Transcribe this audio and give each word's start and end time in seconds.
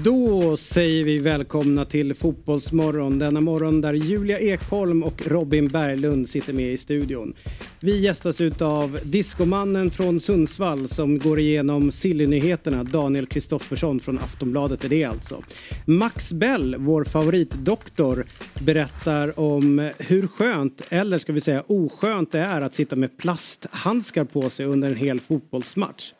Då 0.00 0.56
säger 0.56 1.04
vi 1.04 1.18
välkomna 1.18 1.84
till 1.84 2.14
Fotbollsmorgon. 2.14 3.18
Denna 3.18 3.40
morgon 3.40 3.80
där 3.80 3.94
Julia 3.94 4.38
Ekholm 4.38 5.02
och 5.02 5.26
Robin 5.26 5.68
Berglund 5.68 6.28
sitter 6.28 6.52
med 6.52 6.72
i 6.72 6.76
studion. 6.76 7.34
Vi 7.80 8.00
gästas 8.00 8.40
av 8.60 8.98
diskomannen 9.04 9.90
från 9.90 10.20
Sundsvall 10.20 10.88
som 10.88 11.18
går 11.18 11.38
igenom 11.38 11.92
Sillynyheterna. 11.92 12.84
Daniel 12.84 13.26
Kristoffersson 13.26 14.00
från 14.00 14.18
Aftonbladet 14.18 14.84
är 14.84 14.88
det 14.88 15.04
alltså. 15.04 15.42
Max 15.84 16.32
Bell, 16.32 16.76
vår 16.78 17.04
favoritdoktor, 17.04 18.26
berättar 18.60 19.40
om 19.40 19.90
hur 19.98 20.26
skönt, 20.26 20.82
eller 20.88 21.18
ska 21.18 21.32
vi 21.32 21.40
säga 21.40 21.64
oskönt 21.66 22.32
det 22.32 22.38
är 22.38 22.60
att 22.60 22.74
sitta 22.74 22.96
med 22.96 23.18
plasthandskar 23.18 24.24
på 24.24 24.50
sig 24.50 24.66
under 24.66 24.90
en 24.90 24.96
hel 24.96 25.20
fotbollsmatch. 25.20 26.12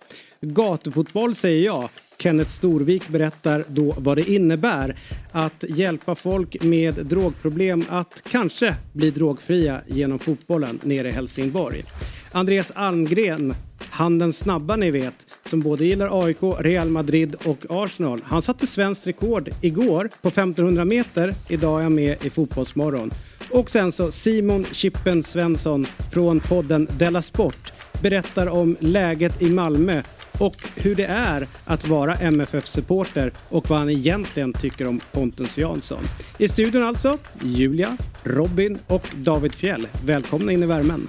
Gatufotboll 0.42 1.34
säger 1.34 1.64
jag. 1.64 1.88
Kenneth 2.18 2.50
Storvik 2.50 3.08
berättar 3.08 3.64
då 3.68 3.94
vad 3.98 4.16
det 4.16 4.30
innebär 4.30 4.96
att 5.32 5.64
hjälpa 5.68 6.14
folk 6.14 6.62
med 6.62 6.94
drogproblem 6.94 7.84
att 7.88 8.22
kanske 8.30 8.74
bli 8.92 9.10
drogfria 9.10 9.80
genom 9.86 10.18
fotbollen 10.18 10.80
nere 10.82 11.08
i 11.08 11.10
Helsingborg. 11.10 11.84
Andreas 12.32 12.70
Almgren, 12.74 13.54
han 13.90 14.18
den 14.18 14.32
snabba 14.32 14.76
ni 14.76 14.90
vet, 14.90 15.14
som 15.46 15.60
både 15.60 15.84
gillar 15.84 16.24
AIK, 16.24 16.42
Real 16.58 16.88
Madrid 16.88 17.34
och 17.44 17.66
Arsenal. 17.68 18.20
Han 18.24 18.42
satte 18.42 18.66
svenskt 18.66 19.06
rekord 19.06 19.50
igår 19.60 20.10
på 20.22 20.28
1500 20.28 20.84
meter. 20.84 21.34
Idag 21.48 21.78
är 21.78 21.82
han 21.82 21.94
med 21.94 22.24
i 22.24 22.30
Fotbollsmorgon. 22.30 23.10
Och 23.50 23.70
sen 23.70 23.92
så 23.92 24.12
Simon 24.12 24.64
Chippen 24.72 25.22
Svensson 25.22 25.86
från 26.12 26.40
podden 26.40 26.88
Della 26.98 27.22
Sport 27.22 27.72
berättar 28.02 28.46
om 28.46 28.76
läget 28.80 29.42
i 29.42 29.50
Malmö 29.50 30.02
och 30.42 30.68
hur 30.76 30.94
det 30.94 31.04
är 31.04 31.46
att 31.64 31.88
vara 31.88 32.14
MFF-supporter 32.14 33.32
och 33.48 33.70
vad 33.70 33.78
han 33.78 33.90
egentligen 33.90 34.52
tycker 34.52 34.88
om 34.88 35.00
Pontus 35.12 35.58
Jansson. 35.58 36.04
I 36.38 36.48
studion 36.48 36.82
alltså 36.82 37.18
Julia, 37.42 37.96
Robin 38.22 38.78
och 38.86 39.08
David 39.14 39.54
Fjell. 39.54 39.86
Välkomna 40.04 40.52
in 40.52 40.62
i 40.62 40.66
värmen. 40.66 41.08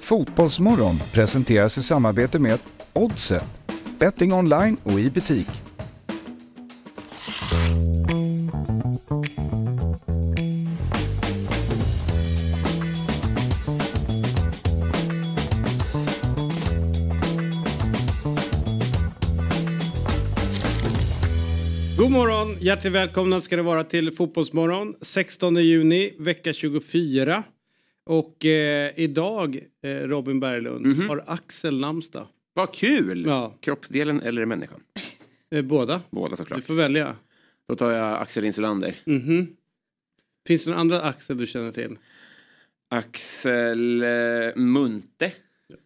Fotbollsmorgon 0.00 0.98
presenteras 1.12 1.78
i 1.78 1.82
samarbete 1.82 2.38
med 2.38 2.58
Oddset, 2.92 3.60
betting 3.98 4.32
online 4.32 4.76
och 4.82 5.00
i 5.00 5.10
butik. 5.10 5.48
God 22.12 22.18
morgon! 22.20 22.56
Hjärtligt 22.60 22.92
välkomna 22.92 23.40
ska 23.40 23.56
det 23.56 23.62
vara 23.62 23.84
till 23.84 24.12
Fotbollsmorgon 24.12 24.94
16 25.00 25.56
juni, 25.56 26.14
vecka 26.18 26.52
24. 26.52 27.42
Och 28.04 28.44
eh, 28.44 28.92
idag, 28.96 29.58
eh, 29.82 29.88
Robin 29.90 30.40
Berglund, 30.40 30.86
Mhm. 30.86 31.08
har 31.08 31.24
Axel 31.26 31.80
namnsdag. 31.80 32.26
Vad 32.54 32.74
kul! 32.74 33.24
Ja. 33.26 33.56
Kroppsdelen 33.60 34.20
eller 34.20 34.44
människan? 34.46 34.80
Eh, 35.50 35.62
båda. 35.62 36.02
Båda 36.10 36.30
Du 36.30 36.36
såklart. 36.36 36.64
får 36.64 36.74
välja. 36.74 37.16
Då 37.68 37.74
tar 37.76 37.90
jag 37.90 38.20
Axel 38.22 38.44
Insulander. 38.44 38.96
Mhm. 39.04 39.46
Finns 40.46 40.64
det 40.64 40.70
någon 40.70 40.80
andra 40.80 41.02
Axel 41.02 41.36
du 41.38 41.46
känner 41.46 41.72
till? 41.72 41.96
Axel 42.88 44.02
eh, 44.02 44.08
Munte. 44.56 45.32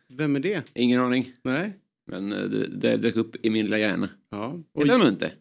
Vem 0.08 0.36
är 0.36 0.40
det? 0.40 0.62
Ingen 0.74 1.00
aning. 1.00 1.32
Nej? 1.42 1.72
Men 2.06 2.32
eh, 2.32 2.38
det, 2.44 2.66
det 2.66 2.96
dök 2.96 3.16
upp 3.16 3.46
i 3.46 3.50
min 3.50 3.64
lilla 3.64 3.78
hjärna. 3.78 4.08
Ja. 4.30 4.58
Och, 4.72 4.86
Munte? 4.86 5.32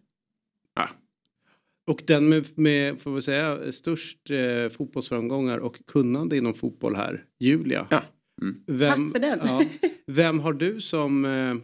Ja. 1.86 1.94
och 1.94 2.04
den 2.08 2.30
med, 2.30 2.58
med, 2.60 3.02
får 3.02 3.16
vi 3.16 3.22
säga, 3.22 3.72
störst 3.72 4.30
eh, 4.30 4.70
fotbollsframgångar 4.70 5.58
och 5.58 5.86
kunnande 5.86 6.38
inom 6.38 6.54
fotboll 6.54 6.96
här, 6.96 7.26
Julia. 7.40 7.88
Ja. 7.90 8.04
Mm. 8.42 8.64
Vem, 8.68 9.12
Tack 9.14 9.22
för 9.22 9.30
den. 9.30 9.40
Ja, 9.48 9.64
vem 10.08 10.40
har 10.40 10.54
du 10.54 10.82
som 10.82 11.26
eh, 11.26 11.56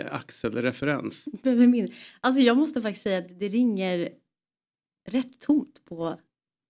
eh, 0.00 0.14
Axel, 0.14 0.52
referens? 0.52 1.24
Vem 1.42 1.60
är 1.60 1.66
min? 1.66 1.88
Alltså 2.20 2.42
jag 2.42 2.56
måste 2.56 2.82
faktiskt 2.82 3.02
säga 3.02 3.18
att 3.18 3.38
det 3.40 3.48
ringer 3.48 4.08
rätt 5.08 5.40
tomt 5.40 5.82
på 5.84 6.20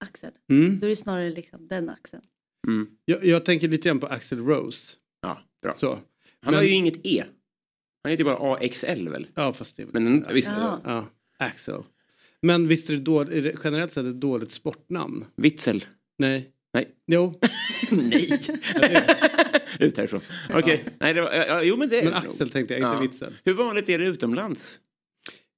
Axel. 0.04 0.32
Mm. 0.50 0.78
Då 0.78 0.86
är 0.86 0.90
det 0.90 0.96
snarare 0.96 1.30
liksom 1.30 1.68
den 1.68 1.88
axeln. 1.90 2.22
Mm. 2.68 2.88
Jag, 3.04 3.24
jag 3.24 3.44
tänker 3.44 3.68
lite 3.68 3.88
grann 3.88 4.00
på 4.00 4.06
Axel 4.06 4.38
Rose. 4.46 4.96
ja, 5.22 5.38
bra. 5.62 5.74
Så. 5.74 5.90
Han 5.90 6.00
Men- 6.40 6.54
har 6.54 6.62
ju 6.62 6.70
inget 6.70 7.06
E. 7.06 7.24
Han 8.04 8.10
heter 8.10 8.24
ju 8.24 8.30
bara 8.30 8.54
AXL 8.54 9.08
väl? 9.08 9.26
Ja, 9.34 9.52
fast 9.52 9.76
det 9.76 9.82
är 9.82 9.86
väl- 9.86 10.02
Men 10.02 10.26
visst, 10.34 10.48
Ja. 10.48 10.80
Ja, 10.84 11.06
Axel. 11.38 11.82
Men 12.46 12.68
visst 12.68 12.90
är 12.90 12.94
det, 12.94 13.00
då, 13.00 13.20
är 13.20 13.42
det 13.42 13.54
generellt 13.64 13.92
sett 13.92 14.06
ett 14.06 14.20
dåligt 14.20 14.52
sportnamn? 14.52 15.24
Witzel. 15.36 15.84
Nej. 16.18 16.50
Nej. 16.74 16.88
Jo, 17.06 17.34
Nej. 17.90 18.28
Ut 19.78 19.96
härifrån. 19.96 20.20
Okej. 20.54 20.84
Nej, 21.00 21.14
det 21.14 21.20
var, 21.20 21.32
ja, 21.32 21.62
jo 21.62 21.76
men 21.76 21.88
det 21.88 21.98
är 21.98 22.04
men 22.04 22.12
nog. 22.12 22.26
Axel 22.26 22.50
tänkte 22.50 22.74
jag, 22.74 22.78
inte 22.80 22.96
Ja. 22.96 23.00
Witzel. 23.00 23.34
Hur 23.44 23.54
vanligt 23.54 23.88
är 23.88 23.98
det 23.98 24.04
utomlands? 24.04 24.80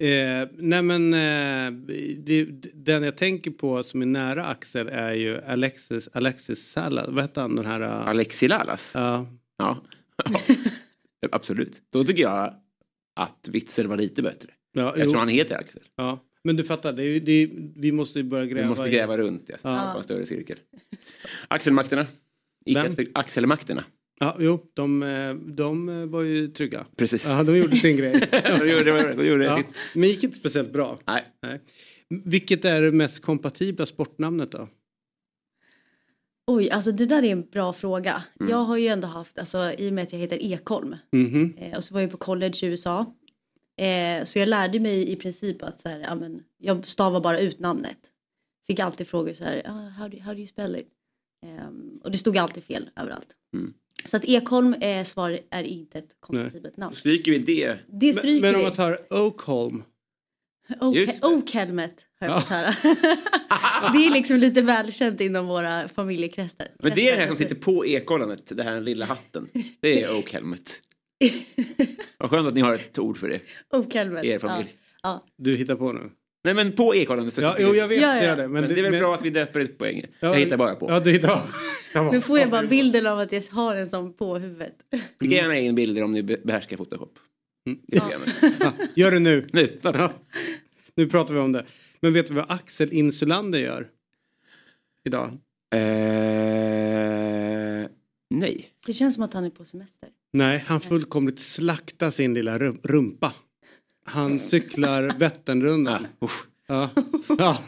Eh, 0.00 0.49
nej 0.53 0.82
men 0.82 1.15
eh, 1.15 1.72
det, 2.19 2.44
den 2.75 3.03
jag 3.03 3.16
tänker 3.16 3.50
på 3.50 3.82
som 3.82 4.03
är 4.03 4.06
nära 4.06 4.47
Axel 4.47 4.88
är 4.88 5.12
ju 5.12 5.41
Alexis, 5.41 6.09
Alexis 6.12 6.70
Salas, 6.70 7.06
vad 7.09 7.22
hette 7.25 7.41
han 7.41 7.56
den 7.56 7.66
här? 7.66 7.81
Uh, 7.82 8.09
Alexi 8.09 8.49
Lalas? 8.49 8.93
ja. 8.94 9.26
Ja. 9.59 9.82
Absolut. 11.32 11.82
Då 11.91 12.05
tycker 12.05 12.22
jag 12.22 12.55
att 13.16 13.49
Witzel 13.49 13.87
var 13.87 13.97
lite 13.97 14.22
bättre. 14.22 14.49
ja, 14.72 14.88
Eftersom 14.88 15.12
jo, 15.12 15.19
han 15.19 15.28
heter 15.28 15.56
Axel. 15.56 15.82
ja. 15.97 16.25
Men 16.48 16.56
du 16.56 16.64
fattar, 16.64 16.92
det 16.92 17.03
är, 17.04 17.20
det 17.20 17.32
är, 17.32 17.50
vi 17.76 17.92
måste 17.92 18.19
ju 18.19 18.22
börja 18.22 18.47
gräva. 18.47 18.62
Vi 18.62 18.69
måste 18.69 18.88
i- 18.88 18.91
gräva 18.91 19.19
runt 19.19 19.44
ja. 19.47 19.54
Ja. 19.62 19.75
Skapa 19.78 19.98
en 19.98 20.04
större 20.04 20.26
cirkel. 20.26 20.56
Axelmakterna. 21.48 22.06
Axelmakterna. 23.14 23.84
Ja, 24.20 24.36
jo, 24.41 24.70
de, 24.75 25.03
eh, 25.03 25.34
de 25.34 25.88
eh, 25.88 26.06
var 26.06 26.22
ju 26.22 26.48
trygga. 26.48 26.87
Precis. 26.97 27.26
Ja, 27.26 27.42
de 27.42 27.56
gjorde 27.58 27.76
sin 27.76 27.97
grej. 27.97 28.12
de 28.31 28.69
gjorde, 28.70 28.84
det- 28.84 29.14
de 29.14 29.26
gjorde 29.28 29.44
Ja, 29.44 29.56
sitt. 29.56 29.66
men 29.94 30.08
gick 30.08 30.25
inte 30.25 30.37
speciellt 30.37 30.72
bra. 30.72 30.98
Nej. 31.06 31.25
Nej. 31.42 31.60
Vilket 32.25 32.64
är 32.64 32.82
det 32.82 32.92
mest 32.92 33.22
kompatibla 33.22 33.87
sportnamnet 33.87 34.53
då? 34.53 34.69
Oj, 36.47 36.70
alltså 36.70 36.92
det 36.92 37.06
där 37.06 37.22
är 37.22 37.32
en 37.32 37.48
bra 37.50 37.72
fråga. 37.72 38.22
Mm. 38.41 38.50
Jag 38.50 38.56
har 38.58 38.76
ju 38.76 38.87
ändå 38.88 39.06
haft, 39.08 39.38
alltså 39.38 39.72
i 39.78 39.88
och 39.88 39.92
med 39.92 40.03
att 40.04 40.12
jag 40.12 40.20
heter 40.20 40.42
Ekholm 40.53 40.97
Mhm. 41.12 41.54
eh, 41.58 41.76
och 41.76 41.84
så 41.84 41.94
var 41.94 42.00
jag 42.00 42.10
på 42.10 42.16
college 42.16 42.54
i 42.62 42.66
USA. 42.66 43.14
Eh, 43.78 44.25
så 44.25 44.39
jag 44.39 44.49
lärde 44.49 44.81
mig 44.81 45.09
i 45.12 45.16
princip 45.16 45.62
att 45.62 45.81
så 45.81 45.89
här, 45.89 46.00
ja, 46.00 46.15
men, 46.15 46.43
jag 46.59 46.89
stavar 46.89 47.21
bara 47.21 47.41
ut 47.41 47.59
namnet. 47.59 47.99
Fick 48.66 48.78
alltid 48.81 49.09
frågor 49.09 49.33
så 49.33 49.44
här, 49.44 49.62
ah, 49.66 49.89
how, 49.89 50.09
do, 50.09 50.19
how 50.21 50.33
do 50.33 50.39
you 50.39 50.49
spell 50.49 50.77
it? 50.77 50.89
Ehm, 51.47 52.00
och 52.05 52.11
det 52.11 52.19
stod 52.19 52.38
alltid 52.38 52.65
fel 52.65 52.91
överallt. 52.97 53.28
Mm. 53.55 53.75
Så 54.05 54.17
att 54.17 54.25
Ekholm 54.25 54.75
eh, 54.75 55.05
svar 55.05 55.41
är 55.50 55.62
inte 55.62 55.99
ett 55.99 56.17
kompatibelt 56.21 56.77
namn. 56.77 56.93
Då 56.94 56.99
stryker 56.99 57.33
vi 57.33 57.38
det. 57.38 57.78
Det 57.87 58.06
Men, 58.06 58.15
stryker 58.15 58.41
men 58.43 58.55
om 58.55 58.61
vi. 58.61 58.67
man 58.67 58.77
tar 58.77 58.99
Oakholm. 59.11 59.83
Oak-helmet 60.81 61.94
har 62.21 62.27
jag 62.27 62.37
Ja. 62.37 62.41
fått 62.41 62.49
höra. 62.50 62.71
det 63.93 64.06
är 64.06 64.11
liksom 64.12 64.37
lite 64.37 64.62
välkänt 64.62 65.21
inom 65.21 65.47
våra 65.47 65.88
familjekretsar. 65.88 66.69
Men 66.78 66.93
det 66.94 67.09
är 67.09 67.12
det 67.17 67.21
här 67.21 67.27
som 67.28 67.37
sitter 67.37 67.55
på 67.55 67.87
ekollonet. 67.87 68.56
Det 68.56 68.62
här 68.62 68.75
den 68.75 68.84
lilla 68.84 69.06
hatten. 69.06 69.49
Det 69.81 70.03
är 70.03 70.17
Oak 70.17 70.33
Helmet. 70.33 70.81
Vad 72.19 72.31
skönt 72.31 72.49
att 72.49 72.55
ni 72.55 72.61
har 72.61 72.75
ett 72.75 72.99
ord 72.99 73.19
för 73.19 73.29
det 73.29 73.34
i 74.27 74.31
er 74.31 74.39
familj. 74.39 74.69
Ja. 75.03 75.25
Du 75.39 75.56
hittar 75.56 75.75
på 75.77 75.93
nu. 75.93 76.11
Nej 76.45 76.55
men 76.55 76.73
på 76.73 76.95
ekollonet 76.95 77.34
så 77.34 77.41
Ja, 77.41 77.56
jo, 77.59 77.71
det. 77.73 77.77
jag 77.79 77.89
vet 77.89 78.01
Ja, 78.03 78.09
det 78.15 78.25
ja. 78.25 78.33
är 78.33 78.37
det. 78.37 78.49
Men 78.49 78.62
det 78.62 78.71
är 78.73 78.75
väl 78.75 78.84
Mm. 78.87 79.01
bra 79.01 79.15
att 79.15 79.23
vi 79.25 79.31
döper 79.31 79.61
ett 79.61 79.79
poäng. 79.79 80.03
Ja, 80.21 80.29
Jag 80.29 80.34
hittar 80.41 80.56
bara 80.56 80.75
på. 80.75 80.91
Ja, 80.91 81.01
du 81.01 81.12
hittar 81.12 81.37
på. 81.37 82.12
Nu 82.12 82.21
får 82.21 82.39
jag 82.39 82.51
bara 82.51 82.67
bilden 82.67 83.06
av 83.06 83.19
att 83.19 83.33
jag 83.33 83.43
har 83.51 83.75
en 83.75 83.89
sån 83.89 84.12
på 84.12 84.39
huvudet. 84.39 84.75
Skicka 85.21 85.34
gärna 85.34 85.59
in 85.59 85.75
bilder 85.75 86.03
om 86.05 86.12
ni 86.12 86.23
be- 86.23 86.41
behärskar 86.45 86.77
Photoshop. 86.77 87.19
Mm. 87.67 87.79
Det. 87.87 88.03
Ja, 88.61 88.73
gör 88.94 89.11
det 89.11 89.19
nu. 89.19 89.49
Nu. 89.53 89.79
Nu 90.94 91.09
pratar 91.09 91.35
vi 91.35 91.41
om 91.41 91.53
det. 91.53 91.64
Men 92.00 92.12
vet 92.12 92.26
du 92.29 92.35
vad 92.35 92.44
Axel 92.49 92.93
Insulander 92.93 93.59
gör? 93.59 93.88
Idag? 95.05 95.29
Eh, 95.75 95.79
nej. 98.30 98.70
Det 98.86 98.92
känns 98.92 99.14
som 99.14 99.25
att 99.25 99.32
han 99.34 99.44
är 99.44 99.50
på 99.50 99.64
semester. 99.64 100.08
Nej, 100.32 100.64
han 100.66 100.80
fullkomligt 100.80 101.40
slaktar 101.40 102.10
sin 102.10 102.34
lilla 102.34 102.58
rum- 102.58 102.80
rumpa. 102.82 103.32
Han 104.04 104.40
cyklar 104.40 105.14
Vätternrundan. 105.19 106.06
Usch, 106.25 106.44
Ja. 106.66 106.90
Ja. 107.38 107.62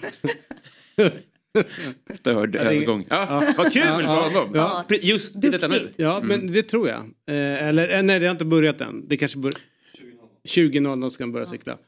störd 2.15 2.55
Ja, 2.55 2.61
övergång. 2.61 3.07
Ja, 3.11 3.45
Ja. 3.47 3.55
Vad 3.59 3.73
kul 3.73 3.83
Ja, 3.87 3.97
för 3.97 4.03
ja. 4.03 4.29
honom. 4.29 4.51
Ja. 4.55 4.85
Just 5.03 5.41
till 5.41 5.51
detta 5.53 5.69
nu. 5.69 5.75
Duktigt. 5.79 5.99
ja, 5.99 6.21
men 6.25 6.53
det 6.53 6.63
tror 6.63 6.89
jag. 6.89 7.01
Eh, 7.27 7.67
eller 7.69 7.97
eh, 7.97 8.03
nej, 8.03 8.21
det 8.21 8.27
har 8.27 8.33
inte 8.33 8.45
börjat 8.45 8.81
än. 8.81 9.09
Det 9.09 9.17
kanske 9.17 9.39
bör... 9.39 9.53
20.00 10.49 11.11
ska 11.11 11.23
han 11.25 11.33
börja 11.33 11.47
cykla. 11.47 11.79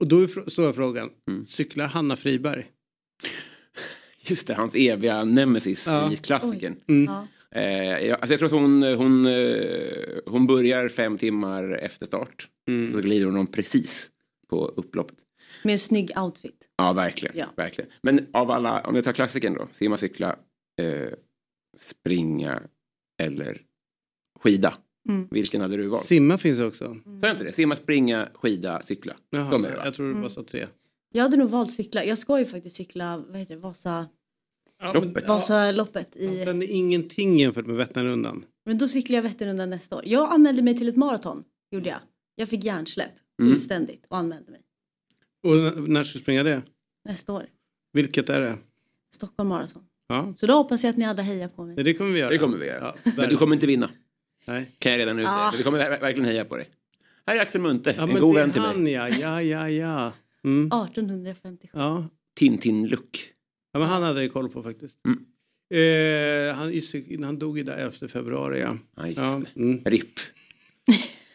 Och 0.00 0.06
då 0.08 0.20
är 0.22 0.50
stora 0.50 0.72
frågan, 0.72 1.10
Mm. 1.30 1.44
cyklar 1.46 1.86
Hanna 1.86 2.16
Friberg? 2.16 2.66
Just 4.20 4.46
det, 4.46 4.54
hans 4.54 4.74
eviga 4.74 5.24
nemesis 5.24 5.86
Ja. 5.86 6.12
i 6.12 6.16
klassikern. 6.16 6.76
Mm. 6.88 7.12
Ja. 7.56 7.62
Eh, 7.62 8.06
jag, 8.06 8.20
alltså 8.20 8.32
jag 8.32 8.38
tror 8.38 8.46
att 8.46 8.52
hon, 8.62 8.82
hon, 8.82 9.26
eh, 9.26 10.18
hon 10.26 10.46
börjar 10.46 10.88
fem 10.88 11.18
timmar 11.18 11.70
efter 11.82 12.06
start. 12.06 12.48
Mm. 12.68 12.92
Så 12.92 13.00
glider 13.00 13.26
hon 13.26 13.36
om 13.36 13.46
precis. 13.46 14.10
på 14.48 14.64
upploppet. 14.66 15.16
Med 15.62 15.72
en 15.72 15.78
snygg 15.78 16.12
outfit. 16.18 16.68
Ja, 16.76 16.92
verkligen. 16.92 17.36
Ja. 17.38 17.46
verkligen. 17.56 17.90
Men 18.02 18.26
av 18.32 18.50
alla, 18.50 18.80
om 18.80 18.94
jag 18.94 19.04
tar 19.04 19.12
klassikern 19.12 19.54
då, 19.54 19.68
simma, 19.72 19.96
cykla, 19.96 20.36
eh, 20.82 21.12
springa 21.78 22.62
eller 23.22 23.62
skida. 24.40 24.74
Mm. 25.08 25.28
Vilken 25.30 25.60
hade 25.60 25.76
du 25.76 25.88
valt? 25.88 26.04
Simma 26.04 26.38
finns 26.38 26.60
också. 26.60 26.96
Sa 27.20 27.26
jag 27.26 27.30
inte 27.30 27.44
det? 27.44 27.52
Simma, 27.52 27.76
springa, 27.76 28.28
skida, 28.34 28.82
cykla. 28.82 29.16
Jaha, 29.30 29.50
De 29.50 29.64
är 29.64 29.70
det 29.70 29.76
va? 29.76 29.82
jag 29.84 29.94
tror 29.94 30.06
det 30.06 30.10
Mm. 30.10 30.22
bara 30.22 30.30
så 30.32 30.42
tre. 30.44 30.66
Jag 31.12 31.22
hade 31.22 31.36
nog 31.36 31.50
valt 31.50 31.72
cykla. 31.72 32.04
Jag 32.04 32.18
ska 32.18 32.38
ju 32.38 32.44
faktiskt 32.44 32.76
cykla, 32.76 33.24
vad 33.28 33.36
heter 33.40 33.54
det, 33.54 33.60
Vasa, 33.60 34.08
Ja, 34.82 34.92
Loppet. 34.92 35.28
Vasaloppet 35.28 36.16
i... 36.16 36.44
Den 36.44 36.62
är 36.62 36.66
ingenting 36.70 37.38
jämfört 37.38 37.66
med 37.66 37.76
Vätternrundan. 37.76 38.44
Men 38.64 38.78
då 38.78 38.88
cyklar 38.88 39.16
jag 39.16 39.22
Vätternrundan 39.22 39.70
nästa 39.70 39.96
år. 39.96 40.02
Jag 40.06 40.32
anmälde 40.32 40.62
mig 40.62 40.76
till 40.76 40.88
ett 40.88 40.96
maraton, 40.96 41.44
gjorde 41.70 41.88
jag. 41.88 41.98
Jag 42.36 42.48
fick 42.48 42.64
hjärnsläpp 42.64 43.10
Mm. 43.40 43.52
fullständigt 43.52 44.06
och 44.08 44.16
anmälde 44.16 44.50
mig. 44.50 44.60
Och 45.42 45.82
när 45.88 46.04
ska 46.04 46.18
du 46.18 46.22
springa 46.22 46.42
det? 46.42 46.62
Nästa 47.04 47.32
år. 47.32 47.46
Vilket 47.92 48.28
är 48.28 48.40
det? 48.40 48.56
Stockholm 49.14 49.48
Marathon. 49.48 49.82
Ja, 50.08 50.34
Så 50.36 50.46
då 50.46 50.52
hoppas 50.54 50.84
jag 50.84 50.90
att 50.90 50.96
ni 50.96 51.04
alla 51.04 51.22
hejar 51.22 51.48
på 51.48 51.64
mig. 51.64 51.84
det 51.84 51.94
kommer 51.94 52.12
vi 52.12 52.18
göra. 52.18 52.30
Det 52.30 52.38
kommer 52.38 52.58
vi 52.58 52.66
göra. 52.66 52.94
Ja, 53.04 53.12
Men 53.16 53.28
du 53.28 53.36
kommer 53.36 53.54
inte 53.54 53.66
vinna. 53.66 53.90
Nej. 54.44 54.76
Kan 54.78 54.92
jag 54.92 54.98
redan 54.98 55.16
nu 55.16 55.22
säga. 55.22 55.32
Ah. 55.34 55.52
Vi 55.56 55.62
kommer 55.62 55.78
ver- 55.78 56.00
verkligen 56.00 56.28
heja 56.28 56.44
på 56.44 56.56
dig. 56.56 56.68
Här 57.26 57.36
är 57.36 57.40
Axel 57.40 57.60
Munthe, 57.60 57.94
Ja, 57.96 58.02
en 58.08 58.20
god 58.20 58.34
vän 58.34 58.50
till 58.50 58.60
mig. 58.62 58.70
han 58.70 58.86
ja, 58.86 59.08
ja, 59.08 59.42
ja, 59.42 59.68
ja. 59.70 60.12
Mm. 60.44 60.66
1857. 60.86 61.78
Ja. 61.78 62.08
Tintin-look. 62.38 63.32
Ja, 63.76 63.80
men 63.80 63.88
han 63.88 64.02
hade 64.02 64.22
jag 64.22 64.32
koll 64.32 64.48
på 64.48 64.62
faktiskt. 64.62 64.98
Mm. 65.04 65.18
Eh, 65.70 66.54
han, 66.54 66.82
han 67.24 67.38
dog 67.38 67.58
ju 67.58 67.64
där 67.64 67.76
11 67.76 68.08
februari 68.08 68.60
ja. 68.60 68.78
Ja, 68.96 69.08
ja 69.08 69.42
mm. 69.56 69.84
RIP. 69.84 70.20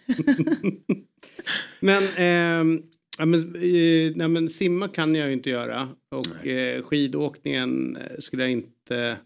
Men, 1.79 2.03
ehm, 2.17 2.83
ja, 3.17 3.25
men, 3.25 3.55
eh, 3.55 4.15
nej, 4.15 4.27
men 4.27 4.49
simma 4.49 4.87
kan 4.87 5.15
jag 5.15 5.27
ju 5.27 5.33
inte 5.33 5.49
göra. 5.49 5.89
Och 6.09 6.47
eh, 6.47 6.83
skidåkningen 6.83 7.97
eh, 7.97 8.19
skulle 8.19 8.43
jag 8.43 8.51
inte... 8.51 9.17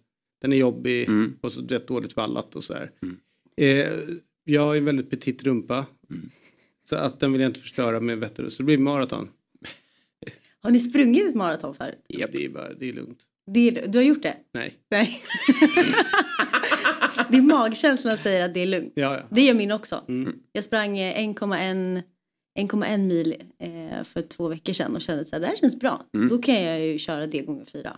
Den 0.42 0.54
är 0.54 0.58
jobbig 0.58 1.08
Mm. 1.08 1.34
och 1.42 1.52
så 1.52 1.62
rätt 1.62 1.88
dåligt 1.88 2.16
vallat 2.16 2.56
och 2.56 2.64
så 2.64 2.74
här. 2.74 2.92
Mm. 3.02 3.18
Eh, 3.58 4.16
jag 4.44 4.62
har 4.62 4.74
ju 4.74 4.78
en 4.78 4.86
väldigt 4.86 5.10
petit 5.10 5.44
rumpa. 5.44 5.86
Mm. 6.10 6.30
Så 6.90 6.96
att 6.96 7.20
den 7.20 7.32
vill 7.32 7.42
jag 7.42 7.50
inte 7.50 7.60
förstöra 7.60 8.00
med 8.00 8.18
Vätterö. 8.18 8.50
Så 8.50 8.64
det 8.64 8.66
blir 8.66 8.78
maraton. 8.78 9.30
Har 10.66 10.72
ni 10.72 10.80
sprungit 10.80 11.28
ett 11.28 11.36
maraton 11.36 11.76
förut? 11.76 12.06
Japp. 12.10 12.32
Det 12.34 12.46
är, 12.46 12.50
bara, 12.50 12.74
det 12.74 12.90
är 12.90 12.94
lugnt. 12.94 13.20
Det 13.52 13.60
är, 13.60 13.88
du 13.88 13.98
har 13.98 14.04
gjort 14.04 14.24
det? 14.24 14.36
Nej. 14.54 14.74
Nej. 14.92 15.22
Din 17.30 17.48
magkänsla 17.48 18.18
säger 18.18 18.46
att 18.46 18.54
det 18.54 18.60
är 18.60 18.66
lugnt. 18.66 18.94
Ja, 18.96 19.14
ja. 19.18 19.24
Det 19.32 19.42
gör 19.42 19.54
min 19.54 19.72
också. 19.72 20.04
Mm. 20.08 20.34
Jag 20.52 20.64
sprang 20.64 20.98
eh, 20.98 21.34
1,1 21.34 22.02
1,1 22.60 22.98
mil 22.98 23.36
eh, 23.60 24.04
för 24.04 24.22
två 24.22 24.48
veckor 24.48 24.74
sedan 24.74 24.96
och 24.96 25.02
kände 25.02 25.26
så 25.26 25.36
här, 25.36 25.42
det 25.42 25.48
här 25.48 25.56
känns 25.56 25.80
bra. 25.80 26.06
Mm. 26.14 26.28
Då 26.28 26.38
kan 26.38 26.64
jag 26.64 26.88
ju 26.88 26.98
köra 26.98 27.28
det 27.28 27.42
gånger 27.42 27.66
fyra. 27.66 27.98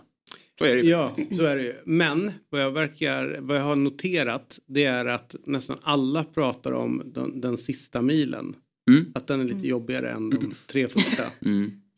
Så 0.58 0.64
är 0.64 0.76
det 0.76 0.82
ju. 0.82 0.90
Ja, 0.90 1.12
så 1.36 1.44
är 1.44 1.56
det 1.56 1.62
ju. 1.62 1.74
Men 1.84 2.32
vad 2.48 2.60
jag, 2.60 2.70
verkar, 2.70 3.38
vad 3.40 3.56
jag 3.56 3.62
har 3.62 3.76
noterat 3.76 4.58
det 4.66 4.84
är 4.84 5.06
att 5.06 5.34
nästan 5.46 5.78
alla 5.82 6.24
pratar 6.24 6.72
om 6.72 7.02
den, 7.14 7.40
den 7.40 7.56
sista 7.56 8.02
milen. 8.02 8.56
Mm. 8.90 9.12
Att 9.14 9.26
den 9.26 9.40
är 9.40 9.44
lite 9.44 9.68
jobbigare 9.68 10.10
än 10.10 10.30
de 10.30 10.52
tre 10.66 10.88
första. 10.88 11.22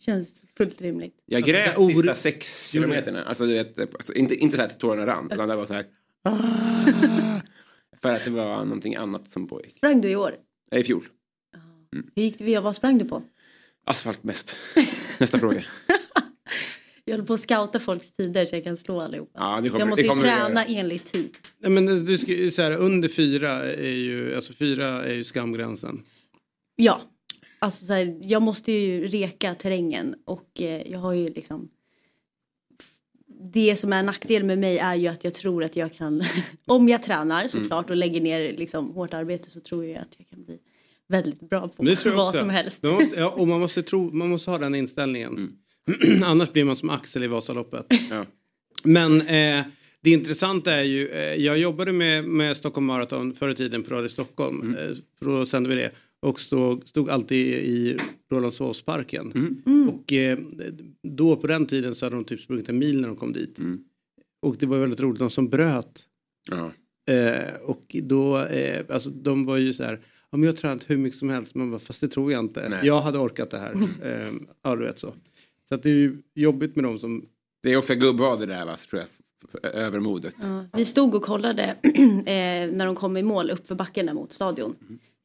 Mm. 0.07 0.21
Känns 0.23 0.43
fullt 0.57 0.81
rimligt. 0.81 1.15
Jag 1.27 1.37
Alltså, 1.37 1.51
grät 1.53 1.75
så 1.75 1.81
här, 1.81 1.89
sista 1.89 2.03
oro- 2.11 2.15
sex 2.15 2.71
kilometerna. 2.71 3.23
Alltså, 3.23 3.47
du 3.47 3.53
vet, 3.55 3.81
alltså, 3.95 4.15
inte, 4.15 4.35
inte 4.35 4.57
så 4.57 4.63
här 4.63 4.69
att 4.69 4.81
tårarna 4.81 5.07
rann, 5.07 5.29
utan 5.33 5.49
det 5.49 5.57
var 5.57 5.65
så 5.67 5.75
här. 5.75 5.85
För 8.03 8.09
att 8.09 8.25
det 8.25 8.31
var 8.31 8.65
någonting 8.65 8.95
annat 8.95 9.31
som 9.31 9.49
pågick. 9.49 9.73
Sprang 9.73 10.01
du 10.01 10.09
i 10.09 10.17
år? 10.17 10.35
I 10.73 10.85
fjol. 10.85 11.05
Hur 12.17 12.23
gick 12.23 12.39
det? 12.39 12.59
Vad 12.61 12.77
sprang 12.77 12.99
du 12.99 13.05
på? 13.05 13.23
Asfalt 13.87 14.23
mest. 14.25 14.57
Nästa 15.21 15.39
fråga. 15.39 15.65
Jag 17.05 17.13
håller 17.15 17.27
på 17.27 17.35
att 17.35 17.41
scouta 17.41 17.79
folks 17.81 18.13
tider 18.13 18.47
så 18.47 18.57
jag 18.57 18.65
kan 18.65 18.77
slå 18.77 19.01
allihopa. 19.01 19.31
Ja, 19.35 19.61
det 19.63 19.69
kommer, 19.69 19.81
jag 19.81 19.89
måste 19.89 20.03
det 20.03 20.07
ju 20.07 20.09
kommer 20.09 20.23
träna 20.23 20.65
enligt 20.65 21.13
tid. 21.13 21.31
Nej, 21.59 21.71
men 21.71 22.05
du 22.07 22.19
ska, 22.19 22.51
så 22.53 22.63
här, 22.63 22.77
under 22.77 23.09
fyra 23.09 23.51
är 23.73 23.91
ju, 23.91 24.35
alltså 24.35 24.53
fyra 24.53 25.05
är 25.05 25.13
ju 25.15 25.25
skamgränsen. 25.25 26.03
Ja, 26.77 27.03
alltså 27.61 27.85
så 27.85 27.93
här, 27.93 28.19
jag 28.23 28.43
måste 28.43 28.73
ju 28.73 29.07
reka 29.07 29.55
terrängen 29.55 30.15
och 30.25 30.61
eh, 30.61 30.91
jag 30.91 30.99
har 30.99 31.13
ju 31.13 31.29
liksom 31.29 31.71
det 33.43 33.77
som 33.77 33.93
är 33.93 34.03
nackdel 34.03 34.45
med 34.45 34.59
mig 34.59 34.79
är 34.79 34.95
ju 34.95 35.07
att 35.07 35.25
jag 35.25 35.35
tror 35.35 35.65
att 35.65 35.77
jag 35.77 35.93
kan, 35.93 36.23
om 36.67 36.89
jag 36.89 37.03
tränar 37.03 37.47
såklart 37.47 37.91
och 37.91 37.97
lägger 37.97 38.21
ner 38.21 38.53
liksom 38.53 38.91
hårt 38.91 39.15
arbete 39.15 39.51
så 39.51 39.61
tror 39.61 39.85
jag 39.85 39.97
att 39.97 40.15
jag 40.19 40.29
kan 40.29 40.45
bli 40.45 40.59
väldigt 41.09 41.41
bra 41.41 41.69
på 41.69 41.85
vad 42.05 42.29
också. 42.29 42.39
som 42.39 42.51
helst. 42.51 42.83
Man 42.83 42.93
måste, 42.93 43.21
ja, 43.21 43.31
och 43.31 43.49
man 43.49 43.61
måste, 43.61 43.83
tro, 43.83 44.11
man 44.13 44.29
måste 44.29 44.51
ha 44.51 44.59
den 44.59 44.75
inställningen. 44.75 45.53
Annars 46.25 46.53
blir 46.53 46.65
man 46.65 46.77
som 46.77 46.91
Axel 46.91 47.25
i 47.25 47.27
Vasaloppet. 47.27 47.87
Ja. 48.11 48.27
Men 48.83 49.21
eh, 49.21 49.65
det 50.01 50.11
intressanta 50.11 50.73
är 50.73 50.83
ju, 50.83 51.09
eh, 51.09 51.35
jag 51.35 51.59
jobbade 51.59 51.93
med, 51.93 52.25
med 52.25 52.57
Stockholm 52.57 52.87
Marathon 52.87 53.35
förr 53.35 53.49
i 53.49 53.55
tiden 53.55 53.83
på 53.83 53.95
Radio 53.95 54.09
Stockholm. 54.09 54.77
Eh, 54.79 54.97
för 55.19 55.27
då 55.27 55.47
sände 55.47 55.69
vi 55.69 55.75
det. 55.75 55.91
Och 56.23 56.41
stod, 56.41 56.89
stod 56.89 57.11
alltid 57.11 57.47
i 57.47 57.99
Rålambshovsparken. 58.31 59.33
Mm. 59.67 59.89
Och 59.89 60.13
eh, 60.13 60.39
då 61.03 61.37
på 61.37 61.47
den 61.47 61.67
tiden 61.67 61.95
så 61.95 62.07
hade 62.07 62.17
de 62.17 62.25
typ 62.25 62.41
sprungit 62.41 62.69
en 62.69 62.79
mil 62.79 63.01
när 63.01 63.09
de 63.09 63.17
kom 63.17 63.33
dit. 63.33 63.59
Mm. 63.59 63.85
Och 64.43 64.57
det 64.57 64.67
var 64.67 64.79
väldigt 64.79 65.01
roligt, 65.01 65.19
de 65.19 65.31
som 65.31 65.49
bröt. 65.49 66.07
Ja. 66.51 66.71
Eh, 67.15 67.55
och 67.55 67.97
då, 68.03 68.39
eh, 68.39 68.85
alltså 68.89 69.11
de 69.11 69.47
var 69.47 69.57
ju 69.57 69.75
så 69.75 69.85
här, 69.85 70.01
ja 70.31 70.37
men 70.37 70.43
jag 70.43 70.53
har 70.53 70.57
tränat 70.57 70.91
hur 70.91 70.97
mycket 70.97 71.19
som 71.19 71.31
helst, 71.31 71.55
men 71.55 71.71
bara, 71.71 71.79
fast 71.79 72.01
det 72.01 72.09
tror 72.09 72.33
jag 72.33 72.45
inte. 72.45 72.69
Nej. 72.69 72.79
Jag 72.83 73.01
hade 73.01 73.19
orkat 73.19 73.51
det 73.51 73.59
här. 73.59 73.73
eh, 74.03 74.33
ja 74.63 74.77
du 74.77 74.85
vet 74.85 74.99
så. 74.99 75.15
Så 75.69 75.75
att 75.75 75.83
det 75.83 75.91
är 75.91 75.95
ju 75.95 76.23
jobbigt 76.35 76.77
med 76.77 76.85
de 76.85 76.99
som, 76.99 77.25
Det 77.63 77.73
är 77.73 77.77
också 77.77 77.95
gubbvader 77.95 78.47
där, 78.47 78.67
va, 78.67 78.77
tror 78.77 79.03
jag. 79.03 79.09
Övermodet. 79.63 80.35
Ja, 80.43 80.65
vi 80.73 80.85
stod 80.85 81.15
och 81.15 81.23
kollade 81.23 81.65
eh, 82.27 82.77
när 82.77 82.87
de 82.87 82.97
kom 82.97 83.17
i 83.17 83.23
mål 83.23 83.51
upp 83.51 83.67
för 83.67 83.75
backen 83.75 84.07
där 84.07 84.15
mot 84.15 84.33
stadion. 84.33 84.77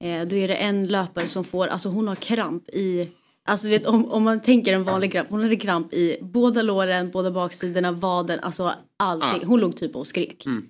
Eh, 0.06 0.28
då 0.28 0.36
är 0.36 0.48
det 0.48 0.56
en 0.56 0.88
löpare 0.88 1.28
som 1.28 1.44
får, 1.44 1.68
alltså 1.68 1.90
hon 1.90 2.08
har 2.08 2.16
kramp 2.16 2.70
i, 2.70 3.10
alltså 3.44 3.68
du 3.68 3.72
vet 3.72 3.86
om, 3.86 4.12
om 4.12 4.24
man 4.24 4.42
tänker 4.42 4.74
en 4.74 4.84
vanlig 4.84 5.12
kramp, 5.12 5.30
hon 5.30 5.42
hade 5.42 5.56
kramp 5.56 5.94
i 5.94 6.18
båda 6.22 6.62
låren, 6.62 7.12
båda 7.12 7.32
baksidorna, 7.32 7.92
vaden, 7.92 8.40
alltså 8.40 8.72
allting. 8.98 9.42
Ah. 9.44 9.48
Hon 9.48 9.60
låg 9.60 9.78
typ 9.78 9.96
och 9.96 10.08
skrek. 10.08 10.46
Mm. 10.46 10.68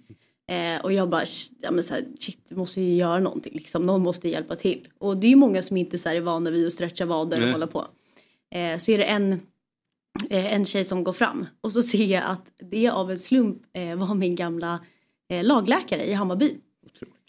Eh, 0.47 0.81
och 0.83 0.93
jag 0.93 1.09
bara, 1.09 1.23
ja 1.61 1.71
men 1.71 1.83
så 1.83 1.93
här, 1.93 2.03
shit, 2.19 2.39
vi 2.49 2.55
måste 2.55 2.81
ju 2.81 2.95
göra 2.95 3.19
någonting 3.19 3.53
liksom, 3.55 3.85
någon 3.85 4.01
måste 4.01 4.29
hjälpa 4.29 4.55
till. 4.55 4.87
Och 4.97 5.17
det 5.17 5.27
är 5.27 5.29
ju 5.29 5.35
många 5.35 5.61
som 5.61 5.77
inte 5.77 5.97
så 5.97 6.09
här, 6.09 6.15
är 6.15 6.21
vana 6.21 6.49
vid 6.49 6.67
att 6.67 6.73
stretcha 6.73 7.05
vader 7.05 7.37
och 7.37 7.43
Nej. 7.43 7.51
hålla 7.51 7.67
på. 7.67 7.87
Eh, 8.55 8.77
så 8.77 8.91
är 8.91 8.97
det 8.97 9.03
en 9.03 9.31
eh, 10.29 10.53
en 10.53 10.65
tjej 10.65 10.85
som 10.85 11.03
går 11.03 11.13
fram 11.13 11.45
och 11.61 11.71
så 11.71 11.81
ser 11.81 12.05
jag 12.05 12.23
att 12.23 12.51
det 12.71 12.89
av 12.89 13.11
en 13.11 13.19
slump 13.19 13.57
eh, 13.73 13.95
var 13.95 14.15
min 14.15 14.35
gamla 14.35 14.79
eh, 15.29 15.43
lagläkare 15.43 16.05
i 16.05 16.13
Hammarby. 16.13 16.57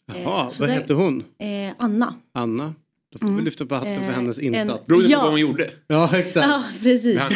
Jaha, 0.07 0.49
så 0.51 0.63
vad 0.67 0.71
hette 0.75 0.95
hon? 0.95 1.25
Eh, 1.39 1.75
Anna. 1.79 2.15
Anna? 2.35 2.75
Då 3.13 3.27
får 3.27 3.35
vi 3.35 3.43
lyfta 3.43 3.67
på 3.67 3.75
hatten 3.75 3.97
för 4.01 4.03
Eh, 4.09 4.15
hennes 4.15 4.39
en- 4.39 4.45
insats. 4.55 4.87
Beror 4.87 4.99
det 5.03 5.05
på 5.07 5.13
Ja. 5.13 5.21
vad 5.23 5.31
hon 5.31 5.41
gjorde? 5.41 5.71
Ja 5.87 6.19
exakt. 6.19 6.47
Ja, 6.47 6.63
precis. 6.83 7.05
En. 7.17 7.31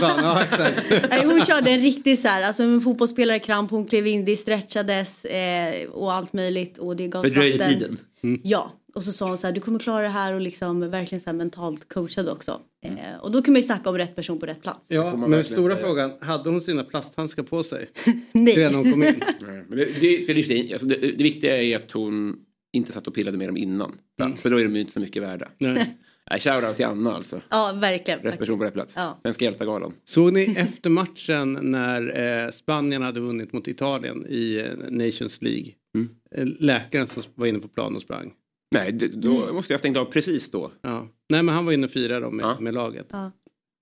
Ja 0.00 0.42
exakt. 0.42 0.82
Nej, 1.10 1.24
hon 1.26 1.40
körde 1.40 1.70
en 1.70 1.80
riktig 1.80 2.18
så 2.18 2.28
här, 2.28 2.42
alltså 2.42 2.62
en 2.62 2.80
fotbollsspelare 2.80 3.38
kramp, 3.38 3.70
hon 3.70 3.86
klev 3.86 4.06
in, 4.06 4.24
det 4.24 4.36
stretchades 4.36 5.24
eh, 5.24 5.88
och 5.90 6.12
allt 6.12 6.32
möjligt 6.32 6.78
och 6.78 6.96
det 6.96 7.08
gavs 7.08 7.22
Fördröjde 7.28 7.68
tiden. 7.68 7.96
Ja, 8.42 8.72
och 8.94 9.02
så 9.02 9.12
sa 9.12 9.28
hon 9.28 9.38
så 9.38 9.46
här, 9.46 9.54
du 9.54 9.60
kommer 9.60 9.78
klara 9.78 10.02
det 10.02 10.08
här 10.08 10.34
och 10.34 10.40
liksom 10.40 10.90
verkligen 10.90 11.20
så 11.20 11.30
här 11.30 11.36
mentalt 11.36 11.88
coachad 11.88 12.28
också. 12.28 12.60
Eh, 12.84 13.20
och 13.20 13.30
då 13.30 13.42
kan 13.42 13.52
man 13.52 13.58
ju 13.58 13.62
snacka 13.62 13.90
om 13.90 13.98
rätt 13.98 14.16
person 14.16 14.38
på 14.38 14.46
rätt 14.46 14.62
plats. 14.62 14.86
Ja, 14.88 15.16
men 15.16 15.30
verkligen 15.30 15.58
stora 15.58 15.74
säga. 15.74 15.86
frågan, 15.86 16.12
hade 16.20 16.50
hon 16.50 16.60
sina 16.60 16.84
plasthandskar 16.84 17.42
på 17.42 17.62
sig? 17.62 17.90
Nej. 18.32 18.54
Redan 18.54 18.72
när 18.72 18.78
hon 18.78 18.92
kom 18.92 19.02
in? 19.02 19.22
Nej, 19.40 19.64
men 19.68 19.78
det, 19.78 19.84
det, 19.84 20.26
det, 20.26 20.42
det, 20.42 20.72
alltså 20.72 20.86
det, 20.86 20.96
det 20.96 21.22
viktiga 21.22 21.62
är 21.62 21.76
att 21.76 21.92
hon 21.92 22.36
inte 22.72 22.92
satt 22.92 23.06
och 23.06 23.14
pillade 23.14 23.38
med 23.38 23.48
dem 23.48 23.56
innan. 23.56 23.98
Mm. 24.20 24.36
För 24.36 24.50
då 24.50 24.60
är 24.60 24.64
de 24.64 24.74
ju 24.74 24.80
inte 24.80 24.92
så 24.92 25.00
mycket 25.00 25.22
värda. 25.22 25.48
Nej. 25.58 25.96
Nej, 26.30 26.40
shoutout 26.40 26.76
till 26.76 26.84
Anna 26.84 27.12
alltså. 27.12 27.40
Ja, 27.48 27.72
verkligen. 27.72 28.18
Rätt 28.18 28.24
faktiskt. 28.24 28.38
person 28.38 28.58
på 28.58 28.64
rätt 28.64 28.72
plats. 28.72 28.94
Ja. 28.96 29.18
Svenska 29.22 29.44
hjältargalan. 29.44 29.92
Såg 30.04 30.32
ni 30.32 30.54
efter 30.56 30.90
matchen 30.90 31.58
när 31.62 32.18
eh, 32.44 32.50
Spanien 32.50 33.02
hade 33.02 33.20
vunnit 33.20 33.52
mot 33.52 33.68
Italien 33.68 34.26
i 34.28 34.56
eh, 34.56 34.90
Nations 34.90 35.42
League? 35.42 35.72
Mm. 35.94 36.08
Eh, 36.34 36.46
läkaren 36.64 37.06
som 37.06 37.22
var 37.34 37.46
inne 37.46 37.58
på 37.58 37.68
plan 37.68 37.96
och 37.96 38.02
sprang. 38.02 38.32
Nej, 38.70 38.92
det, 38.92 39.08
då 39.08 39.52
måste 39.52 39.72
jag 39.72 39.80
stängt 39.80 39.96
av 39.96 40.04
precis 40.04 40.50
då. 40.50 40.72
Ja. 40.82 41.08
Nej 41.28 41.42
men 41.42 41.54
han 41.54 41.64
var 41.66 41.72
inne 41.72 41.86
och 41.86 41.92
firade 41.92 42.20
dem 42.20 42.36
med, 42.36 42.44
Ja. 42.44 42.60
med 42.60 42.74
laget. 42.74 43.06
Ja. 43.10 43.32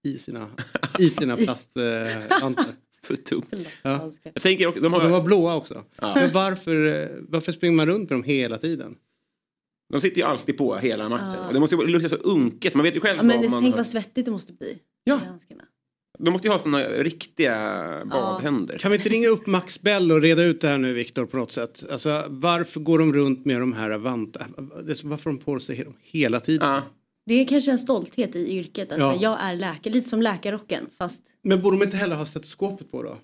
I 0.05 0.19
sina, 0.19 0.51
i 0.99 1.11
sina 1.11 1.37
plastvantar. 2.17 2.67
Så 3.01 3.15
dumt. 3.31 3.43
Ja. 3.83 4.11
Jag 4.23 4.43
tänker 4.43 4.67
också, 4.67 4.81
de, 4.81 4.93
de 4.93 5.11
var 5.11 5.23
blåa 5.23 5.55
också. 5.57 5.85
Ja. 5.97 6.15
Men 6.15 6.33
varför, 6.33 7.03
eh, 7.03 7.09
varför 7.29 7.53
springer 7.53 7.77
man 7.77 7.87
runt 7.87 8.11
med 8.11 8.19
dem 8.19 8.23
hela 8.25 8.59
tiden? 8.59 8.97
de 9.93 10.01
sitter 10.01 10.17
ju 10.17 10.23
alltid 10.23 10.59
på 10.59 10.77
hela 10.77 11.09
matchen. 11.09 11.33
Ja. 11.35 11.47
Och 11.47 11.53
det 11.55 11.61
måste 11.61 11.77
ju 11.77 11.87
lukta 11.87 12.09
så 12.09 12.17
unket. 12.17 12.75
Man 12.75 12.85
vet 12.85 12.97
ju 12.97 13.01
själv 13.01 13.17
Ja, 13.17 13.23
men 13.23 13.43
vad 13.43 13.51
man 13.51 13.63
tänk 13.63 13.77
vad 13.77 13.87
svettigt 13.87 14.25
det 14.25 14.31
måste 14.31 14.53
bli. 14.53 14.79
Ja. 15.05 15.21
i 15.23 15.27
handskarna. 15.27 15.65
De 16.19 16.31
måste 16.31 16.49
ju 16.49 16.53
ha 16.53 16.59
sådana 16.59 16.79
riktiga 16.89 17.55
badhänder. 18.11 18.79
Kan 18.79 18.91
vi 18.91 18.97
inte 18.97 19.09
ringa 19.09 19.29
upp 19.29 19.47
Max 19.47 19.83
Bell 19.83 20.13
och 20.13 20.23
reda 20.23 20.43
ut 20.43 20.61
det 20.61 20.69
här 20.69 20.79
nu 20.79 20.93
Viktor 20.93 21.27
på 21.27 21.37
något 21.37 21.53
sätt? 21.53 21.85
Alltså 21.91 22.25
varför 22.29 22.81
går 22.81 22.99
de 22.99 23.13
runt 23.15 23.45
med 23.45 23.61
de 23.61 23.73
här 23.73 23.91
vantarna? 23.99 24.47
Varför 25.05 25.31
de 25.31 25.39
på 25.39 25.61
sig 25.61 25.77
he- 25.77 25.95
hela 26.03 26.41
tiden? 26.41 26.69
Ja. 26.69 26.83
Det 27.27 27.35
är 27.35 27.45
kanske 27.49 27.71
en 27.71 27.79
stolthet 27.79 28.37
i 28.37 28.53
yrket. 28.59 28.93
Att 28.93 28.99
Ja. 28.99 29.17
jag 29.21 29.39
är 29.41 29.57
läkare, 29.57 29.93
lite 29.95 30.09
som 30.09 30.23
läkarrocken. 30.23 30.87
Fast 30.99 31.23
Men 31.43 31.63
borde 31.63 31.77
de 31.79 31.85
inte 31.85 31.97
heller 31.97 32.17
ha 32.17 32.27
stetoskopet 32.27 32.91
på 32.91 33.03
då? 33.03 33.19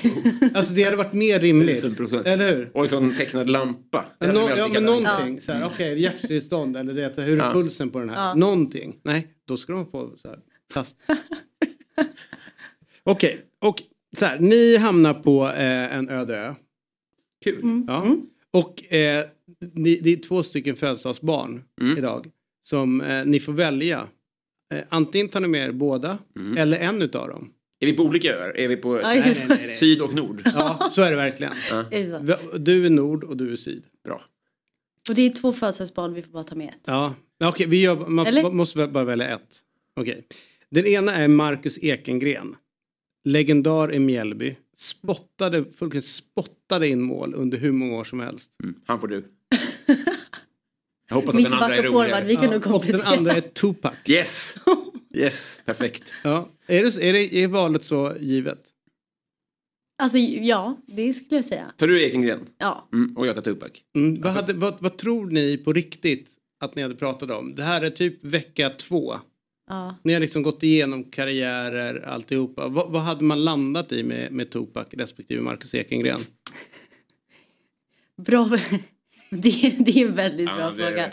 alltså 0.54 0.74
det 0.74 0.82
hade 0.84 0.96
varit 0.96 1.12
mer 1.12 1.40
rimligt. 1.40 1.84
1000%. 1.84 2.24
Eller 2.26 2.56
hur? 2.56 2.70
Och 2.74 2.82
en 2.82 2.88
sån 2.88 3.16
tecknad 3.16 3.50
lampa. 3.50 4.04
Nå, 4.20 4.50
ja 4.56 4.68
men 4.68 4.84
någonting. 4.84 5.40
Så 5.40 5.52
här, 5.52 5.64
Okej, 5.74 6.00
hjärtstillestånd 6.02 6.76
eller 6.76 6.94
det, 6.94 7.22
hur 7.22 7.40
är 7.40 7.44
Ja. 7.46 7.52
pulsen 7.52 7.90
på 7.90 7.98
den 7.98 8.10
här? 8.10 8.16
Ja. 8.28 8.34
Någonting. 8.34 8.96
Nej, 9.02 9.28
då 9.48 9.56
ska 9.56 9.72
de 9.72 9.86
få 9.86 10.10
så 10.16 10.28
här, 10.28 10.38
fast. 10.72 10.96
Okej, 13.02 13.44
och 13.58 13.82
så 14.18 14.24
här, 14.24 14.38
ni 14.38 14.76
hamnar 14.76 15.14
på 15.14 15.44
eh, 15.48 15.94
en 15.96 16.08
öde 16.08 16.36
ö. 16.36 16.54
Kul. 17.44 17.62
Mm. 17.62 17.84
Ja. 17.88 18.16
Och 18.50 18.92
eh, 18.92 19.24
ni, 19.74 19.96
det 19.96 20.10
är 20.10 20.16
två 20.16 20.42
stycken 20.42 20.76
födelsedagsbarn 20.76 21.62
Mm. 21.80 21.98
idag 21.98 22.26
som 22.68 23.00
eh, 23.00 23.24
ni 23.24 23.40
får 23.40 23.52
välja. 23.52 24.08
Eh, 24.74 24.80
antingen 24.88 25.28
tar 25.28 25.40
ni 25.40 25.48
med 25.48 25.68
er 25.68 25.72
båda 25.72 26.18
Mm. 26.36 26.56
eller 26.56 26.78
en 26.78 27.02
utav 27.02 27.28
dem. 27.28 27.52
Är 27.80 27.86
vi 27.86 27.92
på 27.92 28.02
olika 28.02 28.34
öar? 28.36 28.56
Är 28.56 28.68
vi 28.68 28.76
på 28.76 28.92
Nej, 28.94 29.20
nej, 29.20 29.44
nej, 29.48 29.58
nej. 29.66 29.72
syd 29.74 30.00
och 30.02 30.14
nord? 30.14 30.42
Ja, 30.54 30.90
så 30.94 31.02
är 31.02 31.10
det 31.10 31.16
verkligen. 31.16 31.52
Ja, 31.70 31.84
Du 32.58 32.86
är 32.86 32.90
nord 32.90 33.24
och 33.24 33.36
du 33.36 33.52
är 33.52 33.56
syd. 33.56 33.84
bra. 34.04 34.22
Och 35.08 35.14
det 35.14 35.22
är 35.22 35.30
två 35.30 35.52
födelsedagsbarn, 35.52 36.14
vi 36.14 36.22
får 36.22 36.30
bara 36.30 36.44
ta 36.44 36.54
med 36.54 36.68
ett. 36.68 36.80
Ja, 36.84 37.14
okej, 37.44 37.66
vi 37.66 37.82
gör, 37.82 37.96
man 38.08 38.26
Eller? 38.26 38.50
måste 38.50 38.86
bara 38.86 39.04
välja 39.04 39.28
ett. 39.34 39.58
Okej. 39.96 40.26
Den 40.70 40.86
ena 40.86 41.14
är 41.14 41.28
Marcus 41.28 41.78
Ekengren. 41.82 42.56
Legendar 43.24 43.94
i 43.94 43.98
Mjällby. 43.98 44.56
Spottade, 44.76 45.64
fullkomligt 45.64 46.04
spottade 46.04 46.88
in 46.88 47.02
mål 47.02 47.34
under 47.34 47.58
hur 47.58 47.72
många 47.72 47.96
år 47.96 48.04
som 48.04 48.20
helst. 48.20 48.50
Mm. 48.62 48.74
Han 48.84 49.00
får 49.00 49.08
du. 49.08 49.24
Jag 51.08 51.14
hoppas 51.16 51.34
att 51.34 51.42
den 51.42 51.52
andra 51.52 51.76
är 51.76 51.82
roligare. 51.82 52.24
vi 52.24 52.36
kan 52.36 52.50
nog 52.50 52.66
och 52.66 52.86
den 52.86 53.02
andra 53.02 53.32
är 53.32 53.40
Tupac. 53.40 53.94
Yes! 54.06 54.54
Yes, 55.14 55.60
perfekt. 55.64 56.14
Ja. 56.24 56.48
Är, 56.66 56.82
det, 56.82 57.08
är, 57.08 57.12
det, 57.12 57.34
är 57.34 57.48
valet 57.48 57.84
så 57.84 58.16
givet? 58.20 58.60
Alltså 60.02 60.18
ja, 60.18 60.76
det 60.86 61.12
skulle 61.12 61.38
jag 61.38 61.44
säga. 61.44 61.72
Tar 61.76 61.86
du 61.86 62.02
Ekengren? 62.02 62.46
Ja. 62.58 62.88
Mm. 62.92 63.16
Och 63.16 63.26
jag 63.26 63.34
tar 63.34 63.42
Tupac. 63.42 63.70
Mm. 63.96 64.20
Vad, 64.20 64.32
hade, 64.32 64.52
vad, 64.52 64.76
vad 64.80 64.98
tror 64.98 65.26
ni 65.26 65.56
på 65.56 65.72
riktigt 65.72 66.28
att 66.60 66.74
ni 66.74 66.82
hade 66.82 66.94
pratat 66.94 67.30
om? 67.30 67.54
Det 67.54 67.62
här 67.62 67.82
är 67.82 67.90
typ 67.90 68.24
vecka 68.24 68.70
två. 68.70 69.18
Ja. 69.70 69.94
Ni 70.02 70.12
har 70.12 70.20
liksom 70.20 70.42
gått 70.42 70.62
igenom 70.62 71.04
karriärer, 71.04 72.06
alltihopa. 72.06 72.68
Vad, 72.68 72.90
vad 72.92 73.02
hade 73.02 73.24
man 73.24 73.44
landat 73.44 73.92
i 73.92 74.02
med, 74.02 74.32
med 74.32 74.50
Tupac 74.50 74.86
respektive 74.90 75.42
Marcus 75.42 75.74
Ekengren? 75.74 76.20
Bra. 78.16 78.50
Det, 79.32 79.74
det 79.78 79.90
är 79.90 80.06
en 80.06 80.14
väldigt 80.14 80.46
bra 80.46 80.60
är 80.60 80.70
det 80.70 80.76
fråga. 80.76 81.12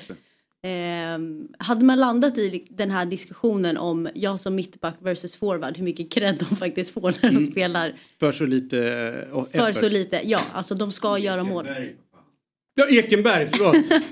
Ehm, 0.64 1.48
hade 1.60 1.86
man 1.86 2.00
landat 2.00 2.38
i 2.38 2.68
den 2.70 2.92
här 2.92 3.06
diskussionen 3.06 3.78
om 3.78 4.10
jag 4.16 4.40
som 4.40 4.56
mittback 4.56 4.96
versus 5.00 5.36
forward, 5.36 5.78
hur 5.78 5.84
mycket 5.84 6.12
cred 6.12 6.46
de 6.50 6.56
faktiskt 6.56 6.94
får 6.94 7.14
när 7.22 7.32
de 7.32 7.46
spelar 7.46 7.94
För 8.20 8.32
så 8.32 8.46
lite 8.46 8.78
eh, 9.32 9.46
för 9.52 9.70
effort. 9.70 9.76
så 9.76 9.90
lite. 9.90 10.22
Ja, 10.26 10.40
alltså 10.54 10.76
de 10.76 10.92
ska 10.92 11.18
göra 11.18 11.44
mål. 11.44 11.68
Ja, 12.76 12.88
Ekenberg, 12.88 13.48
förlåt. 13.48 13.76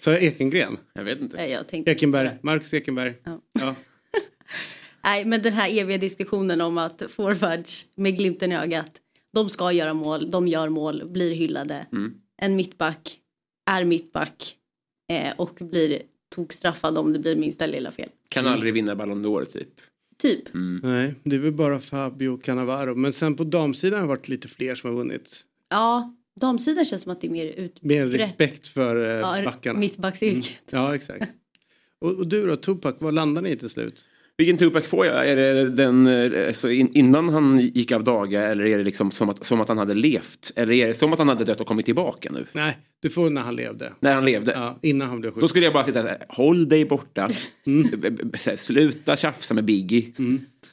Sa 0.00 0.12
jag 0.12 0.22
Ekengren? 0.22 0.78
Jag 0.92 1.04
vet 1.04 1.20
inte. 1.20 1.36
Nej, 1.36 1.50
Jag 1.50 1.68
tänkte 1.68 1.90
Ekenberg, 1.90 2.38
Marcus 2.42 2.74
Ekenberg. 2.74 3.14
Ja. 3.24 3.40
Ja. 3.60 3.76
Nej, 5.04 5.24
men 5.24 5.42
den 5.42 5.52
här 5.52 5.78
eviga 5.78 5.98
diskussionen 5.98 6.60
om 6.60 6.78
att 6.78 7.02
forwards 7.08 7.86
med 7.96 8.18
glimten 8.18 8.52
i 8.52 8.56
ögat, 8.56 9.00
de 9.32 9.48
ska 9.48 9.72
göra 9.72 9.94
mål, 9.94 10.30
de 10.30 10.48
gör 10.48 10.68
mål, 10.68 11.08
blir 11.08 11.34
hyllade. 11.34 11.86
Mm. 11.92 12.14
En 12.42 12.56
mittback 12.56 13.18
är 13.70 13.84
mittback 13.84 14.56
eh, 15.12 15.32
och 15.36 15.58
blir 15.60 16.02
tokstraffad 16.34 16.98
om 16.98 17.12
det 17.12 17.18
blir 17.18 17.36
minsta 17.36 17.66
lilla 17.66 17.90
fel. 17.90 18.08
Kan 18.28 18.46
aldrig 18.46 18.74
vinna 18.74 18.96
Ballon 18.96 19.26
d'Or 19.26 19.44
typ. 19.44 19.68
Typ. 20.18 20.42
Nej, 20.82 21.14
det 21.22 21.36
är 21.36 21.40
väl 21.40 21.52
bara 21.52 21.80
Fabio 21.80 22.36
Cannavaro. 22.38 22.94
Men 22.94 23.12
sen 23.12 23.36
på 23.36 23.44
damsidan 23.44 23.94
har 24.00 24.06
det 24.06 24.08
varit 24.08 24.28
lite 24.28 24.48
fler 24.48 24.74
som 24.74 24.90
har 24.90 24.96
vunnit. 24.96 25.44
Ja, 25.70 26.15
damsidan 26.40 26.84
känns 26.84 27.02
som 27.02 27.12
att 27.12 27.20
det 27.20 27.26
är 27.26 27.30
mer 27.30 27.46
ut... 27.46 27.82
Mer 27.82 28.06
respekt 28.06 28.68
för 28.68 28.96
eh, 28.96 29.16
Ja, 29.38 29.42
backarna. 29.44 29.78
mittbacksyrket. 29.78 30.58
Ja, 30.70 30.94
exakt. 30.94 31.24
Och, 31.98 32.12
och 32.18 32.26
du 32.26 32.46
då, 32.46 32.56
Tupac, 32.56 32.94
vad 32.98 33.14
landar 33.14 33.42
ni 33.42 33.50
i 33.50 33.56
till 33.56 33.68
slut? 33.70 34.04
Vilken 34.38 34.56
Tupac 34.56 34.84
får 34.86 35.06
jag? 35.06 35.28
Är 35.28 35.36
det 35.36 35.70
den 35.70 36.06
eh, 36.06 36.52
så 36.52 36.68
in, 36.68 36.88
innan 36.94 37.28
han 37.28 37.60
gick 37.60 37.92
av 37.92 38.04
daga 38.04 38.42
eller 38.42 38.64
är 38.66 38.78
det 38.78 38.84
liksom 38.84 39.10
som 39.10 39.28
att, 39.28 39.46
som 39.46 39.60
att 39.60 39.68
han 39.68 39.78
hade 39.78 39.94
levt? 39.94 40.52
Eller 40.56 40.72
är 40.72 40.86
det 40.86 40.94
som 40.94 41.12
att 41.12 41.18
han 41.18 41.28
hade 41.28 41.44
dött 41.44 41.60
och 41.60 41.66
kommit 41.66 41.86
tillbaka 41.86 42.30
nu? 42.32 42.46
Nej, 42.52 42.78
du 43.00 43.10
får 43.10 43.30
när 43.30 43.42
han 43.42 43.56
levde. 43.56 43.92
När 44.00 44.14
han 44.14 44.24
levde? 44.24 44.52
Ja, 44.52 44.78
innan 44.82 45.08
han 45.08 45.20
blev 45.20 45.30
sjuk. 45.32 45.40
Då 45.40 45.48
skulle 45.48 45.64
jag 45.64 45.72
bara 45.74 45.84
sitta 45.84 46.02
så 46.02 46.08
här, 46.08 46.24
håll 46.28 46.68
dig 46.68 46.84
borta. 46.84 47.30
Här, 48.46 48.56
Sluta 48.56 49.16
tjafsa 49.16 49.54
med 49.54 49.64
Biggie. 49.64 50.12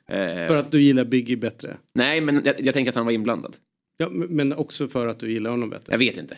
Eh, 0.07 0.47
För 0.47 0.57
att 0.57 0.71
du 0.71 0.81
gillar 0.81 1.05
Biggie 1.05 1.37
bättre. 1.37 1.77
Nej, 1.95 2.21
men 2.21 2.41
jag, 2.45 2.55
jag 2.61 2.73
tänker 2.73 2.89
att 2.91 2.95
han 2.95 3.05
var 3.05 3.11
inblandad. 3.13 3.55
Ja, 3.97 4.09
men 4.09 4.53
också 4.53 4.87
för 4.87 5.07
att 5.07 5.19
du 5.19 5.31
gillar 5.31 5.51
honom 5.51 5.69
bättre. 5.69 5.93
Jag 5.93 5.99
vet 5.99 6.17
inte. 6.17 6.37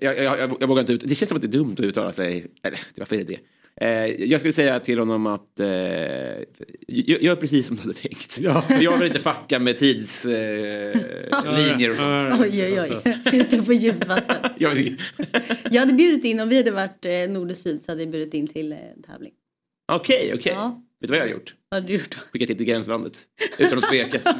Jag, 0.00 0.18
jag, 0.18 0.38
jag, 0.38 0.56
jag 0.60 0.68
vågar 0.68 0.80
inte 0.80 0.92
ut. 0.92 1.08
Det 1.08 1.14
känns 1.14 1.28
som 1.28 1.36
att 1.36 1.42
det 1.42 1.48
är 1.48 1.52
dumt 1.52 1.72
att 1.72 1.80
uttala 1.80 2.12
sig. 2.12 2.46
Eller, 2.62 2.80
varför 2.96 3.16
är 3.16 3.24
det 3.24 3.24
det? 3.24 3.40
Eh, 3.76 4.06
jag 4.24 4.40
skulle 4.40 4.52
säga 4.52 4.80
till 4.80 4.98
honom 4.98 5.26
att 5.26 5.60
eh, 5.60 5.66
gör, 6.88 7.36
precis 7.36 7.66
som 7.66 7.76
du 7.76 7.82
hade 7.82 7.94
tänkt. 7.94 8.40
Ja. 8.40 8.64
Jag 8.80 8.96
vill 8.96 9.06
inte 9.06 9.20
fucka 9.20 9.58
med 9.58 9.78
tidslinjer 9.78 11.84
eh, 11.84 11.90
och 11.90 11.96
sånt. 11.96 12.40
Oj, 12.40 12.64
oj, 12.64 13.00
oj. 13.04 13.18
Ute 13.32 13.62
på 13.62 13.72
djupvatten. 13.72 14.52
Jag 15.70 15.80
hade 15.80 15.92
bjudit 15.92 16.24
in, 16.24 16.40
om 16.40 16.48
vi 16.48 16.56
hade 16.56 16.70
varit 16.70 17.04
eh, 17.04 17.28
nord 17.28 17.50
och 17.50 17.56
syd 17.56 17.82
så 17.82 17.92
hade 17.92 18.02
jag 18.02 18.10
bjudit 18.10 18.34
in 18.34 18.46
till 18.46 18.72
eh, 18.72 18.78
tävling. 19.06 19.32
Okej, 19.92 20.32
okej. 20.34 20.52
Ja. 20.52 20.82
Vet 21.00 21.08
du 21.08 21.12
vad 21.12 21.18
jag 21.18 21.24
har 21.24 21.32
gjort? 21.32 21.54
Vad 21.68 21.80
hade 21.80 21.92
du 21.92 21.98
gjort? 21.98 22.14
Skickat 22.14 22.50
hit 22.50 22.58
till 22.58 22.66
gränslandet. 22.66 23.26
Utan 23.58 23.78
att 23.78 23.90
tveka. 23.90 24.18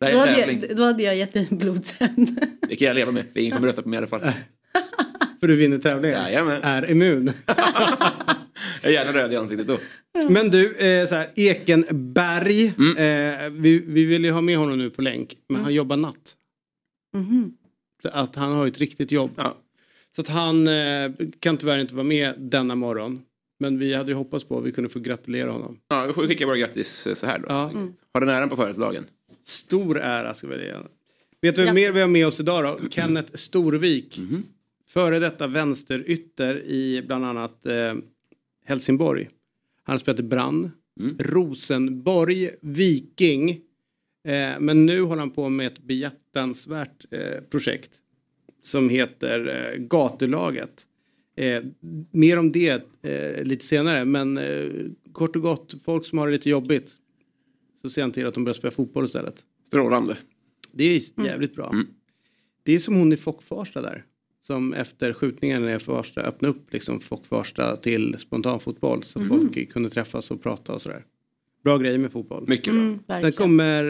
Det 0.00 0.06
här 0.06 0.12
Då 0.12 0.18
hade, 0.18 0.38
jag, 0.40 0.76
då 0.76 0.82
hade 0.82 1.02
jag 1.02 1.16
gett 1.16 1.32
dig 1.32 1.48
en 1.50 1.58
blodsänd. 1.58 2.40
Det 2.68 2.76
kan 2.76 2.88
jag 2.88 2.94
leva 2.94 3.12
med. 3.12 3.24
Ingen 3.34 3.52
kommer 3.52 3.66
rösta 3.66 3.82
på 3.82 3.88
mig 3.88 3.96
i 3.96 3.98
alla 3.98 4.06
fall. 4.06 4.20
För 5.40 5.48
du 5.48 5.56
vinner 5.56 5.78
tävlingen. 5.78 6.18
Jajamän. 6.22 6.62
Är 6.62 6.90
immun. 6.90 7.32
Jag 8.82 8.92
är 8.92 8.94
gärna 8.94 9.12
röd 9.12 9.32
i 9.32 9.36
ansiktet 9.36 9.66
då. 9.66 9.78
Men 10.28 10.50
du, 10.50 10.76
eh, 10.76 11.08
så 11.08 11.14
här, 11.14 11.30
Ekenberg. 11.36 12.66
Eh, 12.66 13.50
vi, 13.50 13.84
vi 13.86 14.04
vill 14.04 14.24
ju 14.24 14.30
ha 14.30 14.40
med 14.40 14.56
honom 14.56 14.78
nu 14.78 14.90
på 14.90 15.02
länk. 15.02 15.36
Men 15.48 15.62
han 15.62 15.74
jobbar 15.74 15.96
natt. 15.96 16.36
Så 18.02 18.08
Att 18.08 18.36
han 18.36 18.52
har 18.52 18.66
ett 18.66 18.78
riktigt 18.78 19.12
jobb. 19.12 19.30
Ja. 19.36 19.56
Så 20.16 20.20
att 20.20 20.28
han 20.28 20.68
eh, 20.68 21.10
kan 21.40 21.56
tyvärr 21.56 21.78
inte 21.78 21.94
vara 21.94 22.04
med 22.04 22.34
denna 22.38 22.74
morgon. 22.74 23.22
Men 23.60 23.78
vi 23.78 23.94
hade 23.94 24.10
ju 24.10 24.16
hoppats 24.16 24.44
på 24.44 24.58
att 24.58 24.64
vi 24.64 24.72
kunde 24.72 24.90
få 24.90 24.98
gratulera 24.98 25.50
honom. 25.50 25.78
Ja, 25.88 26.06
vi 26.06 26.12
får 26.12 26.26
skicka 26.26 26.46
våra 26.46 26.56
grattis 26.56 27.06
eh, 27.06 27.14
så 27.14 27.26
här 27.26 27.38
då. 27.38 27.44
Ja. 27.48 27.72
Har 28.14 28.20
den 28.20 28.28
äran 28.28 28.48
på 28.48 28.56
födelsedagen. 28.56 29.04
Stor 29.50 29.98
ära 29.98 30.34
ska 30.34 30.46
vi 30.46 30.64
ge. 30.64 30.74
Vet 31.42 31.56
du 31.56 31.64
vem 31.64 31.74
mer 31.74 31.92
vi 31.92 32.00
har 32.00 32.08
med 32.08 32.26
oss 32.26 32.40
idag 32.40 32.64
då? 32.64 32.88
Kenneth 32.88 33.34
Storvik. 33.34 34.20
Före 34.88 35.18
detta 35.18 35.46
vänsterytter 35.46 36.62
i 36.64 37.02
bland 37.06 37.24
annat 37.24 37.66
eh, 37.66 37.94
Helsingborg. 38.64 39.28
Han 39.82 39.92
har 39.92 39.98
spelat 39.98 40.20
i 40.20 40.22
Brann, 40.22 40.70
Rosenborg, 41.18 42.50
Viking. 42.60 43.50
Eh, 44.24 44.60
men 44.60 44.86
nu 44.86 45.00
håller 45.00 45.20
han 45.20 45.30
på 45.30 45.48
med 45.48 45.66
ett 45.66 45.78
behjärtansvärt 45.78 47.04
eh, 47.10 47.40
projekt. 47.50 47.90
Som 48.62 48.88
heter 48.88 49.48
eh, 49.48 49.78
Gatulaget. 49.78 50.86
Eh, 51.36 51.62
mer 52.10 52.38
om 52.38 52.52
det 52.52 52.82
eh, 53.02 53.44
lite 53.44 53.64
senare 53.64 54.04
men 54.04 54.38
eh, 54.38 54.68
kort 55.12 55.36
och 55.36 55.42
gott 55.42 55.74
folk 55.84 56.06
som 56.06 56.18
har 56.18 56.26
det 56.26 56.32
lite 56.32 56.50
jobbigt. 56.50 56.96
Så 57.82 57.90
ser 57.90 58.02
han 58.02 58.12
till 58.12 58.26
att 58.26 58.34
de 58.34 58.44
börjar 58.44 58.54
spela 58.54 58.70
fotboll 58.70 59.04
istället. 59.04 59.44
Strålande. 59.66 60.16
Det 60.72 60.84
är 60.84 61.24
jävligt 61.26 61.54
bra. 61.54 61.74
Det 62.62 62.72
är 62.72 62.78
som 62.78 62.94
hon 62.94 63.12
i 63.12 63.16
Fock-Farsta 63.16 63.82
där. 63.82 64.04
Som 64.42 64.72
efter 64.74 65.12
skjutningen 65.12 65.68
i 65.68 65.78
Farsta 65.78 66.20
öppnade 66.20 66.54
upp 66.54 66.72
liksom 66.72 67.00
Fock-Farsta 67.00 67.76
till 67.76 68.18
spontanfotboll. 68.18 69.02
Så 69.02 69.24
folk 69.24 69.72
kunde 69.72 69.90
träffas 69.90 70.30
och 70.30 70.42
prata 70.42 70.72
och 70.72 70.82
sådär. 70.82 71.04
Bra 71.64 71.78
grejer 71.78 71.98
med 71.98 72.12
fotboll. 72.12 72.44
Mycket 72.48 72.74
bra. 72.74 72.82
Mm, 72.82 72.98
Sen 73.06 73.32
kommer 73.32 73.84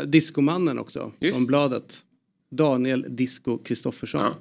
eh, 0.00 0.06
Diskomannen 0.06 0.78
också. 0.78 1.12
Just. 1.20 1.34
Från 1.34 1.46
bladet. 1.46 2.02
Daniel 2.50 3.06
Disco 3.08 3.58
Kristoffersson. 3.58 4.20
Ja. 4.20 4.34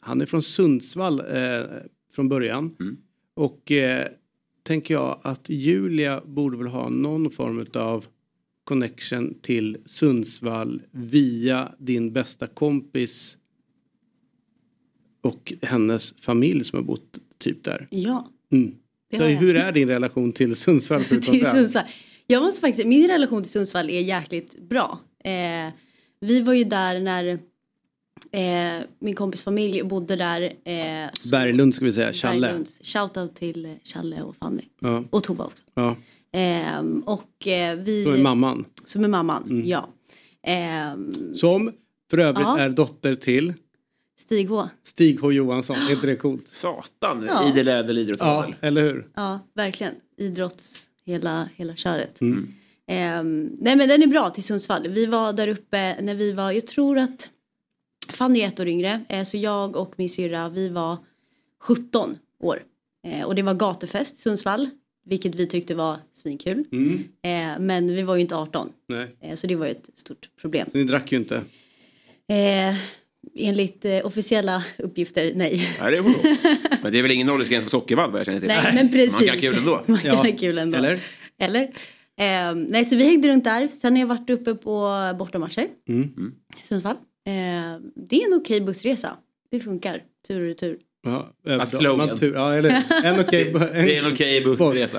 Han 0.00 0.20
är 0.20 0.26
från 0.26 0.42
Sundsvall 0.42 1.20
eh, 1.20 1.66
från 2.14 2.28
början. 2.28 2.76
Mm. 2.80 2.96
Och 3.34 3.72
eh, 3.72 4.08
tänker 4.62 4.94
jag 4.94 5.20
att 5.22 5.48
Julia 5.48 6.22
borde 6.26 6.56
väl 6.56 6.66
ha 6.66 6.88
någon 6.88 7.30
form 7.30 7.66
av 7.74 8.06
connection 8.70 9.34
till 9.42 9.76
Sundsvall 9.86 10.82
via 10.90 11.72
din 11.78 12.12
bästa 12.12 12.46
kompis 12.46 13.36
och 15.20 15.52
hennes 15.62 16.14
familj 16.20 16.64
som 16.64 16.76
har 16.76 16.84
bott 16.84 17.18
typ 17.38 17.64
där. 17.64 17.86
Ja, 17.90 18.30
Mm. 18.52 18.74
Så 19.16 19.24
hur 19.24 19.56
är 19.56 19.72
din 19.72 19.88
relation 19.88 20.32
till 20.32 20.56
Sundsvall? 20.56 21.04
till? 21.08 21.44
Sundsvall. 21.44 21.84
Jag 22.26 22.42
måste 22.42 22.60
faktiskt, 22.60 22.88
min 22.88 23.08
relation 23.08 23.42
till 23.42 23.52
Sundsvall 23.52 23.90
är 23.90 24.00
jäkligt 24.00 24.58
bra. 24.68 24.98
Eh, 25.24 25.72
vi 26.20 26.40
var 26.40 26.52
ju 26.52 26.64
där 26.64 27.00
när 27.00 27.38
Eh, 28.32 28.84
min 28.98 29.14
kompis 29.14 29.42
familj 29.42 29.82
bodde 29.82 30.16
där. 30.16 30.42
Eh, 30.42 31.10
Berglund 31.30 31.74
ska 31.74 31.84
vi 31.84 31.92
säga, 31.92 32.12
Challe. 32.12 32.40
Berglunds. 32.46 32.80
Shoutout 32.82 33.34
till 33.34 33.66
eh, 33.66 33.72
Challe 33.84 34.22
och 34.22 34.36
Fanny. 34.36 34.62
Ja, 34.80 35.04
Och 35.10 35.24
Tova 35.24 35.44
också. 35.44 35.64
ja. 35.74 35.96
Ehm, 36.32 37.00
och 37.06 37.46
eh, 37.46 37.76
vi... 37.78 38.04
Så 38.04 38.10
är 38.10 38.18
mamman. 38.22 38.64
Som 38.84 39.04
är 39.04 39.08
mamman, 39.08 39.42
Mm. 39.42 39.66
ja. 39.66 39.88
Ehm, 40.42 41.34
Som 41.34 41.72
för 42.10 42.18
övrigt 42.18 42.46
Ja. 42.46 42.58
är 42.58 42.68
dotter 42.70 43.14
till 43.14 43.54
Stig 44.20 44.48
H. 44.48 44.68
Stig 44.84 45.20
H 45.20 45.32
Johansson. 45.32 45.76
Är 45.76 45.90
inte 45.92 46.06
det 46.06 46.16
coolt? 46.16 46.46
Satan, 46.50 47.24
Ja. 47.28 47.48
idel 47.48 47.68
ädel 47.68 47.98
idrottsmodell. 47.98 48.54
Ja, 48.60 48.66
eller 48.68 48.82
hur? 48.82 49.06
Ja, 49.14 49.40
verkligen. 49.54 49.94
Idrotts, 50.16 50.86
hela, 51.04 51.48
hela 51.56 51.76
köret. 51.76 52.20
Mm. 52.20 52.48
Ehm, 52.86 53.50
nej 53.60 53.76
men 53.76 53.88
den 53.88 54.02
är 54.02 54.06
bra 54.06 54.30
till 54.30 54.42
Sundsvall. 54.44 54.88
Vi 54.88 55.06
var 55.06 55.32
där 55.32 55.48
uppe 55.48 56.02
när 56.02 56.14
vi 56.14 56.32
var, 56.32 56.52
jag 56.52 56.66
tror 56.66 56.98
att 56.98 57.30
Fanny 58.08 58.40
är 58.40 58.46
ett 58.48 58.60
år 58.60 58.68
yngre. 58.68 59.04
Eh, 59.08 59.24
så 59.24 59.36
jag 59.36 59.76
och 59.76 59.94
min 59.96 60.08
syrra, 60.08 60.48
vi 60.48 60.68
var 60.68 60.96
17 61.60 62.16
år. 62.42 62.62
Eh, 63.06 63.22
och 63.26 63.34
det 63.34 63.42
var 63.42 63.54
gatufest 63.54 64.18
i 64.18 64.20
Sundsvall. 64.20 64.70
Vilket 65.04 65.34
vi 65.34 65.46
tyckte 65.46 65.74
var 65.74 65.96
svinkul. 66.12 66.64
Mm. 66.72 66.98
Eh, 67.22 67.58
men 67.60 67.94
vi 67.94 68.02
var 68.02 68.14
ju 68.16 68.20
inte 68.20 68.36
18. 68.36 68.72
Nej, 68.88 69.16
Eh, 69.20 69.34
så 69.36 69.46
det 69.46 69.54
var 69.54 69.66
ju 69.66 69.72
ett 69.72 69.90
stort 69.94 70.28
problem. 70.40 70.68
ni 70.72 70.84
drack 70.84 71.12
ju 71.12 71.18
inte. 71.18 71.36
Eh, 72.28 72.76
enligt 73.36 73.84
eh, 73.84 74.06
officiella 74.06 74.64
uppgifter, 74.78 75.32
nej. 75.34 75.68
Ja, 75.78 75.90
det. 75.90 76.02
Men 76.82 76.92
det 76.92 76.98
är 76.98 77.02
väl 77.02 77.10
ingen 77.10 77.30
åldersgräns 77.30 77.64
på 77.64 77.70
sockervadd 77.70 78.10
vad 78.10 78.18
jag 78.20 78.26
känner 78.26 78.38
till. 78.38 78.48
Nej, 78.48 78.74
men 78.74 78.88
precis. 78.90 79.12
Man 79.12 79.20
kan 79.22 79.34
ha 79.34 79.40
kul 79.40 79.58
ändå. 79.58 79.82
Man 79.86 79.98
kan 79.98 80.10
Ja. 80.10 80.14
ha 80.22 80.36
kul 80.38 80.58
ändå. 80.58 80.78
Eller? 80.78 81.00
Eller? 81.38 81.62
Eh, 82.16 82.54
nej, 82.54 82.84
så 82.84 82.96
vi 82.96 83.04
hängde 83.04 83.28
runt 83.28 83.44
där. 83.44 83.68
Sen 83.68 83.92
har 83.92 84.00
jag 84.00 84.06
varit 84.06 84.30
uppe 84.30 84.54
på 84.54 84.90
bortamatcher. 85.18 85.68
Mm. 85.88 86.34
i 86.62 86.64
Sundsvall. 86.64 86.96
Eh, 87.26 87.32
det 87.96 88.22
är 88.22 88.26
en 88.26 88.34
okej 88.34 88.60
bussresa. 88.60 89.16
Det 89.50 89.60
funkar. 89.60 90.02
Tur 90.28 90.40
och 90.40 90.46
retur. 90.46 90.78
Ja, 91.02 91.32
bra. 91.44 91.66
slogan. 91.66 92.18
Tur, 92.18 92.34
ja, 92.34 92.54
eller 92.54 92.70
en 93.04 93.20
okej. 93.26 93.48
en- 93.48 93.58
Det 93.58 93.96
är 93.96 94.04
en 94.06 94.12
okej 94.12 94.40
bussresa. 94.44 94.98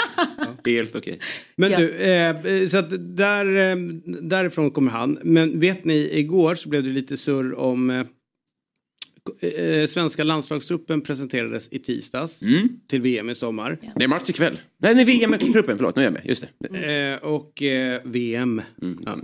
Helt 0.65 0.95
okej. 0.95 1.19
Men 1.55 1.71
Ja. 1.71 1.77
du, 1.79 1.89
eh, 1.95 2.67
så 2.67 2.77
att 2.77 3.17
där, 3.17 3.45
eh, 3.71 3.75
därifrån 4.21 4.71
kommer 4.71 4.91
han. 4.91 5.19
Men 5.23 5.59
vet 5.59 5.85
ni, 5.85 6.09
igår 6.19 6.55
så 6.55 6.69
blev 6.69 6.83
det 6.83 6.89
lite 6.89 7.17
surr 7.17 7.53
om 7.59 7.89
eh, 7.89 8.05
eh, 9.49 9.87
svenska 9.87 10.23
landslagstruppen 10.23 11.01
presenterades 11.01 11.67
i 11.71 11.79
tisdags 11.79 12.41
Mm. 12.41 12.69
till 12.87 13.01
VM 13.01 13.29
i 13.29 13.35
sommar. 13.35 13.77
Det 13.95 14.03
är 14.03 14.07
match 14.07 14.29
ikväll. 14.29 14.59
Nej, 14.77 14.95
nej 14.95 15.05
VM-truppen, 15.05 15.77
förlåt, 15.77 15.95
nu 15.95 16.01
är 16.01 16.05
jag 16.05 16.13
med. 16.13 16.21
Just 16.25 16.45
det. 16.59 17.11
Eh, 17.13 17.17
och 17.29 17.63
eh, 17.63 18.01
VM. 18.03 18.61
Mm. 18.81 18.99
Ja. 19.05 19.17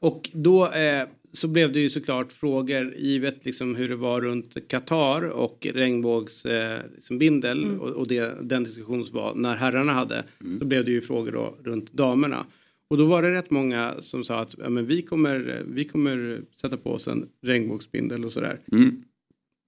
Och 0.00 0.30
då 0.32 0.72
eh, 0.72 1.02
så 1.32 1.48
blev 1.48 1.72
det 1.72 1.80
ju 1.80 1.90
såklart 1.90 2.32
frågor 2.32 2.94
givet 2.96 3.44
liksom 3.44 3.74
hur 3.76 3.88
det 3.88 3.96
var 3.96 4.20
runt 4.20 4.68
Qatar 4.68 5.22
och 5.22 5.66
regnbågsbindel 5.74 6.86
eh, 6.86 6.94
liksom 6.94 7.18
bindel 7.18 7.78
och, 7.78 7.90
och 7.90 8.08
det, 8.08 8.34
den 8.42 8.64
diskussion 8.64 9.04
som 9.06 9.16
var 9.16 9.34
när 9.34 9.56
herrarna 9.56 9.92
hade. 9.92 10.24
Så 10.58 10.64
blev 10.64 10.84
det 10.84 10.90
ju 10.90 11.00
frågor 11.00 11.32
då 11.32 11.56
runt 11.62 11.92
damerna. 11.92 12.46
Och 12.88 12.98
då 12.98 13.06
var 13.06 13.22
det 13.22 13.32
rätt 13.32 13.50
många 13.50 13.94
som 14.00 14.24
sa 14.24 14.40
att 14.40 14.54
ja, 14.58 14.68
men 14.68 14.86
vi, 14.86 15.02
kommer, 15.02 15.62
vi 15.66 15.84
kommer 15.84 16.42
sätta 16.60 16.76
på 16.76 16.92
oss 16.92 17.08
en 17.08 17.28
regnbågsbindel 17.42 18.24
och 18.24 18.32
sådär. 18.32 18.58
Mm. 18.72 19.04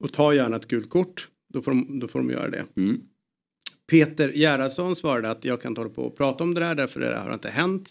Och 0.00 0.12
ta 0.12 0.35
gärna 0.35 0.56
ett 0.56 0.68
gult 0.68 0.90
kort. 0.90 1.28
Då 1.49 1.62
får 1.62 1.71
de, 1.71 2.00
då 2.00 2.09
får 2.09 2.18
de 2.18 2.30
göra 2.30 2.50
det. 2.50 2.64
Mm. 2.76 3.00
Peter 3.90 4.33
Gerhardsson 4.33 4.97
svarade 4.97 5.30
att 5.30 5.44
jag 5.44 5.62
kan 5.62 5.71
inte 5.71 5.80
hålla 5.80 5.94
på 5.94 6.02
och 6.02 6.16
prata 6.16 6.44
om 6.44 6.54
det 6.54 6.61
där 6.61 6.75
därför 6.75 7.00
det 7.00 7.18
har 7.18 7.35
inte 7.35 7.49
hänt. 7.49 7.90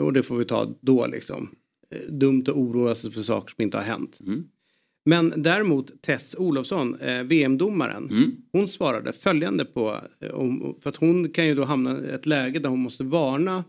Och 0.00 0.12
det 0.12 0.22
får 0.22 0.36
vi 0.36 0.44
ta 0.44 0.74
då 0.80 1.06
liksom. 1.06 1.50
Eh, 1.90 1.98
Dumt 2.12 2.42
att 2.42 2.54
oroa 2.54 2.94
sig 2.94 3.10
för 3.10 3.22
saker 3.22 3.54
som 3.54 3.62
inte 3.62 3.76
har 3.76 3.84
hänt. 3.84 4.18
Mm. 4.20 4.44
Men 5.04 5.32
däremot 5.36 6.02
Tess 6.02 6.34
Olofsson, 6.38 6.94
eh, 7.00 7.22
VM-domaren, 7.22 8.08
Mm. 8.10 8.36
hon 8.52 8.68
svarade 8.68 9.12
följande 9.12 9.64
på, 9.64 10.00
eh, 10.20 10.30
om, 10.30 10.76
för 10.80 10.90
att 10.90 10.96
hon 10.96 11.28
kan 11.28 11.46
ju 11.46 11.54
då 11.54 11.64
hamna 11.64 12.00
i 12.06 12.10
ett 12.10 12.26
läge 12.26 12.58
där 12.58 12.68
hon 12.68 12.78
måste 12.80 13.04
varna 13.04 13.64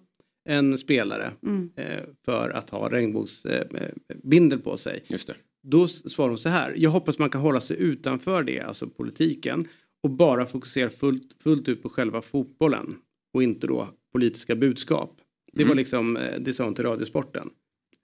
en 0.50 0.77
spelare 0.77 1.31
Mm. 1.43 1.69
eh, 1.75 2.03
för 2.25 2.50
att 2.50 2.70
ha 2.70 2.89
regnbågsbindel 2.92 4.59
eh, 4.59 4.63
på 4.63 4.77
sig. 4.77 5.03
Just 5.09 5.27
det. 5.27 5.35
Då 5.63 5.87
svarar 5.87 6.29
hon 6.29 6.37
så 6.39 6.50
här. 6.50 6.74
Jag 6.77 6.89
hoppas 6.89 7.20
man 7.20 7.29
kan 7.29 7.42
hålla 7.42 7.61
sig 7.61 7.77
utanför 7.77 8.44
det, 8.44 8.59
alltså 8.61 8.87
politiken. 8.87 9.68
Och 10.03 10.09
bara 10.09 10.46
fokusera 10.46 10.89
fullt, 10.89 11.29
fullt 11.44 11.70
ut 11.70 11.83
på 11.83 11.89
själva 11.89 12.22
fotbollen. 12.22 12.96
Och 13.33 13.44
inte 13.44 13.68
då 13.68 13.87
politiska 14.13 14.55
budskap. 14.55 15.18
Det 15.53 15.63
var 15.63 15.72
Mm. 15.72 15.77
liksom, 15.77 16.18
eh, 16.18 16.39
det 16.39 16.53
sa 16.53 16.63
hon 16.63 16.75
till 16.75 16.85
Radiosporten. 16.85 17.50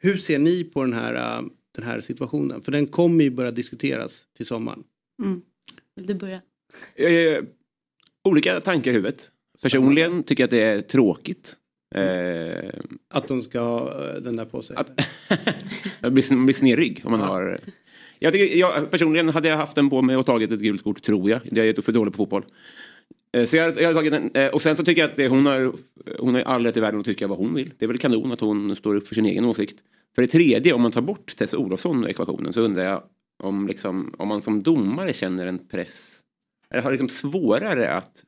Hur 0.03 0.17
ser 0.17 0.39
ni 0.39 0.63
på 0.63 0.83
den 0.83 0.93
här, 0.93 1.13
eh, 1.15 1.45
den 1.75 1.85
här 1.85 2.01
situationen? 2.01 2.61
För 2.61 2.71
den 2.71 2.87
kommer 2.87 3.23
ju 3.23 3.29
börja 3.29 3.51
diskuteras 3.51 4.25
till 4.37 4.45
sommaren. 4.45 4.83
Mm. 5.23 5.41
Vill 5.95 6.05
du 6.05 6.13
börja? 6.13 6.41
Eh, 6.95 7.43
olika 8.23 8.61
tankar 8.61 8.91
i 8.91 8.93
huvudet. 8.93 9.31
Personligen 9.61 10.23
tycker 10.23 10.43
jag 10.43 10.47
att 10.47 10.51
det 10.51 10.63
är 10.63 10.81
tråkigt. 10.81 11.55
Eh, 11.95 12.69
Att 13.09 13.27
de 13.27 13.41
ska 13.41 13.59
ha 13.59 14.09
eh, 14.09 14.21
den 14.21 14.35
där 14.35 14.45
på 14.45 14.61
sig. 14.61 14.75
att 14.75 14.91
man 16.01 16.13
blir, 16.13 16.53
snedrygg 16.53 17.01
om 17.05 17.11
man 17.11 17.19
har... 17.19 17.59
Jag, 18.19 18.33
tycker, 18.33 18.57
jag 18.57 18.91
personligen 18.91 19.29
hade 19.29 19.47
jag 19.47 19.57
haft 19.57 19.75
den 19.75 19.89
på 19.89 20.01
mig 20.01 20.17
och 20.17 20.25
tagit 20.25 20.51
ett 20.51 20.59
gult 20.59 20.83
kort 20.83 21.03
tror 21.03 21.29
jag. 21.29 21.41
Jag 21.51 21.67
är 21.67 21.81
för 21.81 21.91
dålig 21.91 22.13
på 22.13 22.17
fotboll. 22.17 22.43
Eh, 23.33 23.45
så 23.45 23.57
jag, 23.57 23.81
jag 23.81 23.87
har 23.87 23.93
tagit 23.93 24.13
en, 24.13 24.31
eh, 24.33 24.47
Och 24.47 24.61
sen 24.61 24.75
så 24.75 24.83
tycker 24.83 25.01
jag 25.01 25.09
att 25.09 25.15
det, 25.15 25.27
hon 25.27 25.45
har, 25.45 25.73
hon 26.19 26.35
har 26.35 26.41
all 26.41 26.65
rätt 26.65 26.77
i 26.77 26.79
världen 26.79 26.99
att 26.99 27.05
tycka 27.05 27.27
vad 27.27 27.37
hon 27.37 27.53
vill. 27.53 27.73
Det 27.77 27.85
är 27.85 27.87
väl 27.87 27.97
kanon 27.97 28.31
att 28.31 28.39
hon 28.39 28.75
står 28.75 28.95
upp 28.95 29.07
för 29.07 29.15
sin 29.15 29.25
egen 29.25 29.45
åsikt. 29.45 29.83
För 30.15 30.21
det 30.21 30.27
tredje, 30.27 30.73
om 30.73 30.81
man 30.81 30.91
tar 30.91 31.01
bort 31.01 31.35
Tess 31.37 31.53
Olofsson 31.53 32.03
ur 32.03 32.09
ekvationen 32.09 32.53
så 32.53 32.61
undrar 32.61 32.83
jag 32.83 33.03
om, 33.43 33.67
liksom, 33.67 34.15
om 34.17 34.27
man 34.27 34.41
som 34.41 34.63
domare 34.63 35.13
känner 35.13 35.47
en 35.47 35.67
press. 35.67 36.19
Eller 36.69 36.81
har 36.81 36.91
liksom 36.91 37.09
svårare 37.09 37.89
att 37.89 38.23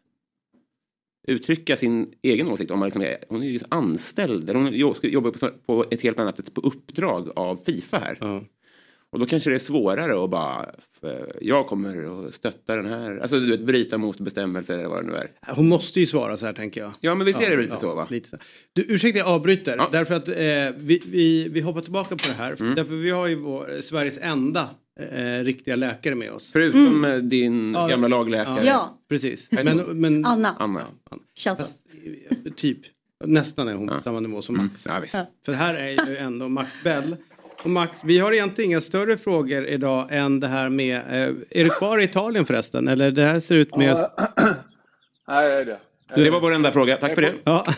uttrycka 1.27 1.77
sin 1.77 2.13
egen 2.21 2.47
åsikt. 2.47 2.71
Om 2.71 2.79
man 2.79 2.87
liksom 2.87 3.01
är, 3.01 3.17
hon 3.29 3.43
är 3.43 3.47
ju 3.47 3.59
anställd, 3.69 4.49
eller 4.49 4.59
hon 4.59 4.73
jobbar 5.11 5.31
på, 5.31 5.49
på 5.65 5.85
ett 5.91 6.01
helt 6.01 6.19
annat 6.19 6.37
sätt 6.37 6.53
på 6.53 6.61
uppdrag 6.61 7.29
av 7.35 7.59
Fifa 7.65 7.97
här. 7.97 8.17
Mm. 8.21 8.45
Och 9.15 9.19
då 9.19 9.25
kanske 9.25 9.49
det 9.49 9.56
är 9.56 9.60
svårare 9.60 10.23
att 10.23 10.30
bara, 10.30 10.65
för 11.01 11.32
jag 11.41 11.67
kommer 11.67 12.25
att 12.28 12.36
stötta 12.36 12.75
den 12.75 12.86
här, 12.86 13.17
alltså 13.17 13.39
du 13.39 13.51
vet 13.51 13.60
bryta 13.65 13.97
mot 13.97 14.19
bestämmelser 14.19 14.73
eller 14.78 14.88
vad 14.88 15.04
det 15.04 15.08
nu 15.12 15.15
är. 15.15 15.28
Hon 15.56 15.67
måste 15.69 15.99
ju 15.99 16.06
svara 16.06 16.38
så 16.38 16.45
här 16.45 16.54
tänker 16.54 16.82
jag. 16.82 16.91
Ja 16.99 17.15
men 17.15 17.25
visst 17.25 17.41
är 17.41 17.49
det 17.49 17.58
lite 17.62 17.73
Ja, 17.73 17.80
så 17.80 17.95
va? 17.95 18.08
Lite 18.10 18.30
så. 18.30 18.38
Du, 18.73 18.86
ursäkta 18.88 19.19
jag 19.19 19.28
avbryter. 19.28 19.78
Ja. 19.78 19.89
Därför 19.91 20.15
att 20.15 20.28
eh, 20.28 20.36
vi, 20.86 21.01
vi, 21.08 21.47
vi 21.49 21.62
hoppar 21.62 21.82
tillbaka 21.82 22.15
på 22.15 22.23
det 22.28 22.34
här. 22.34 22.56
Mm. 22.62 22.75
Därför 22.75 22.95
vi 22.95 23.10
har 23.10 23.28
ju 23.28 23.36
vår, 23.36 23.82
Sveriges 23.82 24.17
enda 24.21 24.69
eh, 24.99 25.43
riktiga 25.43 25.75
läkare 25.75 26.15
med 26.15 26.32
oss. 26.32 26.49
Förutom 26.54 27.06
eh, 27.06 27.15
din 27.15 27.73
gamla 27.73 28.08
lagläkare. 28.08 28.65
Ja. 28.65 28.99
Precis. 29.10 29.47
Men, 29.51 29.78
men, 29.78 30.25
Anna. 30.25 30.56
Anna. 30.60 30.86
Anna. 31.10 31.56
Fast, 31.58 31.80
eh, 32.45 32.51
typ. 32.56 32.80
Nästan 33.25 33.67
är 33.67 33.73
hon 33.73 33.88
på 33.88 34.01
samma 34.04 34.19
nivå 34.19 34.41
som 34.41 34.56
Mm. 34.56 34.65
Max. 34.65 34.86
Ja, 34.86 34.99
visst. 34.99 35.13
Ja. 35.13 35.25
För 35.45 35.54
här 35.54 35.75
är 35.75 36.10
ju 36.10 36.17
ändå 36.17 36.49
Max 36.49 36.84
Bell. 36.84 37.15
Och 37.65 37.71
Max, 37.71 38.04
vi 38.04 38.19
har 38.19 38.32
egentligen 38.34 38.71
inga 38.71 38.82
större 38.82 39.17
frågor 39.17 39.65
idag 39.65 40.08
än 40.12 40.39
det 40.39 40.47
här 40.47 40.69
med, 40.69 40.95
eh, 40.97 41.34
är 41.49 41.63
du 41.63 41.69
kvar 41.69 41.97
i 41.99 42.04
Italien 42.04 42.45
förresten? 42.45 42.88
Eller 42.88 43.12
det 43.12 43.23
här 43.23 43.39
ser 43.39 43.56
ut 43.56 43.75
med... 43.75 43.89
Ja, 43.89 44.12
Nej, 45.28 45.47
det 45.49 45.54
är 45.56 45.65
det. 45.65 45.80
Det 46.23 46.30
var 46.30 46.39
vår 46.39 46.54
enda 46.54 46.71
fråga, 46.71 46.97
tack 46.97 47.15
för 47.15 47.21
det. 47.21 47.34
Ja. 47.43 47.65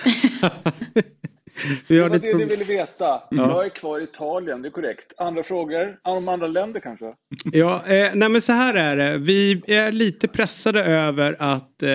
vi 1.87 1.95
Det 1.95 2.01
var 2.01 2.09
det 2.09 2.15
ni 2.21 2.31
problem. 2.31 2.49
ville 2.49 2.63
veta. 2.63 3.21
Jag 3.29 3.65
är 3.65 3.69
kvar 3.69 3.99
i 3.99 4.03
Italien, 4.03 4.61
det 4.61 4.67
är 4.67 4.71
korrekt. 4.71 5.13
Andra 5.17 5.43
frågor? 5.43 5.97
Om 6.03 6.27
andra 6.27 6.47
länder 6.47 6.79
kanske? 6.79 7.13
Ja, 7.51 7.83
eh, 7.87 8.11
nej 8.13 8.29
men 8.29 8.41
så 8.41 8.51
här 8.53 8.73
är 8.73 8.95
det. 8.97 9.17
Vi 9.17 9.61
är 9.67 9.91
lite 9.91 10.27
pressade 10.27 10.83
över 10.83 11.35
att 11.39 11.83
eh, 11.83 11.89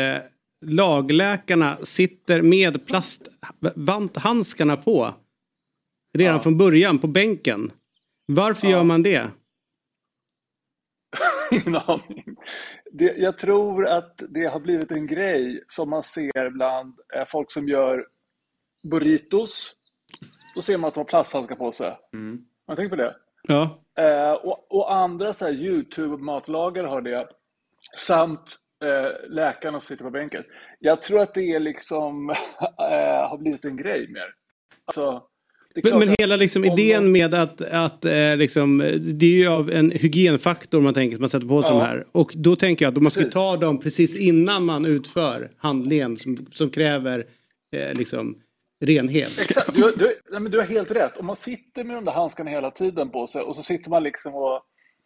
lagläkarna 0.67 1.77
sitter 1.83 2.43
med 2.43 2.87
plastvanthandskarna 2.87 4.77
på. 4.77 5.15
Redan 6.19 6.35
Ja. 6.35 6.41
från 6.41 6.59
början 6.59 6.99
på 6.99 7.07
bänken. 7.07 7.71
Varför 8.35 8.67
Ja. 8.67 8.71
gör 8.73 8.85
man 8.85 9.03
det? 9.03 9.31
Ingen 11.51 11.77
aning. 11.77 12.25
Det, 12.93 13.15
jag 13.19 13.39
tror 13.39 13.87
att 13.87 14.23
det 14.29 14.45
har 14.45 14.61
blivit 14.61 14.93
en 14.93 15.07
grej 15.07 15.65
som 15.67 15.91
man 15.91 16.03
ser 16.03 16.51
bland 16.51 16.95
eh, 17.15 17.25
folk 17.29 17.53
som 17.53 17.69
gör 17.69 18.07
burritos. 18.91 19.73
Då 20.55 20.63
ser 20.63 20.79
man 20.79 20.89
att 20.89 20.95
de 20.95 21.01
har 21.01 21.05
plasthandskar 21.05 21.57
på 21.57 21.73
sig. 21.73 21.93
Mm. 22.15 22.45
Har 22.67 22.75
ni 22.75 22.77
tänkt 22.77 22.91
på 22.91 22.97
det? 22.97 23.17
Ja, 23.43 23.79
Eh, 23.99 24.33
och, 24.33 24.67
och 24.73 24.95
andra 24.95 25.33
så 25.33 25.45
här 25.45 25.53
YouTube-matlagare 25.53 26.87
har 26.87 27.01
det. 27.01 27.29
Samt 27.99 28.57
eh, 28.85 29.31
läkarna 29.31 29.81
som 29.81 29.87
sitter 29.87 30.05
på 30.05 30.11
bänken. 30.11 30.45
Jag 30.81 31.03
tror 31.03 31.21
att 31.21 31.35
det 31.35 31.53
är 31.53 31.61
liksom 31.61 32.31
eh, 32.91 33.29
har 33.29 33.39
blivit 33.43 33.65
en 33.65 33.77
grej 33.77 34.09
mer. 34.09 34.25
Alltså, 34.85 35.23
men, 35.85 35.99
men 35.99 36.15
hela 36.19 36.37
liksom 36.37 36.63
om 36.65 36.79
idén 36.79 37.03
man- 37.05 37.13
med 37.13 37.35
att, 37.35 37.61
att 37.61 38.05
eh, 38.05 38.37
liksom, 38.37 38.79
det 39.19 39.27
är 39.27 39.31
ju 39.31 39.47
av 39.49 39.71
en 39.71 39.91
hygienfaktor 39.91 40.81
man 40.81 40.95
tänker 40.95 41.17
att 41.17 41.21
man 41.21 41.31
sätter 41.31 41.47
på 41.47 41.63
sig 41.63 41.71
Ja. 41.73 41.79
de 41.79 41.85
här. 41.85 42.07
Och 42.13 42.33
då 42.35 42.57
tänker 42.57 42.85
jag 42.85 42.97
att 42.97 43.03
man 43.03 43.11
ska 43.11 43.21
Precis. 43.21 43.35
ta 43.35 43.57
dem 43.57 43.81
precis 43.81 44.17
innan 44.21 44.65
man 44.65 44.87
utför 44.87 45.51
handlingen 45.57 46.17
som, 46.17 46.47
som 46.53 46.71
kräver 46.71 47.27
eh, 47.77 47.95
liksom 47.95 48.39
renhet. 48.85 49.41
Exakt, 49.41 49.75
du, 49.75 49.81
du, 49.97 50.13
nej, 50.31 50.41
men 50.41 50.53
du 50.53 50.59
har 50.59 50.65
helt 50.67 50.91
rätt. 50.91 51.17
Om 51.19 51.27
man 51.27 51.37
sitter 51.37 51.85
med 51.85 51.97
de 51.97 52.05
där 52.05 52.13
handskarna 52.13 52.51
hela 52.51 52.71
tiden 52.71 53.11
på 53.11 53.27
sig 53.27 53.43
och 53.43 53.57
så 53.57 53.63
sitter 53.63 53.91
man 53.91 54.03
liksom 54.03 54.35
och 54.35 54.61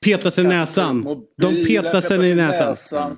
Petar 0.05 0.31
sig 0.31 0.45
i 0.45 0.47
näsan. 0.49 0.97
mobilen, 0.99 1.27
De 1.37 1.65
petar 1.67 2.01
sig 2.01 2.31
i 2.31 2.35
näsan. 2.35 3.17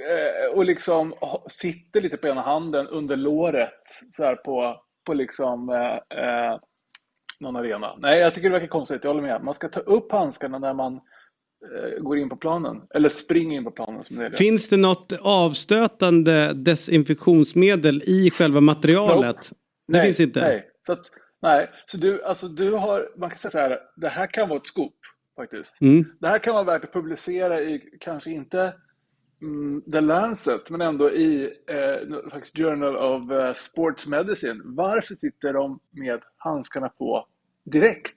Eh, 0.00 0.54
Och 0.56 0.64
liksom 0.64 1.14
sitter 1.50 2.00
lite 2.00 2.16
på 2.16 2.26
ena 2.28 2.40
handen 2.40 2.86
under 2.86 3.16
låret 3.16 3.70
så 4.16 4.22
här 4.22 4.34
på, 4.34 4.76
på 5.06 5.14
liksom 5.14 5.68
eh, 5.68 6.18
eh, 6.24 6.58
någon 7.40 7.56
arena. 7.56 7.96
Nej, 7.98 8.18
jag 8.18 8.34
tycker 8.34 8.48
det 8.48 8.52
verkar 8.52 8.66
konstigt. 8.66 9.04
Jag 9.04 9.10
håller 9.10 9.22
med. 9.22 9.44
Man 9.44 9.54
ska 9.54 9.68
ta 9.68 9.80
upp 9.80 10.12
handskarna 10.12 10.58
när 10.58 10.74
man 10.74 10.94
eh, 10.94 12.02
går 12.02 12.18
in 12.18 12.28
på 12.28 12.36
planen. 12.36 12.82
Eller 12.94 13.08
springer 13.08 13.56
in 13.56 13.64
på 13.64 13.70
planen 13.70 14.04
som 14.04 14.16
det 14.16 14.26
är. 14.26 14.30
Finns 14.30 14.68
det 14.68 14.76
något 14.76 15.12
avstötande 15.20 16.52
desinfektionsmedel 16.52 18.02
i 18.06 18.30
själva 18.30 18.60
materialet? 18.60 19.52
Det 19.88 20.02
finns 20.02 20.20
inte? 20.20 20.40
Nej. 20.40 20.68
Så, 20.86 20.92
att, 20.92 21.00
nej. 21.42 21.70
så 21.86 21.96
du, 21.96 22.24
alltså, 22.24 22.48
du 22.48 22.72
har, 22.72 23.08
man 23.16 23.30
kan 23.30 23.38
säga 23.38 23.50
så 23.50 23.58
här, 23.58 23.78
det 23.96 24.08
här 24.08 24.26
kan 24.26 24.48
vara 24.48 24.58
ett 24.58 24.66
scoop 24.66 24.94
faktiskt. 25.36 25.80
Mm. 25.80 26.04
Det 26.20 26.28
här 26.28 26.38
kan 26.38 26.54
vara 26.54 26.64
värt 26.64 26.84
att 26.84 26.92
publicera 26.92 27.60
i, 27.60 27.98
kanske 28.00 28.30
inte 28.30 28.74
The 29.92 30.00
Lancet, 30.00 30.70
men 30.70 30.80
ändå 30.80 31.10
i 31.10 31.44
eh, 31.44 32.30
faktiskt 32.30 32.58
Journal 32.58 32.96
of 32.96 33.30
eh, 33.30 33.54
Sports 33.54 34.06
Medicine. 34.06 34.60
Varför 34.64 35.14
sitter 35.14 35.52
de 35.52 35.80
med 35.90 36.20
handskarna 36.36 36.88
på 36.88 37.26
direkt? 37.64 38.16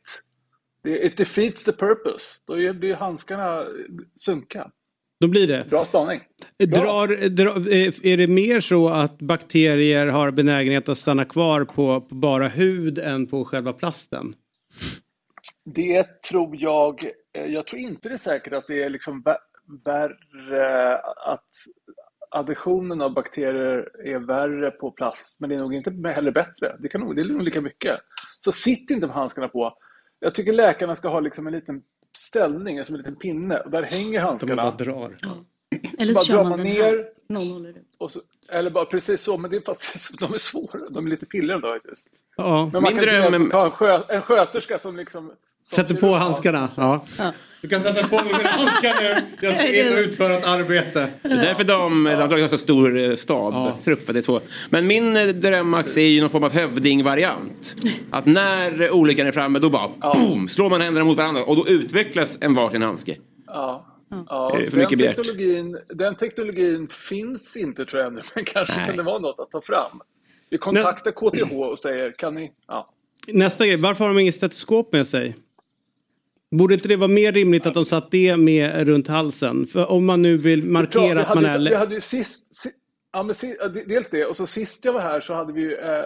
Det, 0.84 1.06
it 1.06 1.18
defeats 1.18 1.64
the 1.64 1.72
purpose. 1.72 2.24
Då 2.48 2.62
är- 2.62 2.74
blir 2.74 2.96
handskarna 2.96 3.66
sunka. 4.16 4.72
Då 5.20 5.28
blir 5.28 5.48
det. 5.48 5.66
Bra 5.70 5.86
spaning. 5.86 6.22
Bra. 6.68 6.82
Drar, 7.08 7.30
drar, 7.30 7.58
eh, 7.58 7.94
är 8.14 8.18
det 8.18 8.28
mer 8.28 8.60
så 8.60 8.90
att 8.90 9.18
bakterier 9.20 10.08
har 10.08 10.32
benägenhet 10.32 10.90
att 10.90 10.98
stanna 10.98 11.26
kvar 11.26 11.66
på, 11.66 12.02
på 12.02 12.16
bara 12.16 12.48
hud 12.48 13.00
än 13.00 13.28
på 13.28 13.46
själva 13.46 13.74
plasten? 13.74 14.36
Det 15.66 16.22
tror 16.22 16.56
jag, 16.62 17.04
eh, 17.38 17.46
jag 17.46 17.68
tror 17.68 17.82
inte 17.82 18.10
det 18.10 18.16
är 18.16 18.18
säkert 18.18 18.54
att 18.54 18.68
det 18.68 18.84
är 18.84 18.90
liksom 18.90 19.22
värre, 19.86 20.98
att 21.26 21.50
additionen 22.32 23.02
av 23.02 23.14
bakterier 23.14 23.90
är 24.08 24.20
värre 24.20 24.72
på 24.72 24.92
plast, 24.92 25.36
men 25.40 25.50
det 25.50 25.56
är 25.56 25.60
nog 25.60 25.74
inte 25.74 26.10
heller 26.10 26.32
bättre. 26.32 26.76
Det, 26.80 26.90
kan 26.90 27.02
nog, 27.02 27.16
det 27.16 27.22
är 27.22 27.26
nog 27.26 27.42
lika 27.42 27.62
mycket. 27.62 28.00
Så 28.46 28.52
sitt 28.52 28.90
inte 28.90 29.08
med 29.08 29.16
handskarna 29.16 29.48
på. 29.48 29.74
Jag 30.20 30.36
tycker 30.36 30.54
läkarna 30.54 30.96
ska 30.96 31.08
ha 31.10 31.20
liksom 31.20 31.48
en 31.48 31.54
liten 31.54 31.82
ställning, 32.18 32.86
som 32.86 32.96
en 32.96 33.00
liten 33.02 33.16
pinne, 33.16 33.60
och 33.60 33.72
där 33.72 33.84
hänger 33.84 34.12
De 34.12 34.18
bara 34.20 34.28
handskarna. 34.30 34.72
drar. 34.72 35.18
Eller 36.00 36.14
Bara 36.14 36.20
så 36.22 36.26
kör 36.26 36.34
drar 36.36 36.44
man 36.44 36.50
man 36.50 36.58
den 36.60 36.68
ner. 36.68 36.84
här. 36.84 37.06
Någon 37.30 37.48
håller 37.52 37.70
upp. 37.70 37.78
Och 37.98 38.12
så, 38.12 38.20
eller 38.50 38.70
bara 38.72 38.86
precis 38.86 39.22
så, 39.22 39.38
men 39.38 39.52
det 39.52 39.58
är 39.58 39.62
fast, 39.62 40.18
de 40.20 40.34
är 40.34 40.38
svåra. 40.38 40.90
De 40.90 41.06
är 41.06 41.10
lite 41.10 41.26
pilliga 41.26 41.58
då 41.58 41.74
faktiskt. 41.74 42.08
Ja. 42.38 42.70
Men 42.74 42.84
man 42.84 42.94
Min 42.94 43.02
kan 43.04 43.10
dröm 43.32 43.52
ha 43.52 43.66
en, 43.66 43.72
skö, 43.72 44.00
en 44.10 44.22
sköterska 44.22 44.78
som 44.78 44.98
liksom... 44.98 45.32
Sätter 45.72 45.96
på 45.96 46.08
handskarna. 46.08 46.70
Ja. 46.78 47.06
Ja. 47.20 47.32
Du 47.62 47.68
kan 47.68 47.82
sätta 47.82 48.08
på 48.08 48.16
mig 48.16 48.34
mina 48.38 48.50
handskar 48.50 48.96
nu. 49.02 49.22
Jag 49.48 49.56
ska 49.56 49.80
in 49.88 49.94
och 49.94 50.00
utföra 50.00 50.34
ett 50.38 50.46
arbete. 50.46 51.10
Det 51.22 51.30
är 51.30 51.36
därför 51.36 51.64
damlandslaget 51.64 52.42
har 52.52 52.58
så 52.58 52.64
stor 52.64 52.98
eh, 52.98 53.16
stab, 53.16 53.54
Ja. 53.54 53.78
trupp. 53.84 54.08
Det 54.08 54.18
är 54.18 54.22
så. 54.22 54.42
Men 54.70 54.88
min 54.88 55.16
eh, 55.18 55.28
dröm 55.28 55.70
Max 55.70 55.98
är 55.98 56.02
ju 56.02 56.22
någon 56.22 56.30
form 56.30 56.44
av 56.44 56.52
hövdingvariant. 56.52 57.76
Att 58.10 58.26
när 58.26 58.92
olyckan 58.92 59.28
är 59.28 59.32
framme 59.32 59.60
då 59.60 59.70
bara 59.70 59.88
boom, 60.14 60.48
slår 60.50 60.70
man 60.70 60.82
händerna 60.82 61.06
mot 61.06 61.18
varandra 61.18 61.44
och 61.44 61.56
då 61.56 61.68
utvecklas 61.68 62.38
en 62.42 62.54
varsin 62.54 62.82
handske. 62.82 63.18
Ja. 63.48 63.86
Ja, 64.28 64.52
för 64.56 64.70
den, 64.70 64.80
mycket 64.80 64.98
begärt? 64.98 65.16
teknologin, 65.16 65.78
den 65.90 66.16
teknologin 66.16 66.88
finns 66.88 67.58
inte 67.58 67.86
tror 67.86 68.02
jag 68.02 68.12
ännu, 68.12 68.22
men 68.36 68.46
kanske 68.46 68.76
Nej. 68.78 68.86
kan 68.88 68.98
det 68.98 69.04
vara 69.04 69.20
något 69.20 69.40
att 69.40 69.52
ta 69.52 69.62
fram. 69.62 70.02
Vi 70.50 70.58
kontaktar 70.58 71.12
KTH 71.12 71.54
och 71.54 71.80
säger, 71.80 72.12
kan 72.12 72.36
ni... 72.36 72.52
Ja. 72.68 72.90
Nästa 73.28 73.66
grej, 73.68 73.78
varför 73.78 74.04
har 74.06 74.14
de 74.14 74.20
ingen 74.20 74.34
stetoskop 74.34 74.94
med 74.94 75.08
sig? 75.08 75.36
Borde 76.52 76.74
inte 76.74 76.88
det 76.88 76.96
vara 76.96 77.08
mer 77.08 77.32
rimligt 77.32 77.66
att 77.66 77.74
de 77.74 77.86
satt 77.86 78.12
det 78.12 78.38
med 78.38 78.88
runt 78.88 79.08
halsen? 79.08 79.68
För 79.68 79.92
om 79.92 80.06
man 80.06 80.22
nu 80.22 80.38
vill 80.38 80.62
Vi 80.62 80.70
markera 80.70 81.22
att 81.22 81.36
man 81.36 81.46
är... 81.46 81.60
Vi 81.60 81.76
hade 81.76 81.96
ju 81.96 82.02
sist... 82.02 82.56
si- 82.56 82.72
Ja, 83.12 83.24
men 83.24 83.36
si, 83.36 83.56
ja, 83.60 83.68
de- 83.68 83.84
dels 83.84 84.10
det, 84.10 84.26
och 84.26 84.36
så 84.36 84.48
sist 84.48 84.86
jag 84.86 84.94
var 84.94 85.02
här 85.02 85.22
så 85.22 85.34
hade 85.34 85.54
vi 85.54 85.62
ju... 85.62 85.74
Eh, 85.76 86.06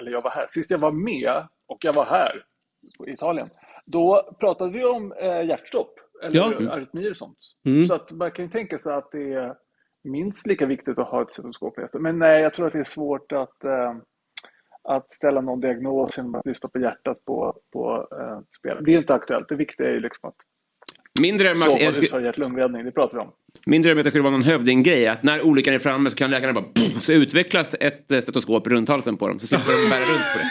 eller 0.00 0.10
jag 0.10 0.22
var 0.22 0.30
här, 0.30 0.46
sist 0.48 0.70
jag 0.70 0.78
var 0.78 0.90
med 0.92 1.44
och 1.68 1.78
jag 1.84 1.92
var 1.92 2.04
här 2.04 2.44
i 3.06 3.10
Italien. 3.10 3.48
Då 3.86 4.22
pratade 4.40 4.70
vi 4.78 4.84
om 4.84 5.12
eh, 5.12 5.42
hjärtstopp, 5.48 5.94
eller 6.22 6.36
Ja. 6.36 6.52
arytmier 6.70 7.10
och 7.10 7.16
sånt. 7.16 7.38
Mm. 7.66 7.86
Så 7.86 7.94
att 7.94 8.12
man 8.12 8.30
kan 8.30 8.44
ju 8.44 8.50
tänka 8.50 8.78
sig 8.78 8.92
att 8.94 9.08
det 9.12 9.32
är 9.32 9.54
minst 10.04 10.46
lika 10.46 10.66
viktigt 10.66 10.98
att 10.98 11.08
ha 11.08 11.22
ett 11.22 11.32
stetoskop. 11.32 11.74
Men 11.92 12.18
nej, 12.18 12.42
jag 12.42 12.54
tror 12.54 12.66
att 12.66 12.72
det 12.72 12.78
är 12.78 12.84
svårt 12.84 13.32
att, 13.32 13.64
eh, 13.64 13.94
att 14.90 15.12
ställa 15.12 15.40
någon 15.40 15.60
diagnos 15.60 16.16
genom 16.16 16.34
att 16.34 16.46
lyssna 16.46 16.68
på 16.68 16.78
hjärtat 16.78 17.24
på, 17.24 17.54
på 17.72 18.08
eh, 18.12 18.38
spelare. 18.58 18.80
Det 18.84 18.94
är 18.94 18.98
inte 18.98 19.14
aktuellt. 19.14 19.48
Det 19.48 19.54
viktiga 19.54 19.88
är 19.88 19.92
ju 19.92 20.00
liksom 20.00 20.28
att 20.28 20.34
Min 21.20 21.38
dröm, 21.38 21.58
Max, 21.58 21.72
sova 21.72 21.84
är, 21.84 21.90
och 21.90 22.02
utföra 22.02 22.20
hjärt-lungräddning. 22.20 22.84
Det 22.84 22.92
pratar 22.92 23.14
vi 23.18 23.20
om. 23.20 23.32
min 23.66 23.82
dröm 23.82 23.96
är 23.96 24.00
att 24.00 24.04
det 24.04 24.10
skulle 24.10 24.22
vara 24.22 24.32
någon 24.32 24.42
hövdinggrej. 24.42 25.06
Att 25.06 25.22
när 25.22 25.42
olyckan 25.42 25.74
är 25.74 25.78
framme 25.78 26.10
så 26.10 26.16
kan 26.16 26.30
läkarna 26.30 26.52
bara 26.52 26.64
boom, 26.64 27.00
så 27.00 27.12
utvecklas 27.12 27.76
ett 27.80 28.12
eh, 28.12 28.20
stetoskop 28.20 28.66
runt 28.66 28.88
halsen 28.88 29.16
på 29.16 29.28
dem. 29.28 29.40
Så 29.40 29.46
slipper 29.46 29.72
de 29.72 29.90
bära 29.90 30.00
runt 30.00 30.32
på 30.32 30.38
det. 30.38 30.50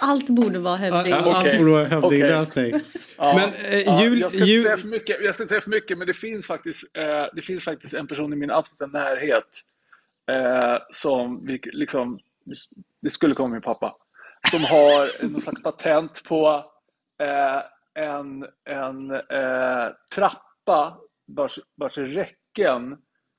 Allt 0.00 0.30
borde 0.30 0.58
vara 0.58 0.76
hövding. 0.76 1.12
Allt 1.12 1.36
Okej. 1.36 1.58
borde 1.58 1.70
vara 1.70 1.84
hövdinglösning. 1.84 2.72
Ja, 3.18 3.34
Men 3.36 3.72
eh, 3.72 3.80
ja, 3.80 4.04
jul... 4.04 4.20
jag, 4.20 4.32
ska 4.32 4.40
inte 4.40 4.52
jul... 4.52 4.62
säga 4.62 4.76
för 4.76 4.88
mycket, 4.88 5.16
jag 5.22 5.34
ska 5.34 5.42
inte 5.42 5.52
säga 5.52 5.60
för 5.60 5.70
mycket, 5.70 5.98
men 5.98 6.06
det 6.06 6.14
finns 6.14 6.46
faktiskt, 6.46 6.84
eh, 6.94 7.04
det 7.34 7.42
finns 7.42 7.64
faktiskt 7.64 7.94
en 7.94 8.06
person 8.06 8.32
i 8.32 8.36
min 8.36 8.50
absoluta 8.50 8.86
närhet 8.86 9.62
eh, 10.30 10.78
som 10.90 11.46
vi, 11.46 11.60
liksom, 11.72 12.18
det 13.02 13.10
skulle 13.10 13.34
komma 13.34 13.48
min 13.48 13.62
pappa, 13.62 13.96
som 14.50 14.60
har 14.60 15.26
någon 15.28 15.40
slags 15.40 15.62
patent 15.62 16.22
på 16.28 16.64
eh, 17.22 17.62
en, 18.04 18.46
en 18.64 19.10
eh, 19.10 19.92
trappa 20.14 20.98
vars, 21.26 21.58
vars 21.76 21.98
räcken, 21.98 22.96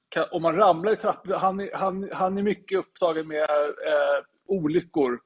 kan, 0.09 0.25
om 0.31 0.41
man 0.41 0.55
ramlar 0.55 0.91
i 0.91 0.95
trappan, 0.95 1.39
han, 1.39 1.69
han, 1.73 2.09
han 2.13 2.37
är 2.37 2.43
mycket 2.43 2.79
upptagen 2.79 3.27
med 3.27 3.49
eh, 3.87 4.23
olyckor 4.47 5.19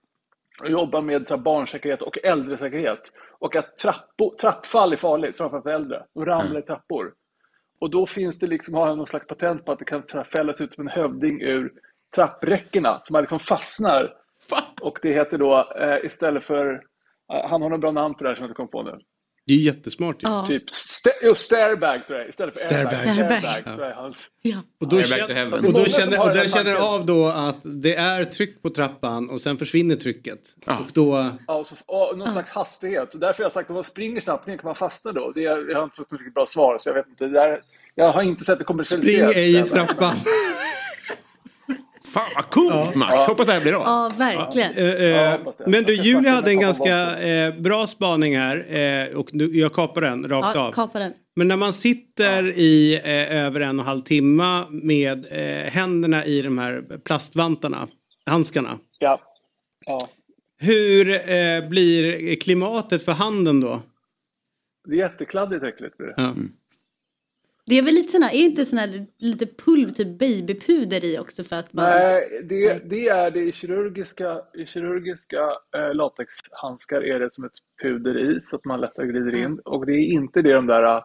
och 0.62 0.70
jobbar 0.70 1.02
med 1.02 1.28
så 1.28 1.36
här, 1.36 1.42
barnsäkerhet 1.42 2.02
och 2.02 2.18
äldresäkerhet. 2.24 3.12
Och 3.40 3.56
att 3.56 3.78
trappo, 3.78 4.36
trappfall 4.42 4.94
är 4.94 4.98
farligt, 4.98 5.38
framförallt 5.38 5.64
för 5.64 5.72
äldre. 5.72 6.04
De 6.14 6.26
ramlar 6.26 6.60
i 6.60 6.64
trappor. 6.64 7.14
Och 7.80 7.90
då 7.90 8.06
finns 8.06 8.40
det 8.40 8.48
liksom, 8.48 8.74
har 8.74 8.88
han 8.88 8.98
någon 8.98 9.08
slags 9.08 9.28
patent 9.28 9.66
på 9.66 9.72
att 9.72 9.80
det 9.80 9.86
kan 9.86 10.26
fällas 10.26 10.62
ut 10.62 10.74
som 10.74 10.88
en 10.88 10.94
hövding 10.94 11.42
ur 11.42 11.72
trappräckena. 12.16 13.02
Så 13.04 13.14
man 13.14 13.22
liksom 13.22 13.40
fastnar. 13.40 14.14
Och 14.82 15.00
det 15.02 15.14
heter 15.14 15.38
då 15.38 15.72
eh, 15.82 16.06
istället 16.06 16.46
för, 16.46 16.74
eh, 17.34 17.50
han 17.50 17.62
har 17.62 17.70
något 17.70 17.82
bra 17.82 17.92
namn 17.92 18.16
för 18.18 18.24
det 18.24 18.30
här 18.30 18.36
som 18.36 18.44
jag 18.44 18.50
inte 18.50 18.56
kom 18.58 18.68
på 18.68 18.84
nu. 18.84 18.92
Det 19.48 19.54
är 19.54 19.58
jättesmart 19.58 20.16
ju. 20.24 20.26
Ja. 20.30 20.46
Typ 20.48 20.64
sta- 20.70 21.10
jo, 21.22 21.36
stairbag 21.36 22.08
tror 22.08 22.20
jag, 22.20 22.30
istället 22.30 22.60
för 22.60 22.68
Stairbag. 22.68 22.94
airbag. 22.94 23.40
Stairbag. 23.42 23.76
tror 23.76 23.88
jag 23.88 23.96
hans. 23.96 24.28
Ja. 24.42 24.58
Och 24.82 24.88
då, 24.90 25.02
känner, 25.02 25.54
och 25.66 25.74
då 25.74 25.86
känner, 25.86 26.20
och 26.20 26.26
den 26.28 26.36
där 26.38 26.48
känner 26.50 26.76
av 26.76 27.06
då 27.06 27.26
att 27.28 27.58
det 27.64 27.96
är 27.96 28.26
tryck 28.26 28.62
på 28.62 28.70
trappan 28.70 29.30
och 29.30 29.42
sen 29.42 29.58
försvinner 29.58 29.96
trycket. 29.96 30.40
Ja. 30.66 30.78
Och 30.80 30.92
då... 30.94 31.30
Ja, 31.48 31.54
och 31.56 31.68
så, 31.68 31.76
och 31.86 32.18
någon 32.18 32.32
slags 32.32 32.52
hastighet. 32.52 33.14
Och 33.14 33.20
därför 33.20 33.44
har 33.44 33.46
jag 33.46 33.52
sagt 33.52 33.66
att 33.66 33.70
om 33.70 33.74
man 33.76 33.84
springer 33.84 34.22
snabbt 34.22 34.48
ner 34.48 34.58
kan 34.58 34.66
man 34.68 34.76
fastna 34.76 35.12
då. 35.12 35.32
Det, 35.32 35.46
är- 35.46 35.70
jag 35.70 35.78
har 35.78 35.84
inte 35.84 35.96
fått 35.96 36.12
något 36.12 36.20
riktigt 36.22 36.34
bra 36.34 36.46
svar, 36.46 36.78
så 36.78 36.90
jag 36.90 36.94
vet 36.94 37.08
inte. 37.08 37.24
Det 37.28 37.34
där, 37.34 37.62
jag 37.96 38.12
har 38.12 38.22
inte 38.22 38.44
sett 38.44 38.48
det 38.48 38.56
Spring 38.56 38.66
kommersialiserat. 38.66 39.36
ej 39.36 39.60
i 39.60 39.64
trappan. 39.70 40.16
Fan 42.14 42.30
vad 42.36 42.50
coolt 42.50 42.96
Max! 42.96 43.14
Hoppas 43.14 43.48
det 43.48 43.54
här 43.54 43.62
blir 43.62 43.74
av. 43.74 43.82
ja, 43.82 44.12
verkligen. 44.18 44.72
Eh, 44.74 44.86
eh, 44.86 45.04
Ja, 45.06 45.38
hoppas 45.38 45.56
det. 45.58 45.68
men 45.68 45.84
du, 45.84 45.94
Julia 45.96 46.32
hade 46.32 46.52
en 46.52 46.60
ganska 46.60 47.20
eh, 47.20 47.56
bra 47.60 47.88
spaning 47.88 48.38
här 48.38 48.76
eh, 48.76 49.18
och 49.18 49.34
nu, 49.34 49.46
jag 49.58 49.74
kapar 49.74 50.02
den 50.02 50.28
rakt 50.30 50.56
Ja, 50.56 50.68
av. 50.68 50.72
kapa 50.72 51.00
den. 51.00 51.14
Men 51.36 51.48
när 51.48 51.56
man 51.58 51.74
sitter 51.74 52.44
i 52.58 52.94
eh, 53.04 53.38
över 53.46 53.62
en 53.62 53.80
och 53.80 53.84
en 53.84 53.88
halv 53.88 54.02
timme 54.02 54.64
med 54.70 55.26
eh, 55.32 55.72
händerna 55.72 56.26
i 56.26 56.42
de 56.42 56.58
här 56.58 56.84
plastvantarna, 57.06 57.88
handskarna. 58.26 58.80
Ja. 59.00 59.22
ja. 59.86 60.00
Hur 60.60 61.10
eh, 61.32 61.70
blir 61.70 62.36
klimatet 62.36 63.06
för 63.06 63.12
handen 63.12 63.60
då? 63.60 63.82
Det 64.88 64.94
är 64.94 64.98
jättekladdigt 65.00 65.64
äckligt. 65.64 65.98
blir 65.98 66.08
det. 66.08 66.14
Ja. 66.18 66.34
Det 67.66 67.78
är 67.78 67.84
väl 67.84 67.94
lite 67.94 68.18
här, 68.18 68.34
är 68.34 68.38
det 68.38 68.62
inte 68.62 68.78
här 68.78 69.06
lite 69.18 69.46
pulver, 69.46 69.92
typ 69.92 70.20
babypuder 70.20 71.06
i 71.06 71.20
också 71.20 71.44
för 71.44 71.56
att 71.56 71.74
man... 71.74 71.90
Nej, 71.90 72.42
det, 72.50 72.90
det 72.90 73.08
är 73.08 73.32
det 73.32 73.40
i 73.40 73.52
kirurgiska, 73.52 74.42
i 74.54 74.66
kirurgiska 74.66 75.58
eh, 75.76 75.94
latexhandskar 75.94 77.02
är 77.02 77.20
det 77.20 77.34
som 77.34 77.44
ett 77.44 77.52
puder 77.82 78.18
i 78.18 78.42
så 78.42 78.56
att 78.56 78.66
man 78.66 78.82
lättare 78.82 79.08
glider 79.08 79.38
in. 79.38 79.60
Och 79.60 79.86
det 79.86 79.92
är 79.92 80.06
inte 80.06 80.42
det 80.42 80.54
de 80.54 80.68
där 80.68 80.96
eh, 80.96 81.04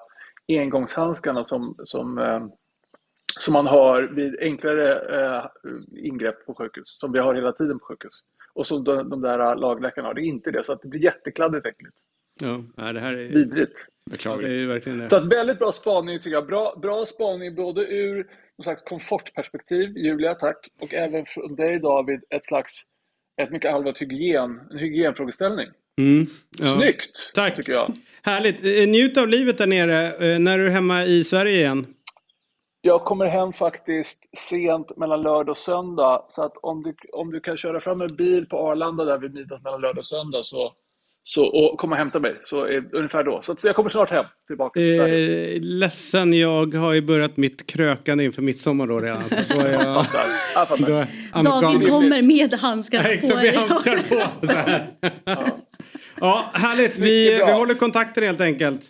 engångshandskarna 0.48 1.44
som, 1.44 1.74
som, 1.84 2.18
eh, 2.18 2.46
som 3.40 3.52
man 3.52 3.66
har 3.66 4.02
vid 4.02 4.36
enklare 4.40 4.94
eh, 5.20 5.46
ingrepp 6.04 6.46
på 6.46 6.54
sjukhus, 6.54 6.98
som 7.00 7.12
vi 7.12 7.18
har 7.18 7.34
hela 7.34 7.52
tiden 7.52 7.78
på 7.78 7.84
sjukhus. 7.84 8.14
Och 8.52 8.66
som 8.66 8.84
de, 8.84 9.10
de 9.10 9.20
där 9.20 9.56
lagläkarna 9.56 10.08
har, 10.08 10.14
det 10.14 10.20
är 10.20 10.28
inte 10.28 10.50
det. 10.50 10.64
Så 10.64 10.72
att 10.72 10.82
det 10.82 10.88
blir 10.88 11.04
jättekladdigt 11.04 11.66
äckligt. 11.66 11.96
Ja, 12.40 12.92
det 12.92 13.00
här 13.00 13.12
är, 13.14 13.28
Vidrigt. 13.28 13.86
det 14.06 14.10
Beklagligt. 14.10 14.50
är 14.50 14.54
ju 14.54 14.66
verkligen 14.66 14.98
det. 14.98 15.08
Så 15.10 15.16
att 15.16 15.32
väldigt 15.32 15.58
bra 15.58 15.72
spaning 15.72 16.18
tycker 16.18 16.30
jag. 16.30 16.46
Bra, 16.46 16.78
bra 16.82 17.06
spaning 17.06 17.54
både 17.54 17.80
ur 17.86 18.16
någon 18.58 18.64
slags 18.64 18.82
komfortperspektiv, 18.82 19.96
Julia, 19.96 20.34
tack, 20.34 20.68
och 20.80 20.94
även 20.94 21.26
från 21.26 21.56
dig 21.56 21.78
David, 21.80 22.20
ett 22.30 22.44
slags, 22.44 22.72
ett 23.42 23.50
mycket 23.50 23.72
allvarligt 23.74 24.02
hygien, 24.02 24.60
en 24.70 24.78
hygienfrågeställning. 24.78 25.66
Mm. 26.00 26.26
Ja. 26.58 26.66
Snyggt, 26.66 27.30
Tack. 27.34 27.56
tycker 27.56 27.72
jag. 27.72 27.92
Härligt. 28.22 28.64
Eh, 28.64 28.88
Njut 28.88 29.16
av 29.18 29.28
livet 29.28 29.58
där 29.58 29.66
nere. 29.66 30.32
Eh, 30.32 30.38
När 30.38 30.58
är 30.58 30.64
du 30.64 30.70
hemma 30.70 31.04
i 31.04 31.24
Sverige 31.24 31.52
igen? 31.58 31.86
Jag 32.80 33.04
kommer 33.04 33.26
hem 33.26 33.52
faktiskt 33.52 34.18
sent 34.38 34.96
mellan 34.96 35.22
lördag 35.22 35.48
och 35.48 35.56
söndag. 35.56 36.24
Så 36.28 36.42
att 36.42 36.56
om 36.56 36.82
du, 36.82 36.94
om 37.12 37.30
du 37.30 37.40
kan 37.40 37.56
köra 37.56 37.80
fram 37.80 38.00
en 38.00 38.16
bil 38.16 38.46
på 38.46 38.58
Arlanda 38.58 39.04
där 39.04 39.18
vid 39.18 39.34
midnatt 39.34 39.62
mellan 39.64 39.80
lördag 39.80 39.98
och 39.98 40.04
söndag 40.04 40.38
så, 40.42 40.72
så, 41.30 41.46
och 41.46 41.78
komma 41.78 41.92
och 41.92 41.98
hämta 41.98 42.20
mig. 42.20 42.40
Så 42.42 42.64
är 42.64 42.80
det 42.80 42.96
ungefär 42.96 43.24
då. 43.24 43.42
Så, 43.42 43.56
så 43.56 43.66
jag 43.66 43.76
kommer 43.76 43.90
snart 43.90 44.10
hem 44.10 44.24
tillbaka 44.46 44.80
till 44.80 44.96
Sverige. 44.96 45.54
Eh, 45.54 45.60
ledsen, 45.60 46.32
jag 46.32 46.74
har 46.74 46.92
ju 46.92 47.00
börjat 47.00 47.36
mitt 47.36 47.66
krökande 47.66 48.24
inför 48.24 48.42
midsommar 48.42 48.86
då 48.86 49.00
redan. 49.00 49.28
Så 49.28 49.54
får 49.54 49.66
jag, 49.66 50.06
Fattar. 50.06 50.26
Jag 50.54 50.68
fattar. 50.68 51.42
David 51.42 51.88
kommer 51.88 52.22
med 52.22 52.54
handskarna 52.54 53.02
Nej, 53.02 53.20
på. 53.20 53.26
exakt, 53.26 53.44
vi 53.44 53.56
handskar 53.56 53.96
på. 54.08 54.46
Så 54.46 54.52
här. 54.52 54.90
Ja, 56.20 56.50
härligt. 56.54 56.98
Vi, 56.98 57.30
vi 57.46 57.52
håller 57.52 57.74
kontakten 57.74 58.24
helt 58.24 58.40
enkelt. 58.40 58.82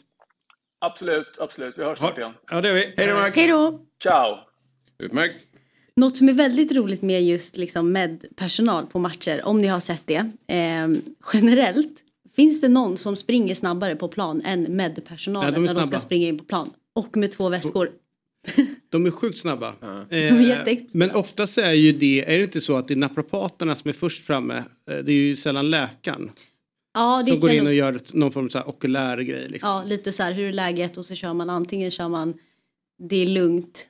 Absolut, 0.81 1.39
absolut. 1.41 1.79
Vi 1.79 1.85
hörs 1.85 1.99
snart 1.99 2.19
igen. 2.19 2.33
Ja, 2.51 2.61
det 2.61 2.69
gör 2.69 2.75
vi. 2.75 2.95
Hej 2.97 3.07
då 3.07 3.15
Max! 3.15 3.37
Hej 3.37 3.49
då! 3.49 3.81
Ciao! 4.03 4.37
Utmärkt. 4.99 5.37
Något 5.97 6.17
som 6.17 6.29
är 6.29 6.33
väldigt 6.33 6.73
roligt 6.73 7.03
med 7.03 7.23
just 7.23 7.57
liksom 7.57 7.93
med 7.93 8.25
personal 8.37 8.87
på 8.87 8.99
matcher, 8.99 9.41
om 9.45 9.61
ni 9.61 9.67
har 9.67 9.81
sett 9.81 10.07
det. 10.07 10.31
Eh, 10.49 10.89
generellt, 11.33 12.05
finns 12.39 12.61
det 12.61 12.69
någon 12.69 12.97
som 12.97 13.17
springer 13.17 13.55
snabbare 13.55 13.97
på 13.97 14.09
plan 14.09 14.43
än 14.45 14.63
med 14.63 14.93
Ja, 14.97 15.03
personalen 15.09 15.55
de 15.55 15.65
är 15.65 15.75
när 15.75 15.81
de 15.81 15.89
ska 15.89 15.99
springa 15.99 16.29
in 16.29 16.39
på 16.39 16.45
plan? 16.45 16.71
Och 16.95 17.17
med 17.17 17.33
två 17.33 17.49
väskor. 17.49 17.91
De 18.91 19.07
är 19.07 19.11
sjukt 19.11 19.39
snabba. 19.39 19.75
Ja. 19.81 20.17
Eh, 20.17 20.79
men 20.95 21.11
oftast 21.11 21.59
är 21.59 21.73
ju 21.73 21.93
det, 21.93 22.35
är 22.35 22.39
det 22.39 22.45
inte 22.45 22.61
så 22.61 22.77
att 22.77 22.89
det 22.89 22.95
är 22.95 22.97
naprapaterna 22.97 23.75
som 23.75 23.89
är 23.89 23.93
först 23.93 24.25
framme? 24.25 24.57
Eh, 24.91 24.97
Det 24.97 25.13
är 25.13 25.17
ju 25.17 25.37
sällan 25.37 25.71
läkaren 25.71 26.31
Ja, 26.95 27.23
det 27.27 27.31
som 27.31 27.41
går 27.41 27.51
in 27.51 27.67
och 27.67 27.75
gör 27.75 28.01
någon 28.13 28.33
form 28.33 28.45
av 28.45 28.49
så 28.49 28.59
här 28.59 28.69
okulär 28.69 29.19
grej. 29.19 29.49
Liksom. 29.49 29.71
Ja, 29.71 29.85
lite 29.85 30.13
så 30.13 30.23
här, 30.23 30.33
hur 30.33 30.49
är 30.49 30.53
läget? 30.53 30.97
Och 30.97 31.05
så 31.05 31.15
kör 31.15 31.35
man 31.35 31.51
antingen 31.51 31.91
kör 31.91 32.09
man 32.09 32.35
det 32.99 33.17
är 33.17 33.27
lugnt. 33.27 33.89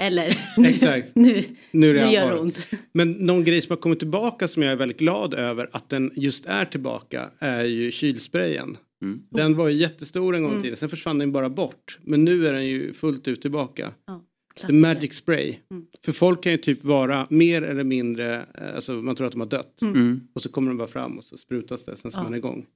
Eller 0.00 0.36
nu, 0.56 0.68
Exakt. 0.68 1.16
nu, 1.16 1.24
Nu 1.34 1.42
nu 1.72 1.90
är 1.90 1.94
det 1.94 2.12
gör 2.12 2.22
allvar. 2.22 2.34
det 2.34 2.40
ont. 2.40 2.66
Men 2.92 3.12
någon 3.12 3.44
grej 3.44 3.60
som 3.62 3.70
har 3.72 3.76
kommit 3.76 3.98
tillbaka 3.98 4.48
som 4.48 4.62
jag 4.62 4.72
är 4.72 4.76
väldigt 4.76 4.98
glad 4.98 5.34
över 5.34 5.68
att 5.72 5.88
den 5.88 6.12
just 6.16 6.46
är 6.46 6.64
tillbaka 6.64 7.30
är 7.38 7.64
ju 7.64 7.90
kylsprayen. 7.90 8.76
Mm. 9.02 9.20
Den 9.30 9.56
var 9.56 9.68
ju 9.68 9.76
jättestor 9.76 10.34
en 10.36 10.42
gång 10.42 10.50
i 10.50 10.54
Mm. 10.54 10.62
tiden, 10.62 10.76
sen 10.76 10.88
försvann 10.88 11.18
den 11.18 11.32
bara 11.32 11.48
bort. 11.50 11.98
Men 12.02 12.24
nu 12.24 12.46
är 12.46 12.52
den 12.52 12.66
ju 12.66 12.92
fullt 12.92 13.28
ut 13.28 13.40
tillbaka. 13.42 13.92
Ja, 14.06 14.22
The. 14.66 14.72
Magic 14.72 15.14
Spray. 15.14 15.54
Mm. 15.70 15.86
För 16.04 16.12
folk 16.12 16.42
kan 16.42 16.52
ju 16.52 16.58
typ 16.58 16.84
vara 16.84 17.26
mer 17.30 17.62
eller 17.62 17.84
mindre, 17.84 18.36
eh, 18.54 18.74
alltså 18.74 18.92
man 18.92 19.16
tror 19.16 19.26
att 19.26 19.32
de 19.32 19.40
har 19.40 19.48
dött. 19.48 19.82
Mm. 19.82 20.20
Och 20.34 20.42
så 20.42 20.48
kommer 20.48 20.68
de 20.68 20.76
bara 20.78 20.88
fram 20.88 21.18
och 21.18 21.24
så 21.24 21.36
sprutas 21.36 21.84
det, 21.84 21.96
sen 21.96 22.10
ska 22.10 22.20
Ja. 22.20 22.24
man 22.24 22.34
igång. 22.34 22.66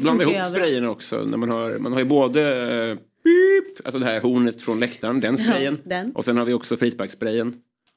Blanda 0.00 0.22
ihop 0.24 0.34
sprayen 0.50 0.86
också. 0.86 1.24
När 1.24 1.36
man, 1.38 1.48
har, 1.50 1.78
man 1.78 1.92
har 1.92 1.98
ju 2.00 2.04
både 2.06 2.42
eh, 2.90 2.98
beep, 3.24 3.86
alltså 3.86 3.98
det 3.98 4.04
här 4.04 4.20
hornet 4.20 4.62
från 4.62 4.80
läktaren, 4.80 5.20
den 5.20 5.38
sprayen. 5.38 5.78
Ja, 5.84 5.88
den. 5.90 6.12
Och 6.12 6.24
sen 6.24 6.36
har 6.36 6.44
vi 6.44 6.52
också 6.52 6.76
frisparkssprayen. 6.76 7.54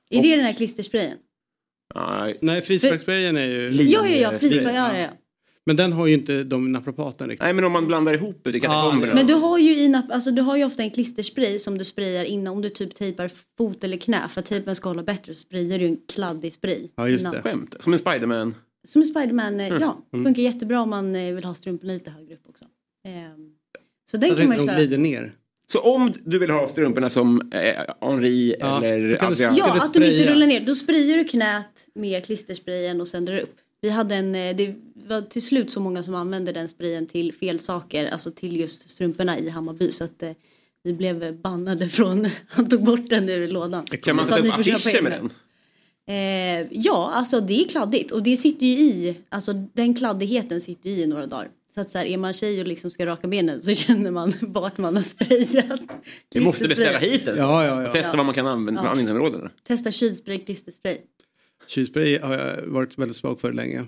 Är 0.10 0.22
det 0.22 0.36
den 0.36 0.46
här 0.46 0.54
klistersprayen? 0.54 1.18
Nej, 1.96 2.38
Nej, 2.42 2.62
frisparkssprayen 2.62 3.38
är 3.38 3.46
ju... 3.46 3.72
Lin- 3.72 3.90
Ja, 3.92 4.08
ja, 4.08 4.32
ja, 4.32 4.40
frispark, 4.40 4.76
ja, 4.76 4.98
ja. 4.98 5.08
Men 5.66 5.76
den 5.76 5.94
har 5.94 6.08
ju 6.08 6.13
inte 6.13 6.44
de 6.44 6.72
naprapaten 6.72 7.30
riktigt. 7.30 7.44
Nej, 7.44 7.54
men 7.54 7.63
om 7.63 7.72
man 7.72 7.88
blandar 7.88 8.13
ihop 8.13 8.48
ute 8.48 8.58
i 8.58 8.62
Ja, 8.63 8.68
katakomberna. 8.70 9.13
Men 9.13 9.28
du 9.28 9.34
har 9.34 9.58
ju 9.58 9.72
i 9.72 10.02
alltså 10.10 10.32
du 10.32 10.42
har 10.42 10.58
ju 10.58 10.66
ofta 10.66 10.84
en 10.84 10.92
klisterspray 10.92 11.60
som 11.60 11.78
du 11.78 11.86
sprayar 11.86 12.24
innan 12.26 12.54
om 12.54 12.62
du 12.62 12.70
typ 12.70 12.96
tejpar 12.96 13.32
fot 13.58 13.84
eller 13.84 13.98
knä 13.98 14.28
för 14.30 14.40
att 14.42 14.46
tejpen 14.46 14.76
ska 14.76 14.90
hålla 14.90 15.04
bättre 15.04 15.34
så 15.34 15.40
sprayar 15.40 15.80
du 15.80 15.86
en 15.86 15.98
kladdig 16.08 16.54
spray. 16.54 16.88
Ja, 16.96 17.10
just 17.10 17.22
innan. 17.22 17.34
det. 17.34 17.42
Skämt. 17.42 17.76
Som 17.80 17.94
en 17.94 18.00
Spiderman. 18.00 18.56
Som 18.88 19.02
en 19.02 19.08
Spiderman, 19.08 19.60
eh, 19.60 19.68
ja. 19.68 20.06
Mm. 20.13 20.26
Funkar 20.26 20.42
jättebra 20.44 20.82
om 20.82 20.90
man 20.90 21.16
eh, 21.16 21.34
vill 21.36 21.44
ha 21.44 21.54
strumporna 21.56 21.94
lite 21.94 22.10
högre 22.12 22.34
upp 22.34 22.50
också. 22.50 22.66
Ehm, 23.08 23.52
så 24.12 24.17
den 24.17 24.30
Så 24.30 24.36
kan 24.36 24.48
man 24.48 24.58
ju 24.58 24.65
de 24.65 24.76
glider 24.76 24.98
ner. 24.98 25.34
Så 25.72 25.80
om 25.80 26.13
du 26.24 26.39
vill 26.39 26.50
ha 26.50 26.67
strumporna 26.67 27.10
som 27.10 27.52
eh, 27.52 28.10
Henri 28.10 28.56
Ja, 28.60 28.84
eller 28.84 29.26
Adrian. 29.26 29.56
Ja, 29.56 29.74
du 29.74 29.80
att 29.80 29.93
de 29.93 30.04
inte 30.04 30.32
rullar 30.32 30.48
ner. 30.48 30.60
Då 30.60 30.76
sprayar 30.76 31.17
du 31.17 31.24
knät 31.24 31.88
med 31.93 32.26
klistersprayen 32.26 33.02
och 33.02 33.08
sen 33.08 33.26
drar 33.26 33.36
du 33.36 33.41
upp. 33.41 33.56
Vi 33.82 33.89
hade 33.89 34.15
en, 34.15 34.36
eh, 34.36 34.56
det 34.56 34.76
var 35.08 35.22
till 35.22 35.41
slut 35.41 35.72
så 35.72 35.80
många 35.80 36.04
som 36.04 36.15
använde 36.15 36.52
den 36.52 36.70
sprayen 36.70 37.06
till 37.06 37.34
fel 37.34 37.60
saker, 37.60 38.06
alltså 38.06 38.32
till 38.32 38.60
just 38.60 38.89
strumporna 38.89 39.39
i 39.39 39.50
Hammarby 39.50 39.91
så 39.91 40.04
att 40.04 40.24
eh, 40.24 40.32
vi 40.84 40.93
blev 40.93 41.38
bannade 41.38 41.89
från, 41.89 42.28
han 42.48 42.70
tog 42.70 42.84
bort 42.84 43.10
den 43.10 43.30
ur 43.30 43.48
lådan. 43.48 43.86
Kan 43.86 44.15
man 44.15 44.26
sätta 44.26 44.48
upp 44.48 44.54
affischer 44.54 45.02
med 45.02 45.12
den? 45.12 45.30
Eh, 46.10 46.67
ja, 46.72 47.12
alltså 47.13 47.41
det 47.41 47.63
är 47.63 47.67
kladdigt 47.67 48.12
och 48.12 48.24
det 48.24 48.38
sitter 48.38 48.65
ju 48.65 48.74
i, 48.74 49.17
alltså 49.30 49.54
den 49.54 49.93
kladdigheten 49.93 50.62
sitter 50.62 50.89
ju 50.89 50.96
i 50.96 51.08
några 51.08 51.26
dagar. 51.26 51.50
Så 51.78 51.82
att 51.82 51.92
så 51.92 51.98
här, 51.98 52.06
är 52.06 52.18
man 52.18 52.34
tjej 52.34 52.62
och 52.62 52.68
liksom 52.68 52.92
ska 52.92 53.06
raka 53.06 53.28
benen 53.28 53.62
så 53.62 53.74
känner 53.76 54.12
man 54.12 54.34
vart 54.42 54.78
man 54.78 54.96
har 54.96 55.04
sprayat. 55.04 55.82
Vi 56.34 56.40
måste 56.40 56.68
beställa 56.68 57.00
hit 57.00 57.26
den. 57.26 57.38
Ja, 57.38 57.66
ja, 57.66 57.82
ja. 57.82 57.92
Testa 57.92 58.10
Ja. 58.12 58.18
vad 58.18 58.26
man 58.26 58.36
kan 58.36 58.48
använda 58.48 58.82
på 58.82 58.88
Ja. 58.88 58.92
användningsområdena. 58.92 59.52
Testa 59.68 59.92
kylspray, 59.92 60.40
klisterspray. 60.40 60.98
Kylspray 61.68 62.20
har 62.20 62.34
jag 62.38 62.62
varit 62.68 62.98
väldigt 62.98 63.18
svag 63.18 63.40
för 63.42 63.54
länge. 63.54 63.86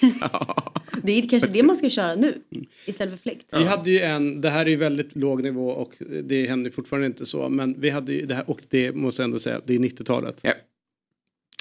Det 1.02 1.12
är 1.12 1.28
kanske 1.28 1.50
det 1.50 1.62
man 1.62 1.76
ska 1.76 1.90
köra 1.90 2.14
nu 2.14 2.40
istället 2.86 3.14
för 3.14 3.22
fläkt. 3.22 3.46
Vi 3.52 3.64
hade 3.64 3.90
ju 3.90 4.00
en, 4.00 4.40
det 4.40 4.50
här 4.50 4.66
är 4.66 4.70
ju 4.70 4.76
väldigt 4.76 5.16
låg 5.16 5.42
nivå 5.42 5.68
och 5.68 5.92
det 6.22 6.46
händer 6.48 6.70
fortfarande 6.70 7.06
inte 7.06 7.26
så, 7.26 7.48
men 7.48 7.80
vi 7.80 7.90
hade 7.90 8.12
ju 8.12 8.26
det 8.26 8.34
här, 8.34 8.50
och 8.50 8.60
det 8.68 8.92
måste 8.92 9.22
jag 9.22 9.24
ändå 9.24 9.38
säga, 9.38 9.60
det 9.66 9.74
är 9.74 9.78
90-talet. 9.78 10.38
Ja. 10.42 10.52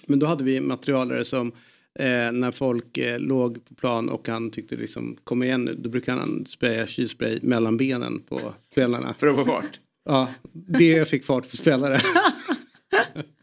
Men 0.07 0.19
då 0.19 0.25
hade 0.25 0.43
vi 0.43 0.59
materialare 0.59 1.25
som 1.25 1.51
eh, 1.99 2.31
när 2.31 2.51
folk 2.51 2.97
eh, 2.97 3.19
låg 3.19 3.65
på 3.69 3.75
plan 3.75 4.10
och 4.10 4.27
han 4.27 4.51
tyckte 4.51 4.75
liksom 4.75 5.17
kom 5.23 5.43
igen 5.43 5.62
nu, 5.65 5.75
då 5.79 5.89
brukade 5.89 6.19
han 6.19 6.45
spraya 6.49 6.88
kylspray 6.88 7.39
mellan 7.41 7.77
benen 7.77 8.19
på 8.29 8.39
spelarna. 8.71 9.15
För 9.19 9.27
att 9.27 9.36
få 9.36 9.45
fart. 9.45 9.79
Ja, 10.10 10.27
det 10.53 11.10
fick 11.10 11.25
fart 11.25 11.49
på 11.51 11.58
spelare. 11.58 11.99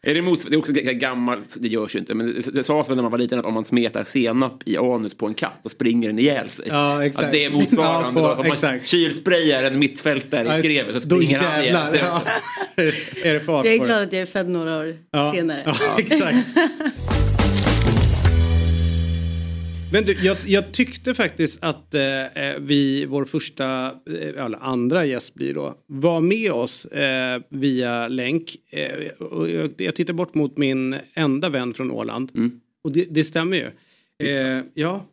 Är 0.02 0.14
det, 0.14 0.20
det 0.50 0.54
är 0.54 0.58
också 0.58 0.72
gammalt, 0.74 1.56
det 1.60 1.68
görs 1.68 1.94
ju 1.94 1.98
inte, 1.98 2.14
men 2.14 2.26
det, 2.26 2.50
det 2.54 2.64
sades 2.64 2.88
väl 2.88 2.96
när 2.96 3.02
man 3.02 3.12
var 3.12 3.18
liten 3.18 3.38
att 3.38 3.46
om 3.46 3.54
man 3.54 3.64
smetar 3.64 4.04
senap 4.04 4.62
i 4.68 4.76
anus 4.76 5.14
på 5.14 5.26
en 5.26 5.34
katt 5.34 5.52
då 5.62 5.68
springer 5.68 6.08
den 6.08 6.18
ihjäl 6.18 6.50
sig. 6.50 6.66
Ja, 6.68 7.04
exakt. 7.04 7.26
Att 7.26 7.32
det 7.32 7.44
är 7.44 7.50
motsvarande 7.50 8.06
Ja, 8.08 8.12
då, 8.14 8.20
på- 8.20 8.26
att 8.32 8.38
om 8.38 8.44
man 8.46 8.52
exakt. 8.52 8.88
kylsprayar 8.88 9.64
en 9.64 9.78
mittfältare 9.78 10.56
i 10.56 10.58
skrevet 10.58 11.02
så 11.02 11.08
Då 11.08 11.16
springer 11.16 11.38
han 11.38 11.62
ihjäl 11.62 11.90
sig 11.90 12.00
ja. 12.00 12.08
också. 12.08 12.28
är 13.26 13.34
det 13.34 13.40
fart 13.40 13.64
Jag 13.64 13.74
är 13.74 13.78
glad 13.78 13.88
det. 13.98 14.02
att 14.02 14.12
jag 14.12 14.22
är 14.22 14.26
född 14.26 14.48
några 14.48 14.78
år 14.78 14.96
Ja. 15.10 15.32
senare. 15.34 15.62
Ja, 15.66 15.98
exakt. 15.98 16.48
Men 19.92 20.04
du, 20.04 20.12
jag, 20.12 20.36
jag 20.46 20.72
tyckte 20.72 21.14
faktiskt 21.14 21.58
att 21.62 21.94
eh, 21.94 22.00
vi, 22.58 23.06
vår 23.06 23.24
första, 23.24 23.84
eh, 23.86 24.44
eller 24.44 24.58
andra 24.62 25.06
gäst 25.06 25.34
blir 25.34 25.54
då, 25.54 25.74
var 25.86 26.20
med 26.20 26.52
oss 26.52 26.84
eh, 26.84 27.42
via 27.48 28.08
länk. 28.08 28.56
Eh, 28.70 29.08
och 29.22 29.50
jag, 29.50 29.70
jag 29.76 29.94
tittar 29.94 30.12
bort 30.14 30.34
mot 30.34 30.56
min 30.56 30.96
enda 31.14 31.48
vän 31.48 31.74
från 31.74 31.90
Åland. 31.90 32.30
Mm. 32.34 32.60
Och 32.84 32.92
det, 32.92 33.06
det 33.10 33.24
stämmer 33.24 33.56
ju. 33.56 33.70
Eh, 34.28 34.64
ja. 34.74 35.06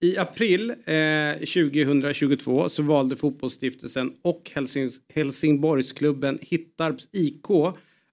I 0.00 0.18
april 0.18 0.70
eh, 0.70 1.32
2022 1.38 2.68
så 2.68 2.82
valde 2.82 3.16
fotbollsstiftelsen 3.16 4.12
och 4.22 4.50
Helsing, 4.54 4.90
Helsingborgsklubben 5.14 6.38
Hittarps 6.42 7.08
IK 7.12 7.46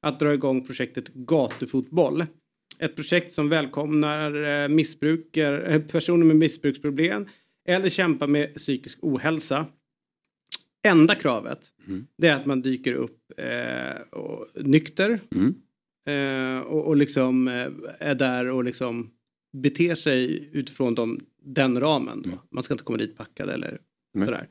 att 0.01 0.19
dra 0.19 0.33
igång 0.33 0.65
projektet 0.65 1.07
Gatufotboll. 1.13 2.23
Ett 2.79 2.95
projekt 2.95 3.33
som 3.33 3.49
välkomnar 3.49 4.63
eh, 4.63 4.67
missbrukar, 4.67 5.71
eh, 5.71 5.81
personer 5.81 6.25
med 6.25 6.35
missbruksproblem 6.35 7.25
eller 7.67 7.89
kämpar 7.89 8.27
med 8.27 8.55
psykisk 8.55 8.97
ohälsa. 9.01 9.65
Enda 10.87 11.15
kravet 11.15 11.71
Mm. 11.87 12.07
det 12.17 12.27
är 12.27 12.35
att 12.35 12.45
man 12.45 12.61
dyker 12.61 12.93
upp 12.93 13.31
eh, 13.37 14.01
och, 14.19 14.47
nykter 14.65 15.19
Mm. 15.35 15.55
eh, 16.07 16.61
och, 16.61 16.87
och 16.87 16.95
liksom 16.95 17.47
eh, 17.47 17.69
är 17.99 18.15
där 18.15 18.49
och 18.49 18.63
liksom 18.63 19.11
beter 19.53 19.95
sig 19.95 20.49
utifrån 20.53 20.95
de, 20.95 21.19
den 21.43 21.79
ramen. 21.79 22.23
Mm. 22.25 22.37
Man 22.51 22.63
ska 22.63 22.73
inte 22.73 22.83
komma 22.83 22.97
dit 22.97 23.17
packad 23.17 23.49
eller 23.49 23.79
sådär. 24.13 24.47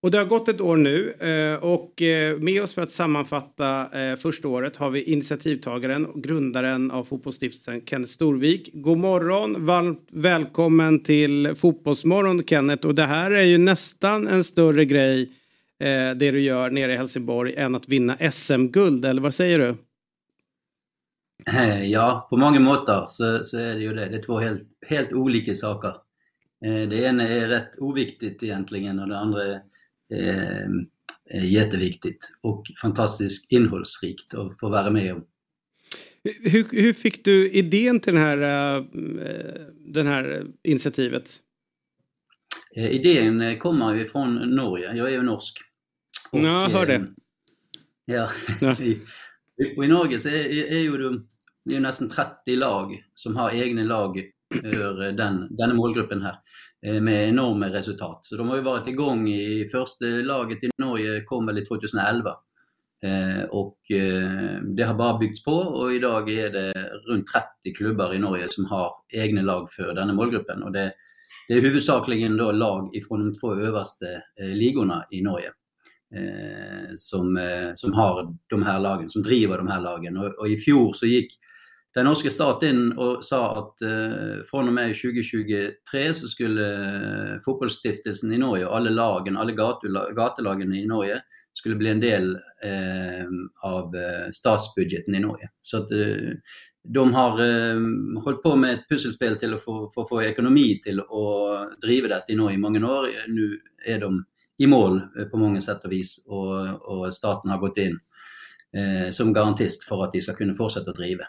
Och 0.00 0.10
det 0.10 0.18
har 0.18 0.24
gått 0.24 0.48
ett 0.48 0.60
år 0.60 0.76
nu 0.76 1.10
eh, 1.10 1.64
och 1.64 2.02
eh, 2.02 2.38
med 2.38 2.62
oss 2.62 2.74
för 2.74 2.82
att 2.82 2.90
sammanfatta 2.90 4.00
eh, 4.00 4.16
första 4.16 4.48
året 4.48 4.76
har 4.76 4.90
vi 4.90 5.02
initiativtagaren 5.02 6.06
och 6.06 6.22
grundaren 6.22 6.90
av 6.90 7.04
fotbollsstiftelsen 7.04 7.82
Kenneth 7.86 8.12
Storvik. 8.12 8.70
God 8.72 8.98
morgon, 8.98 9.66
varmt 9.66 10.08
välkommen 10.10 11.02
till 11.02 11.54
Fotbollsmorgon 11.56 12.44
Kenneth 12.44 12.86
och 12.86 12.94
det 12.94 13.04
här 13.04 13.30
är 13.30 13.42
ju 13.42 13.58
nästan 13.58 14.28
en 14.28 14.44
större 14.44 14.84
grej 14.84 15.32
det 16.16 16.30
du 16.30 16.40
gör 16.40 16.70
nere 16.70 16.92
i 16.92 16.96
Helsingborg 16.96 17.54
än 17.54 17.74
att 17.74 17.88
vinna 17.88 18.30
SM-guld 18.32 19.04
eller 19.04 19.22
vad 19.22 19.34
säger 19.34 19.58
du? 19.58 19.74
Ja, 21.84 22.26
på 22.30 22.36
många 22.36 22.60
mått 22.60 23.12
så, 23.12 23.44
så 23.44 23.58
är 23.58 23.74
det 23.74 23.80
ju 23.80 23.94
det. 23.94 24.08
Det 24.08 24.16
är 24.16 24.22
två 24.22 24.38
helt, 24.38 24.62
helt 24.86 25.12
olika 25.12 25.54
saker. 25.54 25.94
Det 26.60 27.02
ena 27.02 27.28
är 27.28 27.48
rätt 27.48 27.78
oviktigt 27.78 28.42
egentligen 28.42 28.98
och 28.98 29.08
det 29.08 29.18
andra 29.18 29.44
är, 29.44 29.60
eh, 30.14 30.68
är 31.30 31.44
jätteviktigt 31.44 32.32
och 32.40 32.66
fantastiskt 32.82 33.52
innehållsrikt 33.52 34.34
att 34.34 34.58
få 34.60 34.68
vara 34.68 34.90
med 34.90 35.14
om. 35.14 35.24
Hur, 36.24 36.66
hur 36.70 36.92
fick 36.92 37.24
du 37.24 37.50
idén 37.50 38.00
till 38.00 38.14
den 38.14 38.22
här, 38.22 38.38
eh, 38.76 38.84
den 39.86 40.06
här 40.06 40.46
initiativet? 40.62 41.40
Idén 42.74 43.58
kommer 43.58 43.94
ju 43.94 44.04
från 44.04 44.34
Norge, 44.34 44.94
jag 44.94 45.08
är 45.08 45.12
ju 45.12 45.22
norsk. 45.22 45.58
Och, 46.30 46.38
ja, 46.38 46.62
jag 46.62 46.68
hör 46.70 46.86
det. 46.86 47.06
Ja, 48.04 48.30
ja. 48.60 48.76
och 49.76 49.84
i 49.84 49.88
Norge 49.88 50.18
så 50.18 50.28
är, 50.28 50.72
är 50.72 50.78
ju 50.78 50.98
de, 50.98 51.28
det 51.64 51.76
är 51.76 51.80
nästan 51.80 52.08
30 52.08 52.56
lag 52.56 53.02
som 53.14 53.36
har 53.36 53.50
egna 53.50 53.82
lag 53.82 54.22
för 54.60 55.12
den, 55.12 55.56
den 55.56 55.76
målgruppen 55.76 56.22
här 56.22 56.38
Eh, 56.86 57.00
med 57.00 57.28
enorma 57.28 57.68
resultat. 57.68 58.18
Så 58.22 58.36
de 58.36 58.48
har 58.48 58.56
ju 58.56 58.62
varit 58.62 58.88
igång 58.88 59.28
i 59.28 59.68
första 59.72 60.04
laget 60.04 60.64
i 60.64 60.70
Norge 60.78 61.22
kom 61.24 61.46
väl 61.46 61.58
i 61.58 61.64
2011. 61.64 62.30
Eh, 63.02 63.44
och 63.44 63.90
eh, 63.90 64.60
det 64.76 64.82
har 64.82 64.94
bara 64.94 65.18
byggts 65.18 65.44
på 65.44 65.52
och 65.52 65.92
idag 65.92 66.30
är 66.30 66.50
det 66.50 66.72
runt 67.06 67.26
30 67.62 67.74
klubbar 67.76 68.14
i 68.14 68.18
Norge 68.18 68.48
som 68.48 68.64
har 68.64 68.92
egna 69.14 69.42
lag 69.42 69.72
för 69.72 69.94
denna 69.94 70.12
målgruppen. 70.12 70.62
Och 70.62 70.72
det, 70.72 70.92
det 71.48 71.54
är 71.54 71.60
huvudsakligen 71.60 72.36
då 72.36 72.52
lag 72.52 72.96
ifrån 72.96 73.20
de 73.20 73.40
två 73.40 73.54
översta 73.54 74.06
eh, 74.40 74.48
ligorna 74.48 75.04
i 75.10 75.22
Norge. 75.22 75.50
Eh, 76.14 76.94
som, 76.96 77.36
eh, 77.36 77.70
som 77.74 77.92
har 77.92 78.36
de 78.46 78.62
här 78.62 78.80
lagen, 78.80 79.10
som 79.10 79.22
driver 79.22 79.58
de 79.58 79.68
här 79.68 79.80
lagen. 79.80 80.16
Och, 80.16 80.38
och 80.38 80.48
i 80.48 80.56
fjol 80.56 80.94
så 80.94 81.06
gick 81.06 81.32
den 81.94 82.04
norska 82.04 82.30
staten 82.30 82.98
och 82.98 83.24
sa 83.24 83.58
att 83.58 83.82
eh, 83.82 84.42
från 84.50 84.68
och 84.68 84.74
med 84.74 84.86
2023 84.86 86.14
så 86.14 86.28
skulle 86.28 86.74
eh, 87.34 87.40
fotbollsstiftelsen 87.44 88.32
i 88.32 88.38
Norge, 88.38 88.68
alla 88.68 88.90
lagen, 88.90 89.36
alla 89.36 89.52
gatulagen 90.12 90.74
i 90.74 90.86
Norge 90.86 91.22
skulle 91.52 91.74
bli 91.74 91.90
en 91.90 92.00
del 92.00 92.34
eh, 92.64 93.26
av 93.62 93.96
eh, 93.96 94.30
statsbudgeten 94.32 95.14
i 95.14 95.20
Norge. 95.20 95.48
Så 95.60 95.76
att 95.76 95.90
eh, 95.90 96.16
de 96.84 97.14
har 97.14 97.30
eh, 97.30 97.80
hållit 98.22 98.42
på 98.42 98.56
med 98.56 98.74
ett 98.74 98.88
pusselspel 98.88 99.36
till 99.36 99.54
att 99.54 99.64
få, 99.64 99.90
få, 99.94 100.06
få 100.06 100.22
ekonomi 100.22 100.80
till 100.84 101.00
att 101.00 101.80
driva 101.80 102.08
det 102.08 102.24
i 102.28 102.36
Norge 102.36 102.54
i 102.54 102.58
många 102.58 102.86
år. 102.86 103.08
Nu 103.28 103.60
är 103.86 104.00
de 104.00 104.24
i 104.58 104.66
mål 104.66 105.00
eh, 105.18 105.24
på 105.24 105.36
många 105.36 105.60
sätt 105.60 105.84
och 105.84 105.92
vis 105.92 106.24
och, 106.26 106.68
och 106.82 107.14
staten 107.14 107.50
har 107.50 107.58
gått 107.58 107.78
in 107.78 107.98
eh, 108.76 109.12
som 109.12 109.32
garantist 109.32 109.84
för 109.84 110.04
att 110.04 110.12
de 110.12 110.20
ska 110.20 110.34
kunna 110.34 110.54
fortsätta 110.54 110.90
att 110.90 110.96
driva. 110.96 111.24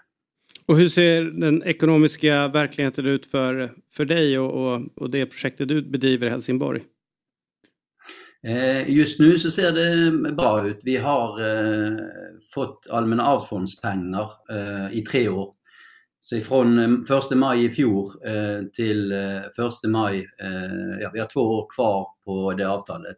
Och 0.69 0.77
hur 0.77 0.89
ser 0.89 1.21
den 1.23 1.63
ekonomiska 1.63 2.47
verkligheten 2.47 3.05
ut 3.05 3.25
för, 3.25 3.71
för 3.93 4.05
dig 4.05 4.39
och, 4.39 4.51
och, 4.51 4.81
och 4.95 5.09
det 5.09 5.25
projektet 5.25 5.67
du 5.67 5.81
bedriver 5.81 6.27
i 6.27 6.29
Helsingborg? 6.29 6.81
Eh, 8.47 8.89
just 8.89 9.19
nu 9.19 9.39
så 9.39 9.51
ser 9.51 9.71
det 9.71 10.11
bra 10.33 10.67
ut. 10.67 10.79
Vi 10.83 10.97
har 10.97 11.41
eh, 11.41 11.97
fått 12.53 12.87
Allmänna 12.89 13.23
arvsfondspengar 13.23 14.31
eh, 14.49 14.97
i 14.97 15.01
tre 15.01 15.29
år. 15.29 15.53
Så 16.21 16.35
ifrån 16.35 17.03
1 17.31 17.37
maj 17.37 17.65
i 17.65 17.69
fjol 17.69 18.05
till 18.73 19.11
1 19.11 19.49
maj, 19.87 20.27
ja, 21.01 21.09
vi 21.13 21.19
har 21.19 21.27
två 21.33 21.41
år 21.41 21.67
kvar 21.75 22.07
på 22.25 22.53
det 22.53 22.69
avtalet, 22.69 23.17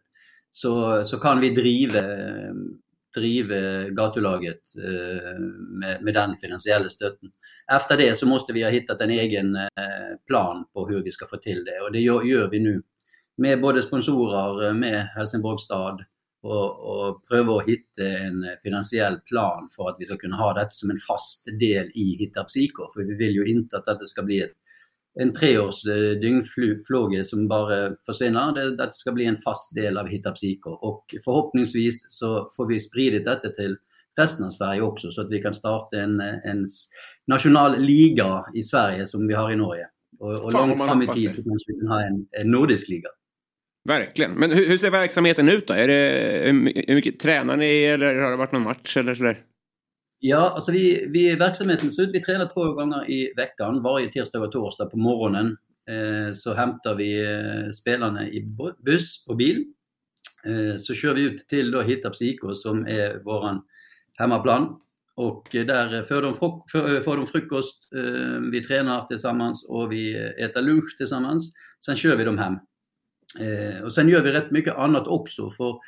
så, 0.52 1.04
så 1.04 1.18
kan 1.18 1.40
vi 1.40 1.50
driva, 1.50 2.02
driva 3.16 3.88
gatulaget 3.88 4.60
med, 5.80 6.02
med 6.02 6.14
den 6.14 6.36
finansiella 6.36 6.88
stötten. 6.88 7.28
Efter 7.76 7.96
det 7.96 8.18
så 8.18 8.26
måste 8.26 8.52
vi 8.52 8.62
ha 8.62 8.70
hittat 8.70 9.00
en 9.00 9.10
egen 9.10 9.56
eh, 9.56 10.16
plan 10.26 10.64
på 10.72 10.88
hur 10.88 11.02
vi 11.02 11.10
ska 11.10 11.26
få 11.26 11.36
till 11.36 11.64
det 11.64 11.80
och 11.80 11.92
det 11.92 12.00
gör, 12.00 12.50
vi 12.50 12.60
nu 12.60 12.82
med 13.36 13.60
både 13.60 13.82
sponsorer, 13.82 14.66
eh, 14.66 14.74
med 14.74 15.06
Helsingborgs 15.06 15.62
stad 15.62 16.04
och, 16.42 16.80
och 16.80 17.28
pröva 17.28 17.56
att 17.56 17.68
hitta 17.68 18.02
en 18.02 18.44
finansiell 18.62 19.20
plan 19.20 19.68
för 19.76 19.88
att 19.88 19.96
vi 19.98 20.04
ska 20.04 20.16
kunna 20.16 20.36
ha 20.36 20.54
detta 20.54 20.70
som 20.70 20.90
en 20.90 20.96
fast 21.08 21.44
del 21.60 21.90
i 21.94 22.16
Hittarps 22.18 22.56
IK. 22.56 22.74
För 22.94 23.08
vi 23.08 23.14
vill 23.14 23.34
ju 23.34 23.46
inte 23.46 23.76
att 23.76 23.84
det 23.84 24.06
ska 24.06 24.22
bli 24.22 24.40
ett, 24.40 24.52
en 25.20 25.32
treårs 25.32 25.86
eh, 25.86 26.20
dygnflåge 26.20 27.24
som 27.24 27.48
bara 27.48 27.96
försvinner. 28.06 28.52
Det, 28.52 28.76
det 28.76 28.92
ska 28.92 29.12
bli 29.12 29.24
en 29.24 29.40
fast 29.44 29.74
del 29.74 29.98
av 29.98 30.06
Hittarps 30.06 30.44
IK 30.44 30.66
och 30.66 31.04
förhoppningsvis 31.24 32.06
så 32.08 32.50
får 32.56 32.66
vi 32.66 32.80
spridit 32.80 33.24
detta 33.24 33.48
till 33.48 33.76
resten 34.16 34.44
av 34.44 34.50
Sverige 34.50 34.80
också 34.80 35.10
så 35.10 35.20
att 35.20 35.30
vi 35.30 35.42
kan 35.42 35.54
starta 35.54 35.96
en, 35.96 36.20
en 36.20 36.66
national 37.26 37.80
liga 37.80 38.44
i 38.54 38.62
Sverige 38.62 39.06
som 39.06 39.26
vi 39.26 39.34
har 39.34 39.52
i 39.52 39.56
Norge. 39.56 39.86
Och, 40.18 40.36
och 40.36 40.52
långt 40.52 40.78
fram 40.78 41.02
i 41.02 41.06
tid 41.06 41.34
så 41.34 41.42
kanske 41.42 41.72
vi 41.72 41.80
kan 41.80 41.88
ha 41.88 42.02
en, 42.02 42.26
en 42.40 42.50
nordisk 42.50 42.88
liga. 42.88 43.08
Verkligen. 43.84 44.32
Men 44.32 44.50
hur, 44.50 44.68
hur, 44.68 44.78
ser 44.78 44.90
verksamheten 44.90 45.48
ut 45.48 45.66
då? 45.66 45.74
Är 45.74 45.88
det, 45.88 46.42
hur 46.86 46.94
mycket 46.94 47.20
tränar 47.20 47.56
ni 47.56 47.82
eller 47.84 48.22
har 48.22 48.30
det 48.30 48.36
varit 48.36 48.52
någon 48.52 48.62
match 48.62 48.96
eller 48.96 49.14
sådär? 49.14 49.44
Ja, 50.24 50.50
alltså 50.50 50.72
vi, 50.72 51.06
vi, 51.08 51.34
verksamheten 51.34 51.90
ser 51.90 52.02
ut, 52.02 52.14
vi 52.14 52.22
tränar 52.22 52.46
två 52.46 52.72
gånger 52.72 53.10
i 53.10 53.32
veckan. 53.36 53.82
Varje 53.82 54.08
tisdag 54.08 54.40
och 54.40 54.52
torsdag 54.52 54.86
på 54.86 54.98
morgonen 54.98 55.56
eh, 55.88 56.34
så 56.34 56.54
hämtar 56.54 56.94
vi 56.94 57.24
eh, 57.24 57.70
spelarna 57.70 58.28
i 58.28 58.42
buss 58.84 59.24
och 59.28 59.36
bil. 59.36 59.64
Eh, 60.46 60.78
så 60.80 60.94
kör 60.94 61.14
vi 61.14 61.22
ut 61.22 61.48
till 61.48 61.70
då 61.70 61.82
Hitta 61.82 62.10
Psyko 62.10 62.54
som 62.54 62.86
är 62.86 63.24
våran 63.24 63.62
hemmaplan. 64.18 64.76
Och 65.14 65.54
eh, 65.54 65.66
där 65.66 66.02
får 66.02 66.22
de, 66.22 66.28
eh, 66.28 67.02
får 67.02 67.16
de 67.16 67.26
frukost, 67.26 67.88
eh, 67.94 68.40
vi 68.52 68.64
tränar 68.64 69.06
tillsammans 69.06 69.66
och 69.68 69.92
vi 69.92 70.16
äter 70.38 70.62
lunch 70.62 70.96
tillsammans. 70.96 71.52
Sen 71.84 71.96
kör 71.96 72.16
vi 72.16 72.24
dem 72.24 72.38
hem. 72.38 72.54
Och 73.84 73.94
sen 73.94 74.08
gör 74.08 74.22
vi 74.22 74.32
rätt 74.32 74.50
mycket 74.50 74.76
annat 74.76 75.06
också. 75.06 75.50
för 75.50 75.78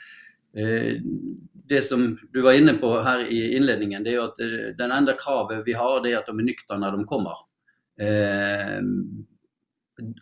Det 1.69 1.83
som 1.83 2.19
du 2.33 2.41
var 2.41 2.53
inne 2.53 2.73
på 2.73 3.01
här 3.01 3.33
i 3.33 3.57
inledningen, 3.57 4.05
det 4.05 4.15
är 4.15 4.25
att 4.25 4.37
den 4.79 4.91
enda 4.93 5.13
kravet 5.13 5.63
vi 5.67 5.73
har 5.73 6.03
det 6.03 6.13
är 6.13 6.19
att 6.19 6.27
de 6.27 6.39
är 6.39 6.43
nyktra 6.43 6.79
när 6.79 6.93
de 6.93 7.05
kommer. 7.05 7.33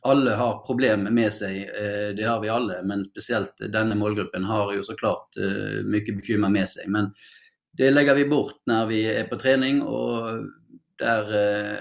Alla 0.00 0.36
har 0.36 0.66
problem 0.66 1.02
med 1.02 1.32
sig, 1.32 1.70
det 2.16 2.22
har 2.22 2.40
vi 2.40 2.48
alla, 2.48 2.82
men 2.82 3.04
speciellt 3.04 3.54
denna 3.72 3.94
målgruppen 3.94 4.44
har 4.44 4.74
ju 4.74 4.82
såklart 4.82 5.28
mycket 5.84 6.16
bekymmer 6.16 6.48
med 6.48 6.68
sig. 6.68 6.84
Men 6.88 7.10
det 7.72 7.90
lägger 7.90 8.14
vi 8.14 8.24
bort 8.24 8.62
när 8.66 8.86
vi 8.86 9.06
är 9.06 9.24
på 9.24 9.36
träning 9.36 9.82
och 9.82 10.44
där 10.98 11.22
eh, 11.22 11.78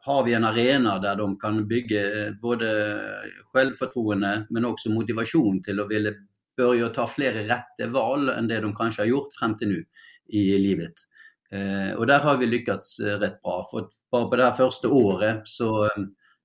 har 0.00 0.24
vi 0.24 0.34
en 0.34 0.44
arena 0.44 0.98
där 0.98 1.16
de 1.16 1.38
kan 1.38 1.68
bygga 1.68 2.26
eh, 2.26 2.32
både 2.32 3.00
självförtroende 3.52 4.46
men 4.50 4.64
också 4.64 4.90
motivation 4.90 5.62
till 5.62 5.80
att 5.80 5.90
vilja 5.90 6.12
börja 6.56 6.88
ta 6.88 7.06
fler 7.06 7.32
rätta 7.32 7.86
val 7.86 8.28
än 8.28 8.48
det 8.48 8.60
de 8.60 8.74
kanske 8.74 9.02
har 9.02 9.06
gjort 9.06 9.34
fram 9.38 9.58
till 9.58 9.68
nu 9.68 9.84
i 10.26 10.58
livet. 10.58 10.94
Eh, 11.50 11.96
och 11.96 12.06
där 12.06 12.18
har 12.18 12.36
vi 12.36 12.46
lyckats 12.46 13.00
rätt 13.00 13.42
bra. 13.42 13.68
För 13.70 13.88
bara 14.10 14.26
på 14.26 14.36
det 14.36 14.44
här 14.44 14.52
första 14.52 14.88
året 14.88 15.40
så 15.44 15.88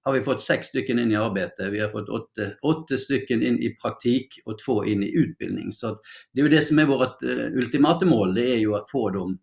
har 0.09 0.19
vi 0.19 0.25
fått 0.25 0.41
sex 0.41 0.67
stycken 0.67 0.99
in 0.99 1.11
i 1.11 1.15
arbete. 1.15 1.69
Vi 1.69 1.79
har 1.79 1.89
fått 1.89 2.09
åtta, 2.09 2.41
åtta 2.61 2.97
stycken 2.97 3.43
in 3.43 3.59
i 3.59 3.75
praktik 3.75 4.27
och 4.45 4.57
två 4.65 4.85
in 4.85 5.03
i 5.03 5.15
utbildning. 5.15 5.71
Så 5.71 5.99
det 6.33 6.41
är 6.41 6.43
ju 6.43 6.49
det 6.49 6.61
som 6.61 6.79
är 6.79 6.85
vårt 6.85 7.23
eh, 7.23 7.53
ultimata 7.53 8.05
mål, 8.05 8.33
det 8.33 8.49
är 8.49 8.57
ju 8.57 8.75
att 8.75 8.91
få 8.91 9.09
dem 9.09 9.39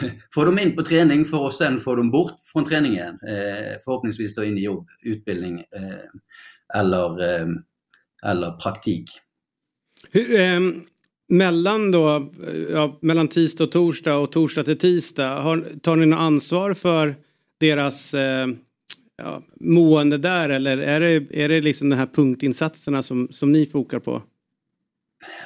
få 0.34 0.44
dem 0.44 0.58
in 0.58 0.76
på 0.76 0.82
träning 0.82 1.24
för 1.24 1.46
att 1.46 1.54
sen 1.54 1.80
få 1.80 1.94
dem 1.94 2.10
bort 2.10 2.34
från 2.52 2.64
träningen. 2.64 3.08
Eh, 3.08 3.78
förhoppningsvis 3.84 4.34
då 4.34 4.44
in 4.44 4.58
i 4.58 4.64
jobb, 4.64 4.88
utbildning 5.02 5.58
eh, 5.58 6.78
eller, 6.80 7.34
eh, 7.34 7.46
eller 8.26 8.50
praktik. 8.50 9.10
Hur, 10.10 10.40
eh, 10.40 10.60
mellan, 11.28 11.90
då, 11.90 12.32
ja, 12.70 12.98
mellan 13.02 13.28
tisdag 13.28 13.64
och 13.64 13.72
torsdag 13.72 14.16
och 14.16 14.32
torsdag 14.32 14.64
till 14.64 14.78
tisdag, 14.78 15.40
har, 15.40 15.78
tar 15.82 15.96
ni 15.96 16.06
något 16.06 16.18
ansvar 16.18 16.74
för 16.74 17.14
deras 17.60 18.14
eh, 18.14 18.46
ja, 19.16 19.42
mående 19.60 20.18
där 20.18 20.48
eller 20.48 20.78
är 20.78 21.00
det, 21.00 21.42
är 21.44 21.48
det 21.48 21.60
liksom 21.60 21.88
de 21.88 21.96
här 21.96 22.06
punktinsatserna 22.06 23.02
som, 23.02 23.28
som 23.30 23.52
ni 23.52 23.66
fokar 23.66 23.98
på? 23.98 24.22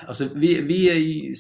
Alltså 0.07 0.29
vi, 0.35 0.61
vi 0.61 0.91
är 0.91 1.35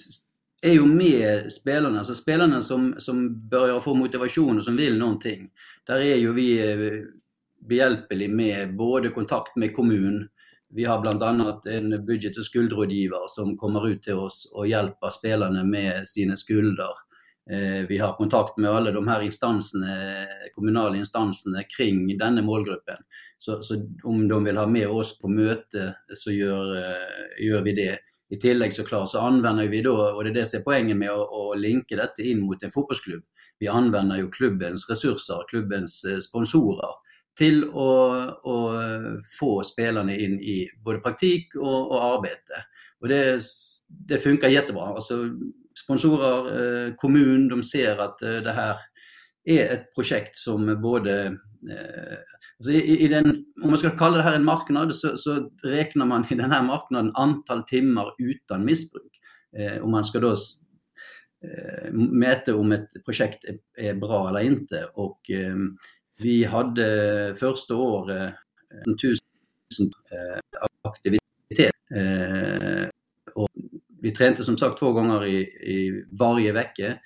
är 0.62 0.72
ju 0.72 0.86
med 0.86 1.52
spelarna, 1.52 1.98
alltså 1.98 2.14
spelarna 2.14 2.60
som, 2.60 2.94
som 2.98 3.48
börjar 3.48 3.80
få 3.80 3.94
motivation 3.94 4.58
och 4.58 4.64
som 4.64 4.76
vill 4.76 4.98
någonting. 4.98 5.50
Där 5.86 6.00
är 6.00 6.16
ju 6.16 6.32
vi 6.32 6.72
eh, 6.72 7.04
behjälpliga 7.68 8.28
med 8.28 8.76
både 8.76 9.08
kontakt 9.08 9.56
med 9.56 9.76
kommun, 9.76 10.28
vi 10.72 10.84
har 10.84 11.00
bland 11.00 11.22
annat 11.22 11.66
en 11.66 12.06
budget 12.06 12.38
och 12.38 12.44
skuldrådgivare 12.44 13.28
som 13.28 13.56
kommer 13.56 13.88
ut 13.88 14.02
till 14.02 14.14
oss 14.14 14.50
och 14.54 14.68
hjälper 14.68 15.10
spelarna 15.10 15.64
med 15.64 16.08
sina 16.08 16.36
skulder. 16.36 16.90
Eh, 17.52 17.86
vi 17.88 17.98
har 17.98 18.12
kontakt 18.12 18.56
med 18.56 18.70
alla 18.70 18.90
de 18.90 19.08
här 19.08 19.20
instanserna, 19.22 19.86
eh, 20.22 20.26
kommunala 20.54 20.96
instanserna 20.96 21.62
kring 21.76 22.18
denna 22.18 22.42
målgruppen. 22.42 22.96
Så, 23.38 23.62
så 23.62 23.74
om 24.02 24.28
de 24.28 24.44
vill 24.44 24.56
ha 24.56 24.66
med 24.66 24.88
oss 24.88 25.18
på 25.18 25.28
möte 25.28 25.94
så 26.14 26.32
gör, 26.32 26.76
eh, 26.76 27.46
gör 27.46 27.62
vi 27.62 27.72
det 27.72 27.98
i 28.30 28.36
tillägg 28.40 28.72
såklart 28.72 29.10
så 29.10 29.18
använder 29.18 29.68
vi 29.68 29.82
då, 29.82 29.96
och 29.96 30.24
det 30.24 30.30
är 30.30 30.34
det 30.34 30.46
som 30.46 30.60
är 30.60 30.64
poängen 30.64 30.98
med 30.98 31.10
att, 31.10 31.28
att 31.32 31.60
linka 31.60 31.96
detta 31.96 32.22
in 32.22 32.40
mot 32.40 32.62
en 32.62 32.70
fotbollsklubb. 32.70 33.22
Vi 33.58 33.68
använder 33.68 34.16
ju 34.16 34.30
klubbens 34.30 34.90
resurser, 34.90 35.44
klubbens 35.48 36.04
sponsorer 36.28 36.90
till 37.38 37.64
att, 37.64 38.46
att 38.46 39.24
få 39.40 39.62
spelarna 39.62 40.16
in 40.16 40.40
i 40.40 40.68
både 40.84 40.98
praktik 40.98 41.54
och, 41.54 41.90
och 41.90 42.04
arbete. 42.04 42.54
Och 43.00 43.08
det, 43.08 43.42
det 43.88 44.18
funkar 44.18 44.48
jättebra. 44.48 44.82
Alltså, 44.82 45.14
sponsorer, 45.84 46.86
eh, 46.86 46.94
kommun, 46.94 47.48
de 47.48 47.62
ser 47.62 47.96
att 47.96 48.22
eh, 48.22 48.36
det 48.36 48.52
här 48.52 48.76
är 49.44 49.72
ett 49.72 49.94
projekt 49.94 50.36
som 50.36 50.82
både 50.82 51.26
eh, 51.70 52.18
alltså 52.58 52.72
i, 52.72 53.04
i, 53.04 53.08
den, 53.08 53.44
om 53.62 53.70
man 53.70 53.78
ska 53.78 53.90
kalla 53.90 54.16
det 54.16 54.22
här 54.22 54.36
en 54.36 54.44
marknad 54.44 54.96
så, 54.96 55.16
så, 55.16 55.50
räknar 55.62 56.06
man 56.06 56.26
i 56.30 56.34
den 56.34 56.50
här 56.50 56.62
marknaden 56.62 57.12
antal 57.14 57.62
timmar 57.62 58.14
utan 58.18 58.64
missbruk. 58.64 59.20
Eh, 59.58 59.82
om 59.82 59.90
man 59.90 60.04
ska 60.04 60.20
då 60.20 60.32
eh, 60.32 61.92
mäta 61.92 62.54
om 62.54 62.72
ett 62.72 63.04
projekt 63.04 63.44
är, 63.44 63.86
är, 63.86 63.94
bra 63.94 64.28
eller 64.28 64.40
inte. 64.40 64.84
Och 64.94 65.30
eh, 65.30 65.56
vi 66.18 66.44
hade 66.44 67.34
första 67.38 67.74
året 67.74 68.34
eh, 68.74 68.92
tusen 69.02 69.90
eh, 70.10 70.40
aktivitet. 70.82 71.20
Och 73.34 73.48
vi 74.02 74.14
tränade 74.14 74.44
som 74.44 74.58
sagt 74.58 74.78
två 74.78 74.92
gånger 74.92 75.26
i, 75.26 75.40
i 75.42 76.04
varje 76.20 76.52
vecka. 76.52 76.98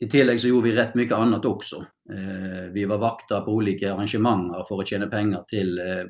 I 0.00 0.08
tillägg 0.08 0.40
så 0.40 0.48
gjorde 0.48 0.70
vi 0.70 0.76
rätt 0.76 0.94
mycket 0.94 1.16
annat 1.16 1.44
också. 1.44 1.76
Eh, 2.12 2.72
vi 2.72 2.84
var 2.84 2.98
vakter 2.98 3.40
på 3.40 3.52
olika 3.52 3.94
arrangemang 3.94 4.64
för 4.68 4.80
att 4.80 4.88
tjäna 4.88 5.06
pengar 5.06 5.44
till, 5.48 5.78
eh, 5.78 6.04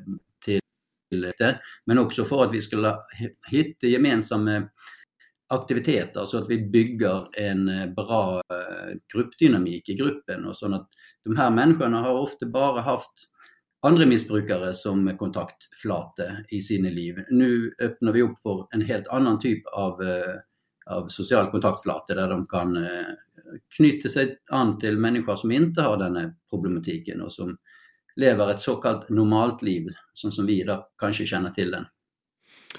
till 0.45 1.31
det. 1.37 1.59
Men 1.85 1.97
också 1.97 2.23
för 2.23 2.43
att 2.43 2.53
vi 2.53 2.61
skulle 2.61 2.95
hitta 3.51 3.87
gemensamma 3.87 4.63
aktiviteter 5.51 6.25
så 6.25 6.37
att 6.37 6.49
vi 6.49 6.69
bygger 6.69 7.39
en 7.39 7.69
eh, 7.69 7.87
bra 7.87 8.41
eh, 8.53 8.97
gruppdynamik 9.13 9.89
i 9.89 9.93
gruppen 9.93 10.45
och 10.45 10.57
så 10.57 10.75
att 10.75 10.89
de 11.23 11.37
här 11.37 11.51
människorna 11.51 12.01
har 12.01 12.13
ofta 12.13 12.45
bara 12.45 12.81
haft 12.81 13.11
andra 13.81 14.05
missbrukare 14.05 14.73
som 14.73 15.17
kontaktflate 15.17 16.45
i 16.49 16.61
sina 16.61 16.89
liv. 16.89 17.15
Nu 17.29 17.75
öppnar 17.81 18.11
vi 18.11 18.21
upp 18.21 18.39
för 18.39 18.67
en 18.71 18.81
helt 18.81 19.07
annan 19.07 19.39
typ 19.39 19.67
av, 19.67 20.01
eh, 20.01 20.95
av 20.95 21.07
social 21.07 21.51
kontaktflate 21.51 22.13
där 22.13 22.29
de 22.29 22.45
kan 22.45 22.77
eh, 22.77 23.05
knyta 23.77 24.09
sig 24.09 24.37
an 24.51 24.79
till 24.79 24.97
människor 24.97 25.35
som 25.35 25.51
inte 25.51 25.81
har 25.81 25.97
den 25.97 26.15
här 26.15 26.33
problematiken 26.49 27.21
och 27.21 27.31
som 27.31 27.57
lever 28.15 28.51
ett 28.51 28.61
så 28.61 28.75
kallat 28.75 29.09
normalt 29.09 29.61
liv, 29.61 29.87
som, 30.13 30.31
som 30.31 30.45
vi 30.45 30.63
då 30.63 30.87
kanske 30.97 31.25
känner 31.25 31.49
till 31.49 31.71
den. 31.71 31.85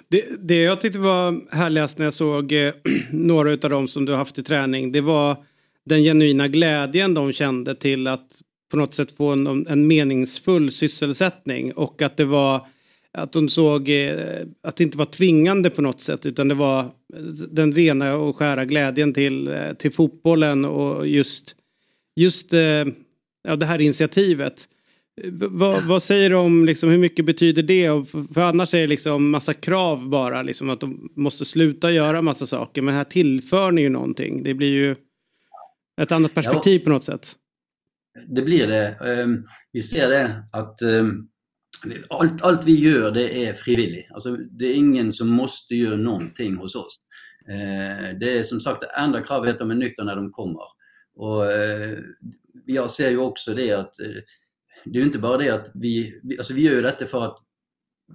Det, 0.09 0.49
det 0.49 0.63
jag 0.63 0.81
tyckte 0.81 0.99
var 0.99 1.55
härligast 1.55 1.99
när 1.99 2.07
jag 2.07 2.15
såg 2.15 2.53
eh, 2.53 2.75
några 3.13 3.53
av 3.53 3.71
dem 3.71 3.89
som 3.89 4.05
du 4.05 4.15
haft 4.15 4.39
i 4.39 4.43
träning, 4.43 4.93
det 4.93 5.01
var 5.01 5.45
den 5.85 6.03
genuina 6.03 6.49
glädjen 6.49 7.15
de 7.15 7.33
kände 7.33 7.75
till 7.75 8.07
att 8.07 8.29
på 8.73 8.79
något 8.79 8.95
sätt 8.95 9.13
få 9.13 9.31
en, 9.31 9.67
en 9.67 9.87
meningsfull 9.87 10.73
sysselsättning 10.73 11.73
och 11.73 12.03
att 12.03 12.17
det 12.17 12.25
var 12.25 12.67
att 13.13 13.33
de 13.33 13.49
såg 13.49 13.89
eh, 13.89 14.47
att 14.63 14.77
det 14.77 14.85
inte 14.85 14.99
var 14.99 15.07
tvingande 15.07 15.71
på 15.71 15.83
något 15.83 16.01
sätt 16.01 16.27
utan 16.27 16.49
det 16.49 16.55
var 16.55 16.91
den 17.51 17.73
rena 17.73 18.15
och 18.15 18.37
skära 18.37 18.65
glädjen 18.65 19.15
till, 19.15 19.49
eh, 19.49 19.73
till 19.73 19.93
fotbollen 19.93 20.65
och 20.65 21.09
just, 21.09 21.55
just 22.17 22.53
eh, 22.53 22.85
ja, 23.43 23.57
det 23.57 23.67
här 23.67 23.81
initiativet. 23.81 24.69
Vad, 25.33 25.85
vad 25.85 26.03
säger 26.03 26.31
du 26.31 26.37
om 26.37 26.65
liksom, 26.65 26.89
hur 26.89 26.99
mycket 26.99 27.25
betyder 27.25 27.63
det? 27.63 28.09
För, 28.09 28.35
för 28.35 28.41
annars 28.41 28.75
är 28.75 28.81
det 28.81 28.87
liksom 28.87 29.31
massa 29.31 29.55
krav 29.55 30.09
bara, 30.09 30.43
liksom 30.43 30.71
att 30.71 30.81
de 30.81 31.11
måste 31.17 31.45
sluta 31.45 31.93
göra 31.93 32.23
massa 32.23 32.47
saker. 32.47 32.83
Men 32.83 32.95
här 32.95 33.05
tillför 33.05 33.73
ni 33.73 33.81
ju 33.81 33.89
någonting. 33.89 34.43
Det 34.43 34.55
blir 34.55 34.71
ju 34.71 34.97
ett 36.01 36.13
annat 36.13 36.35
perspektiv 36.35 36.81
ja, 36.81 36.85
på 36.85 36.91
något 36.91 37.05
sätt. 37.05 37.37
Det 38.29 38.43
blir 38.43 38.67
det. 38.67 38.89
Ehm, 38.89 39.47
vi 39.73 39.83
ser 39.83 40.09
det 40.09 40.45
att 40.53 40.83
ehm, 40.83 41.29
allt, 42.09 42.43
allt 42.43 42.65
vi 42.65 42.81
gör 42.81 43.11
det 43.11 43.47
är 43.47 43.53
frivilligt. 43.53 44.13
Alltså, 44.13 44.37
det 44.37 44.67
är 44.67 44.75
ingen 44.75 45.13
som 45.13 45.29
måste 45.29 45.75
göra 45.75 45.97
någonting 45.97 46.57
hos 46.57 46.75
oss. 46.75 46.97
Ehm, 47.49 48.19
det 48.19 48.39
är 48.39 48.45
som 48.45 48.61
sagt 48.61 48.81
det 48.81 48.87
enda 48.87 49.21
kravet 49.21 49.49
är 49.49 49.53
att 49.53 49.59
de 49.59 49.71
är 49.71 49.75
nyktra 49.75 50.05
när 50.05 50.17
de 50.17 50.33
kommer. 50.33 50.63
Och, 51.15 51.45
jag 52.67 52.91
ser 52.91 53.11
ju 53.11 53.19
också 53.19 53.55
det 53.55 53.73
att 53.73 54.01
eh, 54.01 54.07
det 54.85 54.99
är 54.99 55.03
inte 55.03 55.19
bara 55.19 55.37
det 55.37 55.51
att 55.51 55.71
vi, 55.75 56.21
alltså 56.39 56.55
vi 56.55 56.63
gör 56.63 56.83
detta 56.83 57.07
för 57.07 57.25
att 57.25 57.39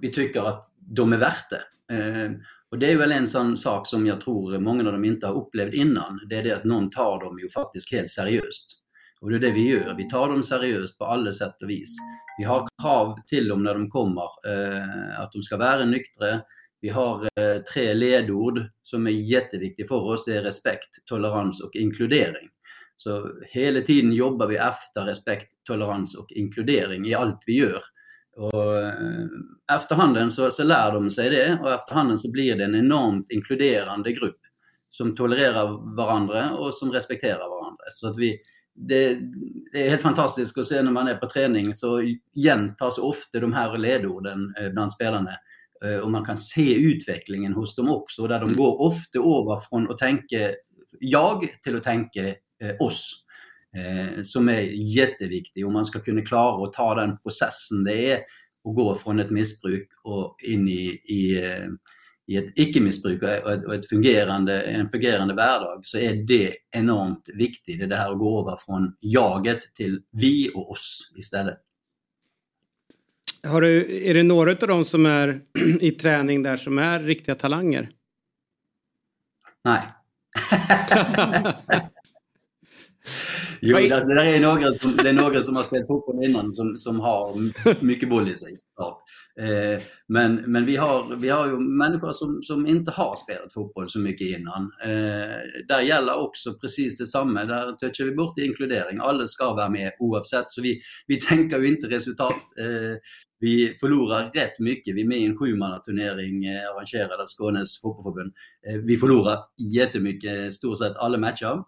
vi 0.00 0.12
tycker 0.12 0.42
att 0.42 0.72
de 0.76 1.12
är 1.12 1.16
värda 1.16 1.58
det. 1.88 2.40
Och 2.70 2.78
det 2.78 2.92
är 2.92 2.96
väl 2.96 3.12
en 3.12 3.28
sån 3.28 3.58
sak 3.58 3.86
som 3.86 4.06
jag 4.06 4.20
tror 4.20 4.58
många 4.58 4.86
av 4.86 4.92
dem 4.92 5.04
inte 5.04 5.26
har 5.26 5.34
upplevt 5.34 5.74
innan. 5.74 6.20
Det 6.28 6.36
är 6.36 6.42
det 6.42 6.52
att 6.52 6.64
någon 6.64 6.90
tar 6.90 7.20
dem 7.20 7.38
ju 7.38 7.48
faktiskt 7.48 7.92
helt 7.92 8.10
seriöst. 8.10 8.82
Och 9.20 9.30
det 9.30 9.36
är 9.36 9.40
det 9.40 9.52
vi 9.52 9.70
gör. 9.70 9.94
Vi 9.94 10.08
tar 10.08 10.28
dem 10.28 10.42
seriöst 10.42 10.98
på 10.98 11.04
alla 11.04 11.32
sätt 11.32 11.62
och 11.62 11.70
vis. 11.70 11.96
Vi 12.38 12.44
har 12.44 12.68
krav 12.82 13.18
till 13.26 13.48
dem 13.48 13.62
när 13.62 13.74
de 13.74 13.90
kommer, 13.90 14.22
eh, 14.22 15.20
att 15.20 15.32
de 15.32 15.42
ska 15.42 15.56
vara 15.56 15.84
nyktra. 15.84 16.40
Vi 16.80 16.88
har 16.88 17.22
eh, 17.24 17.62
tre 17.74 17.94
ledord 17.94 18.60
som 18.82 19.06
är 19.06 19.10
jätteviktiga 19.10 19.86
för 19.86 20.04
oss. 20.04 20.24
Det 20.24 20.36
är 20.36 20.42
respekt, 20.42 20.88
tolerans 21.04 21.62
och 21.62 21.74
inkludering. 21.74 22.48
Så 22.96 23.30
hela 23.46 23.80
tiden 23.80 24.12
jobbar 24.12 24.46
vi 24.46 24.56
efter 24.56 25.04
respekt, 25.04 25.52
tolerans 25.64 26.16
och 26.16 26.32
inkludering 26.32 27.06
i 27.06 27.14
allt 27.14 27.42
vi 27.46 27.52
gör. 27.52 27.82
Och 28.36 28.76
eh, 28.76 28.94
efterhanden 29.72 30.30
så, 30.30 30.50
så 30.50 30.64
lär 30.64 30.92
de 30.92 31.10
sig 31.10 31.30
det 31.30 31.58
och 31.62 31.72
efterhanden 31.72 32.18
så 32.18 32.32
blir 32.32 32.56
det 32.56 32.64
en 32.64 32.74
enormt 32.74 33.30
inkluderande 33.30 34.12
grupp 34.12 34.40
som 34.90 35.16
tolererar 35.16 35.96
varandra 35.96 36.50
och 36.50 36.74
som 36.74 36.92
respekterar 36.92 37.48
varandra. 37.48 37.84
Så 37.92 38.08
att 38.08 38.18
vi, 38.18 38.40
det, 38.78 39.18
det, 39.72 39.86
är 39.86 39.90
helt 39.90 40.02
fantastiskt 40.02 40.58
att 40.58 40.66
se 40.66 40.82
när 40.82 40.90
man 40.90 41.08
är 41.08 41.14
på 41.14 41.28
träning 41.28 41.74
så 41.74 42.02
gentas 42.34 42.98
ofta 42.98 43.40
de 43.40 43.52
här 43.52 43.78
ledorden 43.78 44.54
eh, 44.60 44.70
bland 44.70 44.92
spelarna. 44.92 45.30
Eh, 45.84 45.98
och 45.98 46.10
man 46.10 46.24
kan 46.24 46.38
se 46.38 46.74
utvecklingen 46.74 47.52
hos 47.52 47.76
dem 47.76 47.90
också 47.90 48.26
där 48.26 48.40
de 48.40 48.44
mm. 48.44 48.56
går 48.56 48.80
ofta 48.80 49.18
över 49.18 49.68
från 49.68 49.90
att 49.90 49.98
tänka 49.98 50.50
jag 51.00 51.48
till 51.62 51.76
att 51.76 51.84
tänka 51.84 52.28
eh, 52.28 52.74
oss. 52.80 53.24
Som 54.24 54.48
är 54.48 54.60
jätteviktigt 54.96 55.66
om 55.66 55.72
man 55.72 55.86
ska 55.86 56.00
kunna 56.00 56.22
klara 56.22 56.66
att 56.66 56.72
ta 56.72 56.94
den 56.94 57.18
processen 57.18 57.84
det 57.84 58.12
är 58.12 58.16
att 58.68 58.76
gå 58.76 58.94
från 58.94 59.18
ett 59.18 59.30
missbruk 59.30 59.88
och 60.04 60.36
in 60.48 60.68
i, 60.68 60.84
i 60.88 61.42
i 62.28 62.36
ett 62.36 62.58
icke-missbruk 62.58 63.22
och 63.66 63.74
ett 63.74 63.88
fungerande, 63.88 64.62
en 64.62 64.88
fungerande 64.88 65.34
vardag 65.34 65.80
så 65.82 65.98
är 65.98 66.14
det 66.14 66.54
enormt 66.70 67.28
viktigt. 67.34 67.78
Det 67.78 67.84
är 67.84 67.88
det 67.88 67.96
här 67.96 68.12
att 68.12 68.18
gå 68.18 68.40
över 68.40 68.56
från 68.56 68.96
jaget 69.00 69.74
till 69.74 70.02
vi 70.12 70.50
och 70.54 70.70
oss 70.70 71.12
istället. 71.16 71.58
Har 73.42 73.60
du, 73.60 74.00
är 74.08 74.14
det 74.14 74.22
några 74.22 74.50
av 74.50 74.68
dem 74.68 74.84
som 74.84 75.06
är 75.06 75.40
i 75.80 75.90
träning 75.90 76.42
där 76.42 76.56
som 76.56 76.78
är 76.78 77.00
riktiga 77.00 77.34
talanger? 77.34 77.90
Nej. 79.64 79.80
Jo, 83.60 83.76
alltså, 83.76 84.08
det, 84.08 84.36
är 84.36 84.40
några 84.40 84.74
som, 84.74 84.96
det 84.96 85.08
är 85.08 85.12
några 85.12 85.42
som 85.42 85.56
har 85.56 85.62
spelat 85.62 85.86
fotboll 85.86 86.24
innan 86.24 86.52
som, 86.52 86.78
som 86.78 87.00
har 87.00 87.34
mycket 87.84 88.08
boll 88.08 88.28
i 88.28 88.34
sig 88.34 88.56
såklart. 88.56 88.98
Eh, 89.38 89.82
men 90.06 90.34
men 90.34 90.66
vi, 90.66 90.76
har, 90.76 91.16
vi 91.16 91.28
har 91.28 91.46
ju 91.46 91.58
människor 91.58 92.12
som, 92.12 92.42
som 92.42 92.66
inte 92.66 92.90
har 92.90 93.16
spelat 93.16 93.52
fotboll 93.52 93.90
så 93.90 93.98
mycket 93.98 94.26
innan. 94.26 94.72
Eh, 94.82 95.36
där 95.68 95.80
gäller 95.80 96.14
också 96.14 96.54
precis 96.54 96.98
detsamma. 96.98 97.44
Där 97.44 97.72
touchar 97.72 98.04
vi 98.04 98.14
bort 98.14 98.38
inkludering. 98.38 98.98
Alla 99.00 99.28
ska 99.28 99.54
vara 99.54 99.68
med 99.68 99.92
oavsett. 99.98 100.52
Så 100.52 100.62
vi, 100.62 100.80
vi 101.06 101.20
tänker 101.20 101.58
ju 101.58 101.68
inte 101.68 101.88
resultat. 101.88 102.42
Eh, 102.58 102.98
vi 103.40 103.74
förlorar 103.80 104.30
rätt 104.34 104.58
mycket. 104.58 104.94
Vi 104.96 105.00
är 105.00 105.06
med 105.06 105.18
i 105.18 105.26
en 105.26 105.38
sjumannaturnering 105.38 106.44
eh, 106.44 106.70
arrangerad 106.70 107.20
av 107.20 107.26
Skånes 107.26 107.80
fotbollförbund. 107.80 108.32
Eh, 108.68 108.76
vi 108.76 108.96
förlorar 108.96 109.36
jättemycket, 109.74 110.38
eh, 110.38 110.48
stort 110.48 110.78
sett 110.78 110.96
alla 110.96 111.18
matcher. 111.18 111.62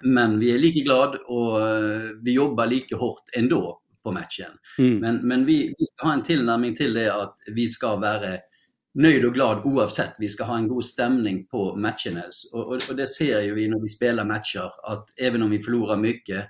Men 0.00 0.38
vi 0.38 0.54
är 0.54 0.58
lika 0.58 0.80
glada 0.84 1.18
och 1.18 1.68
eh, 1.68 2.00
vi 2.22 2.32
jobbar 2.32 2.66
lika 2.66 2.96
hårt 2.96 3.22
ändå 3.36 3.80
på 4.04 4.12
matchen. 4.12 4.50
Mm. 4.78 4.98
Men, 4.98 5.28
men 5.28 5.46
vi, 5.46 5.74
vi, 5.78 5.86
ska 5.86 6.06
ha 6.06 6.12
en 6.14 6.22
tillnärmning 6.22 6.74
till 6.74 6.94
det 6.94 7.14
att 7.14 7.36
vi 7.46 7.68
ska 7.68 7.96
vara 7.96 8.38
nöjd 8.94 9.24
och 9.24 9.34
glad 9.34 9.64
oavsett. 9.64 10.14
Vi 10.18 10.28
ska 10.28 10.44
ha 10.44 10.56
en 10.56 10.68
god 10.68 10.84
stämning 10.84 11.46
på 11.46 11.76
matcherna. 11.76 12.22
Och, 12.52 12.66
och, 12.66 12.80
och 12.88 12.96
det 12.96 13.06
ser 13.06 13.40
ju 13.40 13.54
vi 13.54 13.68
när 13.68 13.82
vi 13.82 13.88
spelar 13.88 14.24
matcher 14.24 14.70
att 14.82 15.06
även 15.16 15.42
om 15.42 15.50
vi 15.50 15.58
förlorar 15.58 15.96
mycket, 15.96 16.44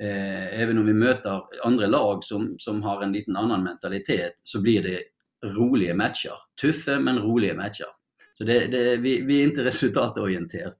eh, 0.00 0.60
även 0.60 0.78
om 0.78 0.86
vi 0.86 0.92
möter 0.92 1.42
andra 1.64 1.86
lag 1.86 2.24
som, 2.24 2.54
som 2.58 2.82
har 2.82 3.02
en 3.02 3.12
liten 3.12 3.36
annan 3.36 3.64
mentalitet, 3.64 4.32
så 4.42 4.62
blir 4.62 4.82
det 4.82 5.00
roliga 5.46 5.94
matcher. 5.94 6.34
Tuffa 6.60 6.98
men 6.98 7.18
roliga 7.18 7.54
matcher. 7.54 7.86
Så 8.34 8.44
det, 8.44 8.66
det, 8.66 8.96
vi, 8.96 9.20
vi 9.20 9.40
är 9.40 9.44
inte 9.44 9.64
resultatorienterade. 9.64 10.74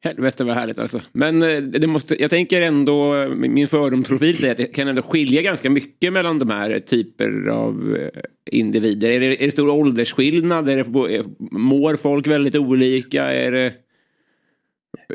Helvete 0.00 0.44
vad 0.44 0.54
härligt 0.54 0.78
alltså. 0.78 1.02
Men 1.12 1.42
eh, 1.42 1.62
det 1.62 1.86
måste, 1.86 2.22
jag 2.22 2.30
tänker 2.30 2.62
ändå, 2.62 3.28
min 3.28 3.68
fördomsprofil 3.68 4.38
säger 4.38 4.50
att 4.50 4.56
det 4.56 4.64
kan 4.64 4.88
ändå 4.88 5.02
skilja 5.02 5.42
ganska 5.42 5.70
mycket 5.70 6.12
mellan 6.12 6.38
de 6.38 6.50
här 6.50 6.78
typer 6.78 7.48
av 7.48 7.96
eh, 7.96 8.20
individer. 8.50 9.10
Är 9.10 9.20
det, 9.20 9.42
är 9.42 9.46
det 9.46 9.52
stor 9.52 9.70
åldersskillnad? 9.70 10.68
Är 10.68 10.84
det, 10.84 11.14
eh, 11.14 11.26
mår 11.50 11.96
folk 11.96 12.26
väldigt 12.26 12.54
olika? 12.54 13.24
Är 13.24 13.52
det, 13.52 13.74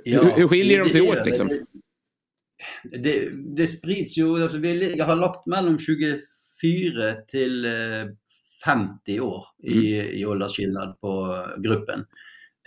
ja, 0.03 0.23
hur, 0.23 0.31
hur 0.31 0.47
skiljer 0.47 0.77
det, 0.77 0.83
de 0.83 0.89
sig 0.89 1.01
det, 1.01 1.09
åt 1.09 1.25
liksom? 1.25 1.49
Det, 2.83 3.29
det, 3.55 3.67
sprids 3.67 4.17
ju, 4.17 4.43
alltså, 4.43 4.57
jag 4.57 5.05
har 5.05 5.15
lagt 5.15 5.45
mellan 5.45 5.79
24 5.79 7.13
till 7.27 7.67
50 8.65 9.19
år 9.19 9.45
i, 9.63 9.99
mm. 9.99 10.07
i 10.07 10.25
åldersskillnad 10.25 10.99
på 11.01 11.45
gruppen. 11.57 12.05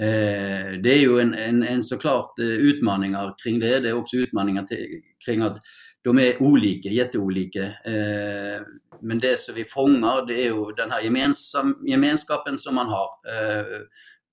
Eh, 0.01 0.81
det 0.83 0.91
är 0.95 0.99
ju 0.99 1.21
en, 1.21 1.35
en, 1.35 1.63
en 1.63 1.83
såklart 1.83 2.39
eh, 2.39 2.47
utmaningar 2.47 3.35
kring 3.43 3.61
det. 3.61 3.81
Det 3.81 3.89
är 3.89 3.95
också 3.95 4.17
utmaningar 4.17 4.63
till, 4.63 4.87
kring 5.25 5.43
att 5.43 5.59
de 6.03 6.19
är 6.19 6.43
olika, 6.43 6.89
jätteolika. 6.89 7.63
Eh, 7.65 8.61
men 9.01 9.19
det 9.19 9.41
som 9.41 9.55
vi 9.55 9.65
fångar 9.65 10.27
det 10.27 10.41
är 10.41 10.45
ju 10.45 10.73
den 10.77 10.91
här 10.91 11.01
gemensam, 11.01 11.85
gemenskapen 11.87 12.59
som 12.59 12.75
man 12.75 12.87
har. 12.87 13.09
Eh, 13.29 13.65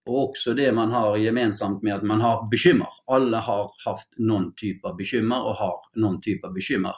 och 0.06 0.30
också 0.30 0.54
det 0.54 0.72
man 0.72 0.92
har 0.92 1.18
gemensamt 1.18 1.84
med 1.84 1.96
att 1.96 2.04
man 2.04 2.22
har 2.22 2.50
bekymmer. 2.50 2.88
Alla 3.06 3.40
har 3.40 3.72
haft 3.86 4.10
någon 4.18 4.56
typ 4.56 4.86
av 4.86 4.96
bekymmer 4.96 5.44
och 5.44 5.56
har 5.56 5.80
någon 5.96 6.22
typ 6.22 6.46
av 6.46 6.54
bekymmer. 6.54 6.94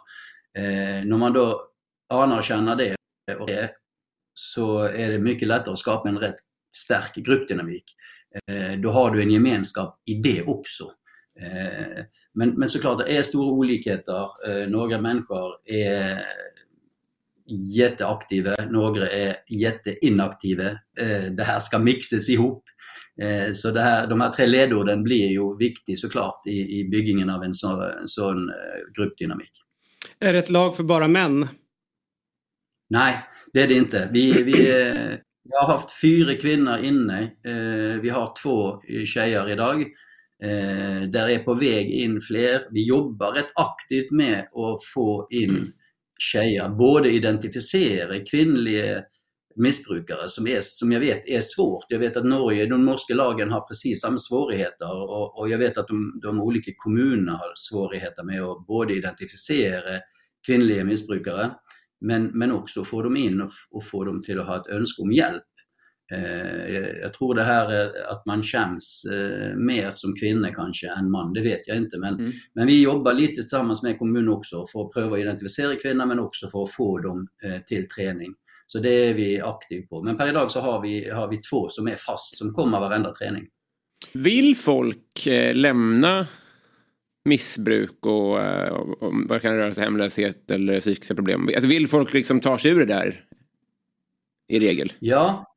Eh, 0.57 1.05
när 1.05 1.17
man 1.17 1.33
då 1.33 1.61
anar 2.09 2.75
det, 2.75 2.95
och 3.39 3.47
det 3.47 3.71
så 4.33 4.79
är 4.79 5.11
det 5.11 5.19
mycket 5.19 5.47
lättare 5.47 5.71
att 5.71 5.79
skapa 5.79 6.09
en 6.09 6.19
rätt 6.19 6.35
stark 6.75 7.15
gruppdynamik. 7.15 7.83
Eh, 8.47 8.79
då 8.79 8.91
har 8.91 9.11
du 9.11 9.21
en 9.21 9.31
gemenskap 9.31 10.01
i 10.05 10.13
det 10.13 10.41
också. 10.41 10.83
Eh, 11.41 12.03
men, 12.33 12.49
men 12.49 12.69
såklart, 12.69 12.99
det 13.05 13.17
är 13.17 13.23
stora 13.23 13.51
olikheter. 13.51 14.49
Eh, 14.49 14.69
några 14.69 15.01
människor 15.01 15.51
är 15.65 16.21
jätteaktiva, 17.75 18.55
några 18.69 19.07
är 19.07 19.35
jätteinaktiva. 19.49 20.63
Det 21.31 21.43
här 21.43 21.59
ska 21.59 21.79
mixas 21.79 22.29
ihop. 22.29 22.63
Så 23.53 23.71
det 23.71 23.81
här, 23.81 24.07
de 24.07 24.21
här 24.21 24.29
tre 24.29 24.45
ledorden 24.45 25.03
blir 25.03 25.27
ju 25.27 25.57
viktiga 25.57 25.95
såklart 25.95 26.47
i, 26.47 26.79
i 26.79 26.89
byggingen 26.89 27.29
av 27.29 27.43
en, 27.43 27.53
så, 27.53 27.81
en 27.81 28.07
sån 28.07 28.51
gruppdynamik. 28.97 29.51
Är 30.19 30.33
det 30.33 30.39
ett 30.39 30.49
lag 30.49 30.75
för 30.75 30.83
bara 30.83 31.07
män? 31.07 31.47
Nej, 32.89 33.23
det 33.53 33.61
är 33.61 33.67
det 33.67 33.73
inte. 33.73 34.09
Vi, 34.11 34.43
vi, 34.43 34.53
jag 35.49 35.59
har 35.59 35.73
haft 35.73 36.01
fyra 36.01 36.35
kvinnor 36.35 36.77
inne. 36.77 37.21
Eh, 37.23 38.01
vi 38.01 38.09
har 38.09 38.33
två 38.43 38.73
eh, 38.73 39.05
tjejer 39.05 39.49
idag. 39.49 39.81
Eh, 40.43 41.09
där 41.09 41.29
är 41.29 41.39
på 41.39 41.53
väg 41.53 41.89
in 41.89 42.21
fler. 42.21 42.67
Vi 42.71 42.87
jobbar 42.87 43.31
rätt 43.31 43.51
aktivt 43.55 44.11
med 44.11 44.39
att 44.39 44.85
få 44.93 45.27
in 45.29 45.73
tjejer. 46.19 46.69
Både 46.69 47.11
identifiera 47.11 48.25
kvinnliga 48.25 49.03
missbrukare 49.55 50.29
som, 50.29 50.47
är, 50.47 50.59
som 50.61 50.91
jag 50.91 50.99
vet 50.99 51.27
är 51.27 51.41
svårt. 51.41 51.85
Jag 51.89 51.99
vet 51.99 52.17
att 52.17 52.25
Norge, 52.25 52.65
de 52.65 52.85
norska 52.85 53.13
lagen 53.13 53.51
har 53.51 53.61
precis 53.61 54.01
samma 54.01 54.17
svårigheter 54.17 54.91
och, 54.91 55.39
och 55.39 55.49
jag 55.49 55.57
vet 55.57 55.77
att 55.77 55.87
de, 55.87 56.19
de 56.21 56.41
olika 56.41 56.71
kommunerna 56.77 57.31
har 57.31 57.53
svårigheter 57.55 58.23
med 58.23 58.43
att 58.43 58.67
både 58.67 58.93
identifiera 58.93 59.99
kvinnliga 60.45 60.83
missbrukare 60.83 61.51
men, 62.05 62.25
men 62.25 62.51
också 62.51 62.83
få 62.83 63.01
dem 63.01 63.17
in 63.17 63.41
och, 63.41 63.49
och 63.71 63.83
få 63.83 64.03
dem 64.03 64.21
till 64.21 64.39
att 64.39 64.47
ha 64.47 64.61
ett 64.61 64.67
önske 64.67 65.01
om 65.01 65.11
hjälp. 65.11 65.43
Eh, 66.13 66.75
jag 67.01 67.13
tror 67.13 67.35
det 67.35 67.43
här 67.43 67.71
är 67.71 68.11
att 68.11 68.25
man 68.25 68.43
känns 68.43 69.05
eh, 69.11 69.55
mer 69.55 69.91
som 69.95 70.13
kvinna 70.13 70.53
kanske 70.53 70.87
än 70.87 71.11
man, 71.11 71.33
det 71.33 71.41
vet 71.41 71.67
jag 71.67 71.77
inte. 71.77 71.97
Men, 71.99 72.19
mm. 72.19 72.31
men 72.55 72.67
vi 72.67 72.83
jobbar 72.83 73.13
lite 73.13 73.33
tillsammans 73.33 73.83
med 73.83 73.99
kommunen 73.99 74.29
också 74.29 74.65
för 74.71 74.85
att 74.85 74.93
pröva 74.93 75.15
att 75.15 75.21
identifiera 75.21 75.75
kvinnor 75.75 76.05
men 76.05 76.19
också 76.19 76.47
för 76.47 76.63
att 76.63 76.71
få 76.71 76.97
dem 76.97 77.27
eh, 77.45 77.61
till 77.61 77.87
träning. 77.87 78.33
Så 78.67 78.79
det 78.79 78.89
är 78.89 79.13
vi 79.13 79.41
aktiva 79.41 79.87
på. 79.87 80.03
Men 80.03 80.17
per 80.17 80.29
idag 80.29 80.51
så 80.51 80.59
har 80.59 80.81
vi, 80.81 81.09
har 81.09 81.27
vi 81.27 81.37
två 81.37 81.69
som 81.69 81.87
är 81.87 81.95
fast, 81.95 82.37
som 82.37 82.53
kommer 82.53 82.79
varenda 82.79 83.13
träning. 83.13 83.47
Vill 84.13 84.57
folk 84.57 85.27
lämna 85.53 86.27
missbruk 87.25 88.05
och, 88.05 88.41
eh, 88.41 88.69
och, 88.69 89.03
och 89.03 89.13
vad 89.29 89.41
kan 89.41 89.53
det 89.53 89.61
röra 89.61 89.73
sig 89.73 89.83
hemlöshet 89.83 90.51
eller 90.51 90.81
psykiska 90.81 91.15
problem. 91.15 91.49
Alltså 91.55 91.67
vill 91.67 91.87
folk 91.87 92.13
liksom 92.13 92.39
ta 92.41 92.57
sig 92.57 92.71
ur 92.71 92.79
det 92.79 92.85
där? 92.85 93.25
I 94.47 94.59
regel? 94.59 94.93
Ja, 94.99 95.55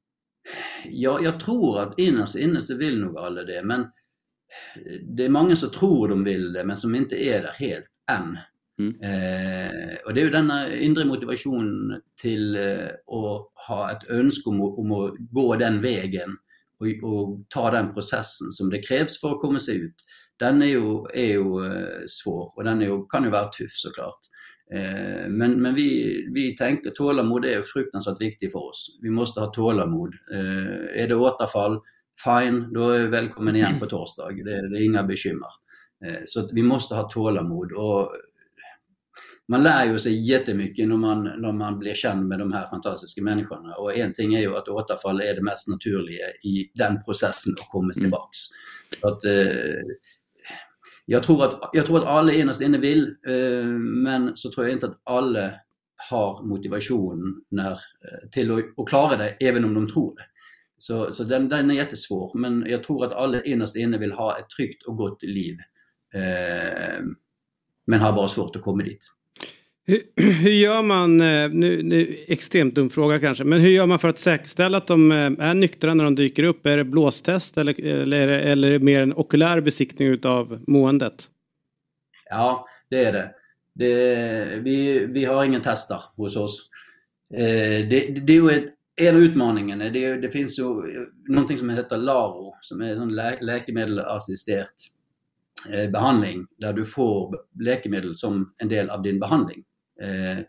ja 0.84 1.20
jag 1.22 1.40
tror 1.40 1.80
att 1.80 1.98
innerst 1.98 2.36
inne 2.36 2.62
så 2.62 2.76
vill 2.76 3.00
nog 3.00 3.18
alla 3.18 3.42
det 3.42 3.62
men 3.64 3.86
det 5.02 5.24
är 5.24 5.28
många 5.28 5.56
som 5.56 5.70
tror 5.70 6.08
de 6.08 6.24
vill 6.24 6.52
det 6.52 6.64
men 6.64 6.76
som 6.76 6.94
inte 6.94 7.24
är 7.24 7.42
där 7.42 7.52
helt 7.52 7.86
än. 8.10 8.38
Mm. 8.78 9.00
Eh, 9.00 9.96
och 10.06 10.14
det 10.14 10.20
är 10.20 10.24
ju 10.24 10.30
denna 10.30 10.74
inre 10.74 11.04
motivation 11.04 12.00
till 12.20 12.56
eh, 12.56 12.86
att 12.86 13.52
ha 13.68 13.90
ett 13.90 14.10
önskemål 14.10 14.78
om, 14.78 14.92
om 14.92 15.04
att 15.04 15.14
gå 15.18 15.56
den 15.56 15.80
vägen 15.80 16.36
och, 16.80 17.10
och, 17.10 17.44
ta 17.48 17.70
den 17.70 17.94
processen 17.94 18.50
som 18.50 18.70
det 18.70 18.82
krävs 18.82 19.20
för 19.20 19.30
att 19.30 19.40
komma 19.40 19.58
sig 19.58 19.76
ut 19.76 19.94
den 20.38 20.62
är 20.62 20.66
ju, 20.66 21.04
är 21.14 21.26
ju 21.26 21.66
eh, 21.66 22.06
svår 22.06 22.52
och 22.56 22.64
den 22.64 22.80
ju, 22.80 23.06
kan 23.06 23.24
ju 23.24 23.30
vara 23.30 23.48
tuff 23.48 23.70
såklart. 23.70 24.18
Eh, 24.74 25.28
men, 25.28 25.62
men 25.62 25.74
vi, 25.74 26.16
vi 26.34 26.56
tänker 26.56 26.90
tålamod 26.90 27.44
är 27.44 27.62
fruktansvärt 27.62 28.20
viktigt 28.20 28.52
för 28.52 28.68
oss. 28.68 28.98
Vi 29.02 29.10
måste 29.10 29.40
ha 29.40 29.46
tålamod. 29.46 30.14
Eh, 30.32 31.02
är 31.02 31.08
det 31.08 31.14
återfall, 31.14 31.80
fine, 32.24 32.72
då 32.72 32.90
är 32.90 32.98
vi 32.98 33.06
välkommen 33.06 33.56
igen 33.56 33.78
på 33.80 33.86
torsdag. 33.86 34.28
Det, 34.28 34.68
det 34.70 34.78
är 34.78 34.84
inga 34.84 35.02
bekymmer. 35.02 35.48
Så 36.26 36.48
vi 36.52 36.62
måste 36.62 36.94
ha 36.94 37.10
tålamod. 37.10 37.72
Och 37.72 38.12
man 39.48 39.62
lär 39.62 39.92
ju 39.92 39.98
sig 39.98 40.30
jättemycket 40.30 40.88
när 40.88 40.96
man, 40.96 41.24
när 41.24 41.52
man 41.52 41.78
blir 41.78 41.94
känd 41.94 42.28
med 42.28 42.38
de 42.38 42.52
här 42.52 42.68
fantastiska 42.70 43.22
människorna. 43.22 43.74
Och 43.74 43.96
en 43.96 44.12
ting 44.12 44.34
är 44.34 44.40
ju 44.40 44.56
att 44.56 44.68
återfall 44.68 45.20
är 45.20 45.34
det 45.34 45.42
mest 45.42 45.68
naturliga 45.68 46.26
i 46.44 46.70
den 46.74 47.04
processen 47.04 47.54
att 47.60 47.68
komma 47.68 47.92
mm. 47.94 48.02
tillbaks. 48.02 48.38
Så 49.00 49.08
att, 49.08 49.24
jag 51.10 51.22
tror 51.22 51.44
att, 51.44 51.70
jag 51.72 51.86
tror 51.86 51.98
att 51.98 52.04
alla 52.04 52.32
innerst 52.32 52.60
inne 52.60 52.78
vill, 52.78 53.16
eh, 53.26 53.66
men 53.78 54.36
så 54.36 54.50
tror 54.50 54.66
jag 54.66 54.72
inte 54.72 54.86
att 54.86 55.00
alla 55.04 55.52
har 56.10 56.42
motivation 56.42 57.44
när, 57.48 57.72
eh, 57.72 58.28
till 58.32 58.52
att, 58.52 58.78
att 58.78 58.88
klara 58.88 59.16
det, 59.16 59.30
även 59.30 59.64
om 59.64 59.74
de 59.74 59.86
tror 59.86 60.16
det. 60.16 60.22
Så, 60.76 61.12
så 61.12 61.24
den, 61.24 61.48
den 61.48 61.70
är 61.70 61.74
jättesvår, 61.74 62.38
men 62.38 62.66
jag 62.68 62.84
tror 62.84 63.04
att 63.04 63.12
alla 63.12 63.42
innerst 63.42 63.76
inne 63.76 63.98
vill 63.98 64.12
ha 64.12 64.38
ett 64.38 64.50
tryggt 64.56 64.86
och 64.86 64.96
gott 64.96 65.22
liv. 65.22 65.56
Eh, 66.14 67.00
men 67.86 68.00
har 68.00 68.12
bara 68.12 68.28
svårt 68.28 68.56
att 68.56 68.62
komma 68.62 68.82
dit. 68.82 69.02
Hur, 69.88 70.02
hur 70.42 70.50
gör 70.50 70.82
man, 70.82 71.20
eh, 71.20 71.50
nu, 71.50 71.82
nu 71.82 72.16
extremt 72.26 72.74
dum 72.74 72.90
fråga 72.90 73.20
kanske, 73.20 73.44
men 73.44 73.60
hur 73.60 73.68
gör 73.68 73.86
man 73.86 73.98
för 73.98 74.08
att 74.08 74.18
säkerställa 74.18 74.78
att 74.78 74.86
de 74.86 75.12
eh, 75.12 75.16
är 75.16 75.54
nyktra 75.54 75.94
när 75.94 76.04
de 76.04 76.14
dyker 76.14 76.42
upp? 76.42 76.66
Är 76.66 76.76
det 76.76 76.84
blåstest 76.84 77.58
eller, 77.58 77.84
eller, 77.84 78.28
eller 78.28 78.68
är 78.68 78.72
det 78.72 78.84
mer 78.84 79.02
en 79.02 79.12
okulär 79.12 79.60
besiktning 79.60 80.08
utav 80.08 80.64
måendet? 80.66 81.28
Ja, 82.30 82.66
det 82.90 83.04
är 83.04 83.12
det. 83.12 83.30
det 83.74 84.60
vi, 84.62 85.06
vi 85.06 85.24
har 85.24 85.44
ingen 85.44 85.62
tester 85.62 86.00
hos 86.16 86.36
oss. 86.36 86.70
Eh, 87.34 87.88
det, 87.88 88.20
det 88.26 88.32
är 88.32 88.42
ju 88.42 88.50
ett, 88.50 88.74
en 88.96 89.16
av 89.16 89.22
utmaningarna, 89.22 89.88
det, 89.88 90.14
det 90.14 90.28
finns 90.28 90.58
ju 90.58 90.64
någonting 91.28 91.56
som 91.56 91.70
heter 91.70 91.96
LARO, 91.96 92.54
som 92.60 92.80
är 92.80 92.96
en 92.96 93.14
lä, 93.14 93.38
läkemedelsassisterad 93.40 94.66
eh, 95.72 95.90
behandling 95.90 96.46
där 96.58 96.72
du 96.72 96.84
får 96.84 97.36
läkemedel 97.60 98.16
som 98.16 98.54
en 98.58 98.68
del 98.68 98.90
av 98.90 99.02
din 99.02 99.20
behandling. 99.20 99.64
Eh, 100.02 100.44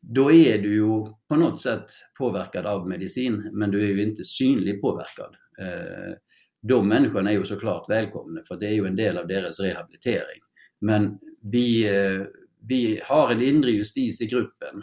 då 0.00 0.32
är 0.32 0.58
du 0.58 0.74
ju 0.74 1.06
på 1.28 1.36
något 1.36 1.60
sätt 1.60 1.84
påverkad 2.18 2.66
av 2.66 2.88
medicin, 2.88 3.50
men 3.52 3.70
du 3.70 3.82
är 3.82 3.88
ju 3.88 4.02
inte 4.02 4.24
synligt 4.24 4.80
påverkad. 4.80 5.36
Eh, 5.60 6.14
de 6.62 6.88
människorna 6.88 7.30
är 7.30 7.34
ju 7.34 7.44
såklart 7.44 7.90
välkomna, 7.90 8.40
för 8.48 8.56
det 8.56 8.66
är 8.66 8.72
ju 8.72 8.86
en 8.86 8.96
del 8.96 9.18
av 9.18 9.26
deras 9.26 9.60
rehabilitering. 9.60 10.40
Men 10.80 11.18
vi, 11.42 11.88
eh, 11.88 12.26
vi 12.68 13.00
har 13.04 13.30
en 13.30 13.42
inre 13.42 13.70
justis 13.70 14.20
i 14.20 14.26
gruppen 14.26 14.82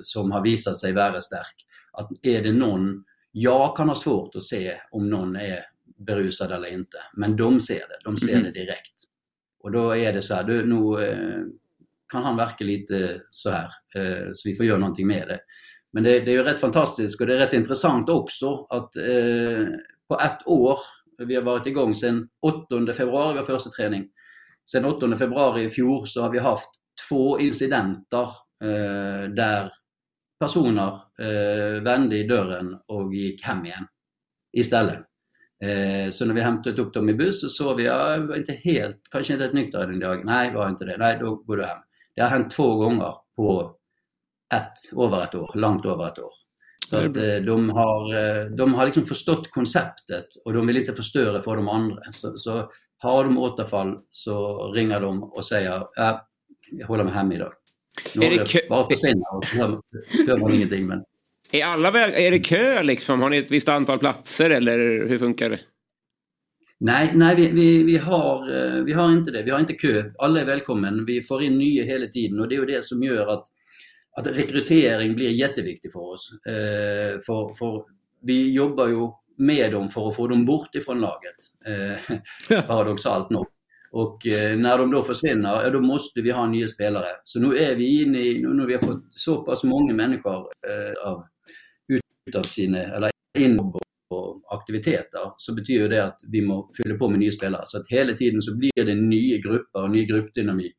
som 0.00 0.30
har 0.30 0.42
visat 0.42 0.76
sig 0.76 0.92
vara 0.92 1.20
stark. 1.20 1.54
Att 1.92 2.08
är 2.22 2.42
det 2.42 2.52
någon, 2.52 3.04
jag 3.32 3.76
kan 3.76 3.88
ha 3.88 3.94
svårt 3.94 4.36
att 4.36 4.42
se 4.42 4.74
om 4.90 5.10
någon 5.10 5.36
är 5.36 5.64
berusad 5.98 6.52
eller 6.52 6.68
inte, 6.68 6.98
men 7.16 7.36
de 7.36 7.60
ser 7.60 7.74
det, 7.78 7.98
de 8.04 8.18
ser 8.18 8.32
mm. 8.32 8.44
det 8.44 8.50
direkt. 8.50 8.94
Och 9.62 9.72
då 9.72 9.96
är 9.96 10.12
det 10.12 10.22
så 10.22 10.34
här, 10.34 10.44
du, 10.44 10.66
nu, 10.66 11.59
kan 12.10 12.22
han 12.22 12.36
verka 12.36 12.64
lite 12.64 13.20
så 13.30 13.50
här. 13.50 13.70
Eh, 13.96 14.28
så 14.34 14.48
vi 14.48 14.56
får 14.56 14.66
göra 14.66 14.78
någonting 14.78 15.06
med 15.06 15.28
det. 15.28 15.40
Men 15.92 16.02
det, 16.02 16.20
det 16.20 16.30
är 16.30 16.34
ju 16.34 16.42
rätt 16.42 16.60
fantastiskt 16.60 17.20
och 17.20 17.26
det 17.26 17.34
är 17.34 17.38
rätt 17.38 17.52
intressant 17.52 18.08
också 18.08 18.66
att 18.70 18.96
eh, 18.96 19.66
på 20.08 20.18
ett 20.20 20.46
år, 20.46 20.78
vi 21.18 21.34
har 21.34 21.42
varit 21.42 21.66
igång 21.66 21.94
sedan 21.94 22.28
8 22.42 22.92
februari, 22.94 23.38
vår 23.38 23.44
första 23.44 23.70
träning. 23.70 24.08
Sedan 24.70 24.84
8 24.84 25.16
februari 25.16 25.64
i 25.64 25.70
fjol 25.70 26.06
så 26.06 26.22
har 26.22 26.30
vi 26.30 26.38
haft 26.38 26.70
två 27.08 27.40
incidenter 27.40 28.28
eh, 28.64 29.30
där 29.36 29.72
personer 30.40 31.00
eh, 31.20 31.82
vände 31.82 32.16
i 32.16 32.26
dörren 32.26 32.78
och 32.86 33.14
gick 33.14 33.44
hem 33.44 33.66
igen 33.66 33.86
istället. 34.52 34.98
Eh, 35.64 36.10
så 36.10 36.26
när 36.26 36.34
vi 36.34 36.40
hämtade 36.40 36.82
upp 36.82 36.94
dem 36.94 37.08
i 37.08 37.14
buss 37.14 37.40
så 37.40 37.48
såg 37.48 37.76
vi, 37.76 37.84
ja, 37.84 38.16
var 38.16 38.36
inte 38.36 38.52
helt, 38.52 39.00
kanske 39.10 39.32
inte 39.32 39.44
helt 39.44 39.54
nykter 39.54 39.86
den 39.86 40.00
dagen. 40.00 40.22
Nej, 40.24 40.54
var 40.54 40.68
inte 40.68 40.84
det. 40.84 40.96
Nej, 40.98 41.18
då 41.20 41.34
går 41.34 41.56
du 41.56 41.64
hem. 41.64 41.78
Det 42.20 42.24
har 42.24 42.30
hänt 42.30 42.50
två 42.50 42.76
gånger 42.76 43.14
på 43.36 43.76
ett, 44.54 44.98
över 44.98 45.22
ett 45.22 45.34
år, 45.34 45.50
långt 45.54 45.86
över 45.86 46.08
ett 46.08 46.18
år. 46.18 46.32
Så 46.86 46.96
att 46.96 47.16
eh, 47.16 47.36
de 47.46 47.70
har, 47.70 48.14
eh, 48.14 48.44
de 48.44 48.74
har 48.74 48.86
liksom 48.86 49.06
förstått 49.06 49.50
konceptet 49.50 50.26
och 50.44 50.52
de 50.52 50.66
vill 50.66 50.76
inte 50.76 50.94
förstöra 50.94 51.42
för 51.42 51.56
de 51.56 51.68
andra. 51.68 52.02
Så, 52.12 52.38
så 52.38 52.70
har 52.98 53.24
de 53.24 53.38
återfall 53.38 53.98
så 54.10 54.66
ringer 54.72 55.00
de 55.00 55.22
och 55.22 55.44
säger 55.44 55.76
äh, 55.76 56.18
jag 56.70 56.86
håller 56.86 57.04
mig 57.04 57.14
hemma 57.14 57.34
idag. 57.34 57.52
är 58.14 58.30
det 58.30 58.48
kö... 58.48 58.58
Bara 58.68 58.86
försvinna 58.86 59.26
och 59.32 59.46
hör, 59.46 59.80
hör 60.26 60.38
man 60.38 60.54
ingenting. 60.54 60.86
Men... 60.86 61.04
Är, 61.50 61.64
alla 61.64 61.90
väl, 61.90 62.10
är 62.14 62.30
det 62.30 62.38
kö 62.38 62.82
liksom? 62.82 63.22
Har 63.22 63.30
ni 63.30 63.38
ett 63.38 63.50
visst 63.50 63.68
antal 63.68 63.98
platser 63.98 64.50
eller 64.50 64.78
hur 65.08 65.18
funkar 65.18 65.50
det? 65.50 65.60
Nej, 66.82 67.10
nej 67.14 67.36
vi, 67.36 67.48
vi, 67.48 67.82
vi, 67.82 67.96
har, 67.96 68.56
eh, 68.56 68.84
vi 68.84 68.92
har 68.92 69.12
inte 69.12 69.30
det. 69.30 69.42
Vi 69.42 69.50
har 69.50 69.60
inte 69.60 69.72
kö. 69.72 70.04
Alla 70.18 70.40
är 70.40 70.44
välkommen. 70.44 71.04
Vi 71.04 71.22
får 71.22 71.42
in 71.42 71.58
nya 71.58 71.84
hela 71.84 72.06
tiden 72.06 72.40
och 72.40 72.48
det 72.48 72.54
är 72.54 72.60
ju 72.60 72.66
det 72.66 72.84
som 72.84 73.02
gör 73.02 73.26
att, 73.26 73.44
att 74.16 74.26
rekrytering 74.26 75.14
blir 75.14 75.30
jätteviktig 75.30 75.92
för 75.92 76.00
oss. 76.00 76.30
Eh, 76.46 77.20
för, 77.26 77.54
för 77.58 77.84
vi 78.22 78.52
jobbar 78.52 78.88
ju 78.88 79.08
med 79.38 79.72
dem 79.72 79.88
för 79.88 80.08
att 80.08 80.16
få 80.16 80.28
dem 80.28 80.46
bort 80.46 80.74
ifrån 80.74 81.00
laget. 81.00 81.36
Eh, 81.66 82.62
paradoxalt 82.66 83.30
nog. 83.30 83.46
Och 83.92 84.26
eh, 84.26 84.56
när 84.56 84.78
de 84.78 84.90
då 84.90 85.02
försvinner, 85.02 85.62
ja, 85.62 85.70
då 85.70 85.80
måste 85.80 86.20
vi 86.20 86.30
ha 86.30 86.46
nya 86.46 86.68
spelare. 86.68 87.08
Så 87.24 87.40
nu 87.40 87.56
är 87.56 87.74
vi 87.76 88.02
inne 88.02 88.18
i, 88.18 88.42
nu 88.42 88.66
vi 88.66 88.74
har 88.74 88.80
fått 88.80 89.04
så 89.10 89.42
pass 89.42 89.64
många 89.64 89.94
människor 89.94 90.36
eh, 90.68 91.10
av, 91.10 91.24
ut 91.88 92.36
av 92.36 92.42
sina, 92.42 92.78
eller 92.78 93.10
in 93.38 93.56
på 94.10 94.40
aktiviteter, 94.50 95.32
så 95.36 95.54
betyder 95.54 95.88
det 95.88 96.04
att 96.04 96.20
vi 96.32 96.40
må 96.40 96.70
fylla 96.76 96.98
på 96.98 97.08
med 97.08 97.18
nya 97.18 97.32
spelare. 97.32 97.62
Så 97.66 97.78
att 97.78 97.88
hela 97.88 98.12
tiden 98.12 98.42
så 98.42 98.56
blir 98.56 98.84
det 98.84 98.94
nya 98.94 99.38
grupper 99.38 99.82
och 99.82 99.90
ny 99.90 100.04
gruppdynamik. 100.04 100.74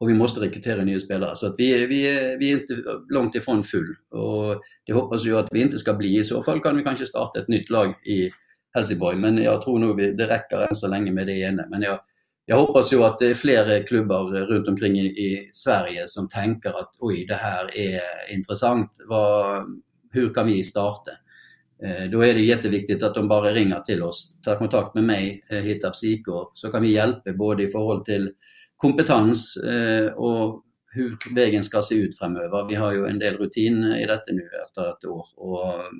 Och 0.00 0.08
vi 0.08 0.14
måste 0.14 0.40
rekrytera 0.40 0.84
nya 0.84 1.00
spelare. 1.00 1.36
Så 1.36 1.46
att 1.46 1.54
vi, 1.58 1.86
vi, 1.86 2.02
vi 2.40 2.52
är 2.52 2.60
inte 2.60 2.82
långt 3.08 3.34
ifrån 3.34 3.64
full. 3.64 3.96
Och 4.10 4.62
det 4.86 4.92
hoppas 4.92 5.24
jag 5.24 5.38
att 5.38 5.48
vi 5.52 5.60
inte 5.60 5.78
ska 5.78 5.94
bli. 5.94 6.18
I 6.18 6.24
så 6.24 6.42
fall 6.42 6.60
kan 6.60 6.76
vi 6.76 6.82
kanske 6.82 7.06
starta 7.06 7.40
ett 7.40 7.48
nytt 7.48 7.70
lag 7.70 7.94
i 8.06 8.30
Helsingborg. 8.74 9.16
Men 9.16 9.38
jag 9.38 9.62
tror 9.62 9.78
nog 9.78 9.98
det 9.98 10.28
räcker 10.28 10.68
än 10.68 10.74
så 10.74 10.88
länge 10.88 11.12
med 11.12 11.26
det 11.26 11.32
ena. 11.32 11.66
Men 11.70 11.82
jag, 11.82 12.00
jag 12.44 12.56
hoppas 12.56 12.92
ju 12.92 13.04
att 13.04 13.18
det 13.18 13.26
är 13.26 13.34
fler 13.34 13.86
klubbar 13.86 14.24
runt 14.24 14.68
omkring 14.68 14.96
i, 14.96 15.06
i 15.06 15.50
Sverige 15.52 16.08
som 16.08 16.28
tänker 16.28 16.70
att 16.70 16.90
oj, 16.98 17.26
det 17.26 17.34
här 17.34 17.76
är 17.76 18.00
intressant. 18.34 18.90
Vad, 19.08 19.64
hur 20.12 20.34
kan 20.34 20.46
vi 20.46 20.64
starta? 20.64 21.10
Eh, 21.82 22.10
då 22.10 22.20
är 22.20 22.34
det 22.34 22.40
jätteviktigt 22.40 23.02
att 23.02 23.14
de 23.14 23.28
bara 23.28 23.52
ringer 23.52 23.80
till 23.80 24.02
oss, 24.02 24.32
tar 24.44 24.56
kontakt 24.56 24.94
med 24.94 25.04
mig, 25.04 25.44
eh, 25.50 25.58
hittar 25.58 25.90
psyko, 25.90 26.50
så 26.54 26.70
kan 26.72 26.82
vi 26.82 26.92
hjälpa 26.92 27.32
både 27.32 27.62
i 27.62 27.68
förhållande 27.68 28.04
till 28.04 28.32
kompetens 28.76 29.56
eh, 29.56 30.12
och 30.12 30.64
hur 30.92 31.16
vägen 31.34 31.64
ska 31.64 31.82
se 31.82 31.94
ut 31.94 32.18
framöver. 32.18 32.68
Vi 32.68 32.74
har 32.74 32.92
ju 32.92 33.06
en 33.06 33.18
del 33.18 33.36
rutin 33.36 33.84
i 33.84 34.06
detta 34.06 34.32
nu 34.32 34.48
efter 34.66 34.90
ett 34.90 35.04
år 35.04 35.26
och 35.36 35.58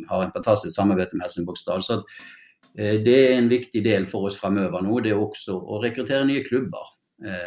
har 0.09 0.27
ett 0.27 0.33
fantastiskt 0.33 0.77
samarbete 0.77 1.17
med 1.17 1.25
Helsingborgs 1.25 1.61
stad. 1.61 1.85
Så 1.85 1.93
eh, 1.95 3.01
det 3.05 3.33
är 3.33 3.39
en 3.39 3.49
viktig 3.49 3.85
del 3.85 4.07
för 4.07 4.19
oss 4.19 4.41
framöver 4.41 4.81
nu. 4.81 5.01
Det 5.01 5.11
är 5.11 5.19
också 5.19 5.77
att 5.77 5.85
rekrytera 5.85 6.25
nya 6.25 6.45
klubbar 6.45 7.01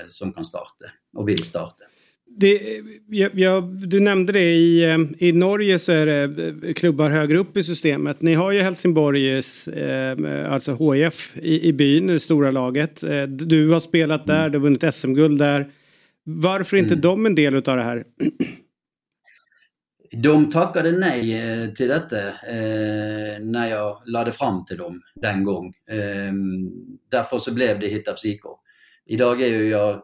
som 0.07 0.33
kan 0.33 0.45
starta 0.45 0.85
och 1.17 1.29
vill 1.29 1.43
starta. 1.43 1.83
Det, 2.35 2.81
jag, 3.07 3.39
jag, 3.39 3.63
du 3.63 3.99
nämnde 3.99 4.33
det 4.33 4.53
i, 4.53 4.83
eh, 4.83 4.97
i 5.17 5.31
Norge 5.31 5.79
så 5.79 5.91
är 5.91 6.05
det 6.05 6.23
eh, 6.67 6.73
klubbar 6.73 7.09
högre 7.09 7.37
upp 7.37 7.57
i 7.57 7.63
systemet. 7.63 8.21
Ni 8.21 8.33
har 8.33 8.51
ju 8.51 8.61
Helsingborgs, 8.61 9.67
eh, 9.67 10.53
alltså 10.53 10.93
HIF 10.93 11.31
i, 11.35 11.67
i 11.67 11.73
byn, 11.73 12.07
det 12.07 12.19
stora 12.19 12.51
laget. 12.51 13.03
Eh, 13.03 13.23
du 13.23 13.69
har 13.69 13.79
spelat 13.79 14.27
där, 14.27 14.49
du 14.49 14.57
har 14.57 14.63
vunnit 14.63 14.93
SM-guld 14.95 15.39
där. 15.39 15.69
Varför 16.23 16.77
är 16.77 16.81
inte 16.81 16.93
mm. 16.93 17.01
de 17.01 17.25
en 17.25 17.35
del 17.35 17.55
av 17.55 17.61
det 17.61 17.83
här? 17.83 18.03
De 20.17 20.51
tackade 20.51 20.91
nej 20.91 21.41
eh, 21.41 21.69
till 21.69 21.87
detta 21.87 22.27
eh, 22.27 23.39
när 23.39 23.69
jag 23.69 24.01
lade 24.05 24.31
fram 24.31 24.65
till 24.65 24.77
dem 24.77 25.01
den 25.15 25.43
gång. 25.43 25.73
Eh, 25.89 26.33
därför 27.09 27.39
så 27.39 27.53
blev 27.53 27.79
det 27.79 27.87
Hitta 27.87 28.13
Psyko. 28.13 28.49
Idag 29.05 29.41
är 29.41 29.47
ju 29.47 29.69
jag 29.69 30.01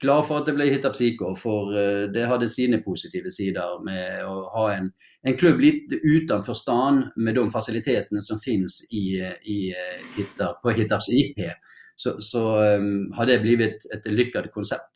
glad 0.00 0.26
för 0.26 0.36
att 0.36 0.46
det 0.46 0.52
blev 0.52 0.68
Hitta 0.68 0.90
Psyko 0.90 1.34
för 1.34 1.78
eh, 1.78 2.08
det 2.08 2.26
hade 2.26 2.48
sina 2.48 2.78
positiva 2.78 3.30
sidor 3.30 3.84
med 3.84 4.24
att 4.24 4.52
ha 4.52 4.72
en, 4.72 4.92
en 5.22 5.34
klubb 5.34 5.60
lite 5.60 5.94
utanför 5.94 6.54
stan 6.54 7.12
med 7.16 7.34
de 7.34 7.50
faciliteterna 7.50 8.20
som 8.20 8.40
finns 8.40 8.88
i, 8.92 8.96
i, 9.42 9.70
eh, 9.70 10.16
Hitta, 10.16 10.52
på 10.52 10.70
Hittarps 10.70 11.08
IP. 11.08 11.50
Så, 11.96 12.20
så 12.20 12.62
um, 12.62 13.12
har 13.12 13.26
det 13.26 13.38
blivit 13.38 13.92
ett 13.94 14.12
lyckat 14.12 14.52
koncept. 14.52 14.90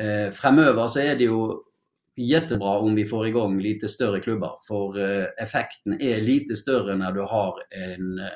Uh, 0.00 0.32
framöver 0.32 0.88
så 0.88 1.00
är 1.00 1.16
det 1.16 1.24
ju 1.24 1.52
jättebra 2.16 2.78
om 2.78 2.94
vi 2.94 3.06
får 3.06 3.26
igång 3.26 3.60
lite 3.60 3.88
större 3.88 4.20
klubbar 4.20 4.58
för 4.68 4.98
uh, 4.98 5.24
effekten 5.42 6.00
är 6.00 6.20
lite 6.20 6.56
större 6.56 6.96
när 6.96 7.12
du 7.12 7.20
har 7.20 7.54
en, 7.94 8.18
uh, 8.18 8.26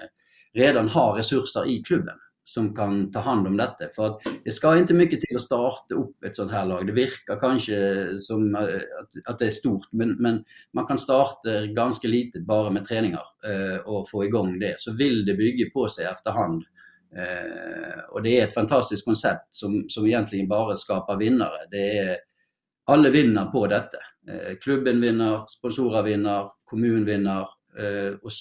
redan 0.54 0.88
har 0.88 1.14
resurser 1.14 1.68
i 1.68 1.82
klubben 1.82 2.14
som 2.44 2.74
kan 2.74 3.12
ta 3.12 3.20
hand 3.20 3.46
om 3.46 3.56
detta. 3.56 3.84
För 3.96 4.06
att 4.06 4.22
det 4.44 4.50
ska 4.50 4.78
inte 4.78 4.94
mycket 4.94 5.20
till 5.20 5.36
att 5.36 5.42
starta 5.42 5.94
upp 5.94 6.24
ett 6.24 6.36
sånt 6.36 6.52
här 6.52 6.66
lag. 6.66 6.86
Det 6.86 6.92
verkar 6.92 7.40
kanske 7.40 8.06
som 8.18 8.54
eh, 8.54 8.62
att, 9.24 9.38
det 9.38 9.46
är 9.46 9.50
stort, 9.50 9.92
men, 9.92 10.16
men 10.22 10.44
man 10.72 10.86
kan 10.86 10.98
starta 10.98 11.66
ganska 11.66 12.08
litet 12.08 12.46
bara 12.46 12.70
med 12.70 12.84
träningar 12.84 13.22
eh, 13.46 13.76
och 13.76 14.10
få 14.10 14.24
igång 14.24 14.58
det. 14.58 14.74
Så 14.78 14.92
vill 14.92 15.26
det 15.26 15.34
bygga 15.34 15.70
på 15.70 15.88
sig 15.88 16.04
efterhand. 16.04 16.64
Eh, 17.16 18.00
och 18.10 18.22
det 18.22 18.40
är 18.40 18.44
ett 18.44 18.54
fantastiskt 18.54 19.04
koncept 19.04 19.48
som, 19.50 19.84
som 19.88 20.06
egentligen 20.06 20.48
bara 20.48 20.76
skapar 20.76 21.16
vinnare. 21.16 21.58
Det 21.70 21.98
är, 21.98 22.16
alla 22.86 23.10
vinner 23.10 23.44
på 23.44 23.66
detta. 23.66 23.98
Eh, 24.28 24.56
klubben 24.60 25.00
vinner, 25.00 25.44
sponsorer 25.48 26.02
vinner, 26.02 26.50
kommun 26.64 27.04
vinner 27.04 27.40
eh, 27.78 28.14
och 28.22 28.32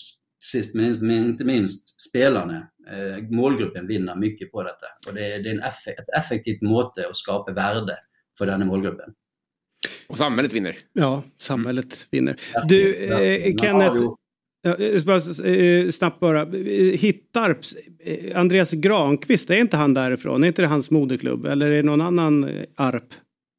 sist 0.41 0.75
men 0.75 1.11
inte 1.11 1.45
minst 1.45 2.01
spelarna, 2.09 2.67
eh, 2.91 3.23
målgruppen 3.29 3.87
vinner 3.87 4.15
mycket 4.15 4.51
på 4.51 4.63
detta. 4.63 4.85
Och 5.07 5.15
det 5.15 5.33
är, 5.33 5.47
en 5.47 5.59
ett 5.59 6.17
effektivt 6.17 6.61
måte 6.61 7.07
att 7.09 7.17
skapa 7.17 7.51
värde 7.51 7.97
för 8.37 8.45
den 8.45 8.67
målgruppen. 8.67 9.13
Och 10.07 10.17
samhället 10.17 10.53
vinner. 10.53 10.77
Ja, 10.93 11.23
samhället 11.37 12.07
vinner. 12.11 12.35
Du, 12.67 12.95
eh, 12.95 13.55
Kenneth, 13.55 13.95
Ja, 14.63 14.75
bara, 15.05 15.21
snabbt 15.91 16.19
bara. 16.19 16.45
Hittarps, 16.95 17.75
Andreas 18.35 18.71
Granqvist, 18.71 19.49
är 19.49 19.57
inte 19.57 19.77
han 19.77 19.93
därifrån? 19.93 20.43
Är 20.43 20.47
inte 20.47 20.61
det 20.61 20.67
hans 20.67 20.91
moderklubb? 20.91 21.45
Eller 21.45 21.71
är 21.71 21.75
det 21.75 21.83
någon 21.83 22.01
annan 22.01 22.49
Arp? 22.75 23.13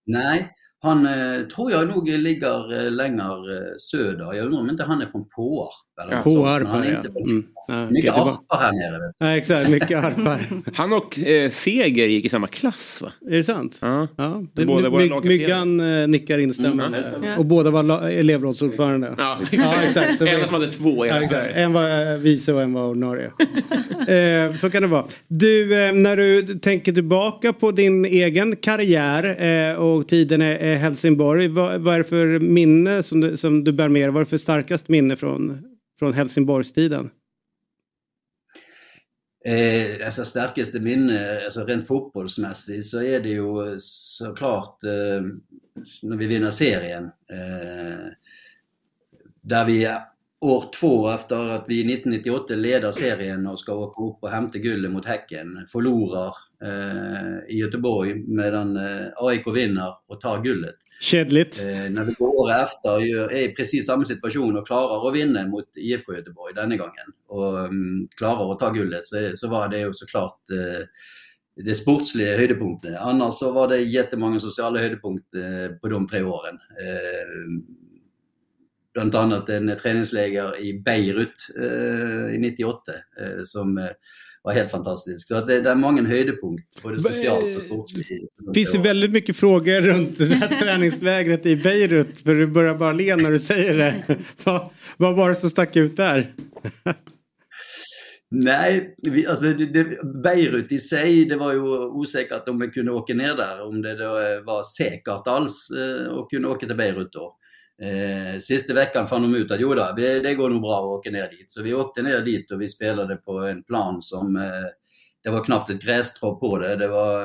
Nej, 0.06 0.50
han 0.82 1.06
eh, 1.06 1.42
tror 1.42 1.70
jag 1.70 1.88
nog 1.88 2.08
ligger 2.08 2.84
eh, 2.84 2.90
längre 2.90 3.24
eh, 3.24 3.72
söder. 3.78 4.32
Jag 4.32 4.44
undrar 4.46 4.60
om 4.60 4.70
inte 4.70 4.84
han 4.84 5.02
är 5.02 5.06
från 5.06 5.28
Påarp. 5.28 5.70
Ja. 6.10 6.22
Påarp, 6.24 6.68
ja. 6.72 6.84
Inte 6.84 7.12
från, 7.12 7.22
mm. 7.22 7.46
Ja, 7.68 7.90
mycket 7.90 8.10
okay, 8.10 8.22
arpar 8.22 8.58
här 8.58 8.72
nere. 8.72 9.12
Ja, 9.18 9.36
exakt, 9.36 9.70
mycket 9.70 10.04
arpar. 10.04 10.40
han 10.74 10.92
och 10.92 11.18
eh, 11.18 11.50
Seger 11.50 12.06
gick 12.06 12.24
i 12.24 12.28
samma 12.28 12.46
klass 12.46 12.98
va? 13.02 13.12
Är 13.30 13.36
det 13.36 13.44
sant? 13.44 13.78
Ja. 13.80 14.08
ja. 14.16 14.42
Det, 14.52 14.66
båda 14.66 14.90
my, 14.90 15.10
my, 15.10 15.20
Myggan 15.20 15.80
eh, 15.80 16.08
nickar 16.08 16.38
instämmande. 16.38 17.04
Mm. 17.16 17.38
Och 17.38 17.46
båda 17.46 17.70
var 17.70 18.10
elevrådsordförande. 18.10 19.14
Ja, 19.18 19.38
ja, 19.52 19.82
exakt. 19.82 20.20
en 20.20 20.44
som 20.44 20.54
hade 20.54 20.70
två 20.70 21.06
ja, 21.06 21.22
exakt. 21.22 21.50
En 21.54 21.72
var 21.72 22.18
vice 22.18 22.52
och 22.52 22.62
en 22.62 22.72
var 22.72 22.88
ordinarie. 22.88 23.26
eh, 24.48 24.56
så 24.56 24.70
kan 24.70 24.82
det 24.82 24.88
vara. 24.88 25.04
Du, 25.28 25.84
eh, 25.84 25.92
när 25.92 26.16
du 26.16 26.58
tänker 26.58 26.92
tillbaka 26.92 27.52
på 27.52 27.70
din 27.70 28.04
egen 28.04 28.56
karriär 28.56 29.42
eh, 29.70 29.76
och 29.76 30.08
tiden 30.08 30.42
i 30.42 30.74
Helsingborg. 30.74 31.48
Vad, 31.48 31.80
vad 31.80 31.94
är 31.94 31.98
det 31.98 32.04
för 32.04 32.40
minne 32.40 33.02
som 33.02 33.20
du, 33.20 33.36
som 33.36 33.64
du 33.64 33.72
bär 33.72 33.88
med 33.88 34.02
dig? 34.02 34.10
Vad 34.10 34.20
är 34.20 34.24
det 34.24 34.30
för 34.30 34.38
starkast 34.38 34.88
minne 34.88 35.16
från 35.16 35.62
från 36.02 36.12
Helsingborgstiden? 36.12 37.10
Eh, 39.44 40.06
alltså 40.06 40.24
starkaste 40.24 40.80
minne, 40.80 41.44
alltså 41.44 41.64
rent 41.64 41.86
fotbollsmässigt 41.86 42.86
så 42.86 43.02
är 43.02 43.20
det 43.20 43.28
ju 43.28 43.78
såklart 43.78 44.84
eh, 44.84 45.22
när 46.02 46.16
vi 46.16 46.26
vinner 46.26 46.50
serien. 46.50 47.04
Eh, 47.04 48.06
där 49.40 49.64
vi 49.64 49.88
år 50.40 50.64
två 50.80 51.10
efter 51.10 51.36
att 51.36 51.64
vi 51.68 51.80
1998 51.80 52.54
leder 52.54 52.92
serien 52.92 53.46
och 53.46 53.60
ska 53.60 53.74
åka 53.74 54.02
upp 54.02 54.18
och 54.20 54.30
hämta 54.30 54.58
guldet 54.58 54.90
mot 54.90 55.06
Häcken, 55.06 55.66
förlorar 55.72 56.34
i 57.48 57.58
Göteborg 57.58 58.14
medan 58.26 58.76
eh, 58.76 59.06
AIK 59.16 59.46
vinner 59.54 59.94
och 60.06 60.20
tar 60.20 60.42
guldet. 60.42 60.74
Kedligt. 61.00 61.60
Eh, 61.60 61.90
när 61.90 62.04
vi 62.04 62.12
går 62.12 62.40
år 62.40 62.52
efter 62.52 62.90
är 63.32 63.50
i 63.50 63.54
precis 63.54 63.86
samma 63.86 64.04
situation 64.04 64.56
och 64.56 64.66
klarar 64.66 65.08
att 65.08 65.14
vinna 65.14 65.46
mot 65.46 65.76
IFK 65.76 66.14
Göteborg 66.14 66.54
denna 66.54 66.76
gången 66.76 67.06
och 67.28 67.58
um, 67.58 68.08
klarar 68.16 68.52
att 68.52 68.58
ta 68.58 68.70
guldet 68.70 69.04
så, 69.04 69.30
så 69.34 69.48
var 69.48 69.68
det 69.68 69.78
ju 69.78 69.92
såklart 69.94 70.40
eh, 70.50 70.86
det 71.64 71.74
sportsliga 71.74 72.36
höjdpunkten. 72.36 72.96
Annars 72.96 73.34
så 73.34 73.52
var 73.52 73.68
det 73.68 73.78
jättemånga 73.78 74.40
sociala 74.40 74.78
höjdpunkter 74.78 75.68
på 75.68 75.88
de 75.88 76.06
tre 76.06 76.22
åren. 76.22 76.54
Eh, 76.54 77.62
bland 78.94 79.14
annat 79.14 79.48
en 79.48 79.76
träningsläger 79.82 80.60
i 80.60 80.80
Beirut 80.80 81.34
eh, 81.58 82.34
i 82.34 82.38
98 82.38 82.92
eh, 83.20 83.44
som 83.44 83.78
eh, 83.78 83.90
var 84.42 84.52
helt 84.52 84.70
fantastiskt. 84.70 85.28
Så 85.28 85.40
det, 85.40 85.60
det 85.60 85.70
är 85.70 85.74
många 85.74 86.02
höjdpunkter, 86.02 86.82
både 86.82 87.00
socialt 87.00 87.56
och 87.56 87.62
sportsligt. 87.62 88.08
Det 88.46 88.54
finns 88.54 88.74
ju 88.74 88.78
väldigt 88.78 89.12
mycket 89.12 89.36
frågor 89.36 89.80
runt 89.80 90.18
det 90.18 90.24
här 90.24 90.48
träningslägret 90.62 91.46
i 91.46 91.56
Beirut. 91.56 92.18
För 92.18 92.34
du 92.34 92.46
börjar 92.46 92.74
bara 92.74 92.92
le 92.92 93.16
när 93.16 93.32
du 93.32 93.38
säger 93.38 93.76
det. 93.76 94.16
vad, 94.44 94.70
vad 94.96 95.16
var 95.16 95.28
det 95.28 95.34
som 95.34 95.50
stack 95.50 95.76
ut 95.76 95.96
där? 95.96 96.34
Nej, 98.30 98.94
vi, 99.02 99.26
alltså 99.26 99.46
det, 99.46 99.66
det, 99.66 99.98
Beirut 100.22 100.72
i 100.72 100.78
sig, 100.78 101.24
det 101.24 101.36
var 101.36 101.52
ju 101.52 101.60
osäkert 101.78 102.48
om 102.48 102.58
vi 102.60 102.68
kunde 102.68 102.92
åka 102.92 103.14
ner 103.14 103.34
där, 103.34 103.62
om 103.62 103.82
det 103.82 103.94
då 103.94 104.10
var 104.44 104.62
säkert 104.78 105.26
alls 105.26 105.68
att 106.10 106.28
kunna 106.30 106.48
åka 106.48 106.66
till 106.66 106.76
Beirut 106.76 107.12
då. 107.12 107.36
Eh, 107.82 108.40
sista 108.40 108.74
veckan 108.74 109.08
fann 109.08 109.22
de 109.22 109.34
ut 109.34 109.50
att 109.50 109.60
jo 109.60 109.74
då, 109.74 109.92
det, 109.96 110.34
går 110.34 110.50
nog 110.50 110.60
bra 110.60 110.78
att 110.78 110.98
åka 110.98 111.10
ner 111.10 111.30
dit. 111.30 111.52
Så 111.52 111.62
vi 111.62 111.74
åkte 111.74 112.02
ner 112.02 112.20
dit 112.20 112.50
och 112.50 112.60
vi 112.60 112.68
spelade 112.68 113.16
på 113.16 113.38
en 113.38 113.62
plan 113.62 114.02
som 114.02 114.36
eh, 114.36 114.68
det 115.24 115.30
var 115.30 115.44
knappt 115.44 115.70
ett 115.70 115.82
grässtrå 115.82 116.36
på 116.36 116.58
det. 116.58 116.76
Det, 116.76 116.88
var, 116.88 117.22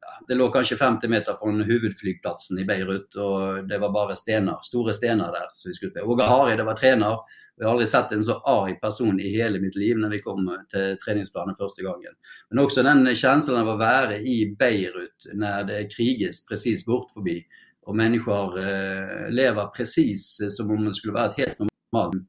ja, 0.00 0.24
det 0.28 0.34
låg 0.34 0.52
kanske 0.52 0.76
50 0.76 1.08
meter 1.08 1.34
från 1.34 1.62
huvudflygplatsen 1.62 2.58
i 2.58 2.64
Beirut 2.64 3.14
och 3.14 3.68
det 3.68 3.78
var 3.78 3.92
bara 3.92 4.16
stenar, 4.16 4.58
stora 4.62 4.92
stenar 4.92 5.32
där. 5.32 5.46
Så 5.52 5.68
vi 5.68 5.74
skulle 5.74 5.90
spela. 5.90 6.06
Åge 6.06 6.24
Hari, 6.24 6.56
det 6.56 6.64
var 6.64 6.74
tränare. 6.74 7.18
Jag 7.56 7.66
har 7.66 7.72
aldrig 7.72 7.88
sett 7.88 8.12
en 8.12 8.24
så 8.24 8.32
arg 8.32 8.80
person 8.80 9.20
i 9.20 9.28
hela 9.28 9.58
mitt 9.58 9.74
liv 9.74 9.98
när 9.98 10.08
vi 10.08 10.18
kom 10.18 10.58
till 10.68 10.96
träningsplanen 10.98 11.54
första 11.56 11.82
gången. 11.82 12.12
Men 12.50 12.64
också 12.64 12.82
den 12.82 13.16
känslan 13.16 13.60
av 13.60 13.68
att 13.68 13.78
vara 13.78 14.16
i 14.16 14.56
Beirut 14.58 15.26
när 15.32 15.64
det 15.64 15.94
krigas 15.96 16.46
precis 16.46 16.86
bort 16.86 17.10
förbi 17.10 17.44
och 17.86 17.96
människor 17.96 18.58
eh, 18.58 19.30
lever 19.30 19.66
precis 19.66 20.40
eh, 20.40 20.48
som 20.48 20.70
om 20.70 20.84
det 20.84 20.94
skulle 20.94 21.12
vara 21.12 21.26
ett 21.26 21.38
helt 21.38 21.58
normalt 21.58 22.28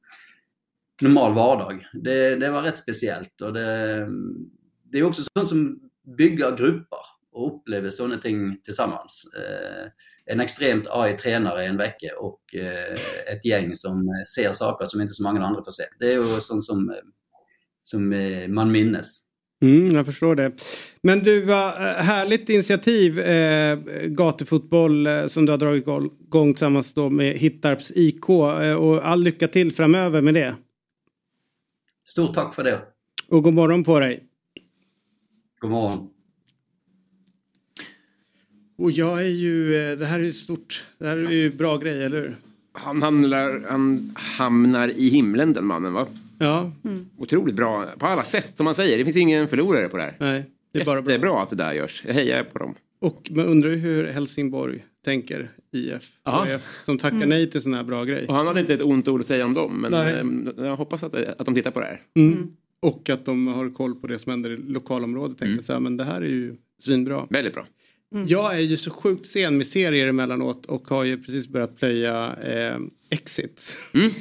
normal 1.01 1.33
vardag. 1.33 1.87
Det, 1.93 2.35
det 2.35 2.51
var 2.51 2.61
rätt 2.61 2.77
speciellt 2.77 3.41
och 3.41 3.53
det, 3.53 4.07
det 4.83 4.99
är 4.99 5.03
också 5.03 5.23
sånt 5.37 5.49
som 5.49 5.79
bygger 6.17 6.57
grupper 6.57 6.99
och 7.31 7.55
upplever 7.55 7.91
sådana 7.91 8.17
ting 8.17 8.61
tillsammans. 8.61 9.23
Eh, 9.37 9.87
en 10.25 10.39
extremt 10.39 10.87
arg 10.87 11.17
tränare 11.17 11.65
en 11.65 11.77
vecka 11.77 12.07
och 12.19 12.55
eh, 12.55 12.93
ett 13.33 13.45
gäng 13.45 13.75
som 13.75 13.97
eh, 13.97 14.25
ser 14.35 14.53
saker 14.53 14.85
som 14.85 15.01
inte 15.01 15.13
så 15.13 15.23
många 15.23 15.45
andra 15.45 15.63
får 15.63 15.71
se. 15.71 15.83
Det 15.99 16.13
är 16.13 16.17
ju 16.17 16.23
sånt 16.23 16.65
som, 16.65 16.89
eh, 16.89 16.95
som 17.81 18.13
eh, 18.13 18.47
man 18.47 18.71
minnes. 18.71 19.21
Mm, 19.61 19.95
jag 19.95 20.05
förstår 20.05 20.35
det. 20.35 20.51
Men 21.01 21.19
du, 21.19 21.41
vad 21.41 21.73
härligt 21.95 22.49
initiativ 22.49 23.19
eh, 23.19 23.79
gatufotboll 24.05 25.07
eh, 25.07 25.27
som 25.27 25.45
du 25.45 25.51
har 25.51 25.57
dragit 25.57 25.87
igång 25.87 26.53
tillsammans 26.53 26.93
då 26.93 27.09
med 27.09 27.37
Hittarps 27.37 27.91
IK 27.95 28.29
eh, 28.29 28.73
och 28.73 29.07
all 29.07 29.23
lycka 29.23 29.47
till 29.47 29.73
framöver 29.73 30.21
med 30.21 30.33
det. 30.33 30.55
Stort 32.07 32.35
tack 32.35 32.55
för 32.55 32.63
det. 32.63 32.81
Och 33.29 33.43
god 33.43 33.53
morgon 33.53 33.83
på 33.83 33.99
dig. 33.99 34.23
God 35.59 35.71
morgon. 35.71 36.09
Och 38.77 38.91
jag 38.91 39.19
är 39.19 39.29
ju, 39.29 39.75
eh, 39.75 39.97
det 39.97 40.05
här 40.05 40.19
är 40.19 40.23
ju 40.23 40.33
stort, 40.33 40.83
det 40.97 41.07
här 41.07 41.17
är 41.17 41.31
ju 41.31 41.53
bra 41.53 41.77
grej, 41.77 42.03
eller 42.03 42.21
hur? 42.21 42.35
Han 42.73 43.01
hamnar, 43.01 43.65
han 43.69 44.15
hamnar 44.15 44.87
i 44.87 45.09
himlen 45.09 45.53
den 45.53 45.65
mannen 45.65 45.93
va? 45.93 46.07
Ja. 46.39 46.71
Mm. 46.83 47.09
Otroligt 47.17 47.55
bra 47.55 47.85
på 47.99 48.05
alla 48.05 48.23
sätt 48.23 48.51
som 48.55 48.63
man 48.63 48.75
säger. 48.75 48.97
Det 48.97 49.05
finns 49.05 49.17
ingen 49.17 49.47
förlorare 49.47 49.89
på 49.89 49.97
det 49.97 50.03
här. 50.03 50.15
Nej, 50.19 50.45
det 50.71 50.81
är 50.81 50.85
bara 50.85 51.01
bra. 51.01 51.17
Bra 51.17 51.43
att 51.43 51.49
det 51.49 51.55
där 51.55 51.73
görs. 51.73 52.03
Jag 52.05 52.13
hejar 52.13 52.43
på 52.43 52.59
dem. 52.59 52.75
Och 52.99 53.31
man 53.31 53.45
undrar 53.45 53.69
ju 53.69 53.75
hur 53.75 54.07
Helsingborg 54.07 54.85
tänker 55.05 55.51
IF. 55.71 56.11
Som 56.85 56.97
tackar 56.97 57.15
mm. 57.15 57.29
nej 57.29 57.49
till 57.49 57.61
sån 57.61 57.73
här 57.73 57.83
bra 57.83 58.03
grej. 58.03 58.25
Och 58.25 58.33
han 58.33 58.47
hade 58.47 58.59
inte 58.59 58.73
ett 58.73 58.81
ont 58.81 59.07
ord 59.07 59.21
att 59.21 59.27
säga 59.27 59.45
om 59.45 59.53
dem. 59.53 59.81
Men 59.81 59.91
nej. 59.91 60.19
Ehm, 60.19 60.49
jag 60.57 60.75
hoppas 60.75 61.03
att, 61.03 61.15
att 61.15 61.45
de 61.45 61.55
tittar 61.55 61.71
på 61.71 61.79
det 61.79 61.85
här. 61.85 62.01
Mm. 62.15 62.47
Och 62.79 63.09
att 63.09 63.25
de 63.25 63.47
har 63.47 63.69
koll 63.69 63.95
på 63.95 64.07
det 64.07 64.19
som 64.19 64.29
händer 64.29 64.51
i 64.51 64.57
lokalområdet. 64.57 65.37
Tänker 65.37 65.53
mm. 65.53 65.63
så 65.63 65.73
här, 65.73 65.79
men 65.79 65.97
det 65.97 66.03
här 66.03 66.21
är 66.21 66.29
ju 66.29 66.55
svinbra. 66.79 67.27
Väldigt 67.29 67.53
bra. 67.53 67.65
Mm. 68.15 68.27
Jag 68.27 68.55
är 68.55 68.59
ju 68.59 68.77
så 68.77 68.91
sjukt 68.91 69.27
sen 69.27 69.57
med 69.57 69.67
serier 69.67 70.07
emellanåt 70.07 70.65
och 70.65 70.87
har 70.87 71.03
ju 71.03 71.17
precis 71.23 71.47
börjat 71.47 71.77
plöja 71.77 72.35
eh, 72.35 72.79
Exit. 73.09 73.77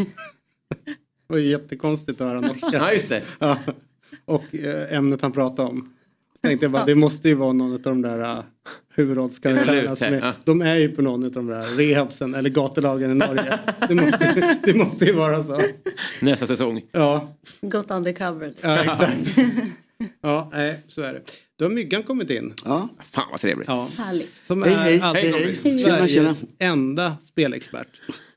Det 1.26 1.32
var 1.32 1.38
ju 1.38 1.48
jättekonstigt 1.48 2.20
att 2.20 2.26
höra 2.26 2.40
norska. 2.40 2.68
ja, 2.72 2.92
just 2.92 3.08
det. 3.08 3.22
Ja. 3.38 3.58
Och 4.24 4.54
eh, 4.54 4.96
ämnet 4.96 5.22
han 5.22 5.32
pratade 5.32 5.68
om. 5.68 5.94
Så 6.32 6.48
tänkte 6.48 6.64
jag 6.64 6.70
bara, 6.70 6.84
det 6.84 6.94
måste 6.94 7.28
ju 7.28 7.34
vara 7.34 7.52
någon 7.52 7.72
av 7.72 7.80
de 7.80 8.02
där 8.02 8.20
uh, 8.20 8.44
huvudrollskaraktärerna. 8.94 10.26
ja. 10.26 10.32
De 10.44 10.62
är 10.62 10.76
ju 10.76 10.88
på 10.88 11.02
någon 11.02 11.24
av 11.24 11.30
de 11.30 11.46
där 11.46 11.76
rehabsen 11.76 12.34
eller 12.34 12.50
gatulagen 12.50 13.10
i 13.10 13.14
Norge. 13.14 13.58
det, 13.88 13.94
måste, 13.94 14.58
det 14.64 14.74
måste 14.74 15.04
ju 15.04 15.12
vara 15.12 15.42
så. 15.42 15.62
Nästa 16.20 16.46
säsong. 16.46 16.82
Ja. 16.92 17.36
Gått 17.60 17.90
undercover. 17.90 18.52
Ja, 18.60 18.80
exakt. 18.80 19.36
ja, 20.20 20.50
nej, 20.52 20.80
så 20.88 21.02
är 21.02 21.12
det. 21.12 21.20
Då 21.58 21.64
har 21.64 21.70
Myggan 21.70 22.02
kommit 22.02 22.30
in. 22.30 22.54
Ja. 22.64 22.88
Fan 23.00 23.26
vad 23.30 23.40
trevligt. 23.40 23.68
Ja. 23.68 23.88
Härligt. 23.98 24.32
Som 24.46 24.62
är 24.62 24.66
hej, 24.66 24.98
hej. 24.98 25.32
hej, 25.32 25.54
Sveriges 25.54 26.14
tjena, 26.14 26.34
enda 26.58 27.16
spelexpert. 27.24 27.88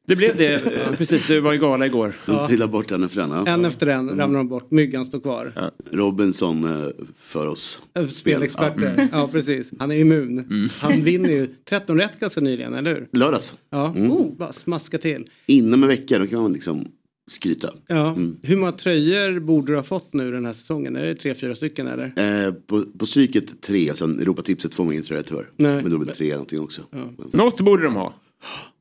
Det 0.07 0.15
blev 0.15 0.37
det, 0.37 0.61
precis. 0.97 1.27
Du 1.27 1.39
var 1.39 1.53
i 1.53 1.57
gala 1.57 1.85
igår. 1.85 2.13
De 2.25 2.35
ja. 2.35 2.47
trillar 2.47 2.67
bort 2.67 2.91
en 2.91 3.03
efter 3.03 3.21
en. 3.21 3.29
Ja. 3.29 3.47
En 3.47 3.65
efter 3.65 3.87
en 3.87 3.99
mm. 3.99 4.19
ramlar 4.19 4.37
de 4.37 4.47
bort. 4.47 4.71
Myggan 4.71 5.05
står 5.05 5.19
kvar. 5.19 5.51
Ja. 5.55 5.71
Robinson 5.91 6.63
eh, 6.63 6.87
för 7.17 7.47
oss. 7.47 7.79
Spelexperter. 8.11 8.93
Ja. 8.97 9.07
ja. 9.11 9.29
precis. 9.31 9.71
Han 9.79 9.91
är 9.91 9.95
immun. 9.95 10.39
Mm. 10.39 10.69
Han 10.81 11.03
vinner 11.03 11.29
ju 11.29 11.47
13 11.69 11.97
rätt 11.97 12.19
ganska 12.19 12.41
nyligen, 12.41 12.73
eller 12.73 12.95
hur? 12.95 13.07
Lördags. 13.11 13.53
Ja, 13.69 13.93
mm. 13.95 14.11
oh, 14.11 14.37
bara 14.37 14.53
smaska 14.53 14.97
till. 14.97 15.25
Inom 15.45 15.83
en 15.83 15.89
vecka, 15.89 16.19
då 16.19 16.27
kan 16.27 16.41
man 16.41 16.53
liksom 16.53 16.87
skryta. 17.27 17.73
Ja. 17.87 18.09
Mm. 18.09 18.37
Hur 18.41 18.57
många 18.57 18.71
tröjor 18.71 19.39
borde 19.39 19.71
du 19.71 19.75
ha 19.75 19.83
fått 19.83 20.13
nu 20.13 20.31
den 20.31 20.45
här 20.45 20.53
säsongen? 20.53 20.95
Är 20.95 21.05
det 21.05 21.15
tre, 21.15 21.35
fyra 21.35 21.55
stycken 21.55 21.87
eller? 21.87 22.45
Eh, 22.45 22.53
på, 22.53 22.83
på 22.97 23.05
stryket 23.05 23.61
tre, 23.61 23.93
sen 23.95 24.19
Europatipset 24.19 24.73
får 24.73 24.83
man 24.83 24.93
ingen 24.93 25.05
tröja 25.05 25.23
tyvärr. 25.23 25.49
Nej. 25.55 25.81
Men 25.81 25.91
då 25.91 25.97
blir 25.97 26.07
det 26.07 26.15
tre 26.15 26.31
någonting 26.31 26.59
också. 26.59 26.81
Ja. 26.91 27.11
Något 27.31 27.61
borde 27.61 27.83
de 27.83 27.95
ha. 27.95 28.13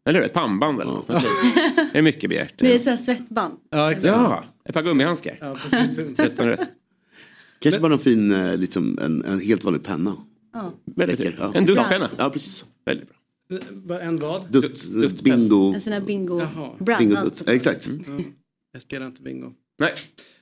Eller 0.07 0.19
hur? 0.19 0.27
Ett 0.27 0.33
pannband 0.33 0.81
eller 0.81 0.93
något. 0.93 1.09
Det 1.93 1.99
är 1.99 2.03
mycket 2.03 2.31
begärt. 2.31 2.55
Det 2.57 2.73
är 2.73 2.77
ett 2.77 2.85
sånt 2.85 3.01
svettband. 3.01 3.55
Ja, 3.71 3.93
exakt. 3.93 4.07
Ja, 4.07 4.45
ett 4.65 4.75
par 4.75 4.83
gummihandskar. 4.83 5.39
Ja, 5.41 5.57
Kanske 7.59 7.81
bara 7.81 7.89
någon 7.89 7.99
fin, 7.99 8.33
eh, 8.33 8.57
liksom, 8.57 8.99
en, 9.03 9.25
en 9.25 9.41
helt 9.41 9.65
vanlig 9.65 9.83
penna. 9.83 10.17
Ja. 10.53 10.73
Väldigt 10.97 11.39
ja. 11.39 11.53
En 11.55 11.67
duttpenna. 11.67 12.11
Ja, 12.19 12.31
precis. 12.31 12.65
Väldigt 12.85 13.09
bra. 13.71 14.01
En 14.01 14.17
vad? 14.17 14.53
Dutt, 14.53 14.85
dutt, 14.93 15.23
bingo. 15.23 15.75
En 15.75 15.81
sån 15.81 15.93
här 15.93 16.01
bingo. 16.01 16.43
Brand, 16.79 16.99
bingo 16.99 17.23
dutt. 17.25 17.49
Exakt. 17.49 17.87
Mm. 17.87 18.05
Mm. 18.07 18.25
Jag 18.73 18.83
spelar 18.83 19.07
inte 19.07 19.23
bingo. 19.23 19.53
Nej. 19.79 19.95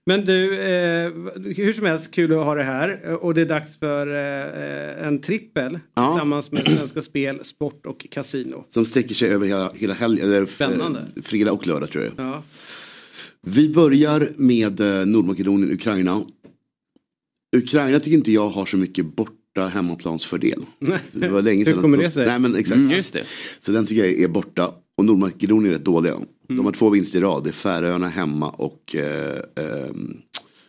Men 0.06 0.24
du, 0.24 0.58
eh, 0.58 1.12
hur 1.56 1.72
som 1.72 1.86
helst 1.86 2.10
kul 2.10 2.32
att 2.32 2.44
ha 2.44 2.54
det 2.54 2.62
här. 2.62 3.14
Och 3.24 3.34
det 3.34 3.40
är 3.40 3.46
dags 3.46 3.76
för 3.76 4.06
eh, 4.06 5.06
en 5.06 5.20
trippel 5.20 5.78
ja. 5.94 6.12
tillsammans 6.12 6.52
med 6.52 6.66
Svenska 6.76 7.02
Spel, 7.02 7.44
Sport 7.44 7.86
och 7.86 8.06
Casino. 8.10 8.64
Som 8.68 8.84
sträcker 8.84 9.14
sig 9.14 9.30
över 9.30 9.46
hela, 9.46 9.72
hela 9.74 9.94
helgen, 9.94 10.26
eller 10.26 10.46
Spännande. 10.46 11.00
fredag 11.22 11.52
och 11.52 11.66
lördag 11.66 11.90
tror 11.90 12.04
jag. 12.04 12.12
Ja. 12.16 12.42
Vi 13.40 13.68
börjar 13.68 14.28
med 14.36 14.80
eh, 14.80 15.06
Nordmakedonien, 15.06 15.72
Ukraina. 15.72 16.24
Ukraina 17.56 18.00
tycker 18.00 18.16
inte 18.16 18.32
jag 18.32 18.48
har 18.48 18.66
så 18.66 18.76
mycket 18.76 19.16
borta 19.16 19.66
hemmaplansfördel. 19.66 20.64
Nej. 20.78 20.98
Det 21.12 21.28
var 21.28 21.42
länge 21.42 21.64
sedan. 21.64 21.74
Hur 21.74 21.82
kommer 21.82 21.96
det 21.96 22.10
sig? 22.10 22.26
Nej, 22.26 22.38
men 22.38 22.56
exakt. 22.56 22.76
Mm, 22.76 22.90
just 22.90 23.12
det. 23.12 23.24
Så 23.60 23.72
den 23.72 23.86
tycker 23.86 24.04
jag 24.04 24.20
är 24.20 24.28
borta. 24.28 24.74
Och 24.96 25.04
Nordmakedonien 25.04 25.74
är 25.74 25.78
rätt 25.78 25.84
dåliga. 25.84 26.12
Mm. 26.14 26.26
De 26.46 26.64
har 26.64 26.72
två 26.72 26.90
vinster 26.90 27.18
i 27.18 27.22
rad. 27.22 27.44
Det 27.44 27.50
är 27.50 27.52
Färöarna 27.52 28.08
hemma 28.08 28.50
och 28.50 28.96
eh, 28.96 29.38
eh, 29.56 29.94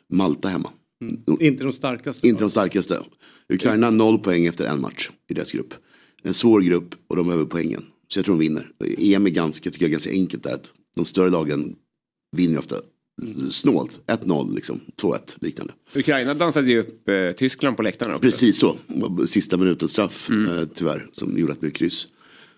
Malta 0.10 0.48
hemma. 0.48 0.70
Mm. 1.02 1.42
Inte 1.42 1.64
de 1.64 1.74
starkaste. 1.74 2.28
Inte 2.28 2.44
de 2.44 2.50
starkaste. 2.50 3.00
Ukraina 3.50 3.90
noll 3.90 4.20
poäng 4.20 4.46
efter 4.46 4.66
en 4.66 4.82
match 4.82 5.12
i 5.30 5.34
deras 5.34 5.52
grupp. 5.52 5.74
En 6.24 6.34
svår 6.34 6.62
grupp 6.62 6.96
och 7.08 7.16
de 7.16 7.28
behöver 7.28 7.46
poängen. 7.46 7.84
Så 8.08 8.20
jag 8.20 8.26
tror 8.26 8.36
de 8.36 8.40
vinner. 8.40 8.68
EM 8.98 9.26
är 9.26 9.30
ganska, 9.30 9.72
tycker 9.72 9.86
jag, 9.86 9.92
ganska 9.92 10.12
enkelt 10.12 10.44
där. 10.44 10.58
De 10.96 11.06
större 11.06 11.30
lagen 11.30 11.76
vinner 12.38 12.60
ofta 12.60 12.76
snålt. 13.50 14.02
1-0 14.08 14.56
liksom, 14.56 14.82
2-1 15.02 15.20
liknande. 15.42 15.74
Ukraina 15.96 16.34
dansade 16.34 16.70
ju 16.70 16.80
upp 16.80 17.10
eh, 17.10 17.32
Tyskland 17.32 17.78
på 17.78 17.84
läktaren 17.84 18.16
också. 18.16 18.22
Precis 18.22 18.60
så. 18.60 18.78
Sista 19.28 19.58
minuten 19.58 19.90
straff 19.90 20.30
mm. 20.30 20.58
eh, 20.58 20.68
tyvärr 20.76 21.08
som 21.14 21.38
gjorde 21.38 21.54
att 21.54 21.60
det 21.60 21.62
blev 21.62 21.72
kryss. 21.72 22.08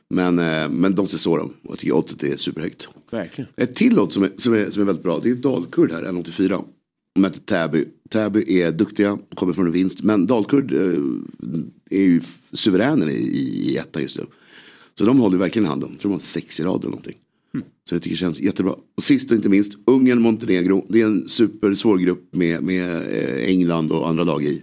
Men, 0.10 0.40
eh, 0.40 0.70
men 0.70 0.96
de 0.96 1.08
ser 1.08 1.18
så 1.18 1.38
de. 1.38 1.46
Och 1.48 1.54
jag 1.72 1.80
tycker 1.80 1.96
oddset 1.96 2.24
är 2.24 2.38
superhögt. 2.38 2.88
Verkligen. 3.12 3.50
Ett 3.56 3.76
till 3.76 4.00
odds 4.00 4.14
som 4.14 4.24
är, 4.24 4.32
som, 4.38 4.54
är, 4.54 4.72
som 4.72 4.82
är 4.82 4.86
väldigt 4.86 5.04
bra. 5.04 5.20
Det 5.24 5.30
är 5.30 5.36
Dalkurd 5.36 5.92
här, 5.92 6.04
1,84. 6.04 6.64
De 7.14 7.22
möter 7.22 7.40
Täby. 7.40 7.86
Täby 8.10 8.62
är 8.62 8.72
duktiga, 8.72 9.18
kommer 9.36 9.54
från 9.54 9.66
en 9.66 9.72
vinst. 9.72 10.04
Men 10.04 10.28
Dalkurd 10.28 10.74
eh, 10.74 11.00
är 11.90 12.04
ju 12.04 12.22
suveräner 12.54 13.10
i, 13.10 13.14
i, 13.14 13.78
ettan 13.78 14.02
just 14.02 14.18
nu. 14.18 14.26
Så 14.98 15.06
de 15.06 15.20
håller 15.20 15.38
verkligen 15.38 15.68
handen. 15.68 15.90
Jag 15.92 16.00
tror 16.00 16.10
de 16.10 16.14
har 16.14 16.20
sex 16.20 16.60
i 16.60 16.64
rad 16.64 16.80
eller 16.80 16.90
någonting. 16.90 17.18
Mm. 17.54 17.66
Så 17.90 17.96
jag 17.96 18.02
tycker 18.02 18.16
det 18.16 18.20
känns 18.20 18.42
jättebra. 18.42 18.76
Och 18.98 19.04
sist 19.04 19.32
och 19.32 19.38
inte 19.38 19.50
minst, 19.50 19.78
Ungern, 19.86 20.22
Montenegro. 20.22 20.86
Det 20.90 21.02
är 21.02 21.06
en 21.06 21.30
supersvår 21.30 21.98
grupp 21.98 22.36
med, 22.36 22.64
med 22.64 22.96
eh, 22.96 23.50
England 23.50 23.92
och 23.92 24.10
andra 24.10 24.24
lag 24.24 24.44
i. 24.44 24.62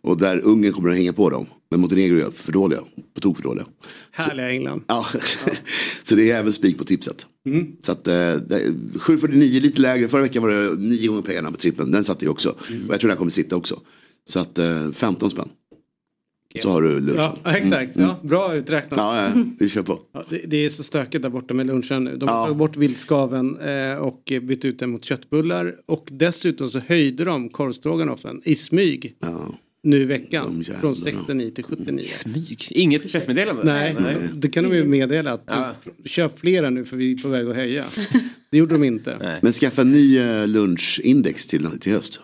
Och 0.00 0.18
där 0.18 0.40
Ungern 0.44 0.72
kommer 0.72 0.90
att 0.90 0.96
hänga 0.96 1.12
på 1.12 1.30
dem. 1.30 1.46
Men 1.74 1.80
Montenegro 1.80 2.26
är 2.26 2.30
för 2.30 2.52
dåliga. 2.52 2.80
På 3.14 3.20
tok 3.20 3.36
för 3.36 3.42
dåliga. 3.42 3.66
Härliga 4.10 4.50
England. 4.50 4.82
Ja. 4.86 5.06
så 6.02 6.14
det 6.14 6.30
är 6.30 6.38
även 6.38 6.52
spik 6.52 6.78
på 6.78 6.84
tipset. 6.84 7.26
Mm. 7.46 7.76
Så 7.80 7.92
att 7.92 8.08
eh, 8.08 8.12
7,49 8.12 9.60
lite 9.60 9.80
lägre. 9.80 10.08
Förra 10.08 10.22
veckan 10.22 10.42
var 10.42 10.50
det 10.50 10.74
nio 10.74 11.08
gånger 11.08 11.22
pengarna 11.22 11.50
på 11.50 11.56
trippen. 11.56 11.90
Den 11.90 12.04
satte 12.04 12.24
jag 12.24 12.32
också. 12.32 12.56
Mm. 12.70 12.86
Och 12.86 12.92
jag 12.92 13.00
tror 13.00 13.08
den 13.08 13.18
kommer 13.18 13.30
sitta 13.30 13.56
också. 13.56 13.80
Så 14.26 14.40
att 14.40 14.58
eh, 14.58 14.90
15 14.90 15.30
spänn. 15.30 15.48
Så 16.62 16.68
har 16.68 16.82
du 16.82 17.00
lunchen. 17.00 17.32
Ja, 17.44 17.56
exakt. 17.56 17.96
Mm. 17.96 18.08
Ja, 18.08 18.16
bra 18.22 18.54
uträknat. 18.54 18.98
Ja, 18.98 19.32
vi 19.58 19.68
kör 19.68 19.82
på. 19.82 20.00
Ja, 20.12 20.24
det, 20.30 20.38
det, 20.46 20.56
är 20.56 20.68
så 20.68 20.82
stökigt 20.82 21.22
där 21.22 21.30
borta 21.30 21.54
med 21.54 21.66
lunchen 21.66 22.04
nu. 22.04 22.16
De 22.16 22.28
har 22.28 22.36
ja. 22.36 22.44
tagit 22.44 22.58
bort 22.58 22.76
viltskaven 22.76 23.58
eh, 23.60 23.96
och 23.96 24.32
bytt 24.42 24.64
ut 24.64 24.78
den 24.78 24.90
mot 24.90 25.04
köttbullar. 25.04 25.76
Och 25.86 26.08
dessutom 26.10 26.70
så 26.70 26.78
höjde 26.78 27.24
de 27.24 27.48
korvstroganoffen 27.48 28.40
i 28.44 28.54
smyg. 28.54 29.16
Ja. 29.20 29.54
Nu 29.84 30.00
i 30.00 30.04
veckan. 30.04 30.64
Från 30.80 30.96
69 30.96 31.50
till 31.50 31.64
79. 31.64 32.04
Smyg. 32.06 32.66
Inget 32.70 33.12
pressmeddelande? 33.12 33.64
Nej, 33.64 33.96
det 34.34 34.48
kan 34.48 34.64
de 34.64 34.76
ju 34.76 34.84
meddela 34.84 35.32
att 35.32 35.44
Ja. 35.46 35.74
köp 36.04 36.38
flera 36.40 36.70
nu 36.70 36.84
för 36.84 36.96
vi 36.96 37.12
är 37.12 37.16
på 37.16 37.28
väg 37.28 37.46
att 37.48 37.56
höja. 37.56 37.84
Det 38.50 38.58
gjorde 38.58 38.74
de 38.74 38.84
inte. 38.84 39.16
Nej. 39.20 39.38
Men 39.42 39.52
skaffa 39.52 39.82
en 39.82 39.92
ny 39.92 40.18
eh, 40.18 40.46
lunchindex 40.48 41.46
till, 41.46 41.66
till 41.80 41.92
höst. 41.92 42.20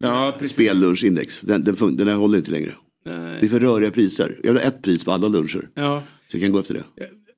Ja, 0.00 0.34
precis. 0.38 0.52
Spellunchindex. 0.52 1.40
Den, 1.40 1.64
den, 1.64 1.74
fun- 1.76 1.96
den 1.96 2.08
här 2.08 2.14
håller 2.14 2.38
inte 2.38 2.50
längre. 2.50 2.72
Det 3.04 3.10
är 3.10 3.38
Nej. 3.40 3.48
för 3.48 3.60
röriga 3.60 3.90
priser. 3.90 4.40
Jag 4.42 4.52
vill 4.52 4.62
ha 4.62 4.68
ett 4.68 4.82
pris 4.82 5.04
på 5.04 5.12
alla 5.12 5.28
luncher. 5.28 5.68
Ja. 5.74 6.02
Så 6.26 6.36
jag 6.36 6.42
kan 6.42 6.52
gå 6.52 6.58
efter 6.58 6.74
det. 6.74 6.84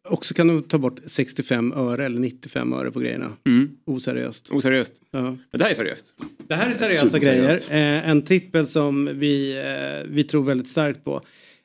Och 0.09 0.27
så 0.27 0.35
kan 0.35 0.47
de 0.47 0.63
ta 0.63 0.79
bort 0.79 1.01
65 1.07 1.73
öre 1.73 2.05
eller 2.07 2.21
95 2.21 2.73
öre 2.73 2.91
på 2.91 3.01
grejerna. 3.01 3.33
Mm. 3.47 3.71
Oseriöst. 3.85 4.51
Oseriöst. 4.51 4.93
Ja. 5.11 5.21
Men 5.23 5.39
det 5.51 5.65
här 5.65 5.71
är 5.71 5.75
seriöst. 5.75 6.05
Det 6.49 6.55
här 6.55 6.69
är 6.69 6.73
seriösa 6.73 7.19
grejer. 7.19 7.57
Eh, 7.71 8.11
en 8.11 8.23
trippel 8.23 8.67
som 8.67 9.11
vi, 9.19 9.57
eh, 9.57 10.11
vi 10.13 10.25
tror 10.25 10.45
väldigt 10.45 10.69
starkt 10.69 11.05
på. 11.05 11.21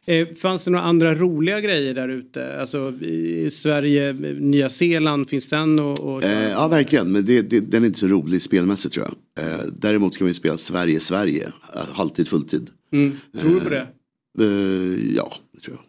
Eh, 0.06 0.28
fanns 0.42 0.64
det 0.64 0.72
några 0.72 0.86
andra 0.86 1.16
roliga 1.16 1.62
grejer 1.62 1.94
där 1.94 2.10
ute? 2.10 2.60
Alltså 2.60 2.94
i 3.02 3.50
Sverige, 3.52 4.14
Nya 4.40 4.70
Zeeland, 4.70 5.30
finns 5.30 5.50
den 5.50 5.80
och, 5.80 6.00
och 6.00 6.24
Eh, 6.24 6.50
ja, 6.52 6.68
verkligen. 6.68 7.12
Men 7.12 7.26
det, 7.26 7.42
det, 7.42 7.60
den 7.60 7.84
är 7.84 7.88
inte 7.88 8.00
så 8.00 8.08
rolig 8.08 8.42
spelmässigt 8.42 8.94
tror 8.94 9.08
jag. 9.36 9.46
Eh, 9.46 9.60
däremot 9.80 10.14
ska 10.14 10.26
vi 10.26 10.34
spela 10.34 10.58
Sverige-Sverige. 10.58 11.52
eh, 11.76 11.82
Halvtid, 11.94 12.28
fulltid. 12.28 12.70
mm. 12.94 13.12
Tror 13.42 13.54
du 13.54 13.60
på 13.60 13.70
det? 13.70 13.88
Eh, 14.40 15.16
ja, 15.16 15.34
det 15.54 15.60
tror 15.62 15.78
jag. 15.78 15.86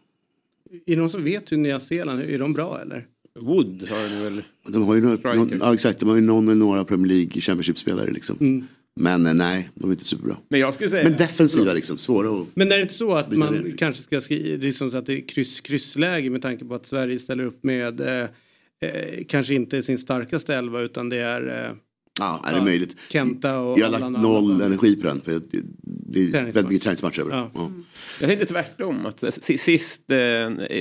Är 0.86 0.94
det 0.94 1.00
någon 1.00 1.10
som 1.10 1.24
vet 1.24 1.52
hur 1.52 1.56
Nya 1.56 1.80
Zeeland, 1.80 2.22
är 2.22 2.38
de 2.38 2.52
bra 2.52 2.80
eller? 2.80 3.06
Wood 3.40 3.88
har 3.90 4.08
den 4.08 4.22
väl. 4.22 4.42
De 4.68 4.82
har 4.82 4.94
ju 4.94 5.00
några, 5.00 5.34
någon, 5.34 5.58
ja, 5.60 5.74
exakt, 5.74 5.98
de 5.98 6.08
har 6.08 6.16
ju 6.16 6.22
någon 6.22 6.48
eller 6.48 6.58
några 6.58 6.84
Premier 6.84 7.08
League 7.08 7.40
Championship-spelare 7.40 8.10
liksom. 8.10 8.36
Mm. 8.40 8.66
Men 8.94 9.26
eh, 9.26 9.34
nej, 9.34 9.70
de 9.74 9.90
är 9.90 9.94
inte 9.94 10.04
superbra. 10.04 10.36
Men 10.48 10.60
jag 10.60 10.74
skulle 10.74 10.90
säga. 10.90 11.04
Men 11.04 11.16
defensiva 11.16 11.72
liksom, 11.72 11.98
svåra 11.98 12.42
att... 12.42 12.48
Men 12.54 12.72
är 12.72 12.76
det 12.76 12.82
inte 12.82 12.94
så 12.94 13.14
att 13.14 13.36
man 13.36 13.54
ner. 13.54 13.76
kanske 13.76 14.02
ska 14.02 14.20
skriva, 14.20 14.56
det 14.56 14.68
är 14.68 14.72
som 14.72 14.90
så 14.90 14.96
att 14.96 15.06
det 15.06 15.12
är 15.12 15.28
kryss, 15.28 15.60
kryssläge 15.60 16.30
med 16.30 16.42
tanke 16.42 16.64
på 16.64 16.74
att 16.74 16.86
Sverige 16.86 17.18
ställer 17.18 17.44
upp 17.44 17.64
med 17.64 18.00
eh, 18.00 18.28
eh, 18.80 19.24
kanske 19.28 19.54
inte 19.54 19.82
sin 19.82 19.98
starkaste 19.98 20.54
elva 20.54 20.80
utan 20.80 21.08
det 21.08 21.18
är 21.18 21.64
eh, 21.64 21.76
Ja, 22.20 22.42
är 22.46 22.52
det 22.52 22.58
Ja. 22.58 22.64
möjligt. 22.64 22.96
Kenta 23.08 23.58
och 23.58 23.78
Jag 23.78 23.84
har 23.86 23.90
lagt 23.92 24.22
noll 24.22 24.44
Allan. 24.52 24.60
energi 24.60 24.96
på 24.96 25.06
den. 25.06 25.20
För 25.20 25.32
det, 25.32 25.56
är 25.56 26.30
Träningsmatch. 26.30 26.44
väldigt 26.56 26.68
mycket 26.68 26.82
träningsmatcher 26.82 27.20
över. 27.20 27.30
Ja. 27.36 27.50
Ja. 27.54 27.70
Jag 28.20 28.28
tänkte 28.28 28.46
tvärtom. 28.46 29.06
Att 29.06 29.24
si- 29.44 29.58
sist, 29.58 30.10
eh, 30.10 30.18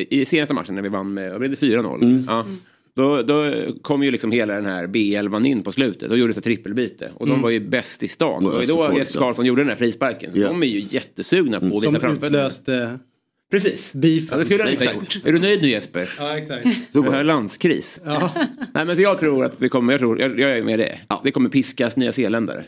I 0.09 0.25
senaste 0.27 0.53
matchen 0.53 0.75
när 0.75 0.81
vi 0.81 0.89
vann 0.89 1.13
med, 1.13 1.31
vad 1.31 1.39
blev 1.39 1.51
det 1.51 1.57
4-0? 1.57 2.01
Mm. 2.03 2.23
Ja. 2.27 2.45
Då, 2.93 3.21
då 3.21 3.53
kom 3.81 4.03
ju 4.03 4.11
liksom 4.11 4.31
hela 4.31 4.53
den 4.53 4.65
här 4.65 4.87
B11 4.87 5.45
in 5.45 5.63
på 5.63 5.71
slutet. 5.71 6.09
Då 6.09 6.17
gjordes 6.17 6.37
ett 6.37 6.43
trippelbyte. 6.43 7.11
Och 7.15 7.27
de 7.27 7.41
var 7.41 7.49
ju 7.49 7.59
bäst 7.59 8.03
i 8.03 8.07
stan. 8.07 8.35
Och 8.45 8.51
Det 8.51 8.73
var 8.73 8.89
ju 8.89 8.91
då 8.91 8.97
Jesper 8.97 9.13
så. 9.13 9.19
Karlsson 9.19 9.45
gjorde 9.45 9.61
den 9.61 9.69
här 9.69 9.75
frisparken. 9.75 10.31
Så 10.31 10.39
Ja. 10.39 10.47
de 10.47 10.63
är 10.63 10.67
ju 10.67 10.85
jättesugna 10.89 11.59
på 11.59 11.65
att 11.65 11.73
visa 11.73 11.91
som 11.91 11.95
framfötterna. 11.99 12.27
utlöste 12.27 12.99
Precis. 13.51 13.91
Ja, 13.93 14.37
det 14.37 14.45
skulle 14.45 14.63
han 14.63 14.71
inte 14.71 14.85
ha 14.85 14.93
gjort. 14.93 15.19
Är 15.25 15.31
du 15.33 15.39
nöjd 15.39 15.61
nu 15.61 15.69
Jesper? 15.69 16.09
Ja, 16.17 16.37
exakt. 16.37 16.65
Är 16.65 17.11
det. 17.11 17.23
landskris. 17.23 18.01
Ja. 18.05 18.31
Nej 18.73 18.85
men 18.85 18.95
så 18.95 19.01
jag 19.01 19.19
tror 19.19 19.45
att 19.45 19.61
vi 19.61 19.69
kommer, 19.69 19.93
jag, 19.93 19.99
tror, 19.99 20.21
jag, 20.21 20.39
jag 20.39 20.57
är 20.57 20.63
med 20.63 20.79
det. 20.79 20.99
Ja. 21.07 21.21
Det 21.23 21.31
kommer 21.31 21.49
piskas 21.49 21.95
nya 21.95 22.11
zeeländare. 22.11 22.65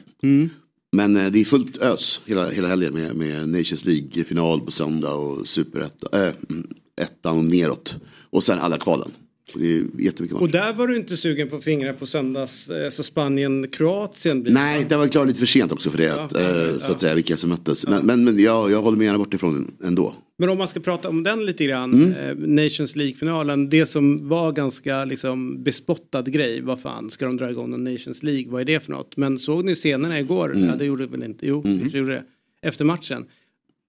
Men 0.92 1.18
eh, 1.18 1.32
det 1.32 1.40
är 1.42 1.46
fullt 1.46 1.78
ös 1.78 2.22
hela, 2.26 2.50
hela 2.50 2.68
helgen 2.68 2.94
med, 2.94 3.16
med 3.16 3.50
Nations 3.50 3.86
League-final 3.86 4.60
på 4.60 4.72
söndag 4.72 5.14
och 5.14 5.48
superettan 5.48 6.10
äh, 6.14 6.34
mm, 6.50 6.68
ettan 7.02 7.38
och 7.38 7.44
neråt. 7.46 7.96
Och 8.30 8.44
sen 8.44 8.60
alla 8.60 8.78
kvalen. 8.78 9.12
Och 9.54 9.60
Det 9.60 9.78
är 9.78 9.84
jättemycket 10.00 10.36
Och 10.36 10.42
matcher. 10.42 10.52
där 10.52 10.74
var 10.74 10.88
du 10.88 10.96
inte 10.98 11.18
sugen 11.18 11.50
på 11.50 11.60
fingrar 11.62 11.94
på 11.94 12.06
söndags, 12.06 12.70
eh, 12.70 12.90
så 12.90 13.04
Spanien-Kroatien 13.04 14.46
Nej, 14.50 14.86
det 14.90 14.98
var 14.98 15.08
klart 15.08 15.28
lite 15.28 15.40
för 15.40 15.46
sent 15.46 15.72
också 15.72 15.90
för 15.90 15.98
det. 15.98 16.14
att, 16.24 16.40
eh, 16.40 16.78
så 16.80 16.92
att 16.92 17.00
säga, 17.00 17.16
vilka 17.16 17.38
som 17.38 17.50
möttes. 17.50 17.88
Men, 17.88 18.06
men, 18.06 18.24
men 18.24 18.40
jag, 18.40 18.72
jag 18.72 18.82
håller 18.82 18.98
mig 18.98 19.06
gärna 19.06 19.20
bort 19.20 19.34
ifrån 19.34 19.72
ändå. 19.84 20.14
Men 20.44 20.50
om 20.50 20.58
man 20.58 20.68
ska 20.68 20.80
prata 20.80 21.10
om 21.10 21.24
den 21.24 21.46
lite 21.46 21.66
grann, 21.66 21.94
Mm. 21.94 22.12
eh, 22.12 22.64
Nations 22.64 22.96
League-finalen, 22.96 23.70
det 23.70 23.86
som 23.86 24.30
var 24.30 24.52
ganska 24.52 25.06
liksom 25.06 25.64
bespottad 25.64 26.22
grej, 26.22 26.62
vad 26.62 26.80
fan, 26.80 27.10
ska 27.10 27.26
de 27.26 27.38
dra 27.38 27.50
igång 27.50 27.74
en 27.74 27.84
Nations 27.84 28.24
League, 28.24 28.52
vad 28.52 28.62
är 28.62 28.66
det 28.66 28.80
för 28.80 28.92
något? 28.92 29.18
Men 29.18 29.40
såg 29.40 29.66
ni 29.66 29.76
scenerna 29.76 30.20
igår? 30.20 30.56
Mm. 30.56 30.68
Ja, 30.68 30.76
det 30.76 30.86
gjorde 30.86 31.06
väl 31.06 31.24
inte, 31.24 31.48
jo, 31.48 31.62
kanske 31.62 31.98
gjorde 31.98 32.12
det. 32.14 32.24
Efter 32.62 32.86
matchen. 32.86 33.26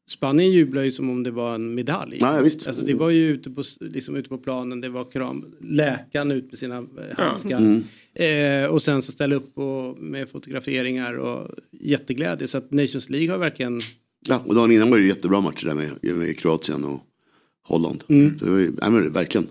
Spanien 0.08 0.52
jublar 0.52 0.82
ju 0.82 0.92
som 0.92 1.10
om 1.10 1.22
det 1.22 1.30
var 1.30 1.54
en 1.54 1.74
medalj. 1.74 2.16
Ja, 2.20 2.36
ja, 2.36 2.42
visst. 2.42 2.66
Alltså, 2.66 2.82
det 2.82 2.94
var 2.94 3.10
ju 3.10 3.28
ute 3.28 3.50
på, 3.50 3.62
liksom, 3.80 4.16
ute 4.16 4.28
på 4.28 4.38
planen, 4.38 4.80
det 4.80 4.88
var 4.88 5.04
kram, 5.04 5.44
läkaren 5.60 6.30
ut 6.32 6.50
med 6.50 6.58
sina 6.58 6.76
eh, 6.76 6.84
handskar. 7.18 7.58
Mm. 7.58 7.82
Eh, 8.64 8.70
och 8.70 8.82
sen 8.82 9.02
så 9.02 9.12
ställa 9.12 9.34
upp 9.34 9.58
och, 9.58 9.98
med 9.98 10.28
fotograferingar 10.28 11.14
och 11.14 11.50
jätteglädje. 11.80 12.48
Så 12.48 12.58
att 12.58 12.70
Nations 12.72 13.10
League 13.10 13.30
har 13.30 13.38
verkligen 13.38 13.80
Ja, 14.28 14.42
och 14.46 14.54
dagen 14.54 14.72
innan 14.72 14.90
var 14.90 14.98
det 14.98 15.04
jättebra 15.04 15.40
matcher 15.40 15.66
där 15.66 15.74
med, 15.74 16.16
med 16.16 16.38
Kroatien 16.38 16.84
och 16.84 17.00
Holland. 17.66 18.04
Mm. 18.08 18.38
Det 18.38 18.50
var 18.50 18.58
ju, 18.58 18.72
nej, 18.80 18.90
men, 18.90 19.12
verkligen. 19.12 19.46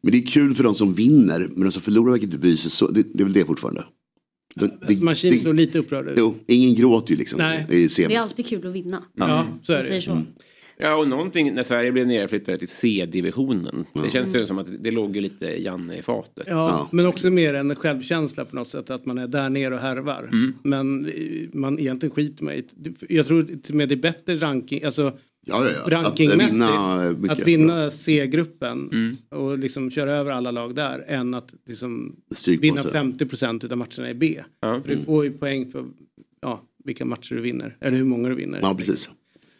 Men 0.00 0.12
det 0.12 0.18
är 0.18 0.26
kul 0.26 0.54
för 0.54 0.64
de 0.64 0.74
som 0.74 0.94
vinner, 0.94 1.38
men 1.38 1.60
de 1.60 1.72
som 1.72 1.82
förlorar 1.82 2.10
verkar 2.10 2.24
inte 2.24 2.38
bry 2.38 2.56
sig 2.56 2.70
så. 2.70 2.88
Det, 2.88 3.02
det 3.14 3.20
är 3.20 3.24
väl 3.24 3.32
det 3.32 3.44
fortfarande. 3.44 3.84
De, 4.54 4.70
det, 4.88 5.02
Machine 5.02 5.30
det, 5.30 5.38
såg 5.38 5.54
lite 5.54 5.78
upprörd 5.78 6.08
ut. 6.08 6.14
jo, 6.18 6.34
ingen 6.46 6.74
gråter 6.74 7.10
ju 7.10 7.16
liksom. 7.16 7.38
Nej. 7.38 7.66
I. 7.68 7.86
Det 7.86 8.14
är 8.14 8.20
alltid 8.20 8.46
kul 8.46 8.66
att 8.66 8.72
vinna. 8.72 9.02
Ja, 9.14 9.46
så 9.62 9.72
är 9.72 9.82
det. 9.82 10.24
Ja 10.80 10.94
och 10.96 11.08
någonting 11.08 11.54
när 11.54 11.62
Sverige 11.62 11.92
blev 11.92 12.06
nerflyttade 12.06 12.58
till 12.58 12.68
C-divisionen. 12.68 13.84
Det 14.04 14.10
känns 14.10 14.34
ju 14.34 14.46
som 14.46 14.58
att 14.58 14.82
det 14.82 14.90
låg 14.90 15.16
ju 15.16 15.22
lite 15.22 15.46
Janne 15.62 15.96
i 15.98 16.02
fatet. 16.02 16.44
Ja, 16.46 16.52
Ja. 16.68 16.88
men 16.92 17.06
också 17.06 17.30
mer 17.30 17.54
en 17.54 17.74
självkänsla 17.74 18.44
på 18.44 18.56
något 18.56 18.68
sätt 18.68 18.90
att 18.90 19.06
man 19.06 19.18
är 19.18 19.26
där 19.28 19.48
nere 19.50 19.74
och 19.74 19.80
härvar. 19.80 20.22
Mm. 20.32 20.54
Men 20.62 21.10
man 21.52 21.78
egentligen 21.78 22.14
skiter 22.14 22.62
det. 22.74 22.92
Jag 23.14 23.26
tror 23.26 23.42
till 23.42 23.58
och 23.68 23.74
med 23.74 23.88
det 23.88 23.94
är 23.94 23.96
bättre 23.96 24.36
ranking, 24.36 24.84
alltså 24.84 25.12
Ja, 25.46 25.64
ja, 25.64 25.70
ja. 25.90 25.96
rankingmässigt. 25.96 26.62
Att 26.62 27.08
vinna, 27.18 27.32
att 27.32 27.38
vinna 27.46 27.90
C-gruppen 27.90 28.88
Mm. 28.92 29.16
och 29.30 29.58
liksom 29.58 29.90
köra 29.90 30.12
över 30.12 30.30
alla 30.30 30.50
lag 30.50 30.74
där 30.74 31.04
än 31.08 31.34
att 31.34 31.54
liksom 31.66 32.16
vinna 32.60 32.76
sig. 32.82 32.92
50 32.92 33.26
procent 33.26 33.64
av 33.64 33.78
matcherna 33.78 34.10
i 34.10 34.14
B. 34.14 34.42
Ja. 34.60 34.80
För 34.82 34.96
du 34.96 35.04
får 35.04 35.24
ju 35.24 35.30
poäng 35.32 35.72
för 35.72 35.84
ja, 36.40 36.62
vilka 36.84 37.04
matcher 37.04 37.34
du 37.34 37.40
vinner, 37.40 37.76
eller 37.80 37.96
hur 37.96 38.04
många 38.04 38.28
du 38.28 38.34
vinner. 38.34 38.58
Ja, 38.62 38.74
precis. 38.74 39.10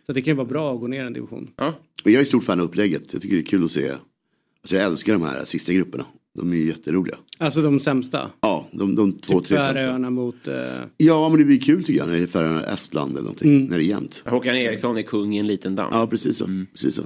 Så 0.08 0.12
det 0.12 0.22
kan 0.22 0.30
ju 0.32 0.36
vara 0.36 0.46
bra 0.48 0.74
att 0.74 0.80
gå 0.80 0.86
ner 0.86 1.04
en 1.04 1.12
division. 1.12 1.50
Ja. 1.56 1.74
Och 2.04 2.10
jag 2.10 2.20
är 2.20 2.24
stort 2.24 2.44
fan 2.44 2.60
av 2.60 2.66
upplägget. 2.66 3.12
Jag 3.12 3.22
tycker 3.22 3.36
det 3.36 3.42
är 3.42 3.46
kul 3.46 3.64
att 3.64 3.70
se. 3.70 3.90
Alltså 3.90 4.76
jag 4.76 4.84
älskar 4.84 5.12
de 5.12 5.22
här 5.22 5.44
sista 5.44 5.72
grupperna. 5.72 6.04
De 6.38 6.52
är 6.52 6.56
ju 6.56 6.66
jätteroliga. 6.66 7.16
Alltså 7.38 7.62
de 7.62 7.80
sämsta. 7.80 8.30
Ja, 8.40 8.68
de, 8.72 8.94
de 8.94 9.12
två, 9.12 9.40
Typ 9.40 9.48
tre 9.48 9.56
sämsta. 9.56 9.74
Färöarna 9.74 10.10
mot... 10.10 10.48
Eh, 10.48 10.54
Ja, 10.96 11.28
men 11.28 11.38
det 11.38 11.44
blir 11.44 11.60
kul 11.60 11.84
tycker 11.84 11.98
jag 11.98 12.08
när 12.08 12.14
det 12.16 12.22
är 12.22 12.26
Färöarna, 12.26 12.62
Estland 12.62 13.10
eller 13.12 13.22
någonting. 13.22 13.56
Mm. 13.56 13.64
När 13.68 13.78
det 13.78 13.84
är 13.84 13.86
jämnt. 13.86 14.22
Håkan 14.26 14.56
Eriksson 14.56 14.98
är 14.98 15.02
kung 15.02 15.34
i 15.34 15.38
en 15.38 15.46
liten 15.46 15.74
damm. 15.74 15.88
Ja, 15.92 16.06
precis 16.06 16.36
så. 16.36 16.48
Precis 16.72 16.94
så. 16.94 17.02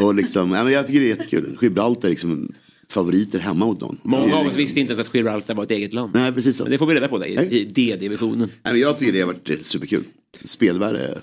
Och 0.00 0.14
liksom, 0.14 0.52
ja, 0.52 0.64
men 0.64 0.72
jag 0.72 0.86
tycker 0.86 1.00
det 1.00 1.06
är 1.06 1.16
jättekul. 1.16 1.58
Gibraltar 1.62 2.08
är 2.08 2.10
liksom 2.10 2.52
favoriter 2.90 3.38
hemma 3.38 3.66
mot 3.66 3.80
någon. 3.80 3.98
Många 4.02 4.22
av 4.34 4.40
oss 4.40 4.46
liksom- 4.46 4.62
visste 4.64 4.80
inte 4.80 4.92
ens 4.92 5.08
att 5.08 5.14
Gibraltar 5.14 5.54
var 5.54 5.62
ett 5.64 5.70
eget 5.70 5.92
land. 5.92 6.10
Nej, 6.14 6.32
precis 6.32 6.56
så. 6.56 6.64
Men 6.64 6.70
det 6.72 6.78
får 6.78 6.86
vi 6.86 6.94
reda 6.94 7.08
på 7.08 7.18
där, 7.18 7.26
i, 7.26 7.64
D-divisionen. 7.64 8.48
Jag 8.62 8.98
tycker 8.98 9.12
det 9.12 9.20
har 9.20 9.26
varit 9.26 9.66
superkul. 9.66 10.04
Spelvärde. 10.44 11.20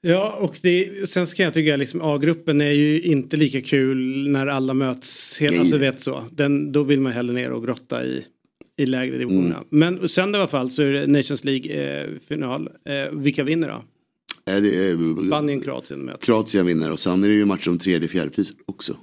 Ja, 0.00 0.38
och 0.40 0.58
det, 0.62 1.10
sen 1.10 1.26
ska 1.26 1.42
jag 1.42 1.54
tycka 1.54 1.76
liksom 1.76 2.00
A-gruppen 2.02 2.60
är 2.60 2.70
ju 2.70 3.00
inte 3.00 3.36
lika 3.36 3.60
kul 3.60 4.30
när 4.30 4.46
alla 4.46 4.74
möts. 4.74 5.38
Nej. 5.40 5.58
alltså 5.58 5.76
vet 5.76 6.00
så. 6.00 6.24
Den, 6.30 6.72
då 6.72 6.82
vill 6.82 7.00
man 7.00 7.12
hellre 7.12 7.34
ner 7.34 7.50
och 7.50 7.64
grotta 7.64 8.04
i, 8.04 8.24
i 8.76 8.86
lägre 8.86 9.18
divisionerna. 9.18 9.54
Mm. 9.54 9.66
Men 9.70 10.08
söndag 10.08 10.38
i 10.38 10.40
alla 10.40 10.48
fall 10.48 10.70
så 10.70 10.82
är 10.82 10.92
det 10.92 11.06
Nations 11.06 11.44
League-final. 11.44 12.68
Eh, 12.84 13.12
vilka 13.12 13.44
vinner 13.44 13.68
då? 13.68 13.84
Är 14.48 14.60
det, 14.60 14.90
är, 14.90 15.26
Spanien, 15.26 15.60
Kroatien 15.60 16.04
möts. 16.04 16.24
Kroatien 16.24 16.66
vinner 16.66 16.92
och 16.92 16.98
sen 17.00 17.24
är 17.24 17.28
det 17.28 17.34
ju 17.34 17.44
match 17.44 17.68
om 17.68 17.78
tredje 17.78 18.08
fjärde 18.08 18.30
pris 18.30 18.52
också. 18.66 18.96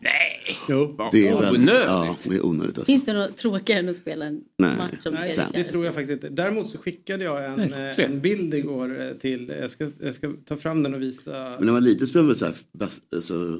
Jo. 0.69 0.97
Det 1.11 1.27
är 1.27 1.41
väl, 1.41 1.55
Onödigt. 1.55 1.85
ja, 1.87 2.15
det 2.23 2.35
är 2.35 2.45
onödigt. 2.45 2.77
Alltså. 2.77 2.85
Finns 2.91 3.05
det 3.05 3.13
något 3.13 3.37
tråkigare 3.37 3.79
än 3.79 3.89
att 3.89 3.95
spela 3.95 4.25
en 4.25 4.41
Nej. 4.57 4.77
match 4.77 5.05
om 5.05 5.13
Nej, 5.13 5.21
tredje 5.21 5.45
det 5.45 5.51
fjärde? 5.51 5.63
tror 5.63 5.85
jag 5.85 5.93
faktiskt 5.93 6.11
inte. 6.11 6.29
Däremot 6.29 6.69
så 6.69 6.77
skickade 6.77 7.23
jag 7.23 7.45
en, 7.45 7.73
eh, 7.73 7.99
en 7.99 8.21
bild 8.21 8.53
igår 8.53 9.01
eh, 9.01 9.17
till, 9.17 9.53
jag 9.61 9.71
ska, 9.71 9.91
jag 9.99 10.15
ska 10.15 10.33
ta 10.45 10.57
fram 10.57 10.83
den 10.83 10.93
och 10.93 11.01
visa. 11.01 11.31
Men 11.31 11.57
när 11.59 11.65
man 11.65 11.73
var 11.73 11.81
liten 11.81 12.07
spelade 12.07 12.27
man 12.27 12.35
så 12.35 12.45
här, 12.45 12.55
bäst, 12.71 13.01
alltså, 13.15 13.59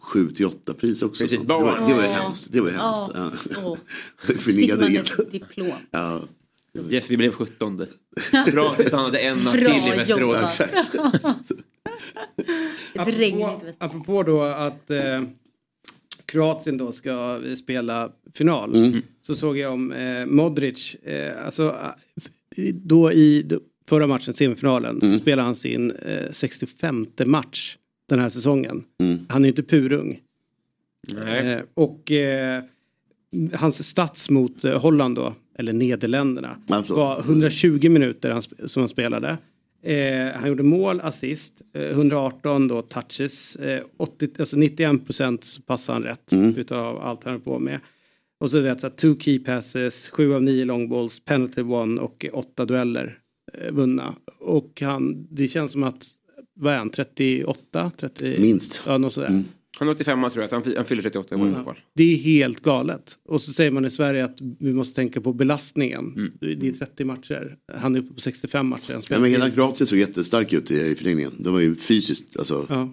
7 0.00 0.30
till 0.30 0.46
8 0.46 0.74
pris 0.74 1.02
också. 1.02 1.24
Precis, 1.24 1.40
det, 1.40 1.46
var, 1.46 1.88
det 1.88 1.94
var 1.94 2.02
ju 2.02 2.08
hemskt. 2.08 2.52
Det 2.52 2.60
var 2.60 2.68
ju 2.68 2.76
hemskt. 2.76 3.02
Ja. 3.14 3.30
Ja. 3.54 3.60
Åh. 3.64 3.76
Fick 4.36 4.74
man 4.74 4.82
ett 4.82 5.32
diplom? 5.32 5.72
Ja, 5.90 6.20
Yes, 6.90 7.10
vi 7.10 7.16
blev 7.16 7.32
17. 7.32 7.86
Bra 8.52 8.70
att 8.70 8.80
vi 8.80 8.84
stannade 8.84 9.18
en 9.18 9.38
natt 9.38 9.54
till 9.58 9.66
i 9.66 9.96
Västerås. 9.96 10.60
Ett 12.94 13.18
regnigt 13.18 13.46
Apropå, 13.48 13.72
apropå 13.78 14.22
då 14.22 14.42
att 14.42 14.90
eh, 14.90 15.22
Kroatien 16.26 16.76
då 16.78 16.92
ska 16.92 17.40
spela 17.58 18.12
final. 18.34 18.74
Mm. 18.76 19.02
Så 19.22 19.34
såg 19.36 19.58
jag 19.58 19.72
om 19.72 19.92
eh, 19.92 20.26
Modric, 20.26 20.94
eh, 20.94 21.44
alltså 21.44 21.76
eh, 22.56 22.74
då 22.74 23.12
i 23.12 23.46
förra 23.88 24.06
matchen, 24.06 24.34
semifinalen, 24.34 24.98
Mm. 25.02 25.14
så 25.14 25.20
spelade 25.22 25.42
han 25.46 25.56
sin 25.56 25.90
eh, 25.90 26.32
65 26.32 27.06
match 27.26 27.76
den 28.08 28.18
här 28.18 28.28
säsongen. 28.28 28.84
Mm. 29.00 29.26
Han 29.28 29.42
är 29.42 29.46
ju 29.46 29.50
inte 29.52 29.62
purung. 29.62 30.20
Nej. 31.08 31.52
Eh, 31.52 31.60
och 31.74 32.12
eh, 32.12 32.62
hans 33.54 33.88
stats 33.88 34.30
mot 34.30 34.64
eh, 34.64 34.80
Holland 34.80 35.16
då, 35.16 35.34
eller 35.58 35.72
Nederländerna, 35.72 36.56
förlåt. 36.66 36.90
var 36.90 37.20
120 37.20 37.88
minuter 37.88 38.30
han, 38.30 38.42
som 38.42 38.80
han 38.80 38.88
spelade. 38.88 39.38
Eh, 39.82 40.32
han 40.34 40.48
gjorde 40.48 40.62
mål, 40.62 41.00
assist, 41.00 41.62
eh, 41.74 41.82
118 41.82 42.68
då 42.68 42.82
touches, 42.82 43.56
eh, 43.56 43.82
80, 43.96 44.28
alltså 44.38 44.56
91 44.56 45.06
procent 45.06 45.58
passade 45.66 45.98
han 45.98 46.02
rätt 46.06 46.58
utav 46.58 46.98
allt 46.98 47.24
han 47.24 47.32
höll 47.32 47.42
på 47.42 47.58
med. 47.58 47.80
Och 48.40 48.50
så 48.50 48.60
vet 48.60 48.82
jag, 48.82 48.96
two 48.96 49.14
key 49.18 49.38
passes, 49.38 50.08
7 50.08 50.34
av 50.34 50.42
9 50.42 50.64
long 50.64 50.88
balls, 50.88 51.20
penalty 51.20 51.62
one 51.62 52.00
och 52.00 52.26
8 52.32 52.64
dueller 52.64 53.18
eh, 53.54 53.72
vunna. 53.72 54.14
Och 54.40 54.80
han, 54.80 55.26
det 55.30 55.48
känns 55.48 55.72
som 55.72 55.82
att, 55.82 56.06
vad 56.54 56.74
är 56.74 56.78
han, 56.78 56.90
38? 56.90 57.90
30, 57.96 58.40
Minst. 58.40 58.82
Ja, 58.86 58.98
något 58.98 59.12
sådär. 59.12 59.42
Han 59.78 59.88
är 59.88 59.92
85 59.92 60.30
tror 60.30 60.42
jag, 60.42 60.50
så 60.50 60.56
han, 60.56 60.74
han 60.76 60.84
fyller 60.84 61.02
38 61.02 61.36
år 61.36 61.48
i 61.48 61.52
fall. 61.52 61.78
Det 61.94 62.12
är 62.12 62.16
helt 62.16 62.60
galet. 62.62 63.18
Och 63.24 63.42
så 63.42 63.52
säger 63.52 63.70
man 63.70 63.84
i 63.84 63.90
Sverige 63.90 64.24
att 64.24 64.36
vi 64.58 64.72
måste 64.72 64.94
tänka 64.94 65.20
på 65.20 65.32
belastningen. 65.32 66.32
Det 66.40 66.68
är 66.68 66.72
30 66.72 67.04
matcher. 67.04 67.56
Han 67.74 67.96
är 67.96 68.00
uppe 68.00 68.14
på 68.14 68.20
65 68.20 68.66
matcher. 68.66 68.92
Han 68.92 69.02
Ja, 69.10 69.18
men 69.18 69.30
hela. 69.30 69.50
Kroatien 69.50 69.86
såg 69.86 69.98
jättestark 69.98 70.52
ut 70.52 70.70
i, 70.70 70.74
i 70.74 70.94
förlängningen. 70.94 71.32
Det 71.38 71.50
var 71.50 71.60
ju 71.60 71.74
fysiskt. 71.74 72.36
Alltså, 72.36 72.66
Ja. 72.68 72.90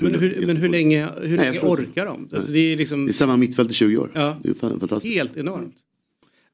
Men, 0.00 0.14
hur, 0.14 0.46
men 0.46 0.56
hur 0.56 0.68
länge, 0.68 1.08
hur 1.22 1.36
Nej, 1.36 1.46
länge 1.46 1.60
orkar 1.60 2.06
de? 2.06 2.28
Alltså, 2.32 2.52
det 2.52 2.58
är 2.58 2.76
liksom 2.76 3.04
Det 3.06 3.10
är 3.10 3.12
samma 3.12 3.36
mittfält 3.36 3.70
i 3.70 3.74
20 3.74 3.96
år. 3.96 4.10
Ja. 4.14 4.36
Det 4.42 4.48
är 4.48 4.54
fan- 4.54 4.80
fantastiskt. 4.80 5.14
helt 5.16 5.36
enormt. 5.36 5.74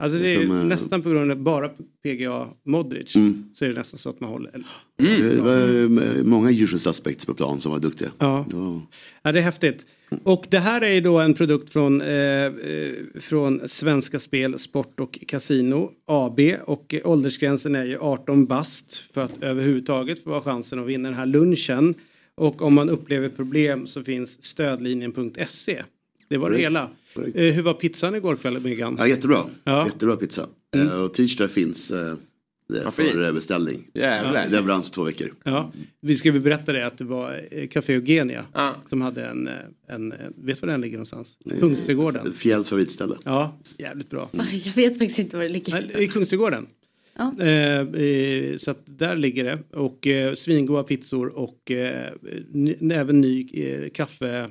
Alltså 0.00 0.18
det 0.18 0.34
är 0.34 0.46
Som, 0.46 0.58
eh, 0.58 0.64
nästan 0.64 1.02
på 1.02 1.10
grund 1.10 1.30
av 1.30 1.36
bara 1.38 1.70
PGA 2.02 2.46
Modric 2.64 3.16
Mm. 3.16 3.44
så 3.54 3.64
är 3.64 3.68
det 3.68 3.74
nästan 3.74 3.98
så 3.98 4.08
att 4.08 4.20
man 4.20 4.30
håller. 4.30 4.52
Det 4.96 5.40
var 5.42 5.82
eh, 6.18 6.24
många 6.24 6.50
usual 6.50 6.80
suspects 6.80 7.26
på 7.26 7.34
plan 7.34 7.60
som 7.60 7.72
var 7.72 7.78
duktiga. 7.78 8.10
Ja. 8.18 8.46
Ja. 8.52 8.82
Ja, 9.22 9.32
det 9.32 9.38
är 9.38 9.42
häftigt. 9.42 9.86
Och 10.22 10.46
det 10.50 10.58
här 10.58 10.80
är 10.80 10.92
ju 10.92 11.00
då 11.00 11.18
en 11.20 11.34
produkt 11.34 11.70
från, 11.72 12.02
eh, 12.02 12.08
eh, 12.08 12.92
från 13.20 13.68
Svenska 13.68 14.18
Spel, 14.18 14.58
Sport 14.58 15.00
och 15.00 15.18
Casino 15.26 15.90
AB. 16.06 16.40
Och 16.64 16.94
åldersgränsen 17.04 17.74
är 17.74 17.84
ju 17.84 17.98
18 17.98 18.46
bast 18.46 18.96
för 19.14 19.24
att 19.24 19.42
överhuvudtaget 19.42 20.24
få 20.24 20.30
ha 20.30 20.40
chansen 20.40 20.78
att 20.78 20.86
vinna 20.86 21.08
den 21.08 21.18
här 21.18 21.26
lunchen. 21.26 21.94
Och 22.34 22.62
om 22.62 22.74
man 22.74 22.88
upplever 22.90 23.28
problem 23.28 23.86
så 23.86 24.02
finns 24.02 24.42
stödlinjen.se. 24.44 25.82
Det 26.28 26.36
var 26.36 26.50
det 26.50 26.58
hela. 26.58 26.88
Korrekt. 27.14 27.36
Eh, 27.36 27.42
hur 27.42 27.62
var 27.62 27.74
pizzan 27.74 28.14
igår 28.14 28.36
kväll, 28.36 28.60
Myggan? 28.60 28.96
Ja, 28.98 29.06
jättebra. 29.06 29.38
Ja. 29.64 29.86
Jättebra 29.86 30.16
pizza. 30.16 30.46
Eh, 30.76 31.00
Och 31.02 31.14
t-shirt 31.14 31.50
finns 31.50 31.90
eh, 31.90 32.14
Vad 32.84 32.94
för 32.94 33.02
fint. 33.02 33.34
beställning. 33.34 33.84
Jävlar. 33.94 34.48
Leverans 34.48 34.90
två 34.90 35.02
veckor. 35.02 35.32
Ja, 35.44 35.72
vi 36.00 36.16
ska 36.16 36.32
väl 36.32 36.40
berätta 36.40 36.72
det 36.72 36.86
att 36.86 36.98
det 36.98 37.04
var 37.04 37.66
Café 37.66 37.92
Eugenia 37.94 38.44
Ja. 38.52 38.74
som 38.88 39.00
hade 39.00 39.26
en, 39.26 39.48
en, 39.48 39.58
en, 39.88 40.10
vet 40.36 40.60
du 40.60 40.66
var 40.66 40.72
den 40.72 40.80
ligger 40.80 40.96
någonstans? 40.96 41.36
Kungsträdgården. 41.60 42.32
Fjälls 42.32 42.68
favoritställe. 42.68 43.16
Ja, 43.24 43.58
jävligt 43.78 44.10
bra. 44.10 44.28
Jag 44.64 44.72
vet 44.72 44.98
faktiskt 44.98 45.18
inte 45.18 45.36
var 45.36 45.42
det 45.44 45.48
ligger. 45.48 45.98
I 46.00 46.08
Kungsträdgården. 46.08 46.66
Ja. 47.16 47.34
Eh, 47.44 47.80
eh, 47.80 48.56
så 48.56 48.70
att 48.70 48.82
där 48.84 49.16
ligger 49.16 49.44
det. 49.44 49.58
Och 49.72 50.06
eh, 50.06 50.34
svingoda 50.34 50.82
pizzor 50.82 51.26
och 51.38 51.70
eh, 51.70 52.12
även 52.90 53.20
ny 53.20 53.48
eh, 53.52 53.88
kaffe. 53.90 54.48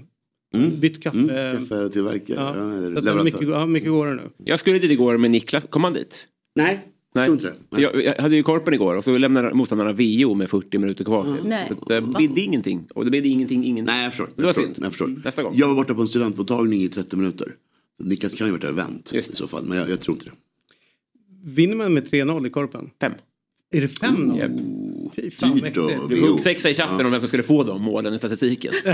Bytt 0.80 1.03
kaffe. 1.03 1.18
Mm, 1.18 1.58
kaffetillverkare. 1.68 2.38
Ja, 2.38 2.55
Ja, 2.95 3.01
det 3.16 3.24
mycket, 3.24 3.47
ja, 3.49 3.66
mycket 3.66 3.89
godare 3.89 4.16
nu. 4.16 4.30
Jag 4.45 4.60
skulle 4.60 4.80
dit 4.80 4.91
igår 4.91 5.18
med 5.18 5.32
Niklas, 5.32 5.66
kom 5.70 5.84
han 5.84 5.93
dit? 5.93 6.28
Nej, 6.55 6.80
Nej. 7.16 7.30
inte 7.30 7.45
det. 7.45 7.53
Nej. 7.70 7.82
Jag, 7.82 8.03
jag 8.03 8.16
hade 8.22 8.36
ju 8.36 8.43
korpen 8.43 8.74
igår 8.74 8.95
och 8.95 9.03
så 9.03 9.18
lämnade 9.18 9.53
motståndarna 9.53 9.91
VO 9.93 10.34
med 10.34 10.49
40 10.49 10.78
minuter 10.78 11.03
kvar. 11.05 11.38
Nej. 11.45 11.72
Så 11.80 11.86
det 11.86 12.01
bidde 12.01 12.41
ingenting. 12.41 12.88
Och 12.95 13.05
det 13.05 13.12
bidde 13.12 13.28
ingenting, 13.28 13.64
ingenting. 13.66 13.86
Nej, 13.95 14.03
jag 14.03 14.12
förstår. 14.14 14.30
Det 14.36 14.41
var 14.41 14.47
jag 14.49 14.55
förstår. 14.55 14.74
synd. 14.74 14.86
Jag, 14.86 14.91
förstår. 14.91 15.22
Nästa 15.26 15.43
gång. 15.43 15.53
jag 15.55 15.68
var 15.68 15.76
borta 15.76 15.93
på 15.93 16.01
en 16.01 16.08
studentmottagning 16.08 16.82
i 16.84 16.89
30 16.89 17.16
minuter. 17.16 17.55
Så 17.97 18.03
Niklas 18.03 18.36
kan 18.36 18.47
ju 18.47 18.51
varit 18.51 18.62
där 18.62 18.72
och 18.72 18.78
vänt 18.78 19.12
Just 19.14 19.28
det. 19.28 19.34
i 19.34 19.36
så 19.36 19.47
fall. 19.47 19.66
Men 19.66 19.78
jag, 19.78 19.89
jag 19.89 19.99
tror 20.01 20.16
inte 20.16 20.26
det. 20.26 20.32
Vinner 21.43 21.76
man 21.76 21.93
med 21.93 22.08
3-0 22.10 22.47
i 22.47 22.49
korpen? 22.49 22.89
Fem. 23.01 23.12
Är 23.72 23.82
det 23.82 23.88
5 23.88 24.36
Japp. 24.36 24.51
Fy 25.16 25.32
fan 25.32 25.58
Dyrt 25.60 25.78
och- 25.78 26.10
Du 26.10 26.22
hugg 26.22 26.41
sexa 26.41 26.70
i 26.70 26.74
chatten 26.74 27.05
om 27.05 27.12
vem 27.12 27.22
som 27.22 27.28
skulle 27.28 27.43
få 27.43 27.64
de 27.64 27.82
målen 27.82 28.14
i 28.14 28.18
statistiken. 28.18 28.74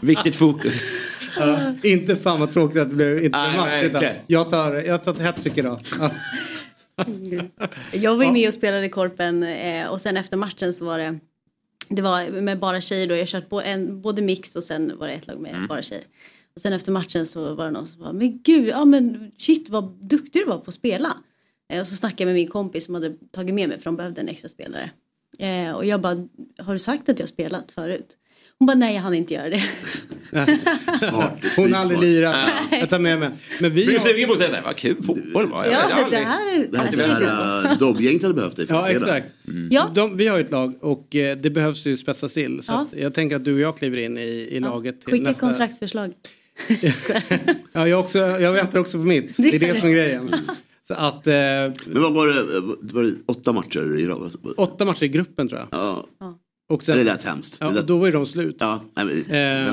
Viktigt 0.00 0.36
fokus. 0.36 0.90
Ja, 1.38 1.74
inte 1.82 2.16
fan 2.16 2.40
vad 2.40 2.52
tråkigt 2.52 2.82
att 2.82 2.88
det 2.90 2.94
blev 2.96 3.24
inte 3.24 3.38
Nej, 3.38 3.50
en 3.50 3.56
match. 3.56 3.68
nej, 3.68 3.86
utan 3.86 4.04
jag 4.26 4.50
tar, 4.50 4.74
jag 4.74 5.04
tar 5.04 5.12
ett 5.12 5.20
hattrick 5.22 5.58
idag. 5.58 5.80
Ja. 5.98 6.10
Jag 7.92 8.16
var 8.16 8.24
ju 8.24 8.30
med 8.32 8.48
och 8.48 8.54
spelade 8.54 8.86
i 8.86 8.88
Korpen 8.88 9.42
eh, 9.42 9.88
och 9.88 10.00
sen 10.00 10.16
efter 10.16 10.36
matchen 10.36 10.72
så 10.72 10.84
var 10.84 10.98
det 10.98 11.18
det 11.88 12.02
var 12.02 12.30
med 12.40 12.58
bara 12.58 12.80
tjejer 12.80 13.06
då. 13.06 13.14
Jag 13.16 13.28
kört 13.28 13.52
en, 13.64 14.00
både 14.00 14.22
mix 14.22 14.56
och 14.56 14.64
sen 14.64 14.98
var 14.98 15.06
det 15.06 15.12
ett 15.12 15.26
lag 15.26 15.40
med 15.40 15.54
Mm. 15.54 15.66
bara 15.66 15.82
tjejer. 15.82 16.04
Och 16.54 16.60
sen 16.60 16.72
efter 16.72 16.92
matchen 16.92 17.26
så 17.26 17.54
var 17.54 17.64
det 17.64 17.70
någon 17.70 17.86
som 17.86 18.00
bara, 18.02 18.12
men 18.12 18.42
gud, 18.42 18.68
ja 18.68 18.84
men 18.84 19.30
shit 19.38 19.68
vad 19.68 19.90
duktig 20.00 20.42
du 20.42 20.44
var 20.46 20.58
på 20.58 20.68
att 20.68 20.74
spela. 20.74 21.16
Eh, 21.72 21.80
och 21.80 21.86
så 21.88 21.96
snackade 21.96 22.22
jag 22.22 22.26
med 22.26 22.34
min 22.34 22.48
kompis 22.48 22.84
som 22.84 22.94
hade 22.94 23.12
tagit 23.32 23.54
med 23.54 23.68
mig 23.68 23.78
för 23.78 23.84
de 23.84 23.96
behövde 23.96 24.20
en 24.20 24.28
extra 24.28 24.48
spelare. 24.48 24.90
Eh, 25.38 25.72
och 25.72 25.84
jag 25.84 26.00
bara, 26.00 26.28
har 26.58 26.72
du 26.72 26.78
sagt 26.78 27.08
att 27.08 27.18
jag 27.18 27.26
har 27.26 27.28
spelat 27.28 27.72
förut? 27.72 28.16
Hon 28.58 28.66
bara, 28.66 28.76
nej 28.76 28.94
jag 28.94 29.02
hann 29.02 29.14
inte 29.14 29.34
göra 29.34 29.48
det. 29.50 29.62
Smart. 30.98 31.34
det 31.42 31.56
Hon 31.56 31.72
har 31.72 31.80
aldrig 31.80 32.00
lirat. 32.00 32.48
Jag 32.70 32.90
tar 32.90 32.98
med 32.98 33.18
mig. 33.18 33.30
Men 33.60 33.72
vi 33.74 33.92
har... 33.92 33.98
sugen 33.98 34.26
på 34.26 34.32
att 34.32 34.38
säga 34.38 34.62
vad 34.64 34.76
kul 34.76 35.02
fotboll 35.02 35.46
var. 35.46 35.64
Jag 35.64 35.72
ja, 35.72 35.78
det 35.88 35.94
aldrig. 35.94 36.20
här 36.20 36.46
är... 36.46 36.66
Det 36.72 36.78
här, 36.78 36.92
det 36.92 37.02
jag 37.02 37.28
här 37.28 37.72
uh, 37.72 37.78
dobbgänget 37.78 38.22
hade 38.22 38.34
behövt 38.34 38.56
dig 38.56 38.66
för 38.66 38.74
Ja, 38.74 38.90
exakt. 38.90 39.28
Ja, 39.70 39.90
De, 39.94 40.16
vi 40.16 40.26
har 40.28 40.38
ju 40.38 40.44
ett 40.44 40.50
lag 40.50 40.78
och 40.80 41.16
eh, 41.16 41.36
det 41.36 41.50
behövs 41.50 41.86
ju 41.86 41.96
spetsas 41.96 42.34
till. 42.34 42.62
Så 42.62 42.72
Ja. 42.72 42.80
att 42.80 43.00
jag 43.00 43.14
tänker 43.14 43.36
att 43.36 43.44
du 43.44 43.54
och 43.54 43.60
jag 43.60 43.78
kliver 43.78 43.96
in 43.96 44.18
i, 44.18 44.48
i 44.50 44.60
laget 44.60 45.00
till 45.00 45.12
skicka 45.12 45.28
nästa... 45.28 45.46
kontraktsförslag. 45.46 46.12
Ja, 47.72 47.88
jag, 47.88 48.00
också, 48.00 48.18
jag 48.18 48.52
väntar 48.52 48.78
också 48.78 48.98
på 48.98 49.04
mitt. 49.04 49.36
Det 49.36 49.54
är 49.54 49.58
det 49.58 49.80
som 49.80 49.88
är 49.88 49.92
grejen. 49.92 50.34
Så 50.88 50.94
att 50.94 51.26
eh, 51.26 51.32
Men 51.34 52.02
vad 52.02 52.12
var 52.14 52.26
det, 52.26 52.92
var 52.94 53.02
det 53.02 53.12
åtta 53.26 53.52
matcher 53.52 53.98
i 53.98 54.06
rad? 54.06 54.36
åtta 54.56 54.84
matcher 54.84 55.04
i 55.04 55.08
gruppen 55.08 55.48
tror 55.48 55.60
jag. 55.60 55.68
Ja, 55.70 56.06
Och 56.68 56.78
det 56.78 56.84
sen, 56.84 57.04
lät 57.04 57.22
hemskt. 57.24 57.56
ja, 57.60 57.70
Det 57.70 57.82
då 57.82 57.98
var 57.98 58.06
ju 58.06 58.12
de 58.12 58.26
slut. 58.26 58.56
ja, 58.60 58.82
nej, 58.96 59.04
men, 59.06 59.16
Eh. 59.16 59.72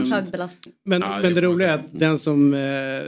Men, 0.85 1.01
Ja, 1.01 1.15
det 1.15 1.21
men 1.21 1.33
det 1.33 1.41
roliga 1.41 1.69
är 1.69 1.73
att 1.75 1.85
den 1.99 2.19
som, 2.19 2.53
eh, 2.53 2.59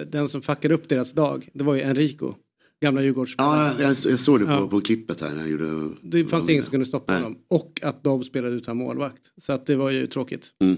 den 0.07 0.29
som 0.29 0.41
fuckade 0.41 0.73
upp 0.73 0.89
deras 0.89 1.13
dag, 1.13 1.49
det 1.53 1.63
var 1.63 1.75
ju 1.75 1.81
Enrico. 1.81 2.33
Gamla 2.81 3.01
Djurgårdsspelaren. 3.01 3.75
ja, 3.79 3.83
jag, 3.83 4.11
jag 4.11 4.19
såg 4.19 4.39
det 4.39 4.45
på, 4.45 4.51
Ja. 4.51 4.67
på 4.67 4.81
klippet 4.81 5.21
här 5.21 5.29
när 5.29 5.41
jag 5.41 5.49
gjorde... 5.49 5.89
Det 6.01 6.25
fanns 6.25 6.49
ingen 6.49 6.63
som 6.63 6.71
kunde 6.71 6.85
stoppa 6.85 7.13
Nej. 7.13 7.21
honom. 7.23 7.37
Och 7.49 7.79
att 7.83 8.03
de 8.03 8.23
spelade 8.23 8.55
utan 8.55 8.77
målvakt. 8.77 9.21
Så 9.45 9.53
att 9.53 9.65
det 9.65 9.75
var 9.75 9.89
ju 9.89 10.07
tråkigt. 10.07 10.45
Mm. 10.61 10.77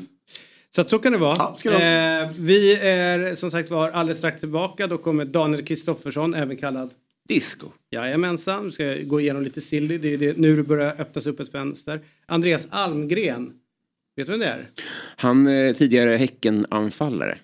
Så 0.76 0.82
att 0.82 0.90
så 0.90 1.00
kan 1.00 1.12
det 1.12 1.18
vara. 1.18 1.36
Ja, 1.40 1.58
det 1.64 2.22
eh, 2.24 2.30
vi 2.40 2.76
är 2.76 3.36
som 3.36 3.52
sagt 3.52 3.70
var 3.72 3.90
alldeles 3.90 4.18
strax 4.18 4.40
tillbaka. 4.40 4.88
Då 4.88 4.98
kommer 4.98 5.26
Daniel 5.26 5.66
Kristoffersson, 5.66 6.34
även 6.34 6.58
kallad 6.58 6.90
Disco. 7.28 7.68
Jajamensan. 7.92 8.66
Vi 8.66 8.72
ska 8.72 8.96
gå 9.04 9.22
igenom 9.22 9.44
lite 9.44 9.62
silly. 9.62 9.98
Det 9.98 10.14
är 10.14 10.18
det, 10.18 10.38
nu 10.38 10.56
det 10.56 10.64
börjar 10.64 10.96
öppnas 11.00 11.28
upp 11.28 11.40
ett 11.40 11.52
fönster. 11.52 12.00
Andreas 12.26 12.68
Almgren. 12.70 13.54
Vet 14.16 14.28
du 14.28 14.32
vem 14.32 14.40
det 14.40 14.46
är? 14.46 14.66
Han 15.16 15.48
eh, 15.48 15.74
tidigare 15.74 16.18
Häcken-anfallare. 16.18 17.38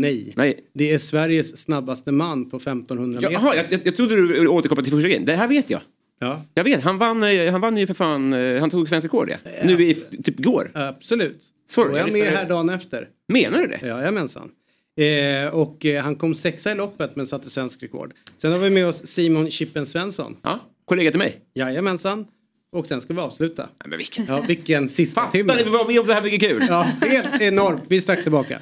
Nej. 0.00 0.32
Nej. 0.36 0.60
Det 0.72 0.92
är 0.92 0.98
Sveriges 0.98 1.58
snabbaste 1.58 2.12
man 2.12 2.50
på 2.50 2.56
1500 2.56 3.20
meter. 3.20 3.32
Jaha, 3.32 3.56
jag, 3.56 3.66
jag, 3.70 3.80
jag 3.84 3.96
trodde 3.96 4.16
du 4.16 4.48
återkopplade 4.48 4.84
till 4.84 4.92
första 4.92 5.08
grejen. 5.08 5.24
Det 5.24 5.34
här 5.34 5.48
vet 5.48 5.70
jag. 5.70 5.80
Ja, 6.18 6.42
Jag 6.54 6.64
vet, 6.64 6.80
han 6.80 6.98
vann, 6.98 7.22
eh, 7.22 7.50
han 7.52 7.60
vann 7.60 7.76
ju 7.76 7.86
för 7.86 7.94
fan, 7.94 8.32
eh, 8.32 8.60
han 8.60 8.70
tog 8.70 8.88
svensk 8.88 9.04
rekord 9.04 9.30
ja. 9.30 9.36
Nu 9.64 9.84
i 9.84 9.94
typ 9.94 10.40
igår. 10.40 10.70
absolut. 10.74 11.42
Sorry, 11.66 11.90
Då 11.90 11.96
är 11.96 12.00
jag 12.00 12.12
med 12.12 12.32
här 12.32 12.48
dagen 12.48 12.68
efter. 12.68 13.08
Menar 13.28 13.58
du 13.58 13.66
det? 13.66 13.86
Jajamensan. 13.86 14.50
Eh, 14.98 15.54
och 15.54 15.86
eh, 15.86 16.02
han 16.02 16.16
kom 16.16 16.34
sexa 16.34 16.72
i 16.72 16.74
loppet 16.74 17.16
men 17.16 17.26
satte 17.26 17.50
svensk 17.50 17.82
rekord. 17.82 18.14
Sen 18.36 18.52
har 18.52 18.58
vi 18.58 18.70
med 18.70 18.86
oss 18.86 19.06
Simon 19.06 19.50
Chippen 19.50 19.86
Svensson. 19.86 20.36
Ja, 20.42 20.60
kollega 20.84 21.10
till 21.10 21.18
mig. 21.18 21.40
Jajamensan. 21.54 22.26
Och 22.72 22.86
sen 22.86 23.00
ska 23.00 23.14
vi 23.14 23.20
avsluta. 23.20 23.62
Nej, 23.62 23.88
men 23.88 23.98
vilken... 23.98 24.26
Ja, 24.28 24.40
vilken 24.40 24.88
sista 24.88 25.20
Fattar 25.20 25.32
timme. 25.32 25.54
ni 25.56 25.62
vad 25.62 25.86
vi 25.86 25.98
om 25.98 26.06
det 26.06 26.14
här 26.14 26.22
mycket 26.22 26.40
kul? 26.40 26.66
Ja, 26.68 26.82
helt 27.00 27.42
enormt. 27.42 27.82
Vi 27.88 27.96
är 27.96 28.00
strax 28.00 28.22
tillbaka. 28.22 28.60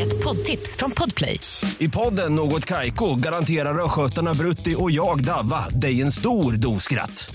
Ett 0.00 0.24
poddtips 0.24 0.76
från 0.76 0.90
Podplay. 0.90 1.40
I 1.78 1.88
podden 1.88 2.34
Något 2.34 2.64
Kaiko 2.64 3.14
garanterar 3.14 3.84
östgötarna 3.84 4.34
Brutti 4.34 4.74
och 4.78 4.90
jag, 4.90 5.24
Davva, 5.24 5.68
dig 5.68 6.02
en 6.02 6.12
stor 6.12 6.52
dos 6.52 6.82
skratt. 6.82 7.34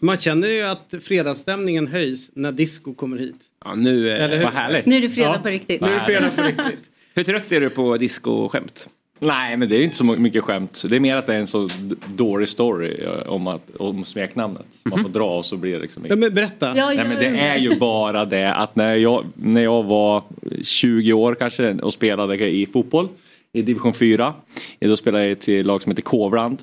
man 0.00 0.16
känner 0.16 0.48
ju 0.48 0.62
att 0.62 0.94
fredagsstämningen 1.02 1.86
höjs 1.86 2.30
när 2.34 2.52
disco 2.52 2.94
kommer 2.94 3.16
hit. 3.18 3.36
Ja, 3.64 3.74
nu, 3.74 4.10
Eller 4.10 4.28
eh, 4.34 4.38
hur? 4.38 4.44
vad 4.44 4.52
härligt. 4.52 4.86
Nu 4.86 4.96
är 4.96 5.00
det 5.00 5.08
fredag 5.08 5.32
Ja. 5.34 5.42
på 5.42 5.48
riktigt. 5.48 5.80
Nu 5.80 5.86
är 5.86 5.94
det 5.94 6.04
fredag 6.06 6.30
på 6.36 6.42
riktigt. 6.42 6.90
Hur 7.14 7.24
trött 7.24 7.52
är 7.52 7.60
du 7.60 7.70
på 7.70 7.96
disco-skämt? 7.96 8.88
Nej 9.20 9.56
men 9.56 9.68
det 9.68 9.76
är 9.76 9.80
inte 9.82 9.96
så 9.96 10.04
mycket 10.04 10.44
skämt. 10.44 10.82
Det 10.88 10.96
är 10.96 11.00
mer 11.00 11.16
att 11.16 11.26
det 11.26 11.34
är 11.34 11.38
en 11.38 11.46
så 11.46 11.68
dålig 12.16 12.48
story 12.48 13.04
eh, 13.04 13.10
om, 13.28 13.46
att, 13.46 13.70
om 13.78 14.04
smeknamnet. 14.04 14.66
Man 14.84 15.02
får 15.02 15.10
dra 15.10 15.36
och 15.38 15.46
så 15.46 15.56
blir 15.56 15.72
det 15.72 15.78
liksom 15.78 16.06
Ja, 16.08 16.16
men 16.16 16.34
berätta. 16.34 16.72
Ja, 16.76 16.86
Nej 16.86 17.04
men 17.08 17.18
det 17.18 17.40
är 17.40 17.56
ju 17.58 17.76
bara 17.78 18.24
det 18.24 18.54
att 18.54 18.76
när 18.76 18.94
jag, 18.94 19.24
när 19.34 19.62
jag 19.62 19.82
var 19.82 20.22
20 20.62 21.12
år 21.12 21.34
kanske 21.34 21.72
och 21.74 21.92
spelade 21.92 22.48
i 22.50 22.66
fotboll 22.66 23.08
i 23.52 23.62
division 23.62 23.94
4. 23.94 24.34
eh, 24.80 24.88
Då 24.88 24.96
spelade 24.96 25.28
jag 25.28 25.40
till 25.40 25.66
lag 25.66 25.82
som 25.82 25.90
heter 25.92 26.02
Kovland. 26.02 26.62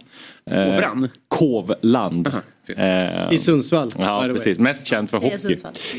Eh, 0.52 0.66
Kovran? 0.76 1.10
Kovland. 1.28 2.28
Eh, 2.78 3.34
I 3.34 3.38
Sundsvall. 3.38 3.90
Ja 3.98 4.26
precis, 4.34 4.60
mest 4.60 4.86
känt 4.86 5.12
för 5.12 5.18
hockey. 5.18 5.56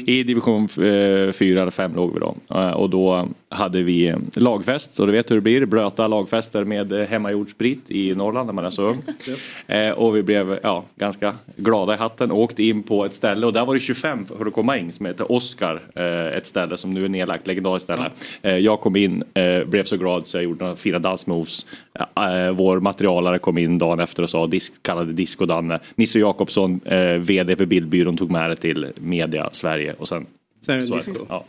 I 0.07 0.23
division 0.23 0.69
4 0.69 1.33
eller 1.63 1.71
5 1.71 1.95
låg 1.97 2.15
vi 2.15 2.21
då. 2.21 2.37
Eh, 2.51 2.71
Och 2.71 2.91
då 2.91 3.29
hade 3.49 3.83
vi 3.83 4.07
eh, 4.09 4.17
lagfest 4.35 5.01
och 5.01 5.07
du 5.07 5.13
vet 5.13 5.31
hur 5.31 5.35
det 5.35 5.41
blir, 5.41 5.67
blöta 5.67 6.09
lagfester 6.09 6.65
med 6.65 6.93
eh, 6.93 7.07
hemmagjord 7.07 7.51
sprit 7.51 7.91
i 7.91 8.15
Norrland 8.15 8.47
när 8.47 8.53
man 8.53 8.65
är 8.65 8.71
så 8.71 8.83
ung. 8.83 8.99
Eh, 9.67 9.91
Och 9.91 10.17
vi 10.17 10.23
blev 10.23 10.59
ja, 10.63 10.85
ganska 10.97 11.35
glada 11.57 11.95
i 11.95 11.97
hatten 11.97 12.31
och 12.31 12.39
åkte 12.41 12.63
in 12.63 12.83
på 12.83 13.05
ett 13.05 13.15
ställe 13.15 13.47
och 13.47 13.53
där 13.53 13.65
var 13.65 13.75
det 13.75 13.81
25 13.81 14.27
för 14.27 14.47
att 14.47 14.53
komma 14.53 14.77
in 14.79 14.93
som 14.93 15.07
heter 15.07 15.33
Oscar. 15.33 15.81
eh, 15.95 16.37
Ett 16.37 16.47
ställe 16.47 16.77
som 16.77 16.91
nu 16.95 17.05
är 17.05 17.09
nedlagt, 17.09 17.47
legendariskt 17.47 17.85
ställe. 17.85 18.11
Eh, 18.43 18.57
Jag 18.57 18.81
kom 18.81 18.97
in, 18.97 19.25
eh, 19.35 19.65
blev 19.65 19.85
så 19.85 19.97
glad 19.97 20.27
så 20.27 20.37
jag 20.37 20.45
gjorde 20.45 20.65
några 20.65 20.77
fina 20.77 20.99
dansmoves. 20.99 21.67
Eh, 21.99 22.51
Vår 22.53 22.81
materialare 22.81 23.39
kom 23.39 23.59
in 23.59 23.79
dagen 23.79 24.01
efter 24.01 24.23
och 24.23 24.31
sa, 24.31 24.36
disk, 24.47 24.73
kallade 24.83 25.13
Disco-Danne. 25.13 25.79
Nisse 25.95 26.19
Jakobsson, 26.19 26.81
eh, 26.85 26.99
VD 27.01 27.57
för 27.57 27.67
Bildbyrån, 27.67 28.17
tog 28.17 28.31
med 28.31 28.51
det 28.51 28.57
till 28.57 28.87
Media 28.97 29.51
Sverige 29.53 29.95
och 29.99 30.09
sen 30.09 30.27
det 30.67 30.81
så. 30.81 31.13
Ja. 31.29 31.45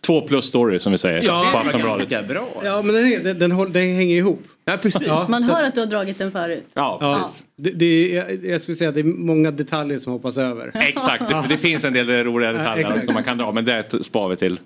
Två 0.00 0.20
plus 0.20 0.44
story 0.44 0.78
som 0.78 0.92
vi 0.92 0.98
säger 0.98 1.22
Ja, 1.22 1.48
på 1.52 1.58
Aftonbladet. 1.58 2.28
bra. 2.28 2.48
Ja, 2.64 2.82
men 2.82 2.94
den, 2.94 3.24
den, 3.24 3.38
den, 3.38 3.72
den 3.72 3.94
hänger 3.94 4.16
ihop. 4.16 4.42
Ja, 4.64 4.76
precis. 4.82 5.08
Man 5.28 5.42
hör 5.42 5.64
att 5.64 5.74
du 5.74 5.80
har 5.80 5.86
dragit 5.86 6.18
den 6.18 6.32
förut. 6.32 6.64
Ja, 6.74 6.98
Ja. 7.00 7.30
Det, 7.56 7.70
det, 7.70 8.08
jag, 8.08 8.44
jag 8.44 8.60
skulle 8.60 8.76
säga 8.76 8.88
att 8.88 8.94
det 8.94 9.00
är 9.00 9.04
många 9.04 9.50
detaljer 9.50 9.98
som 9.98 10.12
hoppas 10.12 10.36
över. 10.38 10.70
Exakt, 10.74 11.28
det, 11.28 11.44
det 11.48 11.58
finns 11.58 11.84
en 11.84 11.92
del 11.92 12.24
roliga 12.24 12.52
detaljer 12.52 13.02
som 13.04 13.14
man 13.14 13.24
kan 13.24 13.38
dra 13.38 13.52
men 13.52 13.64
det 13.64 14.04
spar 14.04 14.28
vi 14.28 14.36
till. 14.36 14.60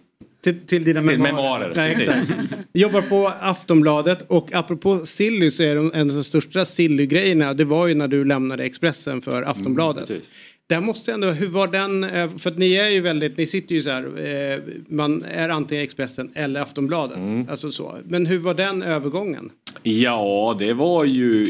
Till, 0.45 0.67
till 0.67 0.85
dina 0.85 1.01
Till 1.01 1.19
memoarer. 1.19 1.69
memoarer, 1.75 2.01
exakt. 2.01 2.33
Jobbar 2.73 3.03
på 3.03 3.33
Aftonbladet 3.41 4.25
och 4.29 4.55
apropå 4.55 5.07
Silly 5.07 5.51
så 5.51 5.63
är 5.63 5.75
de, 5.77 5.93
en 5.95 6.11
av 6.11 6.17
de 6.17 6.25
största 6.25 6.65
Silly-grejerna 6.65 7.55
det 7.55 7.65
var 7.65 7.87
ju 7.87 7.95
när 7.95 8.09
du 8.09 8.25
lämnade 8.25 8.65
Expressen 8.65 9.23
för 9.23 9.43
Aftonbladet. 9.43 10.09
precis. 10.09 10.25
Där 10.67 10.81
måste 10.81 11.13
ändå, 11.13 11.27
hur 11.31 11.47
var 11.47 11.67
den, 11.67 12.05
eh, 12.05 12.31
för 12.39 12.51
att 12.51 12.59
ni 12.59 12.75
är 12.75 12.89
ju 12.89 13.01
väldigt, 13.01 13.37
ni 13.37 13.47
sitter 13.47 13.75
ju 13.75 13.83
så 13.83 13.91
här, 13.91 14.03
eh, 14.27 14.59
man 14.89 15.23
är 15.23 15.49
antingen 15.49 15.85
Expressen 15.85 16.31
eller 16.35 16.61
Aftonbladet. 16.61 17.17
Mm. 17.17 17.49
Alltså 17.51 17.73
så. 17.73 17.99
Men 18.05 18.27
hur 18.27 18.39
var 18.39 18.55
den 18.55 18.83
övergången? 18.83 19.51
Ja, 19.83 20.57
det 20.59 20.73
var 20.73 21.05
ju... 21.05 21.43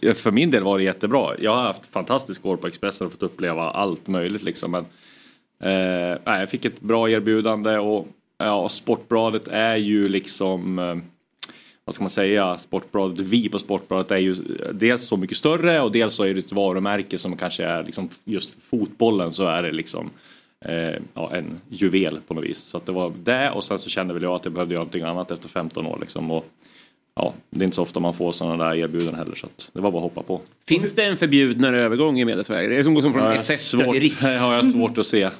eh, 0.00 0.14
för 0.14 0.30
min 0.30 0.50
del 0.50 0.62
var 0.62 0.78
det 0.78 0.84
jättebra. 0.84 1.30
Jag 1.40 1.56
har 1.56 1.62
haft 1.62 1.86
fantastisk 1.86 2.46
år 2.46 2.56
på 2.56 2.66
Expressen 2.66 3.06
och 3.06 3.12
fått 3.12 3.22
uppleva 3.22 3.62
allt 3.70 4.08
möjligt 4.08 4.42
liksom. 4.42 4.70
Men, 4.70 4.84
eh, 5.60 6.18
jag 6.24 6.50
fick 6.50 6.64
ett 6.64 6.80
bra 6.80 7.10
erbjudande 7.10 7.78
och 7.78 8.08
ja, 8.38 8.68
Sportbladet 8.68 9.48
är 9.48 9.76
ju 9.76 10.08
liksom... 10.08 10.78
Eh, 10.78 10.96
vad 11.86 11.94
ska 11.94 12.04
man 12.04 12.10
säga, 12.10 12.58
Sportbladet, 12.58 13.20
vi 13.20 13.48
på 13.48 13.58
Sportbladet 13.58 14.10
är 14.10 14.16
ju 14.16 14.34
dels 14.72 15.06
så 15.06 15.16
mycket 15.16 15.36
större 15.36 15.80
och 15.80 15.92
dels 15.92 16.14
så 16.14 16.24
är 16.24 16.34
det 16.34 16.40
ett 16.40 16.52
varumärke 16.52 17.18
som 17.18 17.36
kanske 17.36 17.64
är 17.64 17.84
liksom 17.84 18.08
just 18.24 18.56
fotbollen 18.62 19.32
så 19.32 19.46
är 19.46 19.62
det 19.62 19.72
liksom 19.72 20.10
eh, 20.64 20.94
ja, 21.14 21.30
en 21.34 21.60
juvel 21.68 22.20
på 22.26 22.34
något 22.34 22.44
vis. 22.44 22.58
Så 22.58 22.76
att 22.76 22.86
det 22.86 22.92
var 22.92 23.12
det 23.24 23.50
och 23.50 23.64
sen 23.64 23.78
så 23.78 23.88
kände 23.88 24.14
väl 24.14 24.22
jag 24.22 24.34
att 24.34 24.44
jag 24.44 24.54
behövde 24.54 24.74
göra 24.74 24.82
någonting 24.82 25.02
annat 25.02 25.30
efter 25.30 25.48
15 25.48 25.86
år 25.86 25.98
liksom. 26.00 26.30
Och, 26.30 26.46
ja, 27.16 27.34
det 27.50 27.60
är 27.62 27.64
inte 27.64 27.74
så 27.74 27.82
ofta 27.82 28.00
man 28.00 28.14
får 28.14 28.32
sådana 28.32 28.64
där 28.64 28.74
erbjudanden 28.74 29.14
heller 29.14 29.34
så 29.34 29.46
att 29.46 29.70
det 29.72 29.80
var 29.80 29.90
bara 29.90 29.98
att 30.06 30.12
hoppa 30.14 30.22
på. 30.22 30.40
Finns 30.68 30.94
det 30.94 31.04
en 31.04 31.16
förbjudnare 31.16 31.82
övergång 31.82 32.20
i 32.20 32.24
Media-Sverige? 32.24 32.68
Det 32.68 32.76
är 32.76 32.82
som 32.82 32.94
går 32.94 33.02
som 33.02 33.12
från 33.12 33.22
Ja, 33.24 33.42
till 33.42 33.58
svårt, 33.58 33.96
Riks. 33.96 34.20
har 34.20 34.54
jag 34.54 34.70
svårt 34.72 34.98
att 34.98 35.06
se. 35.06 35.30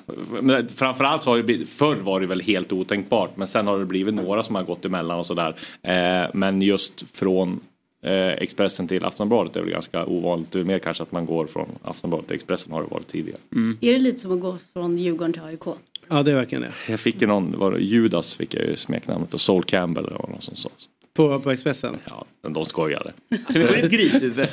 Men 0.42 0.68
framförallt 0.68 1.24
så 1.24 1.30
har 1.30 1.36
det 1.36 1.42
blivit, 1.42 1.68
förr 1.70 1.94
var 1.94 2.20
det 2.20 2.26
väl 2.26 2.40
helt 2.40 2.72
otänkbart 2.72 3.36
men 3.36 3.46
sen 3.46 3.66
har 3.66 3.78
det 3.78 3.84
blivit 3.84 4.14
några 4.14 4.42
som 4.42 4.54
har 4.54 4.62
gått 4.62 4.84
emellan 4.84 5.18
och 5.18 5.26
sådär. 5.26 5.56
Eh, 5.82 6.30
men 6.34 6.62
just 6.62 7.16
från 7.16 7.60
eh, 8.02 8.12
Expressen 8.28 8.88
till 8.88 9.04
Aftonbladet 9.04 9.56
är 9.56 9.60
väl 9.60 9.70
ganska 9.70 10.06
ovanligt. 10.06 10.52
Det 10.52 10.60
är 10.60 10.64
mer 10.64 10.78
kanske 10.78 11.02
att 11.02 11.12
man 11.12 11.26
går 11.26 11.46
från 11.46 11.68
Aftonbladet 11.82 12.26
till 12.26 12.34
Expressen 12.34 12.72
har 12.72 12.82
det 12.82 12.88
varit 12.88 13.08
tidigare. 13.08 13.40
Är 13.80 13.92
det 13.92 13.98
lite 13.98 14.18
som 14.18 14.32
att 14.32 14.40
gå 14.40 14.58
från 14.72 14.98
Djurgården 14.98 15.32
till 15.32 15.42
AIK? 15.42 15.62
Ja, 16.08 16.22
det 16.22 16.30
är 16.30 16.34
verkligen 16.36 16.62
det. 16.62 16.72
Jag 16.88 17.00
fick 17.00 17.20
ju 17.20 17.26
någon, 17.26 17.58
var 17.58 17.72
det 17.72 17.80
Judas 17.80 18.36
fick 18.36 18.54
jag 18.54 18.64
ju 18.64 18.76
smeknamnet 18.76 19.34
och 19.34 19.40
Sol 19.40 19.64
Campbell 19.64 20.04
eller 20.04 20.18
någon 20.18 20.40
som 20.40 20.56
sa. 20.56 20.68
På, 21.14 21.40
på 21.40 21.50
Expressen? 21.50 21.98
Ja, 22.04 22.26
men 22.42 22.52
de 22.52 22.66
skojade. 22.66 23.12
Kan 23.28 23.60
vi 23.62 23.66
få 23.66 23.74
ett 23.74 23.90
grishuvud? 23.90 24.48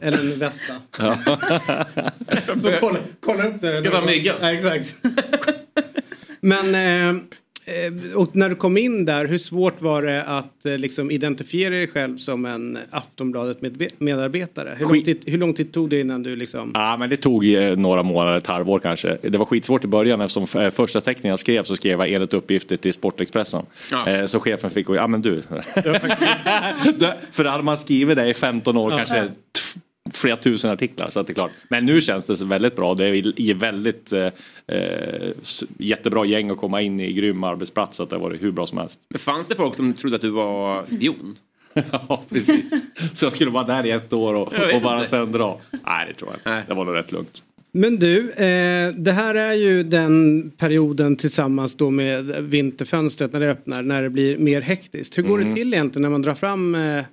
Eller 0.00 0.18
en 0.18 0.38
vespa. 0.38 0.72
Ja. 0.98 1.18
kolla, 2.80 2.98
kolla 3.20 3.46
upp 3.46 3.60
det. 3.60 3.80
Ska 3.80 3.90
ta 3.90 4.06
myggan. 4.06 4.36
Ja, 4.40 4.52
exakt. 4.52 4.96
Men 6.40 6.74
eh, 6.74 7.08
eh, 7.08 7.16
och 8.14 8.36
när 8.36 8.48
du 8.48 8.54
kom 8.54 8.76
in 8.78 9.04
där, 9.04 9.26
hur 9.26 9.38
svårt 9.38 9.82
var 9.82 10.02
det 10.02 10.22
att 10.24 10.66
eh, 10.66 10.78
liksom 10.78 11.10
identifiera 11.10 11.70
dig 11.74 11.88
själv 11.88 12.18
som 12.18 12.44
en 12.44 12.78
Aftonbladet 12.90 13.62
med, 13.62 13.86
medarbetare? 13.98 14.74
Hur 14.78 14.86
lång, 14.86 15.02
tid, 15.04 15.22
hur 15.26 15.38
lång 15.38 15.54
tid 15.54 15.72
tog 15.72 15.90
det 15.90 16.00
innan 16.00 16.22
du 16.22 16.36
liksom... 16.36 16.70
Ja 16.74 16.96
men 16.96 17.10
det 17.10 17.16
tog 17.16 17.54
eh, 17.54 17.76
några 17.76 18.02
månader, 18.02 18.36
ett 18.36 18.46
halvår 18.46 18.78
kanske. 18.78 19.18
Det 19.22 19.38
var 19.38 19.44
skitsvårt 19.44 19.84
i 19.84 19.86
början 19.88 20.20
eftersom 20.20 20.60
eh, 20.62 20.70
första 20.70 21.00
teckningen 21.00 21.30
jag 21.32 21.38
skrev 21.38 21.62
så 21.62 21.76
skrev 21.76 21.98
jag 21.98 22.10
enligt 22.12 22.34
uppgifter 22.34 22.76
till 22.76 22.92
Sportexpressen. 22.92 23.64
Ja. 23.90 24.08
Eh, 24.08 24.26
Så 24.26 24.40
chefen 24.40 24.70
fick 24.70 24.86
gå, 24.86 24.96
ja 24.96 25.06
men 25.06 25.22
du. 25.22 25.42
För 27.32 27.44
hade 27.44 27.62
man 27.64 27.78
skrivit 27.78 28.16
det 28.16 28.28
i 28.28 28.34
15 28.34 28.76
år 28.76 28.90
kanske 28.90 29.22
t- 29.26 29.32
flera 30.14 30.36
tusen 30.36 30.70
artiklar 30.70 31.10
så 31.10 31.20
att 31.20 31.26
det 31.26 31.32
är 31.32 31.34
klart. 31.34 31.50
Men 31.68 31.86
nu 31.86 32.00
känns 32.00 32.26
det 32.26 32.36
så 32.36 32.44
väldigt 32.44 32.76
bra. 32.76 32.94
Det 32.94 33.04
är 33.06 33.40
i 33.40 33.52
väldigt 33.52 34.12
eh, 34.12 34.28
eh, 34.66 35.30
jättebra 35.78 36.24
gäng 36.24 36.50
att 36.50 36.58
komma 36.58 36.82
in 36.82 37.00
i 37.00 37.12
grym 37.12 37.44
arbetsplats 37.44 37.96
så 37.96 38.02
att 38.02 38.10
det 38.10 38.16
har 38.16 38.20
varit 38.20 38.42
hur 38.42 38.50
bra 38.50 38.66
som 38.66 38.78
helst. 38.78 38.98
Men 39.08 39.18
fanns 39.18 39.48
det 39.48 39.54
folk 39.54 39.76
som 39.76 39.92
trodde 39.94 40.16
att 40.16 40.22
du 40.22 40.30
var 40.30 40.86
spion? 40.86 41.36
ja 41.92 42.22
precis. 42.28 42.70
Så 43.14 43.24
jag 43.24 43.32
skulle 43.32 43.50
vara 43.50 43.64
där 43.64 43.86
i 43.86 43.90
ett 43.90 44.12
år 44.12 44.34
och, 44.34 44.52
och 44.74 44.82
bara 44.82 44.96
inte. 44.96 45.08
sen 45.08 45.32
dra. 45.32 45.60
Nej 45.86 46.06
det 46.08 46.14
tror 46.14 46.30
jag 46.30 46.38
inte. 46.38 46.50
Nej. 46.50 46.62
Det 46.68 46.74
var 46.74 46.84
nog 46.84 46.94
rätt 46.94 47.12
lugnt. 47.12 47.42
Men 47.74 47.96
du, 47.98 48.30
eh, 48.30 48.92
det 48.94 49.12
här 49.12 49.34
är 49.34 49.52
ju 49.52 49.82
den 49.82 50.50
perioden 50.50 51.16
tillsammans 51.16 51.74
då 51.74 51.90
med 51.90 52.24
vinterfönstret 52.44 53.32
när 53.32 53.40
det 53.40 53.50
öppnar, 53.50 53.82
när 53.82 54.02
det 54.02 54.10
blir 54.10 54.38
mer 54.38 54.60
hektiskt. 54.60 55.18
Hur 55.18 55.22
går 55.22 55.38
Mm. 55.40 55.48
det 55.48 55.54
till 55.60 55.74
egentligen 55.74 56.02
när 56.02 56.10
man 56.10 56.22
drar 56.22 56.34
fram 56.34 56.74
eh, 56.74 57.04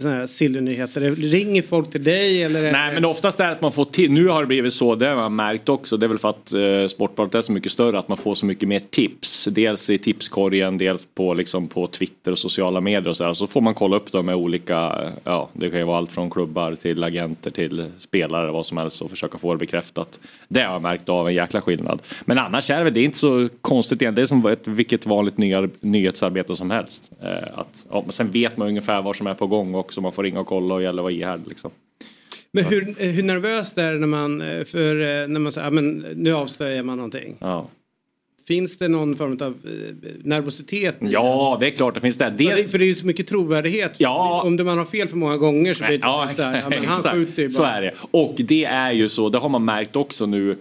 såna 0.00 0.14
här 0.14 0.26
sillynyheter? 0.26 1.00
Ringer 1.10 1.62
folk 1.62 1.90
till 1.90 2.04
dig 2.04 2.42
eller? 2.42 2.62
Nej 2.62 2.88
det- 2.88 2.94
men 2.94 3.04
oftast 3.04 3.40
är 3.40 3.44
det 3.46 3.52
att 3.52 3.62
man 3.62 3.72
får 3.72 3.84
till, 3.84 4.10
nu 4.12 4.28
har 4.28 4.40
det 4.40 4.46
blivit 4.46 4.72
så, 4.74 4.94
det 4.94 5.06
har 5.08 5.16
man 5.16 5.36
märkt 5.36 5.68
också, 5.68 5.96
det 5.96 6.06
är 6.06 6.08
väl 6.08 6.18
för 6.18 6.28
att 6.30 6.52
eh, 6.52 6.88
Sportbladet 6.88 7.34
är 7.34 7.42
så 7.42 7.52
mycket 7.52 7.72
större 7.72 7.98
att 7.98 8.08
man 8.08 8.18
får 8.18 8.34
så 8.34 8.46
mycket 8.46 8.68
mer 8.68 8.80
tips. 8.90 9.44
Dels 9.50 9.90
i 9.90 9.98
tipskorgen, 9.98 10.78
dels 10.78 11.06
på, 11.14 11.34
liksom, 11.34 11.68
på 11.68 11.86
Twitter 11.86 12.32
och 12.32 12.38
sociala 12.38 12.80
medier 12.80 13.08
och 13.08 13.16
så 13.16 13.24
här. 13.24 13.32
Så 13.34 13.46
får 13.46 13.60
man 13.60 13.74
kolla 13.74 13.96
upp 13.96 14.12
dem 14.12 14.26
med 14.26 14.34
olika, 14.34 14.76
eh, 14.76 15.10
ja 15.24 15.48
det 15.52 15.70
kan 15.70 15.78
ju 15.78 15.84
vara 15.84 15.98
allt 15.98 16.12
från 16.12 16.30
klubbar 16.30 16.74
till 16.74 17.04
agenter 17.04 17.50
till 17.50 17.84
spelare 17.98 18.50
vad 18.50 18.66
som 18.66 18.78
helst 18.78 19.02
och 19.02 19.10
försöka 19.10 19.38
få 19.38 19.52
det 19.52 19.58
bekräftat. 19.58 20.20
Det 20.48 20.60
har 20.60 20.72
jag 20.72 20.82
märkt 20.82 21.08
av 21.08 21.28
en 21.28 21.34
jäkla 21.34 21.60
skillnad. 21.60 22.02
Men 22.24 22.38
annars 22.38 22.70
är 22.70 22.84
det 22.84 22.90
det 22.90 23.00
är 23.00 23.04
inte 23.04 23.18
så 23.18 23.48
konstigt 23.60 23.98
det 23.98 24.06
är 24.18 24.26
som 24.26 24.46
ett, 24.46 24.68
vilket 24.68 25.06
vanligt 25.06 25.36
nyhetsarbete 25.80 26.54
som 26.54 26.70
helst. 26.70 27.10
Eh, 27.22 27.28
att, 27.58 27.86
ja, 27.90 28.00
men 28.02 28.12
sen 28.12 28.30
vet 28.30 28.56
man 28.56 28.68
ungefär 28.68 29.02
vad 29.02 29.16
som 29.16 29.26
är 29.26 29.34
på 29.34 29.46
gång 29.46 29.74
också, 29.90 30.00
man 30.00 30.12
får 30.12 30.22
ringa 30.22 30.40
och 30.40 30.46
kolla 30.46 30.74
och 30.74 30.82
gäller 30.82 31.02
vara 31.02 31.12
ihärdig 31.12 31.48
liksom. 31.48 31.70
Men 32.52 32.64
hur, 32.64 32.94
hur 32.98 33.22
nervöst 33.22 33.78
är 33.78 33.92
det 33.92 33.98
när 33.98 34.06
man, 34.06 34.40
eh, 34.40 34.64
för, 34.64 35.00
eh, 35.00 35.28
när 35.28 35.40
man 35.40 35.52
säger, 35.52 35.66
ja, 35.66 35.70
men 35.70 35.98
nu 36.14 36.32
avslöjar 36.32 36.82
man 36.82 36.96
någonting. 36.96 37.36
Ja. 37.38 37.68
Finns 38.48 38.78
det 38.78 38.88
någon 38.88 39.16
form 39.16 39.38
av 39.40 39.54
eh, 39.64 40.10
nervositet? 40.24 40.96
Ja, 41.00 41.56
det 41.60 41.66
är 41.66 41.70
klart 41.70 41.94
det 41.94 42.00
finns 42.00 42.16
det. 42.16 42.30
Dels, 42.38 42.70
för 42.70 42.78
det 42.78 42.84
är 42.84 42.86
ju 42.86 42.94
så 42.94 43.06
mycket 43.06 43.26
trovärdighet. 43.26 43.92
Ja. 43.96 44.42
Om 44.44 44.56
man 44.56 44.78
har 44.78 44.84
fel 44.84 45.08
för 45.08 45.16
många 45.16 45.36
gånger 45.36 45.74
så 45.74 45.84
blir 45.84 45.98
det 45.98 46.06
ja, 46.06 46.26
typ 46.28 46.36
så 46.36 46.42
här, 46.42 46.60
ja, 46.60 46.80
men 46.80 46.84
han 46.88 47.02
skjuter 47.02 47.42
ju 47.42 47.48
bara. 47.48 47.54
Så 47.54 47.64
är 47.64 47.82
det. 47.82 47.94
Och 48.10 48.34
det 48.38 48.64
är 48.64 48.92
ju 48.92 49.08
så, 49.08 49.28
det 49.28 49.38
har 49.38 49.48
man 49.48 49.64
märkt 49.64 49.96
också 49.96 50.26
nu. 50.26 50.56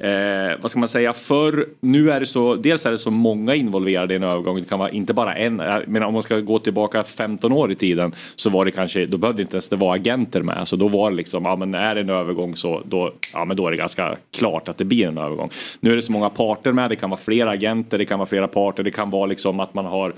Eh, 0.00 0.56
vad 0.60 0.70
ska 0.70 0.80
man 0.80 0.88
säga, 0.88 1.12
för 1.12 1.68
nu 1.80 2.10
är 2.10 2.20
det 2.20 2.26
så, 2.26 2.54
dels 2.54 2.86
är 2.86 2.90
det 2.90 2.98
så 2.98 3.10
många 3.10 3.54
involverade 3.54 4.14
i 4.14 4.16
en 4.16 4.22
övergång, 4.22 4.56
det 4.56 4.68
kan 4.68 4.78
vara 4.78 4.90
inte 4.90 5.14
bara 5.14 5.34
en, 5.34 5.58
jag 5.58 5.88
menar 5.88 6.06
om 6.06 6.14
man 6.14 6.22
ska 6.22 6.40
gå 6.40 6.58
tillbaka 6.58 7.04
15 7.04 7.52
år 7.52 7.72
i 7.72 7.74
tiden 7.74 8.14
så 8.36 8.50
var 8.50 8.64
det 8.64 8.70
kanske, 8.70 9.06
då 9.06 9.18
behövde 9.18 9.42
inte 9.42 9.56
ens 9.56 9.68
det 9.68 9.76
vara 9.76 9.94
agenter 9.94 10.42
med, 10.42 10.68
så 10.68 10.76
då 10.76 10.88
var 10.88 11.10
det 11.10 11.16
liksom, 11.16 11.44
ja 11.44 11.56
men 11.56 11.74
är 11.74 11.94
det 11.94 12.00
en 12.00 12.10
övergång 12.10 12.56
så 12.56 12.82
då, 12.84 13.12
ja 13.34 13.44
men 13.44 13.56
då 13.56 13.66
är 13.66 13.70
det 13.70 13.76
ganska 13.76 14.16
klart 14.36 14.68
att 14.68 14.78
det 14.78 14.84
blir 14.84 15.06
en 15.06 15.18
övergång. 15.18 15.50
Nu 15.80 15.92
är 15.92 15.96
det 15.96 16.02
så 16.02 16.12
många 16.12 16.30
parter 16.30 16.72
med, 16.72 16.90
det 16.90 16.96
kan 16.96 17.10
vara 17.10 17.20
flera 17.20 17.50
agenter, 17.50 17.98
det 17.98 18.04
kan 18.04 18.18
vara 18.18 18.28
flera 18.28 18.48
parter, 18.48 18.82
det 18.82 18.90
kan 18.90 19.10
vara 19.10 19.26
liksom 19.26 19.60
att 19.60 19.74
man 19.74 19.84
har 19.84 20.12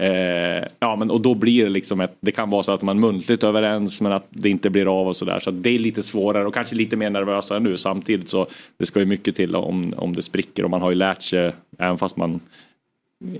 Eh, 0.00 0.68
ja 0.78 0.96
men 0.96 1.10
och 1.10 1.20
då 1.20 1.34
blir 1.34 1.64
det 1.64 1.70
liksom 1.70 2.00
ett, 2.00 2.16
det 2.20 2.32
kan 2.32 2.50
vara 2.50 2.62
så 2.62 2.72
att 2.72 2.82
man 2.82 3.00
muntligt 3.00 3.44
överens 3.44 4.00
men 4.00 4.12
att 4.12 4.26
det 4.30 4.50
inte 4.50 4.70
blir 4.70 5.00
av 5.00 5.08
och 5.08 5.16
sådär. 5.16 5.40
Så 5.40 5.50
det 5.50 5.70
är 5.70 5.78
lite 5.78 6.02
svårare 6.02 6.46
och 6.46 6.54
kanske 6.54 6.76
lite 6.76 6.96
mer 6.96 7.10
nervösare 7.10 7.60
nu 7.60 7.76
samtidigt 7.76 8.28
så 8.28 8.46
det 8.78 8.86
ska 8.86 9.00
ju 9.00 9.06
mycket 9.06 9.36
till 9.36 9.56
om, 9.56 9.94
om 9.96 10.14
det 10.14 10.22
spricker 10.22 10.64
och 10.64 10.70
man 10.70 10.82
har 10.82 10.90
ju 10.90 10.96
lärt 10.96 11.22
sig 11.22 11.52
även 11.78 11.98
fast 11.98 12.16
man 12.16 12.40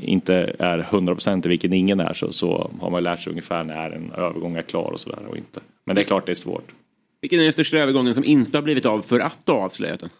inte 0.00 0.54
är 0.58 0.78
100% 0.90 1.48
vilket 1.48 1.72
ingen 1.72 2.00
är 2.00 2.14
så, 2.14 2.32
så 2.32 2.70
har 2.80 2.90
man 2.90 3.00
ju 3.00 3.04
lärt 3.04 3.22
sig 3.22 3.30
ungefär 3.30 3.64
när 3.64 3.90
en 3.90 4.12
övergång 4.12 4.56
är 4.56 4.62
klar 4.62 4.90
och 4.90 5.00
sådär 5.00 5.26
och 5.28 5.36
inte. 5.36 5.60
Men 5.84 5.96
det 5.96 6.02
är 6.02 6.04
klart 6.04 6.26
det 6.26 6.32
är 6.32 6.34
svårt. 6.34 6.72
Vilken 7.20 7.38
är 7.38 7.44
den 7.44 7.52
största 7.52 7.78
övergången 7.78 8.14
som 8.14 8.24
inte 8.24 8.58
har 8.58 8.62
blivit 8.62 8.86
av 8.86 9.02
för 9.02 9.20
att 9.20 9.38
du 9.44 9.52
har 9.52 9.58
avslöjat 9.58 10.00
den? 10.00 10.10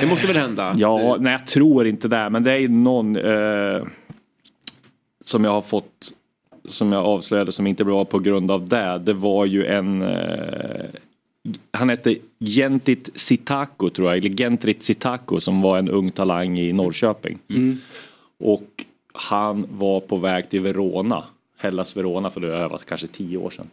Det 0.00 0.06
måste 0.06 0.26
väl 0.26 0.36
hända? 0.36 0.74
Ja, 0.76 1.16
nej 1.20 1.32
jag 1.32 1.46
tror 1.46 1.86
inte 1.86 2.08
det. 2.08 2.30
Men 2.30 2.44
det 2.44 2.52
är 2.52 2.56
ju 2.56 2.68
någon 2.68 3.16
eh, 3.16 3.82
som 5.28 5.44
jag 5.44 5.50
har 5.50 5.62
fått 5.62 6.12
som 6.64 6.92
jag 6.92 7.04
avslöjade 7.04 7.52
som 7.52 7.66
inte 7.66 7.84
blev 7.84 7.96
av 7.96 8.04
på 8.04 8.18
grund 8.18 8.50
av 8.50 8.68
det. 8.68 8.98
Det 8.98 9.12
var 9.12 9.46
ju 9.46 9.66
en 9.66 10.02
eh, 10.02 10.86
han 11.70 11.88
hette 11.88 12.16
Gentit 12.38 13.10
Sitako 13.14 13.90
tror 13.90 14.08
jag, 14.08 14.18
eller 14.18 14.36
Gentrit 14.36 14.82
Sitako 14.82 15.40
som 15.40 15.62
var 15.62 15.78
en 15.78 15.88
ung 15.88 16.10
talang 16.10 16.58
i 16.58 16.72
Norrköping. 16.72 17.38
Mm. 17.48 17.78
Och 18.38 18.84
han 19.12 19.66
var 19.70 20.00
på 20.00 20.16
väg 20.16 20.50
till 20.50 20.60
Verona. 20.60 21.24
Hellas 21.56 21.96
Verona 21.96 22.30
för 22.30 22.40
det 22.40 22.68
var 22.68 22.78
kanske 22.78 23.06
tio 23.06 23.38
år 23.38 23.50
sedan. 23.50 23.70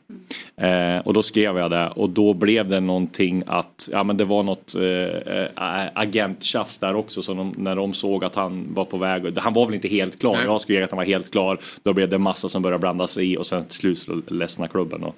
Eh, 0.55 1.07
och 1.07 1.13
då 1.13 1.23
skrev 1.23 1.57
jag 1.57 1.71
det 1.71 1.87
och 1.87 2.09
då 2.09 2.33
blev 2.33 2.69
det 2.69 2.79
någonting 2.79 3.43
att, 3.47 3.89
ja 3.91 4.03
men 4.03 4.17
det 4.17 4.23
var 4.23 4.43
något 4.43 4.75
eh, 4.75 5.91
agenttjafs 5.93 6.77
där 6.77 6.95
också 6.95 7.21
så 7.21 7.33
de, 7.33 7.53
när 7.57 7.75
de 7.75 7.93
såg 7.93 8.23
att 8.23 8.35
han 8.35 8.73
var 8.73 8.85
på 8.85 8.97
väg, 8.97 9.37
han 9.37 9.53
var 9.53 9.65
väl 9.65 9.75
inte 9.75 9.87
helt 9.87 10.19
klar, 10.19 10.35
Nej. 10.35 10.45
jag 10.45 10.61
skrev 10.61 10.83
att 10.83 10.91
han 10.91 10.97
var 10.97 11.05
helt 11.05 11.31
klar. 11.31 11.59
Då 11.83 11.93
blev 11.93 12.09
det 12.09 12.17
massa 12.17 12.49
som 12.49 12.61
började 12.61 12.81
blanda 12.81 13.07
sig 13.07 13.31
i 13.31 13.37
och 13.37 13.45
sen 13.45 13.65
till 13.65 13.77
slut 13.77 13.97
så 13.97 14.21
ledsna 14.27 14.67
klubben. 14.67 15.03
Och 15.03 15.15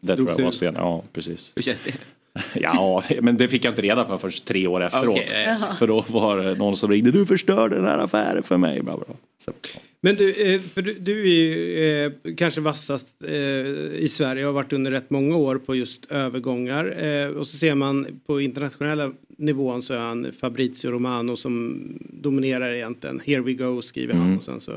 det 0.00 0.16
tror 0.16 0.26
Dog 0.26 0.40
jag 0.40 0.44
var 0.44 0.50
sen, 0.50 0.74
ja 0.78 1.02
precis. 1.12 1.52
Hur 1.54 1.62
känns 1.62 1.82
det? 1.82 1.94
Ja, 2.54 3.04
men 3.20 3.36
det 3.36 3.48
fick 3.48 3.64
jag 3.64 3.72
inte 3.72 3.82
reda 3.82 4.04
på 4.04 4.18
först 4.18 4.44
tre 4.44 4.66
år 4.66 4.82
efteråt. 4.82 5.34
Ja. 5.46 5.74
För 5.78 5.86
då 5.86 6.04
var 6.08 6.36
det 6.36 6.54
någon 6.54 6.76
som 6.76 6.90
ringde, 6.90 7.10
du 7.10 7.26
förstörde 7.26 7.76
den 7.76 7.84
här 7.84 7.98
affären 7.98 8.42
för 8.42 8.56
mig. 8.56 8.82
Bla, 8.82 8.96
bla. 8.96 9.06
Så, 9.38 9.52
Men 10.00 10.14
du, 10.16 10.30
eh, 10.54 10.60
för 10.60 10.82
du, 10.82 10.94
du 10.94 11.20
är 11.22 11.34
ju 11.34 12.04
eh, 12.04 12.12
kanske 12.36 12.60
vassast 12.60 13.24
eh, 13.24 13.32
i 13.34 14.06
Sverige 14.10 14.42
och 14.42 14.46
har 14.46 14.52
varit 14.62 14.72
under 14.72 14.90
rätt 14.90 15.10
många 15.10 15.36
år 15.36 15.58
på 15.58 15.74
just 15.76 16.10
övergångar. 16.10 17.04
Eh, 17.04 17.26
och 17.28 17.46
så 17.46 17.56
ser 17.56 17.74
man 17.74 18.20
på 18.26 18.40
internationella 18.40 19.12
nivån 19.38 19.82
så 19.82 19.94
är 19.94 19.98
han 19.98 20.32
Fabrizio 20.40 20.90
Romano 20.90 21.36
som 21.36 21.82
dominerar 21.98 22.72
egentligen. 22.72 23.20
Here 23.26 23.40
we 23.40 23.52
go 23.52 23.82
skriver 23.82 24.14
han 24.14 24.22
Mm. 24.26 24.36
och 24.38 24.44
sen 24.44 24.60
så. 24.60 24.72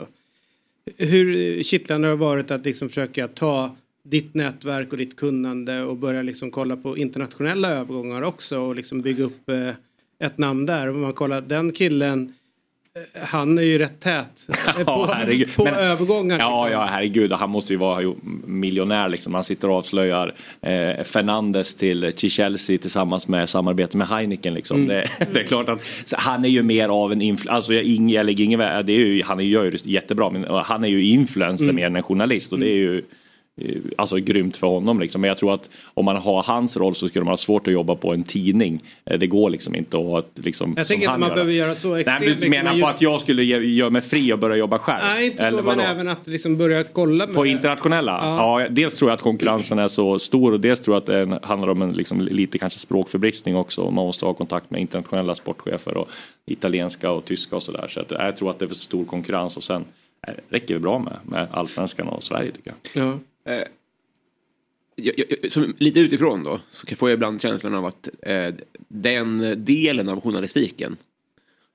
Hur 0.97 1.63
kittlande 1.63 2.07
har 2.07 2.15
det 2.15 2.19
varit 2.19 2.51
att 2.51 2.65
liksom 2.65 2.89
försöka 2.89 3.27
ta 3.27 3.75
ditt 4.05 4.33
nätverk 4.33 4.91
och 4.91 4.97
ditt 4.97 5.15
kunnande 5.15 5.81
och 5.81 5.97
börja 5.97 6.21
liksom 6.21 6.51
kolla 6.51 6.75
på 6.77 6.97
internationella 6.97 7.69
övergångar 7.69 8.21
också 8.21 8.59
och 8.59 8.75
liksom 8.75 9.01
bygga 9.01 9.23
upp 9.23 9.49
eh, 9.49 9.69
ett 10.27 10.37
namn 10.37 10.65
där. 10.65 10.89
Om 10.89 11.01
man 11.01 11.13
kollar 11.13 11.41
den 11.41 11.71
killen 11.71 12.33
eh, 13.15 13.23
han 13.27 13.57
är 13.57 13.61
ju 13.61 13.77
rätt 13.77 13.99
tät 13.99 14.47
på, 14.85 15.05
herregud. 15.13 15.55
på 15.55 15.63
Men- 15.63 15.73
övergångar. 15.73 16.39
Ja, 16.39 16.65
liksom. 16.65 16.81
ja, 16.81 16.85
herregud. 16.85 17.31
Han 17.33 17.49
måste 17.49 17.73
ju 17.73 17.79
vara 17.79 18.13
miljonär 18.45 19.09
liksom. 19.09 19.33
Han 19.33 19.43
sitter 19.43 19.69
och 19.69 19.75
avslöjar 19.75 20.33
eh, 20.61 21.03
Fernandes 21.03 21.75
till, 21.75 22.13
till 22.15 22.31
Chelsea 22.31 22.77
tillsammans 22.77 23.27
med 23.27 23.49
samarbete 23.49 23.97
med 23.97 24.07
Heineken 24.07 24.53
liksom. 24.53 24.77
Mm. 24.77 24.87
Det, 24.87 25.09
det 25.33 25.39
är 25.39 25.43
klart 25.43 25.69
att 25.69 25.81
han 26.17 26.45
är 26.45 26.49
ju 26.49 26.63
mer 26.63 26.89
av 26.89 27.11
en 27.11 27.21
influencer. 27.21 27.55
Alltså 27.55 27.73
jag, 27.73 28.09
jag 28.09 28.25
lägger 28.25 28.43
ingen 28.43 28.59
det 28.59 28.65
är 28.65 28.89
ju, 28.89 29.23
Han 29.23 29.39
är, 29.39 29.43
gör 29.43 29.63
ju 29.63 29.77
jättebra 29.83 30.29
men 30.29 30.43
han 30.65 30.83
är 30.83 30.87
ju 30.89 31.03
influencer 31.05 31.63
Mm. 31.63 31.75
mer 31.75 31.85
än 31.85 31.95
en 31.95 32.03
journalist 32.03 32.53
och 32.53 32.59
det 32.59 32.67
är 32.69 32.75
ju 32.75 33.01
Alltså 33.97 34.15
grymt 34.15 34.57
för 34.57 34.67
honom 34.67 34.99
liksom. 34.99 35.21
Men 35.21 35.27
jag 35.27 35.37
tror 35.37 35.53
att 35.53 35.69
om 35.93 36.05
man 36.05 36.15
har 36.17 36.43
hans 36.43 36.77
roll 36.77 36.95
så 36.95 37.07
skulle 37.07 37.25
man 37.25 37.31
ha 37.31 37.37
svårt 37.37 37.67
att 37.67 37.73
jobba 37.73 37.95
på 37.95 38.13
en 38.13 38.23
tidning. 38.23 38.83
Eh, 39.05 39.19
Det 39.19 39.27
går 39.27 39.49
liksom 39.49 39.75
inte 39.75 39.97
att 39.97 40.03
ha 40.03 40.19
ett, 40.19 40.31
liksom, 40.35 40.73
Jag 40.77 40.87
tänker 40.87 41.01
inte 41.03 41.11
han 41.11 41.19
man 41.19 41.29
gör. 41.29 41.35
behöver 41.35 41.53
göra 41.53 41.75
så 41.75 41.87
Nej, 41.91 41.99
extremt 42.01 42.25
men 42.25 42.39
du 42.39 42.49
menar 42.49 42.63
men 42.63 42.71
på 42.73 42.77
just- 42.77 42.89
att 42.95 43.01
jag 43.01 43.21
skulle 43.21 43.43
ge- 43.43 43.57
göra 43.57 43.89
mig 43.89 44.01
fri 44.01 44.33
och 44.33 44.39
börja 44.39 44.55
jobba 44.55 44.77
själv? 44.79 45.03
Nej, 45.03 45.25
inte 45.25 45.43
Eller 45.43 45.57
så, 45.57 45.63
men 45.63 45.77
vadå? 45.77 45.89
även 45.89 46.07
att 46.09 46.27
liksom 46.27 46.57
börja 46.57 46.83
kolla 46.83 47.25
med 47.25 47.35
På 47.35 47.45
internationella? 47.45 48.11
Ja. 48.11 48.61
Ja. 48.61 48.67
dels 48.69 48.95
tror 48.97 49.09
jag 49.11 49.15
att 49.15 49.21
konkurrensen 49.21 49.79
är 49.79 49.87
så 49.87 50.19
stor 50.19 50.51
och 50.53 50.59
dels 50.59 50.81
tror 50.81 50.95
jag 50.95 51.01
att 51.01 51.29
det 51.31 51.39
handlar 51.47 51.69
om 51.69 51.81
en 51.81 51.93
liksom, 51.93 52.21
lite 52.21 52.57
kanske 52.57 52.79
språkförbristning 52.79 53.55
också. 53.55 53.81
Man 53.83 53.93
måste 54.05 54.25
ha 54.25 54.33
kontakt 54.33 54.71
med 54.71 54.81
internationella 54.81 55.35
sportchefer 55.35 55.97
och 55.97 56.07
italienska 56.45 57.11
och 57.11 57.25
tyska 57.25 57.55
och 57.55 57.63
sådär. 57.63 57.87
Så 57.89 57.99
att, 57.99 58.11
jag 58.11 58.37
tror 58.37 58.49
att 58.49 58.59
det 58.59 58.65
är 58.65 58.69
för 58.69 58.75
stor 58.75 59.05
konkurrens 59.05 59.57
och 59.57 59.63
sen 59.63 59.85
eh, 60.27 60.33
räcker 60.49 60.73
det 60.73 60.79
bra 60.79 60.99
med, 60.99 61.17
med 61.23 61.47
allsvenskan 61.51 62.07
och 62.07 62.23
Sverige 62.23 62.51
tycker 62.51 62.73
jag. 62.93 63.05
Ja. 63.07 63.13
Eh, 63.45 63.63
jag, 64.95 65.15
jag, 65.17 65.51
som, 65.51 65.75
lite 65.77 65.99
utifrån 65.99 66.43
då 66.43 66.59
så 66.69 66.95
får 66.95 67.09
jag 67.09 67.17
ibland 67.17 67.41
känslan 67.41 67.75
av 67.75 67.85
att 67.85 68.09
eh, 68.21 68.53
den 68.87 69.55
delen 69.65 70.09
av 70.09 70.21
journalistiken 70.21 70.97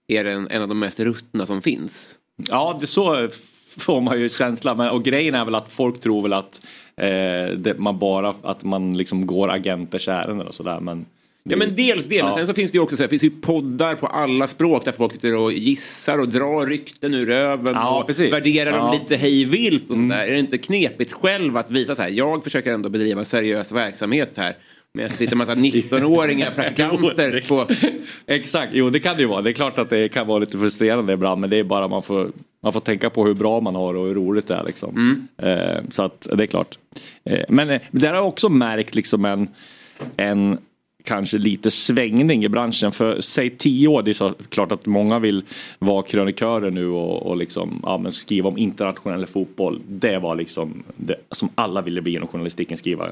är 0.06 0.24
en, 0.24 0.48
en 0.50 0.62
av 0.62 0.68
de 0.68 0.78
mest 0.78 1.00
ruttna 1.00 1.46
som 1.46 1.62
finns. 1.62 2.18
Ja, 2.36 2.78
det 2.80 2.86
så 2.86 3.28
får 3.76 4.00
man 4.00 4.20
ju 4.20 4.28
känslan 4.28 4.76
Men, 4.76 4.90
och 4.90 5.04
grejen 5.04 5.34
är 5.34 5.44
väl 5.44 5.54
att 5.54 5.72
folk 5.72 6.00
tror 6.00 6.22
väl 6.22 6.32
att 6.32 6.60
eh, 6.96 7.56
det, 7.56 7.74
man 7.78 7.98
bara 7.98 8.34
att 8.42 8.64
man 8.64 8.96
liksom 8.96 9.26
går 9.26 9.50
agenters 9.50 10.08
ärenden 10.08 10.46
och 10.46 10.54
sådär. 10.54 10.80
Men 10.80 11.06
Ja 11.50 11.56
men 11.56 11.76
dels 11.76 12.06
det, 12.06 12.22
men 12.22 12.30
Ja. 12.32 12.36
sen 12.36 12.46
så 12.46 12.54
finns 12.54 12.72
det 12.72 12.76
ju 12.76 12.82
också 12.82 12.96
så 12.96 13.02
här, 13.02 13.08
finns 13.10 13.24
ju 13.24 13.30
poddar 13.30 13.94
på 13.94 14.06
alla 14.06 14.46
språk 14.46 14.84
där 14.84 14.92
folk 14.92 15.12
sitter 15.12 15.36
och 15.36 15.52
gissar 15.52 16.18
och 16.18 16.28
drar 16.28 16.66
rykten 16.66 17.14
ur 17.14 17.26
röven 17.26 17.74
Ja, 17.74 18.00
och 18.00 18.06
precis. 18.06 18.32
värderar 18.32 18.70
dem 18.72 18.80
Ja. 18.80 18.88
Mm. 18.88 19.00
lite 19.02 19.16
hej 19.16 19.44
vilt 19.44 19.82
och 19.90 19.96
sånt 19.96 20.10
där. 20.10 20.26
Är 20.26 20.32
det 20.32 20.38
inte 20.38 20.58
knepigt 20.58 21.12
själv 21.12 21.56
att 21.56 21.70
visa 21.70 21.94
så 21.94 22.02
här, 22.02 22.08
jag 22.10 22.44
försöker 22.44 22.72
ändå 22.72 22.88
bedriva 22.88 23.20
en 23.20 23.26
seriös 23.26 23.72
verksamhet 23.72 24.30
här. 24.36 24.56
Men 24.94 25.08
sitter 25.08 25.32
en 25.32 25.38
massa 25.38 25.54
19-åringar 25.54 26.50
praktikanter 26.54 27.44
på... 27.48 27.66
Exakt, 28.26 28.70
jo 28.74 28.90
det 28.90 29.00
kan 29.00 29.16
det 29.16 29.22
ju 29.22 29.28
vara. 29.28 29.42
Det 29.42 29.50
är 29.50 29.54
klart 29.54 29.78
att 29.78 29.90
det 29.90 30.08
kan 30.08 30.26
vara 30.26 30.38
lite 30.38 30.58
frustrerande 30.58 31.12
ibland 31.12 31.40
men 31.40 31.50
det 31.50 31.56
är 31.58 31.64
bara 31.64 31.88
man 31.88 32.02
får, 32.02 32.30
man 32.62 32.72
får 32.72 32.80
tänka 32.80 33.10
på 33.10 33.26
hur 33.26 33.34
bra 33.34 33.60
man 33.60 33.74
har 33.74 33.94
och 33.94 34.06
hur 34.06 34.14
roligt 34.14 34.48
det 34.48 34.54
är 34.54 34.64
liksom. 34.66 35.28
Eh, 35.42 35.82
så 35.90 36.02
att 36.02 36.26
det 36.32 36.44
är 36.44 36.46
klart. 36.46 36.78
Eh, 37.24 37.40
men 37.48 37.70
eh, 37.70 37.80
där 37.90 38.08
har 38.08 38.14
jag 38.16 38.26
också 38.28 38.48
märkt 38.48 38.94
liksom 38.94 39.24
en, 39.24 39.48
en 40.16 40.58
kanske 41.08 41.38
lite 41.38 41.70
svängning 41.70 42.44
i 42.44 42.48
branschen. 42.48 42.92
För 42.92 43.20
säg 43.20 43.50
tio 43.50 43.88
år, 43.88 44.02
det 44.02 44.10
är 44.10 44.12
så 44.12 44.34
klart 44.48 44.72
att 44.72 44.86
många 44.86 45.18
vill 45.18 45.42
vara 45.78 46.02
krönikörer 46.02 46.70
nu 46.70 46.88
och, 46.88 47.26
och 47.26 47.36
liksom, 47.36 47.80
ja, 47.82 47.98
men 47.98 48.12
skriva 48.12 48.48
om 48.48 48.58
internationell 48.58 49.26
fotboll. 49.26 49.80
Det 49.88 50.18
var 50.18 50.34
liksom 50.34 50.82
det 50.96 51.16
som 51.30 51.48
alla 51.54 51.82
ville 51.82 52.02
bli 52.02 52.14
inom 52.14 52.28
journalistiken 52.28 52.76
skriva 52.76 53.10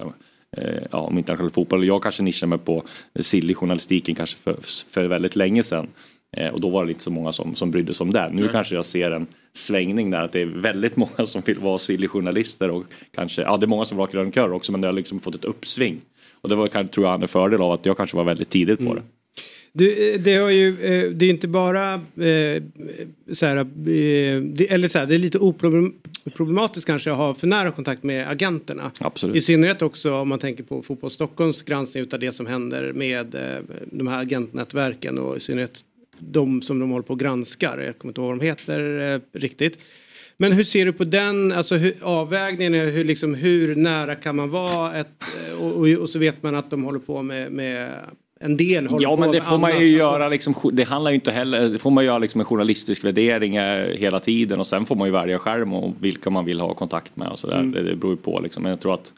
eh, 0.56 0.82
ja, 0.90 0.98
om 0.98 1.18
internationell 1.18 1.52
fotboll. 1.52 1.86
Jag 1.86 2.02
kanske 2.02 2.23
nischade 2.23 2.51
mig 2.51 2.59
på 2.59 2.82
silly 3.20 3.55
journalistiken 3.55 4.14
kanske 4.14 4.36
för, 4.36 4.56
för 4.89 5.05
väldigt 5.05 5.36
länge 5.36 5.62
sedan. 5.62 5.89
Eh, 6.36 6.48
och 6.48 6.60
då 6.60 6.70
var 6.70 6.85
det 6.85 6.90
inte 6.90 7.05
så 7.05 7.10
många 7.10 7.32
som, 7.32 7.55
som 7.55 7.70
brydde 7.70 7.94
sig 7.94 8.05
om 8.05 8.12
det. 8.12 8.28
Nu 8.32 8.43
Nej. 8.43 8.51
kanske 8.52 8.74
jag 8.74 8.85
ser 8.85 9.10
en 9.10 9.27
svängning 9.52 10.10
där 10.10 10.23
att 10.23 10.32
det 10.32 10.40
är 10.40 10.47
väldigt 10.47 10.97
många 10.97 11.27
som 11.27 11.43
vill 11.47 11.59
vara 11.59 11.78
silly 11.78 12.09
journalister 12.09 12.70
och 12.70 12.85
kanske, 13.14 13.43
ja 13.43 13.56
det 13.56 13.64
är 13.64 13.68
många 13.68 13.85
som 13.85 13.97
vill 13.97 13.98
vara 13.98 14.10
krönikörer 14.10 14.52
också 14.52 14.73
men 14.73 14.81
det 14.81 14.89
har 14.89 14.93
liksom 14.93 15.20
fått 15.20 15.35
ett 15.35 15.44
uppsving. 15.44 16.01
Och 16.47 16.51
det 16.51 16.56
var 16.56 16.66
kanske, 16.66 16.94
tror 16.94 17.06
jag, 17.06 17.23
en 17.23 17.28
fördel 17.28 17.60
av 17.60 17.73
att 17.73 17.86
jag 17.86 17.97
kanske 17.97 18.16
var 18.16 18.24
väldigt 18.24 18.51
tidigt 18.51 18.78
på 18.78 18.94
det. 18.94 19.02
Du, 19.73 20.14
eh, 20.14 20.20
det 20.20 20.36
har 20.36 20.51
ju, 20.51 20.68
eh, 20.68 21.10
det 21.10 21.27
är 21.27 21.31
inte 21.31 21.48
bara 21.48 21.94
eh, 21.94 22.62
så 23.32 23.47
här, 23.47 23.66
det, 23.74 24.70
eller 24.70 24.89
så 24.89 24.98
här, 24.98 25.06
det 25.06 25.14
är 25.14 25.18
lite 25.18 25.39
oproblematiskt 25.39 26.86
kanske 26.86 27.10
att 27.10 27.16
ha 27.16 27.35
för 27.35 27.47
nära 27.47 27.70
kontakt 27.70 28.02
med 28.02 28.31
agenterna. 28.31 28.90
Absolut. 29.01 29.36
I 29.36 29.40
synnerhet 29.40 29.82
också 29.82 30.14
om 30.14 30.28
man 30.28 30.39
tänker 30.39 30.64
på 30.64 30.82
Fotboll 30.82 31.10
Stockholms 31.10 31.62
granskning 31.62 32.02
utav 32.02 32.20
det 32.20 32.32
som 32.32 32.47
händer 32.47 32.93
med 32.93 33.36
de 33.93 34.06
här 34.06 34.18
agentnätverken 34.18 35.18
och 35.18 35.36
i 35.36 35.40
synnerhet 35.40 35.85
de 36.18 36.62
som 36.62 36.78
de 36.78 36.90
håller 36.90 37.02
på 37.02 37.12
och 37.12 37.20
granskar. 37.20 37.78
Jag 37.78 37.98
kommer 37.98 38.10
inte 38.10 38.20
ihåg 38.20 38.28
vad 38.28 38.39
de 38.39 38.47
heter 38.47 39.14
eh, 39.14 39.20
riktigt. 39.32 39.78
Men 40.38 40.52
hur 40.52 40.64
ser 40.64 40.84
du 40.84 40.92
på 40.92 41.04
den, 41.04 41.52
alltså 41.52 41.74
hur, 41.76 41.94
avvägningen, 42.02 42.74
hur, 42.74 43.04
liksom, 43.04 43.34
hur 43.34 43.74
nära 43.74 44.14
kan 44.14 44.36
man 44.36 44.50
vara 44.50 44.96
ett, 44.96 45.08
och, 45.60 45.72
och, 45.72 45.88
och 45.88 46.10
så 46.10 46.18
vet 46.18 46.42
man 46.42 46.54
att 46.54 46.70
de 46.70 46.84
håller 46.84 46.98
på 46.98 47.22
med, 47.22 47.52
med 47.52 47.92
en 48.40 48.56
del 48.56 48.86
håller 48.86 49.02
Ja 49.02 49.16
men 49.16 49.32
det 49.32 49.40
får 49.40 49.58
man 49.58 49.80
ju 49.80 49.86
göra 49.86 50.28
liksom, 50.28 50.54
det 50.72 50.84
handlar 50.84 51.10
ju 51.10 51.14
inte 51.14 51.30
heller, 51.30 51.68
det 51.68 51.78
får 51.78 51.90
man 51.90 52.04
göra 52.04 52.18
liksom 52.18 52.40
en 52.40 52.44
journalistisk 52.44 53.04
värdering 53.04 53.56
eh, 53.56 53.86
hela 53.96 54.20
tiden 54.20 54.60
och 54.60 54.66
sen 54.66 54.86
får 54.86 54.96
man 54.96 55.08
ju 55.08 55.12
välja 55.12 55.38
själv 55.38 55.74
och 55.74 55.94
vilka 56.00 56.30
man 56.30 56.44
vill 56.44 56.60
ha 56.60 56.74
kontakt 56.74 57.16
med 57.16 57.28
och 57.28 57.38
sådär. 57.38 57.58
Mm. 57.58 57.72
Det, 57.72 57.82
det 57.82 57.96
beror 57.96 58.12
ju 58.12 58.16
på 58.16 58.40
liksom. 58.40 58.62
Men 58.62 58.70
jag 58.70 58.80
tror 58.80 58.94
att 58.94 59.12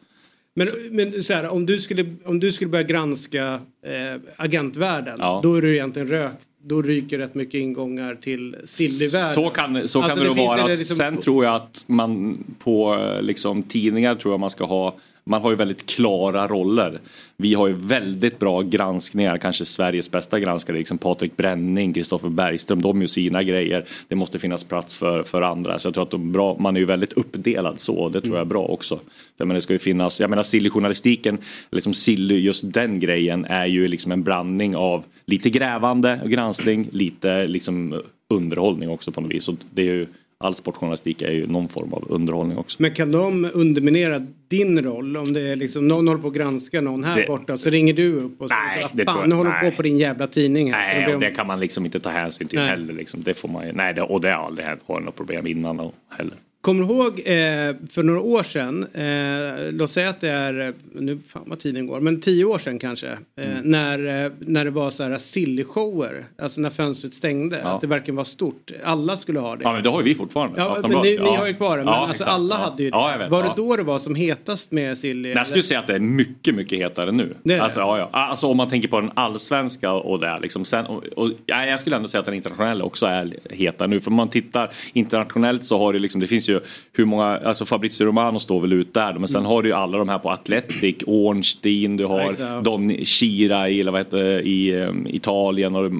Men, 0.54 0.68
men 0.90 1.22
så 1.22 1.34
här, 1.34 1.48
om, 1.48 1.66
du 1.66 1.78
skulle, 1.78 2.14
om 2.24 2.40
du 2.40 2.52
skulle 2.52 2.70
börja 2.70 2.84
granska 2.84 3.60
eh, 3.86 4.20
agentvärlden, 4.36 5.16
Ja. 5.18 5.40
då 5.42 5.54
är 5.54 5.62
du 5.62 5.74
egentligen 5.74 6.08
rök. 6.08 6.32
Då 6.62 6.82
ryker 6.82 7.18
rätt 7.18 7.34
mycket 7.34 7.54
ingångar 7.54 8.14
till 8.14 8.56
Sillyvärlden. 8.64 9.34
Så 9.34 9.50
kan, 9.50 9.88
så 9.88 10.00
kan 10.00 10.10
Alltså, 10.10 10.24
det, 10.24 10.28
nog 10.28 10.36
vara. 10.46 10.58
eller 10.58 10.68
liksom- 10.68 10.96
Sen 10.96 11.16
tror 11.20 11.44
jag 11.44 11.54
att 11.54 11.84
man 11.86 12.38
på 12.58 12.94
eh, 12.94 13.22
liksom, 13.22 13.62
tidningar 13.62 14.14
tror 14.14 14.32
jag 14.32 14.40
man 14.40 14.50
ska 14.50 14.64
ha 14.64 14.96
man 15.28 15.42
har 15.42 15.50
ju 15.50 15.56
väldigt 15.56 15.86
klara 15.86 16.46
roller. 16.48 17.00
Vi 17.36 17.54
har 17.54 17.68
ju 17.68 17.74
väldigt 17.74 18.38
bra 18.38 18.62
granskningar, 18.62 19.38
kanske 19.38 19.64
Sveriges 19.64 20.10
bästa 20.10 20.40
granskare, 20.40 20.76
liksom 20.76 20.98
Patrik 20.98 21.36
Bränning, 21.36 21.92
Kristoffer 21.92 22.28
Bergström, 22.28 22.82
de 22.82 23.00
gör 23.00 23.08
sina 23.08 23.42
grejer. 23.42 23.84
Det 24.08 24.14
måste 24.14 24.38
finnas 24.38 24.64
plats 24.64 24.96
för, 24.96 25.22
för 25.22 25.42
andra. 25.42 25.78
Så 25.78 25.86
jag 25.86 25.94
tror 25.94 26.04
att 26.04 26.10
de 26.10 26.32
bra, 26.32 26.56
man 26.58 26.76
är 26.76 26.80
ju 26.80 26.86
väldigt 26.86 27.12
uppdelad 27.12 27.80
så 27.80 27.94
och 27.94 28.12
det 28.12 28.20
tror 28.20 28.34
jag 28.34 28.40
är 28.40 28.48
bra 28.48 28.64
också. 28.64 29.00
För 29.38 29.44
men 29.44 29.54
det 29.54 29.60
ska 29.60 29.72
ju 29.72 29.78
finnas, 29.78 30.20
jag 30.20 30.30
menar 30.30 30.42
silly-journalistiken, 30.42 31.38
liksom 31.70 31.94
silly, 31.94 32.38
just 32.38 32.72
den 32.72 33.00
grejen 33.00 33.44
är 33.44 33.66
ju 33.66 33.88
liksom 33.88 34.12
en 34.12 34.22
blandning 34.22 34.76
av 34.76 35.04
lite 35.24 35.50
grävande 35.50 36.20
och 36.24 36.30
granskning, 36.30 36.88
lite 36.92 37.46
liksom 37.46 38.02
underhållning 38.28 38.90
också 38.90 39.12
på 39.12 39.20
något 39.20 39.32
vis. 39.32 39.48
Och 39.48 39.54
det 39.70 39.82
är 39.82 39.86
ju 39.86 40.06
all 40.44 40.54
sportjournalistik 40.54 41.22
är 41.22 41.30
ju 41.32 41.46
någon 41.46 41.68
form 41.68 41.92
av 41.92 42.04
underhållning 42.08 42.58
också. 42.58 42.76
Men 42.82 42.90
kan 42.94 43.12
de 43.12 43.50
underminera 43.54 44.26
din 44.48 44.82
roll? 44.84 45.16
Om 45.16 45.32
det 45.32 45.40
är 45.40 45.56
liksom 45.56 45.88
någon 45.88 46.08
håller 46.08 46.22
på 46.22 46.28
att 46.28 46.34
granska 46.34 46.80
någon 46.80 47.04
här 47.04 47.16
Det- 47.16 47.26
borta 47.26 47.58
så 47.58 47.70
ringer 47.70 47.92
du 47.94 48.12
upp 48.14 48.40
och 48.42 48.48
så 48.48 48.54
säger 48.74 48.88
det 48.92 49.04
tror 49.04 49.14
fan 49.14 49.20
jag- 49.20 49.28
nu 49.28 49.34
håller 49.34 49.50
nej. 49.50 49.70
på 49.70 49.76
på 49.76 49.82
din 49.82 49.98
jävla 49.98 50.26
tidning 50.26 50.72
här. 50.72 50.94
Nej, 50.94 51.06
och 51.08 51.14
om- 51.14 51.20
det 51.20 51.30
kan 51.30 51.46
man 51.46 51.60
liksom 51.60 51.84
inte 51.84 52.00
ta 52.00 52.10
hänsyn 52.10 52.48
till 52.48 52.58
Nej. 52.58 52.68
heller. 52.68 52.94
Liksom. 52.94 53.22
Det 53.22 53.34
får 53.34 53.48
man 53.48 53.66
ju, 53.66 53.72
nej, 53.72 53.94
det, 53.94 54.02
och 54.02 54.20
det 54.20 54.28
har 54.30 54.44
aldrig 54.46 54.66
hänt- 54.66 54.80
varit 54.86 55.04
något 55.04 55.16
problem 55.16 55.46
innan 55.46 55.80
och 55.80 55.94
heller. 56.18 56.34
Kommer 56.60 56.84
du 56.86 56.94
ihåg 56.94 57.08
eh, 57.18 57.88
för 57.90 58.02
några 58.02 58.20
år 58.20 58.42
sedan, 58.42 58.86
eh, 58.94 59.72
låt 59.72 59.90
säga 59.90 60.08
att 60.08 60.20
det 60.20 60.28
är, 60.28 60.60
eh, 60.68 60.74
nu 60.94 61.18
fan 61.28 61.42
vad 61.46 61.58
tiden 61.58 61.86
går, 61.86 62.00
men 62.00 62.20
tio 62.20 62.44
år 62.44 62.58
sedan 62.58 62.78
kanske, 62.78 63.06
eh, 63.08 63.46
Mm. 63.50 63.60
när, 63.70 64.24
eh, 64.26 64.32
när 64.38 64.64
det 64.64 64.70
var 64.70 64.90
så 64.90 65.02
här 65.02 65.10
silly-shower, 65.18 66.24
alltså 66.38 66.60
när 66.60 66.70
fönstret 66.70 67.12
stängde, 67.12 67.60
Ja. 67.62 67.68
att 67.68 67.80
det 67.80 67.86
verkligen 67.86 68.16
var 68.16 68.24
stort. 68.24 68.70
Alla 68.84 69.16
skulle 69.16 69.38
ha 69.40 69.56
det. 69.56 69.62
Ja, 69.64 69.72
men 69.72 69.82
det 69.82 69.88
har 69.90 69.98
ju 70.00 70.04
vi 70.04 70.14
fortfarande. 70.14 70.58
Ja, 70.60 70.78
men 70.82 70.90
ni, 70.90 70.96
ni 71.02 71.14
Ja. 71.14 71.36
har 71.36 71.46
ju 71.46 71.54
kvar 71.54 71.78
det, 71.78 71.84
men 71.84 71.94
alltså 71.94 72.10
exakt. 72.22 72.30
alla 72.30 72.54
hade 72.56 72.82
ju 72.82 72.90
det. 72.90 73.16
Vet, 73.18 73.30
var 73.30 73.42
det 73.42 73.52
då 73.56 73.76
det 73.76 73.82
var 73.82 73.98
som 73.98 74.14
hetast 74.14 74.72
med 74.72 74.98
silly? 74.98 75.30
Jag 75.32 75.46
skulle 75.46 75.62
säga 75.62 75.80
att 75.80 75.86
det 75.86 75.94
är 75.94 75.98
mycket, 75.98 76.54
mycket 76.54 76.78
hetare 76.78 77.12
nu. 77.12 77.34
Det 77.42 77.54
är. 77.54 77.60
Alltså, 77.60 77.80
alltså 78.12 78.46
om 78.46 78.56
man 78.56 78.68
tänker 78.68 78.88
på 78.88 79.00
den 79.00 79.10
allsvenska 79.14 79.92
och 79.92 80.20
det. 80.20 80.38
Liksom. 80.42 80.64
Sen, 80.64 80.86
och, 80.86 81.04
och, 81.04 81.30
ja, 81.46 81.66
jag 81.66 81.80
skulle 81.80 81.96
ändå 81.96 82.08
säga 82.08 82.18
att 82.18 82.26
den 82.26 82.34
internationella 82.34 82.84
också 82.84 83.06
är 83.06 83.34
hetare 83.50 83.88
nu. 83.88 84.00
För 84.00 84.10
om 84.10 84.16
man 84.16 84.28
tittar 84.28 84.70
internationellt 84.92 85.64
så 85.64 85.78
har 85.78 85.92
det 85.92 85.98
liksom, 85.98 86.20
det 86.20 86.26
finns 86.26 86.47
ju 86.48 86.60
hur 86.92 87.04
många, 87.04 87.24
alltså 87.24 87.64
Fabrizio 87.64 88.06
Romano 88.06 88.38
står 88.38 88.60
väl 88.60 88.72
ut 88.72 88.94
där. 88.94 89.12
Men 89.12 89.28
sen 89.28 89.44
har 89.44 89.62
du 89.62 89.68
ju 89.68 89.74
alla 89.74 89.98
de 89.98 90.08
här 90.08 90.18
på 90.18 90.30
Athletic, 90.30 90.96
Ornstein, 91.06 91.96
du 91.96 92.04
har 92.04 92.20
exakt. 92.30 92.64
de 92.64 93.04
Shira 93.04 93.68
i, 93.68 93.80
eller 93.80 93.92
vad 93.92 94.00
heter, 94.00 94.40
i 94.40 94.74
um, 94.74 95.06
Italien 95.06 95.76
och 95.76 95.92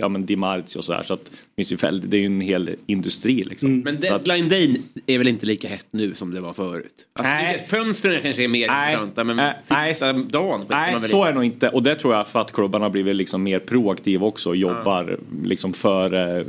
ja, 0.00 0.08
men 0.08 0.26
Di 0.26 0.36
Marzio 0.36 0.78
och 0.78 0.84
sådär. 0.84 1.02
Så 1.02 1.14
att 1.14 1.24
det, 1.24 1.30
finns 1.56 1.72
ju 1.72 1.76
väldigt, 1.76 2.10
det 2.10 2.16
är 2.16 2.20
ju 2.20 2.26
en 2.26 2.40
hel 2.40 2.70
industri 2.86 3.44
liksom. 3.44 3.80
Men 3.80 4.02
Så 4.02 4.14
att- 4.14 4.24
deadline 4.24 4.48
day 4.48 4.80
är 5.06 5.18
väl 5.18 5.28
inte 5.28 5.46
lika 5.46 5.68
hett 5.68 5.86
nu 5.90 6.14
som 6.14 6.34
det 6.34 6.40
var 6.40 6.52
förut? 6.52 6.84
Alltså, 7.12 7.32
Nej. 7.32 7.66
Fönstren 7.68 8.22
kanske 8.22 8.44
är 8.44 8.48
mer 8.48 8.68
Nej. 8.68 8.92
intressanta 8.92 9.24
men 9.24 9.36
Nej. 9.36 9.54
sista 9.60 10.12
dagen 10.12 10.60
skiter 10.60 10.74
Nej, 10.74 10.92
man 10.92 11.00
väl 11.00 11.10
så 11.10 11.24
är 11.24 11.28
det 11.28 11.34
nog 11.34 11.44
inte. 11.44 11.68
Och 11.68 11.82
det 11.82 11.94
tror 11.94 12.14
jag 12.14 12.28
för 12.28 12.40
att 12.40 12.52
klubbarna 12.52 12.84
har 12.84 12.90
blivit 12.90 13.16
liksom 13.16 13.42
mer 13.42 13.58
proaktiva 13.58 14.26
också 14.26 14.48
och 14.48 14.56
jobbar 14.56 15.18
liksom 15.44 15.72
för... 15.72 16.46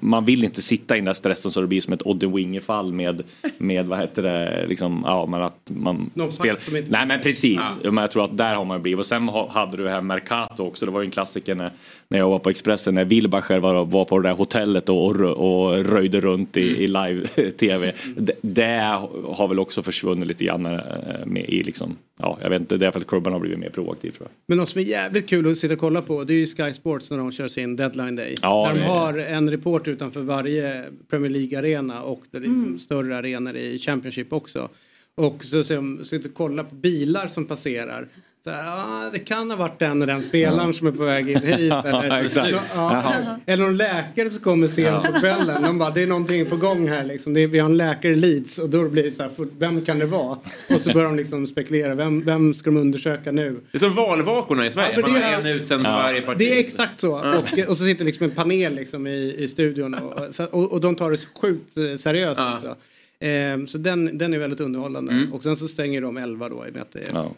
Man 0.00 0.24
vill 0.24 0.44
inte 0.44 0.62
sitta 0.62 0.94
i 0.96 0.98
den 0.98 1.04
där 1.04 1.12
stressen 1.12 1.50
så 1.50 1.60
det 1.60 1.66
blir 1.66 1.80
som 1.80 1.92
ett 1.92 2.02
Odde 2.26 2.36
Winge-fall 2.36 2.92
med, 2.92 3.22
med 3.58 3.86
vad 3.86 3.98
heter 3.98 4.22
det, 4.22 4.66
liksom, 4.68 5.02
ja 5.06 5.26
men 5.26 5.42
att 5.42 5.60
man 5.64 6.10
Någon 6.14 6.26
pass 6.28 6.64
som 6.64 6.76
inte- 6.76 6.90
Nej 6.90 7.06
men 7.06 7.20
precis, 7.20 7.60
men 7.82 7.96
jag 7.96 8.10
tror 8.10 8.24
att 8.24 8.36
där 8.36 8.54
har 8.54 8.64
man 8.64 8.82
blivit. 8.82 8.98
Och 8.98 9.06
sen 9.06 9.28
ha- 9.28 9.50
hade 9.50 9.76
du 9.76 9.84
det 9.84 9.90
här 9.90 10.00
Mercato 10.00 10.62
också, 10.66 10.86
det 10.86 10.92
var 10.92 11.00
ju 11.00 11.04
en 11.04 11.10
klassiker 11.10 11.54
när, 11.54 11.70
när 12.08 12.18
jag 12.18 12.28
var 12.28 12.38
på 12.38 12.50
Expressen, 12.50 12.94
när 12.94 13.04
Wilbacher 13.04 13.58
var, 13.58 13.84
var 13.84 14.04
på 14.04 14.18
det 14.18 14.28
där 14.28 14.34
hotellet 14.34 14.88
och, 14.88 15.20
och, 15.20 15.66
och 15.66 15.84
röjde 15.84 16.20
runt 16.20 16.56
i, 16.56 16.84
i 16.84 16.86
live-tv. 16.86 17.92
Det, 18.16 18.32
det 18.40 19.00
har 19.24 19.48
väl 19.48 19.58
också 19.58 19.82
försvunnit 19.82 20.28
lite 20.28 20.44
grann 20.44 20.66
eh, 20.66 20.80
med 21.26 21.44
i 21.44 21.62
liksom, 21.62 21.96
ja 22.18 22.38
jag 22.42 22.50
vet 22.50 22.60
inte, 22.60 22.76
det 22.76 22.86
är 22.86 22.90
för 22.90 23.00
att 23.00 23.06
klubben 23.06 23.32
har 23.32 23.40
blivit 23.40 23.58
mer 23.58 23.70
proaktiv 23.70 24.10
tror 24.10 24.28
jag. 24.28 24.32
Men 24.46 24.58
något 24.58 24.68
som 24.68 24.80
är 24.80 24.84
jävligt 24.84 25.28
kul 25.28 25.52
att 25.52 25.58
sitta 25.58 25.74
och 25.74 25.80
kolla 25.80 26.02
på 26.02 26.24
det 26.24 26.34
är 26.34 26.38
ju 26.38 26.46
Sky 26.46 26.72
Sports 26.72 27.10
när 27.10 27.18
de 27.18 27.32
kör 27.32 27.48
sin 27.48 27.76
deadline 27.76 28.16
day. 28.16 28.34
Ja, 28.42 28.70
där 28.72 28.80
de 28.80 28.86
har 28.86 29.18
en 29.18 29.50
reporter 29.50 29.90
utanför 29.90 30.20
varje 30.20 30.84
Premier 31.10 31.30
League-arena 31.30 32.02
och 32.02 32.22
det 32.30 32.36
är 32.36 32.40
liksom 32.40 32.78
större 32.78 33.16
arenor 33.16 33.56
i 33.56 33.78
Championship 33.78 34.32
också. 34.32 34.68
Och 35.14 35.44
så 35.44 35.64
sitter 36.04 36.28
och 36.28 36.34
kollar 36.34 36.64
på 36.64 36.74
bilar 36.74 37.26
som 37.26 37.44
passerar. 37.44 38.08
Här, 38.50 39.06
ah, 39.06 39.10
det 39.12 39.18
kan 39.18 39.50
ha 39.50 39.56
varit 39.56 39.78
den 39.78 40.00
och 40.00 40.06
den 40.06 40.22
spelaren 40.22 40.74
som 40.74 40.86
är 40.86 40.92
på 40.92 41.04
väg 41.04 41.28
in 41.30 41.36
hit. 41.42 41.48
Eller, 41.72 42.50
ja, 42.50 42.60
Jaha. 42.74 43.40
eller 43.46 43.64
någon 43.64 43.76
läkare 43.76 44.30
som 44.30 44.40
kommer 44.40 44.66
sent 44.66 45.04
på 45.04 45.20
kvällen. 45.20 45.62
De 45.62 45.78
bara, 45.78 45.90
det 45.90 46.02
är 46.02 46.06
någonting 46.06 46.46
på 46.46 46.56
gång 46.56 46.88
här 46.88 47.04
liksom. 47.04 47.34
Det 47.34 47.40
är, 47.40 47.46
vi 47.46 47.58
har 47.58 47.70
en 47.70 47.76
läkare 47.76 48.12
i 48.12 48.14
Leeds 48.14 48.58
och 48.58 48.68
då 48.70 48.88
blir 48.88 49.02
det 49.02 49.10
så 49.10 49.22
här, 49.22 49.30
för- 49.30 49.48
vem 49.58 49.84
kan 49.84 49.98
det 49.98 50.06
vara? 50.06 50.38
Och 50.74 50.80
så 50.80 50.92
börjar 50.92 51.08
de 51.08 51.16
liksom 51.16 51.46
spekulera, 51.46 51.94
vem, 51.94 52.24
vem 52.24 52.54
ska 52.54 52.70
de 52.70 52.76
undersöka 52.76 53.32
nu? 53.32 53.60
Det 53.72 53.76
är 53.76 53.78
som 53.78 53.94
valvakorna 53.94 54.66
i 54.66 54.70
Sverige, 54.70 54.92
Ja, 54.96 55.00
man 55.00 55.14
det 55.14 55.20
har 55.26 55.32
är- 55.32 55.40
en 55.40 55.46
utsänd 55.46 55.86
Ja. 55.86 55.90
varje 55.90 56.20
parti. 56.20 56.38
Det 56.38 56.54
är 56.56 56.60
exakt 56.60 56.98
så. 57.00 57.12
Och, 57.18 57.58
och 57.68 57.76
så 57.76 57.84
sitter 57.84 58.04
liksom 58.04 58.24
en 58.24 58.30
panel 58.30 58.74
liksom 58.74 59.06
i, 59.06 59.34
i 59.38 59.48
studion 59.48 59.94
och, 59.94 60.40
och, 60.50 60.72
och 60.72 60.80
de 60.80 60.94
tar 60.96 61.10
det 61.10 61.18
sjukt 61.42 61.76
eh, 61.76 61.96
seriöst 61.98 62.40
Ja. 62.40 62.54
också. 62.56 62.76
Ehm, 63.20 63.66
så 63.66 63.78
den, 63.78 64.18
den 64.18 64.34
är 64.34 64.38
väldigt 64.38 64.60
underhållande. 64.60 65.12
Mm. 65.12 65.32
Och 65.32 65.42
sen 65.42 65.56
så 65.56 65.68
stänger 65.68 66.00
de 66.00 66.16
11 66.16 66.48
då. 66.48 66.66
i 66.66 66.70
och 66.70 66.74
med 66.74 66.82
att 66.82 66.92
det 66.92 66.98
är, 66.98 67.08
Ja, 67.12 67.32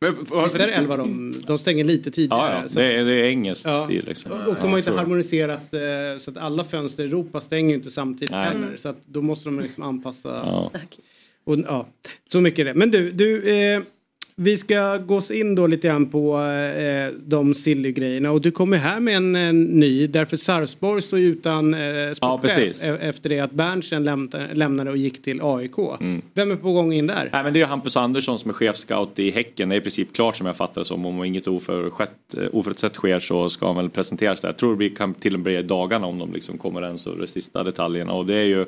Men, 0.00 0.16
vad- 0.28 0.42
Visst 0.44 0.54
är 0.54 0.66
det 0.66 0.72
11 0.72 0.96
de, 0.96 1.32
de 1.46 1.58
stänger 1.58 1.84
lite 1.84 2.10
tidigare. 2.10 2.52
ja, 2.54 2.62
ja. 2.62 2.68
så- 2.68 2.78
det, 2.78 2.84
är, 2.92 3.04
det 3.04 3.12
är 3.20 3.24
engelskt 3.24 3.66
Ja. 3.66 3.84
stil 3.84 4.04
liksom. 4.06 4.32
och 4.32 4.38
och 4.38 4.54
de 4.54 4.60
har 4.62 4.70
Ja, 4.70 4.78
inte 4.78 4.90
harmoniserat 4.92 5.74
eh, 5.74 6.18
så 6.18 6.30
att 6.30 6.36
alla 6.36 6.64
fönster 6.64 7.02
i 7.04 7.06
Europa 7.06 7.40
stänger 7.40 7.74
inte 7.74 7.90
samtidigt 7.90 8.30
Nej. 8.30 8.44
heller. 8.48 8.76
Så 8.76 8.88
att 8.88 8.96
då 9.06 9.22
måste 9.22 9.48
de 9.48 9.60
liksom 9.60 9.82
anpassa. 9.82 10.28
Ja. 10.28 10.72
Och, 11.44 11.58
ja, 11.58 11.86
så 12.32 12.40
mycket 12.40 12.58
är 12.58 12.64
det. 12.64 12.74
Men 12.74 12.90
du, 12.90 13.10
du 13.12 13.50
eh, 13.50 13.82
vi 14.36 14.56
ska 14.56 14.96
gå 14.96 15.16
oss 15.16 15.30
in 15.30 15.54
då 15.54 15.66
lite 15.66 15.88
grann 15.88 16.06
på 16.06 16.38
eh, 16.38 17.14
de 17.24 17.54
silly-grejerna 17.54 18.30
och 18.30 18.40
du 18.40 18.50
kommer 18.50 18.76
här 18.76 19.00
med 19.00 19.16
en, 19.16 19.36
en 19.36 19.62
ny 19.62 20.06
därför 20.06 20.36
Sarpsborg 20.36 21.02
står 21.02 21.18
utan 21.18 21.74
eh, 21.74 22.12
sportchef 22.12 22.54
precis. 22.54 22.84
e- 22.84 22.98
efter 23.00 23.28
det 23.28 23.40
att 23.40 23.52
Berntsen 23.52 24.04
lämnade, 24.04 24.54
lämnade 24.54 24.90
och 24.90 24.96
gick 24.96 25.22
till 25.22 25.40
AIK. 25.42 25.78
Mm. 26.00 26.22
Vem 26.34 26.50
är 26.50 26.56
på 26.56 26.72
gång 26.72 26.92
in 26.92 27.06
där? 27.06 27.28
Nej, 27.32 27.44
men 27.44 27.52
det 27.52 27.60
är 27.60 27.66
Hampus 27.66 27.96
Andersson 27.96 28.38
som 28.38 28.50
är 28.50 28.54
chefscout 28.54 29.18
i 29.18 29.30
Häcken. 29.30 29.68
Det 29.68 29.74
är 29.74 29.76
i 29.76 29.80
princip 29.80 30.12
klart 30.12 30.36
som 30.36 30.46
jag 30.46 30.56
fattar 30.56 30.80
det 30.80 30.84
som. 30.84 31.06
Om 31.06 31.24
inget 31.24 31.46
oförutsett, 31.46 32.34
eh, 32.36 32.44
oförutsett 32.52 32.94
sker 32.94 33.20
så 33.20 33.48
ska 33.48 33.66
han 33.66 33.76
väl 33.76 33.90
presenteras 33.90 34.40
där. 34.40 34.48
Jag 34.48 34.56
tror 34.56 34.76
det 34.76 34.90
kan 34.90 35.14
till 35.14 35.34
och 35.34 35.40
med 35.40 35.44
bli 35.44 35.62
dagarna 35.62 36.06
om 36.06 36.18
de 36.18 36.32
liksom 36.32 36.58
kommer 36.58 36.84
ens 36.84 37.06
och 37.06 37.18
de 37.18 37.26
sista 37.26 37.64
detaljerna. 37.64 38.12
Och 38.12 38.26
det 38.26 38.34
är 38.34 38.44
ju 38.44 38.66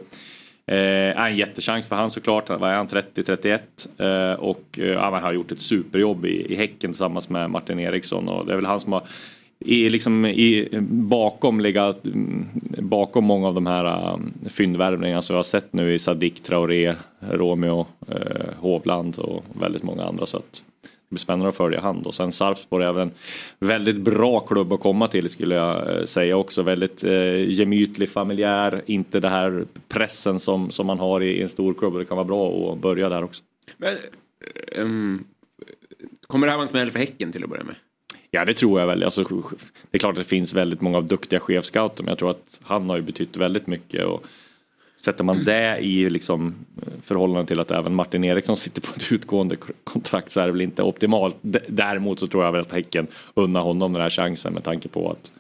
eh, 0.67 1.27
en 1.27 1.37
jättechans 1.37 1.87
för 1.89 1.97
han 1.97 2.11
såklart. 2.11 2.49
Vad 2.49 2.71
är 2.71 2.75
han? 2.75 2.89
30-31. 2.89 3.59
Eh, 3.99 4.41
och 4.41 4.79
eh, 4.79 5.01
han 5.01 5.23
har 5.23 5.33
gjort 5.33 5.53
ett 5.53 5.61
superjobb 5.61 6.27
i, 6.27 6.53
i 6.53 6.57
Häcken 6.57 6.91
tillsammans 6.91 7.29
med 7.29 7.51
Martin 7.51 7.79
Eriksson. 7.79 8.29
Och 8.29 8.47
det 8.47 8.53
är 8.53 8.57
väl 8.57 8.67
han 8.67 8.81
som 8.81 8.93
har 8.93 9.03
i, 9.65 9.91
liksom, 9.91 10.27
i, 10.27 10.69
bakom, 10.91 11.61
legat, 11.61 12.07
mm, 12.07 12.49
bakom 12.79 13.25
många 13.25 13.49
av 13.49 13.55
de 13.55 13.67
här 13.67 14.15
um, 14.15 14.35
fyndvärvningarna 14.49 15.23
som 15.23 15.35
jag 15.35 15.39
har 15.39 15.43
sett 15.43 15.73
nu 15.73 15.95
i 15.95 15.99
Sadik, 15.99 16.43
Traoré, 16.43 16.95
Romeo, 17.21 17.87
eh, 18.09 18.55
Hovland 18.61 19.19
och 19.19 19.45
väldigt 19.61 19.83
många 19.83 20.05
andra. 20.05 20.27
Så 20.27 20.37
att 20.37 20.63
blir 21.13 21.21
spännande 21.21 21.49
att 21.49 21.57
följa 21.57 21.81
han. 21.81 22.03
Och 22.03 22.15
sen 22.15 22.33
Sarpsborg 22.33 22.85
är 22.85 22.89
även 22.89 23.09
en 23.59 23.69
väldigt 23.69 23.97
bra 23.97 24.41
klubb 24.41 24.73
att 24.73 24.81
komma 24.81 25.09
till 25.09 25.29
skulle 25.29 25.55
jag 25.55 25.97
eh, 25.97 26.05
säga 26.05 26.37
också. 26.37 26.63
Väldigt 26.63 27.05
eh, 27.05 27.51
gemytlig, 27.51 28.09
familjär, 28.09 28.83
inte 28.87 29.21
det 29.21 29.29
här 29.29 29.65
pressen 29.89 30.39
som, 30.39 30.71
som 30.71 30.87
man 30.87 30.99
har 30.99 31.21
i, 31.21 31.39
i 31.39 31.43
en 31.43 31.49
stor 31.49 31.75
klubb. 31.75 31.99
Det 31.99 32.05
kan 32.05 32.17
vara 32.17 32.27
bra 32.27 32.73
att 32.73 32.79
börja 32.79 33.09
där 33.09 33.25
också. 33.25 33.43
Men, 33.77 33.97
ehm, 34.73 35.25
kommer 36.27 36.47
det 36.47 36.51
här 36.51 36.57
vara 36.57 36.65
en 36.65 36.69
smäll 36.69 36.91
för 36.91 36.99
Häcken 36.99 37.33
till 37.33 37.45
att 37.45 37.51
börja 37.51 37.65
med? 37.65 37.75
Ja 38.31 38.45
det 38.45 38.55
tror 38.55 38.81
jag 38.81 38.87
väl. 38.87 39.03
Alltså, 39.03 39.25
det 39.91 39.97
är 39.97 39.99
klart 39.99 40.13
att 40.13 40.19
det 40.19 40.25
finns 40.25 40.55
väldigt 40.55 40.81
många 40.81 41.01
duktiga 41.01 41.41
chefscouter 41.41 42.05
men 42.05 42.11
jag 42.11 42.19
tror 42.19 42.31
att 42.31 42.61
han 42.63 42.91
har 42.91 42.97
ju 42.97 43.03
betytt 43.03 43.37
väldigt 43.37 43.67
mycket. 43.67 44.05
Och 44.05 44.25
sätter 45.05 45.25
man 45.25 45.45
det 45.45 45.79
i 45.79 46.11
liksom, 46.11 46.55
förhållande 47.05 47.47
till 47.47 47.61
att 47.61 47.71
även 47.71 47.95
Martin 47.95 48.25
Eriksson 48.25 48.57
sitter 48.57 48.81
på 48.81 48.93
ett 48.97 49.13
utgående 49.13 49.57
kontrakt 49.85 50.31
så 50.31 50.41
är 50.41 50.47
det 50.47 50.53
väl 50.53 50.61
inte 50.61 50.83
optimalt. 50.83 51.37
Däremot 51.69 52.21
så 52.21 52.27
tror 52.27 52.45
jag 52.45 52.53
väl 52.53 52.61
att 52.61 52.73
Häcken 52.73 53.07
unnar 53.35 53.61
honom 53.61 53.93
den 53.93 54.03
här 54.03 54.11
chansen 54.11 54.53
med 54.53 54.65
tanke 54.65 54.89
på 54.89 55.11
att 55.11 55.33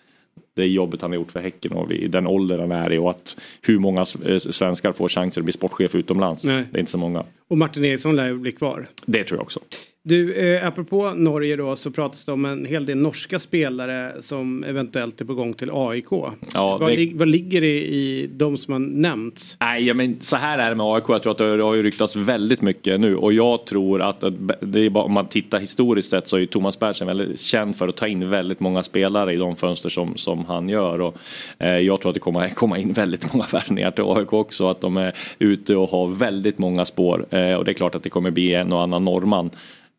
det 0.55 0.67
jobbet 0.67 1.03
han 1.03 1.11
har 1.11 1.17
gjort 1.17 1.33
för 1.33 1.41
Häcken 1.41 1.73
och 1.73 1.93
i 1.93 2.09
den 2.09 2.27
ålder 2.27 2.59
han 2.59 2.73
är 2.73 2.93
i 2.93 2.99
och 2.99 3.11
att 3.11 3.41
hur 3.63 3.79
många 3.79 4.07
eh, 4.25 4.39
svenskar 4.39 4.93
får 4.93 5.09
chansen 5.09 5.41
att 5.41 5.45
bli 5.45 5.53
sportchef 5.53 5.95
utomlands. 5.95 6.45
Nej. 6.45 6.65
Det 6.71 6.79
är 6.79 6.81
inte 6.81 6.93
så 6.93 6.99
många. 6.99 7.25
Och 7.49 7.59
Martin 7.59 7.85
Eriksson 7.85 8.17
lär 8.17 8.27
ju 8.27 8.39
bli 8.39 8.53
kvar. 8.53 8.87
Det 9.07 9.25
tror 9.25 9.39
jag 9.39 9.43
också. 9.43 9.61
Du, 10.05 10.35
eh, 10.35 10.67
apropå 10.67 11.11
Norge 11.17 11.57
då 11.57 11.77
så 11.77 11.91
pratas 11.91 12.25
det 12.25 12.33
om 12.33 12.45
en 12.45 12.65
hel 12.65 12.87
del 12.87 12.97
norska 12.99 13.39
spelare 13.39 14.13
som 14.23 14.65
eventuellt 14.65 15.21
är 15.21 15.25
på 15.25 15.35
gång 15.35 15.55
till 15.55 15.71
AIK. 15.73 16.07
Ja, 16.55 16.79
vad, 16.79 16.91
det- 16.91 16.97
lig- 16.97 17.17
vad 17.17 17.29
ligger 17.29 17.61
det 17.61 17.83
i 17.83 18.31
de 18.33 18.57
som 18.57 18.73
har 18.73 18.81
nämnts? 18.81 19.57
Nej, 19.61 19.95
men 19.95 20.21
så 20.21 20.37
här 20.37 20.59
är 20.59 20.69
det 20.71 20.75
med 20.77 20.87
AIK. 20.87 21.05
Jag 21.09 21.23
tror 21.23 21.31
att 21.33 21.39
det 21.39 21.45
har 21.63 21.75
ju 21.75 21.83
ryktats 21.83 22.17
väldigt 22.17 22.63
mycket 22.63 23.01
nu 23.01 23.17
och 23.17 23.33
jag 23.33 23.65
tror 23.67 24.03
att 24.03 24.25
att 24.25 24.35
det 24.61 24.81
är 24.81 24.91
bara, 24.91 25.05
om 25.05 25.13
man 25.13 25.27
tittar 25.27 25.61
historiskt 25.61 26.11
sett 26.11 26.27
så 26.29 26.37
är 26.37 26.41
ju 26.41 26.47
Thomas 26.47 26.79
Berntsen 26.79 27.07
väldigt 27.07 27.41
känd 27.41 27.77
för 27.77 27.89
att 27.89 27.97
ta 27.97 28.07
in 28.09 28.31
väldigt 28.31 28.61
många 28.61 28.83
spelare 28.83 29.35
i 29.35 29.37
de 29.37 29.57
fönster 29.57 29.89
som, 29.89 30.17
som 30.17 30.45
han 30.45 30.69
gör. 30.69 31.01
Och, 31.01 31.17
eh, 31.59 31.79
jag 31.79 32.01
tror 32.01 32.11
att 32.11 32.15
det 32.15 32.21
kommer 32.21 32.49
komma 32.49 32.79
in 32.79 32.93
väldigt 32.93 33.33
många 33.35 33.47
värvningar 33.53 33.91
till 33.91 34.05
AIK 34.07 34.33
också. 34.33 34.69
Att 34.69 34.81
de 34.81 34.97
är 34.97 35.15
ute 35.39 35.77
och 35.77 35.91
har 35.91 36.07
väldigt 36.09 36.59
många 36.59 36.85
spår. 36.85 37.27
Eh, 37.31 37.55
och 37.55 37.65
det 37.65 37.71
är 37.71 37.75
klart 37.75 37.95
att 37.95 38.03
det 38.03 38.11
kommer 38.11 38.31
bli 38.31 38.55
en 38.55 38.73
och 38.73 38.83
annan 38.83 39.05
norrman. 39.05 39.51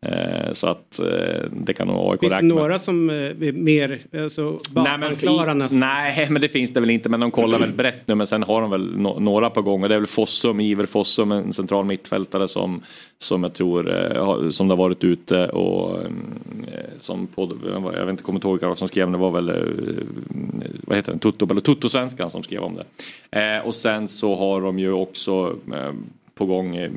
Eh, 0.05 0.51
så 0.51 0.67
att 0.67 0.99
eh, 0.99 1.05
det 1.51 1.73
kan 1.73 1.88
nog 1.88 2.11
AIK 2.11 2.19
Finns 2.19 2.31
det 2.31 2.38
räkna 2.38 2.47
med. 2.47 2.55
några 2.55 2.80
som 2.80 3.09
eh, 3.09 3.15
är 3.15 3.51
mer 3.51 3.99
alltså, 4.23 4.57
Nej 4.75 4.97
men, 4.97 5.15
klara 5.15 5.53
nästan? 5.53 5.80
nej 5.80 6.27
men 6.30 6.41
det 6.41 6.47
finns 6.49 6.73
det 6.73 6.80
väl 6.80 6.89
inte 6.89 7.09
men 7.09 7.19
de 7.19 7.31
kollar 7.31 7.59
väl 7.59 7.71
brett 7.73 8.07
nu 8.07 8.15
men 8.15 8.27
sen 8.27 8.43
har 8.43 8.61
de 8.61 8.69
väl 8.71 8.97
no 8.97 9.19
några 9.19 9.49
på 9.49 9.61
gång 9.61 9.84
och 9.84 9.89
det 9.89 9.95
är 9.95 9.99
väl 9.99 10.07
Fossum, 10.07 10.59
Iver 10.59 10.85
Fossum, 10.85 11.31
en 11.31 11.53
central 11.53 11.85
mittfältare 11.85 12.47
som, 12.47 12.81
som 13.19 13.43
jag 13.43 13.53
tror 13.53 13.91
eh, 14.15 14.49
som 14.49 14.67
det 14.67 14.71
har 14.71 14.77
varit 14.77 15.03
ute 15.03 15.47
och 15.47 16.01
eh, 16.01 16.07
som 16.99 17.27
på, 17.27 17.51
jag 17.95 18.05
vet 18.05 18.09
inte, 18.09 18.23
kommer 18.23 18.38
inte 18.38 18.47
ihåg 18.47 18.59
vilka 18.61 18.75
som 18.75 18.88
skrev 18.88 19.11
det 19.11 19.17
var 19.17 19.31
väl 19.31 19.49
eh, 19.49 19.55
vad 20.88 20.97
heter 20.97 21.11
den, 21.11 21.19
Tutto, 21.19 21.51
eller 21.51 21.61
Tutto-svenskan 21.61 22.30
som 22.30 22.43
skrev 22.43 22.61
om 22.63 22.75
det. 22.75 22.85
Eh, 23.39 23.65
och 23.67 23.75
sen 23.75 24.07
så 24.07 24.35
har 24.35 24.61
de 24.61 24.80
ju 24.80 24.91
också 24.91 25.55
eh, 25.73 25.93
på 26.35 26.45
gång 26.45 26.76
eh, 26.76 26.91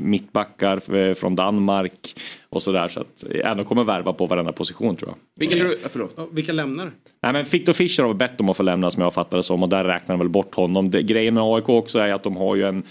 mittbackar 0.00 0.96
eh, 0.96 1.14
från 1.14 1.36
Danmark 1.36 2.20
och 2.48 2.62
sådär 2.62 2.88
så 2.88 3.00
att 3.00 3.24
eh, 3.30 3.56
de 3.56 3.64
kommer 3.64 3.84
värva 3.84 4.12
på 4.12 4.26
varenda 4.26 4.52
position 4.52 4.96
tror 4.96 5.10
jag. 5.10 5.16
Vilka, 5.36 5.64
du, 5.64 5.78
ja, 5.82 5.88
förlåt. 5.88 6.28
Vilka 6.32 6.52
lämnar? 6.52 6.90
Nej 7.22 7.32
men 7.32 7.44
Victor 7.44 7.72
Fischer 7.72 8.02
har 8.02 8.14
bett 8.14 8.40
om 8.40 8.48
att 8.48 8.56
få 8.56 8.62
lämna 8.62 8.90
som 8.90 9.02
jag 9.02 9.14
fattar 9.14 9.36
det 9.36 9.42
som 9.42 9.62
och 9.62 9.68
där 9.68 9.84
räknar 9.84 10.14
de 10.14 10.18
väl 10.18 10.28
bort 10.28 10.54
honom. 10.54 10.90
Det, 10.90 11.02
grejen 11.02 11.34
med 11.34 11.42
AIK 11.42 11.68
också 11.68 11.98
är 11.98 12.12
att 12.12 12.22
de 12.22 12.36
har 12.36 12.56
ju 12.56 12.62
en 12.62 12.82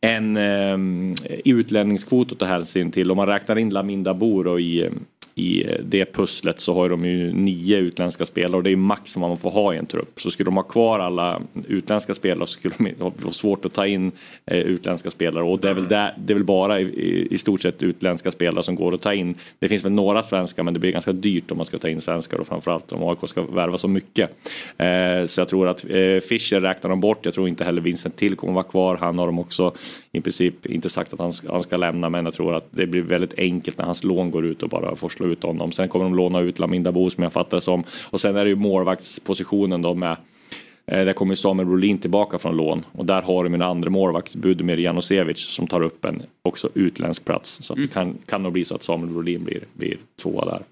en 0.00 0.36
um, 0.36 1.14
utlänningskvot 1.44 2.32
att 2.32 2.38
ta 2.38 2.46
hänsyn 2.46 2.90
till. 2.92 3.10
Om 3.10 3.16
man 3.16 3.26
räknar 3.26 3.58
in 3.58 3.70
Laminda 3.70 4.14
Boro 4.14 4.58
i, 4.58 4.90
i 5.38 5.76
det 5.84 6.12
pusslet 6.12 6.60
så 6.60 6.74
har 6.74 6.88
de 6.88 7.04
ju 7.04 7.32
nio 7.32 7.76
utländska 7.76 8.26
spelare 8.26 8.56
och 8.56 8.62
det 8.62 8.70
är 8.70 8.76
max 8.76 9.16
vad 9.16 9.28
man 9.28 9.38
får 9.38 9.50
ha 9.50 9.74
i 9.74 9.76
en 9.76 9.86
trupp. 9.86 10.20
Så 10.20 10.30
skulle 10.30 10.44
de 10.44 10.56
ha 10.56 10.62
kvar 10.62 10.98
alla 10.98 11.42
utländska 11.68 12.14
spelare 12.14 12.46
så 12.46 12.58
skulle 12.58 12.74
de 12.78 13.12
ha 13.22 13.32
svårt 13.32 13.64
att 13.64 13.72
ta 13.72 13.86
in 13.86 14.12
eh, 14.46 14.58
utländska 14.58 15.10
spelare 15.10 15.44
och 15.44 15.60
det 15.60 15.70
är 15.70 15.74
väl, 15.74 15.88
där, 15.88 16.14
det 16.18 16.32
är 16.32 16.34
väl 16.34 16.44
bara 16.44 16.80
i, 16.80 17.28
i, 17.30 17.38
stort 17.38 17.62
sett 17.62 17.82
utländska 17.82 18.30
spelare 18.30 18.62
som 18.62 18.74
går 18.74 18.94
att 18.94 19.00
ta 19.00 19.14
in. 19.14 19.34
Det 19.58 19.68
finns 19.68 19.84
väl 19.84 19.92
några 19.92 20.22
svenska 20.22 20.62
men 20.62 20.74
det 20.74 20.80
blir 20.80 20.92
ganska 20.92 21.12
dyrt 21.12 21.50
om 21.50 21.56
man 21.56 21.66
ska 21.66 21.78
ta 21.78 21.88
in 21.88 22.00
svenskar 22.00 22.38
och 22.38 22.46
framförallt 22.46 22.92
om 22.92 23.08
AIK 23.08 23.28
ska 23.28 23.42
värva 23.42 23.78
så 23.78 23.88
mycket. 23.88 24.30
Eh, 24.76 25.24
så 25.26 25.40
jag 25.40 25.48
tror 25.48 25.68
att 25.68 25.84
eh, 25.84 26.20
Fischer 26.20 26.60
räknar 26.60 26.90
de 26.90 27.00
bort. 27.00 27.24
Jag 27.24 27.34
tror 27.34 27.48
inte 27.48 27.64
heller 27.64 27.82
Vincent 27.82 28.16
Till 28.16 28.36
kommer 28.36 28.52
vara 28.52 28.64
kvar. 28.64 28.96
Han 28.96 29.18
har 29.18 29.26
de 29.26 29.38
också 29.38 29.72
i 30.12 30.20
princip 30.20 30.66
inte 30.66 30.88
sagt 30.88 31.12
att 31.12 31.20
han 31.20 31.32
ska, 31.32 31.52
han 31.52 31.62
ska 31.62 31.76
lämna 31.76 32.08
men 32.08 32.24
jag 32.24 32.34
tror 32.34 32.54
att 32.54 32.66
det 32.70 32.86
blir 32.86 33.02
väldigt 33.02 33.38
enkelt 33.38 33.78
när 33.78 33.84
hans 33.84 34.04
lån 34.04 34.30
går 34.30 34.46
ut 34.46 34.62
och 34.62 34.68
bara 34.68 34.96
får 34.96 35.08
slå 35.08 35.27
ut 35.28 35.42
honom. 35.42 35.72
Sen 35.72 35.88
kommer 35.88 36.04
de 36.04 36.14
låna 36.14 36.40
ut 36.40 36.58
Laminda 36.58 36.92
Bo 36.92 37.10
som 37.10 37.22
jag 37.22 37.32
fattar 37.32 37.56
det 37.56 37.60
som. 37.60 37.84
Och 38.10 38.20
sen 38.20 38.36
är 38.36 38.44
det 38.44 38.50
ju 38.50 38.56
målvaktspositionen 38.56 39.82
då 39.82 39.94
med 39.94 40.16
Eh, 40.88 41.04
Där 41.04 41.12
kommer 41.12 41.34
Samuel 41.34 41.66
Brolin 41.66 41.98
tillbaka 41.98 42.38
från 42.38 42.56
lån 42.56 42.84
och 42.92 43.06
där 43.06 43.22
har 43.22 43.44
de 43.44 43.54
en 43.54 43.62
andra 43.62 43.90
målvakt, 43.90 44.34
Budimir 44.34 44.76
Janosevic, 44.76 45.38
som 45.38 45.66
tar 45.66 45.82
upp 45.82 46.04
en 46.04 46.22
också 46.42 46.68
utländsk 46.74 47.24
plats. 47.24 47.58
Så 47.62 47.72
att 47.72 47.78
det 47.78 47.92
kan, 47.92 48.18
kan 48.26 48.42
nog 48.42 48.52
bli 48.52 48.64
så 48.64 48.74
att 48.74 48.82
Samuel 48.82 49.12
Brolin 49.12 49.44
blir, 49.44 49.64
blir 49.72 49.96
tvåa 50.22 50.44
där. 50.44 50.62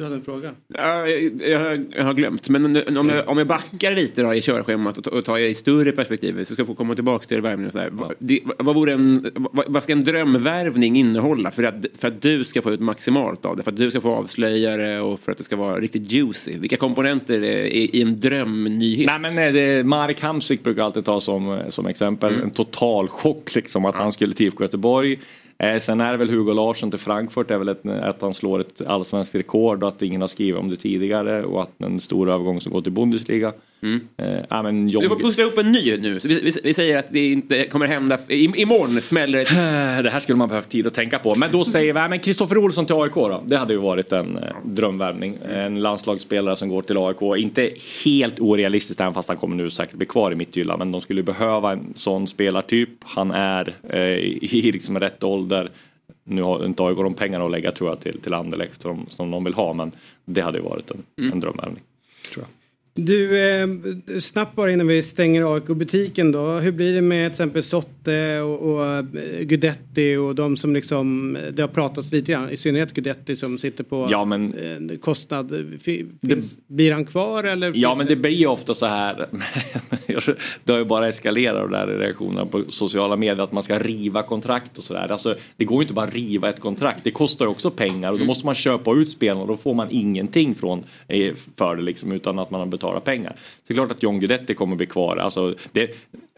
Du 0.00 0.04
hade 0.04 0.16
en 0.16 0.22
fråga? 0.22 0.52
Ja, 0.68 1.08
jag, 1.08 1.42
jag, 1.48 1.84
jag 1.96 2.04
har 2.04 2.14
glömt. 2.14 2.48
Men 2.48 2.96
om 2.98 3.08
jag, 3.08 3.28
om 3.28 3.38
jag 3.38 3.46
backar 3.46 3.94
lite 3.94 4.22
då 4.22 4.34
i 4.34 4.42
körschemat 4.42 4.98
och, 4.98 5.04
ta- 5.04 5.10
och 5.10 5.24
tar 5.24 5.38
det 5.38 5.48
i 5.48 5.54
större 5.54 5.92
perspektiv 5.92 6.44
så 6.44 6.52
ska 6.52 6.60
jag 6.60 6.66
få 6.66 6.74
komma 6.74 6.94
tillbaka 6.94 7.26
till 7.26 7.40
värvningen 7.40 7.66
och 7.66 7.72
så 7.72 7.78
här. 7.78 7.90
Vad, 7.92 8.14
det, 8.18 8.40
vad, 8.58 8.74
vore 8.74 8.92
en, 8.92 9.30
vad, 9.34 9.64
vad 9.68 9.82
ska 9.82 9.92
en 9.92 10.04
drömvärvning 10.04 10.96
innehålla 10.96 11.50
för 11.50 11.62
att, 11.62 11.74
för 11.98 12.08
att 12.08 12.22
du 12.22 12.44
ska 12.44 12.62
få 12.62 12.70
ut 12.70 12.80
maximalt 12.80 13.44
av 13.44 13.56
det? 13.56 13.62
För 13.62 13.70
att 13.70 13.76
du 13.76 13.90
ska 13.90 14.00
få 14.00 14.10
avslöja 14.14 14.76
det 14.76 15.00
och 15.00 15.20
för 15.20 15.32
att 15.32 15.38
det 15.38 15.44
ska 15.44 15.56
vara 15.56 15.80
riktigt 15.80 16.12
juicy. 16.12 16.58
Vilka 16.58 16.76
komponenter 16.76 17.42
är 17.42 17.64
i, 17.64 17.90
i 17.92 18.02
en 18.02 18.20
drömnyhet? 18.20 19.06
Nej 19.06 19.18
men 19.32 19.46
eh, 19.46 19.52
det, 19.52 19.86
Marek 19.86 20.20
Hamsik 20.20 20.62
brukar 20.64 20.82
alltid 20.82 21.04
ta 21.04 21.20
som, 21.20 21.52
eh, 21.52 21.68
som 21.68 21.86
exempel. 21.86 22.34
En 22.42 22.50
total 22.50 23.08
chock 23.08 23.54
liksom 23.54 23.84
att 23.84 23.94
han 23.94 24.12
skulle 24.12 24.34
till 24.34 24.46
IFK 24.46 24.64
Göteborg. 24.64 25.18
Eh, 25.60 25.78
sen 25.78 26.00
är 26.00 26.12
det 26.12 26.18
väl 26.18 26.30
Hugo 26.30 26.52
Larsson 26.52 26.90
till 26.90 27.00
Frankfurt, 27.00 27.48
det 27.48 27.54
är 27.54 27.58
väl 27.58 27.68
ett, 27.68 27.86
att 27.86 28.22
han 28.22 28.34
slår 28.34 28.60
ett 28.60 28.80
allsvenskt 28.86 29.34
rekord 29.34 29.82
och 29.82 29.88
att 29.88 30.02
ingen 30.02 30.20
har 30.20 30.28
skrivit 30.28 30.60
om 30.60 30.68
det 30.68 30.76
tidigare 30.76 31.44
och 31.44 31.62
att 31.62 31.80
en 31.80 32.00
stor 32.00 32.30
övergång 32.30 32.60
som 32.60 32.72
går 32.72 32.82
till 32.82 32.92
Bundesliga. 32.92 33.52
Eh, 34.16 34.44
ja, 34.50 34.62
men 34.62 34.86
Du 34.86 35.08
får 35.08 35.18
pussla 35.18 35.44
upp 35.44 35.58
en 35.58 35.72
ny 35.72 35.96
nu. 35.96 36.18
Vi, 36.24 36.40
vi, 36.40 36.52
vi 36.64 36.74
säger 36.74 36.98
att 36.98 37.06
det 37.10 37.32
inte 37.32 37.64
kommer 37.64 37.86
hända. 37.86 38.18
I, 38.28 38.44
imorgon 38.62 39.00
smäller 39.00 39.38
det. 39.38 40.02
Det 40.02 40.10
här 40.10 40.20
skulle 40.20 40.38
man 40.38 40.48
behövt 40.48 40.68
tid 40.68 40.86
att 40.86 40.94
tänka 40.94 41.18
på. 41.18 41.34
Men 41.34 41.52
då 41.52 41.64
säger 41.64 42.08
vi, 42.08 42.18
Kristoffer 42.18 42.58
Olsson 42.58 42.86
till 42.86 42.94
AIK 42.94 43.14
då. 43.14 43.42
Det 43.46 43.56
hade 43.56 43.72
ju 43.72 43.78
varit 43.78 44.12
en 44.12 44.38
eh, 44.38 44.42
drömvärvning. 44.64 45.38
En 45.48 45.80
landslagsspelare 45.80 46.56
som 46.56 46.68
går 46.68 46.82
till 46.82 46.98
AIK. 46.98 47.42
Inte 47.42 47.70
helt 48.04 48.40
orealistiskt 48.40 49.00
även 49.00 49.14
fast 49.14 49.28
han 49.28 49.38
kommer 49.38 49.56
nu 49.56 49.70
säkert 49.70 49.96
bli 49.96 50.06
kvar 50.06 50.32
i 50.32 50.34
Midtjylland. 50.34 50.78
Men 50.78 50.92
de 50.92 51.00
skulle 51.00 51.22
behöva 51.22 51.72
en 51.72 51.92
sån 51.94 52.26
spelartyp. 52.26 52.88
Han 53.02 53.30
är 53.30 53.76
eh, 53.88 53.98
i 54.00 54.70
liksom 54.72 54.98
rätt 54.98 55.24
ålder. 55.24 55.70
Nu 56.24 56.42
har 56.42 56.64
inte 56.64 56.82
AIK 56.82 56.96
de 56.96 57.14
pengarna 57.14 57.44
att 57.44 57.50
lägga 57.50 57.72
tror 57.72 57.90
jag 57.90 58.00
till, 58.00 58.20
till 58.20 58.34
Anderlecht 58.34 58.82
som, 58.82 59.06
som 59.10 59.30
de 59.30 59.44
vill 59.44 59.54
ha. 59.54 59.72
Men 59.72 59.92
det 60.24 60.40
hade 60.40 60.58
ju 60.58 60.64
varit 60.64 60.90
en, 60.90 61.30
en 61.32 61.40
drömvärvning. 61.40 61.82
Tror 62.32 62.44
jag. 62.44 62.59
Du, 62.94 63.38
eh, 63.40 63.68
snabbt 64.20 64.56
bara 64.56 64.72
innan 64.72 64.86
vi 64.86 65.02
stänger 65.02 65.54
AIK-butiken 65.54 66.32
då. 66.32 66.52
Hur 66.52 66.72
blir 66.72 66.94
det 66.94 67.00
med 67.00 67.30
till 67.30 67.34
exempel 67.34 67.62
Sotte 67.62 68.40
och, 68.40 68.74
och 68.74 68.86
eh, 68.86 69.04
Gudetti 69.40 70.16
och 70.16 70.34
de 70.34 70.56
som 70.56 70.74
liksom, 70.74 71.38
det 71.52 71.62
har 71.62 71.68
pratats 71.68 72.12
lite 72.12 72.32
grann, 72.32 72.50
i 72.50 72.56
synnerhet 72.56 72.92
Gudetti 72.94 73.36
som 73.36 73.58
sitter 73.58 73.84
på 73.84 74.08
Ja, 74.10 74.24
men- 74.24 74.54
eh, 74.90 74.98
kostnad. 74.98 75.50
Fi- 75.82 76.06
Finns, 76.28 76.54
Blir 76.66 76.92
han 76.92 77.04
kvar 77.04 77.44
eller? 77.44 77.72
Ja 77.74 77.94
men 77.94 78.06
det 78.06 78.16
blir 78.16 78.30
ju 78.30 78.46
ofta 78.46 78.74
så 78.74 78.86
här. 78.86 79.26
det 80.64 80.72
har 80.72 80.78
ju 80.78 80.84
bara 80.84 81.08
eskalerat 81.08 81.62
och 81.64 81.70
där 81.70 81.86
är 81.86 81.98
reaktionerna 81.98 82.46
på 82.46 82.62
sociala 82.68 83.16
medier 83.16 83.44
att 83.44 83.52
man 83.52 83.62
ska 83.62 83.78
riva 83.78 84.22
kontrakt 84.22 84.78
och 84.78 84.84
sådär. 84.84 85.12
Alltså, 85.12 85.34
det 85.56 85.64
går 85.64 85.78
ju 85.78 85.82
inte 85.82 85.94
bara 85.94 86.06
att 86.06 86.14
riva 86.14 86.48
ett 86.48 86.60
kontrakt. 86.60 87.04
Det 87.04 87.10
kostar 87.10 87.44
ju 87.44 87.50
också 87.50 87.70
pengar 87.70 88.12
och 88.12 88.18
då 88.18 88.24
måste 88.24 88.46
man 88.46 88.54
köpa 88.54 88.92
ut 88.94 89.10
spelarna 89.10 89.40
och 89.40 89.48
då 89.48 89.56
får 89.56 89.74
man 89.74 89.86
ingenting 89.90 90.54
från 90.54 90.84
eh, 91.08 91.34
för 91.56 91.76
det 91.76 91.82
liksom 91.82 92.12
utan 92.12 92.38
att 92.38 92.50
man 92.50 92.60
har 92.60 92.66
betala 92.80 93.00
pengar. 93.00 93.32
Så 93.36 93.62
det 93.66 93.72
är 93.72 93.74
klart 93.74 93.90
att 93.90 94.02
John 94.02 94.20
Guidetti 94.20 94.54
kommer 94.54 94.76
bli 94.76 94.86
kvar. 94.86 95.16
Alltså, 95.16 95.54
det, 95.72 95.90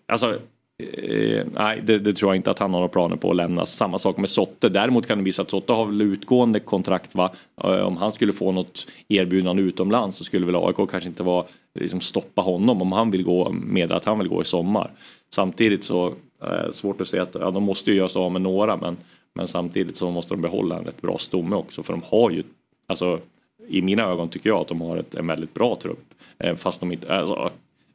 alltså 0.06 0.38
Eh, 0.82 1.46
nej, 1.52 1.80
det, 1.84 1.98
det 1.98 2.12
tror 2.12 2.30
jag 2.30 2.36
inte 2.36 2.50
att 2.50 2.58
han 2.58 2.70
har 2.70 2.80
några 2.80 2.88
planer 2.88 3.16
på 3.16 3.30
att 3.30 3.36
lämna. 3.36 3.66
Samma 3.66 3.98
sak 3.98 4.16
med 4.16 4.30
Sotte. 4.30 4.68
Däremot 4.68 5.06
kan 5.06 5.18
det 5.18 5.24
visa 5.24 5.42
att 5.42 5.50
Sotte 5.50 5.72
har 5.72 5.86
väl 5.86 6.02
utgående 6.02 6.60
kontrakt. 6.60 7.14
Va? 7.14 7.32
Eh, 7.64 7.70
om 7.70 7.96
han 7.96 8.12
skulle 8.12 8.32
få 8.32 8.52
något 8.52 8.86
erbjudande 9.08 9.62
utomlands 9.62 10.16
så 10.16 10.24
skulle 10.24 10.46
väl 10.46 10.56
AIK 10.56 10.76
kanske 10.76 11.08
inte 11.08 11.22
vara, 11.22 11.44
liksom 11.74 12.00
stoppa 12.00 12.42
honom 12.42 12.82
om 12.82 12.92
han 12.92 13.10
vill 13.10 13.24
gå 13.24 13.50
med 13.50 13.92
att 13.92 14.04
han 14.04 14.18
vill 14.18 14.28
gå 14.28 14.42
i 14.42 14.44
sommar. 14.44 14.90
Samtidigt 15.34 15.84
så 15.84 16.06
eh, 16.42 16.70
svårt 16.70 17.00
att 17.00 17.08
säga 17.08 17.22
att 17.22 17.34
ja, 17.34 17.50
de 17.50 17.62
måste 17.62 17.90
ju 17.90 17.96
göra 17.96 18.08
sig 18.08 18.20
av 18.20 18.32
med 18.32 18.42
några 18.42 18.76
men, 18.76 18.96
men 19.34 19.48
samtidigt 19.48 19.96
så 19.96 20.10
måste 20.10 20.34
de 20.34 20.40
behålla 20.40 20.78
en 20.78 20.84
rätt 20.84 21.02
bra 21.02 21.18
stomme 21.18 21.56
också 21.56 21.82
för 21.82 21.92
de 21.92 22.02
har 22.04 22.30
ju, 22.30 22.42
alltså 22.86 23.20
i 23.68 23.82
mina 23.82 24.02
ögon 24.02 24.28
tycker 24.28 24.50
jag 24.50 24.60
att 24.60 24.68
de 24.68 24.80
har 24.80 24.96
ett, 24.96 25.14
en 25.14 25.26
väldigt 25.26 25.54
bra 25.54 25.76
trupp. 25.82 26.14
Eh, 26.38 26.56
fast 26.56 26.80
de 26.80 26.92
inte, 26.92 27.14
alltså, 27.14 27.50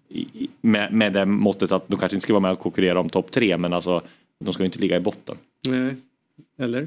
i- 0.09 0.49
med, 0.61 0.93
med 0.93 1.13
det 1.13 1.25
måttet 1.25 1.71
att 1.71 1.87
de 1.87 1.99
kanske 1.99 2.15
inte 2.15 2.23
ska 2.23 2.33
vara 2.33 2.41
med 2.41 2.51
och 2.51 2.59
konkurrera 2.59 2.99
om 2.99 3.09
topp 3.09 3.31
tre 3.31 3.57
men 3.57 3.73
alltså 3.73 4.01
de 4.39 4.53
ska 4.53 4.63
ju 4.63 4.65
inte 4.65 4.79
ligga 4.79 4.97
i 4.97 4.99
botten. 4.99 5.37
Nej, 5.67 5.95
eller? 6.59 6.81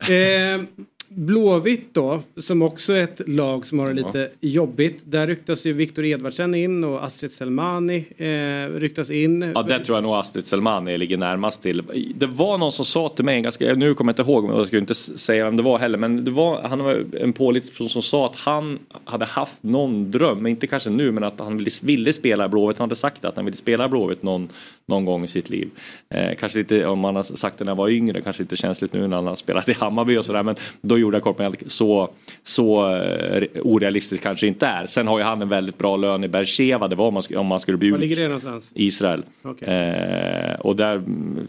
Eh, 0.00 0.62
Blåvitt 1.08 1.94
då, 1.94 2.20
som 2.36 2.62
också 2.62 2.92
är 2.92 3.02
ett 3.02 3.28
lag 3.28 3.66
som 3.66 3.78
har 3.78 3.88
det 3.88 3.94
lite 3.94 4.30
jobbigt. 4.40 5.02
Där 5.04 5.26
ryktas 5.26 5.66
ju 5.66 5.72
Viktor 5.72 6.04
Edvardsen 6.04 6.54
in 6.54 6.84
och 6.84 7.04
Astrid 7.04 7.32
Selmani 7.32 8.04
eh, 8.16 8.78
ryktas 8.78 9.10
in. 9.10 9.52
Ja, 9.54 9.62
där 9.62 9.78
tror 9.78 9.96
jag 9.96 10.02
nog 10.02 10.14
Astrid 10.14 10.46
Selmani 10.46 10.98
ligger 10.98 11.16
närmast 11.16 11.62
till. 11.62 11.82
Det 12.16 12.26
var 12.26 12.58
någon 12.58 12.72
som 12.72 12.84
sa 12.84 13.08
till 13.08 13.24
mig, 13.24 13.42
ganska, 13.42 13.74
nu 13.74 13.94
kommer 13.94 14.12
jag 14.12 14.20
inte 14.20 14.32
ihåg, 14.32 14.44
men 14.44 14.56
jag 14.56 14.66
skulle 14.66 14.80
inte 14.80 14.94
säga 14.94 15.44
vem 15.44 15.56
det 15.56 15.62
var 15.62 15.78
heller, 15.78 15.98
men 15.98 16.24
det 16.24 16.30
var, 16.30 16.62
han 16.62 16.84
var 16.84 17.04
en 17.20 17.32
pålitlig 17.32 17.72
person 17.72 17.88
som 17.88 18.02
sa 18.02 18.26
att 18.26 18.36
han 18.36 18.78
hade 19.04 19.24
haft 19.24 19.62
någon 19.62 20.10
dröm, 20.10 20.38
men 20.38 20.50
inte 20.50 20.66
kanske 20.66 20.90
nu, 20.90 21.12
men 21.12 21.24
att 21.24 21.40
han 21.40 21.56
ville, 21.56 21.70
ville 21.82 22.12
spela 22.12 22.44
i 22.44 22.48
Blåvitt. 22.48 22.78
Han 22.78 22.84
hade 22.84 22.96
sagt 22.96 23.24
att 23.24 23.36
han 23.36 23.44
ville 23.44 23.56
spela 23.56 23.84
i 23.84 23.88
Blåvitt 23.88 24.22
någon, 24.22 24.48
någon 24.86 25.04
gång 25.04 25.24
i 25.24 25.28
sitt 25.28 25.50
liv. 25.50 25.70
Eh, 26.08 26.34
kanske 26.40 26.58
lite, 26.58 26.86
om 26.86 26.98
man 26.98 27.16
har 27.16 27.22
sagt 27.22 27.58
det 27.58 27.64
när 27.64 27.70
han 27.70 27.78
var 27.78 27.88
yngre, 27.88 28.20
kanske 28.22 28.42
lite 28.42 28.56
känsligt 28.56 28.92
nu 28.92 29.06
när 29.06 29.16
han 29.16 29.26
har 29.26 29.36
spelat 29.36 29.68
i 29.68 29.72
Hammarby 29.72 30.16
och 30.16 30.24
sådär, 30.24 30.42
men 30.42 30.56
då 30.80 30.97
kort 31.20 31.38
med 31.38 31.56
så, 31.66 32.10
så 32.42 32.94
eh, 32.94 33.42
orealistiskt 33.62 34.22
kanske 34.24 34.46
inte 34.46 34.66
är. 34.66 34.86
Sen 34.86 35.06
har 35.06 35.18
ju 35.18 35.24
han 35.24 35.42
en 35.42 35.48
väldigt 35.48 35.78
bra 35.78 35.96
lön 35.96 36.24
i 36.24 36.28
Bercheva, 36.28 36.88
det 36.88 36.96
var 36.96 37.06
om 37.06 37.14
man, 37.14 37.22
om 37.36 37.46
man 37.46 37.60
skulle 37.60 37.78
bli 37.78 37.90
Var 37.90 37.98
ligger 37.98 38.16
det 38.16 38.24
någonstans? 38.24 38.70
Israel. 38.74 39.22
Okej. 39.42 39.68
Eh, 39.68 40.60
och 40.60 40.76
där, 40.76 41.02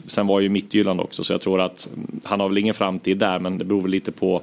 sen 0.08 0.28
var 0.28 0.40
ju 0.40 0.50
Midtjylland 0.50 1.02
också 1.02 1.24
så 1.24 1.34
jag 1.34 1.42
tror 1.42 1.62
att 1.62 1.90
han 2.24 2.40
har 2.40 2.50
väl 2.50 2.58
ingen 2.58 2.74
framtid 2.74 3.18
där 3.18 3.40
men 3.40 3.58
det 3.58 3.66
beror 3.66 3.82
väl 3.82 3.92
lite 3.92 4.12
på 4.12 4.42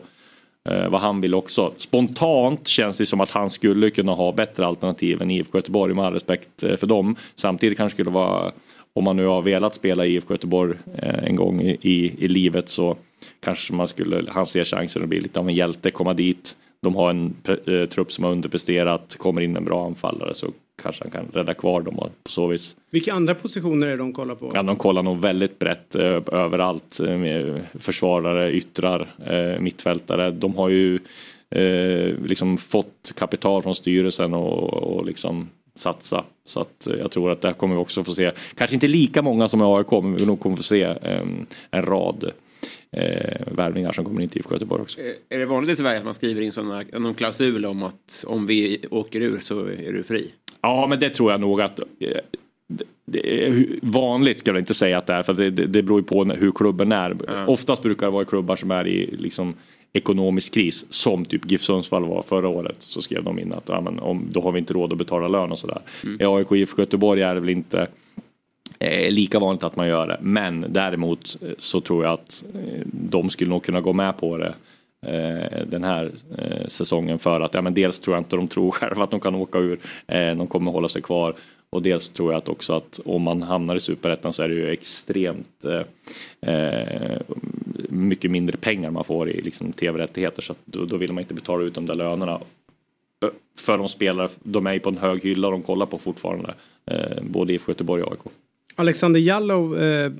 eh, 0.64 0.88
vad 0.88 1.00
han 1.00 1.20
vill 1.20 1.34
också. 1.34 1.72
Spontant 1.76 2.68
känns 2.68 2.98
det 2.98 3.06
som 3.06 3.20
att 3.20 3.30
han 3.30 3.50
skulle 3.50 3.90
kunna 3.90 4.12
ha 4.12 4.32
bättre 4.32 4.66
alternativ 4.66 5.22
än 5.22 5.30
IFK 5.30 5.58
Göteborg 5.58 5.94
med 5.94 6.04
all 6.04 6.12
respekt 6.12 6.62
eh, 6.62 6.76
för 6.76 6.86
dem. 6.86 7.16
Samtidigt 7.34 7.78
kanske 7.78 7.96
skulle 7.96 8.10
vara, 8.10 8.52
om 8.92 9.04
man 9.04 9.16
nu 9.16 9.26
har 9.26 9.42
velat 9.42 9.74
spela 9.74 10.06
i 10.06 10.14
IFK 10.14 10.34
Göteborg 10.34 10.74
eh, 10.98 11.24
en 11.24 11.36
gång 11.36 11.60
i, 11.60 11.78
i, 11.80 12.24
i 12.24 12.28
livet 12.28 12.68
så 12.68 12.96
kanske 13.40 13.72
man 13.72 13.88
skulle, 13.88 14.30
han 14.30 14.46
ser 14.46 14.64
chansen 14.64 15.02
att 15.02 15.08
bli 15.08 15.20
lite 15.20 15.40
av 15.40 15.48
en 15.48 15.54
hjälte, 15.54 15.90
komma 15.90 16.14
dit. 16.14 16.56
De 16.82 16.94
har 16.94 17.10
en 17.10 17.34
eh, 17.66 17.88
trupp 17.88 18.12
som 18.12 18.24
har 18.24 18.32
underpresterat, 18.32 19.16
kommer 19.18 19.40
in 19.40 19.56
en 19.56 19.64
bra 19.64 19.86
anfallare 19.86 20.34
så 20.34 20.46
kanske 20.82 21.04
han 21.04 21.10
kan 21.10 21.26
rädda 21.32 21.54
kvar 21.54 21.80
dem 21.80 21.98
och 21.98 22.10
på 22.22 22.30
så 22.30 22.46
vis. 22.46 22.76
Vilka 22.90 23.12
andra 23.12 23.34
positioner 23.34 23.86
är 23.86 23.90
det 23.90 23.96
de 23.96 24.12
kollar 24.12 24.34
på? 24.34 24.50
Ja, 24.54 24.62
de 24.62 24.76
kollar 24.76 25.02
nog 25.02 25.20
väldigt 25.20 25.58
brett 25.58 25.94
eh, 25.94 26.22
överallt. 26.32 27.00
Eh, 27.00 27.56
försvarare, 27.74 28.52
yttrar, 28.52 29.08
eh, 29.26 29.60
mittfältare. 29.60 30.30
De 30.30 30.56
har 30.56 30.68
ju 30.68 30.98
eh, 31.50 32.14
liksom 32.24 32.58
fått 32.58 33.12
kapital 33.16 33.62
från 33.62 33.74
styrelsen 33.74 34.34
och, 34.34 34.74
och 34.74 35.06
liksom 35.06 35.48
satsa. 35.74 36.24
Så 36.44 36.60
att 36.60 36.86
eh, 36.86 36.94
jag 36.94 37.10
tror 37.10 37.30
att 37.30 37.40
där 37.40 37.52
kommer 37.52 37.74
vi 37.74 37.80
också 37.80 38.04
få 38.04 38.12
se, 38.12 38.32
kanske 38.54 38.74
inte 38.74 38.88
lika 38.88 39.22
många 39.22 39.48
som 39.48 39.60
i 39.60 39.64
AIK, 39.64 39.90
men 39.90 40.16
vi 40.16 40.26
nog 40.26 40.40
kommer 40.40 40.56
få 40.56 40.62
se 40.62 40.82
eh, 40.82 41.26
en 41.70 41.82
rad 41.82 42.30
eh, 42.92 43.52
värvningar 43.56 43.92
som 43.92 44.04
kommer 44.04 44.20
in 44.20 44.28
till 44.28 44.38
IFK 44.40 44.54
Göteborg 44.54 44.82
också. 44.82 45.00
Eh, 45.00 45.12
Är 45.28 45.38
det 45.38 45.46
vanligt 45.46 45.70
i 45.70 45.76
Sverige 45.76 45.98
att 45.98 46.04
man 46.04 46.14
skriver 46.14 46.42
in 46.42 46.52
sådana, 46.52 46.82
någon 46.92 47.14
klausul 47.14 47.64
om 47.66 47.82
att 47.82 48.24
om 48.26 48.46
vi 48.46 48.78
åker 48.90 49.20
ur 49.20 49.38
så 49.38 49.60
är 49.66 49.92
du 49.92 50.02
fri? 50.02 50.30
Ja, 50.60 50.86
men 50.90 50.98
det 50.98 51.10
tror 51.10 51.30
jag 51.30 51.40
nog 51.40 51.60
att 51.60 51.80
eh, 51.80 51.84
det- 53.06 53.44
är 53.46 53.66
vanligt 53.82 54.38
ska 54.38 54.50
jag 54.50 54.58
inte 54.58 54.74
säga 54.74 54.98
att 54.98 55.06
det 55.06 55.12
är 55.12 55.22
för 55.22 55.32
det, 55.34 55.50
det, 55.50 55.66
det 55.66 55.82
beror 55.82 56.00
ju 56.00 56.04
på 56.04 56.24
hur 56.24 56.52
klubben 56.52 56.92
är. 56.92 57.16
Oftast 57.50 57.82
brukar 57.82 58.06
det 58.06 58.12
vara 58.12 58.24
klubbar 58.24 58.56
som 58.56 58.70
är 58.70 58.86
i 58.86 59.16
liksom 59.16 59.54
ekonomisk 59.92 60.54
kris 60.54 60.86
som 60.92 61.24
typ 61.24 61.50
GIF 61.50 61.62
Sundsvall 61.62 62.04
var 62.04 62.22
förra 62.22 62.48
året 62.48 62.82
så 62.82 63.02
skrev 63.02 63.24
de 63.24 63.38
in 63.38 63.52
att 63.52 63.64
ja, 63.68 63.80
men 63.80 63.98
om, 63.98 64.26
då 64.30 64.40
har 64.40 64.52
vi 64.52 64.58
inte 64.58 64.72
råd 64.74 64.92
att 64.92 64.98
betala 64.98 65.28
lön 65.28 65.52
och 65.52 65.58
sådär. 65.58 65.80
I 66.20 66.24
AIK 66.24 66.52
IFK 66.52 66.82
Göteborg 66.82 67.22
är 67.22 67.34
det 67.34 67.40
väl 67.40 67.50
inte 67.50 67.86
är 68.78 69.10
lika 69.10 69.38
vanligt 69.38 69.64
att 69.64 69.76
man 69.76 69.88
gör 69.88 70.08
det. 70.08 70.18
Men 70.20 70.66
däremot 70.68 71.36
eh, 71.42 71.48
så 71.58 71.80
tror 71.80 72.04
jag 72.04 72.12
att 72.12 72.44
eh, 72.54 72.86
de 72.92 73.30
skulle 73.30 73.50
nog 73.50 73.64
kunna 73.64 73.80
gå 73.80 73.92
med 73.92 74.16
på 74.16 74.36
det 74.36 74.54
den 75.66 75.84
här 75.84 76.10
säsongen 76.68 77.18
för 77.18 77.40
att 77.40 77.54
ja, 77.54 77.62
men 77.62 77.74
dels 77.74 78.00
tror 78.00 78.16
jag 78.16 78.20
inte 78.20 78.36
de 78.36 78.48
tror 78.48 78.70
själva 78.70 79.04
att 79.04 79.10
de 79.10 79.20
kan 79.20 79.34
åka 79.34 79.58
ur. 79.58 79.78
De 80.34 80.46
kommer 80.46 80.72
hålla 80.72 80.88
sig 80.88 81.02
kvar. 81.02 81.34
Och 81.70 81.82
dels 81.82 82.08
tror 82.08 82.32
jag 82.32 82.38
att 82.38 82.48
också 82.48 82.74
att 82.74 83.00
om 83.04 83.22
man 83.22 83.42
hamnar 83.42 83.76
i 83.76 83.80
superettan 83.80 84.32
så 84.32 84.42
är 84.42 84.48
det 84.48 84.54
ju 84.54 84.70
extremt 84.70 85.64
eh, 86.40 87.20
mycket 87.88 88.30
mindre 88.30 88.56
pengar 88.56 88.90
man 88.90 89.04
får 89.04 89.30
i 89.30 89.42
liksom, 89.42 89.72
tv-rättigheter 89.72 90.42
så 90.42 90.52
att 90.52 90.58
då, 90.64 90.84
då 90.84 90.96
vill 90.96 91.12
man 91.12 91.22
inte 91.22 91.34
betala 91.34 91.64
ut 91.64 91.74
de 91.74 91.86
där 91.86 91.94
lönerna 91.94 92.40
för 93.58 93.78
de 93.78 93.88
spelare, 93.88 94.28
de 94.42 94.66
är 94.66 94.72
ju 94.72 94.80
på 94.80 94.88
en 94.88 94.98
hög 94.98 95.22
hylla 95.22 95.50
de 95.50 95.62
kollar 95.62 95.86
på 95.86 95.98
fortfarande. 95.98 96.54
Eh, 96.86 97.22
både 97.22 97.52
IFK 97.52 97.72
Göteborg 97.72 98.02
och 98.02 98.12
AIK. 98.12 98.32
Alexander 98.78 99.20
Jallow 99.20 99.78
eh, 99.78 100.12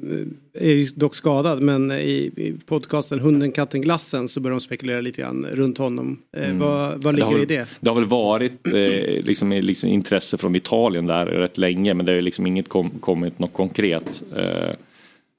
är 0.54 0.98
dock 0.98 1.14
skadad 1.14 1.62
men 1.62 1.92
i, 1.92 2.32
i 2.36 2.54
podcasten 2.66 3.20
Hunden, 3.20 3.52
katten, 3.52 3.80
glassen 3.80 4.28
så 4.28 4.40
börjar 4.40 4.54
de 4.54 4.60
spekulera 4.60 5.00
lite 5.00 5.22
grann 5.22 5.46
runt 5.52 5.78
honom. 5.78 6.18
Eh, 6.36 6.44
Mm. 6.44 6.58
vad, 6.58 7.04
vad 7.04 7.14
Det 7.14 7.18
ligger 7.18 7.26
har, 7.26 7.38
i 7.42 7.44
det? 7.44 7.68
Det 7.80 7.90
har 7.90 7.94
väl 7.96 8.04
varit 8.08 8.66
eh, 8.66 9.24
liksom, 9.24 9.50
liksom 9.52 9.90
intresse 9.90 10.38
från 10.38 10.56
Italien 10.56 11.06
där 11.06 11.26
rätt 11.26 11.58
länge 11.58 11.94
men 11.94 12.06
det 12.06 12.12
har 12.12 12.20
liksom 12.20 12.46
inget 12.46 12.68
kom, 12.68 12.90
kommit 12.90 13.38
något 13.38 13.52
konkret. 13.52 14.22
Eh, 14.36 14.74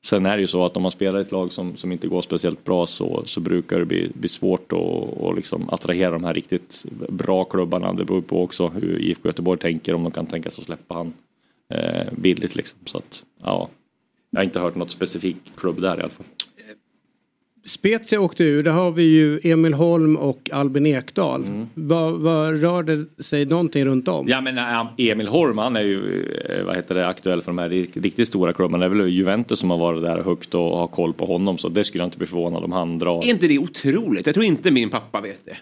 sen 0.05 0.25
är 0.25 0.37
det 0.37 0.41
ju 0.41 0.47
så 0.47 0.65
att 0.65 0.77
om 0.77 0.83
man 0.83 0.91
spelar 0.91 1.19
ett 1.19 1.31
lag 1.31 1.51
som, 1.51 1.77
som 1.77 1.91
inte 1.91 2.07
går 2.07 2.21
speciellt 2.21 2.63
bra 2.65 2.85
så, 2.85 3.23
så 3.25 3.39
brukar 3.39 3.79
det 3.79 3.85
bli, 3.85 4.09
bli 4.13 4.29
svårt 4.29 4.73
att 4.73 4.79
och 5.19 5.35
liksom 5.35 5.69
attrahera 5.69 6.11
de 6.11 6.23
här 6.23 6.33
riktigt 6.33 6.85
bra 7.09 7.43
klubbarna. 7.43 7.93
Det 7.93 8.05
beror 8.05 8.21
på 8.21 8.43
också 8.43 8.67
hur 8.67 9.01
IFK 9.01 9.29
Göteborg 9.29 9.59
tänker 9.59 9.93
om 9.93 10.03
de 10.03 10.11
kan 10.11 10.25
tänka 10.25 10.49
sig 10.49 10.61
att 10.61 10.65
släppa 10.65 10.95
han 10.95 11.13
eh, 11.73 12.13
billigt 12.17 12.55
liksom. 12.55 12.79
Så 12.85 12.97
att, 12.97 13.23
ja, 13.43 13.69
jag 14.29 14.39
har 14.39 14.43
inte 14.43 14.59
hört 14.59 14.75
något 14.75 14.91
specifikt 14.91 15.55
klubb 15.59 15.81
där 15.81 15.97
i 15.97 16.01
alla 16.01 16.09
fall. 16.09 16.25
Spezia 17.65 18.19
åkte 18.21 18.43
ur, 18.43 18.63
där 18.63 18.71
har 18.71 18.91
vi 18.91 19.03
ju 19.03 19.39
Emil 19.43 19.73
Holm 19.73 20.15
och 20.17 20.49
Albin 20.53 20.85
Ekdal. 20.85 21.43
Mm. 21.43 21.67
Vad, 21.73 22.13
vad 22.13 22.61
rör 22.61 22.83
det 22.83 23.23
sig 23.23 23.45
någonting 23.45 23.85
runt 23.85 24.07
om? 24.07 24.27
Ja 24.27 24.41
men 24.41 24.57
Emil 24.97 25.27
Horm 25.27 25.57
han 25.57 25.75
är 25.75 25.81
ju 25.81 26.23
eh, 26.49 26.65
vad 26.65 26.75
heter 26.75 26.95
det, 26.95 27.07
aktuell 27.07 27.41
för 27.41 27.51
de 27.51 27.57
här 27.57 27.69
rikt- 27.69 27.97
riktigt 27.97 28.27
stora 28.27 28.53
klubbarna. 28.53 28.77
Det 28.89 28.95
är 28.95 28.99
väl 28.99 29.09
Juventus 29.09 29.59
som 29.59 29.69
har 29.69 29.77
varit 29.77 30.03
där 30.03 30.23
högt 30.23 30.55
och 30.55 30.77
har 30.77 30.87
koll 30.87 31.13
på 31.13 31.25
honom 31.25 31.57
så 31.57 31.69
det 31.69 31.83
skulle 31.83 32.01
jag 32.01 32.07
inte 32.07 32.17
bli 32.17 32.27
förvånad 32.27 32.63
om 32.63 32.71
han 32.71 32.99
drar. 32.99 33.25
Är 33.25 33.29
inte 33.29 33.47
det 33.47 33.59
otroligt? 33.59 34.25
Jag 34.25 34.35
tror 34.35 34.45
inte 34.45 34.71
min 34.71 34.89
pappa 34.89 35.21
vet 35.21 35.45
det. 35.45 35.57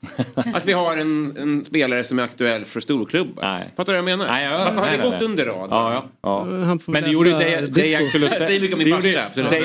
att 0.34 0.66
vi 0.66 0.72
har 0.72 0.96
en, 0.96 1.36
en 1.36 1.64
spelare 1.64 2.04
som 2.04 2.18
är 2.18 2.22
aktuell 2.22 2.64
för 2.64 2.80
storklubbar. 2.80 3.42
Nej. 3.42 3.72
Fattar 3.76 3.92
du 3.92 4.02
vad 4.02 4.10
jag 4.10 4.18
menar? 4.18 4.32
Nej, 4.32 4.44
ja, 4.44 4.58
Varför 4.58 4.74
har 4.74 4.82
nej, 4.82 4.90
det 4.90 5.02
nej, 5.02 5.10
gått 5.10 5.20
nej. 5.20 5.24
under 5.24 5.44
radarn? 5.44 5.68
Ja, 5.70 5.92
ja, 5.92 6.46
ja. 6.50 6.64
Han 6.64 6.78
får 6.78 6.92
Men 6.92 7.02
det 7.02 7.10
gjorde 7.10 7.38
Dejan 7.38 7.64
disco. 7.64 7.80
Dejan 7.80 8.02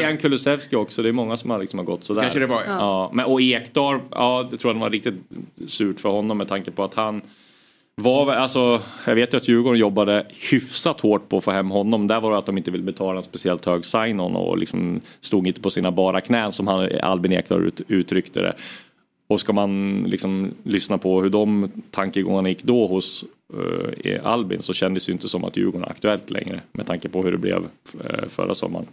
Jag 0.02 0.22
Kulusevski. 0.22 0.76
Också. 0.76 1.04
Det 1.04 1.10
är 1.10 1.14
många 1.14 1.38
som 1.38 1.50
har, 1.50 1.60
liksom 1.60 1.80
har 1.80 1.86
gått 1.86 2.04
sådär. 2.04 2.22
Kanske 2.22 2.40
det 2.40 2.48
var, 2.48 2.64
ja. 2.64 2.78
ja. 2.80 3.10
Men, 3.14 3.26
och 3.26 3.42
Ekdal, 3.42 4.00
ja 4.12 4.48
det 4.52 4.58
tror 4.58 4.74
jag 4.74 4.80
var 4.80 4.90
riktigt 4.90 5.16
surt 5.68 6.00
för 6.00 6.10
honom 6.10 6.38
med 6.38 6.48
tanke 6.48 6.72
på 6.72 6.84
att 6.84 6.94
han 6.94 7.22
var, 7.96 8.34
alltså, 8.34 8.82
jag 9.06 9.16
vet 9.16 9.34
ju 9.34 9.38
att 9.38 9.48
Djurgården 9.48 9.80
jobbade 9.80 10.26
hyfsat 10.52 11.02
hårt 11.02 11.30
på 11.30 11.38
att 11.38 11.44
få 11.44 11.52
hem 11.52 11.70
honom. 11.70 12.08
Där 12.08 12.20
var 12.20 12.32
det 12.32 12.38
att 12.38 12.46
de 12.46 12.58
inte 12.58 12.72
ville 12.72 12.84
betala 12.84 13.18
en 13.18 13.24
speciellt 13.24 13.66
hög 13.66 13.86
sign-on 13.86 14.36
och 14.36 14.58
liksom 14.58 15.02
stod 15.22 15.48
inte 15.48 15.62
på 15.62 15.70
sina 15.70 15.92
bara 15.92 16.22
knän 16.22 16.52
som 16.52 16.68
han, 16.68 16.90
Albin 17.02 17.34
Ekdal 17.34 17.68
ut, 17.68 17.82
uttryckte 17.88 18.42
det. 18.42 18.54
Och 19.34 19.40
ska 19.40 19.54
man 19.54 20.04
liksom 20.04 20.52
lyssna 20.64 20.98
på 20.98 21.22
hur 21.22 21.30
de 21.30 21.72
tankegångarna 21.92 22.50
gick 22.50 22.64
då 22.64 22.88
hos 22.88 23.26
eh, 24.04 24.26
Albin 24.26 24.62
så 24.62 24.74
kändes 24.74 25.06
det 25.06 25.10
ju 25.10 25.14
inte 25.14 25.30
som 25.30 25.44
att 25.44 25.58
Djurgården 25.58 25.84
är 25.84 25.90
aktuellt 25.90 26.30
längre 26.30 26.62
med 26.72 26.88
tanke 26.88 27.10
på 27.10 27.24
hur 27.24 27.32
det 27.32 27.38
blev 27.38 27.64
eh, 28.04 28.28
förra 28.30 28.56
sommaren. 28.56 28.86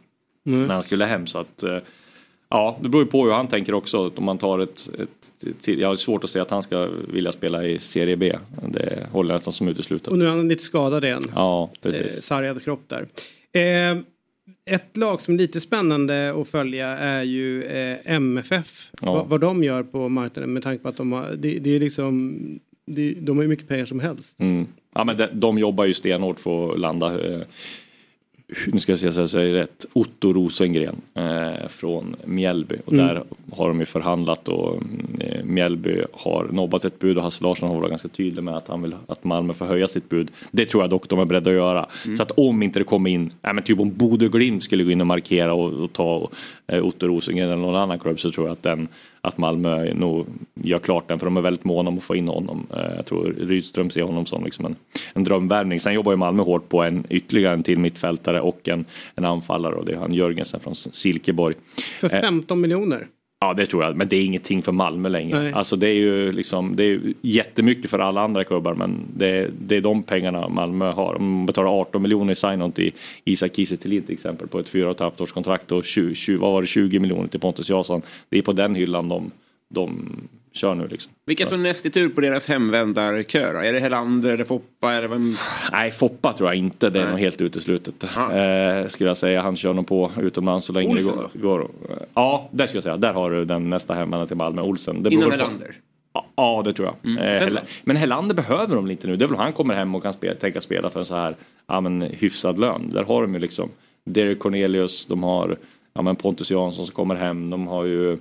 Mm. 0.46 0.66
När 0.66 0.74
han 0.74 0.82
skulle 0.82 1.04
hem 1.04 1.26
så 1.26 1.38
att 1.38 1.62
eh, 1.62 1.78
Ja, 2.52 2.78
det 2.80 2.88
beror 2.88 3.04
ju 3.04 3.10
på 3.10 3.24
hur 3.24 3.32
han 3.32 3.48
tänker 3.48 3.74
också. 3.74 4.10
Om 4.16 4.24
man 4.24 4.38
tar 4.38 4.58
ett, 4.58 4.90
ett, 4.98 5.60
till, 5.60 5.80
jag 5.80 5.88
har 5.88 5.96
svårt 5.96 6.24
att 6.24 6.30
se 6.30 6.40
att 6.40 6.50
han 6.50 6.62
ska 6.62 6.88
vilja 7.12 7.32
spela 7.32 7.64
i 7.64 7.78
Serie 7.78 8.16
B. 8.16 8.36
Det 8.68 9.06
håller 9.12 9.34
nästan 9.34 9.52
som 9.52 9.68
uteslutet. 9.68 10.08
Och 10.08 10.18
nu 10.18 10.24
är 10.24 10.28
han 10.28 10.48
lite 10.48 10.62
skadad 10.62 11.04
igen. 11.04 11.22
Ja, 11.34 11.70
Eh, 11.72 11.78
precis. 11.82 12.24
sargad 12.24 12.62
kropp 12.62 12.80
där. 12.86 13.06
Eh, 13.52 13.98
ett 14.65 14.97
lag 14.97 15.20
som 15.20 15.35
är 15.35 15.39
lite 15.39 15.61
spännande 15.61 16.41
att 16.41 16.49
följa 16.49 16.87
är 16.89 17.23
ju 17.23 17.62
eh, 17.65 17.99
MFF. 18.05 18.91
Ja. 19.01 19.12
Vad, 19.12 19.28
vad 19.28 19.41
de 19.41 19.65
gör 19.65 19.82
på 19.82 20.09
marknaden 20.09 20.53
med 20.53 20.62
tanke 20.62 20.82
på 20.82 20.89
att 20.89 20.97
de 20.97 21.12
har, 21.12 21.31
det, 21.39 21.59
det 21.59 21.70
är 21.70 21.81
liksom, 21.81 22.37
det, 22.87 23.12
de 23.12 23.37
har 23.37 23.43
ju 23.43 23.49
mycket 23.49 23.69
pengar 23.69 23.87
som 23.87 24.01
helst. 24.01 24.41
Mm. 24.41 24.66
Ja, 24.95 25.05
men 25.05 25.16
de, 25.16 25.27
de 25.32 25.59
jobbar 25.59 25.85
ju 25.85 25.95
stenhårt 25.95 26.41
för 26.41 26.73
att 26.73 26.81
landa 26.81 27.32
eh, 27.32 27.41
nu 28.66 28.81
ska 28.81 28.93
jag 28.93 28.98
se 28.98 29.12
så 29.12 29.20
jag 29.20 29.28
säger 29.31 29.55
rätt, 29.55 29.86
Otto 29.93 30.32
Rosengren 30.32 31.01
eh, 31.14 31.68
från 31.68 32.16
Mjällby. 32.24 32.77
Och 32.85 32.93
Mm. 32.93 33.06
där 33.06 33.22
har 33.52 33.68
de 33.68 33.81
ju 33.81 33.86
förhandlat 33.86 34.48
och 34.48 34.82
eh, 35.20 35.44
Mjällby 35.44 36.02
har 36.12 36.48
nobbat 36.52 36.85
ett 36.85 36.98
bud 36.98 37.16
och 37.16 37.22
Hasse 37.22 37.44
Larsson 37.44 37.68
har 37.68 37.77
varit 37.77 37.90
ganska 37.90 38.09
tydlig 38.09 38.43
med 38.44 38.56
att 38.56 38.68
han 38.68 38.82
vill 38.82 38.94
att 39.06 39.24
Malmö 39.24 39.52
får 39.52 39.66
höja 39.66 39.89
sitt 39.89 40.09
bud. 40.09 40.31
Det 40.51 40.66
tror 40.66 40.82
jag 40.82 40.90
dock 40.90 41.09
de 41.09 41.18
är 41.18 41.24
beredda 41.24 41.51
att 41.51 41.56
göra. 41.56 41.86
Så 42.16 42.22
att 42.22 42.31
om 42.31 42.62
inte 42.62 42.78
det 42.78 42.85
kommer 42.85 43.10
in, 43.10 43.32
ja, 43.43 43.52
men 43.52 43.64
typ 43.64 43.81
om 43.81 43.93
Bodø 43.97 44.28
Glimt 44.28 44.62
skulle 44.62 44.85
gå 44.85 44.90
in 44.90 45.01
och 45.01 45.06
markera 45.06 45.55
och, 45.55 45.72
och 45.72 45.93
ta 45.93 46.28
eh, 46.66 46.85
Otto 46.86 47.06
Rosengren 47.06 47.51
eller 47.51 47.62
någon 47.62 47.77
annan 47.77 47.98
klubb 47.98 48.20
så 48.20 48.31
tror 48.31 48.47
jag 48.47 48.52
att, 48.52 48.62
den, 48.62 48.89
att 49.20 49.38
Malmö 49.38 49.94
nog 49.94 50.26
gör 50.55 50.78
klart 50.78 51.09
den 51.09 51.18
för 51.18 51.26
de 51.26 51.36
är 51.36 51.40
väldigt 51.40 51.64
måna 51.64 51.88
om 51.88 51.98
att 51.98 52.05
få 52.05 52.16
in 52.16 52.28
honom. 52.28 52.66
Eh, 52.76 52.97
jag 52.97 53.06
tror 53.06 53.34
Rydström 53.38 53.90
ser 53.90 54.02
honom 54.02 54.26
som 54.26 54.44
liksom 54.44 54.66
en, 54.66 54.76
en 55.12 55.24
drömvärvning. 55.24 55.80
Sen 55.80 55.94
jobbar 55.94 56.12
ju 56.12 56.16
Malmö 56.16 56.42
hårt 56.42 56.68
på 56.68 56.82
en 56.82 57.06
ytterligare 57.10 57.55
en 57.55 57.62
till 57.62 57.78
mittfältare 57.78 58.40
och 58.40 58.68
en, 58.68 58.84
en 59.14 59.24
anfallare 59.24 59.74
och 59.74 59.84
det 59.84 59.92
är 59.92 59.97
han 59.97 60.14
Jörgensen 60.14 60.60
från 60.60 60.74
Silkeborg. 60.74 61.55
För 62.01 62.14
Eh, 62.14 62.20
15 62.20 62.60
miljoner. 62.60 63.06
Ja 63.44 63.54
det 63.54 63.66
tror 63.66 63.84
jag, 63.84 63.96
men 63.96 64.08
det 64.08 64.16
är 64.16 64.24
ingenting 64.24 64.62
för 64.62 64.72
Malmö 64.72 65.08
längre. 65.08 65.42
Nej. 65.42 65.52
Alltså 65.52 65.76
det 65.76 65.88
är 65.88 65.94
ju 65.94 66.32
liksom, 66.32 66.76
det 66.76 66.84
är 66.84 67.00
jättemycket 67.20 67.90
för 67.90 67.98
alla 67.98 68.20
andra 68.20 68.44
klubbar 68.44 68.74
men 68.74 69.00
det, 69.16 69.50
det 69.60 69.76
är 69.76 69.80
de 69.80 70.02
pengarna 70.02 70.48
Malmö 70.48 70.92
har. 70.92 71.14
Om 71.14 71.32
man 71.36 71.46
betalar 71.46 71.80
18 71.80 72.02
miljoner 72.02 72.32
i 72.32 72.34
sign-on 72.34 72.72
till 72.72 72.92
Isak 73.24 73.56
Kiese 73.56 73.76
till 73.76 74.12
exempel 74.12 74.48
på 74.48 74.58
ett 74.58 74.72
4,5 74.72 75.22
års 75.22 75.32
kontrakt 75.32 75.72
och 75.72 75.84
20, 75.84 76.14
20, 76.14 76.36
vad 76.36 76.52
var 76.52 76.60
det, 76.60 76.66
20 76.66 76.98
miljoner 76.98 77.26
till 77.26 77.40
Pontus 77.40 77.70
Jansson. 77.70 78.02
Det 78.28 78.38
är 78.38 78.42
på 78.42 78.52
den 78.52 78.74
hyllan 78.74 79.08
de, 79.08 79.30
de 79.68 80.12
kör 80.52 80.74
nu 80.74 80.89
liksom. 80.89 81.12
Vilka 81.27 81.47
står 81.47 81.56
näst 81.56 81.86
i 81.86 81.90
tur 81.90 82.09
på 82.09 82.20
deras 82.20 82.47
hemvändarkö 82.48 83.52
då? 83.52 83.59
Är 83.59 83.72
det 83.72 83.78
Helander 83.81 84.32
eller 84.35 84.44
Foppa? 84.44 84.93
Eller 84.93 85.09
vem? 85.09 85.36
Nej, 85.72 85.90
Foppa 85.90 86.32
tror 86.32 86.48
jag 86.48 86.56
inte. 86.56 86.90
Det 86.90 86.98
är 86.98 87.02
Nej. 87.02 87.10
nog 87.10 87.20
helt 87.20 87.40
uteslutet. 87.40 88.05
Eh, 88.05 88.89
skulle 88.89 89.10
jag 89.10 89.16
säga. 89.16 89.43
Han 89.43 89.56
kör 89.56 89.72
nog 89.72 89.86
på 89.86 90.10
utomlands 90.20 90.66
så 90.66 90.72
länge 90.72 90.89
Olsen 90.89 91.16
det 91.32 91.39
går. 91.39 91.59
går. 91.59 91.70
Ja, 92.14 92.48
där 92.52 92.66
skulle 92.66 92.77
jag 92.77 92.85
säga. 92.85 92.97
Där 92.97 93.12
har 93.12 93.31
du 93.31 93.44
den 93.44 93.70
nästa 93.70 93.94
hemvändare 93.94 94.28
till 94.28 94.36
Malmö. 94.36 94.62
Olsen. 94.62 95.02
Det 95.02 95.10
Innan 95.10 95.24
på- 95.24 95.31
Helander? 95.31 95.68
Ja, 96.36 96.62
det 96.64 96.72
tror 96.72 96.89
jag. 96.89 97.12
Mm. 97.12 97.52
Eh, 97.55 97.59
men 97.85 97.97
Helander 97.97 98.35
behöver 98.35 98.77
de 98.77 98.86
lite 98.86 99.06
nu. 99.06 99.16
Det 99.16 99.24
är 99.24 99.28
väl 99.28 99.39
han 99.39 99.52
kommer 99.52 99.74
hem 99.74 99.94
och 99.94 100.02
kan 100.02 100.12
spela, 100.12 100.35
tänka 100.35 100.60
spela 100.60 100.90
för 100.90 101.01
en 101.01 101.06
så 101.06 101.14
här 101.14 101.36
ja, 101.66 101.81
men, 101.81 102.02
hyfsad 102.02 102.59
lön. 102.59 102.90
Där 102.94 103.02
har 103.05 103.22
de 103.22 103.35
ju 103.35 103.40
liksom 103.40 103.68
Derek 104.05 104.39
Cornelius, 104.39 105.06
de 105.06 105.22
har 105.22 105.56
ja, 105.93 106.02
men 106.02 106.16
Pontus 106.16 106.51
Jansson 106.51 106.86
som 106.86 106.94
kommer 106.94 107.14
hem. 107.14 107.51
De 107.51 107.66
har 107.66 107.85
ju 107.85 108.18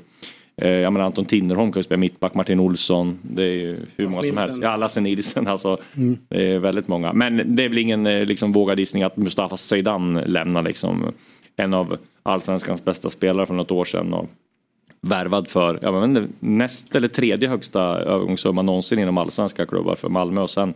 eh, 0.61 0.69
ja, 0.69 0.89
men 0.89 1.01
Anton 1.01 1.25
Tinnerholm 1.25 1.71
kan 1.71 1.79
ju 1.79 1.83
spela 1.83 1.99
mittback, 1.99 2.33
Martin 2.33 2.59
Olsson. 2.59 3.19
Det 3.21 3.43
är 3.43 3.53
ju 3.53 3.77
hur 3.97 4.07
många 4.07 4.21
som 4.21 4.27
Nilsen. 4.29 4.37
helst. 4.37 4.59
Ja, 4.63 4.75
Lasse 4.75 5.01
Nilsson 5.01 5.47
alltså. 5.47 5.77
Mm. 5.97 6.17
Det 6.29 6.51
är 6.51 6.59
väldigt 6.59 6.87
många. 6.87 7.13
Men 7.13 7.55
det 7.55 7.63
är 7.65 7.69
väl 7.69 7.77
ingen 7.77 8.07
eh, 8.07 8.25
liksom, 8.25 8.51
vågad 8.51 8.79
gissning 8.79 9.03
att 9.03 9.17
Mustafa 9.17 9.57
Zeidan 9.57 10.13
lämnar 10.13 10.61
liksom 10.61 11.13
en 11.55 11.73
av 11.73 11.97
allsvenskans 12.23 12.85
bästa 12.85 13.09
spelare 13.09 13.45
för 13.45 13.53
något 13.53 13.71
år 13.71 13.85
sedan. 13.85 14.13
Och, 14.13 14.29
värvad 15.01 15.47
för 15.47 15.79
jag 15.81 16.03
inte, 16.03 16.27
näst 16.39 16.95
eller 16.95 17.07
tredje 17.07 17.49
högsta 17.49 17.81
övergångssumma 17.83 18.61
någonsin 18.61 18.99
inom 18.99 19.17
allsvenska 19.17 19.65
klubbar 19.65 19.95
för 19.95 20.09
Malmö 20.09 20.41
och 20.41 20.49
sen 20.49 20.73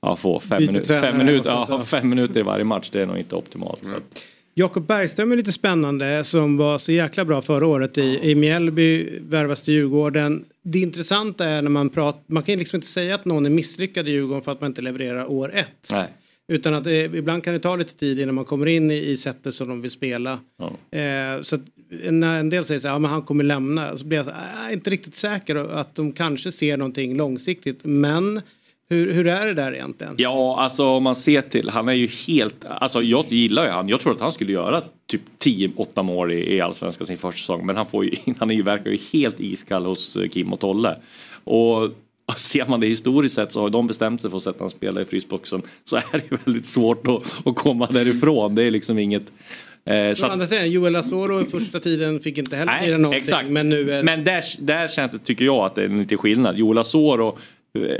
ja, 0.00 0.16
få 0.16 0.40
fem, 0.40 0.66
tränare 0.66 1.26
fem, 1.26 1.42
så- 1.42 1.48
ja, 1.68 1.82
fem 1.84 2.08
minuter 2.08 2.40
i 2.40 2.42
varje 2.42 2.64
match. 2.64 2.90
Det 2.90 3.02
är 3.02 3.06
nog 3.06 3.18
inte 3.18 3.36
optimalt. 3.36 3.82
Att- 3.96 4.22
Jakob 4.58 4.86
Bergström 4.86 5.32
är 5.32 5.36
lite 5.36 5.52
spännande 5.52 6.24
som 6.24 6.56
var 6.56 6.78
så 6.78 6.92
jäkla 6.92 7.24
bra 7.24 7.42
förra 7.42 7.66
året 7.66 7.98
i, 7.98 8.30
i 8.30 8.34
Mjällby, 8.34 9.18
värvas 9.20 9.62
till 9.62 9.74
Djurgården. 9.74 10.44
Det 10.62 10.78
intressanta 10.78 11.44
är 11.44 11.62
när 11.62 11.70
man 11.70 11.90
pratar, 11.90 12.20
man 12.26 12.42
kan 12.42 12.58
liksom 12.58 12.76
inte 12.76 12.86
säga 12.86 13.14
att 13.14 13.24
någon 13.24 13.46
är 13.46 13.50
misslyckad 13.50 14.08
i 14.08 14.10
Djurgården 14.10 14.42
för 14.42 14.52
att 14.52 14.60
man 14.60 14.70
inte 14.70 14.82
levererar 14.82 15.30
år 15.30 15.54
ett. 15.54 15.88
Nej. 15.90 16.08
Utan 16.48 16.74
att 16.74 16.84
det, 16.84 17.00
ibland 17.04 17.44
kan 17.44 17.52
det 17.52 17.60
ta 17.60 17.76
lite 17.76 17.94
tid 17.94 18.20
innan 18.20 18.34
man 18.34 18.44
kommer 18.44 18.66
in 18.66 18.90
i, 18.90 18.94
i 18.94 19.16
sättet 19.16 19.54
som 19.54 19.68
de 19.68 19.80
vill 19.82 19.90
spela. 19.90 20.38
Ja. 20.58 20.98
Eh, 20.98 21.42
så 21.42 21.54
att 21.54 21.62
när 22.10 22.40
en 22.40 22.50
del 22.50 22.64
säger 22.64 22.80
så 22.80 22.88
här, 22.88 22.94
ja, 22.94 22.98
men 22.98 23.10
han 23.10 23.22
kommer 23.22 23.44
lämna, 23.44 23.98
så 23.98 24.06
blir 24.06 24.18
jag 24.18 24.26
så 24.26 24.32
här, 24.32 24.66
"Ah, 24.66 24.70
inte 24.72 24.90
riktigt 24.90 25.16
säker 25.16 25.54
att 25.56 25.94
de 25.94 26.12
kanske 26.12 26.52
ser 26.52 26.76
någonting 26.76 27.16
långsiktigt. 27.16 27.78
Men 27.82 28.40
hur, 28.90 29.12
hur 29.12 29.26
är 29.26 29.46
det 29.46 29.54
där 29.54 29.74
egentligen? 29.74 30.14
Ja, 30.18 30.56
alltså 30.60 30.84
om 30.86 31.02
man 31.02 31.16
ser 31.16 31.40
till, 31.42 31.68
han 31.68 31.88
är 31.88 31.92
ju 31.92 32.06
helt, 32.06 32.64
alltså 32.64 33.02
jag 33.02 33.24
gillar 33.28 33.64
ju 33.64 33.70
han. 33.70 33.88
Jag 33.88 34.00
tror 34.00 34.14
att 34.14 34.20
han 34.20 34.32
skulle 34.32 34.52
göra 34.52 34.82
typ 35.06 35.20
10-8 35.44 36.02
mål 36.02 36.32
i, 36.32 36.54
i 36.54 36.60
Allsvenskan 36.60 37.06
sin 37.06 37.16
första 37.16 37.38
säsong. 37.38 37.66
Men 37.66 37.76
han, 37.76 37.86
får 37.86 38.04
ju, 38.04 38.10
han 38.38 38.50
är 38.50 38.54
ju, 38.54 38.62
verkar 38.62 38.90
ju 38.90 38.98
helt 39.12 39.40
iskall 39.40 39.86
hos 39.86 40.16
eh, 40.16 40.28
Kim 40.28 40.52
och 40.52 40.60
Tolle. 40.60 40.96
Och 41.44 41.90
ser 42.36 42.66
man 42.66 42.80
det 42.80 42.86
historiskt 42.86 43.34
sett 43.34 43.52
så 43.52 43.60
har 43.60 43.70
de 43.70 43.86
bestämt 43.86 44.20
sig 44.20 44.30
för 44.30 44.36
att 44.36 44.42
sätta 44.42 44.64
han 44.64 44.70
spela 44.70 45.00
i 45.00 45.04
frysboxen. 45.04 45.62
Så 45.84 45.96
är 45.96 46.02
det 46.12 46.22
ju 46.30 46.38
väldigt 46.44 46.66
svårt 46.66 47.06
att, 47.06 47.46
att 47.46 47.56
komma 47.56 47.86
därifrån. 47.86 48.54
Det 48.54 48.62
är 48.62 48.70
liksom 48.70 48.98
inget... 48.98 49.32
Eh, 49.84 50.12
så 50.14 50.26
att- 50.26 50.48
sidan, 50.48 50.70
Joel 50.70 50.96
Asoro 50.96 51.44
första 51.44 51.80
tiden 51.80 52.20
fick 52.20 52.38
inte 52.38 52.56
heller 52.56 52.72
Nej, 52.80 52.90
någonting. 52.90 53.20
exakt. 53.20 53.50
Men 53.50 53.68
nu 53.68 53.92
är 53.92 54.02
Men 54.02 54.24
där, 54.24 54.42
där 54.58 54.88
känns 54.88 55.12
det, 55.12 55.18
tycker 55.18 55.44
jag, 55.44 55.64
att 55.66 55.74
det 55.74 55.84
är 55.84 55.88
lite 55.88 56.16
skillnad. 56.16 56.56
Joel 56.58 56.78
Asoro 56.78 57.38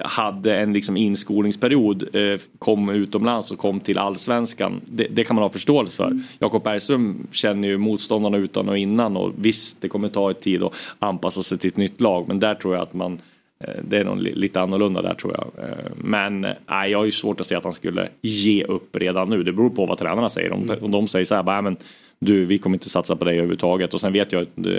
hade 0.04 0.56
en 0.56 0.72
liksom 0.72 0.96
inskolningsperiod, 0.96 2.08
eh, 2.16 2.40
kom 2.58 2.88
utomlands 2.88 3.50
och 3.52 3.58
kom 3.58 3.80
till 3.80 3.98
allsvenskan. 3.98 4.80
Det, 4.90 5.06
det 5.10 5.24
kan 5.24 5.36
man 5.36 5.42
ha 5.42 5.50
förståelse 5.50 5.96
för. 5.96 6.04
Mm. 6.06 6.22
Jakob 6.38 6.62
Bergström 6.64 7.26
känner 7.32 7.68
ju 7.68 7.78
motståndarna 7.78 8.36
utan 8.36 8.68
och 8.68 8.78
innan 8.78 9.16
och 9.16 9.32
visst, 9.36 9.82
det 9.82 9.88
kommer 9.88 10.08
ta 10.08 10.30
ett 10.30 10.40
tid 10.40 10.62
att 10.62 10.72
anpassa 10.98 11.42
sig 11.42 11.58
till 11.58 11.68
ett 11.68 11.76
nytt 11.76 12.00
lag. 12.00 12.28
Men 12.28 12.40
där 12.40 12.54
tror 12.54 12.74
jag 12.74 12.82
att 12.82 12.94
man 12.94 13.18
eh, 13.64 13.74
det 13.88 13.98
är 13.98 14.04
nog 14.04 14.22
li- 14.22 14.34
lite 14.34 14.60
annorlunda 14.60 15.02
där 15.02 15.14
tror 15.14 15.32
jag. 15.34 15.64
Eh, 15.68 15.74
Men 15.96 16.44
eh, 16.44 16.52
nej, 16.68 16.90
jag 16.90 16.98
har 16.98 17.04
ju 17.04 17.10
svårt 17.12 17.40
att 17.40 17.46
se 17.46 17.54
att 17.54 17.64
han 17.64 17.72
skulle 17.72 18.08
ge 18.22 18.64
upp 18.64 18.96
redan 18.96 19.30
nu. 19.30 19.42
Det 19.42 19.52
beror 19.52 19.70
på 19.70 19.86
vad 19.86 19.98
tränarna 19.98 20.28
säger. 20.28 20.52
Om, 20.52 20.70
om 20.82 20.90
de 20.90 21.08
säger 21.08 21.24
så 21.24 21.34
här, 21.34 21.42
bara, 21.42 21.60
"Nej, 21.60 21.62
men 21.62 21.76
du, 22.20 22.44
vi 22.44 22.58
kommer 22.58 22.76
inte 22.76 22.88
satsa 22.88 23.16
på 23.16 23.24
dig 23.24 23.34
överhuvudtaget. 23.34 23.94
Och 23.94 24.00
sen 24.00 24.12
vet 24.12 24.32
jag 24.32 24.42
att 24.42 24.66
eh, 24.66 24.72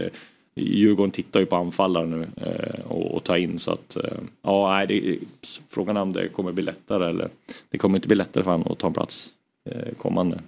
Djurgården 0.60 1.11
tittar 1.11 1.40
ju 1.40 1.45
på 1.45 1.56
anfallare 1.56 2.06
nu 2.06 2.27
eh, 2.38 2.86
och, 2.88 3.15
och 3.15 3.23
tar 3.23 3.38
in 3.38 3.60
så 3.60 3.72
att 3.72 3.95
eh, 3.95 4.03
ja, 4.41 4.72
nej, 4.76 4.88
det, 4.88 5.18
frågan 5.69 5.98
är 5.98 6.02
om 6.02 6.14
det 6.14 6.27
kommer 6.27 6.52
bli 6.52 6.64
lättare 6.64 7.10
eller 7.10 7.30
det 7.69 7.77
kommer 7.77 7.98
inte 7.98 8.07
bli 8.07 8.18
lättare 8.18 8.44
för 8.44 8.52
honom 8.52 8.72
att 8.72 8.77
ta 8.80 8.88
en 8.88 8.94
plats 8.94 9.30
eh, 9.69 9.94
kommande. 9.98 10.40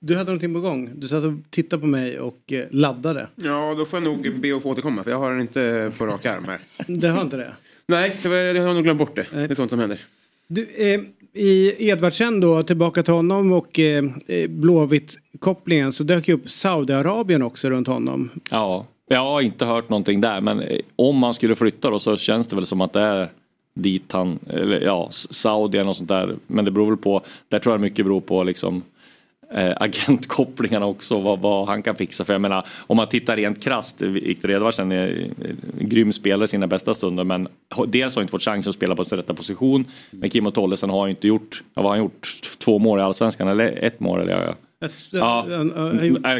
Du 0.00 0.14
hade 0.16 0.24
någonting 0.30 0.54
på 0.54 0.60
gång. 0.60 0.90
Du 0.94 1.08
satt 1.08 1.24
och 1.24 1.32
tittade 1.50 1.80
på 1.80 1.86
mig 1.86 2.20
och 2.20 2.52
laddade. 2.70 3.28
Ja, 3.34 3.74
då 3.78 3.84
får 3.84 3.96
jag 3.96 4.04
nog 4.04 4.40
be 4.40 4.56
att 4.56 4.62
få 4.62 4.70
återkomma 4.70 5.04
för 5.04 5.10
jag 5.10 5.18
har 5.18 5.30
den 5.32 5.40
inte 5.40 5.92
på 5.98 6.06
rak 6.06 6.26
arm 6.26 6.44
här. 6.44 6.58
Det 6.86 7.08
har 7.08 7.22
inte 7.22 7.36
det? 7.36 7.52
Nej, 7.86 8.16
det 8.22 8.28
var- 8.28 8.36
jag 8.36 8.66
har 8.66 8.74
nog 8.74 8.82
glömt 8.82 8.98
bort 8.98 9.16
det. 9.16 9.26
Det 9.32 9.50
är 9.50 9.54
sånt 9.54 9.70
som 9.70 9.78
händer. 9.80 10.00
Du, 10.48 10.66
eh, 10.76 11.00
I 11.32 11.74
Edvardsen 11.88 12.40
då, 12.40 12.62
tillbaka 12.62 13.02
till 13.02 13.12
honom 13.14 13.52
och 13.52 13.78
eh, 13.78 14.04
Blåvitt-kopplingen 14.48 15.92
så 15.92 16.04
dök 16.04 16.28
ju 16.28 16.34
upp 16.34 16.50
Saudiarabien 16.50 17.42
också 17.42 17.70
runt 17.70 17.88
honom. 17.88 18.30
Ja, 18.50 18.86
jag 19.08 19.20
har 19.20 19.40
inte 19.40 19.64
hört 19.64 19.88
någonting 19.88 20.20
där 20.20 20.40
men 20.40 20.60
eh, 20.60 20.78
om 20.96 21.16
man 21.16 21.34
skulle 21.34 21.56
flytta 21.56 21.90
då 21.90 21.98
så 21.98 22.16
känns 22.16 22.48
det 22.48 22.56
väl 22.56 22.66
som 22.66 22.80
att 22.80 22.92
det 22.92 23.00
är 23.00 23.28
dit 23.78 24.12
han, 24.12 24.38
eller 24.48 24.80
ja, 24.80 25.08
Saudien 25.10 25.88
och 25.88 25.96
sånt 25.96 26.08
där. 26.08 26.36
Men 26.46 26.64
det 26.64 26.70
beror 26.70 26.86
väl 26.86 26.96
på, 26.96 27.22
där 27.48 27.58
tror 27.58 27.72
jag 27.72 27.80
mycket 27.80 28.04
beror 28.04 28.20
på 28.20 28.42
liksom 28.42 28.82
eh, 29.50 29.72
agentkopplingarna 29.80 30.86
också, 30.86 31.20
vad, 31.20 31.38
vad 31.38 31.66
han 31.66 31.82
kan 31.82 31.96
fixa. 31.96 32.24
För 32.24 32.34
jag 32.34 32.40
menar, 32.40 32.66
om 32.86 32.96
man 32.96 33.08
tittar 33.08 33.36
rent 33.36 33.62
krasst, 33.62 34.02
Viktor 34.02 34.50
Edvardsen 34.50 34.92
är 34.92 35.30
en 35.80 35.88
grym 35.88 36.12
spelare 36.12 36.44
i 36.44 36.48
sina 36.48 36.66
bästa 36.66 36.94
stunder 36.94 37.24
men 37.24 37.48
dels 37.86 38.14
har 38.14 38.20
han 38.20 38.24
inte 38.24 38.30
fått 38.30 38.42
chansen 38.42 38.70
att 38.70 38.76
spela 38.76 38.96
på 38.96 39.04
sin 39.04 39.18
rätta 39.18 39.34
position. 39.34 39.84
Men 40.10 40.30
Kim 40.30 40.46
och 40.46 40.54
Tollesen 40.54 40.90
har 40.90 41.06
ju 41.06 41.10
inte 41.10 41.28
gjort, 41.28 41.62
vad 41.74 41.84
har 41.84 41.90
han 41.90 41.98
gjort? 41.98 42.40
Två 42.58 42.78
mål 42.78 42.98
i 42.98 43.02
Allsvenskan 43.02 43.48
eller 43.48 43.84
ett 43.84 44.00
mål? 44.00 44.20
Eller, 44.20 44.46
ja, 44.46 44.54
ett, 44.84 44.92
Ja. 45.12 45.46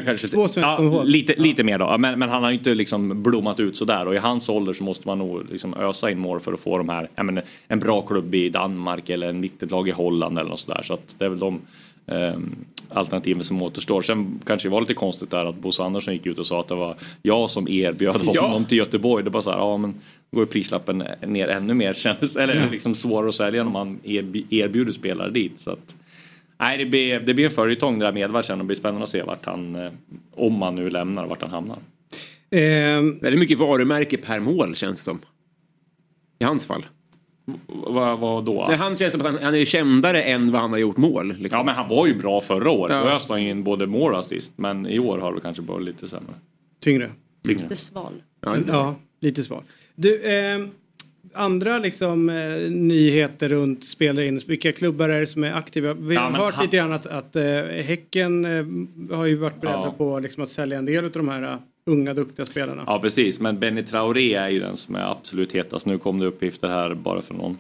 kanske, 0.05 0.29
två 0.29 0.47
ja, 0.55 1.03
lite, 1.05 1.63
mer 1.65 1.79
då. 1.79 1.85
Ja, 1.85 1.99
Men, 1.99 2.19
men 2.19 2.29
han 2.29 2.43
har 2.43 2.51
ju 2.51 2.57
inte 2.59 2.75
liksom 2.75 3.23
blommat 3.23 3.61
ut 3.61 3.77
sådär 3.77 4.07
och 4.07 4.15
i 4.15 4.19
hans 4.19 4.49
ålder 4.49 4.73
så 4.73 4.85
måste 4.85 5.09
man 5.09 5.19
nog 5.19 5.51
liksom 5.51 5.75
ösa 5.75 6.11
in 6.11 6.19
mål 6.19 6.41
för 6.41 6.53
att 6.53 6.61
få 6.61 6.79
de 6.79 6.89
här, 6.89 7.09
ja, 7.17 7.23
men 7.23 7.41
en 7.69 7.79
bra 7.79 8.03
klubb 8.03 8.35
i 8.35 8.49
Danmark 8.49 9.11
eller 9.11 9.29
en 9.29 9.41
litet 9.41 9.71
lag 9.71 9.89
i 9.89 9.91
Holland 9.91 10.39
eller 10.39 10.51
något 10.51 10.61
sådär. 10.61 10.83
Så 10.85 10.95
att 10.95 11.15
det 11.19 11.25
är 11.25 11.29
väl 11.29 11.39
de 11.39 11.61
ehm, 12.07 12.55
alternativen 12.89 13.45
som 13.45 13.63
återstår. 13.63 14.03
Sen 14.03 14.41
kanske 14.47 14.69
det 14.69 14.73
var 14.73 14.81
lite 14.81 14.95
konstigt 14.95 15.31
där 15.31 15.45
att 15.45 15.57
Bosse 15.59 15.83
Andersson 15.83 16.15
gick 16.15 16.27
ut 16.27 16.39
och 16.39 16.47
sa 16.47 16.61
att 16.61 16.69
det 16.69 16.75
var 16.75 16.95
jag 17.23 17.51
som 17.51 17.69
erbjöd 17.69 18.21
Ja. 18.35 18.43
honom 18.47 18.65
till 18.65 18.79
Göteborg. 18.79 19.25
Det 19.25 19.31
var 19.31 19.41
så 19.41 19.51
här, 19.51 19.59
ja 19.59 19.77
men 19.77 19.95
går 20.31 20.43
ju 20.43 20.47
prislappen 20.47 21.05
ner 21.27 21.49
ännu 21.49 21.75
mer 21.75 21.95
kändes, 21.95 22.37
eller 22.37 22.69
liksom 22.71 22.95
svårare 22.95 23.29
att 23.29 23.35
sälja 23.35 23.63
om 23.63 23.73
man 23.73 23.99
erb- 24.05 24.45
erbjuder 24.51 24.93
spelare 24.93 25.31
dit. 25.31 25.59
Så 25.61 25.71
att, 25.71 25.97
Nej, 26.61 26.79
det 26.79 26.87
blir, 26.87 27.21
det 27.21 27.35
blir 27.35 27.45
en 27.45 27.51
följetong 27.51 27.99
det 27.99 28.05
där 28.05 28.13
med 28.13 28.23
Edvardsen 28.23 28.53
och 28.53 28.59
det 28.59 28.67
blir 28.67 28.77
spännande 28.77 29.03
att 29.05 29.11
se 29.11 29.23
vart 29.23 29.45
han, 29.47 29.77
eh, 29.77 29.93
om 30.35 30.63
han 30.63 30.75
nu 30.75 30.91
lämnar, 30.91 31.27
vart 31.27 31.41
han 31.43 31.51
hamnar. 31.51 31.79
Ehm, 32.51 33.19
Väldigt 33.19 33.39
mycket 33.41 33.59
varumärke 33.59 34.17
per 34.17 34.41
mål 34.41 34.75
känns 34.75 34.99
det 34.99 35.05
som. 35.05 35.19
I 36.39 36.45
hans 36.45 36.67
fall. 36.67 36.87
Vad, 37.67 38.19
vad 38.19 38.45
då? 38.45 38.65
Nej, 38.69 38.77
han 38.77 38.97
känns 38.97 39.13
som 39.13 39.21
att 39.21 39.27
han, 39.27 39.43
han 39.43 39.55
är 39.55 39.65
kändare 39.65 40.23
än 40.23 40.53
vad 40.53 40.61
han 40.61 40.71
har 40.71 40.79
gjort 40.79 40.97
mål. 40.97 41.27
Liksom. 41.39 41.59
Ja, 41.59 41.65
men 41.65 41.75
han 41.75 41.89
var 41.89 42.07
ju 42.07 42.15
bra 42.19 42.41
förra 42.41 42.71
året. 42.71 42.97
Ja. 42.97 43.03
Då 43.05 43.09
öste 43.11 43.33
han 43.33 43.43
in 43.43 43.65
både 43.65 43.87
mål 43.87 44.13
och 44.13 44.19
assist. 44.19 44.53
Men 44.57 44.87
i 44.87 44.99
år 44.99 45.19
har 45.19 45.35
det 45.35 45.41
kanske 45.41 45.63
varit 45.63 45.85
lite 45.85 46.09
sämre. 46.09 46.35
tyngre. 46.81 47.11
Tyngre. 47.45 47.63
Lite 47.63 47.77
sval. 47.77 48.13
Ja, 48.41 48.57
inte 48.57 48.71
Ja, 48.71 48.95
lite 49.21 49.43
svar. 49.43 49.63
Du, 49.95 50.23
ehm, 50.23 50.71
andra 51.35 51.79
liksom 51.79 52.29
eh, 52.29 52.71
nyheter 52.71 53.49
runt 53.49 53.85
spelare 53.85 54.27
in, 54.27 54.41
vilka 54.47 54.73
klubbar 54.73 55.09
är 55.09 55.21
det 55.21 55.27
som 55.27 55.45
är 55.45 55.53
aktiva? 55.53 55.95
Vi 55.95 56.17
har 56.17 56.31
hört 56.31 56.55
han- 56.55 56.65
lite 56.65 56.77
grann 56.77 56.93
att, 56.93 57.07
att 57.07 57.37
eh, 57.37 57.45
Häcken 57.85 58.45
eh, 58.45 59.17
har 59.17 59.27
ju 59.27 59.37
varit 59.37 59.61
beredda 59.61 59.79
Ja. 59.85 59.95
på 59.99 60.19
liksom, 60.19 60.43
att 60.43 60.49
sälja 60.49 60.79
en 60.79 60.87
del 60.87 61.05
av 61.05 61.11
de 61.11 61.29
här 61.29 61.43
eh, 61.43 61.59
unga 61.87 62.15
duktiga 62.15 62.47
spelarna. 62.47 62.83
Ja, 62.87 62.99
precis. 62.99 63.41
Men 63.41 63.59
Benny 63.59 63.83
Traoré 63.83 64.35
är 64.35 64.49
ju 64.49 64.61
den 64.61 64.77
som 64.77 64.95
är 64.95 65.11
absolut 65.11 65.53
hetast. 65.53 65.87
Nu 65.87 65.99
kom 65.99 66.19
det 66.19 66.27
uppgifter 66.27 66.69
här 66.69 66.95
bara 66.95 67.23
för 67.23 67.35
någon, 67.35 67.59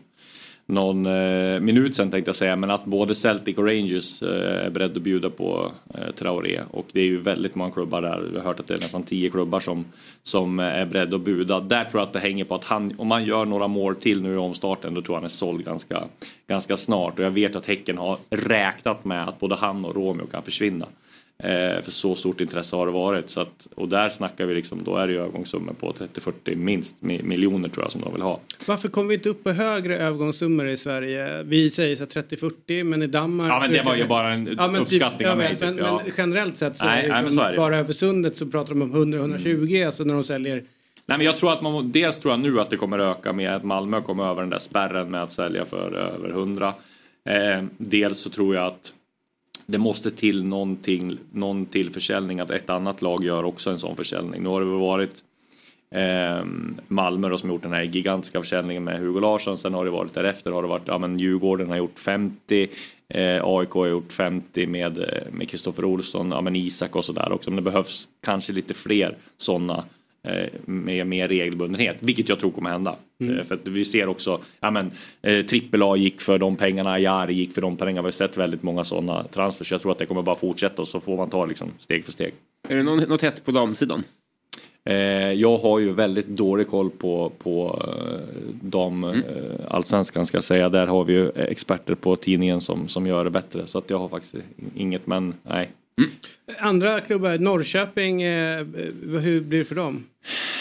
någon 0.68 1.06
eh, 1.06 1.60
minut 1.60 1.94
sen 1.94 2.10
tänkte 2.10 2.28
jag 2.28 2.36
säga. 2.36 2.56
Men 2.56 2.70
att 2.70 2.84
både 2.84 3.14
Celtic 3.14 3.58
och 3.58 3.66
Rangers 3.66 4.22
eh, 4.22 4.66
är 4.66 4.70
beredda 4.70 4.96
att 4.96 5.02
bjuda 5.02 5.30
på 5.30 5.72
eh, 5.94 6.14
Traoré. 6.14 6.60
Och 6.70 6.86
det 6.92 7.00
är 7.00 7.04
ju 7.04 7.20
väldigt 7.20 7.54
många 7.54 7.70
klubbar 7.70 8.02
där. 8.02 8.20
Vi 8.32 8.38
har 8.38 8.44
hört 8.44 8.60
att 8.60 8.68
det 8.68 8.74
är 8.74 8.78
nästan 8.78 9.02
tio 9.02 9.30
klubbar 9.30 9.60
som, 9.60 9.84
som 10.22 10.60
eh, 10.60 10.66
är 10.66 10.86
beredda 10.86 11.16
att 11.16 11.22
buda. 11.22 11.60
Där 11.60 11.84
tror 11.84 12.00
jag 12.00 12.06
att 12.06 12.12
det 12.12 12.20
hänger 12.20 12.44
på 12.44 12.54
att 12.54 12.64
han, 12.64 12.94
om 12.98 13.10
han 13.10 13.24
gör 13.24 13.44
några 13.44 13.68
mål 13.68 13.96
till 13.96 14.22
nu 14.22 14.34
i 14.34 14.36
omstarten, 14.36 14.94
då 14.94 15.02
tror 15.02 15.14
jag 15.14 15.20
han 15.20 15.24
är 15.24 15.28
såld 15.28 15.64
ganska, 15.64 16.04
ganska 16.46 16.76
snart. 16.76 17.18
Och 17.18 17.24
jag 17.24 17.30
vet 17.30 17.56
att 17.56 17.66
Häcken 17.66 17.98
har 17.98 18.18
räknat 18.30 19.04
med 19.04 19.28
att 19.28 19.40
både 19.40 19.56
han 19.56 19.84
och 19.84 19.96
Romeo 19.96 20.26
kan 20.26 20.42
försvinna. 20.42 20.86
Eh, 21.42 21.82
för 21.82 21.90
så 21.90 22.14
stort 22.14 22.40
intresse 22.40 22.76
har 22.76 22.86
det 22.86 22.92
varit. 22.92 23.30
Så 23.30 23.40
att, 23.40 23.68
och 23.74 23.88
där 23.88 24.08
snackar 24.08 24.46
vi 24.46 24.54
liksom, 24.54 24.84
då 24.84 24.96
är 24.96 25.06
det 25.06 25.12
ju 25.12 25.18
övergångssummor 25.18 25.72
på 25.72 25.92
30-40 25.92 26.54
minst 26.56 26.96
mi- 27.02 27.22
miljoner 27.22 27.68
tror 27.68 27.84
jag 27.84 27.92
som 27.92 28.00
de 28.00 28.12
vill 28.12 28.22
ha. 28.22 28.40
Varför 28.66 28.88
kommer 28.88 29.08
vi 29.08 29.14
inte 29.14 29.28
upp 29.28 29.44
på 29.44 29.50
högre 29.50 29.96
övergångssummor 29.98 30.66
i 30.68 30.76
Sverige? 30.76 31.42
Vi 31.42 31.70
säger 31.70 31.96
så 31.96 32.04
här 32.14 32.22
30-40 32.22 32.84
men 32.84 33.02
i 33.02 33.06
Danmark... 33.06 33.52
Ja 33.52 33.60
men 33.60 33.70
det 33.72 33.82
var 33.82 33.94
ju 33.96 34.04
bara 34.06 34.32
en 34.32 34.46
Ja, 34.58 34.68
men 34.68 34.72
typ, 34.74 34.80
uppskattning 34.80 35.26
ja, 35.26 35.32
av 35.32 35.38
mig. 35.38 35.48
men, 35.48 35.56
Typ, 35.58 35.80
men, 35.82 35.84
ja. 35.84 36.00
men 36.04 36.12
generellt 36.16 36.58
sett 36.58 36.76
så 36.76 36.84
Nej, 36.84 37.04
är 37.04 37.08
det 37.08 37.22
nej, 37.22 37.30
så 37.32 37.40
är 37.40 37.50
det. 37.50 37.56
bara 37.56 37.76
över 37.78 37.92
sundet 37.92 38.36
så 38.36 38.46
pratar 38.46 38.74
de 38.74 38.82
om 38.82 38.94
100-120 38.94 39.86
alltså 39.86 40.04
när 40.04 40.14
de 40.14 40.24
säljer 40.24 40.54
Nej 41.06 41.18
men 41.18 41.26
jag 41.26 41.36
tror 41.36 41.52
att 41.52 41.62
man, 41.62 41.92
dels 41.92 42.18
tror 42.20 42.32
jag 42.32 42.40
nu 42.40 42.60
att 42.60 42.70
det 42.70 42.76
kommer 42.76 42.98
öka 42.98 43.32
med 43.32 43.54
att 43.54 43.64
Malmö 43.64 44.02
kommer 44.02 44.24
över 44.30 44.40
den 44.40 44.50
där 44.50 44.58
spärren 44.58 45.10
med 45.10 45.22
att 45.22 45.32
sälja 45.32 45.64
för 45.64 45.92
över 45.94 46.28
100. 46.30 46.74
Eh, 47.28 47.64
dels 47.78 48.18
så 48.18 48.30
tror 48.30 48.54
jag 48.54 48.66
att 48.66 48.92
det 49.66 49.78
måste 49.78 50.10
till 50.10 50.44
någonting, 50.44 51.18
någon 51.32 51.66
till 51.66 51.90
försäljning, 51.90 52.40
att 52.40 52.50
ett 52.50 52.70
annat 52.70 53.02
lag 53.02 53.24
gör 53.24 53.44
också 53.44 53.70
en 53.70 53.78
sån 53.78 53.96
försäljning. 53.96 54.42
Nu 54.42 54.48
har 54.48 54.60
det 54.60 54.66
väl 54.66 54.78
varit 54.78 55.24
eh, 55.90 56.44
Malmö 56.88 57.28
då, 57.28 57.38
som 57.38 57.48
har 57.48 57.54
gjort 57.54 57.62
den 57.62 57.72
här 57.72 57.82
gigantiska 57.82 58.40
försäljningen 58.40 58.84
med 58.84 58.98
Hugo 59.00 59.20
Larsson. 59.20 59.58
Sen 59.58 59.74
har 59.74 59.84
det 59.84 59.90
varit 59.90 60.14
därefter 60.14 60.52
har 60.52 60.62
det 60.62 60.68
varit, 60.68 60.88
ja 60.88 60.98
men 60.98 61.18
Djurgården 61.18 61.68
har 61.68 61.76
gjort 61.76 61.98
50, 61.98 62.68
eh, 63.08 63.44
AIK 63.44 63.70
har 63.70 63.86
gjort 63.86 64.12
50 64.12 64.66
med 64.66 64.98
eh, 64.98 65.32
med 65.32 65.48
Kristoffer 65.48 65.84
Olsson, 65.84 66.30
ja 66.30 66.40
men 66.40 66.56
Isak 66.56 66.96
och 66.96 67.04
sådär 67.04 67.32
också. 67.32 67.50
Men 67.50 67.56
det 67.56 67.70
behövs 67.70 68.08
kanske 68.20 68.52
lite 68.52 68.74
fler 68.74 69.16
sådana 69.36 69.84
med 70.64 71.06
mer 71.06 71.28
regelbundenhet, 71.28 71.96
vilket 72.00 72.28
jag 72.28 72.40
tror 72.40 72.50
kommer 72.50 72.70
hända. 72.70 72.96
Mm. 73.20 73.38
Eh, 73.38 73.44
För 73.44 73.54
att 73.54 73.68
vi 73.68 73.84
ser 73.84 74.08
också, 74.08 74.40
ja 74.60 74.70
men 74.70 74.90
eh, 75.22 75.46
trippel 75.46 75.82
A 75.82 75.96
gick 75.96 76.20
för 76.20 76.38
de 76.38 76.56
pengarna, 76.56 76.98
Jari 76.98 77.34
gick 77.34 77.52
för 77.54 77.60
de 77.60 77.76
pengarna. 77.76 78.02
Vi 78.02 78.06
har 78.06 78.10
sett 78.12 78.36
väldigt 78.36 78.62
många 78.62 78.84
sådana 78.84 79.24
transfers. 79.24 79.72
Jag 79.72 79.82
tror 79.82 79.92
att 79.92 79.98
det 79.98 80.06
kommer 80.06 80.22
bara 80.22 80.36
fortsätta 80.36 80.82
och 80.82 80.88
så 80.88 81.00
får 81.00 81.16
man 81.16 81.30
ta 81.30 81.46
liksom 81.46 81.68
steg 81.78 82.04
för 82.04 82.12
steg. 82.12 82.34
Är 82.68 82.76
det 82.76 82.82
något 82.82 83.22
hett 83.22 83.44
på 83.44 83.50
damsidan? 83.50 84.02
Eh, 84.84 85.32
jag 85.32 85.56
har 85.56 85.78
ju 85.78 85.92
väldigt 85.92 86.26
dålig 86.26 86.66
koll 86.68 86.90
på, 86.90 87.32
på 87.38 87.82
eh, 87.88 88.54
dam 88.62 89.04
Mm. 89.04 89.20
eh, 89.20 89.24
allsvenskan 89.68 90.26
ska 90.26 90.36
jag 90.36 90.44
säga. 90.44 90.68
Där 90.68 90.86
har 90.86 91.04
vi 91.04 91.12
ju 91.12 91.30
experter 91.30 91.94
på 91.94 92.16
tidningen 92.16 92.60
som, 92.60 92.88
som 92.88 93.06
gör 93.06 93.24
det 93.24 93.30
bättre. 93.30 93.66
Så 93.66 93.78
att 93.78 93.90
jag 93.90 93.98
har 93.98 94.08
faktiskt 94.08 94.34
inget 94.74 95.06
men 95.06 95.34
nej. 95.42 95.70
Andra 96.58 97.00
klubbar, 97.00 97.38
Norrköping, 97.38 98.22
eh, 98.22 98.64
hur 99.20 99.40
blir 99.40 99.58
det 99.58 99.64
för 99.64 99.74
dem? 99.74 100.04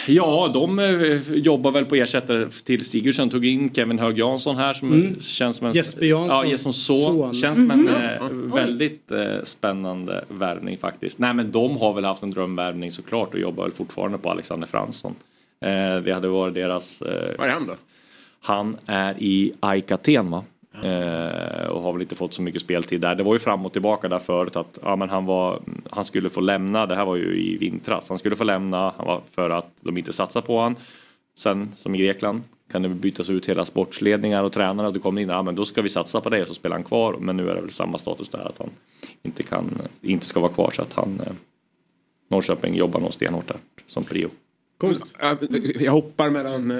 Ja, 0.07 0.51
de 0.53 0.79
eh, 0.79 1.33
jobbar 1.33 1.71
väl 1.71 1.85
på 1.85 1.95
ersättare 1.95 2.49
till 2.63 2.85
Stigursen. 2.85 3.29
Tog 3.29 3.45
in 3.45 3.73
Kevin 3.73 3.99
Hög 3.99 4.17
Jansson 4.17 4.55
här 4.55 4.73
som 4.73 4.93
Mm. 4.93 5.19
känns 5.19 5.57
som 5.57 5.67
en... 5.67 5.73
Jesper 5.73 6.05
Jansson. 6.05 6.27
Ja, 6.37 6.45
Janssons 6.45 6.85
son. 6.85 7.33
Känns 7.33 7.57
som 7.57 7.71
en 7.71 7.79
Mhm. 7.81 7.87
eh, 7.87 8.25
Oj. 8.25 8.61
väldigt 8.61 9.11
eh, 9.11 9.43
spännande 9.43 10.25
värvning 10.29 10.77
faktiskt. 10.77 11.19
Nej 11.19 11.33
men 11.33 11.51
de 11.51 11.77
har 11.77 11.93
väl 11.93 12.05
haft 12.05 12.23
en 12.23 12.31
drömvärvning 12.31 12.91
såklart 12.91 13.33
och 13.33 13.39
jobbar 13.39 13.63
väl 13.63 13.73
fortfarande 13.73 14.17
på 14.17 14.29
Alexander 14.31 14.67
Fransson. 14.67 15.15
Eh, 15.61 15.97
det 16.03 16.11
hade 16.13 16.27
varit 16.27 16.53
deras... 16.53 17.01
Eh, 17.01 17.37
Var 17.37 17.45
är 17.45 17.49
han 17.49 17.67
då? 17.67 17.73
Han 18.41 18.77
är 18.85 19.15
i 19.23 19.53
AIK 19.59 19.91
Aten 19.91 20.31
va? 20.31 20.43
Eh, 20.83 21.67
och 21.67 21.81
har 21.81 21.93
väl 21.93 22.01
inte 22.01 22.15
fått 22.15 22.33
så 22.33 22.41
mycket 22.41 22.61
speltid 22.61 23.01
där. 23.01 23.15
Det 23.15 23.23
var 23.23 23.33
ju 23.33 23.39
fram 23.39 23.65
och 23.65 23.73
tillbaka 23.73 24.07
där 24.07 24.19
förut 24.19 24.55
att 24.55 24.79
ja, 24.81 24.95
men 24.95 25.09
han, 25.09 25.25
var, 25.25 25.61
han 25.89 26.05
skulle 26.05 26.29
få 26.29 26.41
lämna, 26.41 26.85
det 26.85 26.95
här 26.95 27.05
var 27.05 27.15
ju 27.15 27.41
i 27.41 27.57
vintras, 27.57 28.09
han 28.09 28.19
skulle 28.19 28.35
få 28.35 28.43
lämna 28.43 28.93
för 29.31 29.49
att 29.49 29.71
de 29.81 29.97
inte 29.97 30.13
satsar 30.13 30.41
på 30.41 30.59
han. 30.59 30.75
Sen 31.37 31.71
som 31.75 31.95
i 31.95 31.97
Grekland 31.97 32.43
kan 32.71 32.81
det 32.81 32.89
bytas 32.89 33.29
ut 33.29 33.49
hela 33.49 33.65
sportsledningar 33.65 34.43
och 34.43 34.51
tränare 34.51 34.87
och 34.87 34.93
du 34.93 34.99
kommer 34.99 35.21
in, 35.21 35.29
ja 35.29 35.41
men 35.41 35.55
då 35.55 35.65
ska 35.65 35.81
vi 35.81 35.89
satsa 35.89 36.21
på 36.21 36.29
det 36.29 36.41
och 36.41 36.47
så 36.47 36.53
spelar 36.53 36.75
han 36.75 36.83
kvar. 36.83 37.15
Men 37.19 37.37
nu 37.37 37.49
är 37.49 37.55
det 37.55 37.61
väl 37.61 37.69
samma 37.69 37.97
status 37.97 38.29
där 38.29 38.49
att 38.49 38.57
han 38.57 38.69
inte, 39.23 39.43
kan, 39.43 39.81
inte 40.01 40.25
ska 40.25 40.39
vara 40.39 40.51
kvar 40.51 40.71
så 40.71 40.81
att 40.81 40.93
han 40.93 41.21
eh, 41.25 41.33
Norrköping 42.29 42.75
jobbar 42.75 42.99
nog 42.99 43.13
stenhårt 43.13 43.47
där 43.47 43.57
som 43.87 44.03
prio. 44.03 44.29
Ja, 44.81 45.35
Jag 45.79 45.91
hoppar 45.91 46.29
mellan 46.29 46.71
eh, 46.71 46.77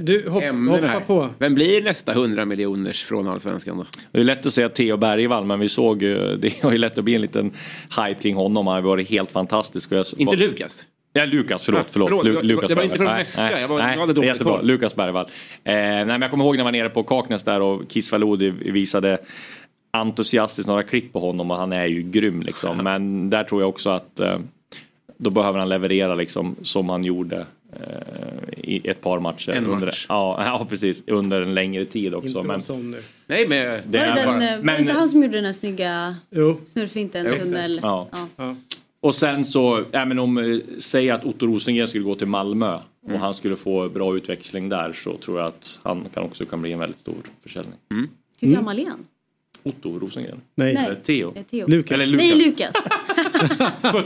Du, 0.00 0.28
hopp- 0.28 0.44
hoppa 0.68 0.86
här. 0.86 1.00
på. 1.00 1.28
Vem 1.38 1.54
blir 1.54 1.82
nästa 1.82 2.12
100 2.12 2.44
miljoners 2.44 3.04
från 3.04 3.28
Allsvenskan 3.28 3.76
då? 3.78 3.84
Det 4.12 4.18
är 4.20 4.24
lätt 4.24 4.46
att 4.46 4.52
säga 4.52 4.68
Theo 4.68 4.96
Bergvall 4.96 5.44
men 5.44 5.60
vi 5.60 5.68
såg 5.68 6.02
ju, 6.02 6.36
det 6.40 6.62
har 6.62 6.72
ju 6.72 6.78
lätt 6.78 6.98
att 6.98 7.04
bli 7.04 7.14
en 7.14 7.20
liten 7.20 7.52
hype 8.06 8.20
kring 8.22 8.34
honom. 8.34 8.66
Han 8.66 8.74
har 8.76 8.82
varit 8.82 9.10
helt 9.10 9.30
fantastisk. 9.30 9.92
Jag, 9.92 10.06
Inte 10.16 10.36
Lukas? 10.36 10.86
Ja, 11.12 11.24
Lukas, 11.24 11.62
förlåt. 11.62 11.80
Ah, 11.80 11.84
förlåt. 11.90 12.08
förlåt. 12.08 12.24
Lu- 12.26 12.42
Lukas 12.42 12.68
det 12.68 12.74
var 12.74 12.82
inte 12.82 12.96
från 12.96 13.06
Nej, 13.06 13.18
Väska. 13.18 13.42
nej, 13.44 13.60
Jag 13.60 13.68
var- 13.68 13.78
nej, 13.78 13.94
jag 13.98 14.06
hade 14.06 14.26
jättebra. 14.26 14.56
koll. 14.56 14.66
Lukas 14.66 14.96
Bergvall. 14.96 15.24
Eh, 15.24 15.72
nej, 15.74 16.04
men 16.04 16.22
jag 16.22 16.30
kommer 16.30 16.44
ihåg 16.44 16.54
när 16.54 16.58
jag 16.60 16.64
var 16.64 16.72
nere 16.72 16.88
på 16.88 17.02
Kaknäs 17.02 17.44
där 17.44 17.60
och 17.60 17.88
Kiss 17.90 18.10
Faludi 18.10 18.50
visade 18.50 19.18
entusiastiskt 19.92 20.68
några 20.68 20.82
klipp 20.82 21.12
på 21.12 21.20
honom 21.20 21.50
och 21.50 21.56
han 21.56 21.72
är 21.72 21.86
ju 21.86 22.02
grym 22.02 22.42
liksom. 22.42 22.76
Men 22.76 23.30
där 23.30 23.44
tror 23.44 23.62
jag 23.62 23.68
också 23.68 23.90
att 23.90 24.20
eh, 24.20 24.38
då 25.18 25.30
behöver 25.30 25.58
han 25.58 25.68
leverera 25.68 26.14
liksom 26.14 26.56
som 26.62 26.88
han 26.90 27.04
gjorde 27.04 27.46
eh, 27.72 28.58
i 28.64 28.88
ett 28.88 29.00
par 29.00 29.20
matcher. 29.20 29.50
En 29.50 29.66
under, 29.66 29.86
match. 29.86 30.06
Ja, 30.08 30.44
ja, 30.58 30.66
precis. 30.68 31.02
Under 31.06 31.42
en 31.42 31.54
längre 31.54 31.84
tid 31.84 32.14
också. 32.14 32.28
Inte 32.28 32.42
men, 32.42 32.62
sån 32.62 32.90
nu. 32.90 33.02
Nej, 33.26 33.48
men... 33.48 33.58
det 33.58 33.68
Var 33.68 33.80
det, 33.88 33.98
är 33.98 34.14
den, 34.14 34.26
bara, 34.26 34.44
eh, 34.44 34.50
var 34.50 34.56
det 34.56 34.62
men, 34.62 34.80
inte 34.80 34.92
han 34.92 35.08
som 35.08 35.22
gjorde 35.22 35.36
den 35.38 35.44
här 35.44 35.52
snygga 35.52 36.16
Jo. 36.30 36.60
snurrfinten, 36.66 37.26
Jo. 37.26 37.34
tunnel? 37.44 37.80
Ja. 37.82 38.08
Ja. 38.36 38.56
Och 39.00 39.14
sen 39.14 39.44
så, 39.44 39.84
ja, 39.90 40.04
men 40.04 40.18
om 40.18 40.38
eh, 40.38 40.58
säg 40.78 41.10
att 41.10 41.24
Otto 41.24 41.46
Rosengren 41.46 41.88
skulle 41.88 42.04
gå 42.04 42.14
till 42.14 42.26
Malmö 42.26 42.74
och 42.74 43.08
Mm. 43.08 43.20
han 43.20 43.34
skulle 43.34 43.56
få 43.56 43.88
bra 43.88 44.16
utväxling 44.16 44.68
där 44.68 44.92
så 44.92 45.16
tror 45.16 45.38
jag 45.38 45.46
att 45.48 45.80
han 45.82 46.04
kan 46.14 46.22
också 46.22 46.46
kan 46.46 46.62
bli 46.62 46.72
en 46.72 46.78
väldigt 46.78 47.00
stor 47.00 47.14
försäljning. 47.42 47.74
Hur 48.40 48.48
gammal 48.50 48.78
är 48.78 48.86
han? 48.86 49.06
Otto 49.62 49.98
Rosengren? 49.98 50.40
Nej. 50.54 50.74
Nej. 50.74 50.96
Theo? 51.06 51.34
Theo. 51.50 51.66
Lukas. 51.68 51.90
Eller 51.92 52.06
Lukas. 52.06 52.28
Nej, 52.30 52.46
Lukas. 52.46 52.72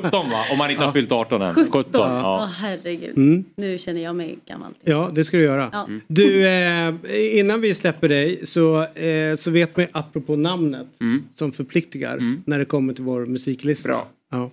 17 0.02 0.10
va? 0.30 0.44
Om 0.52 0.60
han 0.60 0.70
inte 0.70 0.82
har 0.84 0.92
fyllt 0.92 1.12
18 1.12 1.42
än. 1.42 1.54
17. 1.54 1.84
Åh 1.94 2.00
Ja. 2.00 2.50
herregud. 2.60 3.16
Mm. 3.16 3.44
Nu 3.56 3.78
känner 3.78 4.02
jag 4.02 4.16
mig 4.16 4.38
gammal. 4.46 4.72
Ja, 4.84 5.10
det 5.14 5.24
ska 5.24 5.36
du 5.36 5.42
göra. 5.42 5.68
Ja. 5.72 5.88
Du, 6.08 6.46
eh, 6.48 6.94
innan 7.38 7.60
vi 7.60 7.74
släpper 7.74 8.08
dig 8.08 8.46
så, 8.46 8.82
eh, 8.84 9.34
så 9.36 9.50
vet 9.50 9.76
man 9.76 9.86
apropå 9.92 10.36
namnet 10.36 10.86
som 11.34 11.52
förpliktigar 11.52 12.18
när 12.46 12.58
det 12.58 12.64
kommer 12.64 12.94
till 12.94 13.04
vår 13.04 13.26
musiklista. 13.26 13.88
Bra. 13.88 14.08
Ja. 14.30 14.50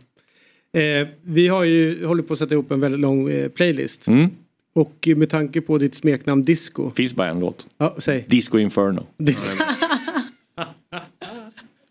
Eh, 0.80 1.07
vi 1.23 1.47
har 1.47 1.63
ju 1.63 2.05
hållit 2.05 2.27
på 2.27 2.34
att 2.34 2.39
sätta 2.39 2.53
ihop 2.53 2.71
en 2.71 2.80
väldigt 2.80 3.01
lång 3.01 3.30
eh, 3.30 3.49
playlist. 3.49 4.07
Mm. 4.07 4.30
Och 4.73 5.07
med 5.15 5.30
tanke 5.30 5.61
på 5.61 5.77
ditt 5.77 5.95
smeknamn 5.95 6.43
Disco. 6.45 6.89
Finns 6.91 7.13
bara 7.15 7.30
en 7.30 7.39
låt. 7.39 7.67
Ja, 7.77 7.95
säg. 7.97 8.26
Disco 8.27 8.57
Inferno. 8.57 9.05
Dis- 9.17 9.53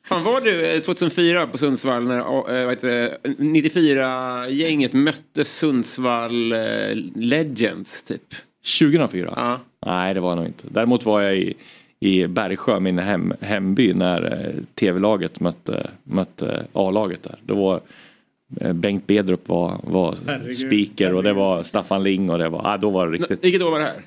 Fan 0.09 0.25
var 0.25 0.41
du 0.41 0.67
eh, 0.67 0.81
2004 0.81 1.47
på 1.47 1.59
Sundsvall 1.59 2.05
när 2.05 2.19
eh, 2.19 2.25
vad 2.65 2.71
heter 2.71 2.89
det, 2.89 3.19
94-gänget 3.39 4.93
mötte 4.93 5.45
Sundsvall 5.45 6.53
eh, 6.53 6.59
Legends 7.15 8.03
typ? 8.03 8.35
2004? 8.81 9.33
Ja. 9.37 9.61
Nej 9.87 10.15
det 10.15 10.21
var 10.21 10.31
jag 10.31 10.37
nog 10.37 10.47
inte. 10.47 10.67
Däremot 10.71 11.05
var 11.05 11.21
jag 11.23 11.37
i, 11.37 11.55
i 12.01 12.27
Bergsjö, 12.27 12.81
min 12.81 12.99
hem, 12.99 13.33
hemby, 13.41 13.95
när 13.95 14.47
eh, 14.47 14.63
tv-laget 14.75 15.41
mötte, 15.41 15.91
mötte 16.05 16.67
A-laget 16.73 17.23
där. 17.23 17.39
Då 17.43 17.55
var 17.55 17.81
eh, 18.61 18.73
Bengt 18.73 19.07
Bedrup 19.07 19.49
var, 19.49 19.81
var 19.83 20.17
Herregud. 20.27 20.57
speaker 20.57 21.15
och 21.15 21.23
det 21.23 21.33
var 21.33 21.63
Staffan 21.63 22.03
Ling 22.03 22.31
och 22.31 22.39
det 22.39 22.49
var, 22.49 22.63
ah, 22.65 22.77
då 22.77 22.91
var 22.91 23.07
det 23.07 23.13
riktigt. 23.13 23.45
Vilket 23.45 23.63
år 23.63 23.71
var 23.71 23.79
det 23.79 23.85
här? 23.85 24.03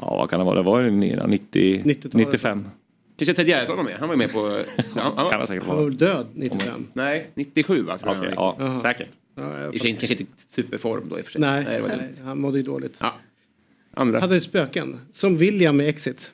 Ja 0.00 0.16
vad 0.16 0.30
kan 0.30 0.38
det 0.38 0.44
vara, 0.44 0.56
det 0.56 0.62
var 0.62 0.80
ju 0.80 0.90
90, 0.90 1.82
90-talet. 1.84 2.14
95. 2.14 2.64
Kanske 3.16 3.34
Ted 3.34 3.46
Gärdestad 3.48 3.76
var 3.76 3.84
med? 3.84 3.96
Han 3.98 4.08
var 4.08 4.16
med 4.16 4.32
på... 4.32 4.64
Han, 4.94 5.16
han, 5.16 5.30
Kan 5.30 5.46
det 5.46 5.64
Han 5.66 5.76
var 5.76 5.90
död 5.90 6.26
95? 6.34 6.86
nej, 6.92 7.30
97 7.34 7.82
va? 7.82 7.98
Tror 7.98 8.14
jag 8.14 8.18
Okej, 8.22 8.34
han 8.36 8.72
ja 8.72 8.78
säkert. 8.78 9.08
Ja, 9.36 9.66
I 9.66 9.68
och 9.68 9.72
för 9.72 9.80
sig 9.80 9.96
kanske 9.96 10.14
inte 10.14 10.32
superform 10.50 11.08
då 11.08 11.18
i 11.18 11.22
och 11.22 11.24
för 11.24 11.32
sig. 11.32 11.40
Nej, 11.40 11.64
det 11.64 11.80
nej, 11.80 11.96
dumt. 11.96 12.14
han 12.24 12.40
mådde 12.40 12.58
ju 12.58 12.64
dåligt. 12.64 12.96
Ja. 13.00 13.14
Andra. 13.94 14.20
Hade 14.20 14.40
spöken. 14.40 15.00
Som 15.12 15.36
William 15.36 15.76
med 15.76 15.88
Exit. 15.88 16.32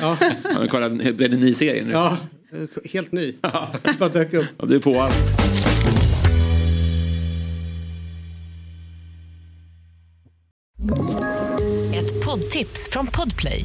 Ja, 0.00 0.16
Han 0.44 0.56
har 0.56 0.66
kollat, 0.66 0.98
det 0.98 1.24
är 1.24 1.34
en 1.34 1.40
ny 1.40 1.54
serie 1.54 1.84
nu. 1.84 1.92
ja 1.92 2.18
helt 2.92 3.12
ny. 3.12 3.34
Bara 3.98 4.08
dök 4.08 4.34
upp. 4.34 4.46
Ja, 4.58 4.66
du 4.66 4.76
är 4.76 4.80
på 4.80 5.00
allt. 5.00 5.14
Ett 11.94 12.24
poddtips 12.24 12.88
från 12.92 13.06
Podplay. 13.06 13.64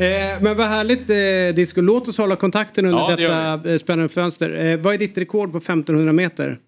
Eh, 0.00 0.42
men 0.42 0.56
vad 0.56 0.66
härligt 0.66 1.10
eh, 1.10 1.56
Disco. 1.56 1.80
Låt 1.80 2.08
oss 2.08 2.18
hålla 2.18 2.36
kontakten 2.36 2.84
under 2.86 2.98
Ja, 2.98 3.16
det 3.16 3.22
detta 3.22 3.70
eh, 3.72 3.78
spännande 3.78 4.08
fönster. 4.08 4.50
Eh, 4.66 4.78
vad 4.80 4.94
är 4.94 4.98
ditt 4.98 5.18
rekord 5.18 5.52
på 5.52 5.58
1500 5.58 6.12
meter? 6.12 6.58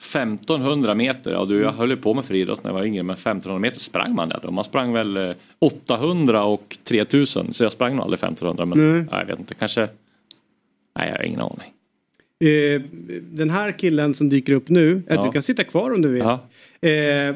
1500 0.00 0.94
meter, 0.94 1.32
ja 1.32 1.44
du 1.44 1.60
jag 1.60 1.72
höll 1.72 1.96
på 1.96 2.14
med 2.14 2.24
friidrott 2.24 2.64
när 2.64 2.70
jag 2.70 2.74
var 2.78 2.84
yngre 2.84 3.02
men 3.02 3.14
1500 3.14 3.58
meter 3.60 3.80
sprang 3.80 4.14
man 4.14 4.28
där. 4.28 4.50
Man 4.50 4.64
sprang 4.64 4.92
väl 4.92 5.16
eh, 5.16 5.30
800 5.58 6.44
och 6.44 6.76
3000 6.84 7.52
så 7.54 7.64
jag 7.64 7.72
sprang 7.72 7.96
nog 7.96 8.02
aldrig 8.04 8.18
1500 8.18 8.64
men 8.66 8.92
Nej. 8.96 9.04
ja, 9.10 9.18
jag 9.18 9.26
vet 9.26 9.38
inte 9.38 9.54
kanske 9.54 9.88
Nej 10.98 11.08
jag 11.08 11.16
har 11.16 11.24
ingen 11.24 11.40
aning. 11.40 11.72
Eh, 12.44 12.80
den 13.22 13.50
här 13.50 13.78
killen 13.78 14.14
som 14.14 14.28
dyker 14.28 14.52
upp 14.52 14.68
nu, 14.68 15.02
eh, 15.08 15.14
Ja. 15.16 15.24
du 15.24 15.32
kan 15.32 15.42
sitta 15.42 15.64
kvar 15.64 15.94
om 15.94 16.02
du 16.02 16.08
vill. 16.08 16.22
Ja. 16.22 16.88
Eh, 16.88 17.34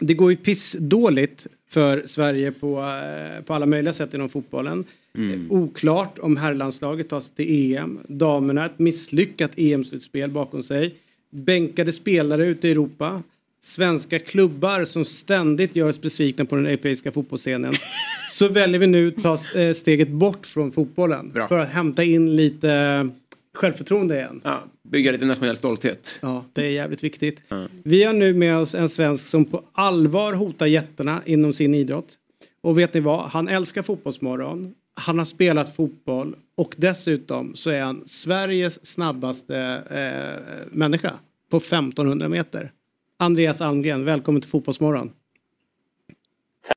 det 0.00 0.14
går 0.14 0.30
ju 0.30 0.36
pissdåligt 0.36 1.46
för 1.68 2.02
Sverige 2.06 2.52
på, 2.52 2.80
eh, 2.80 3.44
på 3.44 3.54
alla 3.54 3.66
möjliga 3.66 3.92
sätt 3.92 4.14
inom 4.14 4.28
fotbollen. 4.28 4.84
Mm. 5.18 5.46
Oklart 5.50 6.18
om 6.18 6.36
herrlandslaget 6.36 7.08
tar 7.08 7.20
sig 7.20 7.34
till 7.34 7.76
EM. 7.76 7.98
Damerna 8.08 8.66
ett 8.66 8.78
misslyckat 8.78 9.50
EM-slutspel 9.56 10.30
bakom 10.30 10.62
sig. 10.62 10.94
Bänkade 11.30 11.92
spelare 11.92 12.46
ute 12.46 12.68
i 12.68 12.70
Europa. 12.70 13.22
Svenska 13.62 14.18
klubbar 14.18 14.84
som 14.84 15.04
ständigt 15.04 15.76
gör 15.76 15.88
oss 15.88 16.00
besvikna 16.00 16.44
på 16.44 16.56
den 16.56 16.66
europeiska 16.66 17.12
fotbollsscenen. 17.12 17.74
Så 18.30 18.48
väljer 18.48 18.80
vi 18.80 18.86
nu 18.86 19.10
ta 19.10 19.38
eh, 19.54 19.74
steget 19.74 20.08
bort 20.08 20.46
från 20.46 20.72
fotbollen. 20.72 21.30
Bra. 21.30 21.48
För 21.48 21.58
att 21.58 21.68
hämta 21.68 22.04
in 22.04 22.36
lite 22.36 23.08
självförtroende 23.54 24.16
igen. 24.16 24.40
Ja, 24.44 24.62
bygga 24.82 25.12
lite 25.12 25.24
nationell 25.24 25.56
stolthet. 25.56 26.18
Ja, 26.22 26.44
det 26.52 26.62
är 26.62 26.70
jävligt 26.70 27.04
viktigt. 27.04 27.42
Vi 27.84 28.04
har 28.04 28.12
nu 28.12 28.34
med 28.34 28.56
oss 28.56 28.74
en 28.74 28.88
svensk 28.88 29.26
som 29.26 29.44
på 29.44 29.64
allvar 29.72 30.32
hotar 30.32 30.66
jättarna 30.66 31.22
inom 31.24 31.52
sin 31.52 31.74
idrott. 31.74 32.18
Och 32.60 32.78
vet 32.78 32.94
ni 32.94 33.00
vad? 33.00 33.20
Han 33.20 33.48
älskar 33.48 33.82
Fotbollsmorgon. 33.82 34.74
Han 34.94 35.18
har 35.18 35.24
spelat 35.24 35.76
fotboll 35.76 36.36
och 36.56 36.74
dessutom 36.78 37.56
så 37.56 37.70
är 37.70 37.80
han 37.80 38.02
Sveriges 38.06 38.86
snabbaste 38.86 39.56
eh, 39.90 40.66
människa 40.72 41.12
på 41.50 41.56
1500 41.56 42.28
meter. 42.28 42.72
Andreas 43.16 43.60
Almgren, 43.60 44.04
välkommen 44.04 44.40
till 44.40 44.50
Fotbollsmorgon. 44.50 45.12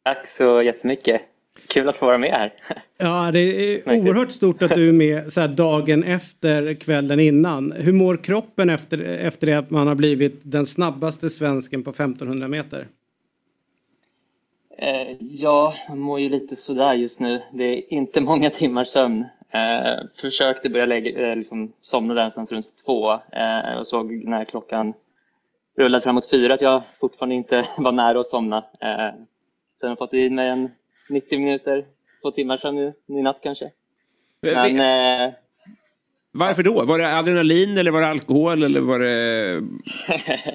Tack 0.03 0.27
så 0.27 0.61
jättemycket. 0.61 1.21
Kul 1.67 1.89
att 1.89 1.95
få 1.95 2.05
vara 2.05 2.17
med 2.17 2.31
här. 2.31 2.53
Ja, 2.99 3.31
det 3.31 3.39
är 3.39 3.99
oerhört 3.99 4.31
stort 4.31 4.63
att 4.63 4.75
du 4.75 4.89
är 4.89 4.93
med 4.93 5.33
så 5.33 5.41
här 5.41 5.47
dagen 5.47 6.03
efter 6.03 6.73
kvällen 6.73 7.19
innan. 7.19 7.71
Hur 7.71 7.93
mår 7.93 8.17
kroppen 8.17 8.69
efter, 8.69 9.03
efter 9.03 9.47
det 9.47 9.53
att 9.53 9.69
man 9.69 9.87
har 9.87 9.95
blivit 9.95 10.39
den 10.43 10.65
snabbaste 10.65 11.29
svensken 11.29 11.83
på 11.83 11.89
1500 11.89 12.47
meter? 12.47 12.87
Eh, 14.77 15.15
ja, 15.19 15.73
jag 15.87 15.97
mår 15.97 16.19
ju 16.19 16.29
lite 16.29 16.55
sådär 16.55 16.93
just 16.93 17.19
nu. 17.19 17.41
Det 17.53 17.63
är 17.63 17.93
inte 17.93 18.21
många 18.21 18.49
timmars 18.49 18.87
sömn. 18.87 19.25
Eh, 19.49 20.05
försökte 20.21 20.69
börja 20.69 20.85
lägga, 20.85 21.29
eh, 21.29 21.35
liksom 21.35 21.73
somna 21.81 22.13
där 22.13 22.21
någonstans 22.21 22.51
runt 22.51 22.85
två 22.85 23.11
eh, 23.13 23.77
och 23.79 23.87
såg 23.87 24.11
när 24.11 24.45
klockan 24.45 24.93
rullade 25.77 26.03
framåt 26.03 26.29
fyra 26.29 26.53
att 26.53 26.61
jag 26.61 26.81
fortfarande 26.99 27.35
inte 27.35 27.67
var 27.77 27.91
nära 27.91 28.19
att 28.19 28.27
somna. 28.27 28.57
Eh, 28.57 29.13
sen 29.79 29.81
har 29.81 29.89
jag 29.89 29.97
fått 29.97 30.13
i 30.13 30.29
mig 30.29 30.49
en 30.49 30.71
90 31.09 31.39
minuter, 31.39 31.85
två 32.21 32.31
timmar 32.31 32.57
sömn 32.57 32.77
i, 32.77 32.93
i 33.07 33.21
natt 33.21 33.39
kanske. 33.43 33.71
Men 34.41 34.79
eh, 34.79 35.33
Varför 36.31 36.63
då? 36.63 36.85
Var 36.85 36.99
det 36.99 37.17
adrenalin 37.17 37.77
eller 37.77 37.91
var 37.91 38.01
det 38.01 38.07
alkohol 38.07 38.63
eller 38.63 38.81
var 38.81 38.99
det 38.99 39.61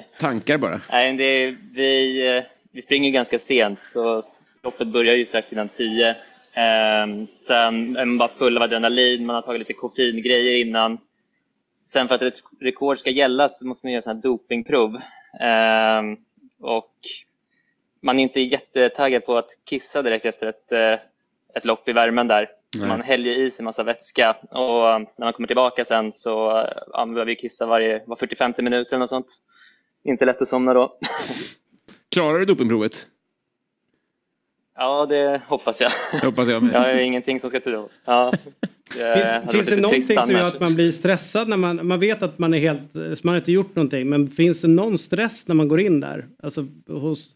tankar 0.19 0.57
bara? 0.57 0.81
Nej, 0.89 1.17
det, 1.17 1.55
vi, 1.73 2.27
eh, 2.37 2.43
vi 2.71 2.81
springer 2.81 3.11
ganska 3.11 3.39
sent 3.39 3.83
så 3.83 4.21
loppet 4.63 4.87
börjar 4.87 5.15
ju 5.15 5.25
strax 5.25 5.53
innan 5.53 5.69
tio. 5.69 6.15
Ehm, 6.53 7.27
sen 7.27 7.97
är 7.97 8.05
man 8.05 8.17
bara 8.17 8.29
full 8.29 8.57
av 8.57 8.63
adrenalin, 8.63 9.25
man 9.25 9.35
har 9.35 9.41
tagit 9.41 9.59
lite 9.59 9.73
koffeingrejer 9.73 10.65
innan. 10.65 10.97
Sen 11.85 12.07
för 12.07 12.15
att 12.15 12.21
ett 12.21 12.43
rekord 12.61 12.97
ska 12.97 13.09
gälla 13.09 13.49
så 13.49 13.65
måste 13.67 13.85
man 13.85 13.93
göra 13.93 14.01
sådana 14.01 14.17
här 14.17 14.23
dopingprov. 14.23 14.97
Ehm, 15.39 16.17
och 16.59 16.93
man 18.03 18.19
är 18.19 18.23
inte 18.23 18.41
jättetaggad 18.41 19.25
på 19.25 19.37
att 19.37 19.49
kissa 19.69 20.01
direkt 20.01 20.25
efter 20.25 20.47
ett, 20.47 20.71
eh, 20.71 20.93
ett 21.55 21.65
lopp 21.65 21.89
i 21.89 21.93
värmen 21.93 22.27
där. 22.27 22.49
Så 22.75 22.79
Nej. 22.79 22.89
man 22.89 23.01
häller 23.01 23.29
i 23.29 23.51
sig 23.51 23.65
massa 23.65 23.83
vätska 23.83 24.35
och 24.51 25.01
när 25.17 25.25
man 25.25 25.33
kommer 25.33 25.47
tillbaka 25.47 25.85
sen 25.85 26.11
så 26.11 26.57
eh, 26.57 26.67
ja, 26.91 27.05
man 27.05 27.13
behöver 27.13 27.31
vi 27.31 27.35
kissa 27.35 27.65
varje 27.65 28.03
var 28.05 28.15
45 28.15 28.53
minuter 28.57 28.93
eller 28.93 28.99
något 28.99 29.09
sånt. 29.09 29.27
Inte 30.03 30.25
lätt 30.25 30.41
att 30.41 30.47
somna 30.47 30.73
då. 30.73 30.97
Klarar 32.11 32.39
du 32.39 32.45
dopingprovet? 32.45 33.07
Ja, 34.75 35.05
det 35.05 35.41
hoppas 35.47 35.81
jag. 35.81 35.91
hoppas 36.23 36.47
jag 36.47 36.63
med. 36.63 36.73
Jag 36.73 36.79
har 36.79 36.89
ingenting 36.89 37.39
som 37.39 37.49
ska 37.49 37.59
till 37.59 37.71
då. 37.71 37.89
Ja. 38.05 38.33
Det 38.95 39.41
Finns, 39.41 39.51
finns 39.51 39.67
det 39.67 39.75
någonting 39.75 40.03
som 40.03 40.31
gör 40.31 40.47
att 40.47 40.59
man 40.59 40.75
blir 40.75 40.91
stressad 40.91 41.47
när 41.47 41.57
man, 41.57 41.87
man 41.87 41.99
vet 41.99 42.23
att 42.23 42.39
man 42.39 42.53
är 42.53 42.57
helt, 42.57 43.23
man 43.23 43.31
har 43.33 43.37
inte 43.37 43.51
gjort 43.51 43.75
någonting, 43.75 44.09
men 44.09 44.29
finns 44.29 44.61
det 44.61 44.67
någon 44.67 44.97
stress 44.97 45.47
när 45.47 45.55
man 45.55 45.67
går 45.67 45.79
in 45.79 45.99
där? 45.99 46.27
Alltså 46.43 46.67
hos... 46.87 47.29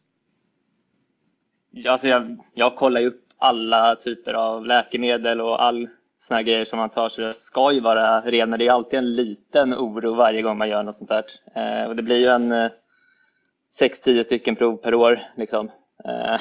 Alltså 1.85 2.07
jag, 2.07 2.37
jag 2.53 2.75
kollar 2.75 3.01
ju 3.01 3.07
upp 3.07 3.23
alla 3.37 3.95
typer 3.95 4.33
av 4.33 4.65
läkemedel 4.65 5.41
och 5.41 5.63
all 5.63 5.87
såna 6.17 6.37
här 6.37 6.43
grejer 6.43 6.65
som 6.65 6.79
man 6.79 6.89
tar 6.89 7.09
så 7.09 7.21
det 7.21 7.33
ska 7.33 7.71
ju 7.71 7.79
vara 7.79 8.21
ren 8.21 8.49
men 8.49 8.59
det 8.59 8.67
är 8.67 8.71
alltid 8.71 8.99
en 8.99 9.13
liten 9.13 9.73
oro 9.73 10.13
varje 10.13 10.41
gång 10.41 10.57
man 10.57 10.69
gör 10.69 10.83
något 10.83 10.95
sånt 10.95 11.09
där. 11.09 11.23
Eh, 11.55 11.87
och 11.87 11.95
det 11.95 12.03
blir 12.03 12.17
ju 12.17 12.27
en 12.27 12.51
eh, 12.51 12.71
6-10 13.81 14.23
stycken 14.23 14.55
prov 14.55 14.77
per 14.77 14.93
år 14.93 15.21
liksom. 15.35 15.71
Eh, 16.05 16.39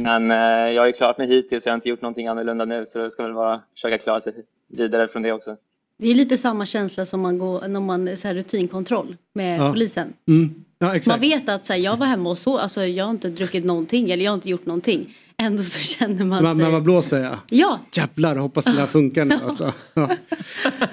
men 0.00 0.30
eh, 0.30 0.72
jag 0.72 0.82
har 0.82 0.86
ju 0.86 0.92
klarat 0.92 1.18
mig 1.18 1.26
hittills 1.26 1.66
jag 1.66 1.72
har 1.72 1.76
inte 1.76 1.88
gjort 1.88 2.02
någonting 2.02 2.26
annorlunda 2.26 2.64
nu 2.64 2.86
så 2.86 2.98
det 2.98 3.10
ska 3.10 3.22
väl 3.22 3.32
vara 3.32 3.62
försöka 3.74 3.98
klara 3.98 4.20
sig 4.20 4.32
vidare 4.68 5.08
från 5.08 5.22
det 5.22 5.32
också. 5.32 5.56
Det 6.00 6.08
är 6.10 6.14
lite 6.14 6.36
samma 6.36 6.66
känsla 6.66 7.06
som 7.06 7.20
man 7.20 7.38
går 7.38 7.68
när 7.68 7.80
man 7.80 8.16
så 8.16 8.28
här 8.28 8.34
rutinkontroll 8.34 9.16
med 9.34 9.60
Ja. 9.60 9.72
polisen. 9.72 10.12
Mm. 10.28 10.54
Ja. 10.78 10.98
Man 11.06 11.20
vet 11.20 11.48
att 11.48 11.66
så 11.66 11.72
här, 11.72 11.80
jag 11.80 11.96
var 11.96 12.06
hemma 12.06 12.30
och 12.30 12.38
så, 12.38 12.58
alltså 12.58 12.84
jag 12.84 13.04
har 13.04 13.10
inte 13.10 13.28
druckit 13.28 13.64
någonting 13.64 14.10
eller 14.10 14.24
jag 14.24 14.30
har 14.30 14.34
inte 14.34 14.48
gjort 14.50 14.66
någonting. 14.66 15.16
Ändå 15.36 15.62
så 15.62 15.80
känner 15.98 16.24
man 16.24 16.42
Man, 16.42 16.56
sig... 16.56 16.62
man, 16.64 16.72
man 16.72 16.84
blåser 16.84 17.20
ja. 17.22 17.38
Ja, 17.48 17.80
Jävlar, 17.92 18.36
hoppas 18.36 18.64
det 18.64 18.72
där 18.76 18.86
funkar 18.86 19.24
nu 19.24 19.34
alltså. 19.44 19.72
ja. 19.94 20.02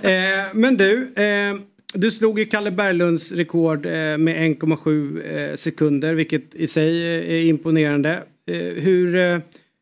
eh, 0.01 0.45
Men 0.53 0.77
du, 0.77 1.13
eh, 1.15 1.55
du 1.93 2.11
slog 2.11 2.39
ju 2.39 2.45
Kalle 2.45 2.71
Berglunds 2.71 3.31
rekord 3.31 3.85
eh, 3.85 3.91
med 3.91 4.57
1,7 4.57 5.49
eh, 5.51 5.55
sekunder, 5.55 6.13
vilket 6.13 6.55
i 6.55 6.67
sig 6.67 7.03
eh, 7.03 7.33
är 7.35 7.41
imponerande. 7.45 8.23
Eh, 8.51 8.57
hur, 8.61 9.15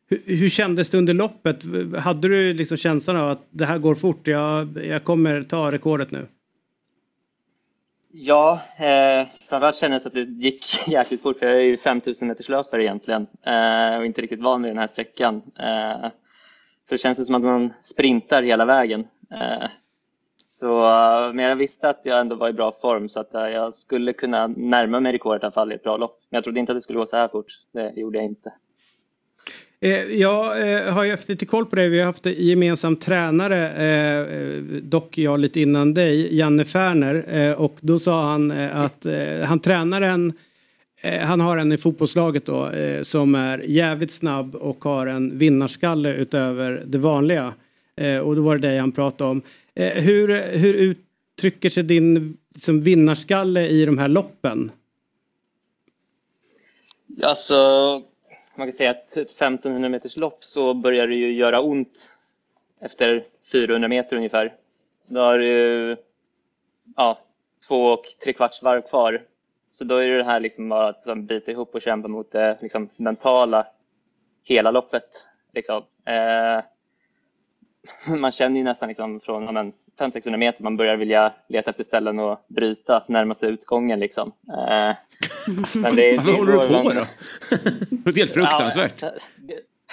hur, 0.08 0.22
hur 0.36 0.48
kändes 0.48 0.90
det 0.90 0.98
under 0.98 1.14
loppet? 1.14 1.62
Hade 1.98 2.28
du 2.28 2.52
liksom 2.52 2.76
känslan 2.76 3.16
av 3.16 3.30
att 3.30 3.46
det 3.50 3.66
här 3.66 3.78
går 3.78 3.94
fort, 3.94 4.26
jag, 4.26 4.84
jag 4.84 5.04
kommer 5.04 5.42
ta 5.42 5.72
rekordet 5.72 6.10
nu? 6.10 6.26
Ja, 8.18 8.60
eh, 8.76 9.26
framförallt 9.48 9.76
kändes 9.76 10.02
det 10.02 10.08
att 10.08 10.14
det 10.14 10.44
gick 10.44 10.62
jäkligt 10.88 11.22
fort 11.22 11.38
för 11.38 11.46
jag 11.46 11.56
är 11.56 11.60
ju 11.60 11.76
5000 11.76 12.28
meters 12.28 12.48
löpare 12.48 12.82
egentligen 12.82 13.26
eh, 13.42 13.98
och 13.98 14.06
inte 14.06 14.22
riktigt 14.22 14.40
van 14.40 14.62
vid 14.62 14.70
den 14.70 14.78
här 14.78 14.86
sträckan. 14.86 15.42
Eh, 15.58 16.10
så 16.84 16.94
det 16.94 16.98
känns 16.98 17.26
som 17.26 17.34
att 17.34 17.42
man 17.42 17.72
sprintar 17.80 18.42
hela 18.42 18.64
vägen. 18.64 19.06
Eh, 19.30 19.68
så, 20.46 20.80
men 21.34 21.44
jag 21.44 21.56
visste 21.56 21.88
att 21.88 22.00
jag 22.02 22.20
ändå 22.20 22.36
var 22.36 22.48
i 22.48 22.52
bra 22.52 22.72
form 22.72 23.08
så 23.08 23.20
att 23.20 23.34
eh, 23.34 23.48
jag 23.48 23.74
skulle 23.74 24.12
kunna 24.12 24.46
närma 24.46 25.00
mig 25.00 25.12
rekordet 25.12 25.42
i 25.42 25.44
alla 25.44 25.52
fall 25.52 25.72
i 25.72 25.74
ett 25.74 25.82
bra 25.82 25.96
lopp. 25.96 26.18
Men 26.30 26.36
jag 26.36 26.44
trodde 26.44 26.60
inte 26.60 26.72
att 26.72 26.76
det 26.76 26.82
skulle 26.82 26.98
gå 26.98 27.06
så 27.06 27.16
här 27.16 27.28
fort. 27.28 27.46
Det 27.72 27.92
gjorde 27.96 28.18
jag 28.18 28.24
inte. 28.24 28.52
Eh, 29.86 30.04
jag 30.04 30.72
eh, 30.72 30.92
har 30.92 31.04
ju 31.04 31.10
haft 31.10 31.28
lite 31.28 31.46
koll 31.46 31.66
på 31.66 31.76
dig. 31.76 31.88
Vi 31.88 31.98
har 31.98 32.06
haft 32.06 32.26
en 32.26 32.34
gemensam 32.38 32.96
tränare, 32.96 33.72
eh, 33.72 34.38
eh, 34.38 34.62
dock 34.82 35.18
jag 35.18 35.40
lite 35.40 35.60
innan 35.60 35.94
dig, 35.94 36.36
Janne 36.36 36.64
Färner. 36.64 37.24
Eh, 37.28 37.52
och 37.52 37.76
då 37.80 37.98
sa 37.98 38.30
han 38.30 38.50
eh, 38.50 38.80
att 38.80 39.06
eh, 39.06 39.40
han 39.44 39.60
tränar 39.60 40.02
en, 40.02 40.32
eh, 41.00 41.20
han 41.20 41.40
har 41.40 41.56
en 41.58 41.72
i 41.72 41.78
fotbollslaget 41.78 42.46
då, 42.46 42.70
eh, 42.70 43.02
som 43.02 43.34
är 43.34 43.58
jävligt 43.58 44.12
snabb 44.12 44.54
och 44.54 44.84
har 44.84 45.06
en 45.06 45.38
vinnarskalle 45.38 46.14
utöver 46.14 46.82
det 46.86 46.98
vanliga. 46.98 47.54
Eh, 47.96 48.18
och 48.18 48.36
då 48.36 48.42
var 48.42 48.56
det 48.56 48.68
dig 48.68 48.78
han 48.78 48.92
pratade 48.92 49.30
om. 49.30 49.42
Eh, 49.74 50.02
hur, 50.02 50.28
hur 50.56 50.74
uttrycker 50.74 51.70
sig 51.70 51.82
din 51.82 52.36
liksom, 52.54 52.82
vinnarskalle 52.82 53.68
i 53.68 53.86
de 53.86 53.98
här 53.98 54.08
loppen? 54.08 54.70
Alltså, 57.22 57.56
man 58.56 58.66
kan 58.66 58.72
säga 58.72 58.90
att 58.90 59.16
ett 59.16 59.30
1500 59.30 59.88
meters 59.88 60.16
lopp 60.16 60.44
så 60.44 60.74
börjar 60.74 61.06
det 61.06 61.14
ju 61.14 61.32
göra 61.32 61.60
ont 61.60 62.12
efter 62.80 63.24
400 63.52 63.88
meter 63.88 64.16
ungefär. 64.16 64.54
Då 65.06 65.20
har 65.20 65.38
du 65.38 65.96
ja, 66.96 67.18
två 67.68 67.86
och 67.86 68.04
tre 68.24 68.32
kvarts 68.32 68.62
varv 68.62 68.80
kvar. 68.82 69.22
Så 69.70 69.84
då 69.84 69.96
är 69.96 70.08
det 70.08 70.24
här 70.24 70.40
liksom 70.40 70.68
bara 70.68 70.88
att 70.88 70.96
liksom 70.96 71.26
bita 71.26 71.50
ihop 71.50 71.74
och 71.74 71.82
kämpa 71.82 72.08
mot 72.08 72.32
det 72.32 72.58
liksom 72.60 72.88
mentala 72.96 73.66
hela 74.44 74.70
loppet. 74.70 75.28
Liksom. 75.52 75.82
Eh, 76.04 76.60
man 78.16 78.32
känner 78.32 78.56
ju 78.58 78.64
nästan 78.64 78.88
liksom 78.88 79.20
från 79.20 79.44
ja, 79.44 79.52
men, 79.52 79.72
500-600 79.98 80.36
meter 80.36 80.62
man 80.62 80.76
börjar 80.76 80.96
vilja 80.96 81.32
leta 81.48 81.70
efter 81.70 81.84
ställen 81.84 82.18
och 82.18 82.44
bryta 82.48 83.04
närmaste 83.08 83.46
utgången. 83.46 84.00
Liksom. 84.00 84.32
Eh, 84.48 84.96
men 85.74 85.96
det, 85.96 86.16
Vad 86.16 86.34
håller 86.36 86.52
du 86.52 86.58
på 86.58 86.88
väl- 86.88 86.94
då? 86.96 87.04
Det 87.90 88.10
är 88.10 88.16
helt 88.16 88.32
fruktansvärt. 88.32 89.02
Ja, 89.02 89.10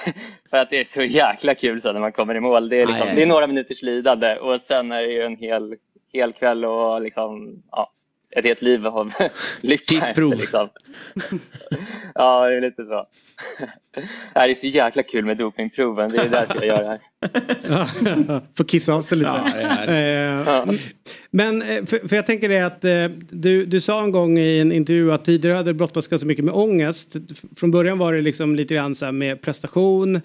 för 0.50 0.58
att 0.58 0.70
det 0.70 0.80
är 0.80 0.84
så 0.84 1.04
jäkla 1.04 1.56
kul 1.56 1.82
så 1.82 1.92
när 1.92 2.00
man 2.00 2.12
kommer 2.12 2.36
i 2.36 2.40
mål. 2.40 2.70
Det 2.70 2.76
är, 2.82 2.88
liksom, 2.88 3.02
Aj, 3.04 3.10
aj, 3.10 3.16
det 3.16 3.22
är 3.22 3.26
aj. 3.26 3.30
några 3.30 3.48
minuters 3.48 3.82
lidande 3.84 4.36
och 4.36 4.62
sen 4.62 4.92
är 4.92 5.02
det 5.02 5.12
ju 5.12 5.22
en 5.22 5.38
hel, 5.38 5.76
hel 6.14 6.34
kväll 6.34 6.66
och 6.66 7.02
liksom, 7.02 7.64
ja, 7.72 7.92
ett 8.36 8.46
helt 8.46 8.62
liv 8.62 8.88
av 8.88 9.14
lycka. 9.62 9.94
Kissprov. 9.94 10.32
efter, 10.34 10.42
Liksom. 10.42 10.70
ja, 12.16 12.50
det 12.50 12.56
är 12.56 12.62
lite 12.62 12.84
så. 12.84 13.06
Det 14.34 14.40
är 14.40 14.56
så 14.56 14.68
jäkla 14.68 15.04
kul 15.04 15.26
med 15.26 15.38
dopingproven. 15.38 16.12
Det 16.12 16.18
är 16.18 16.30
därför 16.30 16.56
jag 16.56 16.66
gör 16.66 16.84
det 16.84 16.90
här. 16.90 17.00
Får 18.58 18.64
kissa 18.64 18.94
av 18.94 19.02
sig 19.02 19.18
lite. 19.18 19.32
Eh, 19.88 20.76
Men 21.32 21.62
eh, 21.62 21.86
för, 21.86 22.08
för 22.08 22.16
jag 22.16 22.26
tänker 22.26 22.50
det 22.50 22.60
att 22.60 22.86
eh, 22.86 23.06
du, 23.30 23.66
du 23.66 23.82
sa 23.82 24.04
en 24.04 24.12
gång 24.12 24.38
i 24.38 24.60
en 24.60 24.72
intervju 24.72 25.12
att 25.12 25.26
tidigare 25.26 25.56
hade 25.56 25.74
brottats 25.74 26.08
ganska 26.08 26.28
mycket 26.28 26.46
med 26.46 26.54
ångest. 26.54 27.16
Från 27.56 27.72
början 27.72 27.98
var 27.98 28.14
det 28.14 28.22
liksom 28.22 28.56
lite 28.56 28.74
grann 28.74 28.96
så 28.96 29.06
här 29.06 29.12
med 29.12 29.42
prestation. 29.42 30.22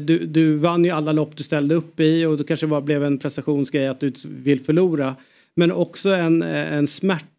Du, 0.00 0.26
du 0.26 0.56
vann 0.56 0.84
ju 0.84 0.90
alla 0.90 1.12
lopp 1.12 1.36
du 1.36 1.42
ställde 1.42 1.74
upp 1.74 2.00
i 2.00 2.24
och 2.24 2.36
det 2.36 2.44
kanske 2.44 2.66
var, 2.66 2.80
blev 2.80 3.04
en 3.04 3.18
prestationsgrej 3.18 3.88
att 3.88 4.00
du 4.00 4.12
vill 4.24 4.64
förlora. 4.64 5.16
Men 5.54 5.72
också 5.72 6.10
en, 6.10 6.42
en 6.42 6.86
smärt, 6.86 7.22
eh, 7.22 7.35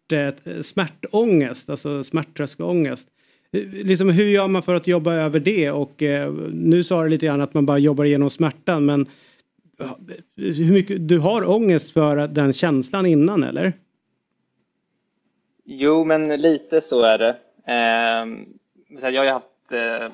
smärtångest, 0.62 1.70
alltså 1.70 2.04
smärttröskelångest. 2.04 3.08
Liksom, 3.52 4.10
hur 4.10 4.28
gör 4.28 4.48
man 4.48 4.62
för 4.62 4.74
att 4.74 4.86
jobba 4.86 5.14
över 5.14 5.40
det? 5.40 5.70
Och 5.70 6.02
eh, 6.02 6.32
nu 6.52 6.84
sa 6.84 7.02
du 7.02 7.08
lite 7.08 7.26
grann 7.26 7.40
att 7.40 7.54
man 7.54 7.66
bara 7.66 7.78
jobbar 7.78 8.04
igenom 8.04 8.30
smärtan 8.30 8.86
men 8.86 9.06
eh, 9.80 9.86
hur 10.36 10.72
mycket, 10.72 11.08
du 11.08 11.18
har 11.18 11.50
ångest 11.50 11.92
för 11.92 12.28
den 12.28 12.52
känslan 12.52 13.06
innan 13.06 13.42
eller? 13.42 13.72
Jo, 15.64 16.04
men 16.04 16.28
lite 16.28 16.80
så 16.80 17.02
är 17.02 17.18
det. 17.18 17.36
Eh, 17.66 18.26
jag 19.12 19.20
har 19.20 19.24
ju 19.24 19.30
haft 19.30 19.72
eh, 19.72 20.08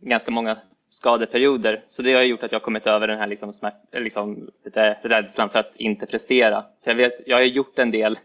ganska 0.00 0.30
många 0.30 0.58
skadeperioder, 0.90 1.84
så 1.88 2.02
det 2.02 2.14
har 2.14 2.22
gjort 2.22 2.42
att 2.42 2.52
jag 2.52 2.58
har 2.58 2.64
kommit 2.64 2.86
över 2.86 3.08
den 3.08 3.18
här 3.18 3.26
liksom, 3.26 3.52
smärt, 3.52 3.74
liksom, 3.92 4.50
lite 4.64 4.98
rädslan 5.02 5.50
för 5.50 5.58
att 5.58 5.72
inte 5.76 6.06
prestera. 6.06 6.64
För 6.84 6.90
jag, 6.90 6.96
vet, 6.96 7.12
jag 7.26 7.36
har 7.36 7.42
ju 7.42 7.50
gjort 7.50 7.78
en 7.78 7.90
del 7.90 8.16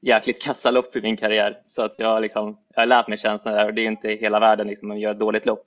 jäkligt 0.00 0.42
kassa 0.42 0.70
lopp 0.70 0.96
i 0.96 1.00
min 1.00 1.16
karriär, 1.16 1.62
så 1.66 1.82
att 1.82 1.98
jag, 1.98 2.08
har 2.08 2.20
liksom, 2.20 2.58
jag 2.74 2.82
har 2.82 2.86
lärt 2.86 3.08
mig 3.08 3.18
känslan 3.18 3.54
där 3.54 3.66
och 3.66 3.74
det 3.74 3.82
är 3.82 3.86
inte 3.86 4.08
hela 4.08 4.40
världen 4.40 4.66
liksom, 4.66 4.90
att 4.90 5.00
göra 5.00 5.12
ett 5.12 5.18
dåligt 5.18 5.46
lopp. 5.46 5.64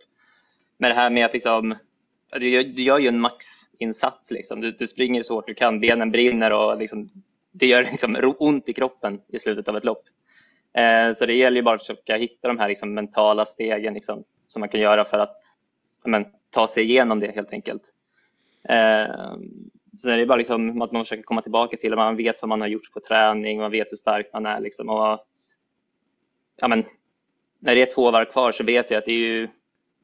Men 0.78 0.90
det 0.90 0.96
här 0.96 1.10
med 1.10 1.26
att 1.26 1.34
liksom, 1.34 1.76
du, 2.32 2.50
gör, 2.50 2.64
du 2.64 2.82
gör 2.82 3.00
ju 3.00 3.08
en 3.08 3.20
maxinsats. 3.20 4.32
Liksom. 4.32 4.62
Du, 4.62 4.72
du 4.72 4.88
springer 4.88 5.24
så 5.24 5.34
hårt 5.36 5.48
du 5.48 5.54
kan, 5.54 5.80
benen 5.80 6.12
brinner 6.12 6.52
och 6.52 6.78
liksom, 6.78 7.10
det 7.52 7.66
gör 7.66 7.84
liksom 7.92 8.36
ont 8.40 8.70
i 8.70 8.74
kroppen 8.74 9.22
i 9.28 9.40
slutet 9.40 9.68
av 9.68 9.78
ett 9.78 9.84
lopp. 9.84 10.04
Eh, 10.74 11.14
så 11.14 11.26
det 11.26 11.34
gäller 11.34 11.58
ju 11.58 11.64
bara 11.64 11.76
att 11.76 11.82
försöka 11.82 12.16
hitta 12.16 12.48
de 12.48 12.60
här 12.60 12.68
liksom, 12.68 12.94
mentala 12.94 13.46
stegen 13.46 13.94
liksom, 13.94 14.24
som 14.48 14.60
man 14.60 14.70
kan 14.70 14.80
göra 14.80 15.06
för 15.06 15.20
att 15.20 15.38
men, 16.06 16.26
ta 16.50 16.68
sig 16.68 16.84
igenom 16.84 17.20
det 17.20 17.32
helt 17.36 17.54
enkelt. 17.54 17.84
Eh, 18.70 19.36
så 19.98 20.08
det 20.08 20.14
är 20.22 20.26
bara 20.26 20.38
liksom 20.38 20.82
att 20.82 20.92
man 20.92 21.04
försöker 21.06 21.24
komma 21.24 21.42
tillbaka 21.42 21.78
till 21.78 21.94
att 21.94 21.98
man 21.98 22.16
vet 22.18 22.42
vad 22.42 22.50
man 22.50 22.62
har 22.62 22.68
gjort 22.68 22.92
på 22.94 23.00
träning, 23.00 23.58
man 23.60 23.72
vet 23.72 23.92
hur 23.92 23.98
stark 23.98 24.30
man 24.34 24.46
är. 24.46 24.60
Liksom, 24.62 24.90
och 24.90 25.14
att, 25.14 25.28
ja, 26.62 26.68
men, 26.68 26.84
när 27.60 27.76
det 27.76 27.82
är 27.82 27.96
två 27.96 28.12
varv 28.12 28.26
kvar 28.26 28.52
så 28.52 28.64
vet 28.64 28.92
jag 28.92 28.98
att 28.98 29.06
det 29.06 29.14
är 29.14 29.18
ju 29.40 29.48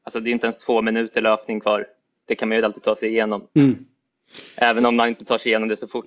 alltså, 0.02 0.20
det 0.20 0.30
är 0.30 0.32
inte 0.32 0.46
ens 0.46 0.58
två 0.58 0.82
minuter 0.82 1.20
löpning 1.20 1.60
kvar. 1.60 1.86
Det 2.26 2.34
kan 2.34 2.48
man 2.48 2.58
ju 2.58 2.64
alltid 2.64 2.82
ta 2.82 2.96
sig 2.96 3.08
igenom. 3.08 3.46
Även 4.56 4.86
om 4.86 4.96
man 4.96 5.08
inte 5.08 5.24
tar 5.24 5.38
sig 5.38 5.50
igenom 5.50 5.68
det 5.68 5.76
så 5.76 5.88
fort. 5.88 6.06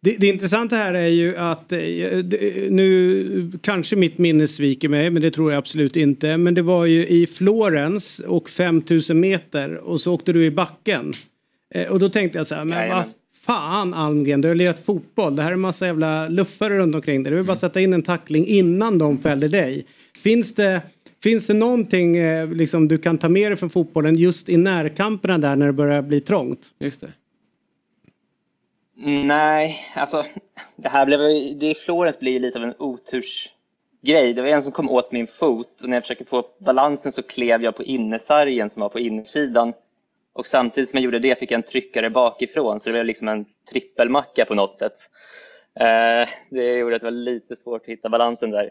Det, 0.00 0.16
det 0.16 0.26
intressanta 0.26 0.76
här 0.76 0.94
är 0.94 1.08
ju 1.08 1.36
att 1.36 1.72
eh, 1.72 1.78
det- 2.24 2.70
nu 2.72 3.50
kanske 3.62 3.96
mitt 3.96 4.18
minne 4.18 4.48
sviker 4.48 4.88
mig 4.88 5.10
men 5.10 5.22
det 5.22 5.30
tror 5.30 5.52
jag 5.52 5.58
absolut 5.58 5.96
inte. 5.96 6.36
Men 6.36 6.54
det 6.54 6.62
var 6.62 6.86
ju 6.86 7.06
i 7.06 7.26
Florens 7.26 8.18
och 8.18 8.48
5000 8.50 9.20
meter 9.20 9.74
och 9.76 10.00
så 10.00 10.14
åkte 10.14 10.32
du 10.32 10.44
i 10.44 10.50
backen. 10.50 11.12
Eh, 11.74 11.88
Och 11.88 11.98
då 11.98 12.08
tänkte 12.08 12.38
jag 12.38 12.46
så 12.46 12.54
här, 12.54 12.64
men 12.64 12.88
vad 12.88 13.04
fan 13.46 13.94
Almgren, 13.94 14.40
du 14.40 14.48
har 14.48 14.54
lirat 14.54 14.84
fotboll. 14.84 15.36
Det 15.36 15.42
här 15.42 15.50
är 15.50 15.54
en 15.54 15.60
massa 15.60 15.86
jävla 15.86 16.28
luffare 16.28 16.78
runt 16.78 16.94
omkring 16.94 17.22
dig. 17.22 17.30
Du 17.30 17.36
vill 17.36 17.46
bara 17.46 17.56
sätta 17.56 17.80
in 17.80 17.92
en 17.92 18.02
tackling 18.02 18.46
innan 18.46 18.98
de 18.98 19.18
fäller 19.18 19.48
dig. 19.48 19.86
Finns 20.22 20.54
det, 20.54 20.82
finns 21.22 21.46
det 21.46 21.54
någonting 21.54 22.16
eh, 22.16 22.50
liksom, 22.52 22.88
du 22.88 22.98
kan 22.98 23.18
ta 23.18 23.28
med 23.28 23.50
dig 23.50 23.56
från 23.56 23.70
fotbollen 23.70 24.16
just 24.16 24.48
i 24.48 24.56
närkamperna 24.56 25.38
där 25.38 25.56
när 25.56 25.66
det 25.66 25.72
börjar 25.72 26.02
bli 26.02 26.20
trångt? 26.20 26.60
Just 26.78 27.00
det. 27.00 27.12
Nej, 29.06 29.76
alltså 29.94 30.24
det 30.76 30.88
här 30.88 31.06
blev 31.06 31.18
det 31.60 31.70
i 31.70 31.74
Florens 31.84 32.18
blir 32.18 32.40
lite 32.40 32.58
av 32.58 32.64
en 32.64 32.74
otursgrej. 32.78 34.34
Det 34.34 34.42
var 34.42 34.48
en 34.48 34.62
som 34.62 34.72
kom 34.72 34.90
åt 34.90 35.12
min 35.12 35.26
fot 35.26 35.80
och 35.82 35.88
när 35.88 35.96
jag 35.96 36.02
försökte 36.04 36.24
få 36.24 36.44
balansen 36.60 37.12
så 37.12 37.22
klev 37.22 37.62
jag 37.62 37.76
på 37.76 37.82
innersargen 37.82 38.70
som 38.70 38.80
var 38.80 38.88
på 38.88 38.98
innersidan. 38.98 39.72
Och 40.34 40.46
samtidigt 40.46 40.90
som 40.90 40.96
jag 40.96 41.04
gjorde 41.04 41.18
det 41.18 41.38
fick 41.38 41.50
jag 41.50 41.58
en 41.58 41.62
tryckare 41.62 42.10
bakifrån 42.10 42.80
så 42.80 42.88
det 42.88 42.92
blev 42.92 43.04
liksom 43.04 43.28
en 43.28 43.46
trippelmacka 43.70 44.44
på 44.44 44.54
något 44.54 44.74
sätt. 44.74 44.96
Eh, 45.80 46.28
det 46.50 46.78
gjorde 46.78 46.96
att 46.96 47.02
det 47.02 47.06
var 47.06 47.10
lite 47.10 47.56
svårt 47.56 47.82
att 47.82 47.88
hitta 47.88 48.08
balansen 48.08 48.50
där. 48.50 48.70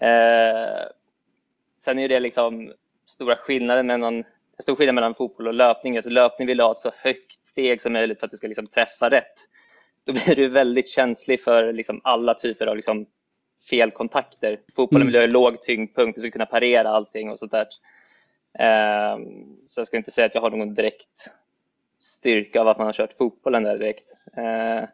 Eh, 0.00 0.86
sen 1.74 1.98
är 1.98 2.08
det 2.08 2.20
liksom 2.20 2.72
stora 3.06 3.36
skillnaden 3.36 3.86
mellan, 3.86 4.16
en 4.16 4.24
stor 4.58 4.76
skillnad 4.76 4.94
mellan 4.94 5.14
fotboll 5.14 5.48
och 5.48 5.54
löpning. 5.54 5.98
Att 5.98 6.04
löpning 6.04 6.48
vill 6.48 6.60
ha 6.60 6.72
ett 6.72 6.78
så 6.78 6.90
högt 6.96 7.44
steg 7.44 7.82
som 7.82 7.92
möjligt 7.92 8.20
för 8.20 8.26
att 8.26 8.30
du 8.30 8.36
ska 8.36 8.46
liksom 8.46 8.66
träffa 8.66 9.10
rätt. 9.10 9.34
Då 10.04 10.12
blir 10.12 10.36
du 10.36 10.48
väldigt 10.48 10.88
känslig 10.88 11.42
för 11.42 11.72
liksom 11.72 12.00
alla 12.04 12.34
typer 12.34 12.66
av 12.66 12.76
liksom 12.76 13.06
felkontakter. 13.70 14.60
Fotbollen 14.76 15.06
vill 15.06 15.16
ha 15.16 15.26
låg 15.26 15.62
tyngdpunkt, 15.62 16.14
du 16.14 16.20
ska 16.20 16.30
kunna 16.30 16.46
parera 16.46 16.88
allting 16.88 17.30
och 17.30 17.38
sånt 17.38 17.52
där. 17.52 17.66
Eh, 18.58 19.18
så 19.68 19.80
jag 19.80 19.86
ska 19.86 19.96
inte 19.96 20.10
säga 20.10 20.26
att 20.26 20.34
jag 20.34 20.42
har 20.42 20.50
någon 20.50 20.74
direkt 20.74 21.30
styrka 21.98 22.60
av 22.60 22.68
att 22.68 22.78
man 22.78 22.86
har 22.86 22.92
kört 22.92 23.16
fotbollen 23.18 23.62
där 23.62 23.78
direkt. 23.78 24.04
Eh, 24.36 24.88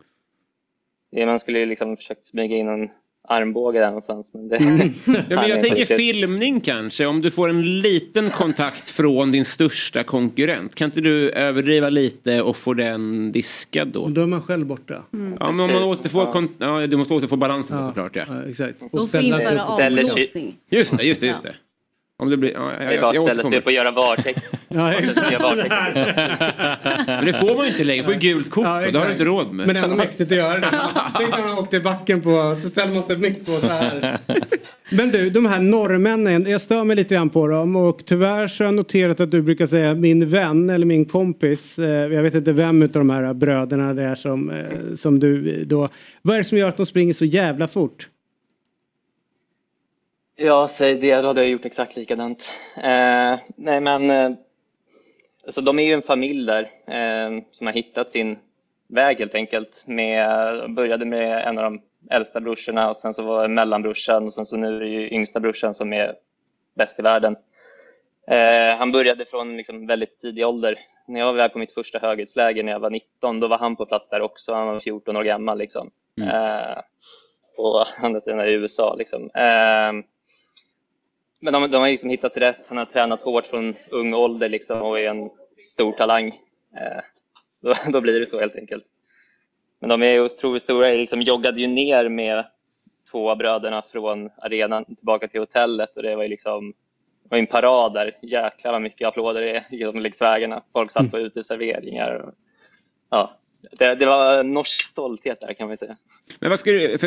det- 1.12 1.26
man 1.26 1.40
skulle 1.40 1.58
ju 1.58 1.66
liksom 1.66 1.96
försökt 1.96 2.24
smyga 2.26 2.56
in 2.56 2.68
en 2.68 2.90
armbåge 3.30 3.78
där 3.78 3.86
någonstans. 3.86 4.34
Men 4.34 4.48
det 4.48 4.56
Ja, 4.58 4.62
men 5.06 5.28
jag 5.30 5.44
inte 5.48 5.60
tänker 5.60 5.76
riktigt. 5.76 5.96
filmning 5.96 6.60
kanske. 6.60 7.06
Om 7.06 7.20
du 7.20 7.30
får 7.30 7.48
en 7.48 7.80
liten 7.80 8.30
kontakt 8.30 8.90
från 8.90 9.32
din 9.32 9.44
största 9.44 10.04
konkurrent. 10.04 10.74
Kan 10.74 10.84
inte 10.84 11.00
du 11.00 11.30
överdriva 11.30 11.88
lite 11.90 12.42
och 12.42 12.56
få 12.56 12.74
den 12.74 13.32
diskad 13.32 13.88
då? 13.88 14.08
Då 14.08 14.20
är 14.22 14.26
man 14.26 14.42
själv 14.42 14.66
borta. 14.66 14.94
Ja, 15.40 15.50
men 15.52 15.60
om 15.60 15.72
man 15.72 15.82
återfår, 15.82 16.48
ja, 16.58 16.86
du 16.86 16.96
måste 16.96 17.14
återfå 17.14 17.36
balansen 17.36 17.78
då, 17.78 17.86
såklart. 17.86 18.16
Ja. 18.16 18.24
exakt. 18.48 18.80
Då 18.92 19.06
får 19.06 19.20
införa 19.20 19.62
avblåsning. 19.64 20.56
Just 20.70 20.96
det, 20.98 21.04
just 21.04 21.20
det. 21.20 21.26
Just 21.26 21.42
det. 21.42 21.54
Om 22.22 22.30
det 22.30 22.36
blir, 22.36 22.52
ja, 22.52 22.72
jag, 22.80 22.94
jag, 22.94 23.00
bara 23.02 23.14
jag 23.14 23.24
att 23.24 23.28
ställa 23.34 23.48
sig 23.48 23.58
upp 23.58 23.66
och 23.66 23.72
göra 23.72 23.90
VAR-tecken. 23.90 24.42
Men 27.06 27.24
det 27.26 27.32
får 27.32 27.56
man 27.56 27.64
ju 27.66 27.70
inte 27.70 27.84
längre. 27.84 28.02
får 28.04 28.12
ju 28.14 28.18
gult 28.20 28.50
kort 28.50 28.66
och 28.66 28.92
det 28.92 28.98
har 28.98 29.06
du 29.06 29.12
inte 29.12 29.24
råd 29.24 29.52
med. 29.52 29.66
Men 29.66 29.76
ändå 29.76 29.96
mäktigt 29.96 30.32
att 30.32 30.38
göra 30.38 30.58
det. 30.58 30.66
Tänk 31.18 31.30
när 31.36 31.48
man 31.48 31.58
åkte 31.58 31.76
i 31.76 31.80
backen 31.80 32.20
på 32.20 32.56
så 32.62 32.68
ställer 32.68 32.94
man 32.94 33.02
sig 33.02 33.16
mitt 33.16 33.46
på 33.46 33.50
så 33.52 33.66
här. 33.66 34.18
Men 34.90 35.10
du, 35.10 35.30
de 35.30 35.46
här 35.46 35.60
norrmännen, 35.60 36.46
jag 36.50 36.60
stör 36.60 36.84
mig 36.84 36.96
lite 36.96 37.14
grann 37.14 37.30
på 37.30 37.46
dem 37.46 37.76
och 37.76 38.02
tyvärr 38.06 38.46
så 38.46 38.64
har 38.64 38.68
jag 38.68 38.74
noterat 38.74 39.20
att 39.20 39.30
du 39.30 39.42
brukar 39.42 39.66
säga 39.66 39.94
min 39.94 40.28
vän 40.28 40.70
eller 40.70 40.86
min 40.86 41.04
kompis. 41.04 41.78
Eh, 41.78 41.88
Jag 41.88 42.22
vet 42.22 42.34
inte 42.34 42.52
vem 42.52 42.82
av 42.82 42.88
de 42.88 43.10
här 43.10 43.34
bröderna 43.34 43.94
det 43.94 44.02
är 44.02 44.14
som, 44.14 44.50
eh, 44.50 44.94
som 44.96 45.20
du 45.20 45.64
då. 45.64 45.88
Vad 46.22 46.34
är 46.34 46.38
det 46.38 46.44
som 46.44 46.58
gör 46.58 46.68
att 46.68 46.76
de 46.76 46.86
springer 46.86 47.14
så 47.14 47.24
jävla 47.24 47.68
fort? 47.68 48.08
Ja, 50.40 50.68
säg 50.68 50.94
det. 50.94 51.20
Då 51.20 51.26
hade 51.26 51.40
jag 51.40 51.50
gjort 51.50 51.64
exakt 51.64 51.96
likadant. 51.96 52.50
Eh, 52.76 53.38
nej, 53.56 53.80
men 53.80 54.10
eh, 54.10 54.30
alltså, 55.46 55.60
de 55.60 55.78
är 55.78 55.82
ju 55.82 55.92
en 55.92 56.02
familj 56.02 56.46
där 56.46 56.62
eh, 56.86 57.42
som 57.50 57.66
har 57.66 57.74
hittat 57.74 58.10
sin 58.10 58.38
väg 58.88 59.18
helt 59.18 59.34
enkelt. 59.34 59.84
Med, 59.86 60.26
började 60.74 61.04
med 61.04 61.48
en 61.48 61.58
av 61.58 61.64
de 61.64 61.82
äldsta 62.10 62.40
brorsorna 62.40 62.88
och 62.88 62.96
sen 62.96 63.14
så 63.14 63.22
var 63.22 63.42
det 63.42 63.48
mellanbrorsan 63.48 64.26
och 64.26 64.32
sen 64.32 64.46
så 64.46 64.56
nu 64.56 64.76
är 64.76 64.80
det 64.80 64.88
ju 64.88 65.10
yngsta 65.10 65.40
brorsan 65.40 65.74
som 65.74 65.92
är 65.92 66.14
bäst 66.74 66.98
i 66.98 67.02
världen. 67.02 67.36
Eh, 68.28 68.76
han 68.78 68.92
började 68.92 69.24
från 69.24 69.56
liksom 69.56 69.86
väldigt 69.86 70.18
tidig 70.18 70.46
ålder. 70.46 70.78
När 71.06 71.20
jag 71.20 71.32
var 71.32 71.48
på 71.48 71.58
mitt 71.58 71.74
första 71.74 71.98
höghetsläger 71.98 72.62
när 72.62 72.72
jag 72.72 72.80
var 72.80 72.90
19, 72.90 73.40
då 73.40 73.48
var 73.48 73.58
han 73.58 73.76
på 73.76 73.86
plats 73.86 74.08
där 74.08 74.20
också. 74.20 74.54
Han 74.54 74.66
var 74.66 74.80
14 74.80 75.16
år 75.16 75.24
gammal 75.24 75.58
liksom. 75.58 75.90
Eh, 76.20 76.82
på 77.56 77.84
andra 78.02 78.20
sidan 78.20 78.40
i 78.40 78.52
USA 78.52 78.94
liksom. 78.98 79.30
Eh, 79.34 79.92
men 81.40 81.52
de, 81.52 81.70
de 81.70 81.76
har 81.76 81.88
liksom 81.88 82.10
hittat 82.10 82.36
rätt. 82.36 82.66
Han 82.68 82.78
har 82.78 82.84
tränat 82.84 83.22
hårt 83.22 83.46
från 83.46 83.76
ung 83.90 84.14
ålder 84.14 84.48
liksom 84.48 84.82
och 84.82 85.00
är 85.00 85.10
en 85.10 85.30
stor 85.64 85.92
talang. 85.92 86.28
Eh, 86.76 87.02
då, 87.60 87.74
då 87.92 88.00
blir 88.00 88.20
det 88.20 88.26
så 88.26 88.40
helt 88.40 88.56
enkelt. 88.56 88.84
Men 89.80 89.90
de 89.90 90.02
är 90.02 90.20
otroligt 90.20 90.62
stora. 90.62 90.88
Jag 90.88 90.98
liksom 90.98 91.22
joggade 91.22 91.60
ju 91.60 91.66
ner 91.66 92.08
med 92.08 92.44
två 93.10 93.30
av 93.30 93.36
bröderna 93.36 93.82
från 93.82 94.30
arenan 94.36 94.84
tillbaka 94.84 95.28
till 95.28 95.40
hotellet 95.40 95.96
och 95.96 96.02
det 96.02 96.16
var 96.16 96.22
ju 96.22 96.28
liksom 96.28 96.74
det 97.22 97.28
var 97.30 97.38
en 97.38 97.46
parad 97.46 97.94
där. 97.94 98.18
Jäklar 98.22 98.72
vad 98.72 98.82
mycket 98.82 99.08
applåder 99.08 99.40
det 99.40 99.56
är 99.56 99.64
genom 99.70 99.96
längs 100.02 100.22
vägarna. 100.22 100.62
Folk 100.72 100.90
satt 100.90 101.10
på 101.10 101.18
uteserveringar. 101.18 102.14
Och, 102.14 102.34
ja, 103.10 103.37
det, 103.78 103.94
det 103.94 104.06
var 104.06 104.42
norsk 104.42 104.82
stolthet 104.82 105.40
där 105.40 105.52
kan 105.52 105.68
man 105.68 105.76
säga. 105.76 105.96
Men 106.38 106.50
vad 106.50 106.60
ska 106.60 106.70
du, 106.70 106.98
för, 106.98 107.06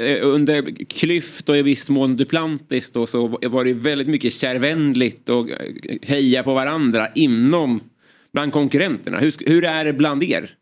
eh, 0.00 0.26
under 0.26 0.84
Klyft 0.84 1.48
och 1.48 1.56
i 1.56 1.62
viss 1.62 1.90
mån 1.90 2.16
Duplantis 2.16 2.92
då 2.92 3.06
så 3.06 3.26
var 3.26 3.64
det 3.64 3.72
väldigt 3.72 4.08
mycket 4.08 4.32
kärvänligt 4.32 5.28
och 5.28 5.50
eh, 5.50 5.98
heja 6.02 6.42
på 6.42 6.54
varandra 6.54 7.08
inom 7.14 7.80
bland 8.32 8.52
konkurrenterna. 8.52 9.18
Hur, 9.18 9.34
hur 9.46 9.64
är 9.64 9.84
det 9.84 9.92
bland 9.92 10.22
er? 10.22 10.56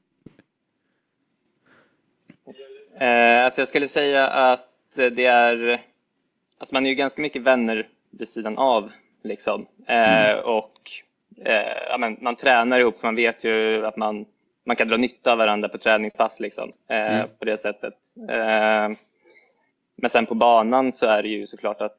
Eh, 3.01 3.44
alltså 3.44 3.60
jag 3.60 3.69
skulle 3.69 3.89
säga 3.89 4.27
att 4.27 4.69
det 4.94 5.24
är, 5.24 5.81
alltså 6.59 6.74
man 6.74 6.86
är 6.86 6.90
ju 6.90 6.97
ganska 6.97 7.23
mycket 7.23 7.43
vänner 7.43 7.89
vid 8.10 8.28
sidan 8.28 8.59
av 8.59 8.93
liksom. 9.24 9.66
Eh, 9.86 10.32
och 10.32 10.81
eh, 11.44 11.98
men 11.98 12.16
man 12.20 12.36
tränar 12.36 12.81
ihop 12.81 13.01
för 13.01 13.06
man 13.06 13.16
vet 13.16 13.44
ju 13.44 13.86
att 13.86 13.97
man, 13.97 14.24
man 14.66 14.76
kan 14.76 14.89
dra 14.89 14.97
nytta 14.97 15.32
av 15.32 15.39
varandra 15.39 15.68
på 15.68 15.78
träningspass 15.78 16.40
liksom, 16.40 16.72
eh, 16.90 17.16
Mm. 17.16 17.28
på 17.39 17.44
det 17.44 17.56
sättet. 17.56 17.94
Eh, 18.28 18.97
men 19.97 20.10
sen 20.10 20.26
på 20.26 20.34
banan 20.34 20.93
så 20.93 21.06
är 21.06 21.22
det 21.22 21.28
ju 21.28 21.47
såklart 21.47 21.80
att 21.80 21.98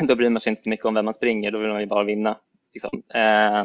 då 0.00 0.14
bryr 0.14 0.28
man 0.28 0.40
sig 0.40 0.50
inte 0.50 0.62
så 0.62 0.68
mycket 0.68 0.86
om 0.86 0.94
vem 0.94 1.04
man 1.04 1.14
springer, 1.14 1.50
då 1.50 1.58
vill 1.58 1.70
man 1.70 1.80
ju 1.80 1.86
bara 1.86 2.04
vinna. 2.04 2.36
Liksom. 2.74 3.02
Eh, 3.14 3.64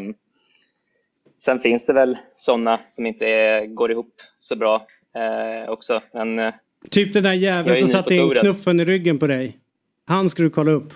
sen 1.40 1.60
finns 1.60 1.86
det 1.86 1.94
väl 1.94 2.18
sådana 2.36 2.80
som 2.88 3.06
inte 3.06 3.26
är, 3.26 3.66
går 3.66 3.92
ihop 3.92 4.14
så 4.40 4.56
bra 4.56 4.88
eh, 5.16 5.70
också. 5.70 6.02
Men 6.14 6.40
eh, 6.40 6.54
Typ 6.90 7.14
den 7.14 7.24
där 7.24 7.34
jäveln 7.34 7.78
som 7.80 7.88
satte 7.88 8.16
in 8.16 8.30
knuffen 8.30 8.80
i 8.80 8.86
ryggen 8.86 9.20
på 9.20 9.28
dig. 9.28 9.58
Han 10.06 10.30
ska 10.30 10.44
du 10.44 10.50
kolla 10.50 10.72
upp. 10.72 10.94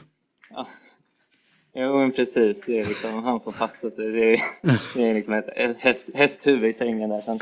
Jo, 1.73 1.99
men 1.99 2.11
precis. 2.11 2.63
Det 2.65 2.79
är 2.79 2.85
liksom, 2.85 3.23
han 3.23 3.39
får 3.39 3.51
passa 3.51 3.91
sig. 3.91 4.11
Det 4.11 4.33
är, 4.33 4.39
det 4.97 5.09
är 5.09 5.13
liksom 5.13 5.33
ett 5.33 5.77
häst, 5.77 6.09
hästhuvud 6.13 6.69
i 6.69 6.73
sängen 6.73 7.09
där. 7.09 7.21
Sen. 7.21 7.39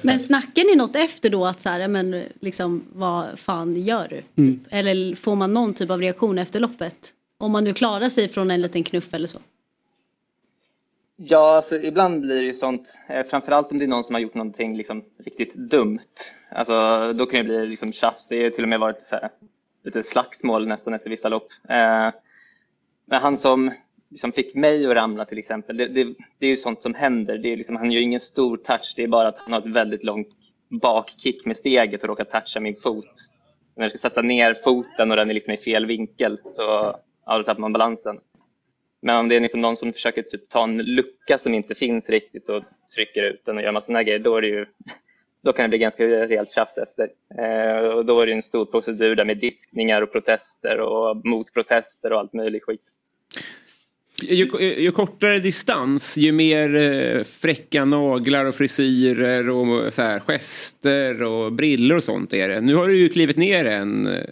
Men 0.02 0.18
snackar 0.18 0.64
ni 0.64 0.76
något 0.76 0.96
efter 0.96 1.30
då 1.30 1.46
att 1.46 1.60
så 1.60 1.68
här, 1.68 1.88
men 1.88 2.22
liksom 2.40 2.84
vad 2.92 3.38
fan 3.38 3.76
gör 3.76 4.08
du? 4.08 4.42
Mm. 4.42 4.64
Eller 4.70 5.14
får 5.14 5.36
man 5.36 5.52
någon 5.52 5.74
typ 5.74 5.90
av 5.90 6.00
reaktion 6.00 6.38
efter 6.38 6.60
loppet? 6.60 7.14
Om 7.38 7.52
man 7.52 7.64
nu 7.64 7.72
klarar 7.72 8.08
sig 8.08 8.28
från 8.28 8.50
en 8.50 8.60
liten 8.60 8.84
knuff 8.84 9.14
eller 9.14 9.28
så. 9.28 9.38
Ja, 11.16 11.56
alltså, 11.56 11.76
ibland 11.76 12.20
blir 12.20 12.36
det 12.36 12.46
ju 12.46 12.54
sånt, 12.54 12.98
eh, 13.08 13.26
framförallt 13.26 13.72
om 13.72 13.78
det 13.78 13.84
är 13.84 13.88
någon 13.88 14.04
som 14.04 14.14
har 14.14 14.20
gjort 14.20 14.34
någonting 14.34 14.76
liksom, 14.76 15.04
riktigt 15.24 15.54
dumt. 15.54 15.98
Alltså, 16.50 17.12
då 17.12 17.26
kan 17.26 17.38
det 17.38 17.44
bli 17.44 17.66
liksom, 17.66 17.92
tjafs. 17.92 18.28
Det 18.28 18.42
har 18.42 18.50
till 18.50 18.62
och 18.62 18.68
med 18.68 18.80
varit 18.80 19.02
så 19.02 19.14
här, 19.14 19.28
lite 19.84 20.02
slagsmål 20.02 20.68
nästan 20.68 20.94
efter 20.94 21.10
vissa 21.10 21.28
lopp. 21.28 21.48
Eh, 21.68 22.08
men 23.10 23.20
han 23.20 23.38
som 23.38 23.70
liksom, 24.10 24.32
fick 24.32 24.54
mig 24.54 24.86
att 24.86 24.94
ramla 24.94 25.24
till 25.24 25.38
exempel, 25.38 25.76
det, 25.76 25.86
det, 25.86 26.04
det 26.38 26.46
är 26.46 26.50
ju 26.50 26.56
sånt 26.56 26.80
som 26.80 26.94
händer. 26.94 27.38
Det 27.38 27.52
är 27.52 27.56
liksom, 27.56 27.76
han 27.76 27.92
gör 27.92 28.00
ingen 28.00 28.20
stor 28.20 28.56
touch, 28.56 28.94
det 28.96 29.02
är 29.02 29.08
bara 29.08 29.28
att 29.28 29.38
han 29.38 29.52
har 29.52 29.60
ett 29.60 29.66
väldigt 29.66 30.04
långt 30.04 30.28
bakkick 30.68 31.46
med 31.46 31.56
steget 31.56 32.02
och 32.02 32.08
råkar 32.08 32.24
toucha 32.24 32.60
min 32.60 32.76
fot. 32.76 33.14
När 33.76 33.84
jag 33.84 33.90
ska 33.90 33.98
satsa 33.98 34.22
ner 34.22 34.54
foten 34.54 35.10
och 35.10 35.16
den 35.16 35.30
är 35.30 35.34
liksom 35.34 35.52
i 35.52 35.56
fel 35.56 35.86
vinkel 35.86 36.38
så 36.44 36.62
ja, 37.26 37.38
då 37.38 37.42
tappar 37.42 37.60
man 37.60 37.72
balansen. 37.72 38.20
Men 39.02 39.16
om 39.16 39.28
det 39.28 39.36
är 39.36 39.40
liksom 39.40 39.60
någon 39.60 39.76
som 39.76 39.92
försöker 39.92 40.22
typ 40.22 40.48
ta 40.48 40.64
en 40.64 40.78
lucka 40.82 41.38
som 41.38 41.54
inte 41.54 41.74
finns 41.74 42.10
riktigt 42.10 42.48
och 42.48 42.64
trycker 42.94 43.22
ut 43.22 43.42
den 43.44 43.56
och 43.56 43.62
gör 43.62 43.72
massa 43.72 43.86
sådana 43.86 44.02
grejer, 44.02 44.18
då, 44.18 44.36
är 44.36 44.42
det 44.42 44.48
ju, 44.48 44.66
då 45.42 45.52
kan 45.52 45.62
det 45.62 45.68
bli 45.68 45.78
ganska 45.78 46.04
rejält 46.04 46.50
tjafs 46.50 46.78
efter. 46.78 47.08
Eh, 47.38 47.88
och 47.88 48.06
då 48.06 48.20
är 48.20 48.26
det 48.26 48.32
en 48.32 48.42
stor 48.42 48.66
procedur 48.66 49.16
där 49.16 49.24
med 49.24 49.38
diskningar 49.38 50.02
och 50.02 50.12
protester 50.12 50.80
och 50.80 51.26
motprotester 51.26 52.12
och 52.12 52.18
allt 52.18 52.32
möjligt 52.32 52.64
skit. 52.64 52.82
Ju, 54.22 54.48
ju 54.78 54.92
kortare 54.92 55.38
distans, 55.38 56.16
ju 56.16 56.32
mer 56.32 56.76
eh, 56.76 57.24
fräcka 57.24 57.84
naglar 57.84 58.44
och 58.44 58.54
frisyrer 58.54 59.48
och 59.48 59.94
så 59.94 60.02
här, 60.02 60.20
gester 60.20 61.22
och 61.22 61.52
briller 61.52 61.96
och 61.96 62.04
sånt 62.04 62.34
är 62.34 62.48
det. 62.48 62.60
Nu 62.60 62.74
har 62.74 62.88
du 62.88 62.96
ju 62.96 63.08
klivit 63.08 63.36
ner 63.36 63.64
en 63.64 64.06
eh, 64.06 64.22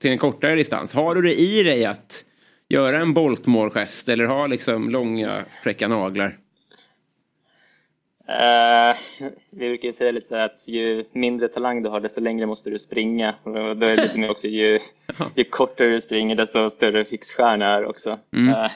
till 0.00 0.10
en 0.10 0.18
kortare 0.18 0.54
distans. 0.54 0.92
Har 0.92 1.14
du 1.14 1.22
det 1.22 1.40
i 1.40 1.62
dig 1.62 1.84
att 1.84 2.24
göra 2.68 2.96
en 2.96 3.14
Boltmore-gest 3.14 4.08
eller 4.08 4.24
ha 4.24 4.46
liksom 4.46 4.90
långa 4.90 5.44
fräcka 5.62 5.88
naglar? 5.88 6.38
Eh, 8.28 8.96
vi 9.50 9.68
brukar 9.68 9.88
ju 9.88 9.92
säga 9.92 10.12
lite 10.12 10.26
så 10.26 10.36
att 10.36 10.68
ju 10.68 11.04
mindre 11.12 11.48
talang 11.48 11.82
du 11.82 11.88
har 11.88 12.00
desto 12.00 12.20
längre 12.20 12.46
måste 12.46 12.70
du 12.70 12.78
springa. 12.78 13.34
Och 13.42 13.52
då 13.52 13.86
är 13.86 13.96
det 13.96 14.02
lite 14.02 14.18
mer 14.18 14.30
också 14.30 14.46
ju, 14.46 14.80
ju 15.34 15.44
kortare 15.44 15.88
du 15.88 16.00
springer 16.00 16.36
desto 16.36 16.70
större 16.70 17.04
fixstjärna 17.04 17.66
är 17.66 17.84
också. 17.84 18.18
Mm. 18.32 18.54
Eh, 18.54 18.70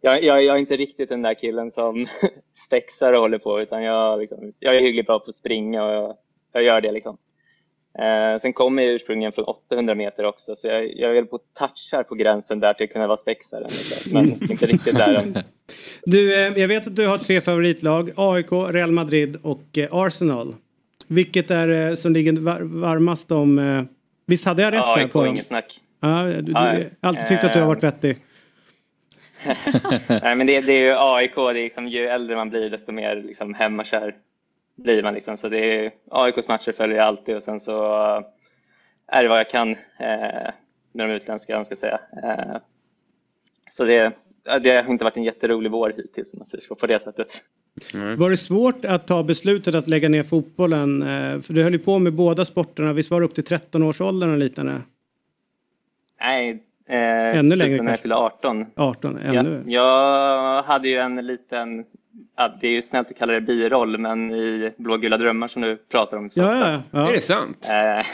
jag, 0.00 0.22
jag, 0.22 0.44
jag 0.44 0.56
är 0.56 0.60
inte 0.60 0.76
riktigt 0.76 1.08
den 1.08 1.22
där 1.22 1.34
killen 1.34 1.70
som 1.70 2.06
spexar 2.66 3.12
och 3.12 3.20
håller 3.20 3.38
på 3.38 3.60
utan 3.60 3.82
jag, 3.82 4.18
liksom, 4.18 4.52
jag 4.58 4.76
är 4.76 4.80
hyggligt 4.80 5.06
bra 5.06 5.18
på 5.18 5.28
att 5.28 5.34
springa 5.34 5.84
och 5.84 5.92
jag, 5.92 6.16
jag 6.52 6.62
gör 6.62 6.80
det 6.80 6.92
liksom. 6.92 7.18
Eh, 7.98 8.38
sen 8.38 8.52
kommer 8.52 8.82
jag 8.82 8.92
ursprungligen 8.92 9.32
från 9.32 9.44
800 9.44 9.94
meter 9.94 10.24
också 10.24 10.56
så 10.56 10.66
jag, 10.66 10.96
jag 10.96 11.10
är 11.10 11.14
väl 11.14 11.26
på 11.26 11.38
touchar 11.38 12.02
på 12.02 12.14
gränsen 12.14 12.60
där 12.60 12.74
till 12.74 12.84
att 12.84 12.92
kunna 12.92 13.06
vara 13.06 13.16
spexare. 13.16 13.66
Men 14.12 14.26
inte 14.50 14.66
riktigt 14.66 14.96
där 14.96 15.14
än. 15.14 15.38
Du, 16.04 16.34
eh, 16.34 16.58
jag 16.58 16.68
vet 16.68 16.86
att 16.86 16.96
du 16.96 17.06
har 17.06 17.18
tre 17.18 17.40
favoritlag. 17.40 18.10
AIK, 18.16 18.52
Real 18.52 18.92
Madrid 18.92 19.36
och 19.42 19.78
eh, 19.78 19.88
Arsenal. 19.90 20.54
Vilket 21.06 21.50
är 21.50 21.90
eh, 21.90 21.94
som 21.94 22.12
ligger 22.12 22.32
var 22.32 22.60
varmast 22.60 23.32
om... 23.32 23.86
Visst 24.26 24.44
hade 24.44 24.62
jag 24.62 24.72
rätt 24.72 24.80
där 24.80 24.96
AIK, 24.96 25.12
på 25.12 25.24
dem? 25.24 25.34
inget 25.34 25.46
snack. 25.46 25.80
Ja, 26.00 26.22
du, 26.22 26.42
du, 26.42 26.52
Ja, 26.52 26.72
jag 26.72 26.90
har 27.00 27.08
alltid 27.08 27.26
tyckt 27.26 27.44
att 27.44 27.52
du 27.52 27.60
har 27.60 27.66
varit 27.66 27.84
vettig. 27.84 28.16
Nej, 30.08 30.36
men 30.36 30.46
det, 30.46 30.60
det 30.60 30.72
är 30.72 30.80
ju 30.80 30.94
AIK, 30.98 31.34
det 31.34 31.42
är 31.42 31.54
liksom, 31.54 31.88
ju 31.88 32.06
äldre 32.06 32.36
man 32.36 32.50
blir 32.50 32.70
desto 32.70 32.92
mer 32.92 33.16
liksom, 33.16 33.54
hemmakär 33.54 34.14
blir 34.76 35.02
man. 35.02 35.14
Liksom. 35.14 35.36
Så 35.36 35.48
det 35.48 35.58
är, 35.58 35.90
AIKs 36.10 36.48
matcher 36.48 36.72
följer 36.72 36.96
jag 36.96 37.06
alltid 37.06 37.36
och 37.36 37.42
sen 37.42 37.60
så 37.60 37.84
är 39.06 39.22
det 39.22 39.28
vad 39.28 39.38
jag 39.38 39.50
kan 39.50 39.70
eh, 39.98 40.50
med 40.92 41.08
de 41.08 41.10
utländska, 41.10 41.54
man 41.54 41.64
ska 41.64 41.76
säga. 41.76 42.00
Eh, 42.22 42.56
så 43.70 43.84
det, 43.84 44.12
det 44.62 44.82
har 44.82 44.92
inte 44.92 45.04
varit 45.04 45.16
en 45.16 45.24
jätterolig 45.24 45.70
vår 45.70 45.92
hittills, 45.96 46.32
om 46.32 46.38
man 46.38 46.46
säger 46.46 46.64
så, 46.64 46.74
på 46.74 46.86
det 46.86 47.02
sättet. 47.02 47.28
Var 48.18 48.30
det 48.30 48.36
svårt 48.36 48.84
att 48.84 49.06
ta 49.06 49.22
beslutet 49.22 49.74
att 49.74 49.88
lägga 49.88 50.08
ner 50.08 50.22
fotbollen? 50.22 51.02
Eh, 51.02 51.40
För 51.40 51.52
du 51.52 51.62
höll 51.62 51.72
ju 51.72 51.78
på 51.78 51.98
med 51.98 52.12
båda 52.12 52.44
sporterna. 52.44 52.92
Visst 52.92 53.10
var 53.10 53.20
det 53.20 53.26
upp 53.26 53.34
till 53.34 53.44
13-årsåldern 53.44 54.32
och 54.32 54.38
liknande? 54.38 54.80
Nej, 56.20 56.62
eh, 56.88 57.38
Ännu 57.38 57.56
längre 57.56 57.82
när 57.82 57.90
jag 57.90 58.00
fyllde 58.00 58.16
18. 58.16 58.66
18, 58.76 59.18
ännu. 59.18 59.62
Jag, 59.66 59.72
jag 59.72 60.62
hade 60.62 60.88
ju 60.88 60.96
en 60.96 61.26
liten, 61.26 61.84
ja, 62.36 62.54
det 62.60 62.66
är 62.66 62.72
ju 62.72 62.82
snällt 62.82 63.10
att 63.10 63.18
kalla 63.18 63.32
det 63.32 63.40
biroll, 63.40 63.98
men 63.98 64.30
i 64.34 64.72
Blågula 64.76 65.16
drömmar 65.18 65.48
som 65.48 65.62
du 65.62 65.76
pratar 65.76 66.16
om. 66.16 66.30
så 66.30 66.40
Ja, 66.40 66.70
ja, 66.72 66.82
ja. 66.90 67.08
Är 67.08 67.12
det 67.12 67.20
sant? 67.20 67.68
Eh, 67.70 68.06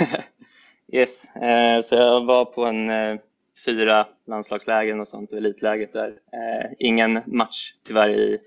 yes, 0.98 1.24
eh, 1.36 1.80
så 1.82 1.94
jag 1.94 2.24
var 2.24 2.44
på 2.44 2.64
en 2.64 2.90
eh, 2.90 3.18
fyra 3.64 4.06
landslagslägen 4.26 5.00
och 5.00 5.08
sånt 5.08 5.32
och 5.32 5.38
elitläget 5.38 5.92
där. 5.92 6.08
Eh, 6.08 6.70
ingen 6.78 7.20
match 7.26 7.72
tyvärr 7.86 8.08
i 8.10 8.38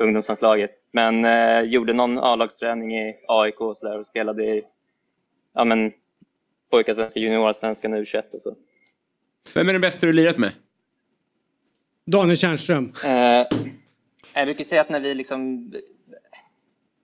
ungdomslandslaget, 0.00 0.70
men 0.92 1.24
eh, 1.24 1.60
gjorde 1.60 1.92
någon 1.92 2.18
A-lagsträning 2.18 2.98
i 2.98 3.16
AIK 3.28 3.60
och 3.60 3.76
så 3.76 3.88
där 3.88 3.98
och 3.98 4.06
spelade 4.06 4.44
i 4.44 4.62
ja, 5.54 5.64
men, 5.64 5.92
pojkarsvenska, 6.70 7.20
juniorsvenskan, 7.20 7.94
U21 7.94 8.22
och 8.32 8.42
så. 8.42 8.56
Vem 9.54 9.68
är 9.68 9.72
den 9.72 9.80
bästa 9.82 10.06
du 10.06 10.12
lirat 10.12 10.38
med? 10.38 10.52
Daniel 12.06 12.36
Tjärnström. 12.36 12.92
Eh, 13.04 13.46
jag 14.34 14.46
brukar 14.46 14.64
säga 14.64 14.80
att 14.80 14.88
när 14.90 15.00
vi 15.00 15.14
liksom 15.14 15.72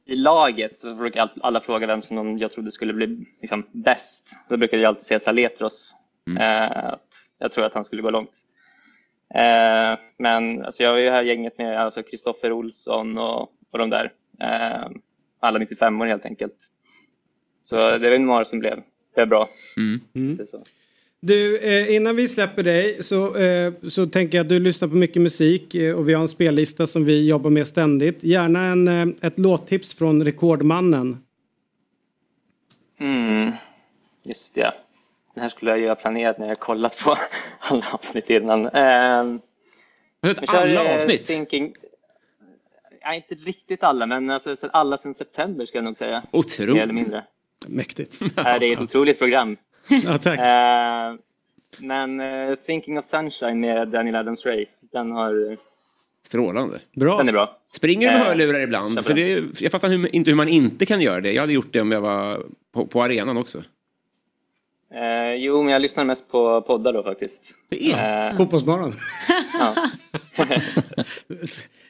i 0.04 0.16
laget 0.16 0.76
så 0.76 0.94
brukar 0.94 1.20
all- 1.22 1.40
alla 1.42 1.60
fråga 1.60 1.86
vem 1.86 2.02
som 2.02 2.38
jag 2.38 2.50
trodde 2.50 2.72
skulle 2.72 2.92
bli 2.92 3.26
liksom, 3.40 3.66
bäst. 3.72 4.30
Då 4.48 4.56
brukade 4.56 4.82
jag 4.82 4.88
alltid 4.88 5.04
säga 5.04 5.20
Saletros. 5.20 5.94
Eh, 6.40 6.70
att 6.86 7.07
jag 7.38 7.52
tror 7.52 7.64
att 7.64 7.74
han 7.74 7.84
skulle 7.84 8.02
gå 8.02 8.10
långt. 8.10 8.36
Eh, 9.34 9.98
men 10.18 10.64
alltså, 10.64 10.82
jag 10.82 10.90
har 10.90 10.98
ju 10.98 11.10
här 11.10 11.22
gänget 11.22 11.58
med 11.58 11.80
alltså 11.80 12.02
Kristoffer 12.02 12.52
Olsson 12.52 13.18
och, 13.18 13.52
och 13.70 13.78
de 13.78 13.90
där. 13.90 14.12
Eh, 14.40 14.90
alla 15.40 15.58
95 15.58 16.00
år 16.00 16.06
helt 16.06 16.24
enkelt. 16.24 16.56
Så 17.62 17.76
det 17.98 18.10
var 18.10 18.18
några 18.18 18.44
som 18.44 18.58
blev, 18.58 18.82
blev 19.14 19.28
bra. 19.28 19.48
Mm. 19.76 20.46
Så. 20.46 20.64
Du, 21.20 21.58
eh, 21.58 21.94
innan 21.94 22.16
vi 22.16 22.28
släpper 22.28 22.62
dig 22.62 23.02
så, 23.02 23.36
eh, 23.36 23.72
så 23.88 24.06
tänker 24.06 24.38
jag 24.38 24.44
att 24.44 24.48
du 24.48 24.60
lyssnar 24.60 24.88
på 24.88 24.94
mycket 24.94 25.22
musik 25.22 25.74
eh, 25.74 25.94
och 25.94 26.08
vi 26.08 26.14
har 26.14 26.22
en 26.22 26.28
spellista 26.28 26.86
som 26.86 27.04
vi 27.04 27.28
jobbar 27.28 27.50
med 27.50 27.68
ständigt. 27.68 28.24
Gärna 28.24 28.64
en, 28.64 28.88
eh, 28.88 29.08
ett 29.20 29.38
låttips 29.38 29.94
från 29.94 30.24
Rekordmannen. 30.24 31.16
Mm, 33.00 33.52
just 34.24 34.54
det. 34.54 34.72
Det 35.38 35.42
här 35.42 35.48
skulle 35.48 35.70
jag 35.70 35.80
ju 35.80 35.88
ha 35.88 35.94
planerat 35.94 36.38
när 36.38 36.48
jag 36.48 36.58
kollat 36.58 37.02
på 37.04 37.16
alla 37.58 37.86
avsnitt 37.92 38.30
innan. 38.30 38.62
Du 40.20 40.34
sett 40.34 40.54
alla 40.54 40.94
avsnitt? 40.94 41.26
Thinking... 41.26 41.74
Ja, 43.00 43.14
inte 43.14 43.34
riktigt 43.34 43.82
alla, 43.82 44.06
men 44.06 44.30
alltså, 44.30 44.56
så 44.56 44.68
alla 44.68 44.96
sedan 44.96 45.14
september 45.14 45.66
ska 45.66 45.78
jag 45.78 45.84
nog 45.84 45.96
säga. 45.96 46.22
Otroligt. 46.30 46.74
Mer 46.74 46.82
eller 46.82 46.92
mindre. 46.92 47.24
Mäktigt. 47.66 48.18
Det 48.34 48.40
är 48.42 48.72
ett 48.72 48.80
otroligt 48.80 49.18
program. 49.18 49.56
Ja, 50.04 50.18
tack. 50.18 50.38
Eh, 50.38 51.14
men 51.78 52.20
eh, 52.20 52.54
Thinking 52.66 52.98
of 52.98 53.04
Sunshine 53.04 53.60
med 53.60 53.88
Daniel 53.88 54.16
Adams-Ray, 54.16 54.66
den 54.80 55.12
har... 55.12 55.56
Strålande. 56.26 56.80
Bra. 56.92 57.18
Den 57.18 57.28
är 57.28 57.32
bra. 57.32 57.58
Springer 57.72 58.12
du 58.12 58.18
med 58.18 58.22
Eh, 58.22 58.26
hörlurar 58.26 58.60
ibland? 58.60 59.04
För 59.04 59.14
det, 59.14 59.44
jag 59.60 59.72
fattar 59.72 59.88
hur, 59.88 60.14
inte 60.14 60.30
hur 60.30 60.36
man 60.36 60.48
inte 60.48 60.86
kan 60.86 61.00
göra 61.00 61.20
det. 61.20 61.32
Jag 61.32 61.42
hade 61.42 61.52
gjort 61.52 61.72
det 61.72 61.80
om 61.80 61.92
jag 61.92 62.00
var 62.00 62.42
på, 62.72 62.86
på 62.86 63.02
arenan 63.02 63.36
också. 63.36 63.62
Eh, 64.94 65.34
jo, 65.34 65.62
men 65.62 65.72
jag 65.72 65.82
lyssnar 65.82 66.04
mest 66.04 66.30
på 66.30 66.62
poddar 66.62 66.92
då 66.92 67.02
faktiskt. 67.02 67.54
Det 67.68 67.92
är 67.92 68.30
Eh, 68.30 68.36
Fotbollsmorgon. 68.36 68.92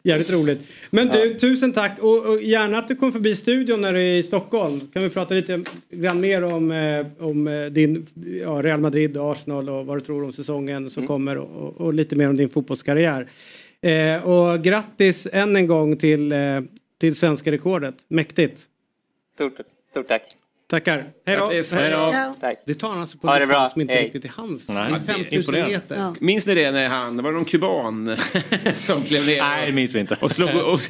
Jävligt 0.02 0.30
roligt. 0.30 0.68
Men 0.90 1.08
du, 1.08 1.34
tusen 1.34 1.72
tack 1.72 1.98
och, 1.98 2.26
och 2.26 2.42
gärna 2.42 2.78
att 2.78 2.88
du 2.88 2.96
kommer 2.96 3.12
förbi 3.12 3.36
studion 3.36 3.80
när 3.80 3.92
du 3.92 4.00
är 4.00 4.16
i 4.16 4.22
Stockholm. 4.22 4.80
Kan 4.92 5.02
vi 5.02 5.10
prata 5.10 5.34
lite 5.34 5.64
grann 5.90 6.20
mer 6.20 6.44
om, 6.44 6.70
eh, 6.70 7.06
om 7.18 7.48
eh, 7.48 7.66
din 7.66 8.06
ja, 8.42 8.50
Real 8.62 8.80
Madrid 8.80 9.16
och 9.16 9.32
Arsenal 9.32 9.68
och 9.68 9.86
vad 9.86 9.96
du 9.96 10.00
tror 10.00 10.24
om 10.24 10.32
säsongen 10.32 10.90
som 10.90 11.06
kommer 11.06 11.38
och, 11.38 11.62
och, 11.62 11.80
och 11.80 11.94
lite 11.94 12.16
mer 12.16 12.28
om 12.28 12.36
din 12.36 12.48
fotbollskarriär. 12.48 13.28
Eh, 13.80 14.28
och 14.28 14.62
grattis 14.62 15.26
än 15.32 15.56
en 15.56 15.66
gång 15.66 15.96
till, 15.96 16.32
eh, 16.32 16.60
till 17.00 17.16
svenska 17.16 17.52
rekordet. 17.52 17.94
Mäktigt. 18.08 18.60
stort, 19.34 19.54
stort 19.86 20.06
tack. 20.06 20.22
Tackar. 20.70 21.04
Hej 21.26 21.36
då. 21.36 21.50
Hej. 21.76 21.90
Ja. 21.90 22.34
Det 22.66 22.74
tar 22.74 22.88
han 22.88 23.00
alltså 23.00 23.18
på 23.18 23.26
det 23.32 23.38
distans 23.38 23.72
som 23.72 23.80
inte 23.80 23.94
Hej. 23.94 24.04
riktigt 24.04 24.24
är 24.24 24.28
hans. 24.36 24.68
Nej, 24.68 24.90
Det 25.06 25.12
är 25.12 25.14
5000 25.16 25.38
imponerande. 25.38 25.72
meter. 25.74 25.96
Ja. 25.96 26.14
Minns 26.20 26.46
ni 26.46 26.54
det 26.54 26.70
när 26.70 26.88
han, 26.88 27.16
var 27.22 27.30
det 27.30 27.36
någon 27.36 27.44
kuban 27.44 28.16
som 28.74 29.02
klev 29.02 29.26
ner? 29.26 29.38
Nej, 29.42 29.66
det 29.66 29.72
minns 29.72 29.94
vi 29.94 29.98
inte. 30.00 30.16
Och 30.20 30.32
slog, 30.32 30.50
och, 30.50 30.80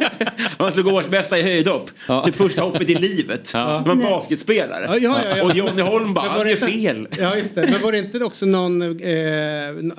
han 0.58 0.72
slog 0.72 0.86
årsbästa 0.86 1.38
i 1.38 1.42
höjdhopp. 1.42 1.90
Det 2.26 2.32
första 2.32 2.62
hoppet 2.62 2.90
i 2.90 2.94
livet. 2.94 3.50
Ja. 3.54 3.78
Det 3.78 3.88
var 3.88 3.92
en 3.92 4.02
basketspelare. 4.02 4.84
Ja, 4.86 4.98
ja, 4.98 5.24
ja, 5.24 5.36
ja. 5.36 5.44
Och 5.44 5.56
Johnny 5.56 5.82
Holm 5.82 6.14
bara, 6.14 6.22
Men 6.24 6.30
han 6.30 6.38
var 6.38 6.44
det 6.44 6.50
gör 6.50 6.68
inte- 6.68 6.78
fel. 6.80 7.08
Ja 7.18 7.36
just 7.36 7.54
det, 7.54 7.68
men 7.70 7.82
var 7.82 7.92
det 7.92 7.98
inte 7.98 8.24
också 8.24 8.46
någon, 8.46 8.82
eh, 8.82 9.94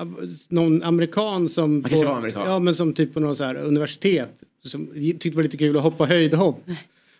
någon 0.48 0.82
amerikan 0.82 1.48
som... 1.48 1.70
Han 1.82 1.90
kanske 1.90 2.06
var 2.06 2.16
amerikan. 2.16 2.42
Ja 2.50 2.58
men 2.58 2.74
som 2.74 2.92
typ 2.94 3.14
på 3.14 3.20
någon 3.20 3.36
så 3.36 3.44
här 3.44 3.54
universitet 3.58 4.30
som 4.64 4.86
tyckte 4.94 5.28
det 5.28 5.36
var 5.36 5.42
lite 5.42 5.56
kul 5.56 5.76
att 5.76 5.82
hoppa 5.82 6.04
höjdhopp. 6.04 6.64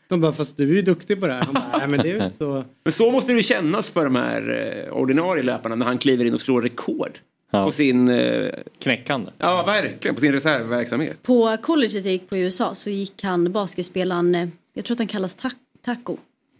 De 0.08 0.20
bara 0.20 0.32
fast 0.32 0.56
du 0.56 0.70
är 0.70 0.74
ju 0.74 0.82
duktig 0.82 1.20
på 1.20 1.26
det 1.26 1.32
här. 1.32 1.42
Han 1.42 1.54
bara, 1.54 1.78
nej 1.78 1.88
men 1.88 2.00
det 2.00 2.10
är 2.12 2.30
så. 2.38 2.64
Men 2.84 2.92
så 2.92 3.10
måste 3.10 3.32
det 3.32 3.36
ju 3.36 3.42
kännas 3.42 3.90
för 3.90 4.04
de 4.04 4.16
här 4.16 4.74
eh, 4.86 4.92
ordinarie 4.92 5.42
löparna 5.42 5.74
när 5.74 5.86
han 5.86 5.98
kliver 5.98 6.24
in 6.24 6.34
och 6.34 6.40
slår 6.40 6.62
rekord. 6.62 7.18
På 7.50 7.72
sin... 7.72 8.08
Eh, 8.08 8.48
Knäckande. 8.82 9.30
Ja, 9.38 9.64
verkligen. 9.66 10.14
På 10.14 10.20
sin 10.20 10.32
reservverksamhet. 10.32 11.22
På 11.22 11.56
colleget 11.62 12.04
jag 12.04 12.12
gick 12.12 12.28
på 12.28 12.36
i 12.36 12.40
USA 12.40 12.74
så 12.74 12.90
gick 12.90 13.22
han 13.24 13.52
basketspelaren, 13.52 14.34
eh, 14.34 14.48
jag 14.74 14.84
tror 14.84 14.94
att 14.94 14.98
han 14.98 15.06
kallas 15.06 15.34
ta- 15.34 15.50
Taco. 15.84 16.16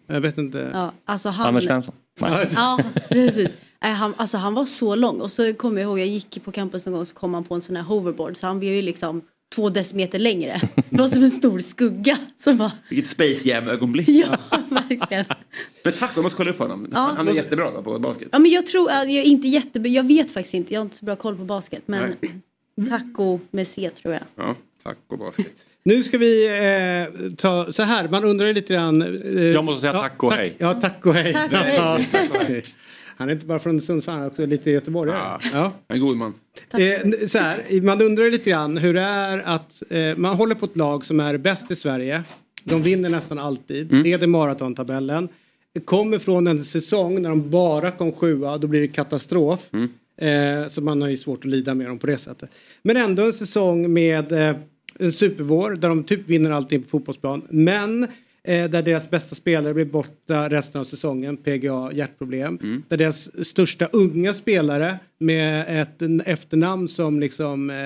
Jag 0.07 0.21
vet 0.21 0.39
inte. 0.39 0.71
Ja, 0.73 0.93
alltså 1.05 1.29
han... 1.29 1.47
Anders 1.47 1.65
Svensson. 1.65 1.95
Ja, 2.21 2.79
precis. 3.09 3.49
Han, 3.79 4.15
alltså 4.17 4.37
han 4.39 4.55
var 4.55 4.65
så 4.65 4.95
lång 4.95 5.21
och 5.21 5.31
så 5.33 5.55
kommer 5.55 5.81
jag 5.81 5.89
ihåg, 5.89 5.99
jag 5.99 6.07
gick 6.07 6.45
på 6.45 6.53
campus 6.53 6.87
någon 6.87 6.95
gång 6.95 7.07
så 7.07 7.15
kom 7.15 7.35
han 7.35 7.45
på 7.45 7.55
en 7.55 7.61
sån 7.61 7.77
här 7.77 7.83
hoverboard 7.83 8.37
så 8.37 8.47
han 8.47 8.59
blev 8.59 8.75
ju 8.75 8.83
liksom 8.83 9.23
två 9.57 9.69
decimeter 9.69 10.19
längre. 10.19 10.61
Det 10.91 10.99
var 10.99 11.09
som 11.09 11.23
en 11.23 11.31
stor 11.31 11.59
skugga 11.59 12.19
som 12.39 12.57
var, 12.57 12.71
Vilket 12.91 13.11
Space 13.11 13.49
Jam-ögonblick. 13.49 14.09
ja 14.09 14.39
verkligen. 14.69 15.25
Men 15.85 15.93
tack, 15.93 16.11
jag 16.17 16.23
måste 16.23 16.37
kolla 16.37 16.51
upp 16.51 16.59
honom. 16.59 16.89
Ja. 16.93 17.13
Han 17.17 17.29
är 17.29 17.33
jättebra 17.33 17.71
då 17.71 17.83
på 17.83 17.99
basket. 17.99 18.29
Ja 18.33 18.39
men 18.39 18.51
jag 18.51 18.67
tror, 18.67 18.91
jag 18.91 19.09
är 19.11 19.23
inte 19.23 19.49
jättebra, 19.49 19.89
jag 19.91 20.07
vet 20.07 20.31
faktiskt 20.31 20.55
inte, 20.55 20.75
jag 20.75 20.81
har 20.81 20.85
inte 20.85 20.97
så 20.97 21.05
bra 21.05 21.17
koll 21.17 21.37
på 21.37 21.45
basket 21.45 21.83
men 21.87 22.15
taco 22.89 23.41
med 23.51 23.69
C 23.69 23.91
tror 24.03 24.15
jag. 24.15 24.23
Ja, 24.37 24.55
tack 24.83 24.97
och 25.09 25.19
basket. 25.19 25.67
Nu 25.83 26.03
ska 26.03 26.19
vi 26.19 26.47
eh, 26.47 27.31
ta 27.37 27.73
så 27.73 27.83
här, 27.83 28.09
man 28.09 28.25
undrar 28.25 28.55
lite 28.55 28.75
grann. 28.75 29.03
Eh, 29.37 29.43
Jag 29.45 29.65
måste 29.65 29.81
säga 29.81 29.93
ja, 29.93 30.01
tack 30.03 30.23
och 30.23 30.33
hej. 30.33 30.55
Ja, 30.59 30.75
tack 30.75 31.07
och 31.07 31.15
hej. 31.15 31.33
Tack 31.33 31.53
och 31.53 31.59
hej. 32.39 32.65
Han 33.17 33.29
är 33.29 33.33
inte 33.33 33.47
bara 33.47 33.59
från 33.59 33.81
Sundsvall, 33.83 34.15
han 34.15 34.25
är 34.25 34.29
också 34.29 34.47
lite 34.47 34.71
göteborgare. 34.71 35.19
Ja. 35.19 35.41
Ja. 35.53 35.73
En 35.95 36.01
god 36.01 36.17
man. 36.17 36.35
Eh, 36.73 37.27
så 37.29 37.39
här, 37.39 37.81
man 37.81 38.03
undrar 38.03 38.31
lite 38.31 38.51
grann 38.51 38.77
hur 38.77 38.95
det 38.95 39.01
är 39.01 39.39
att 39.39 39.83
eh, 39.91 40.17
man 40.17 40.37
håller 40.37 40.55
på 40.55 40.67
ett 40.67 40.77
lag 40.77 41.05
som 41.05 41.21
är 41.21 41.37
bäst 41.39 41.71
i 41.71 41.77
Sverige. 41.77 42.23
De 42.65 42.83
vinner 42.83 43.09
nästan 43.09 43.39
alltid, 43.39 43.93
Mm. 43.93 44.05
leder 44.05 44.27
maratontabellen. 44.27 45.29
Kommer 45.85 46.19
från 46.19 46.47
en 46.47 46.65
säsong 46.65 47.23
när 47.23 47.29
de 47.31 47.51
bara 47.51 47.91
kom 47.91 48.13
sjua, 48.13 48.59
då 48.59 48.67
blir 48.67 48.81
det 48.81 48.89
katastrof. 48.89 49.71
Mm. 49.73 49.89
Eh, 50.63 50.69
så 50.69 50.81
man 50.81 51.03
har 51.03 51.09
ju 51.09 51.17
svårt 51.17 51.39
att 51.39 51.45
lida 51.51 51.75
med 51.75 51.87
dem 51.87 51.99
på 51.99 52.07
det 52.07 52.19
sättet. 52.19 52.51
Men 52.83 52.97
ändå 52.97 53.25
en 53.27 53.33
säsong 53.33 53.93
med 53.93 54.33
eh, 54.33 54.57
en 54.99 55.13
supervår 55.13 55.71
där 55.71 55.89
de 55.89 56.05
typ 56.05 56.29
vinner 56.29 56.51
allting 56.51 56.83
på 56.83 56.89
fotbollsplan. 56.89 57.43
Men 57.51 58.07
eh, 58.47 58.71
där 58.71 58.83
deras 58.83 59.11
bästa 59.11 59.35
spelare 59.35 59.75
blir 59.75 59.85
borta 59.85 60.49
resten 60.49 60.81
av 60.81 60.85
säsongen, 60.85 61.37
PGA 61.37 61.91
hjärtproblem. 61.93 62.59
Mm. 62.63 62.83
Där 62.89 62.97
deras 62.97 63.47
största 63.47 63.87
unga 63.87 64.35
spelare 64.35 64.99
med 65.19 65.81
ett 65.83 66.03
efternamn 66.27 66.89
som 66.89 67.21
liksom 67.21 67.71
eh, 67.71 67.77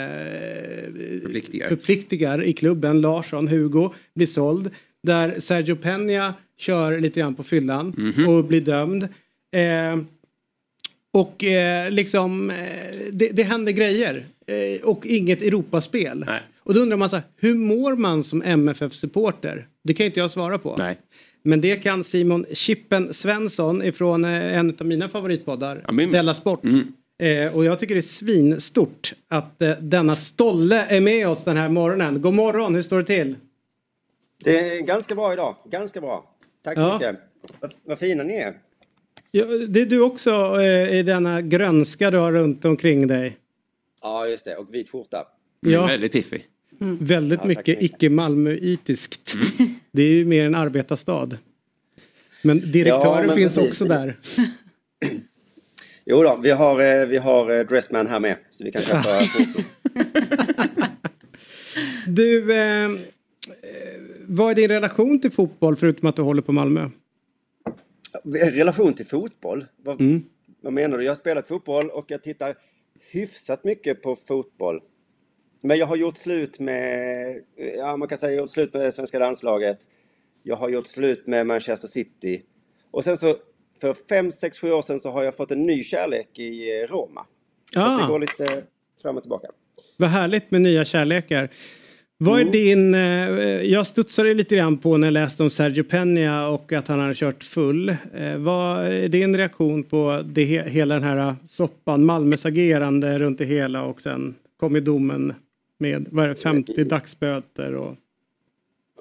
Förpliktigar. 1.22 1.68
förpliktigar 1.68 2.42
i 2.44 2.52
klubben, 2.52 3.00
Larsson, 3.00 3.48
Hugo, 3.48 3.92
blir 4.14 4.26
såld. 4.26 4.70
Där 5.02 5.40
Sergio 5.40 5.74
Peña 5.74 6.32
kör 6.58 7.00
lite 7.00 7.20
grann 7.20 7.34
på 7.34 7.42
fyllan 7.42 7.94
Mhm. 8.16 8.28
och 8.28 8.44
blir 8.44 8.60
dömd. 8.60 9.02
Eh, 9.56 9.98
och 11.12 11.44
eh, 11.44 11.90
liksom, 11.90 12.50
eh, 12.50 12.56
det, 13.12 13.28
det 13.28 13.42
händer 13.42 13.72
grejer. 13.72 14.24
Eh, 14.46 14.82
och 14.88 15.06
inget 15.06 15.42
Europaspel. 15.42 16.24
Nej. 16.26 16.40
Och 16.58 16.74
då 16.74 16.80
undrar 16.80 16.96
man 16.96 17.10
så 17.10 17.16
här, 17.16 17.24
hur 17.36 17.54
mår 17.54 17.96
man 17.96 18.24
som 18.24 18.42
MFF-supporter? 18.42 19.66
Det 19.84 19.94
kan 19.94 20.06
inte 20.06 20.20
jag 20.20 20.30
svara 20.30 20.58
på. 20.58 20.76
Nej. 20.78 20.96
Men 21.42 21.60
det 21.60 21.76
kan 21.76 22.04
Simon 22.04 22.46
Chippen 22.52 23.14
Svensson 23.14 23.82
ifrån 23.82 24.24
eh, 24.24 24.58
en 24.58 24.76
av 24.80 24.86
mina 24.86 25.08
favoritpoddar, 25.08 25.84
Ja, 25.86 25.92
min- 25.92 26.12
Della 26.12 26.34
Sport. 26.34 26.64
Mm. 26.64 26.92
Eh, 27.18 27.56
och 27.56 27.64
jag 27.64 27.78
tycker 27.78 27.94
det 27.94 27.98
är 27.98 28.02
svinstort 28.02 29.12
att 29.28 29.62
eh, 29.62 29.70
denna 29.80 30.16
stolle 30.16 30.84
är 30.88 31.00
med 31.00 31.28
oss 31.28 31.44
den 31.44 31.56
här 31.56 31.68
morgonen. 31.68 32.22
God 32.22 32.34
morgon, 32.34 32.74
hur 32.74 32.82
står 32.82 32.98
det 32.98 33.04
till? 33.04 33.36
Det 34.44 34.58
är 34.58 34.80
ganska 34.80 35.14
bra 35.14 35.32
idag. 35.32 35.56
Ganska 35.64 36.00
bra. 36.00 36.30
Tack 36.64 36.74
så 36.74 36.80
Ja. 36.80 36.94
mycket. 36.94 37.16
Vad, 37.60 37.72
vad 37.84 37.98
fina 37.98 38.22
ni 38.22 38.34
är. 38.34 38.54
Ja, 39.30 39.44
det 39.46 39.80
är 39.80 39.86
du 39.86 40.00
också 40.00 40.60
eh, 40.60 40.98
i 40.98 41.02
denna 41.02 41.40
grönska 41.42 42.10
du 42.10 42.18
har 42.18 42.32
runt 42.32 42.64
omkring 42.64 43.06
dig. 43.06 43.36
Ja, 44.02 44.26
just 44.26 44.44
det. 44.44 44.56
Och 44.56 44.74
vit 44.74 44.90
skjorta. 44.90 45.26
Ja. 45.60 45.86
Väldigt 45.86 46.12
piffig. 46.12 46.44
Väldigt 47.00 47.40
Ja, 47.42 47.46
mycket 47.48 47.82
icke-malmöitiskt. 47.82 49.34
Det 49.92 50.02
är 50.02 50.08
ju 50.08 50.24
mer 50.24 50.44
en 50.44 50.54
arbetarstad. 50.54 51.28
Men 52.42 52.58
direktören 52.72 53.02
Ja, 53.20 53.22
men 53.26 53.36
finns 53.36 53.54
precis. 53.54 53.70
också 53.70 53.84
där. 53.84 54.16
Jo 56.04 56.22
då, 56.22 56.36
vi 56.42 56.50
har, 56.50 57.00
eh, 57.00 57.06
vi 57.06 57.16
har 57.18 57.58
eh, 57.58 57.66
Dressman 57.66 58.06
här 58.06 58.20
med. 58.20 58.36
Så 58.50 58.64
vi 58.64 58.72
kan 58.72 58.82
köpa 58.82 59.02
foto. 59.24 59.62
Du, 62.06 62.52
eh, 62.52 62.84
eh, 62.84 62.90
vad 64.26 64.50
är 64.50 64.54
din 64.54 64.68
relation 64.68 65.20
till 65.20 65.30
fotboll 65.30 65.76
förutom 65.76 66.08
att 66.08 66.16
du 66.16 66.22
håller 66.22 66.42
på 66.42 66.52
Malmö? 66.52 66.90
Relation 68.34 68.94
till 68.94 69.06
fotboll? 69.06 69.66
Vad, 69.84 70.00
Mm. 70.00 70.22
vad 70.60 70.72
menar 70.72 70.98
du? 70.98 71.04
Jag 71.04 71.10
har 71.10 71.16
spelat 71.16 71.48
fotboll 71.48 71.90
och 71.90 72.04
jag 72.08 72.22
tittar 72.22 72.54
hyfsat 73.10 73.64
mycket 73.64 74.02
på 74.02 74.16
fotboll. 74.28 74.80
Men 75.60 75.78
jag 75.78 75.86
har 75.86 75.96
gjort 75.96 76.16
slut 76.16 76.58
med, 76.58 77.36
ja 77.78 77.96
man 77.96 78.08
kan 78.08 78.18
säga 78.18 78.38
gjort 78.40 78.50
slut 78.50 78.74
med 78.74 78.94
svenska 78.94 79.18
landslaget. 79.18 79.78
Jag 80.42 80.56
har 80.56 80.68
gjort 80.68 80.86
slut 80.86 81.26
med 81.26 81.46
Manchester 81.46 81.88
City. 81.88 82.42
Och 82.90 83.04
sen 83.04 83.16
så 83.16 83.36
för 83.80 83.94
fem, 84.08 84.32
sex, 84.32 84.58
sju 84.58 84.72
år 84.72 84.82
sedan 84.82 85.00
så 85.00 85.10
har 85.10 85.22
jag 85.22 85.36
fått 85.36 85.50
en 85.50 85.66
ny 85.66 85.84
kärlek 85.84 86.38
i 86.38 86.80
eh, 86.82 86.86
Roma. 86.86 87.26
Så 87.74 87.80
att 87.80 87.98
det 87.98 88.04
Ah. 88.04 88.08
går 88.08 88.18
lite 88.18 88.46
fram 89.02 89.16
och 89.16 89.22
tillbaka. 89.22 89.48
Vad 89.96 90.08
härligt 90.08 90.50
med 90.50 90.60
nya 90.62 90.84
kärlekar. 90.84 91.48
Vad 92.22 92.36
är 92.38 92.40
Mm. 92.42 92.52
din, 92.52 92.94
eh, 92.94 93.00
jag 93.72 93.86
studsade 93.86 94.34
lite 94.34 94.56
grann 94.56 94.78
på 94.78 94.96
när 94.96 95.06
jag 95.06 95.12
läste 95.12 95.42
om 95.42 95.50
Sergio 95.50 95.82
Peña 95.82 96.46
och 96.46 96.72
att 96.72 96.88
han 96.88 96.98
hade 97.00 97.14
kört 97.14 97.44
full. 97.44 97.88
Eh, 97.88 98.36
vad 98.36 98.86
är 98.86 99.08
din 99.08 99.36
reaktion 99.36 99.82
på 99.84 100.22
det, 100.26 100.44
he- 100.44 100.68
hela 100.68 100.94
den 100.94 101.02
här 101.04 101.34
soppan, 101.48 102.04
Malmös 102.04 102.46
agerande 102.46 103.18
runt 103.18 103.38
det 103.38 103.44
hela 103.44 103.84
och 103.84 104.00
sen 104.00 104.34
kom 104.56 104.74
ju 104.74 104.80
domen 104.80 105.34
med 105.80 106.08
vad 106.10 106.24
är 106.24 106.28
det, 106.28 106.34
50 106.36 106.84
dagsböter 106.84 107.74
och 107.74 107.94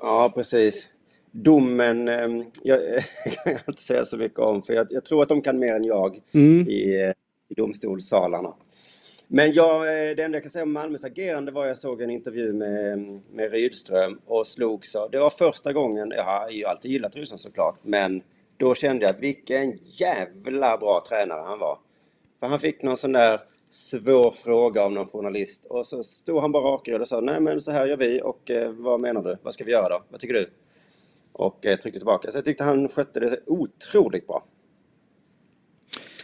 Ja, 0.02 0.32
precis. 0.36 0.88
Domen 1.32 2.08
eh, 2.08 2.46
jag, 2.64 2.80
kan 3.44 3.54
jag 3.54 3.62
inte 3.68 3.82
säga 3.82 4.06
så 4.06 4.18
mycket 4.18 4.40
om 4.40 4.62
för 4.62 4.74
jag, 4.74 4.88
jag 4.90 5.06
tror 5.06 5.22
att 5.22 5.30
de 5.30 5.42
kan 5.42 5.60
mer 5.60 5.74
än 5.76 5.84
jag 5.84 6.22
Mm. 6.32 6.68
i, 6.70 7.02
eh, 7.04 7.14
i 7.50 7.54
domstolssalarna. 7.54 8.54
Men 9.28 9.54
jag, 9.54 9.76
eh, 9.82 10.16
det 10.16 10.24
enda 10.24 10.36
jag 10.36 10.44
kan 10.44 10.52
säga 10.52 10.64
om 10.64 10.72
Malmös 10.72 11.04
agerande 11.04 11.52
var 11.52 11.66
jag 11.66 11.78
såg 11.78 12.02
en 12.02 12.10
intervju 12.10 12.54
med, 12.54 13.20
med 13.34 13.52
Rydström 13.52 14.20
och 14.26 14.48
slogs 14.48 14.96
av, 14.96 15.12
det 15.12 15.20
var 15.20 15.30
första 15.30 15.74
gången, 15.74 16.12
jag 16.16 16.24
har 16.24 16.50
ju 16.50 16.66
alltid 16.66 16.92
gillat 16.92 17.16
Rydström 17.16 17.40
såklart, 17.40 17.76
men 17.84 18.22
då 18.58 18.76
kände 18.76 19.06
jag 19.06 19.16
att 19.16 19.22
vilken 19.24 19.80
jävla 19.84 20.78
bra 20.78 21.04
tränare 21.10 21.42
han 21.46 21.60
var. 21.60 21.78
För 22.40 22.48
han 22.48 22.60
fick 22.60 22.84
någon 22.84 22.98
sån 22.98 23.12
där 23.12 23.40
svår 23.70 24.32
fråga 24.32 24.84
av 24.84 24.92
någon 24.92 25.08
journalist 25.08 25.66
och 25.66 25.88
så 25.88 26.04
stod 26.04 26.42
han 26.42 26.52
bara 26.52 26.64
rakryggad 26.64 27.02
och 27.02 27.08
sa 27.08 27.22
nej 27.22 27.40
men 27.40 27.62
så 27.62 27.72
här 27.72 27.88
gör 27.88 27.98
vi 27.98 28.22
och 28.24 28.52
eh, 28.52 28.72
vad 28.72 29.02
menar 29.02 29.24
du? 29.24 29.38
Vad 29.44 29.54
ska 29.54 29.64
vi 29.64 29.72
göra 29.72 29.90
då? 29.90 30.04
Vad 30.10 30.20
tycker 30.20 30.34
du? 30.34 30.50
Och 31.32 31.66
eh, 31.66 31.78
tryckte 31.78 32.00
tillbaka. 32.00 32.32
Så 32.32 32.38
jag 32.38 32.46
tyckte 32.46 32.64
han 32.64 32.90
skötte 32.90 33.20
det 33.20 33.40
otroligt 33.46 34.28
bra. 34.28 34.46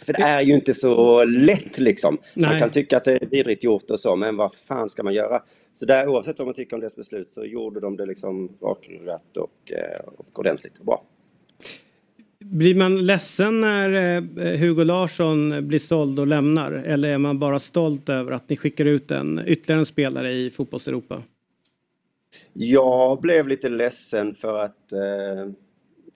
För 0.06 0.14
det 0.14 0.22
är 0.22 0.42
ju 0.42 0.54
inte 0.54 0.74
så 0.74 1.26
lätt 1.26 1.78
liksom. 1.78 2.18
Man 2.34 2.50
Nej. 2.50 2.60
kan 2.60 2.70
tycka 2.70 2.98
att 2.98 3.04
det 3.04 3.24
är 3.24 3.26
vidrigt 3.30 3.64
gjort 3.64 3.92
och 3.92 4.00
så, 4.00 4.16
men 4.16 4.38
vad 4.38 4.56
fan 4.56 4.90
ska 4.90 5.04
man 5.04 5.14
göra? 5.14 5.44
Så 5.74 5.86
där, 5.86 6.08
oavsett 6.08 6.40
vad 6.40 6.48
man 6.48 6.56
tycker 6.56 6.76
om 6.76 6.80
deras 6.80 6.96
beslut 6.96 7.32
så 7.32 7.46
gjorde 7.46 7.80
de 7.80 7.98
det 7.98 8.06
liksom 8.06 8.58
rakryggat 8.62 9.38
och, 9.38 9.72
eh, 9.72 10.06
och 10.18 10.40
ordentligt 10.40 10.80
och 10.80 10.86
bra. 10.86 11.04
Blir 12.52 12.76
man 12.76 13.06
ledsen 13.06 13.62
när 13.62 14.18
eh, 14.18 14.60
Hugo 14.60 14.84
Larsson 14.84 15.68
blir 15.68 15.80
såld 15.80 16.20
och 16.20 16.28
lämnar? 16.28 16.72
Eller 16.72 17.10
är 17.10 17.18
man 17.18 17.40
bara 17.40 17.60
stolt 17.60 18.10
över 18.10 18.32
att 18.32 18.50
ni 18.50 18.58
skickar 18.58 18.86
ut 18.86 19.12
en 19.12 19.44
ytterligare 19.48 19.80
en 19.80 19.86
spelare 19.86 20.32
i 20.34 20.52
fotbollseuropa? 20.52 21.24
Jag 22.54 23.22
blev 23.22 23.48
lite 23.48 23.70
ledsen 23.70 24.36
för 24.36 24.60
att 24.60 24.92
eh, 24.92 25.52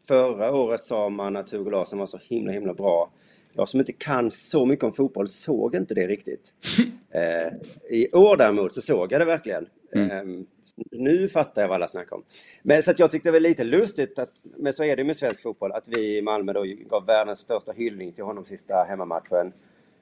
förra 0.08 0.56
året 0.56 0.84
sa 0.84 1.10
man 1.10 1.36
att 1.36 1.52
Hugo 1.52 1.70
Larsson 1.70 2.00
var 2.00 2.06
så 2.06 2.20
himla 2.24 2.52
himla 2.52 2.74
bra. 2.74 3.12
Jag 3.54 3.70
som 3.70 3.80
inte 3.80 3.94
kan 3.94 4.32
så 4.32 4.66
mycket 4.66 4.84
om 4.84 4.94
fotboll 4.94 5.30
såg 5.30 5.76
inte 5.76 5.94
det 5.94 6.08
riktigt. 6.08 6.54
Eh, 7.12 7.54
I 7.90 8.12
år 8.12 8.38
däremot 8.38 8.74
så 8.74 8.82
såg 8.82 9.12
jag 9.12 9.22
det 9.22 9.26
verkligen. 9.26 9.66
Mm. 9.96 10.10
Eh, 10.12 10.46
nu 10.92 11.28
fattar 11.28 11.62
jag 11.62 11.70
vad 11.70 11.76
alla 11.76 11.88
snackar 11.88 12.16
om. 12.16 12.24
Men 12.64 12.84
så 12.84 12.92
att 12.92 13.00
jag 13.00 13.12
tyckte 13.12 13.30
det 13.30 13.34
var 13.34 13.40
lite 13.40 13.64
lustigt, 13.64 14.20
att, 14.20 14.34
men 14.58 14.74
så 14.74 14.84
är 14.84 14.96
det 14.96 15.04
med 15.04 15.18
svensk 15.18 15.44
fotboll, 15.44 15.72
att 15.72 15.88
vi 15.88 16.18
i 16.18 16.22
Malmö 16.22 16.54
då 16.54 16.66
gav 16.90 17.06
världens 17.06 17.40
största 17.40 17.72
hyllning 17.72 18.12
till 18.14 18.24
honom 18.24 18.46
sista 18.46 18.74
hemmamatchen. 18.90 19.54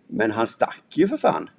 Men 0.08 0.32
han 0.32 0.48
stack 0.48 0.84
ju 0.90 1.08
för 1.08 1.18
fan. 1.18 1.50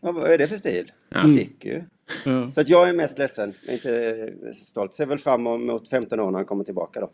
Ja, 0.00 0.12
vad 0.12 0.30
är 0.30 0.38
det 0.38 0.46
för 0.46 0.56
stil? 0.56 0.92
Han 1.10 1.28
sticker 1.28 1.68
ju. 1.68 1.82
Ja. 2.24 2.52
Så 2.54 2.60
att 2.60 2.68
jag 2.68 2.88
är 2.88 2.92
mest 2.92 3.18
ledsen, 3.18 3.54
jag 3.66 3.84
är 3.84 4.26
inte 4.26 4.54
stolt. 4.54 4.94
Ser 4.94 5.06
väl 5.06 5.18
fram 5.18 5.46
emot 5.46 5.88
15 5.88 6.20
år 6.20 6.30
när 6.30 6.38
han 6.38 6.46
kommer 6.46 6.64
tillbaka 6.64 7.00
då. 7.00 7.10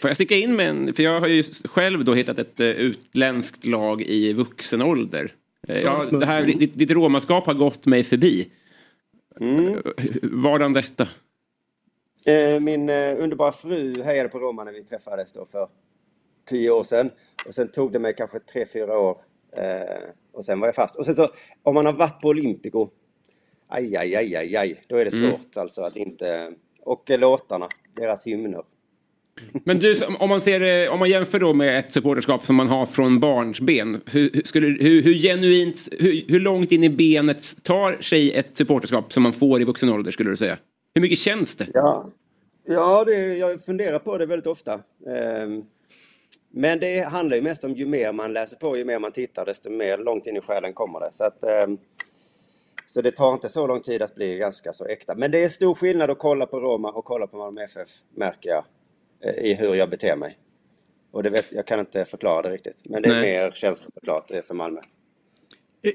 Får 0.00 0.10
jag 0.10 0.16
sticka 0.16 0.34
in 0.34 0.56
med 0.56 0.68
en, 0.68 0.94
för 0.94 1.02
jag 1.02 1.20
har 1.20 1.28
ju 1.28 1.44
själv 1.64 2.04
då 2.04 2.14
hittat 2.14 2.38
ett 2.38 2.60
uh, 2.60 2.66
utländskt 2.66 3.66
lag 3.66 4.02
i 4.02 4.32
vuxen 4.32 4.82
ålder. 4.82 5.34
Uh, 5.70 5.80
ja, 5.80 6.04
det 6.04 6.26
här, 6.26 6.44
ditt, 6.44 6.78
ditt 6.78 6.90
romaskap 6.90 7.46
har 7.46 7.54
gått 7.54 7.86
mig 7.86 8.04
förbi. 8.04 8.50
Mm. 9.40 9.82
Vadan 10.22 10.72
detta? 10.72 11.08
Eh, 12.24 12.60
Min 12.60 12.88
eh, 12.88 13.16
underbara 13.22 13.52
fru 13.52 14.02
hejade 14.02 14.28
på 14.28 14.38
Roma 14.38 14.64
när 14.64 14.72
vi 14.72 14.84
träffades 14.84 15.32
då 15.32 15.46
för 15.46 15.68
tio 16.44 16.70
år 16.70 16.84
sedan. 16.84 17.10
Och 17.46 17.54
sen 17.54 17.68
tog 17.68 17.92
det 17.92 17.98
mig 17.98 18.14
kanske 18.16 18.40
tre, 18.40 18.66
fyra 18.66 18.98
år. 18.98 19.18
eh, 19.52 19.98
Och 20.32 20.44
sen 20.44 20.60
var 20.60 20.68
jag 20.68 20.74
fast. 20.74 20.96
Och 20.96 21.04
sen 21.06 21.14
så, 21.14 21.28
om 21.62 21.74
man 21.74 21.86
har 21.86 21.92
varit 21.92 22.20
på 22.20 22.28
Olympico, 22.28 22.90
aj, 23.68 23.96
aj, 23.96 24.16
aj, 24.16 24.36
aj, 24.36 24.56
aj, 24.56 24.84
då 24.88 24.96
är 24.96 25.04
det 25.04 25.16
Mm. 25.16 25.30
svårt 25.30 25.56
alltså 25.56 25.82
att 25.82 25.96
inte... 25.96 26.52
Och 26.82 27.10
låtarna, 27.10 27.68
deras 27.96 28.26
hymner. 28.26 28.62
Men 29.64 29.78
du, 29.78 30.04
om 30.18 30.28
man, 30.28 30.40
ser, 30.40 30.84
eh, 30.84 30.92
om 30.92 30.98
man 30.98 31.10
jämför 31.10 31.38
då 31.38 31.52
med 31.52 31.78
ett 31.78 31.92
supporterskap 31.92 32.46
som 32.46 32.56
man 32.56 32.68
har 32.68 32.86
från 32.86 33.20
barnsben. 33.20 34.00
Hur, 34.06 34.30
hur, 34.32 34.42
skulle, 34.42 34.66
hur, 34.66 35.02
hur 35.02 35.14
genuint, 35.14 35.88
hur, 35.98 36.24
hur 36.28 36.40
långt 36.40 36.72
in 36.72 36.84
i 36.84 36.90
benet 36.90 37.64
tar 37.64 38.02
sig 38.02 38.32
ett 38.32 38.56
supporterskap 38.56 39.12
som 39.12 39.22
man 39.22 39.32
får 39.32 39.60
i 39.60 39.64
vuxen 39.64 39.88
ålder 39.88 40.10
skulle 40.10 40.30
du 40.30 40.36
säga? 40.36 40.58
Hur 40.94 41.02
mycket 41.02 41.18
känns 41.18 41.54
det? 41.54 41.66
Ja, 41.74 42.06
ja 42.66 43.04
det, 43.04 43.36
jag 43.36 43.64
funderar 43.64 43.98
på 43.98 44.18
det 44.18 44.26
väldigt 44.26 44.46
ofta. 44.46 44.80
Ehm, 45.06 45.64
men 46.52 46.80
det 46.80 47.00
handlar 47.00 47.36
ju 47.36 47.42
mest 47.42 47.64
om 47.64 47.74
ju 47.74 47.86
mer 47.86 48.12
man 48.12 48.32
läser 48.32 48.56
på, 48.56 48.76
ju 48.76 48.84
mer 48.84 48.98
man 48.98 49.12
tittar, 49.12 49.46
desto 49.46 49.70
mer 49.70 49.98
långt 49.98 50.26
in 50.26 50.36
i 50.36 50.40
själen 50.40 50.72
kommer 50.72 51.00
det. 51.00 51.08
Så, 51.12 51.24
att, 51.24 51.44
ehm, 51.44 51.78
så 52.86 53.02
det 53.02 53.10
tar 53.10 53.34
inte 53.34 53.48
så 53.48 53.66
lång 53.66 53.82
tid 53.82 54.02
att 54.02 54.14
bli 54.14 54.36
ganska 54.36 54.72
så 54.72 54.86
äkta. 54.86 55.14
Men 55.14 55.30
det 55.30 55.44
är 55.44 55.48
stor 55.48 55.74
skillnad 55.74 56.10
att 56.10 56.18
kolla 56.18 56.46
på 56.46 56.60
Roma 56.60 56.90
och 56.90 57.04
kolla 57.04 57.26
på 57.26 57.36
Malmö 57.36 57.64
FF, 57.64 57.88
märker 58.16 58.50
jag, 58.50 58.64
i 59.42 59.54
hur 59.54 59.74
jag 59.74 59.90
beter 59.90 60.16
mig. 60.16 60.38
Och 61.10 61.22
det 61.22 61.30
vet, 61.30 61.46
jag 61.52 61.66
kan 61.66 61.80
inte 61.80 62.04
förklara 62.04 62.42
det 62.42 62.50
riktigt. 62.54 62.82
Men 62.84 63.02
det 63.02 63.08
är 63.08 63.20
Nej. 63.20 63.22
mer 63.22 63.50
känsloförklarat 63.50 64.28
det 64.28 64.38
är 64.38 64.42
för 64.42 64.54
Malmö. 64.54 64.80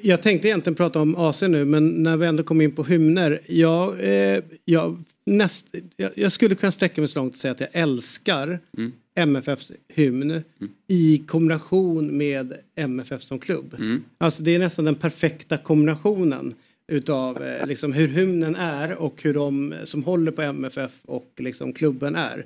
Jag 0.01 0.21
tänkte 0.21 0.47
egentligen 0.47 0.75
prata 0.75 1.01
om 1.01 1.15
AC 1.15 1.41
nu 1.41 1.65
men 1.65 1.87
när 1.87 2.17
vi 2.17 2.25
ändå 2.25 2.43
kom 2.43 2.61
in 2.61 2.75
på 2.75 2.83
hymner. 2.83 3.41
Jag, 3.45 3.99
eh, 3.99 4.43
jag, 4.65 5.03
näst, 5.25 5.67
jag, 5.95 6.11
jag 6.15 6.31
skulle 6.31 6.55
kunna 6.55 6.71
sträcka 6.71 7.01
mig 7.01 7.07
så 7.07 7.19
långt 7.19 7.33
och 7.33 7.39
säga 7.39 7.51
att 7.51 7.59
jag 7.59 7.69
älskar 7.73 8.59
Mm. 8.77 8.91
MFFs 9.17 9.71
hymn 9.87 10.43
i 10.87 11.23
kombination 11.27 12.17
med 12.17 12.53
MFF 12.75 13.21
som 13.21 13.39
klubb. 13.39 13.75
Mm. 13.77 14.03
Alltså 14.17 14.43
det 14.43 14.55
är 14.55 14.59
nästan 14.59 14.85
den 14.85 14.95
perfekta 14.95 15.57
kombinationen 15.57 16.53
utav 16.87 17.43
eh, 17.43 17.67
liksom 17.67 17.93
hur 17.93 18.07
hymnen 18.07 18.55
är 18.55 18.95
och 18.95 19.23
hur 19.23 19.33
de 19.33 19.75
som 19.83 20.03
håller 20.03 20.31
på 20.31 20.41
MFF 20.41 20.91
och 21.05 21.31
liksom 21.37 21.73
klubben 21.73 22.15
är. 22.15 22.45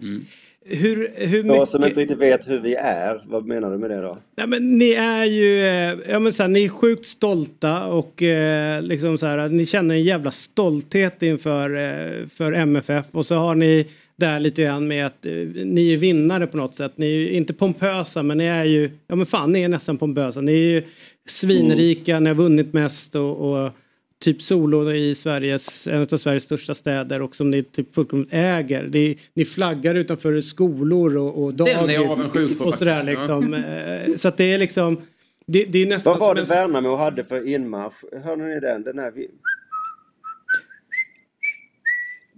Mm. 0.65 0.77
Hur, 0.77 1.11
hur 1.15 1.45
Jag 1.45 1.67
som 1.67 1.81
mycket... 1.81 1.89
inte 1.97 2.01
riktigt 2.01 2.17
vet 2.17 2.47
hur 2.47 2.59
vi 2.59 2.75
är, 2.75 3.21
vad 3.25 3.45
menar 3.45 3.71
du 3.71 3.77
med 3.77 3.89
det 3.89 4.01
då? 4.01 4.17
Ja, 4.35 4.47
men 4.47 4.77
ni 4.77 4.91
är 4.91 5.25
ju 5.25 5.65
eh, 5.65 5.97
ja, 6.09 6.19
men 6.19 6.33
så 6.33 6.43
här, 6.43 6.49
ni 6.49 6.63
är 6.63 6.69
sjukt 6.69 7.05
stolta 7.05 7.85
och 7.85 8.23
eh, 8.23 8.81
liksom 8.81 9.17
så 9.17 9.25
här, 9.25 9.49
ni 9.49 9.65
känner 9.65 9.95
en 9.95 10.03
jävla 10.03 10.31
stolthet 10.31 11.23
inför 11.23 11.75
eh, 11.75 12.27
för 12.27 12.53
MFF 12.53 13.05
och 13.11 13.25
så 13.25 13.35
har 13.35 13.55
ni 13.55 13.87
där 14.15 14.39
lite 14.39 14.61
grann 14.61 14.87
med 14.87 15.05
att 15.05 15.25
eh, 15.25 15.33
ni 15.65 15.93
är 15.93 15.97
vinnare 15.97 16.47
på 16.47 16.57
något 16.57 16.75
sätt. 16.75 16.91
Ni 16.95 17.05
är 17.05 17.19
ju 17.19 17.31
inte 17.31 17.53
pompösa 17.53 18.23
men 18.23 18.37
ni 18.37 18.45
är 18.45 18.65
ju, 18.65 18.91
ja 19.07 19.15
men 19.15 19.25
fan 19.25 19.51
ni 19.51 19.61
är 19.61 19.69
nästan 19.69 19.97
pompösa. 19.97 20.41
Ni 20.41 20.51
är 20.51 20.71
ju 20.71 20.83
svinrika, 21.25 22.19
ni 22.19 22.29
har 22.29 22.35
vunnit 22.35 22.73
mest 22.73 23.15
och, 23.15 23.51
och 23.51 23.71
typ 24.23 24.41
solo 24.41 24.91
i 24.91 25.15
Sveriges, 25.15 25.87
en 25.87 26.01
av 26.01 26.17
Sveriges 26.17 26.43
största 26.43 26.75
städer 26.75 27.21
och 27.21 27.35
som 27.35 27.51
ni 27.51 27.63
typ 27.63 27.95
fullkomligt 27.95 28.29
äger. 28.33 28.83
Ni, 28.93 29.17
ni 29.33 29.45
flaggar 29.45 29.95
utanför 29.95 30.41
skolor 30.41 31.17
och, 31.17 31.43
och 31.43 31.53
Den 31.53 31.67
är 31.67 31.71
jag 31.71 31.87
dagis 31.87 32.11
avundsjuk 32.11 32.57
på 32.57 32.63
och 32.63 32.73
sådär 32.75 32.95
faktiskt. 32.95 33.19
liksom. 33.19 33.53
Eh, 33.53 34.15
Så 34.15 34.27
att 34.27 34.37
det 34.37 34.43
är 34.53 34.57
liksom, 34.57 35.01
det, 35.45 35.63
det 35.65 35.79
är 35.83 35.87
nästan 35.87 36.11
Vad 36.13 36.19
var 36.19 36.35
det 36.35 36.41
en- 36.41 36.47
Värnamo 36.47 36.95
hade 36.95 37.23
för 37.23 37.47
inmarsch? 37.47 38.23
Hörde 38.23 38.43
ni 38.43 38.59
den? 38.59 38.83
Den, 38.83 38.99
här 38.99 39.13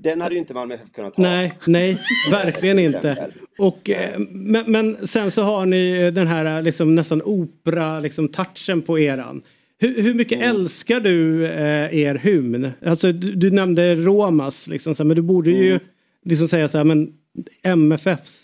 den 0.04 0.22
hade 0.22 0.36
ju 0.36 0.40
inte 0.40 0.54
Malmö 0.54 0.76
FF 0.76 0.92
kunnat 0.96 1.16
ha. 1.16 1.24
Nej, 1.24 1.54
nej, 1.68 1.98
verkligen 2.32 2.80
inte. 2.80 3.32
Och, 3.58 3.90
eh, 3.90 4.20
men, 4.30 4.72
men 4.72 5.08
sen 5.08 5.32
så 5.32 5.42
har 5.42 5.66
ni 5.66 6.12
den 6.12 6.28
här 6.28 6.58
eh, 6.58 6.64
liksom, 6.64 6.96
nästan 6.96 7.22
opera 7.22 8.00
liksom, 8.00 8.28
touchen 8.28 8.82
på 8.82 9.00
eran. 9.00 9.42
Hur, 9.82 10.02
hur 10.02 10.14
mycket 10.14 10.38
Mm. 10.38 10.50
älskar 10.56 11.00
du 11.00 11.46
eh, 11.46 11.96
er 12.00 12.16
hymn? 12.16 12.72
Alltså, 12.86 13.12
du, 13.12 13.36
du 13.36 13.52
nämnde 13.52 13.96
Romas, 13.96 14.68
liksom, 14.68 14.96
här, 14.98 15.06
men 15.06 15.16
du 15.16 15.22
borde 15.22 15.50
ju 15.52 15.70
Mm. 15.72 15.84
liksom 16.26 16.48
säga 16.48 16.68
så 16.68 16.78
här, 16.78 16.86
men 16.86 17.14
MFFs. 17.64 18.42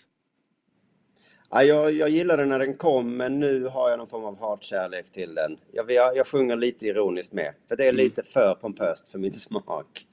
Ja, 1.49 1.63
jag, 1.63 1.93
jag 1.93 2.09
gillade 2.09 2.45
när 2.45 2.59
den 2.59 2.73
kom, 2.73 3.17
men 3.17 3.39
nu 3.39 3.63
har 3.65 3.89
jag 3.89 3.97
någon 3.97 4.07
form 4.07 4.23
av 4.23 4.39
hatkärlek 4.39 5.11
till 5.11 5.35
den. 5.35 5.57
Jag, 5.71 5.91
jag, 5.91 6.17
jag 6.17 6.27
sjunger 6.27 6.55
lite 6.55 6.85
ironiskt 6.85 7.33
med, 7.33 7.53
för 7.67 7.75
det 7.75 7.87
är 7.87 7.91
lite 7.93 8.23
för 8.23 8.55
pompöst 8.61 9.09
för 9.09 9.19
min 9.19 9.33
smak. 9.45 10.05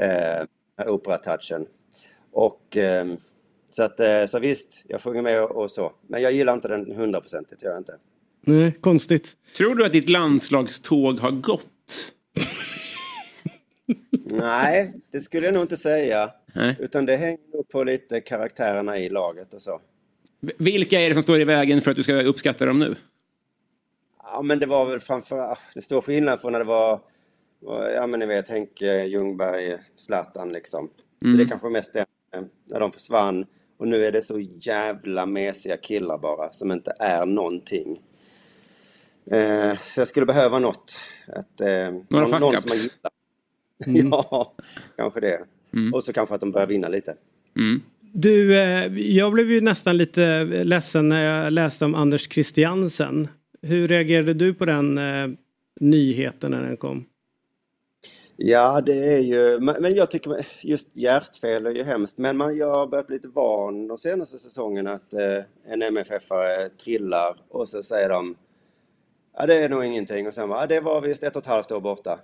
Eh, 0.00 0.46
Operatouchen. 0.92 1.66
Och 2.32 2.76
eh, 2.76 3.06
så 3.70 3.82
att, 3.82 4.00
eh, 4.00 4.24
så 4.26 4.38
visst, 4.38 4.84
jag 4.88 5.00
sjunger 5.00 5.22
med 5.22 5.42
och, 5.44 5.50
och 5.62 5.70
så. 5.70 5.92
Men 6.06 6.22
jag 6.22 6.32
gillar 6.32 6.52
inte 6.52 6.68
den 6.68 6.92
hundraprocentigt, 6.92 7.62
gör 7.62 7.70
jag 7.70 7.80
inte. 7.80 7.96
Nej, 8.44 8.72
konstigt. 8.80 9.36
Tror 9.56 9.74
du 9.74 9.84
att 9.86 9.92
ditt 9.92 10.08
landslagståg 10.08 11.18
har 11.20 11.30
gått? 11.30 11.66
Nej, 14.24 14.92
det 15.10 15.20
skulle 15.20 15.46
jag 15.46 15.54
nog 15.54 15.62
inte 15.62 15.76
säga. 15.76 16.30
Nej. 16.54 16.76
Utan 16.80 17.06
det 17.06 17.16
hänger 17.16 17.38
nog 17.56 17.68
på 17.68 17.84
lite 17.84 18.20
karaktärerna 18.20 18.98
i 18.98 19.08
laget 19.08 19.54
och 19.54 19.62
så. 19.62 19.80
Vilka 20.58 21.00
är 21.00 21.08
det 21.08 21.14
som 21.14 21.22
står 21.22 21.40
i 21.40 21.44
vägen 21.44 21.80
för 21.80 21.90
att 21.90 21.96
du 21.96 22.02
ska 22.02 22.22
uppskatta 22.22 22.66
dem 22.66 22.78
nu? 22.78 22.94
Ja, 24.22 24.42
men 24.42 24.58
det 24.58 24.66
var 24.66 24.84
väl 24.84 25.00
framför 25.00 25.38
ah, 25.38 25.58
Det 25.74 25.82
stor 25.82 26.00
skillnad 26.00 26.40
från 26.40 26.52
när 26.52 26.58
det 26.58 26.64
var, 26.64 27.00
ja 27.94 28.06
men 28.06 28.20
ni 28.20 28.26
vet 28.26 28.48
Henke, 28.48 29.04
Ljungberg, 29.04 29.78
Zlatan 29.96 30.52
liksom. 30.52 30.90
Så 31.20 31.26
Mm. 31.26 31.38
det 31.38 31.44
kanske 31.44 31.64
var 31.64 31.70
mest 31.72 31.92
det, 31.92 32.06
eh, 32.34 32.42
när 32.64 32.80
de 32.80 32.92
försvann. 32.92 33.46
Och 33.78 33.88
nu 33.88 34.04
är 34.06 34.12
det 34.12 34.22
så 34.22 34.38
jävla 34.40 35.26
mesiga 35.26 35.76
killar 35.76 36.18
bara, 36.18 36.52
som 36.52 36.72
inte 36.72 36.92
är 36.98 37.26
någonting. 37.26 38.00
Eh, 39.30 39.78
så 39.78 40.00
jag 40.00 40.08
skulle 40.08 40.26
behöva 40.26 40.58
något. 40.58 40.96
Att, 41.28 41.60
eh, 41.60 41.68
Några 42.08 42.26
någon, 42.26 42.40
någon 42.40 42.60
som 42.60 42.68
man 42.68 42.78
gillar. 42.78 43.12
Mm. 43.86 44.08
ja, 44.10 44.54
kanske 44.96 45.20
det. 45.20 45.40
Och 45.92 46.04
så 46.04 46.12
kanske 46.12 46.34
att 46.34 46.40
de 46.40 46.52
börjar 46.52 46.66
vinna 46.66 46.88
lite. 46.88 47.14
Du, 48.12 48.58
eh, 48.58 48.98
jag 48.98 49.32
blev 49.32 49.50
ju 49.50 49.60
nästan 49.60 49.96
lite 49.96 50.44
ledsen 50.44 51.08
när 51.08 51.24
jag 51.24 51.52
läste 51.52 51.84
om 51.84 51.94
Anders 51.94 52.32
Christiansen. 52.32 53.28
Hur 53.62 53.88
reagerade 53.88 54.34
du 54.34 54.54
på 54.54 54.64
den 54.64 54.98
eh, 54.98 55.28
nyheten 55.80 56.50
när 56.50 56.62
den 56.62 56.76
kom? 56.76 57.04
Ja, 58.36 58.80
det 58.80 59.14
är 59.14 59.18
ju, 59.18 59.60
men 59.60 59.82
men 59.82 59.94
jag 59.94 60.10
tycker 60.10 60.46
just 60.62 60.96
hjärtfel 60.96 61.66
är 61.66 61.70
ju 61.70 61.82
hemskt. 61.82 62.18
Men 62.18 62.36
man, 62.36 62.56
jag 62.56 62.74
har 62.74 62.86
börjat 62.86 63.06
bli 63.06 63.16
lite 63.16 63.28
van 63.28 63.88
de 63.88 63.98
senaste 63.98 64.38
säsongerna 64.38 64.92
att 64.92 65.14
eh, 65.14 65.44
en 65.66 65.82
MFF-are 65.82 66.68
trillar 66.68 67.36
och 67.48 67.68
så 67.68 67.82
säger 67.82 68.08
de 68.08 68.36
Ja, 69.36 69.46
det 69.46 69.54
är 69.54 69.68
nog 69.68 69.84
ingenting. 69.84 70.26
Och 70.26 70.34
sen 70.34 70.48
bara, 70.48 70.60
ja, 70.60 70.66
det 70.66 70.80
var 70.80 71.00
visst 71.00 71.22
ett 71.22 71.36
och 71.36 71.42
ett 71.42 71.46
halvt 71.46 71.72
år 71.72 71.80
borta. 71.80 72.18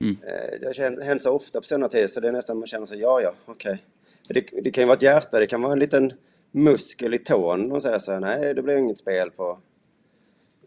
Eh, 0.00 0.60
det 0.60 0.66
har 0.66 1.04
hänt 1.04 1.22
så 1.22 1.32
ofta 1.32 1.60
på 1.60 1.66
senare 1.66 1.90
tid 1.90 2.10
så 2.10 2.20
det 2.20 2.28
är 2.28 2.32
nästan 2.32 2.58
man 2.58 2.66
känner 2.66 2.86
sig, 2.86 2.98
ja, 2.98 3.20
ja, 3.20 3.34
okej. 3.46 3.84
För 4.26 4.34
Det, 4.34 4.44
det 4.62 4.70
kan 4.70 4.82
ju 4.82 4.86
vara 4.86 4.96
ett 4.96 5.02
hjärta, 5.02 5.40
det 5.40 5.46
kan 5.46 5.62
vara 5.62 5.72
en 5.72 5.78
liten 5.78 6.12
muskel 6.52 7.14
i 7.14 7.18
tån 7.18 7.72
och 7.72 7.82
säga 7.82 8.00
så 8.00 8.12
här, 8.12 8.20
nej, 8.20 8.54
det 8.54 8.62
blir 8.62 8.76
inget 8.76 8.98
spel 8.98 9.30
på 9.30 9.58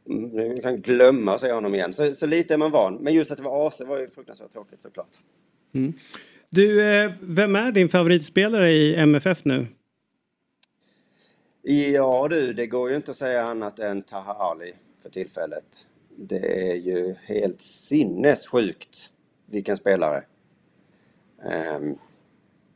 Mm, 0.09 0.30
Nu 0.30 0.61
kan 0.61 0.81
glömma 0.81 1.39
säga 1.39 1.53
honom 1.53 1.76
igen. 1.76 1.93
Så, 1.93 2.13
så 2.13 2.26
lite 2.26 2.53
är 2.53 2.57
man 2.57 2.72
van. 2.72 2.95
Men 2.95 3.13
just 3.13 3.31
att 3.31 3.38
det 3.38 3.43
var 3.43 3.68
AC 3.68 3.81
var 3.81 3.99
ju 3.99 4.09
fruktansvärt 4.09 4.51
tråkigt 4.51 4.81
såklart. 4.81 5.19
Mm. 5.73 5.93
Du, 6.49 6.84
eh, 6.85 7.11
vem 7.22 7.55
är 7.55 7.72
din 7.72 7.89
favoritspelare 7.89 8.72
i 8.72 8.95
MFF 8.95 9.45
nu? 9.45 9.68
Ja 11.63 12.27
du, 12.30 12.53
det 12.53 12.68
går 12.68 12.89
ju 12.89 12.95
inte 12.95 13.11
att 13.11 13.18
säga 13.18 13.43
annat 13.43 13.80
än 13.80 14.01
Taha 14.01 14.34
Ali 14.34 14.73
för 15.02 15.10
tillfället. 15.10 15.88
Det 16.15 16.72
är 16.72 16.76
ju 16.76 17.15
helt 17.26 17.61
sinnessjukt 17.61 19.10
vilken 19.45 19.78
spelare. 19.78 20.23
Um, 21.78 21.98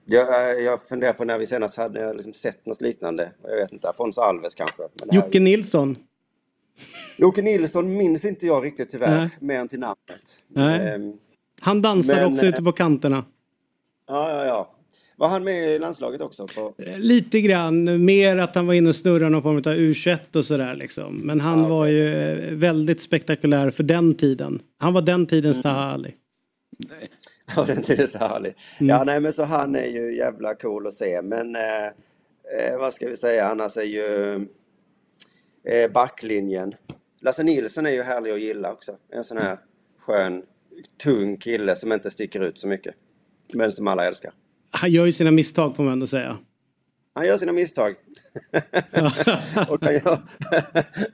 jag, 0.06 0.62
jag 0.62 0.82
funderar 0.82 1.14
på 1.14 1.24
när 1.26 1.38
vi 1.38 1.46
senast 1.46 1.78
hade 1.78 2.14
liksom 2.14 2.34
sett 2.34 2.66
något 2.66 2.82
liknande. 2.82 3.32
Jag 3.44 3.56
vet 3.56 3.72
inte, 3.72 3.90
Afonso 3.90 4.22
Alves 4.22 4.56
kanske. 4.56 4.84
Men 5.06 5.16
Jocke 5.16 5.40
Nilsson. 5.40 5.98
Jocke 7.18 7.42
Nilsson 7.42 7.98
minns 7.98 8.26
inte 8.26 8.48
jag 8.48 8.66
riktigt 8.66 8.90
tyvärr, 8.90 9.18
Nej. 9.18 9.30
mer 9.40 9.60
än 9.60 9.68
till 9.68 9.80
namnet. 9.80 10.44
Ehm, 10.58 11.18
Han 11.60 11.82
dansade 11.82 12.22
Men, 12.22 12.34
också 12.34 12.46
ute 12.46 12.64
på 12.64 12.72
kanterna. 12.72 13.26
ja, 14.08 14.30
ja, 14.32 14.46
ja. 14.46 14.75
Var 15.18 15.28
han 15.28 15.44
med 15.44 15.70
i 15.76 15.80
landslaget 15.80 16.22
också? 16.22 16.48
På... 16.48 16.74
Lite 16.98 17.42
grann, 17.42 18.06
mer 18.06 18.38
att 18.38 18.56
han 18.56 18.68
var 18.68 18.74
inne 18.74 18.90
och 18.90 18.96
snurrade 18.96 19.30
någon 19.30 19.44
form 19.44 19.58
av 19.58 19.64
U21 19.64 20.36
och 20.36 20.46
sådär 20.46 20.76
liksom. 20.76 21.18
Men 21.18 21.40
han 21.40 21.66
Ah, 21.66 21.68
var 21.68 21.86
ju 21.86 22.16
eh, 22.16 22.54
väldigt 22.54 23.02
spektakulär 23.02 23.72
för 23.72 23.84
den 23.84 24.16
tiden. 24.16 24.62
Han 24.78 24.94
var 24.94 25.02
den 25.02 25.26
tidens 25.26 25.62
Taha 25.62 25.92
Ali. 25.94 26.16
Ja, 27.56 27.64
den 27.64 27.82
tiden 27.84 28.08
så 28.08 28.18
härlig. 28.18 28.56
Mm. 28.80 28.90
Ja, 28.90 29.04
nej 29.04 29.20
men 29.20 29.34
så 29.34 29.44
han 29.44 29.76
är 29.76 29.86
ju 29.88 30.18
jävla 30.18 30.56
cool 30.56 30.88
att 30.88 30.94
se. 30.94 31.22
Men 31.22 31.56
eh, 31.56 31.86
eh, 32.60 32.78
vad 32.80 32.94
ska 32.94 33.08
vi 33.08 33.18
säga, 33.18 33.48
annars 33.48 33.78
är 33.78 33.82
ju 33.82 34.36
eh, 35.64 35.92
backlinjen. 35.92 36.76
Lasse 37.22 37.44
Nilsson 37.44 37.86
är 37.86 37.92
ju 37.92 38.02
härlig 38.04 38.32
att 38.32 38.42
gilla 38.42 38.72
också. 38.72 38.98
En 39.10 39.24
sån 39.24 39.38
här 39.38 39.58
skön, 40.00 40.44
tung 41.04 41.38
kille 41.38 41.76
som 41.76 41.92
inte 41.92 42.12
sticker 42.12 42.40
ut 42.40 42.58
så 42.58 42.68
mycket. 42.68 42.96
Men 43.54 43.72
som 43.72 43.88
alla 43.88 44.06
älskar. 44.06 44.32
Han 44.78 44.92
gör 44.92 45.06
ju 45.06 45.12
sina 45.12 45.32
misstag 45.32 45.76
får 45.76 45.84
man 45.84 45.94
ändå 45.94 46.08
säga. 46.08 46.38
Han 47.14 47.26
gör 47.28 47.38
sina 47.38 47.52
misstag. 47.52 47.96
och 49.70 49.84
han, 49.86 49.94
gör, 49.94 50.18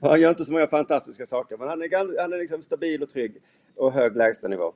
han 0.10 0.22
gör 0.22 0.30
inte 0.30 0.46
så 0.46 0.52
många 0.54 0.68
fantastiska 0.68 1.26
saker. 1.26 1.58
Men 1.58 1.68
han 1.68 1.82
är, 1.82 2.22
han 2.22 2.34
är 2.34 2.38
liksom 2.38 2.64
stabil 2.64 3.04
och 3.04 3.10
trygg 3.10 3.36
och 3.76 3.92
hög 3.94 4.16
lägstanivå. 4.18 4.74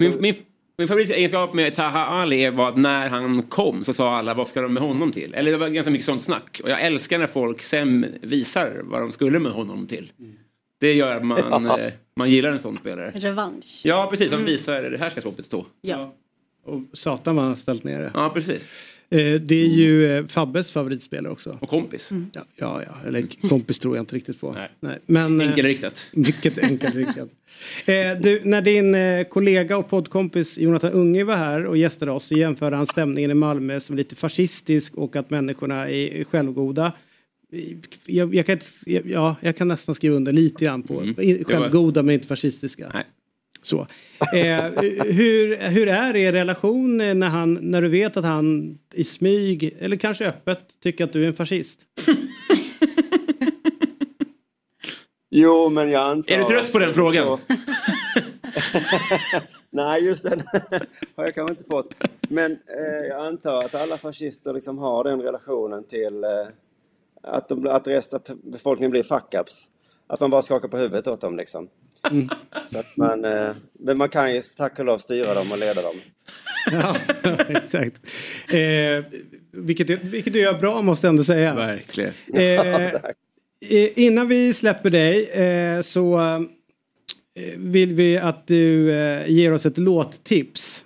Min, 0.00 0.20
min, 0.20 0.34
min 0.78 0.88
favoritegenskap 0.88 1.54
med 1.54 1.74
Taha 1.74 2.06
Ali 2.06 2.50
var 2.50 2.68
att 2.68 2.76
när 2.78 3.08
han 3.08 3.42
kom 3.42 3.84
så 3.84 3.92
sa 3.92 4.16
alla 4.16 4.34
vad 4.34 4.48
ska 4.48 4.60
de 4.62 4.74
med 4.74 4.82
honom 4.82 5.12
till? 5.12 5.34
Eller 5.34 5.50
det 5.50 5.56
var 5.58 5.68
ganska 5.68 5.90
mycket 5.90 6.06
sånt 6.06 6.22
snack. 6.22 6.60
Och 6.64 6.70
jag 6.70 6.82
älskar 6.82 7.18
när 7.18 7.26
folk 7.26 7.62
sen 7.62 8.06
visar 8.22 8.80
vad 8.84 9.00
de 9.00 9.12
skulle 9.12 9.38
med 9.38 9.52
honom 9.52 9.86
till. 9.86 10.12
Det 10.80 10.94
gör 10.94 11.16
att 11.16 11.24
man, 11.24 11.38
Ja. 11.68 11.80
eh, 11.80 11.92
man 12.16 12.30
gillar 12.30 12.50
en 12.50 12.58
sån 12.58 12.76
spelare. 12.76 13.10
Revansch. 13.14 13.80
Ja, 13.84 14.06
precis. 14.10 14.28
Som 14.30 14.38
Mm. 14.38 14.46
visar 14.50 14.82
det 14.82 14.98
här 14.98 15.10
ska 15.10 15.20
skåpet 15.20 15.46
stå. 15.46 15.66
Ja. 15.80 16.14
Och 16.66 16.80
satan 16.92 17.36
vad 17.36 17.44
han 17.44 17.52
har 17.52 17.56
ställt 17.56 17.84
ner 17.84 18.00
det. 18.00 18.10
Ja, 18.14 18.30
precis. 18.34 18.62
Eh, 19.10 19.34
det 19.40 19.54
är 19.54 19.68
ju 19.68 20.16
eh, 20.18 20.26
Fabbes 20.26 20.70
favoritspelare 20.70 21.32
också. 21.32 21.58
Och 21.60 21.68
kompis. 21.68 22.10
Ja, 22.34 22.44
ja, 22.56 22.82
ja. 22.86 23.08
eller 23.08 23.48
kompis 23.48 23.78
tror 23.78 23.96
jag 23.96 24.02
inte 24.02 24.14
riktigt 24.16 24.40
på. 24.40 24.56
Nej. 24.80 24.98
Men, 25.06 25.40
eh, 25.40 25.48
Enkelriktat. 25.48 26.06
Mycket 26.12 26.58
enkelriktat. 26.58 27.28
Du, 28.22 28.40
när 28.44 28.62
din 28.62 28.96
kollega 29.30 29.76
och 29.76 29.88
poddkompis 29.88 30.58
Jonathan 30.58 30.92
Unge 30.92 31.24
var 31.24 31.36
här 31.36 31.64
och 31.66 31.76
gästade 31.76 32.10
oss 32.12 32.24
så 32.24 32.34
jämförde 32.34 32.76
han 32.76 32.86
stämningen 32.86 33.30
i 33.30 33.34
Malmö 33.34 33.80
som 33.80 33.96
lite 33.96 34.16
fascistisk 34.16 34.94
och 34.94 35.16
att 35.16 35.30
människorna 35.30 35.90
är 35.90 36.24
självgoda. 36.24 36.92
Jag, 38.06 38.34
jag, 38.34 38.46
kan, 38.46 38.58
ja, 39.04 39.36
jag 39.40 39.56
kan 39.56 39.68
nästan 39.68 39.94
skriva 39.94 40.16
under 40.16 40.32
lite 40.32 40.64
grann 40.64 40.82
på 40.82 40.94
var- 40.94 41.44
självgoda 41.44 42.02
men 42.02 42.14
inte 42.14 42.26
fascistiska. 42.26 42.92
Så. 43.66 43.86
Eh, 44.34 44.64
hur, 45.04 45.56
hur 45.56 45.88
är 45.88 46.16
er 46.16 46.32
relation 46.32 46.96
när, 46.96 47.28
han, 47.28 47.58
när 47.60 47.82
du 47.82 47.88
vet 47.88 48.16
att 48.16 48.24
han 48.24 48.78
i 48.94 49.04
smyg 49.04 49.76
eller 49.80 49.96
kanske 49.96 50.26
öppet 50.26 50.58
tycker 50.82 51.04
att 51.04 51.12
du 51.12 51.24
är 51.24 51.26
en 51.26 51.34
fascist? 51.34 51.80
Jo, 55.30 55.68
men 55.68 55.90
jag 55.90 56.02
antar... 56.02 56.34
Är 56.34 56.38
du 56.38 56.44
trött 56.44 56.72
på 56.72 56.78
den 56.78 56.94
frågan? 56.94 57.38
Nej, 59.70 60.04
just 60.04 60.24
den 60.24 60.42
har 61.16 61.24
jag 61.24 61.34
kanske 61.34 61.52
inte 61.52 61.64
fått. 61.64 61.94
Men 62.28 62.52
eh, 62.52 63.06
jag 63.08 63.26
antar 63.26 63.64
att 63.64 63.74
alla 63.74 63.98
fascister 63.98 64.52
liksom 64.52 64.78
har 64.78 65.04
den 65.04 65.22
relationen 65.22 65.84
till 65.84 66.24
eh, 66.24 66.30
att, 67.22 67.48
de, 67.48 67.66
att 67.66 67.86
resten 67.86 68.20
av 68.28 68.36
befolkningen 68.42 68.90
blir 68.90 69.02
fuck-ups. 69.02 69.68
Att 70.06 70.20
man 70.20 70.30
bara 70.30 70.42
skakar 70.42 70.68
på 70.68 70.76
huvudet 70.76 71.06
åt 71.06 71.20
dem 71.20 71.36
liksom. 71.36 71.68
Mm. 72.10 72.28
Så 72.66 72.78
att 72.78 72.96
man, 72.96 73.24
eh, 73.24 73.48
men 73.72 73.98
man 73.98 74.08
kan 74.08 74.34
ju 74.34 74.42
tack 74.42 74.78
och 74.78 74.84
lov 74.84 74.98
styra 74.98 75.34
dem 75.34 75.52
och 75.52 75.58
leda 75.58 75.82
dem. 75.82 75.94
Ja, 76.72 76.96
exakt. 77.48 77.96
Eh, 78.48 79.04
vilket, 79.52 79.86
du- 79.86 79.96
vilket 80.02 80.32
du 80.32 80.40
gör 80.40 80.58
bra 80.60 80.82
måste 80.82 81.06
jag 81.06 81.10
ändå 81.12 81.24
säga. 81.24 81.54
Verkligen. 81.54 82.12
Eh, 82.34 82.84
eh, 82.94 83.98
innan 83.98 84.28
vi 84.28 84.52
släpper 84.52 84.90
dig 84.90 85.24
eh, 85.26 85.82
så 85.82 86.18
eh, 87.34 87.56
vill 87.56 87.94
vi 87.94 88.18
att 88.18 88.46
du 88.46 88.92
eh, 88.92 89.30
ger 89.30 89.52
oss 89.52 89.66
ett 89.66 89.78
låttips. 89.78 90.82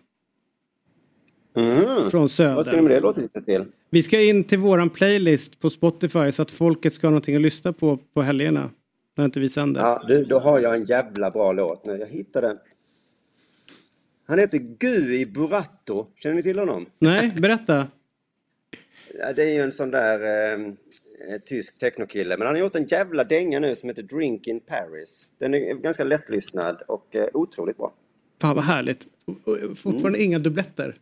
Från 2.11 2.29
Söder. 2.29 2.49
Mm. 2.51 2.57
Vad 2.57 2.67
ska 2.67 2.77
ni 2.77 2.83
med 2.83 2.91
det 2.91 3.01
låttipset 3.01 3.45
till? 3.47 3.65
Vi 3.91 4.03
ska 4.03 4.21
in 4.21 4.45
till 4.45 4.59
våran 4.59 4.91
playlist 4.91 5.61
på 5.61 5.71
Spotify 5.71 6.33
så 6.33 6.43
att 6.43 6.51
folket 6.51 6.95
ska 6.95 7.07
ha 7.07 7.11
någonting 7.11 7.37
att 7.37 7.43
lyssna 7.43 7.73
på 7.73 7.99
på 8.15 8.23
helgerna. 8.23 8.71
När 9.21 9.25
inte 9.25 9.41
vi 9.41 9.49
sänder. 9.49 9.81
Ja, 9.81 10.05
du, 10.09 10.25
då 10.25 10.39
har 10.39 10.61
jag 10.61 10.75
en 10.75 10.85
jävla 10.85 11.31
bra 11.31 11.53
låt 11.53 11.87
nu. 11.87 11.97
Jag 11.97 12.07
hittade 12.07 12.47
den. 12.47 12.59
Han 14.27 14.39
heter 14.39 14.59
Gui 14.59 15.27
Burato. 15.27 16.07
Känner 16.17 16.37
ni 16.37 16.43
till 16.43 16.59
honom? 16.59 16.87
Nej, 16.99 17.33
berätta. 17.37 17.89
Ja, 19.19 19.33
det 19.33 19.43
är 19.43 19.55
ju 19.55 19.61
en 19.61 19.73
sån 19.73 19.91
där 19.91 20.21
eh, 20.21 20.61
eh, 21.29 21.41
tysk 21.47 21.79
technokille. 21.79 22.37
Men 22.37 22.47
han 22.47 22.57
har 22.57 22.61
gjort 22.61 22.77
en 22.77 22.87
jävla 22.87 23.25
dänga 23.25 23.61
nu 23.61 23.77
som 23.77 23.89
heter 23.89 24.03
Drink 24.03 24.47
in 24.47 24.61
Paris. 24.61 25.29
Den 25.39 25.55
är 25.55 25.75
ganska 25.75 26.05
lättlyssnad 26.05 26.83
och 26.89 27.17
eh, 27.17 27.27
otroligt 27.33 27.77
bra. 27.77 27.93
Fan 28.41 28.57
vad 28.57 28.65
härligt. 28.65 29.07
Fortfarande 29.77 30.23
inga 30.23 30.39
dubbletter. 30.39 30.95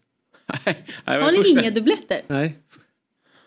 Har 1.05 1.33
ni 1.33 1.61
inga 1.61 1.71
dubbletter? 1.71 2.23
Nej. 2.27 2.59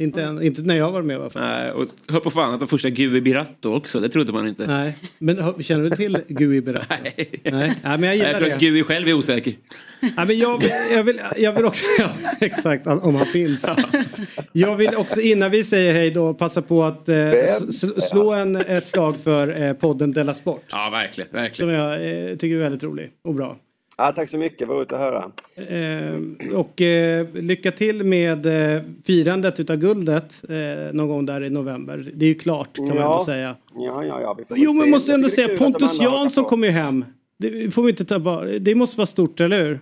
Inte, 0.01 0.23
än, 0.23 0.41
inte 0.41 0.61
när 0.61 0.75
jag 0.75 0.91
var 0.91 1.01
med 1.01 1.13
i 1.13 1.19
alla 1.19 1.29
fall. 1.29 1.41
Nej, 1.41 1.71
och 1.71 1.87
hör 2.07 2.19
på 2.19 2.29
fan 2.29 2.53
att 2.53 2.59
de 2.59 2.67
första 2.67 2.89
Gui 2.89 3.21
Biratto 3.21 3.75
också, 3.75 3.99
det 3.99 4.09
trodde 4.09 4.31
man 4.31 4.47
inte. 4.47 4.67
Nej, 4.67 4.97
men 5.19 5.63
känner 5.63 5.89
du 5.89 5.95
till 5.95 6.17
Gui 6.27 6.61
Beratto? 6.61 6.95
Nej. 7.03 7.41
Nej, 7.43 7.75
men 7.83 8.03
jag 8.03 8.15
gillar 8.15 8.29
jag 8.29 8.37
tror 8.37 8.47
det. 8.47 8.55
att 8.55 8.61
Gui 8.61 8.83
själv 8.83 9.07
är 9.07 9.13
osäker. 9.13 9.53
Ja, 10.17 10.25
men 10.25 10.37
jag, 10.37 10.57
vill, 10.57 10.71
jag, 10.91 11.03
vill, 11.03 11.21
jag 11.37 11.53
vill 11.53 11.65
också, 11.65 11.85
ja, 11.99 12.09
exakt, 12.39 12.87
om 12.87 13.15
han 13.15 13.25
finns. 13.25 13.65
Jag 14.51 14.75
vill 14.75 14.95
också 14.95 15.21
innan 15.21 15.51
vi 15.51 15.63
säger 15.63 15.93
hej 15.93 16.11
då 16.11 16.33
passa 16.33 16.61
på 16.61 16.83
att 16.83 17.09
eh, 17.09 17.15
slå 18.11 18.33
en, 18.33 18.55
ett 18.55 18.87
slag 18.87 19.19
för 19.19 19.61
eh, 19.61 19.73
podden 19.73 20.11
Della 20.11 20.33
Sport. 20.33 20.63
Ja, 20.71 20.89
verkligen. 20.91 21.29
Som 21.29 21.39
verkligen. 21.39 21.71
jag 21.71 21.93
eh, 21.93 22.37
tycker 22.37 22.55
är 22.55 22.59
väldigt 22.59 22.83
rolig 22.83 23.11
och 23.23 23.35
bra. 23.35 23.57
Ja, 23.97 24.11
tack 24.11 24.29
så 24.29 24.37
mycket, 24.37 24.67
vad 24.67 24.77
roligt 24.77 24.91
att 24.91 24.99
höra. 24.99 25.31
Eh, 25.55 26.19
och 26.55 26.81
eh, 26.81 27.27
lycka 27.33 27.71
till 27.71 28.03
med 28.03 28.45
eh, 28.75 28.81
firandet 29.05 29.59
utav 29.59 29.75
guldet 29.77 30.41
eh, 30.49 30.93
någon 30.93 31.07
gång 31.07 31.25
där 31.25 31.43
i 31.43 31.49
november. 31.49 32.11
Det 32.13 32.25
är 32.25 32.29
ju 32.29 32.35
klart 32.35 32.75
kan 32.75 32.87
man 32.87 32.97
Ja. 32.97 33.11
ändå 33.13 33.25
säga. 33.25 33.55
Ja, 33.75 34.05
ja, 34.05 34.21
ja. 34.21 34.37
Jo 34.55 34.73
men 34.73 34.89
måste 34.89 35.13
ändå 35.13 35.29
säga 35.29 35.57
Pontus 35.57 36.01
Jansson 36.01 36.43
kommer 36.45 36.67
ju 36.67 36.73
hem. 36.73 37.05
Det 37.37 37.71
får 37.71 37.83
vi 37.83 37.89
inte 37.89 38.05
ta. 38.05 38.19
Det 38.59 38.75
måste 38.75 38.97
vara 38.97 39.05
stort, 39.07 39.39
eller 39.41 39.63
hur? 39.63 39.79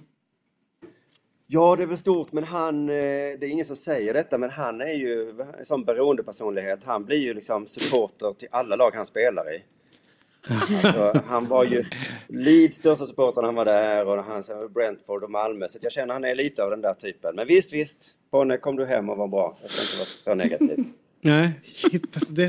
Ja, 1.48 1.76
det 1.76 1.84
är 1.84 1.88
väl 1.88 1.98
stort, 1.98 2.32
men 2.32 2.44
han, 2.44 2.90
eh, 2.90 2.96
det 2.96 3.42
är 3.42 3.50
ingen 3.50 3.66
som 3.66 3.76
säger 3.76 4.14
detta, 4.14 4.38
men 4.38 4.50
han 4.50 4.82
är 4.82 4.94
ju 4.94 5.34
sån 5.64 5.84
beroendepersonlighet. 5.84 6.84
Han 6.84 7.06
blir 7.06 7.18
ju 7.18 7.34
liksom 7.34 7.66
supporter 7.68 8.34
till 8.40 8.48
alla 8.52 8.76
lag 8.76 8.92
han 8.94 9.06
spelar 9.06 9.56
i. 9.56 9.62
Alltså, 10.48 11.22
han 11.28 11.48
var 11.48 11.64
ju 11.64 11.86
Leeds 12.28 12.78
största 12.78 13.06
supporter 13.06 13.42
när 13.42 13.48
han 13.48 13.56
var 13.56 13.66
där 13.66 14.06
och 14.08 14.24
han 14.24 14.44
sen 14.44 14.58
var 14.58 14.68
Brentford 14.68 15.24
och 15.24 15.32
Malmö. 15.32 15.68
Så 15.68 15.78
jag 15.82 15.92
känner 15.92 16.08
att 16.08 16.16
han 16.22 16.26
är 16.32 16.36
lite 16.36 16.64
av 16.64 16.70
den 16.70 16.82
där 16.82 16.94
typen. 16.94 17.36
Men 17.36 17.48
visst, 17.48 17.74
visst. 17.74 18.12
Ponne, 18.32 18.58
kom 18.58 18.76
du 18.76 18.86
hem 18.86 19.10
och 19.10 19.18
var 19.18 19.28
bra. 19.28 19.58
Jag 19.62 19.72
ska 19.72 19.82
inte 19.82 19.98
vara 19.98 20.06
så 20.06 20.36
negativ. 20.36 20.86
Nej, 21.22 21.50
shit. 21.64 22.16
Alltså 22.16 22.32
det, 22.34 22.46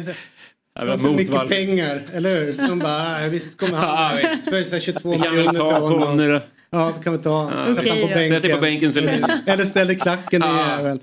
det 0.75 0.85
var 0.87 0.97
för 0.99 1.11
mycket 1.17 1.49
pengar, 1.49 2.03
eller 2.15 2.41
hur? 2.45 2.53
De 2.69 2.79
bara, 2.79 3.25
"Ah, 3.25 3.29
visst 3.29 3.57
kommer 3.61 3.73
Ja, 3.73 3.79
han. 3.79 4.17
visst. 4.17 4.45
Så 4.69 4.75
här 4.75 4.81
22 4.81 5.11
Vi 5.11 5.19
kan 5.19 5.37
väl 5.37 5.47
miljoner 5.47 5.59
ta 5.71 5.77
av 5.77 5.83
honom. 5.83 6.41
Ja, 6.73 6.93
vi 6.99 7.05
kan 7.05 7.13
vi 7.13 7.19
ta. 7.19 7.53
Ja. 7.53 7.67
Sätta 7.67 7.81
Okej 7.81 7.91
han 7.91 8.01
på 8.01 8.07
då. 8.09 8.15
bänken. 8.15 8.35
Sätt 8.37 8.43
dig 8.43 8.55
på 8.55 8.61
bänken 8.61 8.93
så 8.93 9.01
länge. 9.01 9.43
Eller 9.47 9.65
ställ 9.65 9.91
i 9.91 9.95
klacken, 9.97 10.41
din 10.41 10.51
Ja. 10.51 10.77
jävel. 10.79 11.01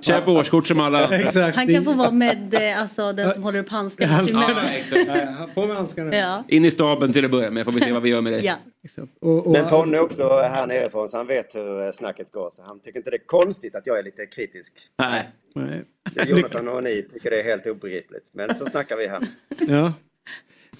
Köp 0.00 0.28
årskort 0.28 0.66
som 0.66 0.80
alla. 0.80 1.16
Exakt. 1.16 1.56
Han 1.56 1.68
kan 1.68 1.84
få 1.84 1.92
vara 1.92 2.10
med, 2.10 2.54
eh, 2.54 2.80
alltså 2.82 3.12
den 3.12 3.32
som 3.32 3.42
håller 3.42 3.58
upp 3.58 3.68
handskarna. 3.68 4.24
till 4.26 4.34
Ja, 4.34 4.54
mig. 4.54 4.80
exakt. 4.80 5.06
Ja, 5.08 5.48
På 5.54 5.66
med 5.66 5.76
handskarna. 5.76 6.16
Ja. 6.16 6.44
In 6.48 6.64
i 6.64 6.70
staben 6.70 7.12
till 7.12 7.24
att 7.24 7.30
börja 7.30 7.50
med 7.50 7.64
får 7.64 7.72
vi 7.72 7.80
se 7.80 7.92
vad 7.92 8.02
vi 8.02 8.10
gör 8.10 8.20
med 8.20 8.32
det. 8.32 8.40
Ja. 8.40 8.54
Och, 9.20 9.46
och, 9.46 9.52
Men 9.52 9.68
Ponne 9.68 9.96
är 9.96 10.00
också 10.00 10.28
här 10.42 10.66
nerifrån, 10.66 11.08
så 11.08 11.16
han 11.16 11.26
vet 11.26 11.54
hur 11.54 11.86
eh, 11.86 11.92
snacket 11.92 12.32
går. 12.32 12.50
Så 12.50 12.62
han 12.62 12.80
tycker 12.80 12.98
inte 12.98 13.10
det 13.10 13.16
är 13.16 13.26
konstigt 13.26 13.74
att 13.74 13.86
jag 13.86 13.98
är 13.98 14.02
lite 14.02 14.26
kritisk. 14.26 14.72
Nej. 14.98 15.28
Nej. 15.54 15.84
Det 16.14 16.20
är 16.20 16.26
Jonathan 16.26 16.68
och 16.68 16.82
ni 16.84 17.02
tycker 17.02 17.30
det 17.30 17.40
är 17.40 17.44
helt 17.44 17.66
obegripligt. 17.66 18.24
Men 18.32 18.54
så 18.54 18.66
snackar 18.66 18.96
vi 18.96 19.06
här. 19.08 19.26
Ja. 19.68 19.92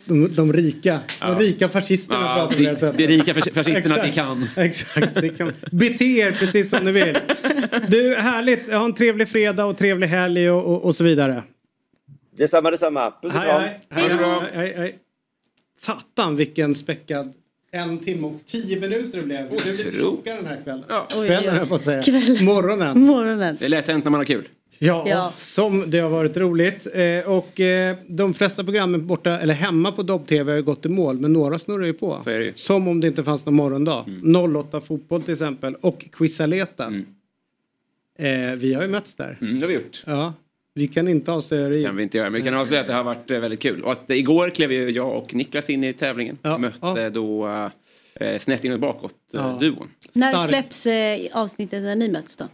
De, 0.09 0.35
de 0.35 0.53
rika. 0.53 1.01
Ja. 1.21 1.27
De 1.31 1.39
rika 1.41 1.69
fascisterna 1.69 2.21
Ja, 2.21 2.35
pratar 2.35 2.57
vi 2.59 2.65
det- 2.65 2.71
det 2.71 2.77
sättet. 2.79 2.99
det 2.99 3.07
rika 3.07 3.35
fas- 3.35 3.53
fascisterna 3.55 3.95
att 3.95 4.03
ni 4.03 4.09
Exakt. 4.09 4.15
kan. 4.29 4.49
Exakt. 4.65 5.15
Det 5.15 5.29
kan. 5.29 5.53
Bete 5.73 6.05
er 6.05 6.33
precis 6.33 6.71
som 6.71 6.85
ni 6.85 6.93
vill. 6.93 7.19
Du, 7.89 8.15
härligt. 8.15 8.73
Ha 8.73 8.85
en 8.85 8.95
trevlig 8.95 9.29
fredag 9.29 9.65
och 9.65 9.79
trevlig 9.79 10.07
helg 10.07 10.51
och, 10.51 10.65
och, 10.75 10.85
och 10.85 10.97
så 10.97 11.05
vidare. 11.05 11.43
Detsamma, 12.37 12.71
detsamma. 12.71 13.13
Puss 13.23 13.35
och 13.35 13.41
Hej, 13.41 13.49
kram. 13.51 13.61
hej, 13.63 13.81
hej, 13.91 14.19
hej, 14.19 14.51
hej, 14.55 14.75
hej. 14.77 14.99
Satan 15.79 16.37
vilken 16.37 16.75
späckad 16.75 17.33
en 17.73 17.99
timme 17.99 18.27
och 18.27 18.41
tio 18.47 18.81
minuter 18.81 19.19
det 19.19 19.25
blev. 19.25 19.51
Lite 19.53 19.71
Otro- 19.71 20.01
tjockare 20.01 20.37
den 20.37 20.47
här 20.47 20.61
kvällen. 20.65 20.85
Ja. 20.89 21.07
Kvällen 21.11 21.57
jag 21.57 21.69
på 21.69 21.75
att 21.75 21.83
säga. 21.85 22.03
Kväll. 22.03 22.43
Morgonen. 22.43 23.01
Morgonen. 23.01 23.57
Det 23.59 23.65
är 23.65 23.69
lätt 23.69 23.87
hänt 23.89 24.05
när 24.05 24.11
man 24.11 24.21
har 24.21 24.25
kul. 24.25 24.49
Ja, 24.79 25.05
Ja. 25.09 25.33
som 25.39 25.91
det 25.91 25.99
har 25.99 26.11
varit 26.11 26.37
roligt. 26.37 26.87
Eh, 26.95 27.31
och 27.33 27.61
eh, 27.61 27.97
de 28.07 28.35
flesta 28.35 28.65
programmen 28.65 29.07
borta, 29.07 29.41
eller 29.41 29.55
hemma 29.55 29.93
på 29.93 30.03
Dobb-TV 30.03 30.53
har 30.53 30.57
ju 30.57 30.63
gått 30.63 30.87
i 30.87 30.89
mål. 30.89 31.19
Men 31.19 31.33
några 31.33 31.59
snurrar 31.59 31.87
ju 31.87 31.93
på. 31.93 32.23
Ju. 32.27 32.53
Som 32.55 32.89
om 32.89 33.01
det 33.01 33.07
inte 33.07 33.25
fanns 33.25 33.47
någon 33.47 33.55
morgondag. 33.55 34.05
08 34.59 34.81
fotboll 34.81 35.23
till 35.23 35.33
exempel. 35.33 35.75
Och 35.81 36.05
Quizaleta. 36.13 36.93
Eh, 38.19 38.53
vi 38.57 38.75
har 38.75 38.83
ju 38.83 38.89
mötts 38.89 39.15
där. 39.15 39.39
Mm, 39.41 39.55
det 39.55 39.61
har 39.61 39.69
vi 39.69 39.75
gjort. 39.75 40.03
Ja. 40.07 40.35
Vi 40.75 40.89
kan 40.89 41.09
inte 41.09 41.33
avslöja 41.33 41.69
det. 41.69 41.83
kan 41.85 41.97
vi 41.97 42.03
inte 42.03 42.19
göra. 42.19 42.31
Men 42.31 42.41
vi 42.41 42.45
kan 42.45 42.55
avslöja 42.55 42.81
att 42.81 42.87
det 42.87 42.93
har 42.95 43.05
varit 43.05 43.31
eh, 43.31 43.39
väldigt 43.39 43.61
kul. 43.61 43.83
Och 43.83 43.93
att 43.93 44.11
eh, 44.11 44.17
igår 44.17 44.51
klev 44.51 44.73
ju 44.73 44.91
jag 44.91 45.17
och 45.17 45.35
Niklas 45.35 45.71
in 45.71 45.85
i 45.85 45.93
tävlingen. 45.93 46.39
Ja, 46.43 46.59
Mötte 46.59 47.11
då 47.11 47.49
eh, 48.15 48.39
snett 48.39 48.65
inåt 48.65 48.81
bakåt 48.81 49.15
eh, 49.35 49.41
Ja. 49.61 49.73
När 50.13 50.47
släpps 50.49 50.87
eh, 50.87 51.19
avsnittet 51.33 51.83
när 51.83 51.97
ni 51.97 52.09
möts 52.09 52.37
då? 52.37 52.45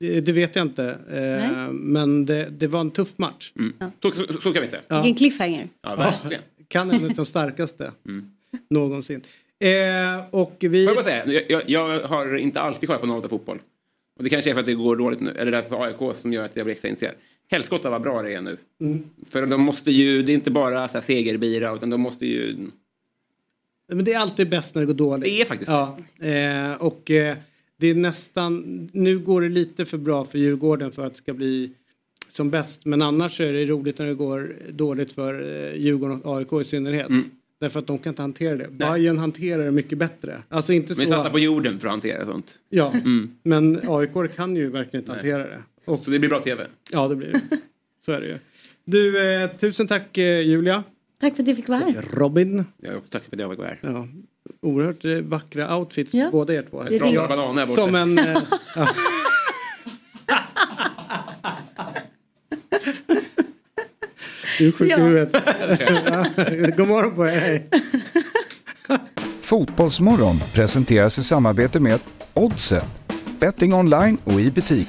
Det, 0.00 0.20
det 0.20 0.32
vet 0.32 0.56
jag 0.56 0.62
inte. 0.66 0.98
Eh, 1.10 1.72
men 1.72 2.26
det, 2.26 2.48
det 2.50 2.66
var 2.66 2.80
en 2.80 2.90
tuff 2.90 3.12
match. 3.16 3.52
Så, 4.02 4.10
så, 4.10 4.26
så 4.40 4.52
kan 4.52 4.62
vi 4.62 4.68
säga. 4.68 4.82
Ja. 4.88 5.02
Vilken 5.02 5.14
cliffhanger. 5.16 5.68
Ja, 5.82 5.96
verkligen. 5.96 6.42
Kan 6.68 6.90
en 6.90 7.04
av 7.04 7.14
de 7.14 7.26
starkaste 7.26 7.92
Mm. 8.08 8.30
någonsin. 8.70 9.22
Eh, 9.60 10.24
och 10.30 10.56
vi... 10.60 10.68
Får 10.86 10.94
jag 10.94 11.04
bara 11.04 11.04
säga, 11.04 11.26
jag, 11.26 11.42
jag, 11.48 11.62
jag 11.66 12.00
har 12.08 12.36
inte 12.36 12.60
alltid 12.60 12.88
kollat 12.88 13.02
på 13.02 13.08
08 13.08 13.28
fotboll. 13.28 13.58
Och 14.16 14.24
det 14.24 14.30
kanske 14.30 14.50
är 14.50 14.54
för 14.54 14.60
att 14.60 14.66
det 14.66 14.74
går 14.74 14.96
dåligt 14.96 15.20
nu, 15.20 15.30
eller 15.30 15.52
därför 15.52 15.68
för 15.68 15.84
AIK 15.84 16.16
som 16.22 16.32
gör 16.32 16.44
att 16.44 16.56
jag 16.56 16.66
blir 16.66 16.72
extra 16.72 16.88
intresserad. 16.88 17.14
Helskotta 17.50 17.90
vad 17.90 18.02
bra 18.02 18.22
det 18.22 18.34
är 18.34 18.40
nu. 18.40 18.56
Mm. 18.80 19.04
För 19.30 19.46
de 19.46 19.60
måste 19.60 19.90
ju, 19.92 20.22
det 20.22 20.32
är 20.32 20.34
inte 20.34 20.50
bara 20.50 20.88
så 20.88 20.94
här 20.94 21.02
segerbira, 21.02 21.74
utan 21.74 21.90
de 21.90 22.00
måste 22.00 22.26
ju... 22.26 22.56
Men 23.88 24.04
det 24.04 24.12
är 24.12 24.18
alltid 24.18 24.48
bäst 24.48 24.74
när 24.74 24.82
det 24.82 24.86
går 24.86 24.94
dåligt. 24.94 25.24
Det 25.24 25.40
är 25.40 25.44
faktiskt 25.44 25.70
ja. 25.70 25.98
eh, 26.28 26.72
Och 26.72 27.10
eh, 27.10 27.36
det 27.84 27.90
är 27.90 27.94
nästan, 27.94 28.88
nu 28.92 29.18
går 29.18 29.40
det 29.40 29.48
lite 29.48 29.84
för 29.84 29.98
bra 29.98 30.24
för 30.24 30.38
Djurgården 30.38 30.92
för 30.92 31.06
att 31.06 31.12
det 31.12 31.18
ska 31.18 31.34
bli 31.34 31.70
som 32.28 32.50
bäst. 32.50 32.84
Men 32.84 33.02
annars 33.02 33.40
är 33.40 33.52
det 33.52 33.64
roligt 33.66 33.98
när 33.98 34.06
det 34.06 34.14
går 34.14 34.56
dåligt 34.70 35.12
för 35.12 35.64
eh, 35.72 35.74
Djurgården 35.80 36.22
och 36.22 36.36
AIK 36.38 36.52
i 36.60 36.64
synnerhet. 36.64 37.08
Mm. 37.08 37.24
Därför 37.60 37.78
att 37.78 37.86
de 37.86 37.98
kan 37.98 38.10
inte 38.10 38.22
hantera 38.22 38.56
det. 38.56 38.68
Bayern 38.70 39.18
hanterar 39.18 39.64
det 39.64 39.70
mycket 39.70 39.98
bättre. 39.98 40.42
Alltså 40.48 40.72
inte 40.72 40.94
Men 40.96 41.06
så... 41.06 41.12
satsa 41.12 41.30
på 41.30 41.38
jorden 41.38 41.78
för 41.78 41.86
att 41.88 41.92
hantera 41.92 42.26
sånt. 42.26 42.58
Ja, 42.70 42.92
Mm. 42.94 43.30
men 43.42 43.80
AIK 43.88 44.36
kan 44.36 44.56
ju 44.56 44.68
verkligen 44.70 45.02
inte 45.02 45.12
hantera 45.12 45.38
det. 45.38 45.62
Och, 45.84 46.04
Så 46.04 46.10
det 46.10 46.18
blir 46.18 46.28
bra 46.30 46.40
tv. 46.40 46.66
ja, 46.92 47.08
det 47.08 47.16
blir 47.16 47.32
det. 47.32 47.40
Så 48.04 48.12
är 48.12 48.20
det 48.20 48.26
ju. 48.26 48.38
Du, 48.84 49.32
eh, 49.42 49.50
tusen 49.50 49.86
tack 49.86 50.18
eh, 50.18 50.40
Julia. 50.40 50.84
Tack 51.20 51.36
för 51.36 51.42
att 51.42 51.48
jag 51.48 51.56
fick 51.56 51.68
vara 51.68 51.78
här. 51.78 52.04
Robin. 52.12 52.64
Ja, 52.80 52.90
tack 53.08 53.24
för 53.24 53.36
att 53.36 53.40
jag 53.40 53.48
var 53.56 53.64
här. 53.64 53.78
Ja, 53.82 54.08
oerhört 54.62 55.04
eh, 55.04 55.10
vackra 55.10 55.76
outfits 55.76 56.14
Ja. 56.14 56.24
på 56.24 56.30
båda 56.30 56.54
er 56.54 56.62
två. 56.70 56.82
Det 56.82 56.94
är 56.96 56.98
Bra 57.00 57.10
det. 57.22 57.28
banan 57.36 57.58
här 57.58 57.66
borta. 57.66 57.82
Som 57.82 57.94
en... 57.94 58.18
Eh, 58.18 58.38
ja. 58.76 58.88
Du 64.58 64.68
är 64.68 64.72
sjuk 64.72 64.88
i 64.88 64.90
Ja. 64.90 64.96
huvudet. 64.96 65.32
Ja, 66.06 66.26
God 66.76 66.88
morgon 66.88 67.14
på 67.14 67.26
er, 67.26 67.38
hej. 67.40 67.68
Fotbollsmorgon 69.40 70.36
presenteras 70.52 71.18
i 71.18 71.22
samarbete 71.22 71.80
med 71.80 72.00
Oddset. 72.34 72.86
Betting 73.40 73.74
online 73.74 74.18
och 74.24 74.40
i 74.40 74.50
butik. 74.50 74.88